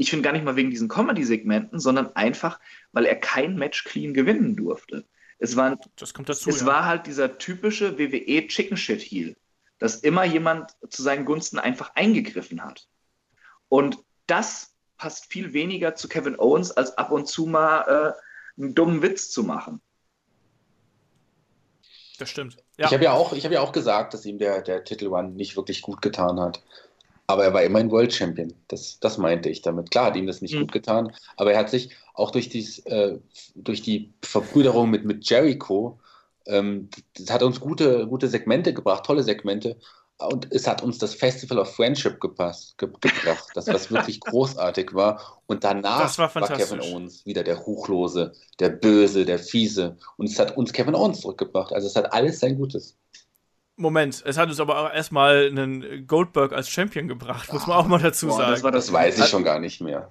ich 0.00 0.08
finde 0.08 0.24
gar 0.24 0.32
nicht 0.32 0.46
mal 0.46 0.56
wegen 0.56 0.70
diesen 0.70 0.88
Comedy-Segmenten, 0.88 1.78
sondern 1.78 2.16
einfach, 2.16 2.58
weil 2.92 3.04
er 3.04 3.16
kein 3.16 3.56
Match 3.56 3.84
clean 3.84 4.14
gewinnen 4.14 4.56
durfte. 4.56 5.04
Es, 5.38 5.56
war, 5.56 5.78
das 5.96 6.14
kommt 6.14 6.30
dazu, 6.30 6.48
es 6.48 6.60
ja. 6.60 6.66
war 6.66 6.86
halt 6.86 7.06
dieser 7.06 7.36
typische 7.36 7.98
WWE 7.98 8.46
Chicken 8.46 8.78
Shit 8.78 9.02
Heel, 9.02 9.36
dass 9.78 9.96
immer 9.96 10.24
jemand 10.24 10.70
zu 10.88 11.02
seinen 11.02 11.26
Gunsten 11.26 11.58
einfach 11.58 11.94
eingegriffen 11.96 12.64
hat. 12.64 12.88
Und 13.68 13.98
das 14.26 14.74
passt 14.96 15.26
viel 15.26 15.52
weniger 15.52 15.94
zu 15.94 16.08
Kevin 16.08 16.38
Owens, 16.38 16.70
als 16.70 16.96
ab 16.96 17.10
und 17.12 17.28
zu 17.28 17.44
mal 17.44 18.14
äh, 18.16 18.60
einen 18.62 18.74
dummen 18.74 19.02
Witz 19.02 19.30
zu 19.30 19.44
machen. 19.44 19.82
Das 22.18 22.30
stimmt. 22.30 22.56
Ja. 22.78 22.86
Ich 22.86 22.94
habe 22.94 23.04
ja, 23.04 23.12
auch, 23.12 23.32
hab 23.32 23.52
ja 23.52 23.60
auch 23.60 23.72
gesagt, 23.72 24.14
dass 24.14 24.24
ihm 24.24 24.38
der, 24.38 24.62
der 24.62 24.82
Titel 24.82 25.08
One 25.08 25.32
nicht 25.32 25.56
wirklich 25.56 25.82
gut 25.82 26.00
getan 26.00 26.40
hat. 26.40 26.62
Aber 27.30 27.44
er 27.44 27.54
war 27.54 27.62
immerhin 27.62 27.90
World 27.90 28.12
Champion. 28.12 28.52
Das, 28.68 28.98
das 28.98 29.16
meinte 29.16 29.48
ich 29.48 29.62
damit. 29.62 29.90
Klar 29.90 30.06
hat 30.06 30.16
ihm 30.16 30.26
das 30.26 30.42
nicht 30.42 30.54
mhm. 30.54 30.60
gut 30.60 30.72
getan, 30.72 31.12
aber 31.36 31.52
er 31.52 31.60
hat 31.60 31.70
sich 31.70 31.90
auch 32.14 32.32
durch, 32.32 32.48
dies, 32.48 32.80
äh, 32.86 33.18
durch 33.54 33.82
die 33.82 34.12
Verbrüderung 34.22 34.90
mit, 34.90 35.04
mit 35.04 35.28
Jericho, 35.28 36.00
ähm, 36.46 36.88
das 37.16 37.30
hat 37.30 37.44
uns 37.44 37.60
gute, 37.60 38.08
gute 38.08 38.26
Segmente 38.26 38.74
gebracht, 38.74 39.06
tolle 39.06 39.22
Segmente 39.22 39.76
und 40.18 40.52
es 40.52 40.66
hat 40.66 40.82
uns 40.82 40.98
das 40.98 41.14
Festival 41.14 41.58
of 41.58 41.74
Friendship 41.74 42.20
gepasst, 42.20 42.76
ge 42.78 42.88
gebracht, 43.00 43.48
das 43.54 43.66
was 43.68 43.90
wirklich 43.90 44.20
großartig 44.20 44.92
war. 44.92 45.40
Und 45.46 45.64
danach 45.64 46.18
war, 46.18 46.34
war, 46.34 46.48
Kevin 46.48 46.80
Owens 46.80 47.24
wieder 47.24 47.42
der 47.42 47.56
Ruchlose, 47.56 48.32
der 48.58 48.70
Böse, 48.70 49.24
der 49.24 49.38
Fiese. 49.38 49.96
Und 50.16 50.28
es 50.28 50.38
hat 50.38 50.56
uns 50.56 50.72
Kevin 50.72 50.94
Owens 50.94 51.20
zurückgebracht. 51.20 51.72
Also 51.72 51.86
es 51.86 51.96
hat 51.96 52.12
alles 52.12 52.40
sein 52.40 52.56
Gutes. 52.56 52.96
Moment, 53.80 54.22
es 54.26 54.36
hat 54.36 54.48
uns 54.48 54.60
aber 54.60 54.78
auch 54.78 54.92
erstmal 54.92 55.46
einen 55.46 56.06
Goldberg 56.06 56.52
als 56.52 56.68
Champion 56.68 57.08
gebracht, 57.08 57.52
muss 57.52 57.66
man 57.66 57.76
auch 57.76 57.86
mal 57.86 58.00
dazu 58.00 58.26
Boah, 58.26 58.36
sagen. 58.36 58.50
Das, 58.52 58.62
das, 58.62 58.72
das 58.72 58.92
weiß 58.92 59.18
ich 59.18 59.26
schon 59.26 59.44
gar 59.44 59.58
nicht 59.58 59.80
mehr. 59.80 60.10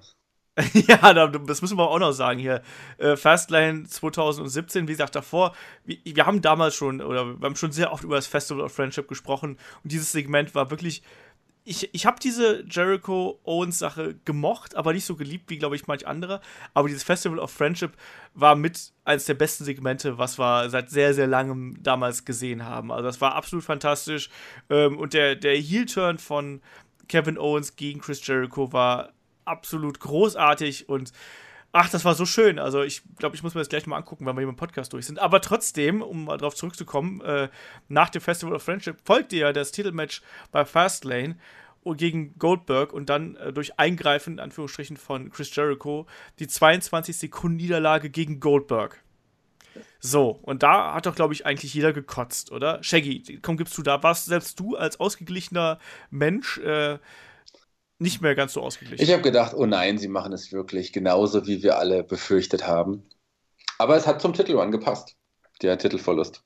ja, 0.88 1.28
das 1.28 1.62
müssen 1.62 1.78
wir 1.78 1.88
auch 1.88 1.98
noch 1.98 2.12
sagen 2.12 2.38
hier. 2.38 2.62
Äh, 2.98 3.16
Fastlane 3.16 3.84
2017, 3.84 4.88
wie 4.88 4.92
gesagt, 4.92 5.14
davor, 5.14 5.54
wir, 5.84 6.26
haben 6.26 6.42
damals 6.42 6.74
schon, 6.74 7.00
oder 7.00 7.38
wir 7.38 7.46
haben 7.46 7.56
schon 7.56 7.72
sehr 7.72 7.92
oft 7.92 8.04
über 8.04 8.16
das 8.16 8.26
Festival 8.26 8.62
of 8.62 8.72
Friendship 8.72 9.08
gesprochen 9.08 9.58
und 9.82 9.92
dieses 9.92 10.12
Segment 10.12 10.54
war 10.54 10.70
wirklich. 10.70 11.02
Ich, 11.64 11.92
ich 11.92 12.06
habe 12.06 12.18
diese 12.18 12.64
Jericho-Owens-Sache 12.68 14.16
gemocht, 14.24 14.74
aber 14.74 14.92
nicht 14.92 15.04
so 15.04 15.14
geliebt 15.14 15.50
wie, 15.50 15.58
glaube 15.58 15.76
ich, 15.76 15.86
manch 15.86 16.06
andere. 16.06 16.40
Aber 16.74 16.88
dieses 16.88 17.02
Festival 17.02 17.38
of 17.38 17.50
Friendship 17.50 17.92
war 18.34 18.56
mit 18.56 18.92
eines 19.04 19.26
der 19.26 19.34
besten 19.34 19.64
Segmente, 19.64 20.16
was 20.18 20.38
wir 20.38 20.70
seit 20.70 20.90
sehr, 20.90 21.12
sehr 21.14 21.26
langem 21.26 21.76
damals 21.82 22.24
gesehen 22.24 22.64
haben. 22.64 22.90
Also, 22.90 23.04
das 23.04 23.20
war 23.20 23.34
absolut 23.34 23.64
fantastisch. 23.64 24.30
Ähm, 24.70 24.98
und 24.98 25.12
der, 25.12 25.36
der 25.36 25.56
Heel-Turn 25.56 26.18
von 26.18 26.62
Kevin 27.08 27.38
Owens 27.38 27.76
gegen 27.76 28.00
Chris 28.00 28.26
Jericho 28.26 28.72
war 28.72 29.12
absolut 29.44 30.00
großartig 30.00 30.88
und 30.88 31.12
ach, 31.72 31.88
das 31.90 32.04
war 32.04 32.14
so 32.14 32.26
schön. 32.26 32.58
Also 32.58 32.82
ich 32.82 33.02
glaube, 33.18 33.36
ich 33.36 33.42
muss 33.42 33.54
mir 33.54 33.60
das 33.60 33.68
gleich 33.68 33.86
mal 33.86 33.96
angucken, 33.96 34.26
wenn 34.26 34.36
wir 34.36 34.40
hier 34.40 34.48
im 34.48 34.56
Podcast 34.56 34.92
durch 34.92 35.06
sind. 35.06 35.18
Aber 35.18 35.40
trotzdem, 35.40 36.02
um 36.02 36.24
mal 36.24 36.36
drauf 36.36 36.54
zurückzukommen, 36.54 37.20
äh, 37.20 37.48
nach 37.88 38.10
dem 38.10 38.22
Festival 38.22 38.54
of 38.54 38.62
Friendship 38.62 38.96
folgte 39.04 39.36
ja 39.36 39.52
das 39.52 39.72
Titelmatch 39.72 40.22
bei 40.52 40.64
Fastlane 40.64 41.36
gegen 41.84 42.38
Goldberg 42.38 42.92
und 42.92 43.08
dann 43.08 43.36
äh, 43.36 43.52
durch 43.52 43.78
Eingreifen, 43.78 44.34
in 44.34 44.40
Anführungsstrichen, 44.40 44.96
von 44.96 45.30
Chris 45.30 45.54
Jericho, 45.54 46.06
die 46.38 46.46
22 46.46 47.16
Sekunden 47.16 47.56
Niederlage 47.56 48.10
gegen 48.10 48.40
Goldberg. 48.40 49.02
So, 49.98 50.30
und 50.42 50.62
da 50.62 50.94
hat 50.94 51.06
doch, 51.06 51.14
glaube 51.14 51.34
ich, 51.34 51.46
eigentlich 51.46 51.74
jeder 51.74 51.92
gekotzt, 51.92 52.52
oder? 52.52 52.82
Shaggy, 52.82 53.38
komm, 53.42 53.56
gibst 53.56 53.76
du 53.78 53.82
da 53.82 54.02
was? 54.02 54.24
Selbst 54.24 54.58
du 54.58 54.76
als 54.76 54.98
ausgeglichener 54.98 55.78
Mensch, 56.10 56.58
äh, 56.58 56.98
nicht 58.00 58.22
mehr 58.22 58.34
ganz 58.34 58.54
so 58.54 58.62
ausgeglichen. 58.62 59.02
Ich 59.04 59.12
habe 59.12 59.22
gedacht, 59.22 59.54
oh 59.54 59.66
nein, 59.66 59.98
sie 59.98 60.08
machen 60.08 60.32
es 60.32 60.52
wirklich 60.52 60.92
genauso, 60.92 61.46
wie 61.46 61.62
wir 61.62 61.78
alle 61.78 62.02
befürchtet 62.02 62.66
haben. 62.66 63.08
Aber 63.78 63.96
es 63.96 64.06
hat 64.06 64.20
zum 64.20 64.32
Titel 64.32 64.58
angepasst, 64.58 65.16
der 65.62 65.78
Titelverlust. 65.78 66.42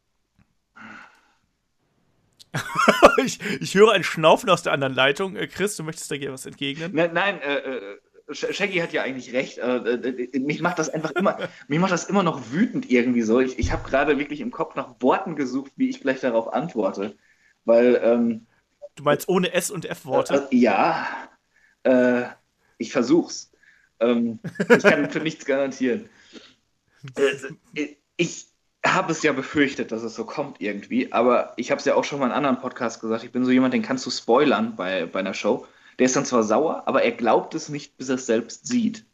ich, 3.24 3.40
ich, 3.60 3.74
höre 3.74 3.92
ein 3.92 4.04
Schnaufen 4.04 4.48
aus 4.48 4.62
der 4.62 4.72
anderen 4.72 4.94
Leitung. 4.94 5.36
Äh, 5.36 5.48
Chris, 5.48 5.76
du 5.76 5.82
möchtest 5.82 6.10
da 6.10 6.16
gerne 6.16 6.34
was 6.34 6.46
entgegnen? 6.46 6.92
Nein, 6.94 7.12
nein 7.12 7.40
äh, 7.40 7.56
äh, 7.56 7.98
Shaggy 8.30 8.78
hat 8.78 8.92
ja 8.92 9.02
eigentlich 9.02 9.32
recht. 9.32 9.58
Äh, 9.58 9.76
äh, 9.76 10.38
mich 10.38 10.60
macht 10.60 10.78
das 10.78 10.88
einfach 10.88 11.10
immer, 11.12 11.38
mich 11.68 11.78
macht 11.78 11.92
das 11.92 12.04
immer 12.04 12.22
noch 12.22 12.52
wütend 12.52 12.90
irgendwie 12.90 13.22
so. 13.22 13.40
Ich, 13.40 13.58
ich 13.58 13.72
habe 13.72 13.88
gerade 13.88 14.18
wirklich 14.18 14.40
im 14.40 14.50
Kopf 14.50 14.76
nach 14.76 14.94
Worten 15.00 15.36
gesucht, 15.36 15.72
wie 15.76 15.88
ich 15.88 16.00
gleich 16.00 16.20
darauf 16.20 16.52
antworte. 16.52 17.16
Weil. 17.64 18.00
Ähm, 18.02 18.46
du 18.94 19.02
meinst 19.02 19.28
ohne 19.28 19.52
S 19.52 19.70
und 19.70 19.84
F-Worte? 19.84 20.46
ja, 20.50 21.06
äh, 21.84 22.24
ich 22.78 22.92
versuch's. 22.92 23.50
Ähm, 24.00 24.40
ich 24.68 24.82
kann 24.82 25.10
für 25.10 25.20
nichts 25.20 25.44
garantieren. 25.44 26.08
Äh, 27.74 27.96
ich 28.16 28.46
habe 28.82 29.12
es 29.12 29.22
ja 29.22 29.32
befürchtet, 29.32 29.92
dass 29.92 30.02
es 30.02 30.14
so 30.14 30.24
kommt 30.24 30.62
irgendwie, 30.62 31.12
aber 31.12 31.52
ich 31.56 31.70
habe 31.70 31.78
es 31.78 31.84
ja 31.84 31.94
auch 31.94 32.04
schon 32.04 32.18
mal 32.18 32.26
in 32.26 32.32
anderen 32.32 32.60
Podcast 32.60 33.00
gesagt. 33.02 33.24
Ich 33.24 33.30
bin 33.30 33.44
so 33.44 33.50
jemand, 33.50 33.74
den 33.74 33.82
kannst 33.82 34.06
du 34.06 34.10
spoilern 34.10 34.74
bei, 34.74 35.04
bei 35.04 35.20
einer 35.20 35.34
Show. 35.34 35.66
Der 35.98 36.06
ist 36.06 36.16
dann 36.16 36.24
zwar 36.24 36.42
sauer, 36.42 36.82
aber 36.86 37.02
er 37.02 37.12
glaubt 37.12 37.54
es 37.54 37.68
nicht, 37.68 37.98
bis 37.98 38.08
er 38.08 38.14
es 38.14 38.24
selbst 38.24 38.66
sieht. 38.66 39.04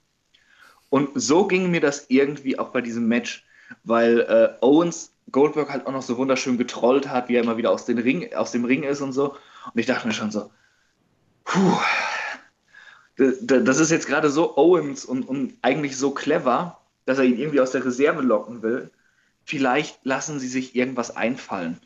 Und 0.88 1.10
so 1.14 1.46
ging 1.46 1.70
mir 1.70 1.80
das 1.80 2.06
irgendwie 2.08 2.58
auch 2.58 2.70
bei 2.70 2.80
diesem 2.80 3.06
Match, 3.06 3.44
weil 3.84 4.20
äh, 4.20 4.64
Owens 4.64 5.14
Goldberg 5.30 5.70
halt 5.70 5.86
auch 5.86 5.92
noch 5.92 6.02
so 6.02 6.16
wunderschön 6.16 6.58
getrollt 6.58 7.08
hat, 7.08 7.28
wie 7.28 7.36
er 7.36 7.42
immer 7.42 7.56
wieder 7.56 7.70
aus, 7.70 7.88
Ring, 7.88 8.34
aus 8.34 8.50
dem 8.52 8.64
Ring 8.64 8.82
ist 8.82 9.00
und 9.00 9.12
so. 9.12 9.36
Und 9.72 9.78
ich 9.78 9.86
dachte 9.86 10.08
mir 10.08 10.14
schon 10.14 10.30
so, 10.30 10.50
puh, 11.44 11.78
das 13.20 13.78
ist 13.78 13.90
jetzt 13.90 14.06
gerade 14.06 14.30
so 14.30 14.56
Owens 14.56 15.04
und, 15.04 15.28
und 15.28 15.54
eigentlich 15.62 15.96
so 15.96 16.10
clever, 16.12 16.80
dass 17.04 17.18
er 17.18 17.24
ihn 17.24 17.38
irgendwie 17.38 17.60
aus 17.60 17.72
der 17.72 17.84
Reserve 17.84 18.22
locken 18.22 18.62
will. 18.62 18.90
Vielleicht 19.44 20.04
lassen 20.04 20.40
sie 20.40 20.48
sich 20.48 20.74
irgendwas 20.74 21.14
einfallen. 21.14 21.78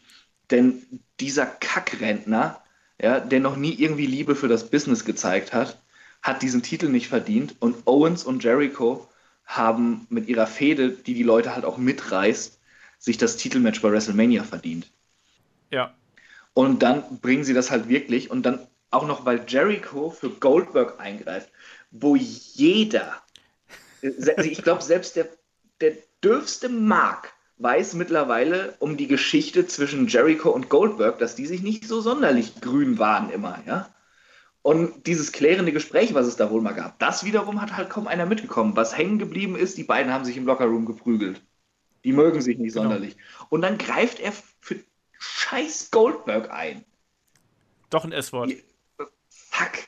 Denn 0.51 0.83
dieser 1.19 1.47
Kackrentner, 1.47 2.61
ja, 3.01 3.19
der 3.19 3.41
noch 3.41 3.57
nie 3.57 3.75
irgendwie 3.75 4.07
Liebe 4.07 4.37
für 4.37 4.49
das 4.49 4.71
Business 4.71 5.05
gezeigt 5.05 5.53
hat, 5.53 5.83
hat 6.23 6.43
diesen 6.43 6.63
Titel 6.63 6.89
nicht 6.89 7.09
verdient. 7.09 7.57
Und 7.59 7.87
Owens 7.87 8.23
und 8.25 8.45
Jericho 8.45 9.09
haben 9.45 10.07
mit 10.11 10.29
ihrer 10.29 10.47
Fehde, 10.47 10.91
die 10.91 11.15
die 11.15 11.23
Leute 11.23 11.55
halt 11.55 11.65
auch 11.65 11.79
mitreißt, 11.79 12.61
sich 12.99 13.19
das 13.19 13.37
Titelmatch 13.37 13.83
bei 13.83 13.91
WrestleMania 13.91 14.45
verdient. 14.45 14.91
Ja. 15.71 15.95
Und 16.53 16.83
dann 16.83 17.19
bringen 17.21 17.45
sie 17.45 17.55
das 17.55 17.71
halt 17.71 17.89
wirklich 17.89 18.31
und 18.31 18.45
dann 18.45 18.61
auch 18.91 19.07
noch, 19.07 19.25
weil 19.25 19.45
Jericho 19.47 20.11
für 20.11 20.31
Goldberg 20.31 21.01
eingreift, 21.01 21.51
wo 21.91 22.17
jeder, 22.17 23.23
also 24.03 24.43
ich 24.43 24.63
glaube, 24.63 24.83
selbst 24.83 25.17
der, 25.17 25.29
der 25.81 25.95
dürfste 26.23 26.69
Mark 26.69 27.33
weiß 27.59 27.95
mittlerweile 27.95 28.75
um 28.79 28.97
die 28.97 29.07
Geschichte 29.07 29.67
zwischen 29.67 30.09
Jericho 30.09 30.51
und 30.51 30.69
Goldberg, 30.69 31.19
dass 31.19 31.35
die 31.35 31.47
sich 31.47 31.63
nicht 31.63 31.87
so 31.87 32.01
sonderlich 32.01 32.61
grün 32.61 32.99
waren 32.99 33.31
immer, 33.31 33.63
ja. 33.67 33.95
Und 34.63 35.07
dieses 35.07 35.33
klärende 35.33 35.73
Gespräch, 35.73 36.15
was 36.15 36.27
es 36.27 36.37
da 36.37 36.51
wohl 36.51 36.63
mal 36.63 36.73
gab, 36.73 36.99
das 36.99 37.23
wiederum 37.25 37.61
hat 37.61 37.77
halt 37.77 37.91
kaum 37.91 38.07
einer 38.07 38.25
mitgekommen. 38.25 38.75
Was 38.77 38.97
hängen 38.97 39.19
geblieben 39.19 39.57
ist, 39.57 39.77
die 39.77 39.85
beiden 39.85 40.11
haben 40.11 40.25
sich 40.25 40.39
im 40.39 40.47
Lockerroom 40.47 40.87
geprügelt. 40.87 41.43
Die 42.03 42.13
mögen 42.13 42.41
sich 42.41 42.57
nicht 42.57 42.73
genau. 42.73 42.85
sonderlich. 42.85 43.17
Und 43.51 43.61
dann 43.61 43.77
greift 43.77 44.21
er 44.21 44.33
für 44.61 44.77
scheiß 45.19 45.91
Goldberg 45.91 46.51
ein. 46.51 46.83
Doch 47.91 48.05
ein 48.05 48.13
S-Wort. 48.13 48.53
Fuck. 49.55 49.87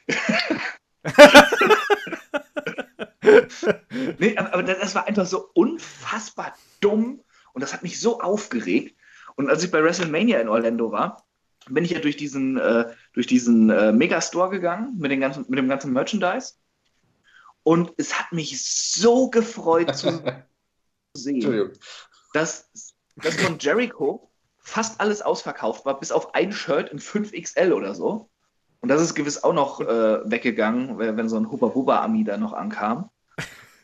nee, 4.19 4.37
aber, 4.37 4.63
das 4.63 4.95
war 4.95 5.09
einfach 5.09 5.27
so 5.27 5.51
unfassbar 5.55 6.55
dumm 6.81 7.25
und 7.53 7.63
das 7.63 7.73
hat 7.73 7.83
mich 7.83 7.99
so 7.99 8.21
aufgeregt. 8.21 8.97
Und 9.35 9.51
als 9.51 9.65
ich 9.65 9.73
bei 9.73 9.83
WrestleMania 9.83 10.41
in 10.41 10.49
Orlando 10.49 10.93
war, 10.93 11.27
bin 11.69 11.85
ich 11.85 11.91
ja 11.91 11.99
durch 11.99 12.17
diesen, 12.17 12.59
äh, 12.59 12.95
durch 13.13 13.27
diesen 13.27 13.71
äh, 13.71 13.91
Megastore 13.91 14.51
gegangen 14.51 14.97
mit, 14.99 15.11
den 15.11 15.19
ganzen, 15.21 15.47
mit 15.49 15.59
dem 15.59 15.69
ganzen 15.69 15.93
Merchandise. 15.93 16.53
Und 17.65 17.93
es 17.97 18.17
hat 18.17 18.31
mich 18.31 18.63
so 18.63 19.31
gefreut 19.31 19.97
zu 19.97 20.23
sehen, 21.17 21.73
dass, 22.35 22.71
dass 23.17 23.35
von 23.35 23.59
Jericho 23.59 24.31
fast 24.59 25.01
alles 25.01 25.23
ausverkauft 25.23 25.85
war, 25.85 25.99
bis 25.99 26.13
auf 26.13 26.37
ein 26.37 26.53
Shirt 26.53 26.91
in 26.91 27.01
5XL 27.01 27.73
oder 27.73 27.97
so. 27.97 28.31
Und 28.87 28.91
das 28.91 29.03
ist 29.03 29.17
gewiss 29.17 29.43
auch 29.43 29.53
noch 29.53 29.81
äh, 29.81 30.31
weggegangen, 30.31 30.97
wenn 30.97 31.29
so 31.29 31.37
ein 31.37 31.51
Hubba 31.51 31.67
Bubba 31.67 32.05
Ami 32.05 32.23
da 32.23 32.37
noch 32.37 32.53
ankam. 32.53 33.11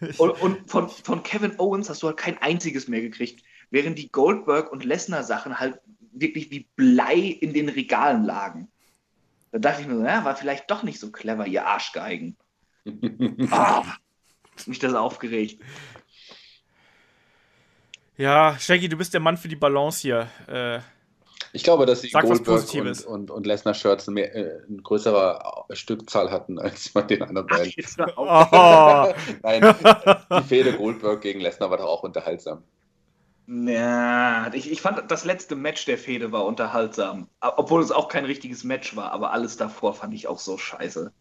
Und, 0.17 0.31
und 0.41 0.71
von, 0.71 0.89
von, 0.89 1.25
Kevin 1.25 1.59
Owens 1.59 1.91
hast 1.91 2.05
du 2.05 2.07
halt 2.07 2.17
kein 2.17 2.39
einziges 2.39 2.87
mehr 2.87 3.01
gekriegt, 3.01 3.45
während 3.71 3.99
die 3.99 4.13
Goldberg 4.13 4.71
und 4.71 4.85
Lesnar 4.85 5.25
Sachen 5.25 5.59
halt 5.59 5.81
wirklich 6.13 6.53
wie 6.53 6.69
Blei 6.77 7.17
in 7.17 7.53
den 7.53 7.69
Regalen 7.69 8.23
lagen. 8.23 8.69
Da 9.51 9.59
dachte 9.59 9.83
ich 9.83 9.89
mir 9.89 9.97
so, 9.97 10.05
ja, 10.05 10.25
war 10.25 10.37
vielleicht 10.37 10.71
doch 10.71 10.85
nicht 10.85 11.01
so 11.01 11.11
clever, 11.11 11.49
ihr 11.49 11.67
Arschgeigen. 11.67 12.37
ah, 13.51 13.83
mich 14.67 14.79
das 14.79 14.95
aufgeregt. 14.95 15.61
Ja, 18.17 18.57
Shaggy, 18.57 18.89
du 18.89 18.97
bist 18.97 19.15
der 19.15 19.21
Mann 19.21 19.37
für 19.37 19.49
die 19.49 19.57
Balance 19.57 20.03
hier. 20.03 20.29
Äh, 20.47 20.81
Ich 21.55 21.63
glaube, 21.65 21.85
dass 21.87 22.01
die 22.01 22.09
Sag 22.09 22.29
was 22.29 22.43
Goldberg 22.45 22.73
und, 22.75 23.05
und, 23.07 23.31
und 23.31 23.47
Lesnar-Shirts 23.47 24.09
eine, 24.09 24.15
mehr- 24.15 24.35
äh, 24.35 24.63
eine 24.69 24.83
größere 24.83 25.67
Stückzahl 25.73 26.31
hatten 26.31 26.59
als 26.59 26.89
bei 26.91 27.03
den 27.03 27.23
anderen 27.23 27.47
Ach, 27.51 27.59
beiden. 27.59 27.75
auf. 28.17 28.49
Oh, 28.53 29.15
Nein, 29.43 29.75
die 30.37 30.43
Fehde 30.45 30.73
Goldberg 30.77 31.21
gegen 31.21 31.41
Lesnar 31.41 31.71
war 31.71 31.79
doch 31.79 31.87
auch 31.87 32.03
unterhaltsam. 32.05 32.65
Na, 33.47 34.53
ich, 34.55 34.71
ich 34.71 34.81
fand, 34.81 35.11
das 35.11 35.25
letzte 35.25 35.55
Match 35.57 35.85
der 35.85 35.99
Fehde 35.99 36.33
war 36.33 36.45
unterhaltsam. 36.45 37.29
Obwohl 37.41 37.83
es 37.83 37.91
auch 37.91 38.09
kein 38.09 38.25
richtiges 38.25 38.65
Match 38.65 38.95
war, 38.97 39.13
aber 39.13 39.33
alles 39.33 39.57
davor 39.57 39.95
fand 39.95 40.15
ich 40.15 40.29
auch 40.29 40.39
so 40.39 40.59
scheiße. 40.59 41.13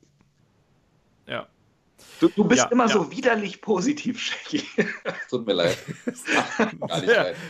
ja. 1.27 1.47
Du, 2.19 2.29
du 2.29 2.45
bist 2.45 2.63
Ja, 2.63 2.69
immer 2.71 2.87
ja. 2.87 2.89
so 2.89 3.11
widerlich 3.11 3.61
positiv, 3.61 4.19
Shaggy. 4.19 4.63
Tut 5.29 5.45
mir 5.45 5.53
leid. 5.53 5.77
Ach, 6.35 6.57
gar 6.87 7.01
nicht 7.01 7.13
Ja. 7.13 7.23
leid. 7.23 7.43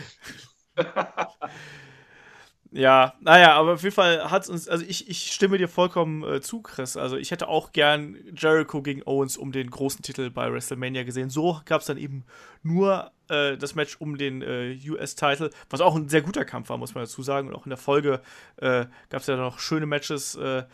Ja, 2.74 3.12
naja, 3.20 3.52
aber 3.54 3.74
auf 3.74 3.82
jeden 3.82 3.94
Fall 3.94 4.30
hat 4.30 4.44
es 4.44 4.48
uns, 4.48 4.66
also 4.66 4.82
ich, 4.88 5.06
ich 5.06 5.30
stimme 5.30 5.58
dir 5.58 5.68
vollkommen 5.68 6.22
äh, 6.24 6.40
zu, 6.40 6.62
Chris. 6.62 6.96
Also 6.96 7.18
ich 7.18 7.30
hätte 7.30 7.48
auch 7.48 7.72
gern 7.72 8.16
Jericho 8.34 8.80
gegen 8.80 9.02
Owens 9.04 9.36
um 9.36 9.52
den 9.52 9.68
großen 9.70 10.00
Titel 10.00 10.30
bei 10.30 10.50
WrestleMania 10.50 11.02
gesehen. 11.02 11.28
So 11.28 11.60
gab 11.66 11.82
es 11.82 11.86
dann 11.86 11.98
eben 11.98 12.24
nur 12.62 13.10
äh, 13.28 13.58
das 13.58 13.74
Match 13.74 13.96
um 14.00 14.16
den 14.16 14.40
äh, 14.40 14.78
US-Title, 14.88 15.50
was 15.68 15.82
auch 15.82 15.94
ein 15.96 16.08
sehr 16.08 16.22
guter 16.22 16.46
Kampf 16.46 16.70
war, 16.70 16.78
muss 16.78 16.94
man 16.94 17.04
dazu 17.04 17.22
sagen. 17.22 17.48
Und 17.48 17.54
auch 17.56 17.66
in 17.66 17.70
der 17.70 17.76
Folge 17.76 18.22
äh, 18.56 18.86
gab 19.10 19.20
es 19.20 19.26
ja 19.26 19.36
noch 19.36 19.58
schöne 19.58 19.84
Matches. 19.84 20.34
Äh, 20.36 20.64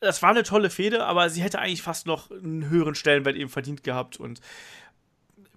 das 0.00 0.22
war 0.22 0.30
eine 0.30 0.42
tolle 0.42 0.70
Fehde, 0.70 1.04
aber 1.04 1.30
sie 1.30 1.42
hätte 1.42 1.58
eigentlich 1.58 1.82
fast 1.82 2.06
noch 2.06 2.30
einen 2.30 2.68
höheren 2.68 2.94
Stellenwert 2.94 3.36
eben 3.36 3.50
verdient 3.50 3.82
gehabt. 3.82 4.18
Und 4.18 4.40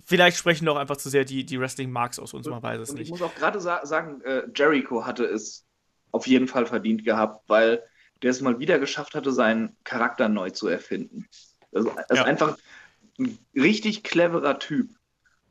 vielleicht 0.09 0.37
sprechen 0.37 0.65
doch 0.65 0.75
einfach 0.75 0.97
zu 0.97 1.09
sehr 1.09 1.23
die, 1.23 1.45
die 1.45 1.59
Wrestling-Marks 1.59 2.19
aus 2.19 2.33
uns, 2.33 2.47
man 2.47 2.61
weiß 2.61 2.81
es 2.81 2.89
Und 2.89 2.95
ich 2.97 3.01
nicht. 3.01 3.11
muss 3.11 3.21
auch 3.21 3.35
gerade 3.35 3.61
sa 3.61 3.85
sagen, 3.85 4.21
äh, 4.21 4.43
Jericho 4.55 5.05
hatte 5.05 5.23
es 5.23 5.65
auf 6.11 6.25
jeden 6.25 6.47
Fall 6.47 6.65
verdient 6.65 7.05
gehabt, 7.05 7.47
weil 7.47 7.83
der 8.23 8.31
es 8.31 8.41
mal 8.41 8.59
wieder 8.59 8.79
geschafft 8.79 9.13
hatte, 9.13 9.31
seinen 9.31 9.77
Charakter 9.83 10.27
neu 10.27 10.49
zu 10.49 10.67
erfinden. 10.67 11.27
Also, 11.71 11.89
er 11.89 12.09
ist 12.09 12.17
Ja. 12.17 12.23
einfach 12.25 12.57
ein 13.19 13.37
richtig 13.55 14.03
cleverer 14.03 14.57
Typ. 14.59 14.89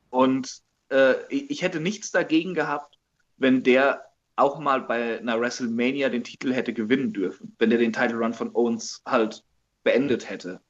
Und 0.09 0.59
äh, 0.91 1.15
ich, 1.29 1.49
ich 1.49 1.61
hätte 1.61 1.79
nichts 1.79 2.11
dagegen 2.11 2.53
gehabt, 2.53 2.99
wenn 3.37 3.63
der 3.63 4.03
auch 4.35 4.59
mal 4.59 4.81
bei 4.81 5.19
einer 5.19 5.39
WrestleMania 5.39 6.09
den 6.09 6.23
Titel 6.23 6.53
hätte 6.53 6.73
gewinnen 6.73 7.13
dürfen, 7.13 7.55
wenn 7.59 7.69
der 7.69 7.79
den 7.79 7.93
Title 7.93 8.17
Run 8.17 8.33
von 8.33 8.53
Owens 8.55 9.01
halt 9.05 9.43
beendet 9.83 10.29
hätte. 10.29 10.61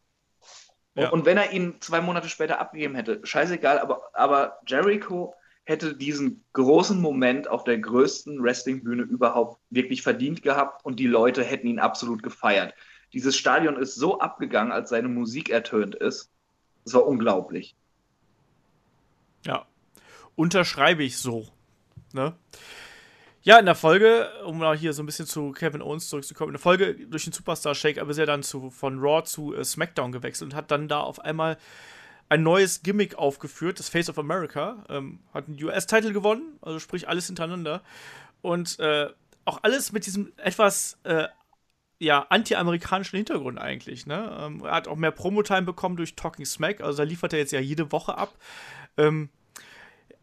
Ja. 0.95 1.10
Und 1.10 1.26
wenn 1.26 1.38
er 1.38 1.52
ihn 1.52 1.76
zwei 1.80 2.02
Monate 2.02 2.30
später 2.30 2.60
abgegeben 2.60 2.95
hätte, 2.95 3.22
scheißegal, 3.24 3.80
aber, 3.80 4.10
aber 4.14 4.60
Jericho 4.68 5.34
hätte 5.66 5.95
diesen 5.95 6.44
großen 6.53 6.99
Moment 6.99 7.48
auf 7.48 7.64
der 7.64 7.78
größten 7.78 8.41
Wrestlingbühne 8.41 9.03
überhaupt 9.03 9.61
wirklich 9.70 10.02
verdient 10.02 10.41
gehabt 10.41 10.84
und 10.84 10.99
die 10.99 11.07
Leute 11.07 11.44
hätten 11.44 11.68
ihn 11.68 11.80
absolut 11.80 12.24
gefeiert. 12.24 12.74
Dieses 13.14 13.38
Stadion 13.38 13.78
ist 13.78 13.95
so 13.95 14.20
abgegangen, 14.20 14.72
als 14.72 14.90
seine 14.90 15.10
Musik 15.10 15.49
ertönt 15.49 15.95
ist. 15.95 16.32
Das 16.86 16.95
war 16.95 17.06
unglaublich. 17.06 17.76
Ja, 19.45 19.68
unterschreibe 20.36 21.03
ich 21.03 21.18
so. 21.18 21.48
Ne? 22.14 22.34
Ja, 23.41 23.57
in 23.57 23.66
der 23.66 23.76
Folge, 23.76 24.30
um 24.45 24.57
mal 24.57 24.78
hier 24.78 24.91
so 24.91 25.02
ein 25.02 25.06
bisschen 25.06 25.26
zu 25.26 25.52
Kevin 25.53 25.82
Owens 25.82 26.10
zurückzukommen, 26.10 26.49
in 26.49 26.53
der 26.53 26.61
Folge 26.61 26.94
durch 27.07 27.24
den 27.24 27.32
Superstar 27.32 27.74
Shake 27.74 27.98
ist 27.98 28.18
er 28.18 28.26
dann 28.26 28.44
zu, 28.44 28.70
von 28.70 28.99
Raw 28.99 29.24
zu 29.24 29.56
äh, 29.56 29.64
SmackDown 29.64 30.11
gewechselt 30.11 30.52
und 30.52 30.57
hat 30.57 30.72
dann 30.72 30.90
da 30.90 30.99
auf 30.99 31.22
einmal 31.22 31.57
ein 32.28 32.44
neues 32.44 32.84
Gimmick 32.84 33.16
aufgeführt, 33.16 33.80
das 33.80 33.88
Face 33.88 34.10
of 34.10 34.20
America. 34.20 34.84
Ähm, 34.90 35.20
hat 35.34 35.48
einen 35.48 35.61
US-Title 35.64 36.11
gewonnen, 36.11 36.60
also 36.61 36.80
sprich 36.80 37.07
alles 37.07 37.28
hintereinander. 37.28 37.82
Und 38.41 38.78
äh, 38.80 39.07
auch 39.45 39.60
alles 39.64 39.94
mit 39.94 40.06
diesem 40.06 40.34
etwas 40.36 40.99
äh, 41.03 41.28
ja, 41.98 42.26
anti-amerikanischen 42.30 43.16
Hintergrund 43.16 43.57
eigentlich. 43.57 44.06
Ne? 44.06 44.38
Ähm, 44.38 44.64
er 44.66 44.72
hat 44.72 44.90
auch 44.90 44.98
mehr 44.98 45.11
Promo-Time 45.11 45.64
bekommen 45.64 45.95
durch 45.95 46.16
Talking 46.16 46.45
Smack, 46.45 46.82
also 46.82 46.98
da 46.98 47.03
liefert 47.03 47.32
er 47.32 47.40
jetzt 47.40 47.53
ja 47.53 47.61
jede 47.61 47.91
Woche 47.94 48.18
ab. 48.18 48.34
Ähm, 48.98 49.30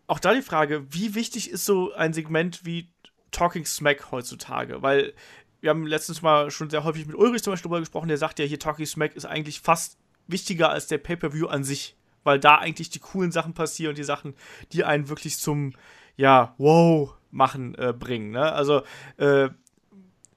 auch 0.06 0.20
da 0.20 0.34
die 0.34 0.42
Frage, 0.42 0.86
wie 0.90 1.14
wichtig 1.14 1.50
ist 1.50 1.64
so 1.64 1.92
ein 1.92 2.12
Segment 2.12 2.64
wie 2.64 2.88
Talking 3.36 3.66
Smack 3.66 4.10
heutzutage? 4.10 4.80
Weil 4.80 5.12
wir 5.60 5.70
haben 5.70 5.86
letztens 5.86 6.22
mal 6.22 6.50
schon 6.50 6.70
sehr 6.70 6.84
häufig 6.84 7.06
mit 7.06 7.16
Ulrich 7.16 7.42
zum 7.42 7.52
Beispiel 7.52 7.68
drüber 7.68 7.80
gesprochen, 7.80 8.08
der 8.08 8.16
sagt 8.16 8.38
ja 8.38 8.44
hier, 8.46 8.58
Talking 8.58 8.86
Smack 8.86 9.14
ist 9.14 9.26
eigentlich 9.26 9.60
fast 9.60 9.98
wichtiger 10.26 10.70
als 10.70 10.86
der 10.86 10.98
Pay-Per-View 10.98 11.46
an 11.46 11.62
sich, 11.62 11.96
weil 12.24 12.40
da 12.40 12.56
eigentlich 12.56 12.88
die 12.88 12.98
coolen 12.98 13.32
Sachen 13.32 13.52
passieren 13.52 13.90
und 13.90 13.98
die 13.98 14.04
Sachen, 14.04 14.34
die 14.72 14.84
einen 14.84 15.10
wirklich 15.10 15.36
zum, 15.36 15.74
ja, 16.16 16.54
wow 16.56 17.12
machen, 17.30 17.74
äh, 17.74 17.92
bringen. 17.92 18.30
Ne? 18.30 18.52
Also, 18.52 18.82
äh, 19.18 19.50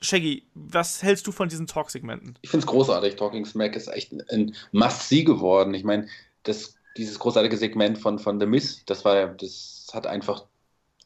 Shaggy, 0.02 0.46
was 0.54 1.02
hältst 1.02 1.26
du 1.28 1.32
von 1.32 1.48
diesen 1.48 1.68
Talk-Segmenten? 1.68 2.38
Ich 2.42 2.50
finde 2.50 2.66
es 2.66 2.68
großartig. 2.68 3.16
Talking 3.16 3.46
Smack 3.46 3.76
ist 3.76 3.88
echt 3.88 4.12
ein, 4.12 4.24
ein 4.30 4.56
Must-See 4.72 5.24
geworden. 5.24 5.74
Ich 5.74 5.84
meine, 5.84 6.08
das, 6.44 6.76
dieses 6.98 7.18
großartige 7.20 7.56
Segment 7.56 7.98
von, 7.98 8.20
von 8.20 8.40
The 8.40 8.46
Miz, 8.46 8.84
das 8.86 9.06
war, 9.06 9.28
das 9.28 9.88
hat 9.94 10.06
einfach 10.06 10.46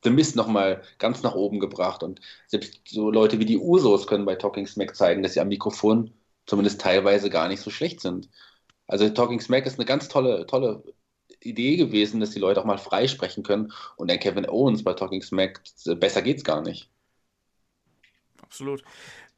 The 0.04 0.10
Miz 0.10 0.36
nochmal 0.36 0.84
ganz 1.00 1.24
nach 1.24 1.36
oben 1.36 1.60
gebracht. 1.60 2.04
Und 2.04 2.22
selbst 2.48 2.82
so 2.88 3.10
Leute 3.12 3.40
wie 3.40 3.46
die 3.46 3.58
Usos 3.58 4.08
können 4.08 4.26
bei 4.26 4.36
Talking 4.36 4.68
Smack 4.68 4.96
zeigen, 4.96 5.24
dass 5.24 5.34
sie 5.34 5.40
am 5.40 5.48
Mikrofon 5.48 6.14
zumindest 6.46 6.82
teilweise 6.82 7.30
gar 7.30 7.48
nicht 7.48 7.62
so 7.62 7.70
schlecht 7.70 8.02
sind. 8.02 8.30
Also 8.88 9.10
Talking 9.10 9.40
Smack 9.40 9.66
ist 9.66 9.80
eine 9.80 9.86
ganz 9.86 10.08
tolle, 10.10 10.46
tolle 10.46 10.84
Idee 11.40 11.78
gewesen, 11.78 12.20
dass 12.20 12.32
die 12.32 12.40
Leute 12.40 12.62
auch 12.62 12.66
mal 12.66 12.78
frei 12.78 13.08
sprechen 13.08 13.44
können. 13.44 13.72
Und 13.96 14.12
ein 14.12 14.20
Kevin 14.20 14.48
Owens 14.48 14.84
bei 14.84 14.94
Talking 14.94 15.22
Smack, 15.22 15.62
besser 15.98 16.22
geht's 16.22 16.44
gar 16.44 16.62
nicht. 16.62 16.90
Absolut. 18.42 18.84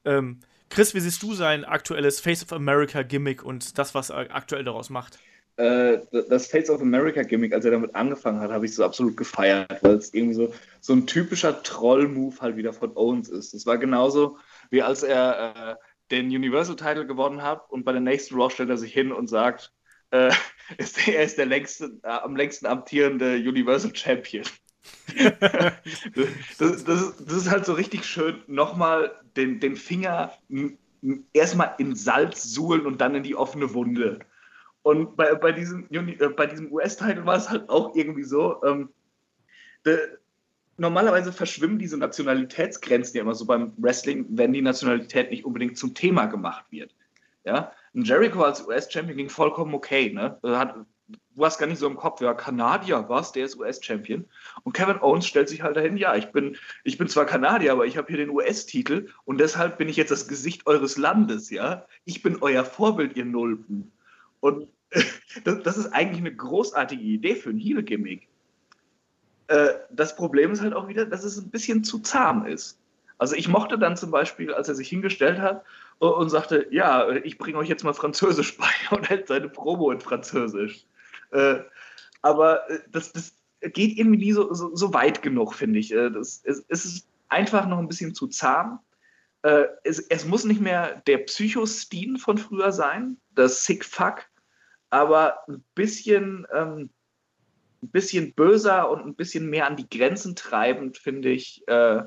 Ähm, 0.03 0.39
Chris, 0.69 0.93
wie 0.93 0.99
siehst 0.99 1.21
du 1.23 1.33
sein 1.33 1.63
aktuelles 1.63 2.19
Face 2.19 2.43
of 2.43 2.51
America 2.51 3.03
Gimmick 3.03 3.43
und 3.43 3.77
das, 3.77 3.95
was 3.95 4.09
er 4.09 4.35
aktuell 4.35 4.63
daraus 4.63 4.89
macht? 4.89 5.19
Äh, 5.57 5.99
das 6.29 6.47
Fates 6.47 6.69
of 6.69 6.81
America 6.81 7.23
Gimmick, 7.23 7.53
als 7.53 7.63
er 7.63 7.71
damit 7.71 7.95
angefangen 7.95 8.39
hat, 8.41 8.51
habe 8.51 8.65
ich 8.65 8.75
so 8.75 8.83
absolut 8.83 9.15
gefeiert, 9.15 9.81
weil 9.83 9.95
es 9.95 10.13
irgendwie 10.13 10.33
so, 10.33 10.53
so 10.81 10.93
ein 10.93 11.07
typischer 11.07 11.63
Troll-Move 11.63 12.35
halt 12.41 12.57
wieder 12.57 12.73
von 12.73 12.95
Owens 12.95 13.29
ist. 13.29 13.53
Es 13.53 13.65
war 13.65 13.77
genauso, 13.77 14.37
wie 14.69 14.81
als 14.81 15.03
er 15.03 15.55
äh, 15.55 15.75
den 16.11 16.27
Universal 16.27 16.75
Title 16.75 17.07
gewonnen 17.07 17.41
hat 17.41 17.69
und 17.69 17.85
bei 17.85 17.93
der 17.93 18.01
nächsten 18.01 18.35
Raw 18.35 18.49
stellt 18.49 18.69
er 18.69 18.77
sich 18.77 18.93
hin 18.93 19.13
und 19.13 19.27
sagt, 19.27 19.71
äh, 20.11 20.31
ist, 20.77 21.07
er 21.07 21.23
ist 21.23 21.37
der 21.37 21.45
längste, 21.45 21.99
äh, 22.03 22.09
am 22.09 22.35
längsten 22.35 22.65
amtierende 22.65 23.35
Universal 23.35 23.95
Champion. 23.95 24.45
das, 26.59 26.83
das, 26.83 27.15
das 27.17 27.33
ist 27.33 27.49
halt 27.49 27.65
so 27.65 27.73
richtig 27.73 28.05
schön, 28.05 28.43
nochmal 28.47 29.11
den, 29.35 29.59
den 29.59 29.77
Finger 29.77 30.33
erstmal 31.33 31.75
in 31.77 31.95
Salz 31.95 32.43
suhlen 32.43 32.85
und 32.85 32.99
dann 32.99 33.15
in 33.15 33.23
die 33.23 33.35
offene 33.35 33.73
Wunde. 33.73 34.19
Und 34.85 35.15
bei, 35.15 35.33
bei 35.33 35.51
diesem, 35.51 35.87
äh, 35.89 36.29
bei 36.29 36.45
diesem 36.45 36.71
US-Titel 36.71 37.25
war 37.25 37.37
es 37.37 37.49
halt 37.49 37.67
auch 37.69 37.95
irgendwie 37.95 38.23
so, 38.23 38.63
ähm, 38.63 38.89
de, 39.83 39.97
normalerweise 40.77 41.33
verschwimmen 41.33 41.79
diese 41.79 41.97
Nationalitätsgrenzen 41.97 43.17
ja 43.17 43.23
immer 43.23 43.33
so 43.33 43.45
beim 43.45 43.73
Wrestling, 43.77 44.27
wenn 44.29 44.53
die 44.53 44.61
Nationalität 44.61 45.31
nicht 45.31 45.43
unbedingt 45.43 45.79
zum 45.79 45.95
Thema 45.95 46.27
gemacht 46.27 46.65
wird. 46.69 46.93
Ja, 47.45 47.71
ein 47.95 48.03
Jericho 48.03 48.43
als 48.43 48.63
US-Champion 48.63 49.17
ging 49.17 49.29
vollkommen 49.29 49.73
okay, 49.73 50.13
ne? 50.13 50.37
Er 50.43 50.59
Hat, 50.59 50.75
du 51.07 51.43
hast 51.43 51.57
gar 51.57 51.65
nicht 51.65 51.79
so 51.79 51.87
im 51.87 51.97
Kopf, 51.97 52.21
ja, 52.21 52.35
Kanadier, 52.35 53.05
was? 53.07 53.31
Der 53.31 53.45
ist 53.45 53.57
US-Champion. 53.57 54.25
Und 54.61 54.73
Kevin 54.73 55.01
Owens 55.01 55.25
stellt 55.25 55.49
sich 55.49 55.63
halt 55.63 55.77
dahin, 55.77 55.97
ja, 55.97 56.15
ich 56.15 56.27
bin, 56.27 56.57
ich 56.83 56.99
bin 56.99 57.07
zwar 57.07 57.25
Kanadier, 57.25 57.71
aber 57.71 57.87
ich 57.87 57.97
habe 57.97 58.09
hier 58.09 58.17
den 58.17 58.29
US-Titel 58.29 59.07
und 59.23 59.39
deshalb 59.39 59.79
bin 59.79 59.89
ich 59.89 59.97
jetzt 59.97 60.11
das 60.11 60.27
Gesicht 60.27 60.67
eures 60.67 60.95
Landes, 60.95 61.49
ja? 61.49 61.87
Ich 62.03 62.21
bin 62.21 62.37
euer 62.41 62.63
Vorbild, 62.63 63.17
ihr 63.17 63.25
Nulpen. 63.25 63.91
Und 64.41 64.67
das, 65.43 65.63
das 65.63 65.77
ist 65.77 65.93
eigentlich 65.93 66.19
eine 66.19 66.35
großartige 66.35 67.03
Idee 67.03 67.35
für 67.35 67.49
ein 67.49 67.59
Heel-Gimmick. 67.59 68.27
Äh, 69.47 69.69
das 69.91 70.15
Problem 70.15 70.51
ist 70.51 70.61
halt 70.61 70.73
auch 70.73 70.87
wieder, 70.87 71.05
dass 71.05 71.23
es 71.23 71.37
ein 71.37 71.49
bisschen 71.49 71.83
zu 71.83 71.99
zahm 71.99 72.45
ist. 72.45 72.79
Also 73.17 73.35
ich 73.35 73.47
mochte 73.47 73.77
dann 73.77 73.95
zum 73.95 74.11
Beispiel, 74.11 74.53
als 74.53 74.67
er 74.67 74.75
sich 74.75 74.89
hingestellt 74.89 75.39
hat 75.39 75.63
und, 75.99 76.11
und 76.11 76.29
sagte, 76.29 76.67
ja, 76.71 77.09
ich 77.09 77.37
bringe 77.37 77.57
euch 77.57 77.69
jetzt 77.69 77.83
mal 77.83 77.93
Französisch 77.93 78.57
bei 78.57 78.95
und 78.95 79.09
hält 79.09 79.27
seine 79.27 79.49
Promo 79.49 79.91
in 79.91 79.99
Französisch. 79.99 80.85
Äh, 81.31 81.59
aber 82.21 82.69
äh, 82.69 82.79
das, 82.91 83.13
das 83.13 83.37
geht 83.61 83.97
irgendwie 83.97 84.17
nie 84.17 84.33
so, 84.33 84.53
so, 84.53 84.75
so 84.75 84.93
weit 84.93 85.21
genug, 85.21 85.53
finde 85.53 85.79
ich. 85.79 85.93
Äh, 85.93 86.09
das, 86.11 86.41
es, 86.43 86.65
es 86.67 86.85
ist 86.85 87.07
einfach 87.29 87.67
noch 87.67 87.79
ein 87.79 87.87
bisschen 87.87 88.13
zu 88.13 88.27
zahm. 88.27 88.79
Äh, 89.43 89.65
es, 89.83 89.99
es 89.99 90.25
muss 90.25 90.43
nicht 90.43 90.61
mehr 90.61 91.01
der 91.07 91.19
Psycho-Steen 91.19 92.17
von 92.17 92.37
früher 92.37 92.71
sein, 92.71 93.17
das 93.33 93.65
Sick 93.65 93.85
Fuck, 93.85 94.25
aber 94.95 95.39
ein 95.49 95.61
bisschen, 95.75 96.47
ähm, 96.53 96.89
ein 97.83 97.89
bisschen 97.91 98.33
böser 98.33 98.89
und 98.89 99.05
ein 99.05 99.15
bisschen 99.15 99.49
mehr 99.49 99.67
an 99.67 99.75
die 99.75 99.89
Grenzen 99.89 100.37
treibend, 100.37 100.97
finde 100.97 101.31
ich, 101.31 101.67
äh, 101.67 102.03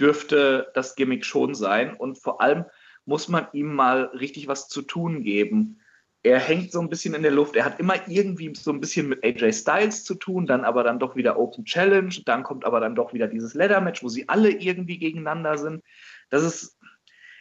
dürfte 0.00 0.70
das 0.72 0.94
Gimmick 0.94 1.26
schon 1.26 1.54
sein. 1.54 1.94
Und 1.94 2.16
vor 2.16 2.40
allem 2.40 2.64
muss 3.04 3.28
man 3.28 3.48
ihm 3.52 3.74
mal 3.74 4.04
richtig 4.04 4.48
was 4.48 4.68
zu 4.68 4.80
tun 4.80 5.22
geben. 5.22 5.80
er 6.22 6.38
hängt 6.38 6.72
so 6.72 6.80
ein 6.80 6.88
bisschen 6.88 7.12
in 7.12 7.20
der 7.20 7.30
Luft. 7.30 7.56
Er 7.56 7.66
hat 7.66 7.78
immer 7.78 8.08
irgendwie 8.08 8.54
so 8.54 8.72
ein 8.72 8.80
bisschen 8.80 9.10
mit 9.10 9.22
AJ 9.22 9.52
Styles 9.52 10.04
zu 10.04 10.14
tun, 10.14 10.46
dann 10.46 10.64
aber 10.64 10.82
dann 10.82 10.98
doch 10.98 11.16
wieder 11.16 11.38
Open 11.38 11.66
Challenge, 11.66 12.14
dann 12.24 12.42
kommt 12.42 12.64
aber 12.64 12.80
dann 12.80 12.94
doch 12.94 13.12
wieder 13.12 13.28
dieses 13.28 13.52
Leather 13.52 13.82
Match, 13.82 14.02
wo 14.02 14.08
sie 14.08 14.26
alle 14.30 14.50
irgendwie 14.50 14.96
gegeneinander 14.96 15.58
sind. 15.58 15.82
Das 16.30 16.42
ist, 16.42 16.78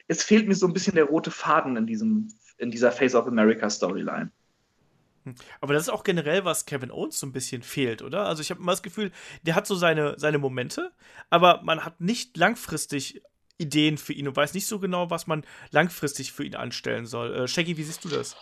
es 0.09 0.23
fehlt 0.23 0.49
mir 0.49 0.55
so 0.55 0.67
ein 0.67 0.73
bisschen 0.73 0.95
der 0.95 1.05
rote 1.05 1.31
Faden 1.31 1.77
in 1.77 1.87
diesem, 1.87 2.27
in 2.57 2.69
dieser 2.69 2.91
Face 2.91 3.15
of 3.15 3.27
America 3.27 3.69
Storyline. 3.69 4.29
Aber 5.61 5.73
das 5.73 5.83
ist 5.83 5.89
auch 5.89 6.03
generell, 6.03 6.45
was 6.45 6.65
Kevin 6.65 6.91
Owens 6.91 7.19
so 7.19 7.27
ein 7.27 7.31
bisschen 7.31 7.63
fehlt, 7.63 8.01
oder? 8.01 8.25
Also 8.25 8.41
ich 8.41 8.49
habe 8.49 8.61
immer 8.61 8.71
das 8.71 8.83
Gefühl, 8.83 9.11
der 9.43 9.55
hat 9.55 9.67
so 9.67 9.75
seine, 9.75 10.15
seine 10.17 10.37
Momente, 10.37 10.91
aber 11.29 11.61
man 11.63 11.85
hat 11.85 12.01
nicht 12.01 12.37
langfristig 12.37 13.21
Ideen 13.57 13.97
für 13.97 14.13
ihn 14.13 14.27
und 14.27 14.35
weiß 14.35 14.53
nicht 14.53 14.67
so 14.67 14.79
genau, 14.79 15.09
was 15.09 15.27
man 15.27 15.45
langfristig 15.71 16.31
für 16.31 16.43
ihn 16.43 16.55
anstellen 16.55 17.05
soll. 17.05 17.35
Äh, 17.35 17.47
Shaggy, 17.47 17.77
wie 17.77 17.83
siehst 17.83 18.03
du 18.03 18.09
das? 18.09 18.35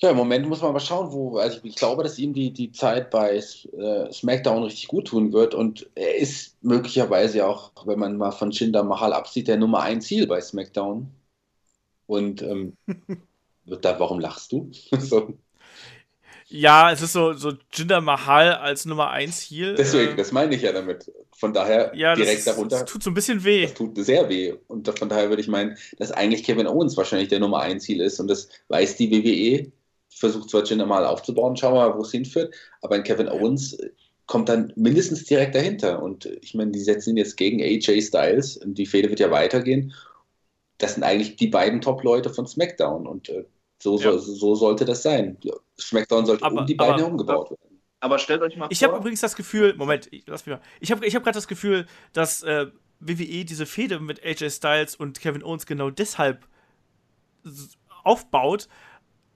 Ja, 0.00 0.10
im 0.10 0.16
Moment 0.16 0.48
muss 0.48 0.60
man 0.60 0.70
aber 0.70 0.80
schauen, 0.80 1.12
wo, 1.12 1.38
also 1.38 1.60
ich, 1.62 1.76
glaube, 1.76 2.02
dass 2.02 2.18
ihm 2.18 2.32
die, 2.32 2.52
die 2.52 2.72
Zeit 2.72 3.10
bei 3.10 3.36
äh, 3.36 4.12
SmackDown 4.12 4.64
richtig 4.64 4.88
gut 4.88 5.08
tun 5.08 5.32
wird 5.32 5.54
und 5.54 5.88
er 5.94 6.16
ist 6.16 6.56
möglicherweise 6.62 7.46
auch, 7.46 7.70
wenn 7.86 7.98
man 7.98 8.16
mal 8.16 8.32
von 8.32 8.50
Jinder 8.50 8.82
Mahal 8.82 9.12
absieht, 9.12 9.46
der 9.46 9.56
Nummer 9.56 9.80
1 9.80 10.04
Ziel 10.04 10.26
bei 10.26 10.40
SmackDown. 10.40 11.10
Und 12.06 12.42
ähm, 12.42 12.76
da, 13.66 13.98
warum 14.00 14.18
lachst 14.18 14.52
du? 14.52 14.70
so. 14.98 15.34
Ja, 16.54 16.92
es 16.92 17.02
ist 17.02 17.12
so, 17.12 17.32
so 17.32 17.52
Jinder 17.72 18.00
Mahal 18.00 18.52
als 18.52 18.84
Nummer 18.84 19.10
1 19.10 19.40
hier. 19.40 19.74
Deswegen, 19.74 20.12
äh, 20.12 20.16
das 20.16 20.30
meine 20.30 20.54
ich 20.54 20.62
ja 20.62 20.72
damit. 20.72 21.10
Von 21.36 21.52
daher 21.52 21.90
ja, 21.96 22.14
direkt 22.14 22.46
das, 22.46 22.54
darunter. 22.54 22.78
Das 22.78 22.84
tut 22.88 23.02
so 23.02 23.10
ein 23.10 23.14
bisschen 23.14 23.42
weh. 23.42 23.62
Das 23.62 23.74
tut 23.74 23.96
sehr 23.96 24.28
weh. 24.28 24.54
Und 24.68 24.88
von 24.96 25.08
daher 25.08 25.30
würde 25.30 25.42
ich 25.42 25.48
meinen, 25.48 25.76
dass 25.98 26.12
eigentlich 26.12 26.44
Kevin 26.44 26.68
Owens 26.68 26.96
wahrscheinlich 26.96 27.28
der 27.28 27.40
Nummer 27.40 27.58
1 27.58 27.82
Ziel 27.82 28.00
ist. 28.00 28.20
Und 28.20 28.28
das 28.28 28.48
weiß 28.68 28.96
die 28.96 29.10
WWE. 29.10 29.72
Versucht 30.10 30.48
zwar 30.48 30.62
Jinder 30.62 30.86
Mahal 30.86 31.06
aufzubauen, 31.06 31.56
schauen 31.56 31.74
wir 31.74 31.88
mal, 31.88 31.98
wo 31.98 32.02
es 32.02 32.12
hinführt. 32.12 32.54
Aber 32.82 32.94
ein 32.94 33.02
Kevin 33.02 33.28
Owens 33.28 33.76
kommt 34.26 34.48
dann 34.48 34.72
mindestens 34.76 35.24
direkt 35.24 35.56
dahinter. 35.56 36.00
Und 36.00 36.26
ich 36.40 36.54
meine, 36.54 36.70
die 36.70 36.78
setzen 36.78 37.10
ihn 37.10 37.16
jetzt 37.16 37.36
gegen 37.36 37.60
AJ 37.60 38.00
Styles. 38.00 38.58
Und 38.58 38.78
die 38.78 38.86
Fehde 38.86 39.10
wird 39.10 39.18
ja 39.18 39.32
weitergehen. 39.32 39.92
Das 40.78 40.94
sind 40.94 41.02
eigentlich 41.02 41.34
die 41.34 41.48
beiden 41.48 41.80
Top-Leute 41.80 42.30
von 42.30 42.46
SmackDown. 42.46 43.08
Und 43.08 43.28
äh, 43.28 43.44
so, 43.84 43.98
ja. 43.98 44.18
so, 44.18 44.34
so, 44.34 44.54
sollte 44.54 44.84
das 44.84 45.02
sein. 45.02 45.36
SmackDown 45.78 46.24
sollte 46.24 46.44
aber, 46.44 46.60
um 46.62 46.66
die 46.66 46.74
beiden 46.74 46.98
herumgebaut 46.98 47.50
werden. 47.50 47.80
Aber 48.00 48.18
stellt 48.18 48.42
euch 48.42 48.56
mal 48.56 48.68
ich 48.70 48.78
vor. 48.78 48.86
Ich 48.86 48.90
habe 48.90 48.96
übrigens 48.98 49.20
das 49.20 49.36
Gefühl, 49.36 49.74
Moment, 49.76 50.10
lass 50.26 50.46
mich 50.46 50.56
mal. 50.56 50.62
Ich 50.80 50.90
habe 50.90 51.06
ich 51.06 51.14
hab 51.14 51.22
gerade 51.22 51.36
das 51.36 51.48
Gefühl, 51.48 51.86
dass 52.12 52.42
äh, 52.42 52.66
WWE 53.00 53.44
diese 53.44 53.66
Fehde 53.66 54.00
mit 54.00 54.24
AJ 54.24 54.50
Styles 54.50 54.96
und 54.96 55.20
Kevin 55.20 55.42
Owens 55.42 55.66
genau 55.66 55.90
deshalb 55.90 56.46
aufbaut, 58.02 58.68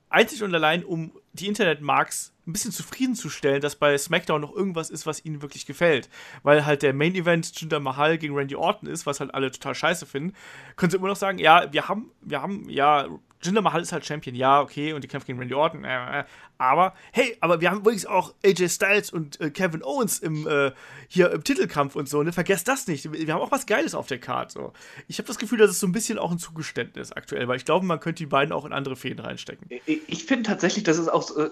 einzig 0.09 0.43
und 0.43 0.55
allein, 0.55 0.85
um 0.85 1.13
die 1.33 1.47
Internetmarks 1.47 2.33
ein 2.47 2.53
bisschen 2.53 2.73
zufriedenzustellen, 2.73 3.61
dass 3.61 3.77
bei 3.77 3.97
SmackDown 3.97 4.41
noch 4.41 4.55
irgendwas 4.55 4.89
ist, 4.89 5.07
was 5.07 5.25
ihnen 5.25 5.43
wirklich 5.43 5.67
gefällt. 5.67 6.09
Weil 6.43 6.65
halt 6.65 6.83
der 6.83 6.95
Main 6.95 7.15
Event 7.15 7.61
Jinder 7.61 7.81
Mahal 7.81 8.17
gegen 8.17 8.35
Randy 8.35 8.57
Orton 8.57 8.89
ist, 8.89 9.05
was 9.05 9.21
halt 9.21 9.35
alle 9.35 9.51
total 9.51 9.75
scheiße 9.75 10.07
finden, 10.07 10.35
können 10.77 10.91
sie 10.91 10.97
immer 10.97 11.09
noch 11.09 11.17
sagen, 11.17 11.39
ja, 11.39 11.71
wir 11.73 11.89
haben, 11.89 12.11
wir 12.23 12.41
haben, 12.41 12.69
ja, 12.71 13.07
Jinder 13.43 13.63
Mahal 13.63 13.83
ist 13.83 13.93
halt 13.93 14.05
Champion, 14.05 14.35
ja, 14.35 14.61
okay, 14.61 14.93
und 14.93 15.05
die 15.05 15.09
kämpft 15.09 15.27
gegen 15.27 15.39
Randy 15.39 15.55
Orton, 15.55 15.85
äh, 15.85 16.21
äh, 16.21 16.25
aber, 16.59 16.95
hey, 17.13 17.37
aber 17.41 17.61
wir 17.61 17.71
haben 17.71 17.79
übrigens 17.79 18.05
auch 18.05 18.35
AJ 18.45 18.69
Styles 18.69 19.11
und 19.11 19.41
äh, 19.41 19.51
Kevin 19.51 19.83
Owens 19.85 20.19
im, 20.19 20.47
äh, 20.47 20.73
hier 21.09 21.31
im 21.31 21.45
Titelkampf 21.45 21.95
und 21.95 22.09
so, 22.09 22.23
ne, 22.23 22.33
vergesst 22.33 22.67
das 22.69 22.87
nicht, 22.87 23.13
wir 23.13 23.33
haben 23.33 23.41
auch 23.41 23.53
was 23.53 23.67
Geiles 23.67 23.95
auf 23.95 24.07
der 24.07 24.19
Karte, 24.19 24.53
so. 24.53 24.73
Ich 25.07 25.19
habe 25.19 25.27
das 25.27 25.39
Gefühl, 25.39 25.59
dass 25.59 25.71
es 25.71 25.81
so 25.81 25.87
ein 25.87 25.93
bisschen 25.93 26.19
auch 26.19 26.33
ein 26.33 26.39
Zugeständnis 26.39 27.13
aktuell, 27.13 27.47
weil 27.49 27.57
ich 27.57 27.65
glaube, 27.65 27.87
man 27.87 28.01
könnte 28.01 28.23
die 28.23 28.27
beiden 28.27 28.53
auch 28.53 28.65
in 28.65 28.73
andere 28.73 28.97
Fäden 28.97 29.21
reinstecken. 29.21 29.69
Ich, 29.87 30.01
ich 30.09 30.25
finde 30.25 30.45
tatsächlich, 30.45 30.85
dass 30.85 30.99
es 30.99 31.09
auch 31.09 31.23
so, 31.23 31.45
äh, 31.45 31.51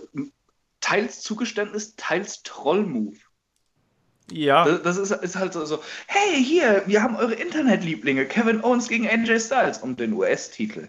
teils 0.81 1.23
Zugeständnis, 1.23 1.95
teils 1.97 2.43
Trollmove. 2.43 3.19
Ja. 4.31 4.65
Das, 4.65 4.83
das 4.83 4.97
ist, 4.99 5.11
ist, 5.23 5.37
halt 5.37 5.53
so, 5.53 5.65
so, 5.65 5.83
hey, 6.09 6.43
hier, 6.43 6.83
wir 6.87 7.03
haben 7.03 7.17
eure 7.17 7.35
Internetlieblinge, 7.35 8.27
Kevin 8.27 8.63
Owens 8.65 8.89
gegen 8.89 9.09
AJ 9.09 9.41
Styles 9.41 9.79
um 9.79 9.97
den 9.97 10.13
US-Titel. 10.13 10.89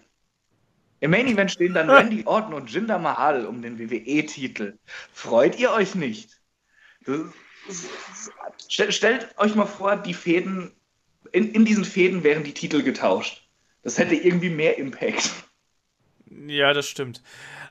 Im 1.00 1.12
Main 1.12 1.28
Event 1.28 1.52
stehen 1.52 1.74
dann 1.74 1.90
Randy 1.90 2.24
Orton 2.26 2.54
und 2.54 2.72
Jinder 2.72 3.00
Mahal 3.00 3.46
um 3.46 3.62
den 3.62 3.80
WWE-Titel. 3.80 4.78
Freut 5.12 5.58
ihr 5.60 5.72
euch 5.72 5.96
nicht? 5.96 6.40
Stellt 8.68 9.38
euch 9.38 9.56
mal 9.56 9.66
vor, 9.66 9.96
die 9.98 10.14
Fäden, 10.14 10.72
in, 11.32 11.52
in 11.54 11.66
diesen 11.66 11.86
Fäden 11.86 12.24
wären 12.24 12.44
die 12.44 12.54
Titel 12.54 12.84
getauscht. 12.84 13.48
Das 13.84 13.98
hätte 13.98 14.16
irgendwie 14.16 14.50
mehr 14.50 14.78
Impact. 14.78 15.32
Ja, 16.30 16.74
das 16.74 16.88
stimmt. 16.88 17.22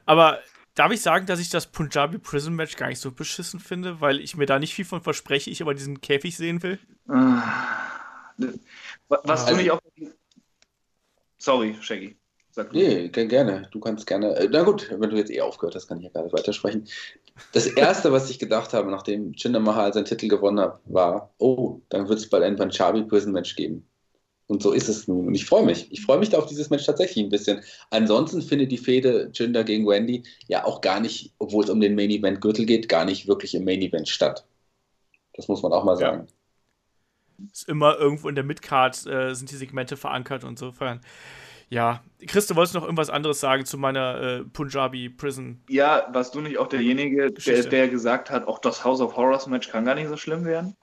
Aber 0.06 0.40
darf 0.74 0.92
ich 0.92 1.02
sagen, 1.02 1.26
dass 1.26 1.40
ich 1.40 1.50
das 1.50 1.66
Punjabi 1.66 2.18
Prison 2.18 2.54
Match 2.54 2.76
gar 2.76 2.88
nicht 2.88 3.00
so 3.00 3.10
beschissen 3.10 3.60
finde, 3.60 4.00
weil 4.00 4.20
ich 4.20 4.36
mir 4.36 4.46
da 4.46 4.58
nicht 4.58 4.74
viel 4.74 4.84
von 4.84 5.02
verspreche, 5.02 5.50
ich 5.50 5.60
aber 5.60 5.74
diesen 5.74 6.00
Käfig 6.00 6.36
sehen 6.36 6.62
will? 6.62 6.78
Ah. 7.08 7.42
Was 9.08 9.42
also, 9.42 9.50
du 9.50 9.56
nicht 9.56 9.70
auch. 9.70 9.80
Sorry, 11.38 11.76
Shaggy. 11.80 12.16
Sag 12.56 12.72
nee, 12.72 13.08
gerne. 13.08 13.68
Du 13.70 13.80
kannst 13.80 14.06
gerne. 14.06 14.34
Äh, 14.34 14.48
na 14.50 14.62
gut, 14.62 14.88
wenn 14.90 15.10
du 15.10 15.16
jetzt 15.16 15.30
eh 15.30 15.42
aufgehört 15.42 15.74
hast, 15.74 15.88
kann 15.88 15.98
ich 15.98 16.04
ja 16.04 16.10
gar 16.10 16.22
nicht 16.22 16.32
weitersprechen. 16.32 16.88
Das 17.52 17.66
erste, 17.66 18.12
was 18.12 18.30
ich 18.30 18.38
gedacht 18.38 18.72
habe, 18.72 18.90
nachdem 18.90 19.34
Jinder 19.34 19.60
Mahal 19.60 19.92
seinen 19.92 20.06
Titel 20.06 20.26
gewonnen 20.26 20.60
hat, 20.60 20.80
war: 20.86 21.34
Oh, 21.36 21.82
dann 21.90 22.08
wird 22.08 22.18
es 22.18 22.30
bald 22.30 22.44
ein 22.44 22.56
Punjabi 22.56 23.02
Prison 23.02 23.32
Match 23.34 23.56
geben. 23.56 23.86
Und 24.46 24.62
so 24.62 24.72
ist 24.72 24.88
es 24.88 25.06
nun. 25.06 25.26
Und 25.26 25.34
ich 25.34 25.44
freue 25.44 25.66
mich. 25.66 25.92
Ich 25.92 26.00
freue 26.00 26.18
mich 26.18 26.30
da 26.30 26.38
auf 26.38 26.46
dieses 26.46 26.70
Match 26.70 26.86
tatsächlich 26.86 27.22
ein 27.22 27.28
bisschen. 27.28 27.60
Ansonsten 27.90 28.40
findet 28.40 28.72
die 28.72 28.78
Fehde 28.78 29.30
Jinder 29.34 29.62
gegen 29.62 29.86
Wendy 29.86 30.22
ja 30.48 30.64
auch 30.64 30.80
gar 30.80 31.00
nicht, 31.00 31.34
obwohl 31.38 31.62
es 31.62 31.68
um 31.68 31.80
den 31.80 31.94
Main 31.94 32.08
Event 32.08 32.40
Gürtel 32.40 32.64
geht, 32.64 32.88
gar 32.88 33.04
nicht 33.04 33.28
wirklich 33.28 33.54
im 33.54 33.66
Main 33.66 33.82
Event 33.82 34.08
statt. 34.08 34.46
Das 35.34 35.48
muss 35.48 35.62
man 35.62 35.74
auch 35.74 35.84
mal 35.84 35.98
sagen. 35.98 36.26
Ja. 37.38 37.46
Ist 37.52 37.68
immer 37.68 37.98
irgendwo 37.98 38.30
in 38.30 38.34
der 38.34 38.44
Midcard 38.44 39.06
äh, 39.06 39.34
sind 39.34 39.50
die 39.50 39.56
Segmente 39.56 39.98
verankert 39.98 40.42
und 40.42 40.52
insofern 40.52 41.02
ja, 41.68 42.00
Chris, 42.26 42.46
du 42.46 42.54
wolltest 42.54 42.74
noch 42.74 42.82
irgendwas 42.82 43.10
anderes 43.10 43.40
sagen 43.40 43.64
zu 43.64 43.76
meiner 43.76 44.20
äh, 44.20 44.44
Punjabi 44.44 45.08
Prison. 45.08 45.62
Ja, 45.68 46.08
warst 46.12 46.34
du 46.34 46.40
nicht 46.40 46.58
auch 46.58 46.68
derjenige, 46.68 47.32
der, 47.32 47.62
der, 47.64 47.88
gesagt 47.88 48.30
hat, 48.30 48.46
auch 48.46 48.58
das 48.58 48.84
House 48.84 49.00
of 49.00 49.16
Horrors 49.16 49.46
Match 49.46 49.68
kann 49.68 49.84
gar 49.84 49.94
nicht 49.94 50.08
so 50.08 50.16
schlimm 50.16 50.44
werden? 50.44 50.76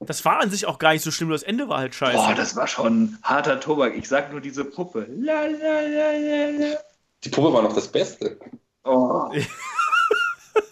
Das 0.00 0.24
war 0.26 0.40
an 0.40 0.50
sich 0.50 0.66
auch 0.66 0.78
gar 0.78 0.92
nicht 0.92 1.02
so 1.02 1.10
schlimm, 1.10 1.30
das 1.30 1.42
Ende 1.42 1.68
war 1.68 1.78
halt 1.78 1.94
scheiße. 1.94 2.16
Boah, 2.16 2.34
das 2.34 2.54
war 2.54 2.66
schon 2.66 3.16
harter 3.22 3.58
Tobak. 3.60 3.96
Ich 3.96 4.08
sag 4.08 4.30
nur 4.30 4.42
diese 4.42 4.64
Puppe. 4.64 5.06
La, 5.08 5.46
la, 5.46 5.80
la, 5.80 6.78
Die 7.24 7.30
Puppe 7.30 7.52
war 7.54 7.62
noch 7.62 7.72
das 7.72 7.88
Beste. 7.88 8.38
Oh. 8.84 9.30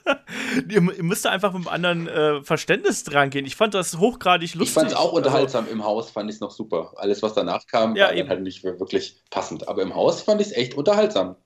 ihr, 0.68 0.80
müsst 0.80 1.24
da 1.24 1.30
einfach 1.30 1.52
mit 1.52 1.66
einem 1.66 1.84
anderen 1.84 2.08
äh, 2.08 2.42
Verständnis 2.42 3.04
dran 3.04 3.30
gehen. 3.30 3.46
Ich 3.46 3.56
fand 3.56 3.74
das 3.74 3.98
hochgradig 3.98 4.54
lustig. 4.54 4.68
Ich 4.68 4.74
fand 4.74 4.90
es 4.90 4.96
auch 4.96 5.12
unterhaltsam. 5.12 5.64
Also, 5.64 5.74
Im 5.74 5.84
Haus 5.84 6.10
fand 6.10 6.30
ich 6.30 6.36
es 6.36 6.40
noch 6.40 6.50
super. 6.50 6.92
Alles, 6.96 7.22
was 7.22 7.34
danach 7.34 7.66
kam, 7.66 7.96
ja, 7.96 8.08
war 8.08 8.14
dann 8.14 8.28
halt 8.28 8.42
nicht 8.42 8.64
wirklich 8.64 9.22
passend. 9.30 9.68
Aber 9.68 9.82
im 9.82 9.94
Haus 9.94 10.22
fand 10.22 10.40
ich 10.40 10.48
es 10.48 10.52
echt 10.52 10.74
unterhaltsam. 10.74 11.36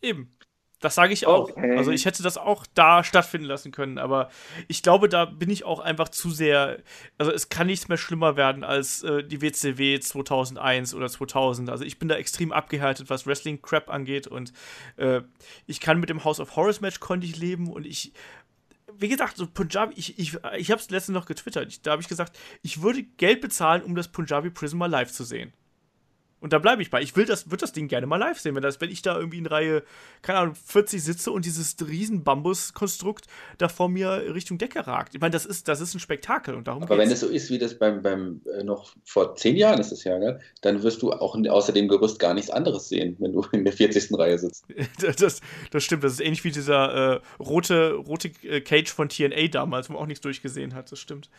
Eben. 0.00 0.35
Das 0.80 0.94
sage 0.94 1.14
ich 1.14 1.26
auch. 1.26 1.50
Okay. 1.50 1.76
Also 1.76 1.90
ich 1.90 2.04
hätte 2.04 2.22
das 2.22 2.36
auch 2.36 2.66
da 2.74 3.02
stattfinden 3.02 3.46
lassen 3.46 3.72
können, 3.72 3.96
aber 3.96 4.28
ich 4.68 4.82
glaube, 4.82 5.08
da 5.08 5.24
bin 5.24 5.48
ich 5.48 5.64
auch 5.64 5.80
einfach 5.80 6.10
zu 6.10 6.30
sehr. 6.30 6.82
Also 7.16 7.32
es 7.32 7.48
kann 7.48 7.66
nichts 7.66 7.88
mehr 7.88 7.96
schlimmer 7.96 8.36
werden 8.36 8.62
als 8.62 9.02
äh, 9.02 9.24
die 9.24 9.40
WCW 9.40 9.98
2001 9.98 10.94
oder 10.94 11.08
2000. 11.08 11.70
Also 11.70 11.84
ich 11.84 11.98
bin 11.98 12.08
da 12.08 12.16
extrem 12.16 12.52
abgehärtet, 12.52 13.08
was 13.08 13.26
Wrestling 13.26 13.62
Crap 13.62 13.88
angeht 13.88 14.26
und 14.26 14.52
äh, 14.96 15.22
ich 15.66 15.80
kann 15.80 15.98
mit 15.98 16.10
dem 16.10 16.24
House 16.24 16.40
of 16.40 16.56
Horrors 16.56 16.82
Match 16.82 17.00
konnte 17.00 17.26
ich 17.26 17.36
leben 17.36 17.72
und 17.72 17.86
ich 17.86 18.12
wie 18.98 19.08
gesagt, 19.08 19.36
so 19.36 19.46
Punjabi, 19.46 19.94
ich, 19.96 20.18
ich, 20.18 20.38
ich 20.56 20.70
habe 20.70 20.80
es 20.80 20.90
letztens 20.90 21.14
noch 21.14 21.26
getwittert. 21.26 21.68
Ich, 21.68 21.82
da 21.82 21.92
habe 21.92 22.02
ich 22.02 22.08
gesagt, 22.08 22.38
ich 22.62 22.82
würde 22.82 23.02
Geld 23.02 23.40
bezahlen, 23.40 23.82
um 23.82 23.94
das 23.94 24.08
Punjabi 24.08 24.50
Prism 24.50 24.78
mal 24.78 24.86
live 24.86 25.12
zu 25.12 25.24
sehen. 25.24 25.52
Und 26.38 26.52
da 26.52 26.58
bleibe 26.58 26.82
ich 26.82 26.90
bei. 26.90 27.00
Ich 27.00 27.16
will 27.16 27.24
das, 27.24 27.46
würde 27.50 27.62
das 27.62 27.72
Ding 27.72 27.88
gerne 27.88 28.06
mal 28.06 28.18
live 28.18 28.38
sehen, 28.38 28.54
wenn, 28.54 28.62
das, 28.62 28.80
wenn 28.80 28.90
ich 28.90 29.00
da 29.00 29.16
irgendwie 29.16 29.38
in 29.38 29.46
Reihe, 29.46 29.82
keine 30.20 30.40
Ahnung, 30.40 30.54
40 30.54 31.02
sitze 31.02 31.30
und 31.32 31.46
dieses 31.46 31.76
riesen 31.86 32.24
Bambuskonstrukt 32.24 33.26
da 33.56 33.68
vor 33.68 33.88
mir 33.88 34.34
Richtung 34.34 34.58
Decke 34.58 34.86
ragt. 34.86 35.14
Ich 35.14 35.20
meine, 35.20 35.32
das 35.32 35.46
ist, 35.46 35.66
das 35.66 35.80
ist 35.80 35.94
ein 35.94 36.00
Spektakel 36.00 36.54
und 36.54 36.68
darum 36.68 36.82
Aber 36.82 36.96
geht's. 36.96 37.06
wenn 37.06 37.12
es 37.12 37.20
so 37.20 37.28
ist, 37.28 37.50
wie 37.50 37.58
das 37.58 37.78
beim, 37.78 38.02
beim 38.02 38.42
äh, 38.58 38.62
noch 38.62 38.92
vor 39.04 39.34
zehn 39.36 39.56
Jahren 39.56 39.80
ist 39.80 39.92
es 39.92 40.04
ja, 40.04 40.18
gell? 40.18 40.38
dann 40.60 40.82
wirst 40.82 41.00
du 41.00 41.10
auch 41.12 41.36
außer 41.36 41.72
dem 41.72 41.88
Gerüst 41.88 42.18
gar 42.18 42.34
nichts 42.34 42.50
anderes 42.50 42.90
sehen, 42.90 43.16
wenn 43.18 43.32
du 43.32 43.42
in 43.52 43.64
der 43.64 43.72
40. 43.72 44.18
Reihe 44.18 44.38
sitzt. 44.38 44.66
das, 45.18 45.40
das 45.70 45.84
stimmt, 45.84 46.04
das 46.04 46.12
ist 46.12 46.20
ähnlich 46.20 46.44
wie 46.44 46.50
dieser 46.50 47.14
äh, 47.14 47.20
rote, 47.40 47.94
rote 47.94 48.28
äh, 48.42 48.60
Cage 48.60 48.92
von 48.92 49.08
TNA 49.08 49.48
damals, 49.48 49.88
wo 49.88 49.94
man 49.94 50.02
auch 50.02 50.06
nichts 50.06 50.20
durchgesehen 50.20 50.74
hat, 50.74 50.92
das 50.92 50.98
stimmt. 50.98 51.30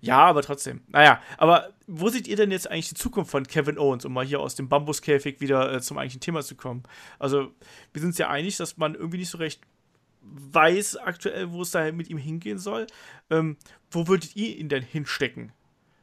Ja, 0.00 0.18
aber 0.18 0.42
trotzdem. 0.42 0.82
Naja, 0.88 1.20
aber 1.36 1.70
wo 1.86 2.08
seht 2.08 2.28
ihr 2.28 2.36
denn 2.36 2.50
jetzt 2.50 2.70
eigentlich 2.70 2.90
die 2.90 2.94
Zukunft 2.94 3.30
von 3.30 3.46
Kevin 3.46 3.78
Owens, 3.78 4.04
um 4.04 4.12
mal 4.12 4.24
hier 4.24 4.40
aus 4.40 4.54
dem 4.54 4.68
Bambuskäfig 4.68 5.40
wieder 5.40 5.72
äh, 5.72 5.80
zum 5.80 5.98
eigentlichen 5.98 6.20
Thema 6.20 6.42
zu 6.42 6.54
kommen? 6.54 6.82
Also, 7.18 7.50
wir 7.92 8.00
sind 8.00 8.10
uns 8.10 8.18
ja 8.18 8.28
einig, 8.28 8.56
dass 8.56 8.76
man 8.76 8.94
irgendwie 8.94 9.18
nicht 9.18 9.30
so 9.30 9.38
recht 9.38 9.60
weiß 10.20 10.96
aktuell, 10.96 11.52
wo 11.52 11.62
es 11.62 11.70
da 11.70 11.90
mit 11.92 12.10
ihm 12.10 12.18
hingehen 12.18 12.58
soll. 12.58 12.86
Ähm, 13.30 13.56
wo 13.90 14.06
würdet 14.08 14.36
ihr 14.36 14.56
ihn 14.56 14.68
denn 14.68 14.82
hinstecken, 14.82 15.52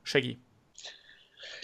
Shaggy? 0.04 0.40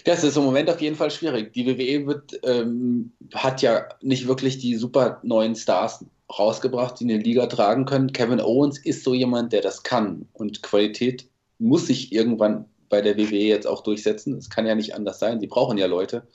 Das 0.04 0.24
ist 0.24 0.36
im 0.36 0.44
Moment 0.44 0.68
auf 0.68 0.80
jeden 0.80 0.96
Fall 0.96 1.10
schwierig. 1.10 1.52
Die 1.52 1.66
WWE 1.66 2.06
wird, 2.06 2.40
ähm, 2.44 3.12
hat 3.34 3.62
ja 3.62 3.88
nicht 4.00 4.26
wirklich 4.26 4.58
die 4.58 4.74
super 4.76 5.20
neuen 5.22 5.54
Stars 5.54 6.04
rausgebracht, 6.38 6.98
die 6.98 7.04
in 7.04 7.08
die 7.08 7.30
Liga 7.30 7.46
tragen 7.46 7.84
können. 7.84 8.12
Kevin 8.12 8.40
Owens 8.40 8.78
ist 8.78 9.04
so 9.04 9.14
jemand, 9.14 9.52
der 9.52 9.60
das 9.60 9.82
kann. 9.82 10.26
Und 10.32 10.62
Qualität 10.62 11.28
muss 11.62 11.86
sich 11.86 12.12
irgendwann 12.12 12.66
bei 12.88 13.00
der 13.00 13.16
WWE 13.16 13.36
jetzt 13.36 13.66
auch 13.66 13.82
durchsetzen. 13.82 14.36
Es 14.36 14.50
kann 14.50 14.66
ja 14.66 14.74
nicht 14.74 14.94
anders 14.94 15.18
sein. 15.18 15.40
Sie 15.40 15.46
brauchen 15.46 15.78
ja 15.78 15.86
Leute. 15.86 16.26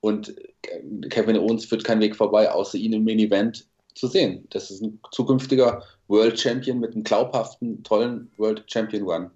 Und 0.00 0.34
Kevin 1.10 1.36
Owens 1.36 1.66
führt 1.66 1.84
keinen 1.84 2.00
Weg 2.00 2.16
vorbei, 2.16 2.50
außer 2.50 2.78
ihn 2.78 2.94
im 2.94 3.04
Main 3.04 3.18
Event 3.18 3.66
zu 3.94 4.06
sehen. 4.06 4.46
Das 4.50 4.70
ist 4.70 4.82
ein 4.82 4.98
zukünftiger 5.12 5.84
World 6.08 6.40
Champion 6.40 6.80
mit 6.80 6.94
einem 6.94 7.04
glaubhaften, 7.04 7.84
tollen 7.84 8.30
World 8.38 8.64
Champion 8.66 9.04
Run. 9.04 9.30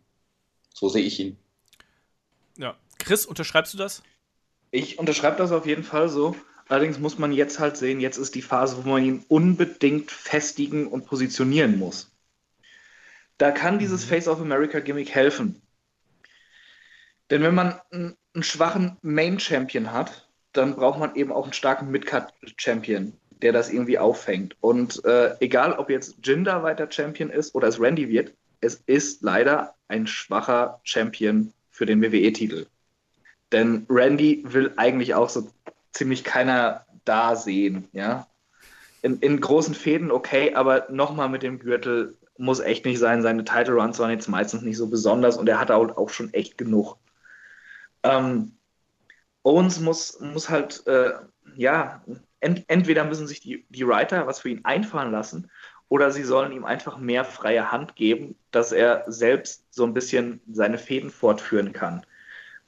So 0.72 0.88
sehe 0.88 1.04
ich 1.04 1.20
ihn. 1.20 1.36
Ja. 2.56 2.74
Chris, 2.98 3.26
unterschreibst 3.26 3.74
du 3.74 3.78
das? 3.78 4.02
Ich 4.70 4.98
unterschreibe 4.98 5.36
das 5.36 5.52
auf 5.52 5.66
jeden 5.66 5.84
Fall 5.84 6.08
so. 6.08 6.34
Allerdings 6.68 6.98
muss 6.98 7.18
man 7.18 7.32
jetzt 7.32 7.58
halt 7.58 7.76
sehen, 7.76 8.00
jetzt 8.00 8.16
ist 8.16 8.34
die 8.34 8.42
Phase, 8.42 8.82
wo 8.82 8.88
man 8.88 9.04
ihn 9.04 9.24
unbedingt 9.28 10.10
festigen 10.10 10.86
und 10.86 11.04
positionieren 11.04 11.78
muss. 11.78 12.10
Da 13.38 13.50
kann 13.50 13.78
dieses 13.78 14.04
mhm. 14.04 14.10
Face 14.10 14.28
of 14.28 14.40
America 14.40 14.80
Gimmick 14.80 15.14
helfen. 15.14 15.60
Denn 17.30 17.42
wenn 17.42 17.54
man 17.54 17.80
einen, 17.90 18.16
schwachen 18.40 18.96
Main 19.02 19.38
Champion 19.38 19.92
hat, 19.92 20.28
dann 20.52 20.74
braucht 20.76 20.98
man 20.98 21.14
eben 21.14 21.32
auch 21.32 21.44
einen 21.44 21.52
starken 21.52 21.90
Midcard 21.90 22.32
Champion, 22.56 23.12
der 23.42 23.52
das 23.52 23.70
irgendwie 23.70 23.98
auffängt. 23.98 24.56
Und 24.60 25.04
äh, 25.04 25.36
egal, 25.40 25.74
ob 25.74 25.88
jetzt 25.88 26.16
Jinder 26.24 26.62
weiter 26.62 26.90
Champion 26.90 27.30
ist 27.30 27.54
oder 27.54 27.68
es 27.68 27.80
Randy 27.80 28.08
wird, 28.08 28.34
es 28.60 28.82
ist 28.86 29.22
leider 29.22 29.74
ein 29.88 30.06
schwacher 30.06 30.80
Champion 30.84 31.52
für 31.70 31.86
den 31.86 32.02
WWE-Titel. 32.02 32.66
Denn 33.52 33.86
Randy 33.88 34.42
will 34.46 34.72
eigentlich 34.76 35.14
auch 35.14 35.28
so 35.28 35.48
ziemlich 35.92 36.24
keiner 36.24 36.84
da 37.04 37.36
sehen, 37.36 37.88
ja. 37.92 38.26
In, 39.02 39.18
in 39.18 39.40
großen 39.40 39.74
Fäden 39.74 40.10
okay, 40.10 40.54
aber 40.54 40.86
nochmal 40.90 41.28
mit 41.28 41.42
dem 41.42 41.58
Gürtel 41.58 42.16
muss 42.36 42.60
echt 42.60 42.84
nicht 42.84 42.98
sein. 42.98 43.22
Seine 43.22 43.44
Title 43.44 43.74
Runs 43.74 43.98
waren 43.98 44.10
jetzt 44.10 44.28
meistens 44.28 44.62
nicht 44.62 44.76
so 44.76 44.88
besonders 44.88 45.36
und 45.36 45.48
er 45.48 45.60
hat 45.60 45.70
auch, 45.70 45.96
auch 45.96 46.10
schon 46.10 46.32
echt 46.34 46.58
genug. 46.58 46.96
Ähm, 48.02 48.56
Owens 49.42 49.80
muss, 49.80 50.20
muss 50.20 50.48
halt, 50.48 50.86
äh, 50.86 51.12
ja, 51.56 52.02
ent, 52.40 52.64
entweder 52.68 53.04
müssen 53.04 53.26
sich 53.26 53.40
die, 53.40 53.66
die 53.68 53.86
Writer 53.86 54.26
was 54.26 54.40
für 54.40 54.48
ihn 54.48 54.64
einfallen 54.64 55.12
lassen 55.12 55.50
oder 55.88 56.10
sie 56.10 56.24
sollen 56.24 56.52
ihm 56.52 56.64
einfach 56.64 56.98
mehr 56.98 57.24
freie 57.24 57.70
Hand 57.70 57.94
geben, 57.94 58.36
dass 58.50 58.72
er 58.72 59.04
selbst 59.06 59.66
so 59.70 59.84
ein 59.84 59.94
bisschen 59.94 60.40
seine 60.50 60.78
Fäden 60.78 61.10
fortführen 61.10 61.72
kann. 61.72 62.04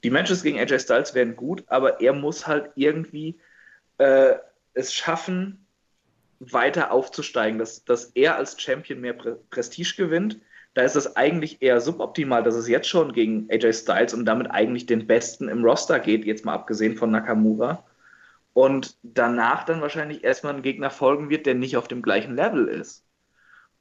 Die 0.05 0.11
Matches 0.11 0.43
gegen 0.43 0.59
AJ 0.59 0.81
Styles 0.81 1.15
werden 1.15 1.36
gut, 1.36 1.65
aber 1.67 2.01
er 2.01 2.12
muss 2.12 2.47
halt 2.47 2.70
irgendwie 2.77 3.41
äh, 3.99 4.35
es 4.75 4.93
schaffen, 4.93 5.66
weiter 6.40 6.92
aufzusteigen, 6.92 7.58
dass, 7.58 7.84
dass 7.84 8.06
er 8.15 8.36
als 8.36 8.60
Champion 8.60 9.00
mehr 9.00 9.15
Pre 9.15 9.39
Prestige 9.50 9.94
gewinnt. 9.97 10.40
Da 10.74 10.82
ist 10.82 10.97
es 10.97 11.16
eigentlich 11.16 11.62
eher 11.62 11.81
suboptimal, 11.81 12.42
dass 12.42 12.55
es 12.55 12.68
jetzt 12.68 12.89
schon 12.89 13.12
gegen 13.12 13.48
AJ 13.50 13.73
Styles 13.73 14.12
und 14.12 14.26
damit 14.26 14.50
eigentlich 14.50 14.84
den 14.86 15.06
Besten 15.06 15.48
im 15.48 15.65
Roster 15.65 15.98
geht, 15.98 16.26
jetzt 16.26 16.44
mal 16.44 16.55
abgesehen 16.55 16.97
von 16.97 17.10
Nakamura. 17.10 17.84
Und 18.52 18.97
danach 19.02 19.65
dann 19.65 19.81
wahrscheinlich 19.81 20.24
erstmal 20.24 20.55
ein 20.55 20.62
Gegner 20.62 20.90
folgen 20.90 21.31
wird, 21.31 21.47
der 21.47 21.55
nicht 21.55 21.76
auf 21.76 21.89
dem 21.89 22.02
gleichen 22.02 22.34
Level 22.34 22.68
ist. 22.68 23.06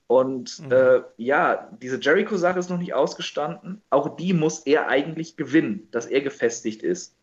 Und 0.08 0.60
mhm. 0.60 0.72
äh, 0.72 1.02
ja, 1.18 1.70
diese 1.82 2.00
Jericho-Sache 2.00 2.60
ist 2.60 2.70
noch 2.70 2.78
nicht 2.78 2.94
ausgestanden. 2.94 3.82
Auch 3.90 4.16
die 4.16 4.34
muss 4.34 4.60
er 4.60 4.88
eigentlich 4.88 5.36
gewinnen, 5.36 5.88
dass 5.92 6.06
er 6.06 6.22
gefestigt 6.22 6.84
ist. 6.84 7.16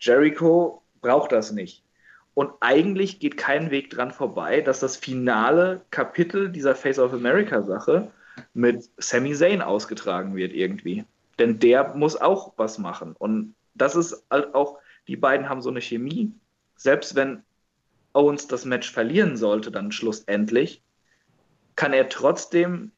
Jericho 0.00 0.82
braucht 1.00 1.32
das 1.32 1.52
nicht. 1.52 1.81
Und 2.34 2.52
eigentlich 2.60 3.20
geht 3.20 3.36
kein 3.36 3.70
Weg 3.70 3.90
dran 3.90 4.10
vorbei, 4.10 4.62
dass 4.62 4.80
das 4.80 4.96
finale 4.96 5.82
Kapitel 5.90 6.50
dieser 6.50 6.74
Face 6.74 6.98
of 6.98 7.12
America-Sache 7.12 8.10
mit 8.54 8.88
Sami 8.96 9.34
Zayn 9.34 9.60
ausgetragen 9.60 10.34
wird 10.34 10.52
irgendwie. 10.52 11.04
Denn 11.38 11.58
der 11.58 11.94
muss 11.94 12.16
auch 12.16 12.54
was 12.56 12.78
machen. 12.78 13.14
Und 13.18 13.54
das 13.74 13.96
ist 13.96 14.24
halt 14.30 14.54
auch, 14.54 14.78
die 15.08 15.16
beiden 15.16 15.48
haben 15.48 15.62
so 15.62 15.70
eine 15.70 15.80
Chemie. 15.80 16.32
Selbst 16.76 17.14
wenn 17.14 17.42
Owens 18.14 18.46
das 18.46 18.64
Match 18.64 18.90
verlieren 18.90 19.36
sollte, 19.36 19.70
dann 19.70 19.92
schlussendlich, 19.92 20.82
kann 21.76 21.92
er 21.92 22.08
trotzdem 22.08 22.92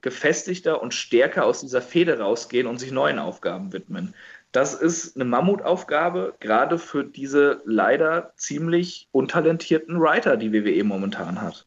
gefestigter 0.00 0.80
und 0.82 0.94
stärker 0.94 1.44
aus 1.44 1.60
dieser 1.60 1.82
Fehde 1.82 2.20
rausgehen 2.20 2.66
und 2.66 2.78
sich 2.78 2.92
neuen 2.92 3.18
Aufgaben 3.18 3.72
widmen. 3.72 4.14
Das 4.52 4.74
ist 4.74 5.16
eine 5.16 5.24
Mammutaufgabe, 5.24 6.34
gerade 6.40 6.78
für 6.78 7.04
diese 7.04 7.60
leider 7.64 8.32
ziemlich 8.36 9.08
untalentierten 9.12 10.00
Writer, 10.00 10.36
die 10.36 10.52
WWE 10.52 10.84
momentan 10.84 11.40
hat. 11.40 11.66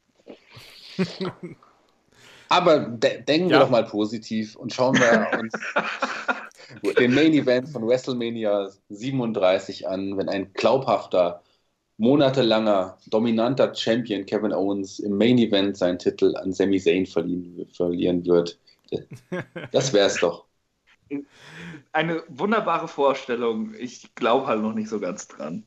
Aber 2.49 2.79
de 2.79 3.21
denken 3.21 3.49
ja. 3.49 3.57
wir 3.57 3.59
doch 3.61 3.69
mal 3.69 3.85
positiv 3.85 4.55
und 4.57 4.73
schauen 4.73 4.95
wir 4.95 5.39
uns 5.39 5.53
den 6.99 7.13
Main 7.13 7.33
Event 7.33 7.69
von 7.69 7.87
WrestleMania 7.87 8.69
37 8.89 9.87
an, 9.87 10.17
wenn 10.17 10.27
ein 10.27 10.51
glaubhafter 10.53 11.41
monatelanger, 11.97 12.97
dominanter 13.07 13.73
Champion 13.75 14.25
Kevin 14.25 14.51
Owens 14.53 14.99
im 14.99 15.17
Main 15.17 15.37
Event 15.37 15.77
seinen 15.77 15.99
Titel 15.99 16.35
an 16.35 16.51
Sami 16.51 16.79
Zayn 16.79 17.05
verlieren 17.05 18.25
wird. 18.25 18.59
Das 19.71 19.93
wäre 19.93 20.07
es 20.07 20.19
doch. 20.19 20.45
Eine 21.93 22.23
wunderbare 22.29 22.87
Vorstellung. 22.87 23.73
Ich 23.73 24.15
glaube 24.15 24.47
halt 24.47 24.61
noch 24.61 24.73
nicht 24.73 24.89
so 24.89 24.99
ganz 24.99 25.27
dran. 25.27 25.65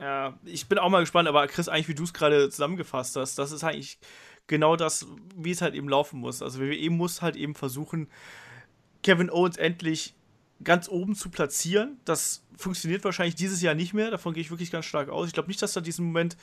Ja, 0.00 0.38
ich 0.44 0.66
bin 0.66 0.78
auch 0.78 0.88
mal 0.88 1.00
gespannt, 1.00 1.28
aber 1.28 1.46
Chris, 1.46 1.68
eigentlich, 1.68 1.88
wie 1.88 1.94
du 1.94 2.04
es 2.04 2.14
gerade 2.14 2.48
zusammengefasst 2.48 3.16
hast, 3.16 3.38
das 3.38 3.52
ist 3.52 3.64
eigentlich 3.64 3.98
genau 4.46 4.76
das, 4.76 5.06
wie 5.36 5.50
es 5.50 5.60
halt 5.60 5.74
eben 5.74 5.88
laufen 5.88 6.20
muss. 6.20 6.42
Also 6.42 6.60
WWE 6.60 6.88
muss 6.90 7.20
halt 7.20 7.36
eben 7.36 7.54
versuchen, 7.54 8.08
Kevin 9.02 9.30
Owens 9.30 9.58
endlich 9.58 10.14
ganz 10.64 10.88
oben 10.88 11.14
zu 11.14 11.30
platzieren. 11.30 11.98
Das 12.04 12.42
funktioniert 12.56 13.04
wahrscheinlich 13.04 13.34
dieses 13.34 13.60
Jahr 13.62 13.74
nicht 13.74 13.94
mehr. 13.94 14.10
Davon 14.10 14.32
gehe 14.34 14.42
ich 14.42 14.50
wirklich 14.50 14.70
ganz 14.70 14.86
stark 14.86 15.08
aus. 15.08 15.26
Ich 15.26 15.34
glaube 15.34 15.48
nicht, 15.48 15.60
dass 15.62 15.74
da 15.74 15.80
diesen 15.80 16.06
Moment, 16.06 16.36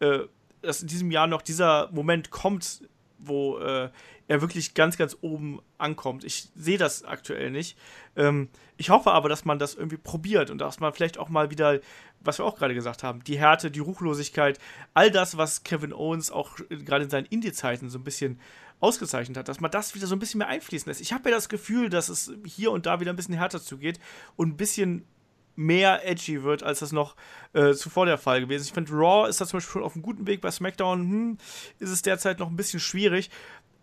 äh, 0.00 0.20
dass 0.62 0.82
in 0.82 0.88
diesem 0.88 1.10
Jahr 1.10 1.26
noch 1.26 1.42
dieser 1.42 1.90
Moment 1.92 2.30
kommt, 2.30 2.82
wo 3.18 3.58
äh, 3.58 3.90
er 4.28 4.40
wirklich 4.42 4.74
ganz, 4.74 4.96
ganz 4.96 5.16
oben 5.22 5.60
ankommt. 5.78 6.22
Ich 6.22 6.50
sehe 6.54 6.78
das 6.78 7.04
aktuell 7.04 7.50
nicht. 7.50 7.76
Ähm, 8.14 8.48
ich 8.76 8.90
hoffe 8.90 9.10
aber, 9.10 9.28
dass 9.28 9.44
man 9.44 9.58
das 9.58 9.74
irgendwie 9.74 9.96
probiert 9.96 10.50
und 10.50 10.58
dass 10.58 10.80
man 10.80 10.92
vielleicht 10.92 11.18
auch 11.18 11.30
mal 11.30 11.50
wieder, 11.50 11.80
was 12.20 12.38
wir 12.38 12.44
auch 12.44 12.56
gerade 12.56 12.74
gesagt 12.74 13.02
haben, 13.02 13.24
die 13.24 13.38
Härte, 13.38 13.70
die 13.70 13.80
Ruchlosigkeit, 13.80 14.58
all 14.94 15.10
das, 15.10 15.36
was 15.36 15.64
Kevin 15.64 15.92
Owens 15.92 16.30
auch 16.30 16.56
gerade 16.68 17.04
in 17.04 17.10
seinen 17.10 17.26
Indie-Zeiten 17.26 17.88
so 17.88 17.98
ein 17.98 18.04
bisschen 18.04 18.38
ausgezeichnet 18.80 19.36
hat, 19.36 19.48
dass 19.48 19.60
man 19.60 19.70
das 19.70 19.94
wieder 19.94 20.06
so 20.06 20.14
ein 20.14 20.20
bisschen 20.20 20.38
mehr 20.38 20.48
einfließen 20.48 20.88
lässt. 20.88 21.00
Ich 21.00 21.12
habe 21.12 21.30
ja 21.30 21.34
das 21.34 21.48
Gefühl, 21.48 21.88
dass 21.88 22.08
es 22.08 22.32
hier 22.44 22.70
und 22.70 22.86
da 22.86 23.00
wieder 23.00 23.12
ein 23.12 23.16
bisschen 23.16 23.34
härter 23.34 23.60
zugeht 23.60 23.98
und 24.36 24.50
ein 24.50 24.56
bisschen 24.56 25.04
mehr 25.58 26.06
edgy 26.08 26.44
wird, 26.44 26.62
als 26.62 26.78
das 26.78 26.92
noch 26.92 27.16
äh, 27.52 27.74
zuvor 27.74 28.06
der 28.06 28.16
Fall 28.16 28.40
gewesen 28.40 28.60
ist. 28.60 28.68
Ich 28.68 28.72
finde, 28.72 28.92
Raw 28.92 29.28
ist 29.28 29.40
da 29.40 29.46
zum 29.46 29.56
Beispiel 29.56 29.72
schon 29.72 29.82
auf 29.82 29.94
einem 29.94 30.02
guten 30.02 30.28
Weg. 30.28 30.40
Bei 30.40 30.52
SmackDown 30.52 31.00
hm, 31.00 31.38
ist 31.80 31.90
es 31.90 32.02
derzeit 32.02 32.38
noch 32.38 32.48
ein 32.48 32.54
bisschen 32.54 32.78
schwierig. 32.78 33.28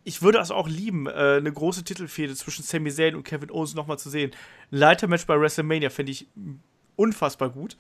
Ich 0.08 0.22
würde 0.22 0.38
es 0.38 0.52
auch 0.52 0.70
lieben, 0.70 1.08
äh, 1.08 1.38
eine 1.38 1.52
große 1.52 1.84
Titelfehde 1.84 2.36
zwischen 2.36 2.64
Sami 2.64 2.92
Zayn 2.92 3.16
und 3.16 3.24
Kevin 3.24 3.50
Owens 3.50 3.74
nochmal 3.74 3.98
zu 3.98 4.12
sehen. 4.12 4.32
Leitermatch 4.70 5.26
bei 5.26 5.38
WrestleMania 5.40 5.90
fände 5.90 6.12
ich 6.12 6.28
unfassbar 6.96 7.50
gut. 7.50 7.76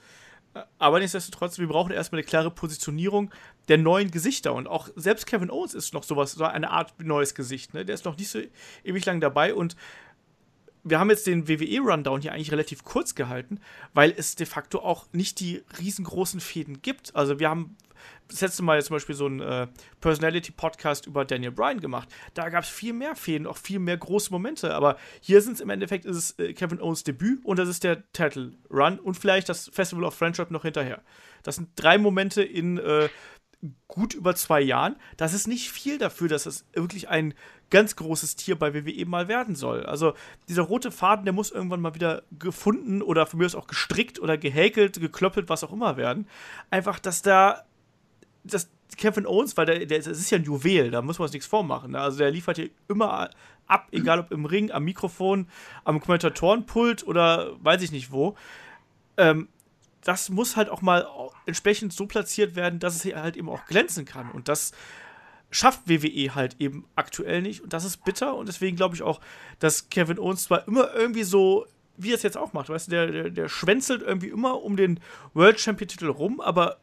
Aber 0.80 1.00
nichtsdestotrotz, 1.00 1.60
wir 1.60 1.68
brauchen 1.68 1.92
erstmal 1.92 2.20
eine 2.20 2.26
klare 2.26 2.50
Positionierung 2.50 3.32
der 3.68 3.78
neuen 3.78 4.10
Gesichter. 4.10 4.54
Und 4.54 4.68
auch 4.68 4.90
selbst 4.96 5.28
Kevin 5.28 5.52
Owens 5.52 5.76
ist 5.76 5.94
noch 5.94 6.04
sowas, 6.04 6.32
so 6.32 6.46
eine 6.46 6.72
Art 6.72 6.94
neues 7.00 7.36
Gesicht. 7.36 7.76
Ne? 7.76 7.86
Der 7.86 7.94
ist 7.94 8.06
noch 8.06 8.18
nicht 8.18 8.30
so 8.30 8.40
ewig 8.84 9.06
lang 9.06 9.22
dabei. 9.22 9.54
Und 9.54 9.76
wir 10.84 11.00
haben 11.00 11.12
jetzt 11.12 11.28
den 11.28 11.48
WWE-Rundown 11.48 12.22
hier 12.22 12.34
eigentlich 12.34 12.52
relativ 12.52 12.84
kurz 12.84 13.14
gehalten, 13.14 13.60
weil 13.94 14.14
es 14.18 14.36
de 14.36 14.48
facto 14.48 14.80
auch 14.80 15.06
nicht 15.12 15.40
die 15.42 15.64
riesengroßen 15.78 16.40
Fäden 16.40 16.82
gibt. 16.82 17.16
Also 17.16 17.40
wir 17.40 17.50
haben 17.50 17.76
das 18.28 18.42
letzte 18.42 18.64
Mal 18.64 18.84
zum 18.84 18.96
Beispiel 18.96 19.16
so 19.16 19.26
einen 19.26 19.40
äh, 19.40 19.68
Personality-Podcast 20.02 21.06
über 21.06 21.26
Daniel 21.26 21.52
Bryan 21.52 21.80
gemacht. 21.80 22.10
Da 22.34 22.50
gab 22.50 22.64
es 22.64 22.70
viel 22.70 22.94
mehr 22.94 23.16
Fäden, 23.16 23.48
auch 23.48 23.58
viel 23.58 23.80
mehr 23.80 23.98
große 23.98 24.32
Momente. 24.32 24.74
Aber 24.74 24.98
hier 25.22 25.42
sind 25.42 25.54
es 25.54 25.62
im 25.62 25.70
Endeffekt 25.70 26.06
ist 26.06 26.18
es, 26.18 26.40
äh, 26.40 26.54
Kevin 26.54 26.82
Owens 26.82 27.04
Debüt 27.04 27.46
und 27.46 27.60
das 27.60 27.70
ist 27.70 27.84
der 27.84 28.12
Title 28.14 28.54
Run 28.70 29.00
und 29.00 29.16
vielleicht 29.16 29.50
das 29.50 29.70
Festival 29.72 30.06
of 30.06 30.16
Friendship 30.16 30.52
noch 30.52 30.64
hinterher. 30.64 31.02
Das 31.44 31.56
sind 31.56 31.70
drei 31.76 31.98
Momente 31.98 32.42
in 32.42 32.78
äh, 32.78 33.10
gut 33.88 34.14
über 34.14 34.36
zwei 34.36 34.62
Jahren. 34.62 34.96
Das 35.18 35.34
ist 35.34 35.48
nicht 35.48 35.72
viel 35.72 35.98
dafür, 35.98 36.28
dass 36.28 36.46
es 36.46 36.66
wirklich 36.74 37.10
ein 37.10 37.34
ganz 37.70 37.96
großes 37.96 38.36
Tier 38.36 38.58
bei 38.58 38.74
WWE 38.74 39.06
mal 39.06 39.28
werden 39.28 39.56
soll. 39.56 39.86
Also 39.86 40.14
dieser 40.48 40.64
rote 40.64 40.92
Faden, 40.92 41.26
der 41.26 41.34
muss 41.34 41.52
irgendwann 41.52 41.82
mal 41.82 41.96
wieder 41.96 42.24
gefunden 42.38 43.02
oder 43.02 43.26
von 43.26 43.40
mir 43.40 43.46
aus 43.46 43.56
auch 43.56 43.68
gestrickt 43.68 44.20
oder 44.20 44.38
gehäkelt, 44.38 45.00
geklöppelt, 45.00 45.50
was 45.50 45.64
auch 45.64 45.74
immer 45.74 45.98
werden. 45.98 46.28
Einfach, 46.70 47.00
dass 47.00 47.22
da 47.22 47.66
dass 48.46 48.70
Kevin 48.98 49.26
Owens, 49.26 49.58
weil 49.58 49.66
der, 49.66 49.86
der, 49.86 49.98
das 49.98 50.08
ist 50.08 50.30
ja 50.30 50.38
ein 50.38 50.44
Juwel, 50.44 50.92
da 50.92 51.02
muss 51.02 51.20
man 51.20 51.26
uns 51.26 51.34
nichts 51.34 51.48
vormachen. 51.48 51.92
Ne? 51.92 52.00
Also 52.00 52.18
der 52.20 52.32
liefert 52.32 52.58
hier 52.58 52.70
immer 52.88 53.30
ab, 53.68 53.88
egal 53.92 54.20
ob 54.20 54.32
im 54.32 54.46
Ring, 54.46 54.72
am 54.72 54.84
Mikrofon, 54.84 55.48
am 55.84 56.00
Kommentatorenpult 56.00 57.06
oder 57.06 57.52
weiß 57.64 57.82
ich 57.82 57.92
nicht 57.92 58.12
wo. 58.12 58.36
ähm, 59.18 59.48
das 60.06 60.30
muss 60.30 60.56
halt 60.56 60.70
auch 60.70 60.84
mal 60.84 61.08
entsprechend 61.48 61.92
so 61.92 62.06
platziert 62.06 62.56
werden, 62.56 62.80
dass 62.80 63.04
es 63.04 63.16
halt 63.16 63.36
eben 63.36 63.50
auch 63.50 63.66
glänzen 63.66 64.06
kann. 64.06 64.30
Und 64.30 64.48
das 64.48 64.72
schafft 65.50 65.90
WWE 65.90 66.36
halt 66.36 66.56
eben 66.60 66.86
aktuell 66.96 67.42
nicht. 67.42 67.62
Und 67.62 67.74
das 67.74 67.86
ist 67.86 68.06
bitter. 68.06 68.36
Und 68.36 68.48
deswegen 68.48 68.78
glaube 68.78 68.96
ich 68.96 69.02
auch, 69.02 69.20
dass 69.58 69.90
Kevin 69.90 70.20
Owens 70.20 70.44
zwar 70.44 70.68
immer 70.68 70.94
irgendwie 70.94 71.24
so, 71.24 71.66
wie 71.98 72.12
er 72.12 72.16
es 72.16 72.24
jetzt 72.24 72.38
auch 72.38 72.54
macht, 72.54 72.70
weißt 72.70 72.88
du, 72.88 72.92
der, 72.92 73.08
der, 73.08 73.30
der 73.32 73.50
schwänzelt 73.50 74.04
irgendwie 74.04 74.28
immer 74.28 74.62
um 74.62 74.78
den 74.78 75.00
World 75.34 75.60
Champion-Titel 75.60 76.08
rum, 76.08 76.40
aber 76.40 76.78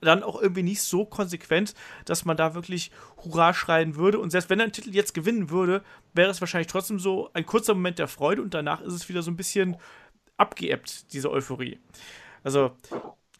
dann 0.00 0.22
auch 0.22 0.40
irgendwie 0.40 0.62
nicht 0.62 0.82
so 0.82 1.04
konsequent, 1.04 1.74
dass 2.04 2.24
man 2.24 2.36
da 2.36 2.54
wirklich 2.54 2.90
Hurra 3.18 3.54
schreien 3.54 3.96
würde. 3.96 4.18
Und 4.18 4.30
selbst 4.30 4.50
wenn 4.50 4.60
er 4.60 4.64
einen 4.64 4.72
Titel 4.72 4.94
jetzt 4.94 5.14
gewinnen 5.14 5.50
würde, 5.50 5.82
wäre 6.14 6.30
es 6.30 6.40
wahrscheinlich 6.40 6.68
trotzdem 6.68 6.98
so 6.98 7.30
ein 7.34 7.46
kurzer 7.46 7.74
Moment 7.74 7.98
der 7.98 8.08
Freude 8.08 8.42
und 8.42 8.54
danach 8.54 8.80
ist 8.80 8.94
es 8.94 9.08
wieder 9.08 9.22
so 9.22 9.30
ein 9.30 9.36
bisschen 9.36 9.76
abgeebbt, 10.36 11.12
diese 11.12 11.30
Euphorie. 11.30 11.78
Also, 12.42 12.72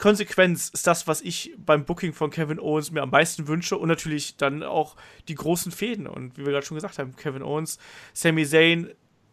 Konsequenz 0.01 0.71
ist 0.71 0.87
das, 0.87 1.07
was 1.07 1.21
ich 1.21 1.55
beim 1.59 1.85
Booking 1.85 2.15
von 2.15 2.31
Kevin 2.31 2.59
Owens 2.59 2.91
mir 2.91 3.03
am 3.03 3.11
meisten 3.11 3.47
wünsche 3.49 3.77
und 3.77 3.89
natürlich 3.89 4.37
dann 4.37 4.63
auch 4.63 4.97
die 5.29 5.35
großen 5.35 5.73
Fäden. 5.73 6.07
Und 6.07 6.39
wie 6.39 6.45
wir 6.45 6.53
gerade 6.53 6.65
schon 6.65 6.77
gesagt 6.77 6.99
haben, 6.99 7.15
Kevin 7.17 7.43
Owens, 7.43 7.79
Sami 8.15 8.47
Zayn, 8.47 8.91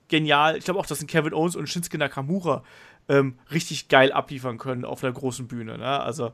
genial. 0.09 0.57
Ich 0.57 0.65
glaube 0.65 0.79
auch, 0.79 0.85
dass 0.85 1.01
ein 1.01 1.07
Kevin 1.07 1.33
Owens 1.33 1.55
und 1.55 1.67
Shinsuke 1.67 1.97
Nakamura 1.97 2.63
ähm, 3.07 3.39
richtig 3.49 3.87
geil 3.87 4.11
abliefern 4.11 4.57
können 4.57 4.83
auf 4.83 5.03
einer 5.03 5.13
großen 5.13 5.47
Bühne. 5.47 5.77
Ne? 5.77 5.99
Also 6.01 6.33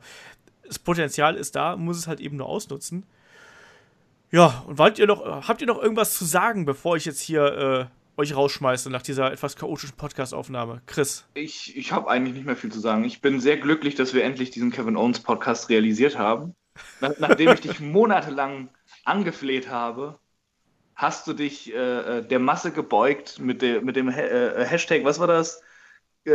das 0.66 0.80
Potenzial 0.80 1.36
ist 1.36 1.56
da, 1.56 1.76
muss 1.76 1.98
es 1.98 2.08
halt 2.08 2.20
eben 2.20 2.38
nur 2.38 2.48
ausnutzen. 2.48 3.04
Ja, 4.32 4.64
und 4.68 4.80
wollt 4.80 4.98
ihr 4.98 5.06
noch, 5.06 5.48
habt 5.48 5.62
ihr 5.62 5.68
noch 5.68 5.82
irgendwas 5.82 6.18
zu 6.18 6.26
sagen, 6.26 6.66
bevor 6.66 6.98
ich 6.98 7.06
jetzt 7.06 7.22
hier 7.22 7.90
äh, 8.18 8.20
euch 8.20 8.36
rausschmeiße 8.36 8.90
nach 8.90 9.02
dieser 9.02 9.32
etwas 9.32 9.56
chaotischen 9.56 9.96
Podcast-Aufnahme? 9.96 10.82
Chris? 10.86 11.26
Ich, 11.34 11.78
ich 11.78 11.92
habe 11.92 12.10
eigentlich 12.10 12.36
nicht 12.36 12.46
mehr 12.46 12.56
viel 12.56 12.72
zu 12.72 12.80
sagen. 12.80 13.04
Ich 13.04 13.22
bin 13.22 13.40
sehr 13.40 13.58
glücklich, 13.58 13.96
dass 13.96 14.14
wir 14.14 14.24
endlich 14.24 14.52
diesen 14.52 14.72
Kevin 14.72 14.98
Owens 14.98 15.20
Podcast 15.20 15.70
realisiert 15.70 16.18
haben. 16.18 16.56
Nach, 17.00 17.14
nachdem 17.20 17.52
ich 17.52 17.62
dich 17.62 17.80
monatelang 17.80 18.70
angefleht 19.06 19.70
habe, 19.70 20.18
hast 20.96 21.28
du 21.28 21.34
dich 21.34 21.74
äh, 21.74 21.78
äh 22.20 22.28
der 22.28 22.40
Masse 22.40 22.72
gebeugt 22.72 23.40
mit, 23.40 23.62
de, 23.62 23.82
mit 23.82 23.96
dem 23.96 24.14
ha 24.14 24.20
äh, 24.20 24.66
Hashtag, 24.66 25.04
was 25.04 25.20
war 25.20 25.28
das? 25.28 25.62
Äh, 26.26 26.32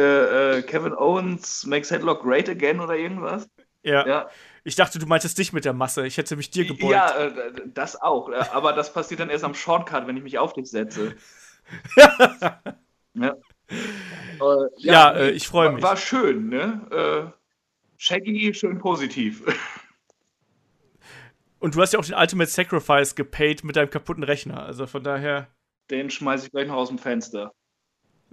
äh, 0.59 0.63
Kevin 0.63 0.95
Owens 0.95 1.65
makes 1.67 1.91
Headlock 1.91 2.23
great 2.23 2.49
again 2.49 2.81
oder 2.81 2.97
irgendwas? 2.97 3.49
Ja. 3.83 4.07
ja. 4.07 4.31
Ich 4.65 4.77
dachte, 4.77 4.99
du 4.99 5.07
meintest 5.07 5.39
dich 5.39 5.53
mit 5.53 5.65
der 5.65 5.73
Masse. 5.73 6.07
Ich 6.07 6.19
hätte 6.19 6.37
mich 6.37 6.51
dir 6.51 6.67
gebeugt. 6.67 6.93
Ja, 6.93 7.17
äh, 7.17 7.53
das 7.67 8.01
auch. 8.01 8.29
Äh, 8.29 8.45
aber 8.53 8.73
das 8.73 8.93
passiert 8.93 9.21
dann 9.21 9.31
erst 9.31 9.45
am 9.45 9.55
Shortcut, 9.55 10.07
wenn 10.07 10.17
ich 10.17 10.23
mich 10.23 10.39
auf 10.39 10.53
dich 10.53 10.71
setze. 10.71 11.17
ja. 11.97 12.61
Äh, 13.15 13.33
ja, 14.41 14.67
ja 14.79 15.29
ich 15.29 15.49
freue 15.49 15.73
mich. 15.73 15.83
War 15.83 15.97
schön, 15.97 16.49
ne? 16.49 17.33
Shaggy, 17.97 18.55
schön 18.55 18.79
positiv. 18.79 19.43
Und 21.61 21.75
du 21.75 21.81
hast 21.81 21.93
ja 21.93 21.99
auch 21.99 22.05
den 22.05 22.15
Ultimate 22.15 22.51
Sacrifice 22.51 23.17
gepaid 23.17 23.65
mit 23.65 23.75
deinem 23.75 23.91
kaputten 23.91 24.23
Rechner. 24.23 24.63
Also 24.63 24.87
von 24.87 25.03
daher. 25.03 25.49
Den 25.91 26.09
schmeiße 26.09 26.47
ich 26.47 26.53
gleich 26.53 26.69
noch 26.69 26.77
aus 26.77 26.89
dem 26.89 26.99
Fenster 26.99 27.53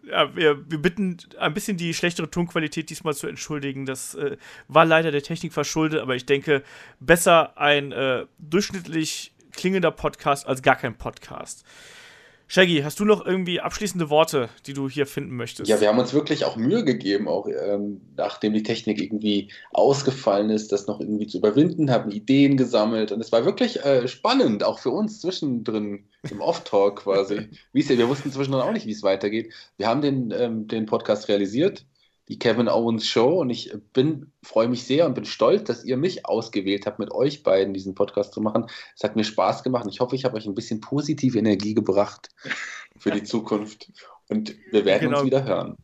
ja, 0.10 0.36
wir, 0.36 0.70
wir, 0.70 0.82
bitten 0.82 1.18
ein 1.40 1.54
bisschen 1.54 1.78
die 1.78 1.94
schlechtere 1.94 2.30
Tonqualität 2.30 2.90
diesmal 2.90 3.14
zu 3.14 3.28
entschuldigen. 3.28 3.86
Das 3.86 4.16
äh, 4.16 4.38
war 4.68 4.86
leider 4.86 5.12
der 5.12 5.24
Technik 5.24 5.54
verschuldet, 5.54 6.02
aber 6.02 6.16
ich 6.16 6.26
denke, 6.26 6.64
besser 7.00 7.58
ein 7.58 7.92
äh, 7.92 8.26
durchschnittlich 8.38 9.34
klingender 9.52 9.92
Podcast 9.92 10.48
als 10.48 10.62
gar 10.62 10.76
kein 10.76 10.98
Podcast. 10.98 11.66
Shaggy, 12.48 12.82
hast 12.84 13.00
du 13.00 13.06
noch 13.06 13.26
irgendwie 13.26 13.60
abschließende 13.60 14.10
Worte, 14.10 14.50
die 14.68 14.74
du 14.74 14.88
hier 14.88 15.08
finden 15.08 15.36
möchtest? 15.36 15.68
Ja, 15.68 15.82
wir 15.82 15.88
haben 15.88 15.98
uns 15.98 16.14
wirklich 16.14 16.46
auch 16.46 16.56
Mühe 16.56 16.84
gegeben, 16.84 17.28
auch 17.28 17.48
ähm, 17.48 18.02
nachdem 18.16 18.54
die 18.54 18.62
Technik 18.62 19.02
irgendwie 19.02 19.52
ausgefallen 19.72 20.52
ist, 20.52 20.72
das 20.72 20.86
noch 20.86 21.00
irgendwie 21.00 21.26
zu 21.26 21.40
überwinden, 21.40 21.90
haben 21.90 22.12
Ideen 22.12 22.56
gesammelt 22.56 23.12
und 23.12 23.20
es 23.20 23.32
war 23.32 23.46
wirklich 23.46 23.84
äh, 23.84 24.08
spannend, 24.08 24.64
auch 24.64 24.78
für 24.78 24.92
uns 24.92 25.22
zwischendrin 25.22 26.06
im 26.30 26.42
Off-Talk 26.42 27.02
quasi. 27.02 27.50
Wie's, 27.74 27.90
wir 27.90 28.10
wussten 28.10 28.32
zwischendrin 28.32 28.64
auch 28.64 28.74
nicht, 28.74 28.86
wie 28.86 28.92
es 28.92 29.04
weitergeht. 29.04 29.52
Wir 29.78 29.88
haben 29.88 30.02
den, 30.02 30.32
ähm, 30.32 30.68
den 30.68 30.86
Podcast 30.86 31.28
realisiert 31.28 31.86
die 32.28 32.40
Kevin 32.40 32.68
Owens 32.68 33.08
Show 33.08 33.40
und 33.40 33.50
ich 33.50 33.74
bin, 33.94 34.32
freue 34.44 34.68
mich 34.68 34.84
sehr 34.84 35.06
und 35.06 35.14
bin 35.14 35.26
stolz, 35.26 35.64
dass 35.66 35.84
ihr 35.84 35.98
mich 35.98 36.26
ausgewählt 36.26 36.86
habt, 36.86 37.00
mit 37.00 37.12
euch 37.12 37.44
beiden 37.44 37.74
diesen 37.74 37.94
Podcast 37.94 38.34
zu 38.34 38.42
machen. 38.42 38.66
Es 38.96 39.04
hat 39.04 39.16
mir 39.16 39.24
Spaß 39.24 39.64
gemacht 39.64 39.86
und 39.86 39.92
ich 39.92 40.00
hoffe, 40.00 40.16
ich 40.16 40.26
habe 40.26 40.36
euch 40.36 40.46
ein 40.46 40.56
bisschen 40.56 40.82
positive 40.82 41.38
Energie 41.38 41.74
gebracht 41.74 42.30
für 42.98 43.12
die 43.12 43.24
Zukunft 43.24 43.92
und 44.28 44.56
wir 44.72 44.86
werden 44.86 45.10
genau. 45.10 45.20
uns 45.20 45.28
wieder 45.28 45.44
hören. 45.44 45.78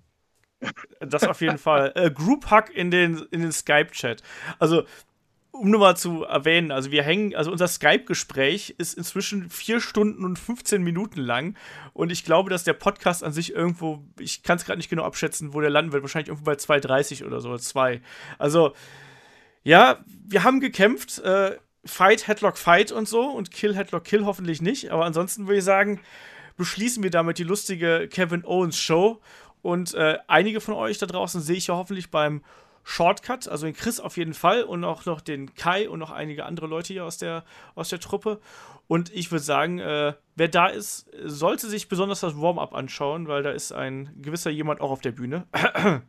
Das 1.00 1.24
auf 1.24 1.42
jeden 1.42 1.58
Fall. 1.58 1.92
Äh, 1.96 2.12
Group 2.12 2.52
Hug 2.52 2.70
in 2.74 2.92
den, 2.92 3.18
in 3.32 3.42
den 3.42 3.52
Skype-Chat. 3.52 4.22
Also, 4.60 4.84
um 5.52 5.70
nur 5.70 5.80
mal 5.80 5.98
zu 5.98 6.24
erwähnen, 6.24 6.72
also 6.72 6.92
wir 6.92 7.04
hängen, 7.04 7.36
also 7.36 7.52
unser 7.52 7.68
Skype-Gespräch 7.68 8.76
ist 8.78 8.98
inzwischen 8.98 9.50
vier 9.50 9.82
Stunden 9.82 10.24
und 10.24 10.40
15 10.40 10.82
Minuten 10.82 11.20
lang. 11.20 11.56
Und 11.94 12.12
ich 12.12 12.24
glaube, 12.24 12.50
dass 12.50 12.64
der 12.64 12.74
Podcast 12.74 13.24
an 13.24 13.34
sich 13.34 13.54
irgendwo, 13.54 14.04
ich 14.20 14.44
kann 14.44 14.58
es 14.58 14.66
gerade 14.66 14.78
nicht 14.78 14.90
genau 14.90 15.04
abschätzen, 15.04 15.54
wo 15.54 15.62
der 15.62 15.70
landen 15.70 15.92
wird, 15.92 16.04
wahrscheinlich 16.04 16.30
irgendwo 16.30 16.46
bei 16.46 16.54
2,30 16.54 17.26
oder 17.26 17.42
so, 17.42 17.58
2. 17.58 18.02
Also, 18.38 18.74
ja, 19.64 20.00
wir 20.26 20.44
haben 20.44 20.62
gekämpft, 20.62 21.20
äh, 21.20 21.58
Fight, 21.84 22.28
Headlock, 22.28 22.58
Fight 22.58 22.92
und 22.92 23.08
so 23.08 23.24
und 23.24 23.52
Kill, 23.52 23.76
Headlock, 23.76 24.04
Kill 24.04 24.26
hoffentlich 24.26 24.62
nicht, 24.62 24.92
aber 24.92 25.06
ansonsten 25.06 25.48
würde 25.48 25.58
ich 25.60 25.64
sagen, 25.64 26.00
beschließen 26.58 27.02
wir 27.04 27.10
damit 27.10 27.40
die 27.40 27.44
lustige 27.44 28.08
Kevin 28.08 28.46
Owens 28.46 28.78
Show. 28.78 29.20
Und 29.62 29.94
äh, 29.94 30.18
einige 30.28 30.60
von 30.60 30.74
euch 30.74 30.98
da 30.98 31.06
draußen 31.06 31.42
sehe 31.42 31.58
ich 31.58 31.68
ja 31.68 31.76
hoffentlich 31.76 32.10
beim 32.10 32.44
Shortcut, 32.84 33.48
also 33.48 33.66
den 33.66 33.76
Chris 33.76 34.00
auf 34.00 34.18
jeden 34.18 34.34
Fall 34.34 34.64
und 34.64 34.84
auch 34.84 35.06
noch 35.06 35.22
den 35.22 35.54
Kai 35.54 35.90
und 35.90 36.00
noch 36.00 36.12
einige 36.12 36.46
andere 36.46 36.68
Leute 36.68 36.94
hier 36.94 37.06
aus 37.06 37.18
der, 37.18 37.44
aus 37.76 37.90
der 37.90 38.00
Truppe. 38.00 38.40
Und 38.88 39.14
ich 39.14 39.32
würde 39.32 39.44
sagen, 39.44 39.80
äh, 39.80 40.14
wer 40.36 40.48
da 40.48 40.68
ist, 40.68 41.10
sollte 41.24 41.70
sich 41.70 41.88
besonders 41.88 42.20
das 42.22 42.40
Warm-up 42.40 42.74
anschauen, 42.74 43.28
weil 43.28 43.44
da 43.44 43.52
ist 43.52 43.72
ein 43.72 44.10
gewisser 44.22 44.50
jemand 44.50 44.82
auch 44.82 44.92
auf 44.92 45.02
der 45.02 45.12
Bühne. 45.12 45.48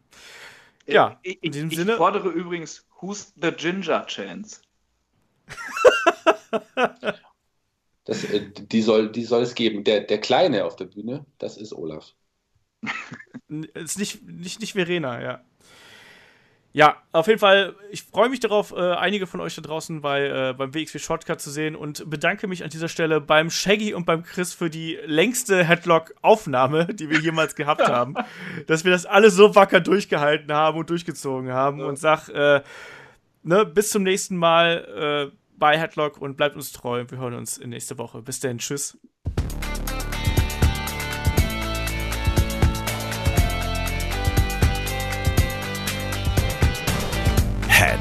ja, 0.87 1.21
in 1.23 1.37
ich, 1.43 1.51
diesem 1.51 1.71
ich 1.71 1.77
Sinne. 1.77 1.93
Ich 1.93 1.99
fordere 1.99 2.29
übrigens 2.31 2.85
Who's 3.01 3.33
the 3.41 3.53
Ginger 3.53 4.07
Chance? 4.07 4.63
das, 8.05 8.25
äh, 8.25 8.51
die, 8.51 8.83
soll, 8.83 9.13
die 9.13 9.25
soll 9.25 9.43
es 9.43 9.55
geben. 9.55 9.85
Der, 9.85 10.01
der 10.01 10.21
Kleine 10.21 10.65
auf 10.65 10.77
der 10.77 10.87
Bühne, 10.87 11.27
das 11.39 11.57
ist 11.57 11.73
Olaf. 11.73 12.15
ist 13.75 13.99
nicht, 13.99 14.23
nicht, 14.23 14.61
nicht 14.61 14.73
Verena, 14.73 15.23
ja. 15.23 15.45
Ja, 16.75 16.97
auf 17.13 17.27
jeden 17.27 17.39
Fall, 17.39 17.75
ich 17.91 18.03
freue 18.03 18.31
mich 18.31 18.41
darauf, 18.41 18.73
äh, 18.73 18.95
einige 18.95 19.27
von 19.27 19.41
euch 19.41 19.55
da 19.55 19.61
draußen 19.61 20.01
bei, 20.01 20.27
äh, 20.27 20.55
beim 20.57 20.75
WXW 20.75 20.99
Shortcut 20.99 21.39
zu 21.39 21.51
sehen 21.51 21.77
und 21.77 22.09
bedanke 22.09 22.49
mich 22.49 22.65
an 22.65 22.71
dieser 22.71 22.89
Stelle 22.89 23.21
beim 23.21 23.51
Shaggy 23.51 23.93
und 23.93 24.07
beim 24.07 24.23
Chris 24.23 24.55
für 24.55 24.71
die 24.71 24.99
längste 25.05 25.65
Headlock-Aufnahme, 25.65 26.87
die 26.95 27.11
wir 27.11 27.21
jemals 27.21 27.57
gehabt 27.57 27.83
haben. 27.89 28.15
Dass 28.69 28.85
wir 28.85 28.91
das 28.91 29.05
alle 29.05 29.31
so 29.31 29.55
wacker 29.55 29.81
durchgehalten 29.81 30.51
haben 30.53 30.79
und 30.79 30.89
durchgezogen 30.89 31.53
haben 31.53 31.81
ja. 31.81 31.87
und 31.87 31.99
sag, 31.99 32.31
äh, 32.31 32.63
ne, 33.43 33.67
bis 33.67 33.91
zum 33.91 34.03
nächsten 34.03 34.37
Mal 34.37 35.31
äh, 35.31 35.37
bei 35.59 35.79
Headlock 35.79 36.23
und 36.23 36.39
bleibt 36.39 36.57
uns 36.57 36.73
treu. 36.73 37.05
Wir 37.07 37.19
hören 37.19 37.35
uns 37.35 37.59
in 37.59 37.69
nächste 37.69 37.99
Woche. 37.99 38.23
Bis 38.23 38.41
dann, 38.41 38.57
tschüss. 38.59 38.97